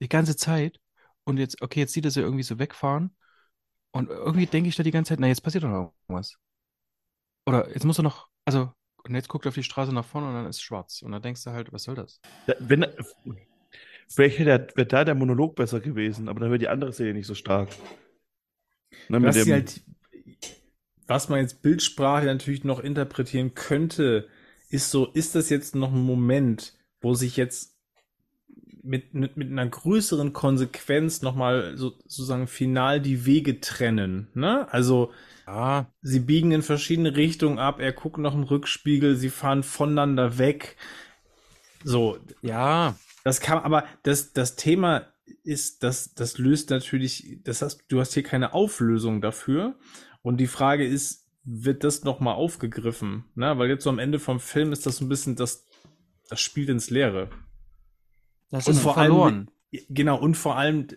die 0.00 0.08
ganze 0.08 0.36
Zeit. 0.36 0.78
Und 1.24 1.38
jetzt, 1.38 1.60
okay, 1.60 1.80
jetzt 1.80 1.92
sieht 1.92 2.04
er 2.04 2.12
sie 2.12 2.20
irgendwie 2.20 2.44
so 2.44 2.58
wegfahren. 2.60 3.16
Und 3.90 4.10
irgendwie 4.10 4.46
denke 4.46 4.68
ich 4.68 4.76
da 4.76 4.82
die 4.84 4.90
ganze 4.92 5.10
Zeit, 5.10 5.20
na, 5.20 5.26
jetzt 5.26 5.40
passiert 5.42 5.64
doch 5.64 5.68
noch 5.70 5.92
irgendwas. 6.06 6.36
Oder 7.46 7.70
jetzt 7.72 7.84
muss 7.84 7.98
er 7.98 8.02
noch, 8.02 8.28
also, 8.44 8.72
und 9.04 9.14
jetzt 9.14 9.28
guckt 9.28 9.46
er 9.46 9.50
auf 9.50 9.54
die 9.54 9.62
Straße 9.62 9.94
nach 9.94 10.04
vorne 10.04 10.28
und 10.28 10.34
dann 10.34 10.46
ist 10.46 10.56
es 10.56 10.62
schwarz. 10.62 11.02
Und 11.02 11.12
dann 11.12 11.22
denkst 11.22 11.44
du 11.44 11.50
halt, 11.50 11.72
was 11.72 11.84
soll 11.84 11.94
das? 11.94 12.20
Ja, 12.48 12.54
wenn, 12.58 12.86
vielleicht 14.08 14.38
wäre 14.40 14.86
da 14.86 15.04
der 15.04 15.14
Monolog 15.14 15.54
besser 15.54 15.80
gewesen, 15.80 16.28
aber 16.28 16.40
dann 16.40 16.50
wäre 16.50 16.58
die 16.58 16.68
andere 16.68 16.92
Szene 16.92 17.14
nicht 17.14 17.26
so 17.26 17.34
stark. 17.34 17.68
Ne, 19.08 19.20
mit 19.20 19.28
Was, 19.28 19.36
dem, 19.36 19.52
halt, 19.52 19.80
was 21.06 21.28
man 21.28 21.40
jetzt 21.40 21.62
Bildsprache 21.62 22.26
natürlich 22.26 22.64
noch 22.64 22.80
interpretieren 22.80 23.54
könnte, 23.54 24.28
ist 24.70 24.90
so, 24.90 25.06
ist 25.06 25.36
das 25.36 25.48
jetzt 25.50 25.76
noch 25.76 25.92
ein 25.92 26.02
Moment, 26.02 26.74
wo 27.00 27.14
sich 27.14 27.36
jetzt 27.36 27.76
mit, 28.82 29.14
mit, 29.14 29.36
mit 29.36 29.50
einer 29.50 29.66
größeren 29.66 30.32
Konsequenz 30.32 31.22
nochmal 31.22 31.76
so, 31.76 31.90
sozusagen 32.06 32.46
final 32.46 33.00
die 33.00 33.26
Wege 33.26 33.60
trennen, 33.60 34.28
ne? 34.34 34.72
Also, 34.72 35.12
Ah, 35.46 35.86
sie 36.02 36.20
biegen 36.20 36.50
in 36.50 36.62
verschiedene 36.62 37.16
Richtungen 37.16 37.58
ab, 37.58 37.80
er 37.80 37.92
guckt 37.92 38.18
noch 38.18 38.34
im 38.34 38.42
Rückspiegel, 38.42 39.16
sie 39.16 39.30
fahren 39.30 39.62
voneinander 39.62 40.38
weg. 40.38 40.76
So, 41.84 42.18
ja, 42.42 42.96
das 43.22 43.40
kann, 43.40 43.58
aber 43.58 43.84
das, 44.02 44.32
das 44.32 44.56
Thema 44.56 45.06
ist, 45.44 45.82
das, 45.82 46.14
das 46.14 46.38
löst 46.38 46.70
natürlich, 46.70 47.40
das 47.44 47.62
hast, 47.62 47.84
du 47.88 48.00
hast 48.00 48.14
hier 48.14 48.22
keine 48.22 48.54
Auflösung 48.54 49.20
dafür. 49.20 49.78
Und 50.22 50.38
die 50.38 50.48
Frage 50.48 50.86
ist, 50.86 51.28
wird 51.44 51.84
das 51.84 52.02
nochmal 52.02 52.34
aufgegriffen? 52.34 53.24
Ne? 53.36 53.56
Weil 53.58 53.68
jetzt 53.68 53.84
so 53.84 53.90
am 53.90 54.00
Ende 54.00 54.18
vom 54.18 54.40
Film 54.40 54.72
ist 54.72 54.86
das 54.86 54.96
so 54.96 55.04
ein 55.04 55.08
bisschen, 55.08 55.36
das, 55.36 55.64
das 56.28 56.40
spielt 56.40 56.68
ins 56.68 56.90
Leere. 56.90 57.30
das 58.50 58.66
Und 58.66 58.74
ist 58.74 58.80
vor 58.80 58.94
verloren. 58.94 59.48
allem, 59.72 59.86
genau, 59.90 60.18
und 60.18 60.36
vor 60.36 60.56
allem 60.56 60.88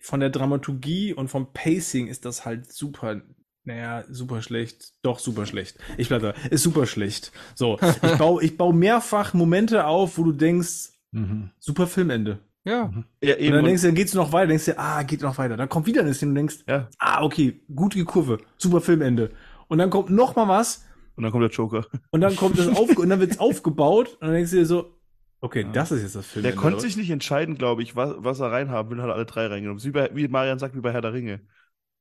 von 0.00 0.20
der 0.20 0.30
Dramaturgie 0.30 1.14
und 1.14 1.28
vom 1.28 1.52
Pacing 1.52 2.08
ist 2.08 2.24
das 2.24 2.44
halt 2.44 2.72
super, 2.72 3.22
naja, 3.64 4.04
super 4.10 4.42
schlecht. 4.42 4.92
Doch, 5.02 5.18
super 5.18 5.46
schlecht. 5.46 5.78
Ich 5.96 6.08
bleib 6.08 6.22
da. 6.22 6.30
Ist 6.50 6.62
super 6.62 6.86
schlecht. 6.86 7.32
So, 7.54 7.78
ich 7.80 8.12
baue, 8.18 8.42
ich 8.44 8.56
baue 8.56 8.74
mehrfach 8.74 9.34
Momente 9.34 9.86
auf, 9.86 10.18
wo 10.18 10.24
du 10.24 10.32
denkst, 10.32 10.90
Mhm. 11.12 11.50
super 11.60 11.86
Filmende. 11.86 12.40
Ja, 12.64 12.90
ja, 13.22 13.34
Und 13.34 13.40
eben, 13.40 13.50
dann 13.52 13.58
und- 13.60 13.64
denkst 13.66 13.82
du, 13.82 13.88
dann 13.88 13.94
geht's 13.94 14.14
noch 14.14 14.32
weiter, 14.32 14.48
denkst 14.48 14.64
du, 14.64 14.78
ah, 14.78 15.02
geht 15.04 15.20
noch 15.22 15.38
weiter. 15.38 15.56
Dann 15.56 15.68
kommt 15.68 15.86
wieder 15.86 16.00
eine 16.00 16.12
Szene 16.14 16.30
und 16.30 16.34
denkst, 16.34 16.56
ja, 16.66 16.88
ah, 16.98 17.22
okay, 17.22 17.60
gute 17.74 18.02
Kurve, 18.04 18.38
super 18.56 18.80
Filmende. 18.80 19.30
Und 19.68 19.78
dann 19.78 19.90
kommt 19.90 20.10
noch 20.10 20.34
mal 20.34 20.48
was 20.48 20.84
und 21.14 21.22
dann 21.22 21.30
kommt 21.30 21.44
der 21.44 21.50
Joker. 21.50 21.86
und 22.10 22.20
dann 22.20 22.34
kommt 22.34 22.58
das 22.58 22.66
auf 22.68 22.96
und 22.96 23.08
dann 23.10 23.20
wird's 23.20 23.38
aufgebaut 23.38 24.14
und 24.20 24.22
dann 24.22 24.32
denkst 24.32 24.50
du 24.50 24.56
dir 24.56 24.66
so, 24.66 24.98
okay, 25.40 25.60
Ja. 25.62 25.68
das 25.72 25.92
ist 25.92 26.02
jetzt 26.02 26.16
das 26.16 26.26
Filmende. 26.26 26.52
Der 26.54 26.60
konnte 26.60 26.80
sich 26.80 26.96
nicht 26.96 27.10
entscheiden, 27.10 27.56
glaube 27.56 27.82
ich, 27.84 27.94
was, 27.94 28.14
was 28.18 28.40
er 28.40 28.50
reinhaben 28.50 28.90
will, 28.90 29.00
hat 29.02 29.08
er 29.10 29.14
alle 29.14 29.26
drei 29.26 29.46
reingenommen. 29.46 29.84
Wie, 29.84 29.90
bei, 29.90 30.10
wie 30.14 30.26
Marian 30.26 30.58
sagt, 30.58 30.74
wie 30.74 30.80
bei 30.80 30.92
Herr 30.92 31.00
der 31.02 31.12
Ringe. 31.12 31.40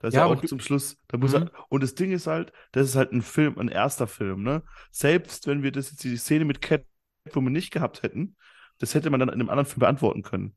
Da 0.03 0.09
ist 0.09 0.17
Ja, 0.17 0.25
ja, 0.27 0.27
auch 0.27 0.43
zum 0.43 0.59
Schluss, 0.61 0.99
da 1.07 1.17
muss 1.17 1.34
Mhm. 1.34 1.39
er, 1.43 1.51
und 1.69 1.84
das 1.84 1.95
Ding 1.95 2.11
ist 2.11 2.27
halt, 2.27 2.53
das 2.73 2.89
ist 2.89 2.95
halt 2.97 3.13
ein 3.13 3.23
Film, 3.23 3.57
ein 3.57 3.69
erster 3.69 4.07
Film, 4.07 4.43
ne? 4.43 4.63
Selbst 4.91 5.47
wenn 5.47 5.63
wir 5.63 5.71
das 5.73 5.91
jetzt, 5.91 6.03
die 6.05 6.17
Szene 6.17 6.45
mit 6.45 6.61
Catwoman 6.61 7.53
nicht 7.53 7.71
gehabt 7.71 8.03
hätten, 8.03 8.38
das 8.80 8.95
hätte 8.95 9.09
man 9.09 9.19
dann 9.21 9.30
in 9.30 9.35
einem 9.35 9.49
anderen 9.49 9.67
Film 9.67 9.80
beantworten 9.81 10.23
können. 10.23 10.55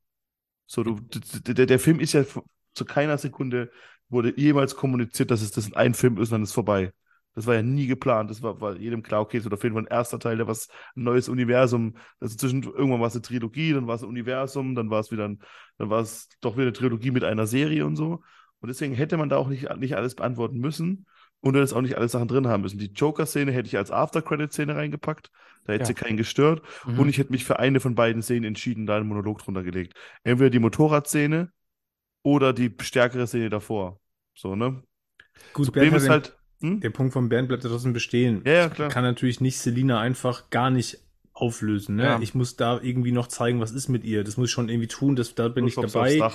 So, 0.66 0.82
du, 0.84 1.00
der, 1.54 1.66
der 1.66 1.78
Film 1.78 2.00
ist 2.00 2.12
ja 2.12 2.24
zu 2.74 2.84
keiner 2.84 3.18
Sekunde 3.18 3.70
wurde 4.08 4.34
jemals 4.38 4.76
kommuniziert, 4.76 5.30
dass 5.30 5.42
es 5.42 5.50
das 5.52 5.72
ein 5.74 5.94
Film 5.94 6.18
ist 6.18 6.28
und 6.28 6.32
dann 6.34 6.42
ist 6.44 6.52
vorbei. 6.52 6.92
Das 7.34 7.46
war 7.46 7.54
ja 7.54 7.62
nie 7.62 7.86
geplant. 7.86 8.30
Das 8.30 8.42
war, 8.42 8.60
war 8.60 8.76
jedem 8.76 9.02
klar, 9.02 9.20
okay, 9.20 9.38
es 9.38 9.44
wird 9.44 9.52
auf 9.54 9.62
jeden 9.62 9.74
Fall 9.74 9.84
ein 9.84 9.88
erster 9.88 10.18
Teil, 10.18 10.36
der 10.38 10.46
was 10.46 10.68
ein 10.96 11.02
neues 11.04 11.28
Universum. 11.28 11.96
Also 12.20 12.36
zwischen 12.36 12.62
irgendwann 12.62 13.00
war 13.00 13.08
es 13.08 13.14
eine 13.14 13.22
Trilogie, 13.22 13.72
dann 13.72 13.86
war 13.86 13.96
es 13.96 14.02
ein 14.02 14.08
Universum, 14.08 14.74
dann 14.74 14.90
war 14.90 15.00
es 15.00 15.10
wieder 15.10 15.26
ein, 15.28 15.40
dann 15.78 15.90
war 15.90 16.00
es 16.00 16.28
doch 16.40 16.54
wieder 16.56 16.64
eine 16.64 16.72
Trilogie 16.72 17.10
mit 17.10 17.24
einer 17.24 17.46
Serie 17.46 17.84
und 17.84 17.96
so. 17.96 18.22
Und 18.60 18.68
deswegen 18.68 18.94
hätte 18.94 19.16
man 19.16 19.28
da 19.28 19.36
auch 19.36 19.48
nicht, 19.48 19.68
nicht 19.78 19.96
alles 19.96 20.14
beantworten 20.14 20.58
müssen 20.58 21.06
und 21.40 21.52
dann 21.54 21.62
jetzt 21.62 21.72
auch 21.74 21.82
nicht 21.82 21.96
alle 21.96 22.08
Sachen 22.08 22.28
drin 22.28 22.46
haben 22.48 22.62
müssen. 22.62 22.78
Die 22.78 22.92
Joker-Szene 22.92 23.52
hätte 23.52 23.68
ich 23.68 23.76
als 23.76 23.90
After-Credit-Szene 23.90 24.74
reingepackt. 24.74 25.30
Da 25.64 25.72
hätte 25.74 25.82
Ja. 25.82 25.86
sie 25.86 25.94
keinen 25.94 26.16
gestört. 26.16 26.62
Mhm. 26.86 26.98
Und 26.98 27.08
ich 27.08 27.18
hätte 27.18 27.32
mich 27.32 27.44
für 27.44 27.58
eine 27.58 27.80
von 27.80 27.94
beiden 27.94 28.22
Szenen 28.22 28.44
entschieden, 28.44 28.86
da 28.86 28.96
einen 28.96 29.08
Monolog 29.08 29.38
drunter 29.42 29.62
gelegt. 29.62 29.94
Entweder 30.24 30.50
die 30.50 30.58
Motorradszene 30.58 31.50
oder 32.22 32.52
die 32.52 32.74
stärkere 32.80 33.26
Szene 33.26 33.50
davor. 33.50 34.00
So, 34.34 34.56
ne? 34.56 34.82
Gut, 35.52 35.66
Das 35.66 35.72
Problem 35.72 35.90
Bernd 35.90 36.02
ist 36.02 36.08
halt, 36.08 36.36
hm? 36.60 36.80
der 36.80 36.90
Punkt 36.90 37.12
von 37.12 37.28
Bernd 37.28 37.48
bleibt 37.48 37.64
ja 37.64 37.70
trotzdem 37.70 37.92
bestehen. 37.92 38.42
Ja, 38.46 38.52
ja, 38.52 38.68
klar. 38.68 38.88
Kann 38.88 39.04
natürlich 39.04 39.40
nicht 39.40 39.58
Selina 39.58 40.00
einfach 40.00 40.50
gar 40.50 40.70
nicht 40.70 40.98
auflösen. 41.32 41.96
Ne? 41.96 42.04
Ja. 42.04 42.18
Ich 42.20 42.34
muss 42.34 42.56
da 42.56 42.80
irgendwie 42.80 43.12
noch 43.12 43.26
zeigen, 43.26 43.60
was 43.60 43.72
ist 43.72 43.88
mit 43.88 44.04
ihr. 44.04 44.24
Das 44.24 44.36
muss 44.38 44.48
ich 44.48 44.52
schon 44.52 44.68
irgendwie 44.70 44.88
tun, 44.88 45.16
das, 45.16 45.34
da 45.34 45.48
bin 45.48 45.64
Nur 45.64 45.68
ich 45.68 45.74
dabei. 45.74 46.30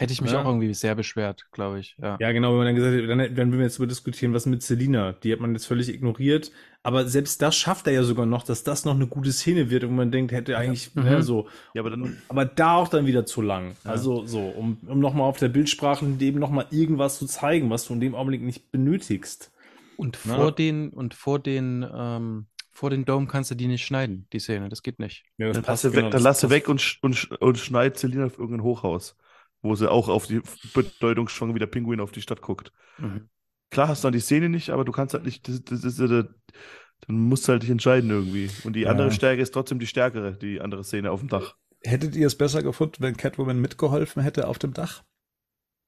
Hätte 0.00 0.14
ich 0.14 0.22
mich 0.22 0.32
Ja. 0.32 0.40
auch 0.40 0.46
irgendwie 0.46 0.72
sehr 0.72 0.94
beschwert, 0.94 1.44
glaube 1.52 1.78
ich. 1.78 1.94
Ja. 2.00 2.16
Ja, 2.18 2.32
genau, 2.32 2.52
wenn 2.52 2.56
man 2.56 2.66
dann 2.68 2.74
gesagt 2.74 2.94
hätte, 2.96 3.06
dann, 3.06 3.18
dann 3.18 3.36
würden 3.36 3.58
wir 3.58 3.64
jetzt 3.64 3.76
über 3.76 3.86
diskutieren, 3.86 4.32
was 4.32 4.46
mit 4.46 4.62
Selina. 4.62 5.12
Die 5.12 5.30
hat 5.30 5.40
man 5.40 5.52
jetzt 5.52 5.66
völlig 5.66 5.90
ignoriert. 5.90 6.50
Aber 6.82 7.06
selbst 7.06 7.42
das 7.42 7.54
schafft 7.54 7.86
er 7.86 7.92
ja 7.92 8.02
sogar 8.02 8.24
noch, 8.24 8.42
dass 8.42 8.64
das 8.64 8.86
noch 8.86 8.94
eine 8.94 9.06
gute 9.06 9.30
Szene 9.30 9.68
wird, 9.68 9.86
wo 9.86 9.90
man 9.90 10.10
denkt, 10.10 10.32
hätte 10.32 10.56
eigentlich 10.56 10.94
Mhm. 10.94 11.02
ne, 11.02 11.22
so. 11.22 11.48
Ja, 11.74 11.82
aber 11.82 11.90
dann, 11.90 12.16
Aber 12.28 12.46
da 12.46 12.76
auch 12.76 12.88
dann 12.88 13.04
wieder 13.04 13.26
zu 13.26 13.42
lang. 13.42 13.76
Ja. 13.84 13.90
Also 13.90 14.24
so, 14.24 14.40
um, 14.40 14.78
um 14.86 15.00
nochmal 15.00 15.24
auf 15.28 15.38
der 15.38 15.50
Bildsprache 15.50 16.06
eben 16.20 16.38
nochmal 16.40 16.64
irgendwas 16.70 17.18
zu 17.18 17.26
zeigen, 17.26 17.68
was 17.68 17.86
du 17.86 17.92
in 17.92 18.00
dem 18.00 18.14
Augenblick 18.14 18.40
nicht 18.40 18.72
benötigst. 18.72 19.52
Und 19.98 20.18
Na? 20.24 20.36
vor 20.36 20.52
den, 20.52 20.88
und 20.88 21.12
vor 21.12 21.38
den, 21.38 21.86
ähm, 21.94 22.46
vor 22.72 22.88
den 22.88 23.04
Dome 23.04 23.26
kannst 23.26 23.50
du 23.50 23.54
die 23.54 23.66
nicht 23.66 23.84
schneiden, 23.84 24.26
die 24.32 24.38
Szene. 24.38 24.70
Das 24.70 24.82
geht 24.82 24.98
nicht. 24.98 25.24
Ja, 25.36 25.48
das 25.48 25.56
dann 25.56 25.64
passt 25.64 25.84
lass 25.84 25.92
sie 25.92 25.96
genau, 25.96 26.06
weg, 26.06 26.12
dann 26.12 26.22
lass 26.22 26.40
sie 26.40 26.48
weg 26.48 26.68
und, 26.70 26.80
sch- 26.80 26.96
und, 27.02 27.14
sch- 27.14 27.36
und 27.36 27.58
schneid 27.58 27.98
Selina 27.98 28.24
auf 28.24 28.38
irgendein 28.38 28.62
Hochhaus. 28.62 29.14
Wo 29.62 29.74
sie 29.74 29.90
auch 29.90 30.08
auf 30.08 30.26
die 30.26 30.40
Bedeutung 30.74 31.28
schon 31.28 31.54
wie 31.54 31.58
der 31.58 31.66
Pinguin 31.66 32.00
auf 32.00 32.12
die 32.12 32.22
Stadt 32.22 32.40
guckt. 32.42 32.72
Mhm. 32.98 33.28
Klar 33.70 33.88
hast 33.88 34.02
du 34.02 34.06
dann 34.06 34.12
die 34.14 34.20
Szene 34.20 34.48
nicht, 34.48 34.70
aber 34.70 34.84
du 34.84 34.92
kannst 34.92 35.14
halt 35.14 35.24
nicht, 35.24 35.46
das, 35.48 35.62
das, 35.62 35.80
das, 35.82 35.96
das, 35.96 36.08
dann 36.08 37.16
musst 37.20 37.46
du 37.46 37.52
halt 37.52 37.62
dich 37.62 37.70
entscheiden 37.70 38.10
irgendwie. 38.10 38.50
Und 38.64 38.74
die 38.74 38.80
Ja. 38.82 38.90
andere 38.90 39.12
Stärke 39.12 39.40
ist 39.42 39.52
trotzdem 39.54 39.78
die 39.78 39.86
stärkere, 39.86 40.32
die 40.36 40.60
andere 40.60 40.82
Szene 40.84 41.10
auf 41.10 41.20
dem 41.20 41.28
Dach. 41.28 41.56
Hättet 41.82 42.14
ihr 42.16 42.26
es 42.26 42.36
besser 42.36 42.62
gefunden, 42.62 42.96
wenn 42.98 43.16
Catwoman 43.16 43.60
mitgeholfen 43.60 44.22
hätte 44.22 44.48
auf 44.48 44.58
dem 44.58 44.74
Dach? 44.74 45.02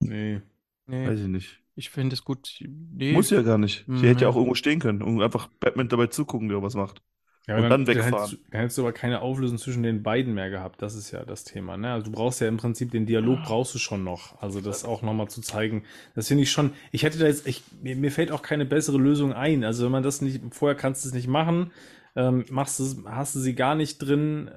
Nee. 0.01 0.41
Nee, 0.87 1.07
Weiß 1.07 1.21
ich 1.21 1.27
nicht. 1.29 1.61
ich 1.75 1.91
finde 1.91 2.15
es 2.15 2.25
gut. 2.25 2.49
Nee, 2.93 3.13
Muss 3.13 3.31
ja 3.31 3.43
gar 3.43 3.59
nicht. 3.59 3.85
Sie 3.87 3.93
Mhm. 3.93 4.01
hätte 4.05 4.23
ja 4.23 4.29
auch 4.29 4.37
irgendwo 4.37 4.55
stehen 4.55 4.81
können 4.81 5.03
und 5.03 5.21
einfach 5.23 5.49
Batman 5.61 5.89
dabei 5.89 6.07
zugucken, 6.07 6.49
der 6.49 6.63
was 6.63 6.75
macht. 6.75 7.03
Ja, 7.49 7.57
Und 7.57 7.69
dann 7.69 7.87
dann 7.87 7.87
wegfahren. 7.87 8.05
hättest, 8.05 8.33
du- 8.33 8.37
dann 8.51 8.61
hättest 8.61 8.79
du 8.79 8.83
aber 8.83 8.93
keine 8.93 9.21
Auflösung 9.21 9.59
zwischen 9.59 9.83
den 9.83 10.03
beiden 10.05 10.33
mehr 10.35 10.49
gehabt. 10.49 10.81
Das 10.81 10.95
ist 10.95 11.11
ja 11.11 11.25
das 11.25 11.43
Thema. 11.43 11.77
Ne? 11.77 11.93
Also 11.93 12.07
du 12.07 12.13
brauchst 12.13 12.41
ja 12.41 12.47
im 12.47 12.57
Prinzip 12.57 12.93
den 12.93 13.05
Dialog 13.05 13.43
brauchst 13.43 13.75
du 13.75 13.79
schon 13.79 14.05
noch. 14.05 14.41
Also 14.41 14.61
das 14.61 14.85
auch 14.85 15.03
nochmal 15.03 15.29
zu 15.29 15.41
zeigen. 15.41 15.85
Das 16.15 16.29
finde 16.29 16.45
ich 16.45 16.53
schon. 16.53 16.73
Ich 16.93 17.03
hätte 17.03 17.19
da 17.19 17.27
jetzt, 17.27 17.47
ich, 17.49 17.63
mir, 17.83 17.97
mir 17.97 18.13
fällt 18.13 18.31
auch 18.31 18.43
keine 18.43 18.65
bessere 18.65 18.99
Lösung 18.99 19.33
ein. 19.33 19.65
Also 19.65 19.85
wenn 19.85 19.93
man 19.93 20.05
das 20.05 20.21
nicht, 20.23 20.41
vorher 20.55 20.77
kannst 20.77 21.05
du 21.05 21.09
es 21.09 21.15
nicht 21.15 21.27
machen, 21.27 21.73
ähm, 22.15 22.45
machst 22.51 22.79
du, 22.79 23.05
hast 23.07 23.35
du 23.35 23.41
sie 23.41 23.55
gar 23.57 23.75
nicht 23.75 23.99
drin, 23.99 24.49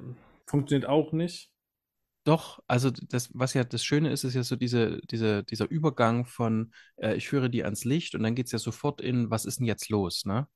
funktioniert 0.45 0.87
auch 0.87 1.11
nicht. 1.11 1.49
Doch, 2.23 2.59
also 2.67 2.89
das, 2.91 3.29
was 3.33 3.53
ja 3.53 3.63
das 3.63 3.83
Schöne 3.83 4.09
ist, 4.11 4.23
ist 4.23 4.33
ja 4.33 4.43
so 4.43 4.55
diese, 4.55 4.99
diese, 5.11 5.43
dieser 5.43 5.69
Übergang 5.69 6.25
von 6.25 6.71
äh, 6.97 7.15
ich 7.15 7.27
führe 7.27 7.49
die 7.51 7.63
ans 7.63 7.83
Licht 7.85 8.15
und 8.15 8.23
dann 8.23 8.33
geht 8.35 8.47
es 8.47 8.51
ja 8.51 8.59
sofort 8.59 8.99
in, 9.01 9.29
was 9.29 9.45
ist 9.45 9.59
denn 9.59 9.67
jetzt 9.67 9.89
los, 9.89 10.25
ne? 10.25 10.47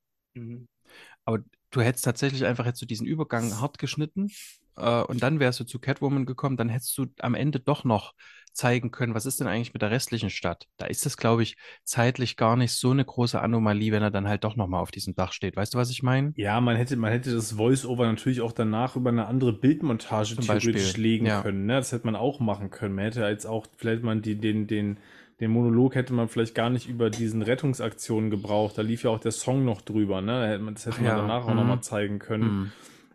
Aber 1.25 1.39
du 1.71 1.81
hättest 1.81 2.05
tatsächlich 2.05 2.45
einfach 2.45 2.65
jetzt 2.65 2.79
so 2.79 2.85
diesen 2.85 3.07
Übergang 3.07 3.59
hart 3.59 3.77
geschnitten 3.77 4.29
äh, 4.75 5.01
und 5.03 5.23
dann 5.23 5.39
wärst 5.39 5.59
du 5.59 5.63
zu 5.63 5.79
Catwoman 5.79 6.25
gekommen, 6.25 6.57
dann 6.57 6.69
hättest 6.69 6.97
du 6.97 7.07
am 7.19 7.35
Ende 7.35 7.59
doch 7.59 7.83
noch 7.83 8.13
zeigen 8.53 8.91
können, 8.91 9.13
was 9.13 9.25
ist 9.25 9.39
denn 9.39 9.47
eigentlich 9.47 9.73
mit 9.73 9.81
der 9.81 9.91
restlichen 9.91 10.29
Stadt? 10.29 10.67
Da 10.77 10.87
ist 10.87 11.05
das, 11.05 11.17
glaube 11.17 11.43
ich, 11.43 11.55
zeitlich 11.83 12.35
gar 12.35 12.55
nicht 12.57 12.73
so 12.73 12.91
eine 12.91 13.05
große 13.05 13.39
Anomalie, 13.39 13.91
wenn 13.91 14.03
er 14.03 14.11
dann 14.11 14.27
halt 14.27 14.43
doch 14.43 14.55
nochmal 14.55 14.81
auf 14.81 14.91
diesem 14.91 15.15
Dach 15.15 15.33
steht. 15.33 15.55
Weißt 15.55 15.73
du, 15.73 15.77
was 15.77 15.91
ich 15.91 16.03
meine? 16.03 16.33
Ja, 16.35 16.59
man 16.59 16.75
hätte, 16.75 16.97
man 16.97 17.11
hätte 17.11 17.33
das 17.33 17.53
Voice-Over 17.53 18.07
natürlich 18.07 18.41
auch 18.41 18.51
danach 18.51 18.95
über 18.95 19.11
eine 19.11 19.27
andere 19.27 19.53
Bildmontage 19.53 20.35
Zum 20.35 20.45
theoretisch 20.45 20.83
Beispiel, 20.87 21.03
legen 21.03 21.25
ja. 21.25 21.41
können. 21.41 21.65
Ne? 21.67 21.75
Das 21.75 21.91
hätte 21.91 22.05
man 22.05 22.15
auch 22.15 22.39
machen 22.39 22.69
können. 22.69 22.95
Man 22.95 23.05
hätte 23.05 23.21
jetzt 23.21 23.45
auch, 23.45 23.67
vielleicht 23.77 24.03
man 24.03 24.21
die, 24.21 24.35
den, 24.35 24.67
den, 24.67 24.97
den 25.39 25.51
Monolog 25.51 25.95
hätte 25.95 26.13
man 26.13 26.27
vielleicht 26.27 26.53
gar 26.55 26.69
nicht 26.69 26.87
über 26.89 27.09
diesen 27.09 27.41
Rettungsaktionen 27.41 28.29
gebraucht. 28.29 28.77
Da 28.77 28.81
lief 28.81 29.03
ja 29.03 29.09
auch 29.09 29.19
der 29.19 29.31
Song 29.31 29.63
noch 29.65 29.81
drüber. 29.81 30.21
Ne? 30.21 30.31
Da 30.41 30.47
hätte 30.47 30.63
man- 30.63 30.73
Das 30.73 30.85
hätte 30.85 30.97
man 30.97 31.05
Ja, 31.05 31.15
danach 31.17 31.45
auch 31.45 31.49
mhm. 31.51 31.55
nochmal 31.57 31.81
zeigen 31.81 32.19
können. 32.19 32.43
Hm. 32.43 32.71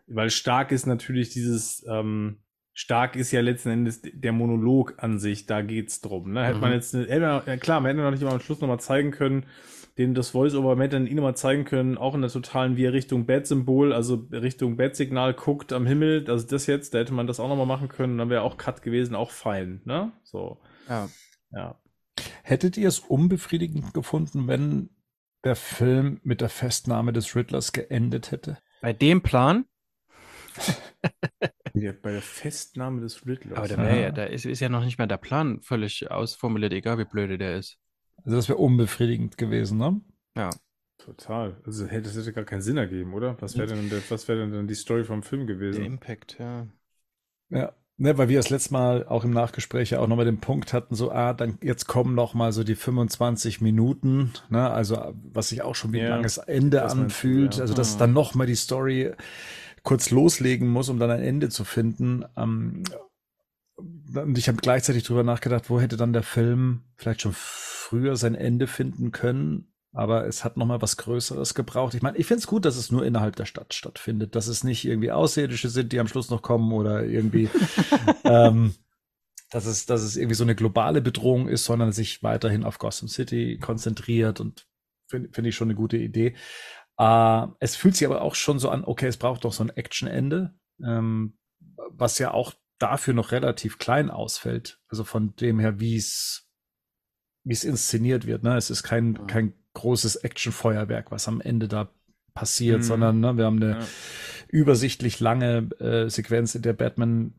Weil 0.07 0.31
stark 0.31 0.73
ist 0.73 0.87
natürlich 0.87 1.31
dieses, 1.31 1.85
ähm, 1.89 2.39
stark 2.73 3.15
ist 3.17 3.31
ja 3.31 3.41
letzten 3.41 3.71
Endes 3.71 4.03
der 4.03 4.33
Monolog 4.33 4.95
an 4.99 5.19
sich, 5.19 5.47
da 5.47 5.63
geht's 5.63 6.01
drum. 6.01 6.33
Ne? 6.33 6.45
Hätte 6.45 6.59
man 6.59 6.71
Mhm. 6.71 6.75
jetzt, 6.77 6.93
hätte 6.95 7.21
man, 7.21 7.61
klar, 7.61 7.81
man 7.81 7.91
hätte 7.91 8.03
noch 8.03 8.11
nicht 8.11 8.23
mal 8.23 8.33
am 8.33 8.41
Schluss 8.41 8.61
nochmal 8.61 8.81
zeigen 8.81 9.11
können, 9.13 9.47
den 9.97 10.13
das 10.15 10.31
Voice-Over, 10.31 10.71
man 10.75 10.81
hätte 10.83 10.97
dann 10.97 11.07
ihn 11.07 11.15
nochmal 11.17 11.37
zeigen 11.37 11.65
können, 11.65 11.97
auch 11.97 12.15
in 12.17 12.21
der 12.21 12.31
totalen, 12.31 12.77
wie 12.77 12.85
er 12.85 12.93
Richtung 12.93 13.27
Bat-Symbol, 13.27 13.93
also 13.93 14.27
Richtung 14.33 14.77
Bat-Signal 14.77 15.35
guckt 15.35 15.73
am 15.73 15.87
Himmel, 15.87 16.25
also 16.29 16.45
das 16.49 16.67
jetzt, 16.67 16.95
da 16.95 16.99
hätte 16.99 17.15
man 17.15 17.29
das 17.29 17.39
auch 17.39 17.49
nochmal 17.49 17.67
machen 17.67 17.89
können, 17.89 18.19
dann 18.19 18.29
wäre 18.29 18.43
auch 18.43 18.57
Cut 18.57 18.83
gewesen, 18.83 19.15
auch 19.15 19.31
fein, 19.31 19.83
ne? 19.85 20.11
So, 20.25 20.59
Ja. 20.89 21.09
ja. 21.53 21.77
Hättet 22.47 22.77
ihr 22.77 22.89
es 22.89 22.99
unbefriedigend 23.01 23.95
gefunden, 23.95 24.47
wenn 24.49 24.91
der 25.45 25.57
Film 25.57 26.21
mit 26.25 26.41
der 26.43 26.51
Festnahme 26.51 27.13
des 27.15 27.35
Riddlers 27.35 27.73
geendet 27.73 28.31
hätte? 28.31 28.59
Bei 28.83 28.93
dem 28.93 29.23
Plan, 29.23 29.65
Ja, 31.75 31.93
Bei 32.01 32.13
der 32.13 32.23
Festnahme 32.23 33.01
des 33.01 33.27
Riddlers. 33.27 33.59
aber 33.59 33.67
da, 33.69 33.75
Ja. 33.77 33.83
wär 33.83 34.01
ja, 34.01 34.11
da 34.13 34.25
ist, 34.25 34.45
ist 34.47 34.61
ja 34.61 34.69
noch 34.69 34.85
nicht 34.85 34.99
mal 34.99 35.09
der 35.09 35.17
Plan 35.17 35.61
völlig 35.63 36.09
ausformuliert, 36.11 36.73
egal 36.73 36.99
wie 36.99 37.05
blöde 37.05 37.37
der 37.39 37.57
ist. 37.57 37.79
Also 38.25 38.37
das 38.37 38.49
wäre 38.49 38.59
unbefriedigend 38.59 39.37
gewesen, 39.37 39.79
ne? 39.79 40.01
Ja. 40.37 40.51
Total. 40.99 41.61
Also 41.67 41.87
hätte, 41.87 42.03
das 42.09 42.17
hätte 42.17 42.33
gar 42.33 42.45
keinen 42.45 42.63
Sinn 42.63 42.77
ergeben, 42.77 43.13
oder? 43.15 43.37
Was 43.41 43.59
wäre 43.59 43.69
denn, 43.75 43.91
der- 43.91 44.03
was 44.09 44.29
wäre 44.29 44.39
denn 44.41 44.53
dann 44.53 44.69
die 44.69 44.75
Story 44.75 45.05
vom 45.05 45.23
Film 45.23 45.47
Der 45.47 45.57
gewesen? 45.57 45.85
Impact, 45.85 46.39
ja. 46.39 46.69
Ja. 47.51 47.75
Ne, 47.97 48.19
weil 48.19 48.29
wir 48.29 48.39
das 48.39 48.51
letzte 48.51 48.73
Mal 48.73 49.07
auch 49.07 49.23
im 49.25 49.31
Nachgespräch 49.31 49.91
ja 49.91 50.01
auch 50.01 50.09
nochmal 50.09 50.25
den 50.25 50.41
Punkt 50.41 50.73
hatten, 50.73 50.97
so, 50.97 51.13
ah, 51.13 51.33
dann 51.33 51.59
jetzt 51.63 51.87
kommen 51.87 52.17
noch 52.17 52.35
mal 52.35 52.53
so 52.53 52.65
die 52.65 52.75
25 52.75 53.61
Minuten, 53.61 54.33
ne, 54.49 54.69
also 54.69 55.15
was 55.33 55.51
sich 55.51 55.63
auch 55.63 55.77
schon 55.77 55.93
wie 55.93 55.99
ein 55.99 56.07
Ja, 56.07 56.09
langes 56.09 56.39
Ende 56.39 56.79
das 56.81 56.97
meinst 56.97 57.23
du, 57.23 57.29
anfühlt, 57.29 57.55
ja. 57.55 57.61
also 57.61 57.73
dass 57.73 57.95
Mhm. 57.95 57.99
dann 57.99 58.13
noch 58.13 58.35
mal 58.35 58.47
die 58.49 58.57
Story 58.57 59.13
kurz 59.85 60.11
loslegen 60.11 60.69
muss, 60.69 60.89
um 60.89 60.99
dann 60.99 61.11
ein 61.11 61.23
Ende 61.23 61.51
zu 61.51 61.65
finden. 61.65 62.25
Ähm, 62.37 62.83
und 63.77 64.39
ich 64.39 64.49
habe 64.49 64.59
gleichzeitig 64.59 65.05
drüber 65.05 65.23
nachgedacht, 65.25 65.71
wo 65.71 65.81
hätte 65.81 65.97
dann 65.97 66.13
der 66.13 66.23
Film 66.23 66.83
vielleicht 66.97 67.23
schon 67.23 67.33
früher 67.35 68.17
sein 68.17 68.35
Ende 68.35 68.67
finden 68.67 69.11
können, 69.13 69.74
aber 69.95 70.27
es 70.27 70.45
hat 70.45 70.57
noch 70.57 70.67
mal 70.67 70.83
was 70.83 70.97
Größeres 70.97 71.55
gebraucht. 71.55 71.95
Ich 71.95 72.03
meine, 72.03 72.19
ich 72.19 72.27
finde 72.27 72.41
es 72.41 72.49
gut, 72.49 72.65
dass 72.65 72.77
es 72.77 72.91
nur 72.91 73.07
innerhalb 73.07 73.37
der 73.37 73.47
Stadt 73.47 73.73
stattfindet, 73.73 74.35
dass 74.35 74.49
es 74.49 74.65
nicht 74.65 74.85
irgendwie 74.85 75.13
Außerirdische 75.13 75.69
sind, 75.69 75.93
die 75.93 76.01
am 76.01 76.09
Schluss 76.09 76.31
noch 76.31 76.43
kommen 76.43 76.73
oder 76.73 77.05
irgendwie, 77.05 77.49
ähm, 78.25 78.75
dass 79.51 79.67
es, 79.67 79.87
dass 79.87 80.03
es 80.03 80.17
irgendwie 80.17 80.35
so 80.35 80.43
eine 80.43 80.57
globale 80.57 81.01
Bedrohung 81.01 81.47
ist, 81.47 81.65
sondern 81.65 81.93
sich 81.93 82.25
weiterhin 82.25 82.65
auf 82.65 82.79
Gotham 82.79 83.09
City 83.09 83.59
konzentriert 83.61 84.41
und 84.41 84.67
finde 85.07 85.31
find 85.33 85.47
ich 85.47 85.55
schon 85.55 85.69
eine 85.69 85.77
gute 85.77 85.97
Idee. 85.97 86.35
Äh, 86.99 87.47
es 87.61 87.77
fühlt 87.77 87.95
sich 87.95 88.07
aber 88.07 88.23
auch 88.23 88.35
schon 88.35 88.59
so 88.59 88.71
an, 88.71 88.85
okay, 88.85 89.07
es 89.07 89.17
braucht 89.17 89.45
doch 89.45 89.53
so 89.53 89.63
ein 89.63 89.71
Actionende, 89.71 90.59
ähm, 90.85 91.39
was 91.91 92.19
ja 92.19 92.33
auch 92.33 92.53
dafür 92.81 93.15
noch 93.15 93.31
relativ 93.31 93.79
klein 93.79 94.11
ausfällt. 94.11 94.81
Also 94.89 95.05
von 95.05 95.37
dem 95.37 95.61
her, 95.61 95.79
wie 95.79 95.97
es 95.97 96.51
wie 97.45 97.53
es 97.53 97.63
inszeniert 97.65 98.27
wird. 98.27 98.43
Ne? 98.43 98.57
Es 98.57 98.71
ist 98.71 98.83
kein, 98.83 99.27
kein 99.27 99.53
großes 99.75 100.17
Actionfeuerwerk, 100.17 101.11
was 101.11 101.29
am 101.29 101.41
Ende 101.41 101.69
da 101.69 101.91
passiert, 102.33 102.79
Mhm. 102.81 102.83
sondern 102.85 103.21
ne, 103.21 103.37
wir 103.37 103.45
haben 103.45 103.63
eine 103.63 103.73
Ja. 103.81 103.87
übersichtlich 104.49 105.21
lange 105.21 105.69
äh, 105.81 106.09
Sequenz, 106.09 106.55
in 106.55 106.63
der 106.63 106.73
Batman 106.73 107.35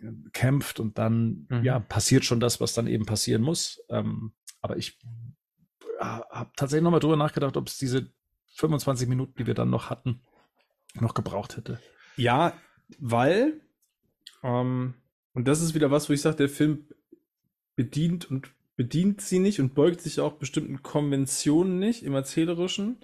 äh, 0.00 0.06
kämpft 0.32 0.78
und 0.80 0.98
dann 0.98 1.46
Mhm. 1.50 1.64
ja 1.64 1.78
passiert 1.80 2.24
schon 2.24 2.38
das, 2.40 2.60
was 2.60 2.74
dann 2.74 2.86
eben 2.86 3.06
passieren 3.06 3.42
muss. 3.42 3.80
Ähm, 3.88 4.32
aber 4.60 4.76
ich 4.76 4.98
habe 6.00 6.50
tatsächlich 6.56 6.84
nochmal 6.84 7.00
drüber 7.00 7.16
nachgedacht, 7.16 7.56
ob 7.56 7.68
es 7.68 7.78
diese 7.78 8.10
25 8.56 9.08
Minuten, 9.08 9.34
die 9.38 9.46
wir 9.46 9.54
dann 9.54 9.70
noch 9.70 9.90
hatten, 9.90 10.20
noch 10.94 11.14
gebraucht 11.14 11.56
hätte. 11.56 11.80
Ja, 12.16 12.52
weil, 12.98 13.60
ähm, 14.42 14.94
und 15.32 15.48
das 15.48 15.60
ist 15.60 15.74
wieder 15.74 15.90
was, 15.90 16.08
wo 16.08 16.12
ich 16.12 16.20
sage, 16.20 16.36
der 16.36 16.48
Film 16.48 16.88
bedient 17.76 18.30
und 18.30 18.50
bedient 18.76 19.20
sie 19.20 19.38
nicht 19.38 19.58
und 19.58 19.74
beugt 19.74 20.00
sich 20.00 20.20
auch 20.20 20.34
bestimmten 20.34 20.82
Konventionen 20.82 21.78
nicht 21.78 22.02
im 22.02 22.14
Erzählerischen, 22.14 22.98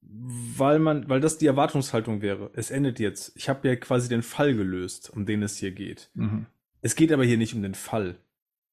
weil 0.00 0.78
man, 0.78 1.08
weil 1.08 1.20
das 1.20 1.38
die 1.38 1.46
Erwartungshaltung 1.46 2.22
wäre. 2.22 2.50
Es 2.54 2.70
endet 2.70 2.98
jetzt. 2.98 3.32
Ich 3.36 3.48
habe 3.48 3.68
ja 3.68 3.76
quasi 3.76 4.08
den 4.08 4.22
Fall 4.22 4.54
gelöst, 4.54 5.10
um 5.10 5.26
den 5.26 5.42
es 5.42 5.58
hier 5.58 5.72
geht. 5.72 6.10
Mhm. 6.14 6.46
Es 6.80 6.94
geht 6.94 7.12
aber 7.12 7.24
hier 7.24 7.36
nicht 7.36 7.54
um 7.54 7.62
den 7.62 7.74
Fall. 7.74 8.16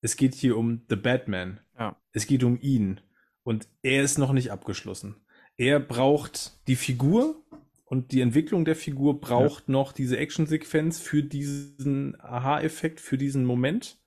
Es 0.01 0.15
geht 0.15 0.35
hier 0.35 0.55
um 0.57 0.83
The 0.87 0.95
Batman. 0.95 1.59
Ja. 1.77 1.99
Es 2.13 2.27
geht 2.27 2.43
um 2.43 2.59
ihn. 2.61 3.01
Und 3.43 3.67
er 3.81 4.03
ist 4.03 4.17
noch 4.17 4.31
nicht 4.31 4.51
abgeschlossen. 4.51 5.15
Er 5.57 5.79
braucht 5.79 6.67
die 6.67 6.75
Figur 6.75 7.43
und 7.85 8.11
die 8.11 8.21
Entwicklung 8.21 8.65
der 8.65 8.75
Figur 8.75 9.19
braucht 9.19 9.69
noch 9.69 9.91
diese 9.91 10.17
Actionsequenz 10.17 10.99
für 10.99 11.23
diesen 11.23 12.19
Aha-Effekt, 12.19 12.99
für 12.99 13.17
diesen 13.17 13.45
Moment. 13.45 13.97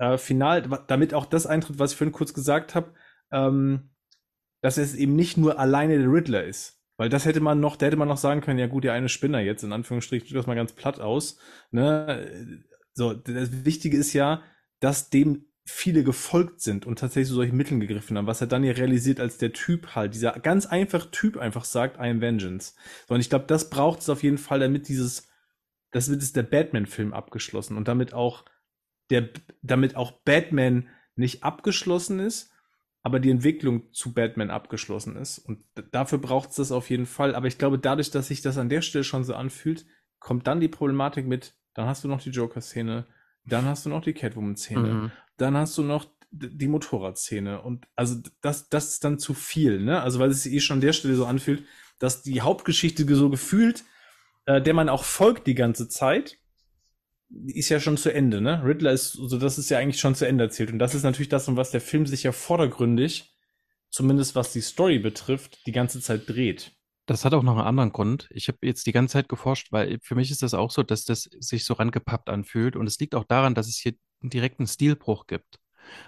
Äh, 0.00 0.16
final, 0.16 0.62
damit 0.86 1.12
auch 1.12 1.26
das 1.26 1.46
eintritt, 1.46 1.78
was 1.78 1.92
ich 1.92 1.98
vorhin 1.98 2.14
kurz 2.14 2.32
gesagt 2.32 2.74
habe, 2.74 2.94
ähm, 3.30 3.90
dass 4.62 4.78
es 4.78 4.94
eben 4.94 5.14
nicht 5.14 5.36
nur 5.36 5.58
alleine 5.58 5.98
der 5.98 6.10
Riddler 6.10 6.42
ist. 6.42 6.80
Weil 6.96 7.10
das 7.10 7.26
hätte 7.26 7.40
man 7.40 7.60
noch, 7.60 7.76
da 7.76 7.84
hätte 7.84 7.98
man 7.98 8.08
noch 8.08 8.16
sagen 8.16 8.40
können, 8.40 8.58
ja 8.58 8.66
gut, 8.66 8.84
der 8.84 8.94
eine 8.94 9.10
Spinner 9.10 9.40
jetzt, 9.40 9.62
in 9.62 9.72
Anführungsstrichen, 9.72 10.26
drückt 10.26 10.38
das 10.38 10.46
mal 10.46 10.54
ganz 10.54 10.72
platt 10.72 11.00
aus. 11.00 11.38
Ne? 11.70 12.64
So, 12.94 13.12
das 13.12 13.66
Wichtige 13.66 13.98
ist 13.98 14.14
ja, 14.14 14.42
dass 14.80 15.10
dem 15.10 15.44
viele 15.66 16.02
gefolgt 16.02 16.62
sind 16.62 16.86
und 16.86 16.98
tatsächlich 16.98 17.28
zu 17.28 17.34
solchen 17.34 17.58
Mitteln 17.58 17.80
gegriffen 17.80 18.16
haben, 18.16 18.26
was 18.26 18.40
er 18.40 18.46
dann 18.46 18.64
ja 18.64 18.72
realisiert, 18.72 19.20
als 19.20 19.36
der 19.36 19.52
Typ 19.52 19.94
halt, 19.94 20.14
dieser 20.14 20.32
ganz 20.32 20.64
einfach 20.64 21.10
Typ 21.10 21.36
einfach 21.36 21.66
sagt, 21.66 21.98
I 21.98 22.08
am 22.08 22.22
Vengeance. 22.22 22.72
So, 23.06 23.14
und 23.14 23.20
ich 23.20 23.28
glaube, 23.28 23.44
das 23.46 23.68
braucht 23.68 24.00
es 24.00 24.08
auf 24.08 24.22
jeden 24.22 24.38
Fall, 24.38 24.60
damit 24.60 24.88
dieses, 24.88 25.28
das 25.92 26.10
wird 26.10 26.22
es 26.22 26.32
der 26.32 26.42
Batman-Film 26.42 27.12
abgeschlossen 27.12 27.76
und 27.76 27.86
damit 27.86 28.14
auch 28.14 28.46
der, 29.10 29.28
damit 29.62 29.96
auch 29.96 30.12
Batman 30.24 30.88
nicht 31.16 31.42
abgeschlossen 31.44 32.20
ist, 32.20 32.52
aber 33.02 33.18
die 33.20 33.30
Entwicklung 33.30 33.92
zu 33.92 34.12
Batman 34.12 34.50
abgeschlossen 34.50 35.16
ist. 35.16 35.38
Und 35.38 35.64
dafür 35.92 36.18
braucht 36.18 36.50
es 36.50 36.56
das 36.56 36.72
auf 36.72 36.90
jeden 36.90 37.06
Fall. 37.06 37.34
Aber 37.34 37.46
ich 37.46 37.58
glaube, 37.58 37.78
dadurch, 37.78 38.10
dass 38.10 38.28
sich 38.28 38.42
das 38.42 38.58
an 38.58 38.68
der 38.68 38.82
Stelle 38.82 39.04
schon 39.04 39.24
so 39.24 39.34
anfühlt, 39.34 39.86
kommt 40.18 40.46
dann 40.46 40.60
die 40.60 40.68
Problematik 40.68 41.26
mit, 41.26 41.54
dann 41.74 41.86
hast 41.86 42.04
du 42.04 42.08
noch 42.08 42.20
die 42.22 42.30
Joker-Szene, 42.30 43.06
dann 43.46 43.64
hast 43.64 43.86
du 43.86 43.90
noch 43.90 44.02
die 44.02 44.12
Catwoman-Szene, 44.12 44.88
Mhm. 44.94 45.12
dann 45.38 45.56
hast 45.56 45.78
du 45.78 45.82
noch 45.82 46.06
die 46.32 46.68
Motorradszene 46.68 47.60
und 47.60 47.88
also 47.96 48.16
das, 48.40 48.68
das 48.68 48.90
ist 48.90 49.04
dann 49.04 49.18
zu 49.18 49.34
viel, 49.34 49.80
ne? 49.80 50.00
Also 50.00 50.20
weil 50.20 50.30
es 50.30 50.44
sich 50.44 50.52
eh 50.52 50.60
schon 50.60 50.76
an 50.76 50.80
der 50.80 50.92
Stelle 50.92 51.16
so 51.16 51.26
anfühlt, 51.26 51.64
dass 51.98 52.22
die 52.22 52.40
Hauptgeschichte 52.40 53.12
so 53.16 53.30
gefühlt, 53.30 53.82
äh, 54.46 54.62
der 54.62 54.74
man 54.74 54.88
auch 54.88 55.02
folgt 55.04 55.46
die 55.48 55.56
ganze 55.56 55.88
Zeit, 55.88 56.38
ist 57.46 57.68
ja 57.68 57.80
schon 57.80 57.96
zu 57.96 58.12
Ende, 58.12 58.40
ne? 58.40 58.62
Riddler 58.64 58.92
ist, 58.92 59.18
also 59.18 59.38
das 59.38 59.58
ist 59.58 59.70
ja 59.70 59.78
eigentlich 59.78 60.00
schon 60.00 60.14
zu 60.14 60.26
Ende 60.26 60.44
erzählt. 60.44 60.72
Und 60.72 60.78
das 60.78 60.94
ist 60.94 61.04
natürlich 61.04 61.28
das, 61.28 61.48
um 61.48 61.56
was 61.56 61.70
der 61.70 61.80
Film 61.80 62.06
sich 62.06 62.24
ja 62.24 62.32
vordergründig, 62.32 63.32
zumindest 63.90 64.34
was 64.34 64.52
die 64.52 64.60
Story 64.60 64.98
betrifft, 64.98 65.66
die 65.66 65.72
ganze 65.72 66.00
Zeit 66.00 66.28
dreht. 66.28 66.72
Das 67.06 67.24
hat 67.24 67.34
auch 67.34 67.42
noch 67.42 67.56
einen 67.56 67.66
anderen 67.66 67.92
Grund. 67.92 68.28
Ich 68.30 68.48
habe 68.48 68.58
jetzt 68.62 68.86
die 68.86 68.92
ganze 68.92 69.14
Zeit 69.14 69.28
geforscht, 69.28 69.72
weil 69.72 69.98
für 70.02 70.14
mich 70.14 70.30
ist 70.30 70.42
das 70.42 70.54
auch 70.54 70.70
so, 70.70 70.82
dass 70.82 71.04
das 71.04 71.22
sich 71.40 71.64
so 71.64 71.74
rangepappt 71.74 72.28
anfühlt. 72.28 72.76
Und 72.76 72.86
es 72.86 72.98
liegt 72.98 73.14
auch 73.14 73.24
daran, 73.24 73.54
dass 73.54 73.68
es 73.68 73.78
hier 73.78 73.94
einen 74.22 74.30
direkten 74.30 74.66
Stilbruch 74.66 75.26
gibt. 75.26 75.58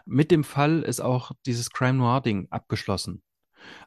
Mit 0.04 0.30
dem 0.30 0.44
Fall 0.44 0.82
ist 0.82 1.00
auch 1.00 1.32
dieses 1.46 1.70
Crime 1.70 1.98
Noir-Ding 1.98 2.48
abgeschlossen. 2.50 3.22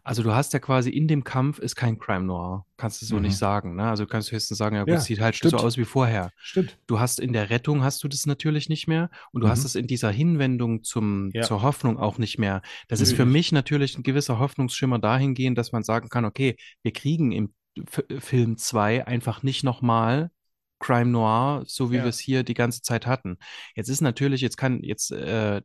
Also 0.04 0.24
du 0.24 0.34
hast 0.34 0.54
ja 0.54 0.60
quasi 0.60 0.90
in 0.90 1.08
dem 1.08 1.24
Kampf 1.24 1.60
ist 1.60 1.76
kein 1.76 1.98
Crime 1.98 2.26
Noir. 2.26 2.66
Kannst 2.78 3.02
du 3.02 3.06
so 3.06 3.16
Mhm. 3.16 3.24
nicht 3.24 3.38
sagen. 3.38 3.76
Ne? 3.76 3.84
Also 3.90 4.06
kannst 4.06 4.30
du 4.32 4.36
höchstens 4.36 4.58
sagen, 4.58 4.76
ja 4.76 4.84
gut, 4.84 4.90
Ja, 4.90 4.96
es 4.98 5.06
sieht 5.06 5.20
halt 5.20 5.36
stimmt. 5.36 5.52
so 5.52 5.58
aus 5.58 5.78
wie 5.78 5.86
vorher. 5.86 6.32
Stimmt. 6.38 6.78
Du 6.88 7.00
hast 7.00 7.20
in 7.20 7.34
der 7.34 7.50
Rettung 7.50 7.84
hast 7.84 8.04
du 8.04 8.08
das 8.08 8.26
natürlich 8.26 8.70
nicht 8.70 8.88
mehr 8.88 9.10
und 9.32 9.42
du 9.42 9.48
hast 9.48 9.60
Mhm. 9.62 9.66
es 9.66 9.76
in 9.76 9.88
dieser 9.88 10.12
Hinwendung 10.12 10.84
zum, 10.84 11.32
Ja. 11.34 11.42
zur 11.44 11.62
Hoffnung 11.62 11.98
auch 11.98 12.18
nicht 12.18 12.38
mehr. 12.38 12.62
Das 12.88 13.02
ist 13.02 13.10
für 13.14 13.20
Natürlich. 13.24 13.34
mich 13.34 13.52
natürlich 13.52 13.98
ein 13.98 14.04
gewisser 14.04 14.40
Hoffnungsschimmer 14.40 15.00
dahingehend, 15.00 15.58
dass 15.58 15.72
man 15.72 15.84
sagen 15.84 16.10
kann, 16.10 16.26
okay, 16.26 16.56
wir 16.84 16.92
kriegen 16.94 17.32
im 17.32 17.54
F 17.78 18.04
Film 18.20 18.58
2 18.58 19.06
einfach 19.06 19.44
nicht 19.44 19.64
nochmal 19.64 20.32
Crime 20.80 21.06
Noir, 21.12 21.64
so 21.68 21.92
wie 21.92 21.98
Ja. 21.98 22.04
wir 22.04 22.10
es 22.10 22.20
hier 22.20 22.44
die 22.44 22.54
ganze 22.54 22.82
Zeit 22.82 23.08
hatten. 23.08 23.38
Jetzt 23.76 23.90
ist 23.90 24.02
natürlich, 24.02 24.42
jetzt 24.42 24.58
kann 24.58 24.82
jetzt, 24.84 25.12
äh, 25.12 25.62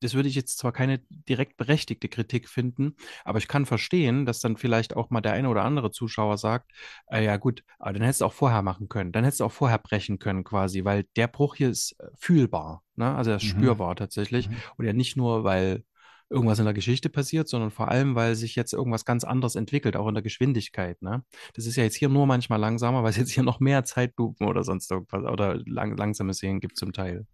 das 0.00 0.14
würde 0.14 0.28
ich 0.28 0.34
jetzt 0.34 0.58
zwar 0.58 0.72
keine 0.72 1.00
direkt 1.10 1.56
berechtigte 1.56 2.08
Kritik 2.08 2.48
finden, 2.48 2.96
aber 3.24 3.38
ich 3.38 3.48
kann 3.48 3.66
verstehen, 3.66 4.26
dass 4.26 4.40
dann 4.40 4.56
vielleicht 4.56 4.96
auch 4.96 5.10
mal 5.10 5.20
der 5.20 5.32
eine 5.34 5.48
oder 5.48 5.64
andere 5.64 5.90
Zuschauer 5.90 6.38
sagt, 6.38 6.72
äh, 7.10 7.24
ja 7.24 7.36
gut, 7.36 7.62
aber 7.78 7.92
dann 7.92 8.02
hättest 8.02 8.22
du 8.22 8.24
auch 8.26 8.32
vorher 8.32 8.62
machen 8.62 8.88
können, 8.88 9.12
dann 9.12 9.24
hättest 9.24 9.40
du 9.40 9.44
auch 9.44 9.52
vorher 9.52 9.78
brechen 9.78 10.18
können 10.18 10.44
quasi, 10.44 10.84
weil 10.84 11.04
der 11.16 11.28
Bruch 11.28 11.56
hier 11.56 11.70
ist 11.70 11.92
äh, 12.00 12.06
fühlbar, 12.16 12.82
ne? 12.96 13.14
Also 13.14 13.30
er 13.30 13.36
ist 13.36 13.44
Mhm. 13.44 13.48
spürbar 13.50 13.94
tatsächlich 13.96 14.48
Mhm. 14.48 14.56
und 14.78 14.86
ja 14.86 14.92
nicht 14.92 15.16
nur, 15.16 15.44
weil 15.44 15.84
irgendwas 16.28 16.58
in 16.58 16.64
der 16.64 16.74
Geschichte 16.74 17.08
passiert, 17.08 17.48
sondern 17.48 17.70
vor 17.70 17.88
allem, 17.88 18.14
weil 18.14 18.34
sich 18.34 18.56
jetzt 18.56 18.72
irgendwas 18.72 19.04
ganz 19.04 19.24
anderes 19.24 19.54
entwickelt, 19.54 19.96
auch 19.96 20.08
in 20.08 20.14
der 20.14 20.22
Geschwindigkeit. 20.22 21.00
Ne? 21.02 21.24
Das 21.54 21.66
ist 21.66 21.76
ja 21.76 21.84
jetzt 21.84 21.96
hier 21.96 22.08
nur 22.08 22.26
manchmal 22.26 22.58
langsamer, 22.58 23.02
weil 23.02 23.10
es 23.10 23.16
jetzt 23.16 23.30
hier 23.30 23.44
noch 23.44 23.60
mehr 23.60 23.84
Zeitlupen 23.84 24.46
oder 24.46 24.64
sonst 24.64 24.90
irgendwas 24.90 25.24
oder 25.24 25.56
lang, 25.66 25.96
langsame 25.96 26.34
Szenen 26.34 26.60
gibt 26.60 26.76
zum 26.76 26.92
Teil. 26.92 27.26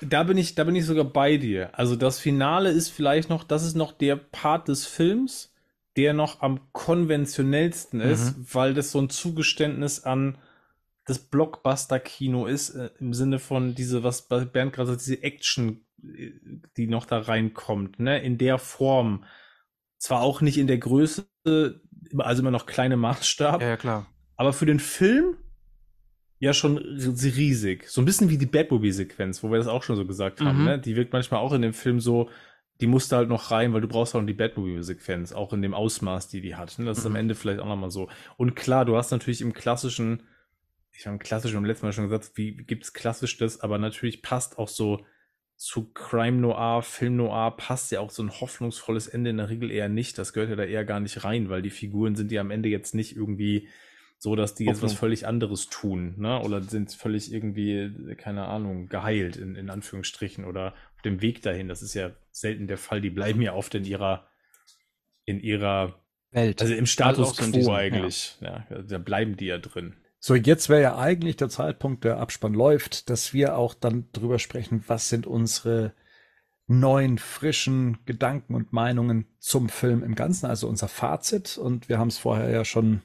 Da 0.00 0.24
bin 0.24 0.36
ich, 0.36 0.56
da 0.56 0.64
bin 0.64 0.74
ich 0.74 0.84
sogar 0.84 1.04
bei 1.04 1.36
dir. 1.36 1.78
Also 1.78 1.94
das 1.96 2.18
Finale 2.18 2.70
ist 2.70 2.90
vielleicht 2.90 3.30
noch, 3.30 3.44
das 3.44 3.64
ist 3.64 3.76
noch 3.76 3.92
der 3.92 4.16
Part 4.16 4.68
des 4.68 4.84
Films, 4.84 5.52
der 5.96 6.12
noch 6.12 6.40
am 6.40 6.60
konventionellsten 6.72 8.00
ist, 8.00 8.54
weil 8.54 8.74
das 8.74 8.90
so 8.90 9.00
ein 9.00 9.10
Zugeständnis 9.10 10.00
an 10.04 10.38
das 11.04 11.18
Blockbuster-Kino 11.18 12.46
ist, 12.46 12.70
äh, 12.70 12.90
im 13.00 13.14
Sinne 13.14 13.38
von 13.38 13.74
diese, 13.74 14.04
was 14.04 14.28
Bernd 14.28 14.72
gerade 14.72 14.90
sagt, 14.90 15.00
diese 15.00 15.22
Action, 15.22 15.84
die 16.76 16.86
noch 16.86 17.06
da 17.06 17.18
reinkommt, 17.18 17.98
ne, 18.00 18.22
in 18.22 18.38
der 18.38 18.58
Form. 18.58 19.24
Zwar 19.98 20.22
auch 20.22 20.40
nicht 20.40 20.56
in 20.58 20.66
der 20.66 20.78
Größe, 20.78 21.26
also 22.18 22.42
immer 22.42 22.50
noch 22.50 22.66
kleine 22.66 22.96
Maßstab, 22.96 23.60
Ja, 23.60 23.68
ja, 23.68 23.76
klar. 23.76 24.06
aber 24.36 24.52
für 24.52 24.66
den 24.66 24.80
Film 24.80 25.36
ja 26.38 26.54
schon 26.54 26.78
riesig. 26.78 27.86
So 27.88 28.00
ein 28.00 28.06
bisschen 28.06 28.30
wie 28.30 28.38
die 28.38 28.46
Batmobile-Sequenz, 28.46 29.42
wo 29.42 29.50
wir 29.50 29.58
das 29.58 29.66
auch 29.66 29.82
schon 29.82 29.96
so 29.96 30.06
gesagt 30.06 30.40
haben. 30.40 30.60
Mhm. 30.60 30.64
Ne? 30.64 30.78
Die 30.78 30.96
wirkt 30.96 31.12
manchmal 31.12 31.40
auch 31.40 31.52
in 31.52 31.60
dem 31.60 31.74
Film 31.74 32.00
so, 32.00 32.30
die 32.80 32.86
musste 32.86 33.16
halt 33.16 33.28
noch 33.28 33.50
rein, 33.50 33.74
weil 33.74 33.82
du 33.82 33.88
brauchst 33.88 34.14
auch 34.14 34.20
noch 34.20 34.26
die 34.26 34.32
Batmobile-Sequenz, 34.32 35.32
auch 35.34 35.52
in 35.52 35.60
dem 35.60 35.74
Ausmaß, 35.74 36.28
die 36.28 36.40
die 36.40 36.54
hat. 36.54 36.78
Ne? 36.78 36.86
Das 36.86 36.96
ist 36.96 37.04
am 37.04 37.12
Mhm. 37.12 37.16
Ende 37.18 37.34
vielleicht 37.34 37.60
auch 37.60 37.66
nochmal 37.68 37.90
so. 37.90 38.08
Und 38.38 38.56
klar, 38.56 38.86
du 38.86 38.96
hast 38.96 39.10
natürlich 39.10 39.42
im 39.42 39.52
klassischen, 39.52 40.22
ich 40.92 41.04
habe 41.06 41.16
im 41.16 41.20
klassischen 41.20 41.58
im 41.58 41.66
letzten 41.66 41.84
Mal 41.84 41.92
schon 41.92 42.08
gesagt, 42.08 42.32
wie 42.36 42.56
gibt's 42.56 42.94
klassisch 42.94 43.36
das, 43.36 43.60
aber 43.60 43.76
natürlich 43.76 44.22
passt 44.22 44.56
auch 44.58 44.68
so 44.68 45.04
zu 45.60 45.92
Crime 45.92 46.38
Noir, 46.38 46.80
Film 46.80 47.16
Noir 47.16 47.54
passt 47.54 47.92
ja 47.92 48.00
auch 48.00 48.08
so 48.08 48.22
ein 48.22 48.30
hoffnungsvolles 48.30 49.08
Ende 49.08 49.28
in 49.28 49.36
der 49.36 49.50
Regel 49.50 49.70
eher 49.70 49.90
nicht. 49.90 50.16
Das 50.16 50.32
gehört 50.32 50.48
ja 50.48 50.56
da 50.56 50.64
eher 50.64 50.86
gar 50.86 51.00
nicht 51.00 51.22
rein, 51.22 51.50
weil 51.50 51.60
die 51.60 51.68
Figuren 51.68 52.16
sind 52.16 52.32
ja 52.32 52.40
am 52.40 52.50
Ende 52.50 52.70
jetzt 52.70 52.94
nicht 52.94 53.14
irgendwie 53.14 53.68
so, 54.18 54.36
dass 54.36 54.54
die 54.54 54.64
jetzt 54.64 54.78
was 54.78 54.92
Hoffnung. 54.92 54.98
völlig 55.00 55.26
anderes 55.26 55.68
tun, 55.68 56.14
ne? 56.16 56.40
Oder 56.40 56.62
sind 56.62 56.94
völlig 56.94 57.30
irgendwie, 57.30 57.92
keine 58.16 58.46
Ahnung, 58.46 58.88
geheilt, 58.88 59.36
in, 59.36 59.54
in 59.54 59.68
Anführungsstrichen, 59.68 60.46
oder 60.46 60.72
auf 60.96 61.02
dem 61.02 61.20
Weg 61.20 61.42
dahin. 61.42 61.68
Das 61.68 61.82
ist 61.82 61.92
ja 61.92 62.12
selten 62.30 62.66
der 62.66 62.78
Fall. 62.78 63.02
Die 63.02 63.10
bleiben 63.10 63.42
ja 63.42 63.52
oft 63.52 63.74
in 63.74 63.84
ihrer, 63.84 64.26
in 65.26 65.40
ihrer, 65.40 66.00
Welt. 66.30 66.62
also 66.62 66.72
im 66.72 66.86
Status 66.86 67.28
auch 67.28 67.34
so 67.34 67.44
in 67.44 67.50
quo 67.50 67.58
diesem- 67.58 67.74
eigentlich. 67.74 68.38
Ja. 68.40 68.64
da 68.88 68.96
bleiben 68.96 69.36
die 69.36 69.46
ja 69.46 69.58
drin. 69.58 69.94
So, 70.22 70.34
jetzt 70.34 70.68
wäre 70.68 70.82
ja 70.82 70.98
eigentlich 70.98 71.36
der 71.36 71.48
Zeitpunkt, 71.48 72.04
der 72.04 72.18
Abspann 72.18 72.52
läuft, 72.52 73.08
dass 73.08 73.32
wir 73.32 73.56
auch 73.56 73.72
dann 73.72 74.04
drüber 74.12 74.38
sprechen, 74.38 74.84
was 74.86 75.08
sind 75.08 75.26
unsere 75.26 75.94
neuen, 76.66 77.16
frischen 77.16 77.98
Gedanken 78.04 78.54
und 78.54 78.72
Meinungen 78.72 79.26
zum 79.38 79.70
Film 79.70 80.04
im 80.04 80.14
Ganzen, 80.14 80.44
also 80.44 80.68
unser 80.68 80.88
Fazit. 80.88 81.56
Und 81.56 81.88
wir 81.88 81.98
haben 81.98 82.08
es 82.08 82.18
vorher 82.18 82.50
ja 82.50 82.66
schon 82.66 83.00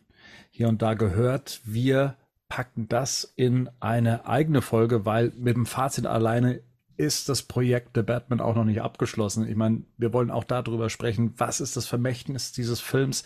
hier 0.52 0.68
und 0.68 0.82
da 0.82 0.94
gehört. 0.94 1.62
Wir 1.64 2.18
packen 2.50 2.90
das 2.90 3.34
in 3.38 3.70
eine 3.80 4.28
eigene 4.28 4.62
Folge, 4.62 5.06
weil 5.06 5.32
mit 5.38 5.56
dem 5.56 5.66
Fazit 5.66 6.06
alleine 6.06 6.62
ist 6.98 7.30
das 7.30 7.44
Projekt 7.44 7.92
The 7.96 8.04
Batman 8.04 8.40
auch 8.42 8.56
noch 8.56 8.64
nicht 8.64 8.82
abgeschlossen. 8.82 9.48
Ich 9.48 9.56
meine, 9.56 9.84
wir 9.98 10.14
wollen 10.14 10.32
auch 10.32 10.44
darüber 10.44 10.90
sprechen, 10.90 11.34
was 11.38 11.62
ist 11.62 11.76
das 11.76 11.88
Vermächtnis 11.88 12.52
dieses 12.52 12.80
Films, 12.80 13.24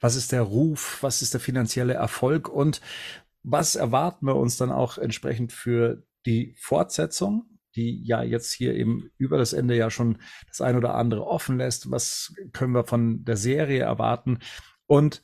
was 0.00 0.16
ist 0.16 0.32
der 0.32 0.42
Ruf, 0.42 0.98
was 1.02 1.22
ist 1.22 1.34
der 1.34 1.40
finanzielle 1.40 1.94
Erfolg 1.94 2.48
und 2.48 2.80
was 3.42 3.76
erwarten 3.76 4.26
wir 4.26 4.36
uns 4.36 4.56
dann 4.56 4.70
auch 4.70 4.98
entsprechend 4.98 5.52
für 5.52 6.02
die 6.26 6.54
Fortsetzung, 6.58 7.46
die 7.76 8.04
ja 8.04 8.22
jetzt 8.22 8.52
hier 8.52 8.74
eben 8.74 9.10
über 9.18 9.38
das 9.38 9.52
Ende 9.52 9.76
ja 9.76 9.90
schon 9.90 10.18
das 10.48 10.60
ein 10.60 10.76
oder 10.76 10.94
andere 10.94 11.26
offen 11.26 11.58
lässt. 11.58 11.90
Was 11.90 12.34
können 12.52 12.74
wir 12.74 12.84
von 12.84 13.24
der 13.24 13.36
Serie 13.36 13.82
erwarten? 13.82 14.38
Und 14.86 15.22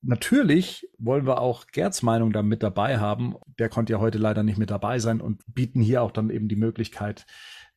Natürlich 0.00 0.88
wollen 0.98 1.26
wir 1.26 1.40
auch 1.40 1.66
Gerds 1.66 2.02
Meinung 2.02 2.32
da 2.32 2.42
mit 2.42 2.62
dabei 2.62 2.98
haben. 2.98 3.34
Der 3.58 3.68
konnte 3.68 3.94
ja 3.94 3.98
heute 3.98 4.18
leider 4.18 4.44
nicht 4.44 4.56
mit 4.56 4.70
dabei 4.70 5.00
sein 5.00 5.20
und 5.20 5.42
bieten 5.52 5.80
hier 5.80 6.02
auch 6.02 6.12
dann 6.12 6.30
eben 6.30 6.48
die 6.48 6.56
Möglichkeit, 6.56 7.26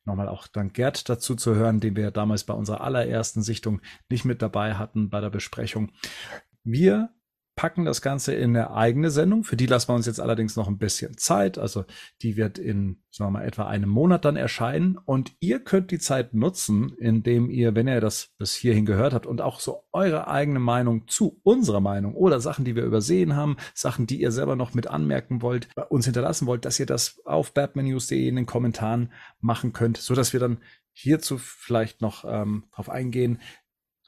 nochmal 0.04 0.28
auch 0.28 0.46
dann 0.46 0.72
Gerd 0.72 1.08
dazu 1.08 1.34
zu 1.34 1.54
hören, 1.56 1.80
den 1.80 1.96
wir 1.96 2.12
damals 2.12 2.44
bei 2.44 2.54
unserer 2.54 2.82
allerersten 2.82 3.42
Sichtung 3.42 3.80
nicht 4.08 4.24
mit 4.24 4.40
dabei 4.40 4.74
hatten 4.74 5.10
bei 5.10 5.20
der 5.20 5.30
Besprechung. 5.30 5.90
Wir 6.62 7.10
packen 7.62 7.84
das 7.84 8.02
Ganze 8.02 8.34
in 8.34 8.56
eine 8.56 8.72
eigene 8.72 9.12
Sendung. 9.12 9.44
Für 9.44 9.56
die 9.56 9.66
lassen 9.66 9.90
wir 9.90 9.94
uns 9.94 10.06
jetzt 10.06 10.18
allerdings 10.18 10.56
noch 10.56 10.66
ein 10.66 10.78
bisschen 10.78 11.16
Zeit. 11.16 11.58
Also 11.58 11.84
die 12.20 12.36
wird 12.36 12.58
in, 12.58 13.04
sagen 13.12 13.28
wir 13.32 13.38
mal, 13.38 13.46
etwa 13.46 13.68
einem 13.68 13.88
Monat 13.88 14.24
dann 14.24 14.34
erscheinen. 14.34 14.98
Und 14.98 15.36
ihr 15.38 15.60
könnt 15.60 15.92
die 15.92 16.00
Zeit 16.00 16.34
nutzen, 16.34 16.92
indem 16.98 17.50
ihr, 17.50 17.76
wenn 17.76 17.86
ihr 17.86 18.00
das 18.00 18.30
bis 18.36 18.52
hierhin 18.52 18.84
gehört 18.84 19.14
habt 19.14 19.26
und 19.26 19.40
auch 19.40 19.60
so 19.60 19.84
eure 19.92 20.26
eigene 20.26 20.58
Meinung 20.58 21.06
zu 21.06 21.38
unserer 21.44 21.80
Meinung 21.80 22.16
oder 22.16 22.40
Sachen, 22.40 22.64
die 22.64 22.74
wir 22.74 22.82
übersehen 22.82 23.36
haben, 23.36 23.56
Sachen, 23.74 24.08
die 24.08 24.20
ihr 24.20 24.32
selber 24.32 24.56
noch 24.56 24.74
mit 24.74 24.88
anmerken 24.88 25.40
wollt, 25.40 25.68
bei 25.76 25.84
uns 25.84 26.06
hinterlassen 26.06 26.48
wollt, 26.48 26.64
dass 26.64 26.80
ihr 26.80 26.86
das 26.86 27.20
auf 27.24 27.54
batmannews.de 27.54 28.26
in 28.26 28.34
den 28.34 28.46
Kommentaren 28.46 29.12
machen 29.40 29.72
könnt, 29.72 29.98
so 29.98 30.16
dass 30.16 30.32
wir 30.32 30.40
dann 30.40 30.58
hierzu 30.94 31.38
vielleicht 31.38 32.00
noch 32.00 32.24
ähm, 32.26 32.64
drauf 32.74 32.90
eingehen, 32.90 33.40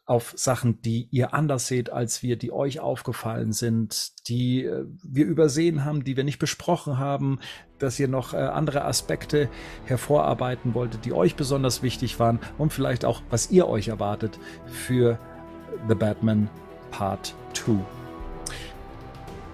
auf 0.07 0.35
Sachen, 0.37 0.83
die 0.83 1.09
ihr 1.11 1.33
anders 1.33 1.67
seht 1.67 1.91
als 1.91 2.23
wir, 2.23 2.37
die 2.37 2.53
euch 2.53 2.81
aufgefallen 2.81 3.53
sind, 3.53 4.13
die 4.29 4.65
äh, 4.65 4.85
wir 5.03 5.25
übersehen 5.25 5.85
haben, 5.85 6.05
die 6.05 6.17
wir 6.17 6.25
nicht 6.25 6.39
besprochen 6.39 6.99
haben, 6.99 7.39
dass 7.79 7.99
ihr 7.99 8.09
noch 8.09 8.35
äh, 8.35 8.37
andere 8.37 8.85
Aspekte 8.85 9.49
hervorarbeiten 9.87 10.75
wolltet, 10.75 11.07
die 11.07 11.15
euch 11.15 11.37
besonders 11.37 11.83
wichtig 11.83 12.19
waren 12.21 12.39
und 12.59 12.73
vielleicht 12.73 13.05
auch, 13.07 13.23
was 13.31 13.51
ihr 13.51 13.67
euch 13.67 13.89
erwartet 13.89 14.39
für 14.67 15.19
The 15.89 15.95
Batman 15.95 16.51
Part 16.91 17.35
2. 17.55 17.73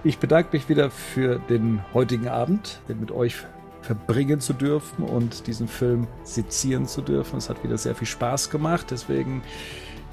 Ich 0.03 0.17
bedanke 0.17 0.49
mich 0.51 0.67
wieder 0.67 0.89
für 0.89 1.39
den 1.39 1.81
heutigen 1.93 2.27
Abend, 2.27 2.81
den 2.89 2.99
mit 2.99 3.11
euch 3.11 3.35
verbringen 3.81 4.39
zu 4.39 4.53
dürfen 4.53 5.03
und 5.03 5.47
diesen 5.47 5.67
Film 5.67 6.07
sezieren 6.23 6.87
zu 6.87 7.01
dürfen. 7.01 7.37
Es 7.37 7.49
hat 7.49 7.63
wieder 7.63 7.77
sehr 7.77 7.95
viel 7.95 8.07
Spaß 8.07 8.49
gemacht. 8.49 8.87
Deswegen 8.91 9.43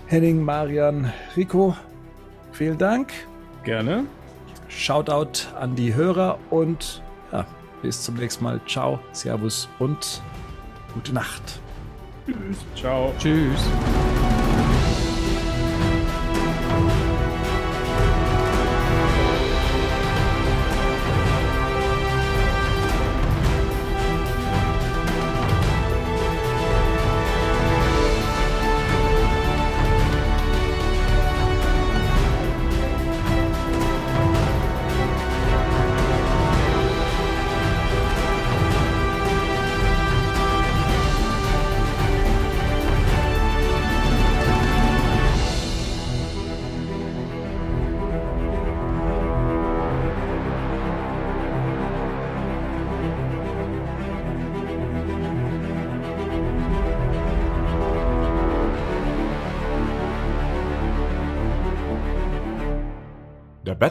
Henning, 0.09 0.43
Marian, 0.43 1.12
Rico, 1.36 1.76
vielen 2.52 2.78
Dank. 2.78 3.12
Gerne. 3.62 4.06
Shoutout 4.68 5.47
an 5.60 5.76
die 5.76 5.94
Hörer 5.94 6.39
und 6.48 7.02
ja, 7.30 7.44
bis 7.82 8.02
zum 8.05 8.14
nächsten 8.14 8.43
Mal. 8.43 8.59
Ciao, 8.66 8.98
Servus 9.12 9.68
und 9.78 10.22
gute 10.94 11.12
Nacht. 11.12 11.60
Ciao. 12.74 13.12
Tschüss. 13.18 13.68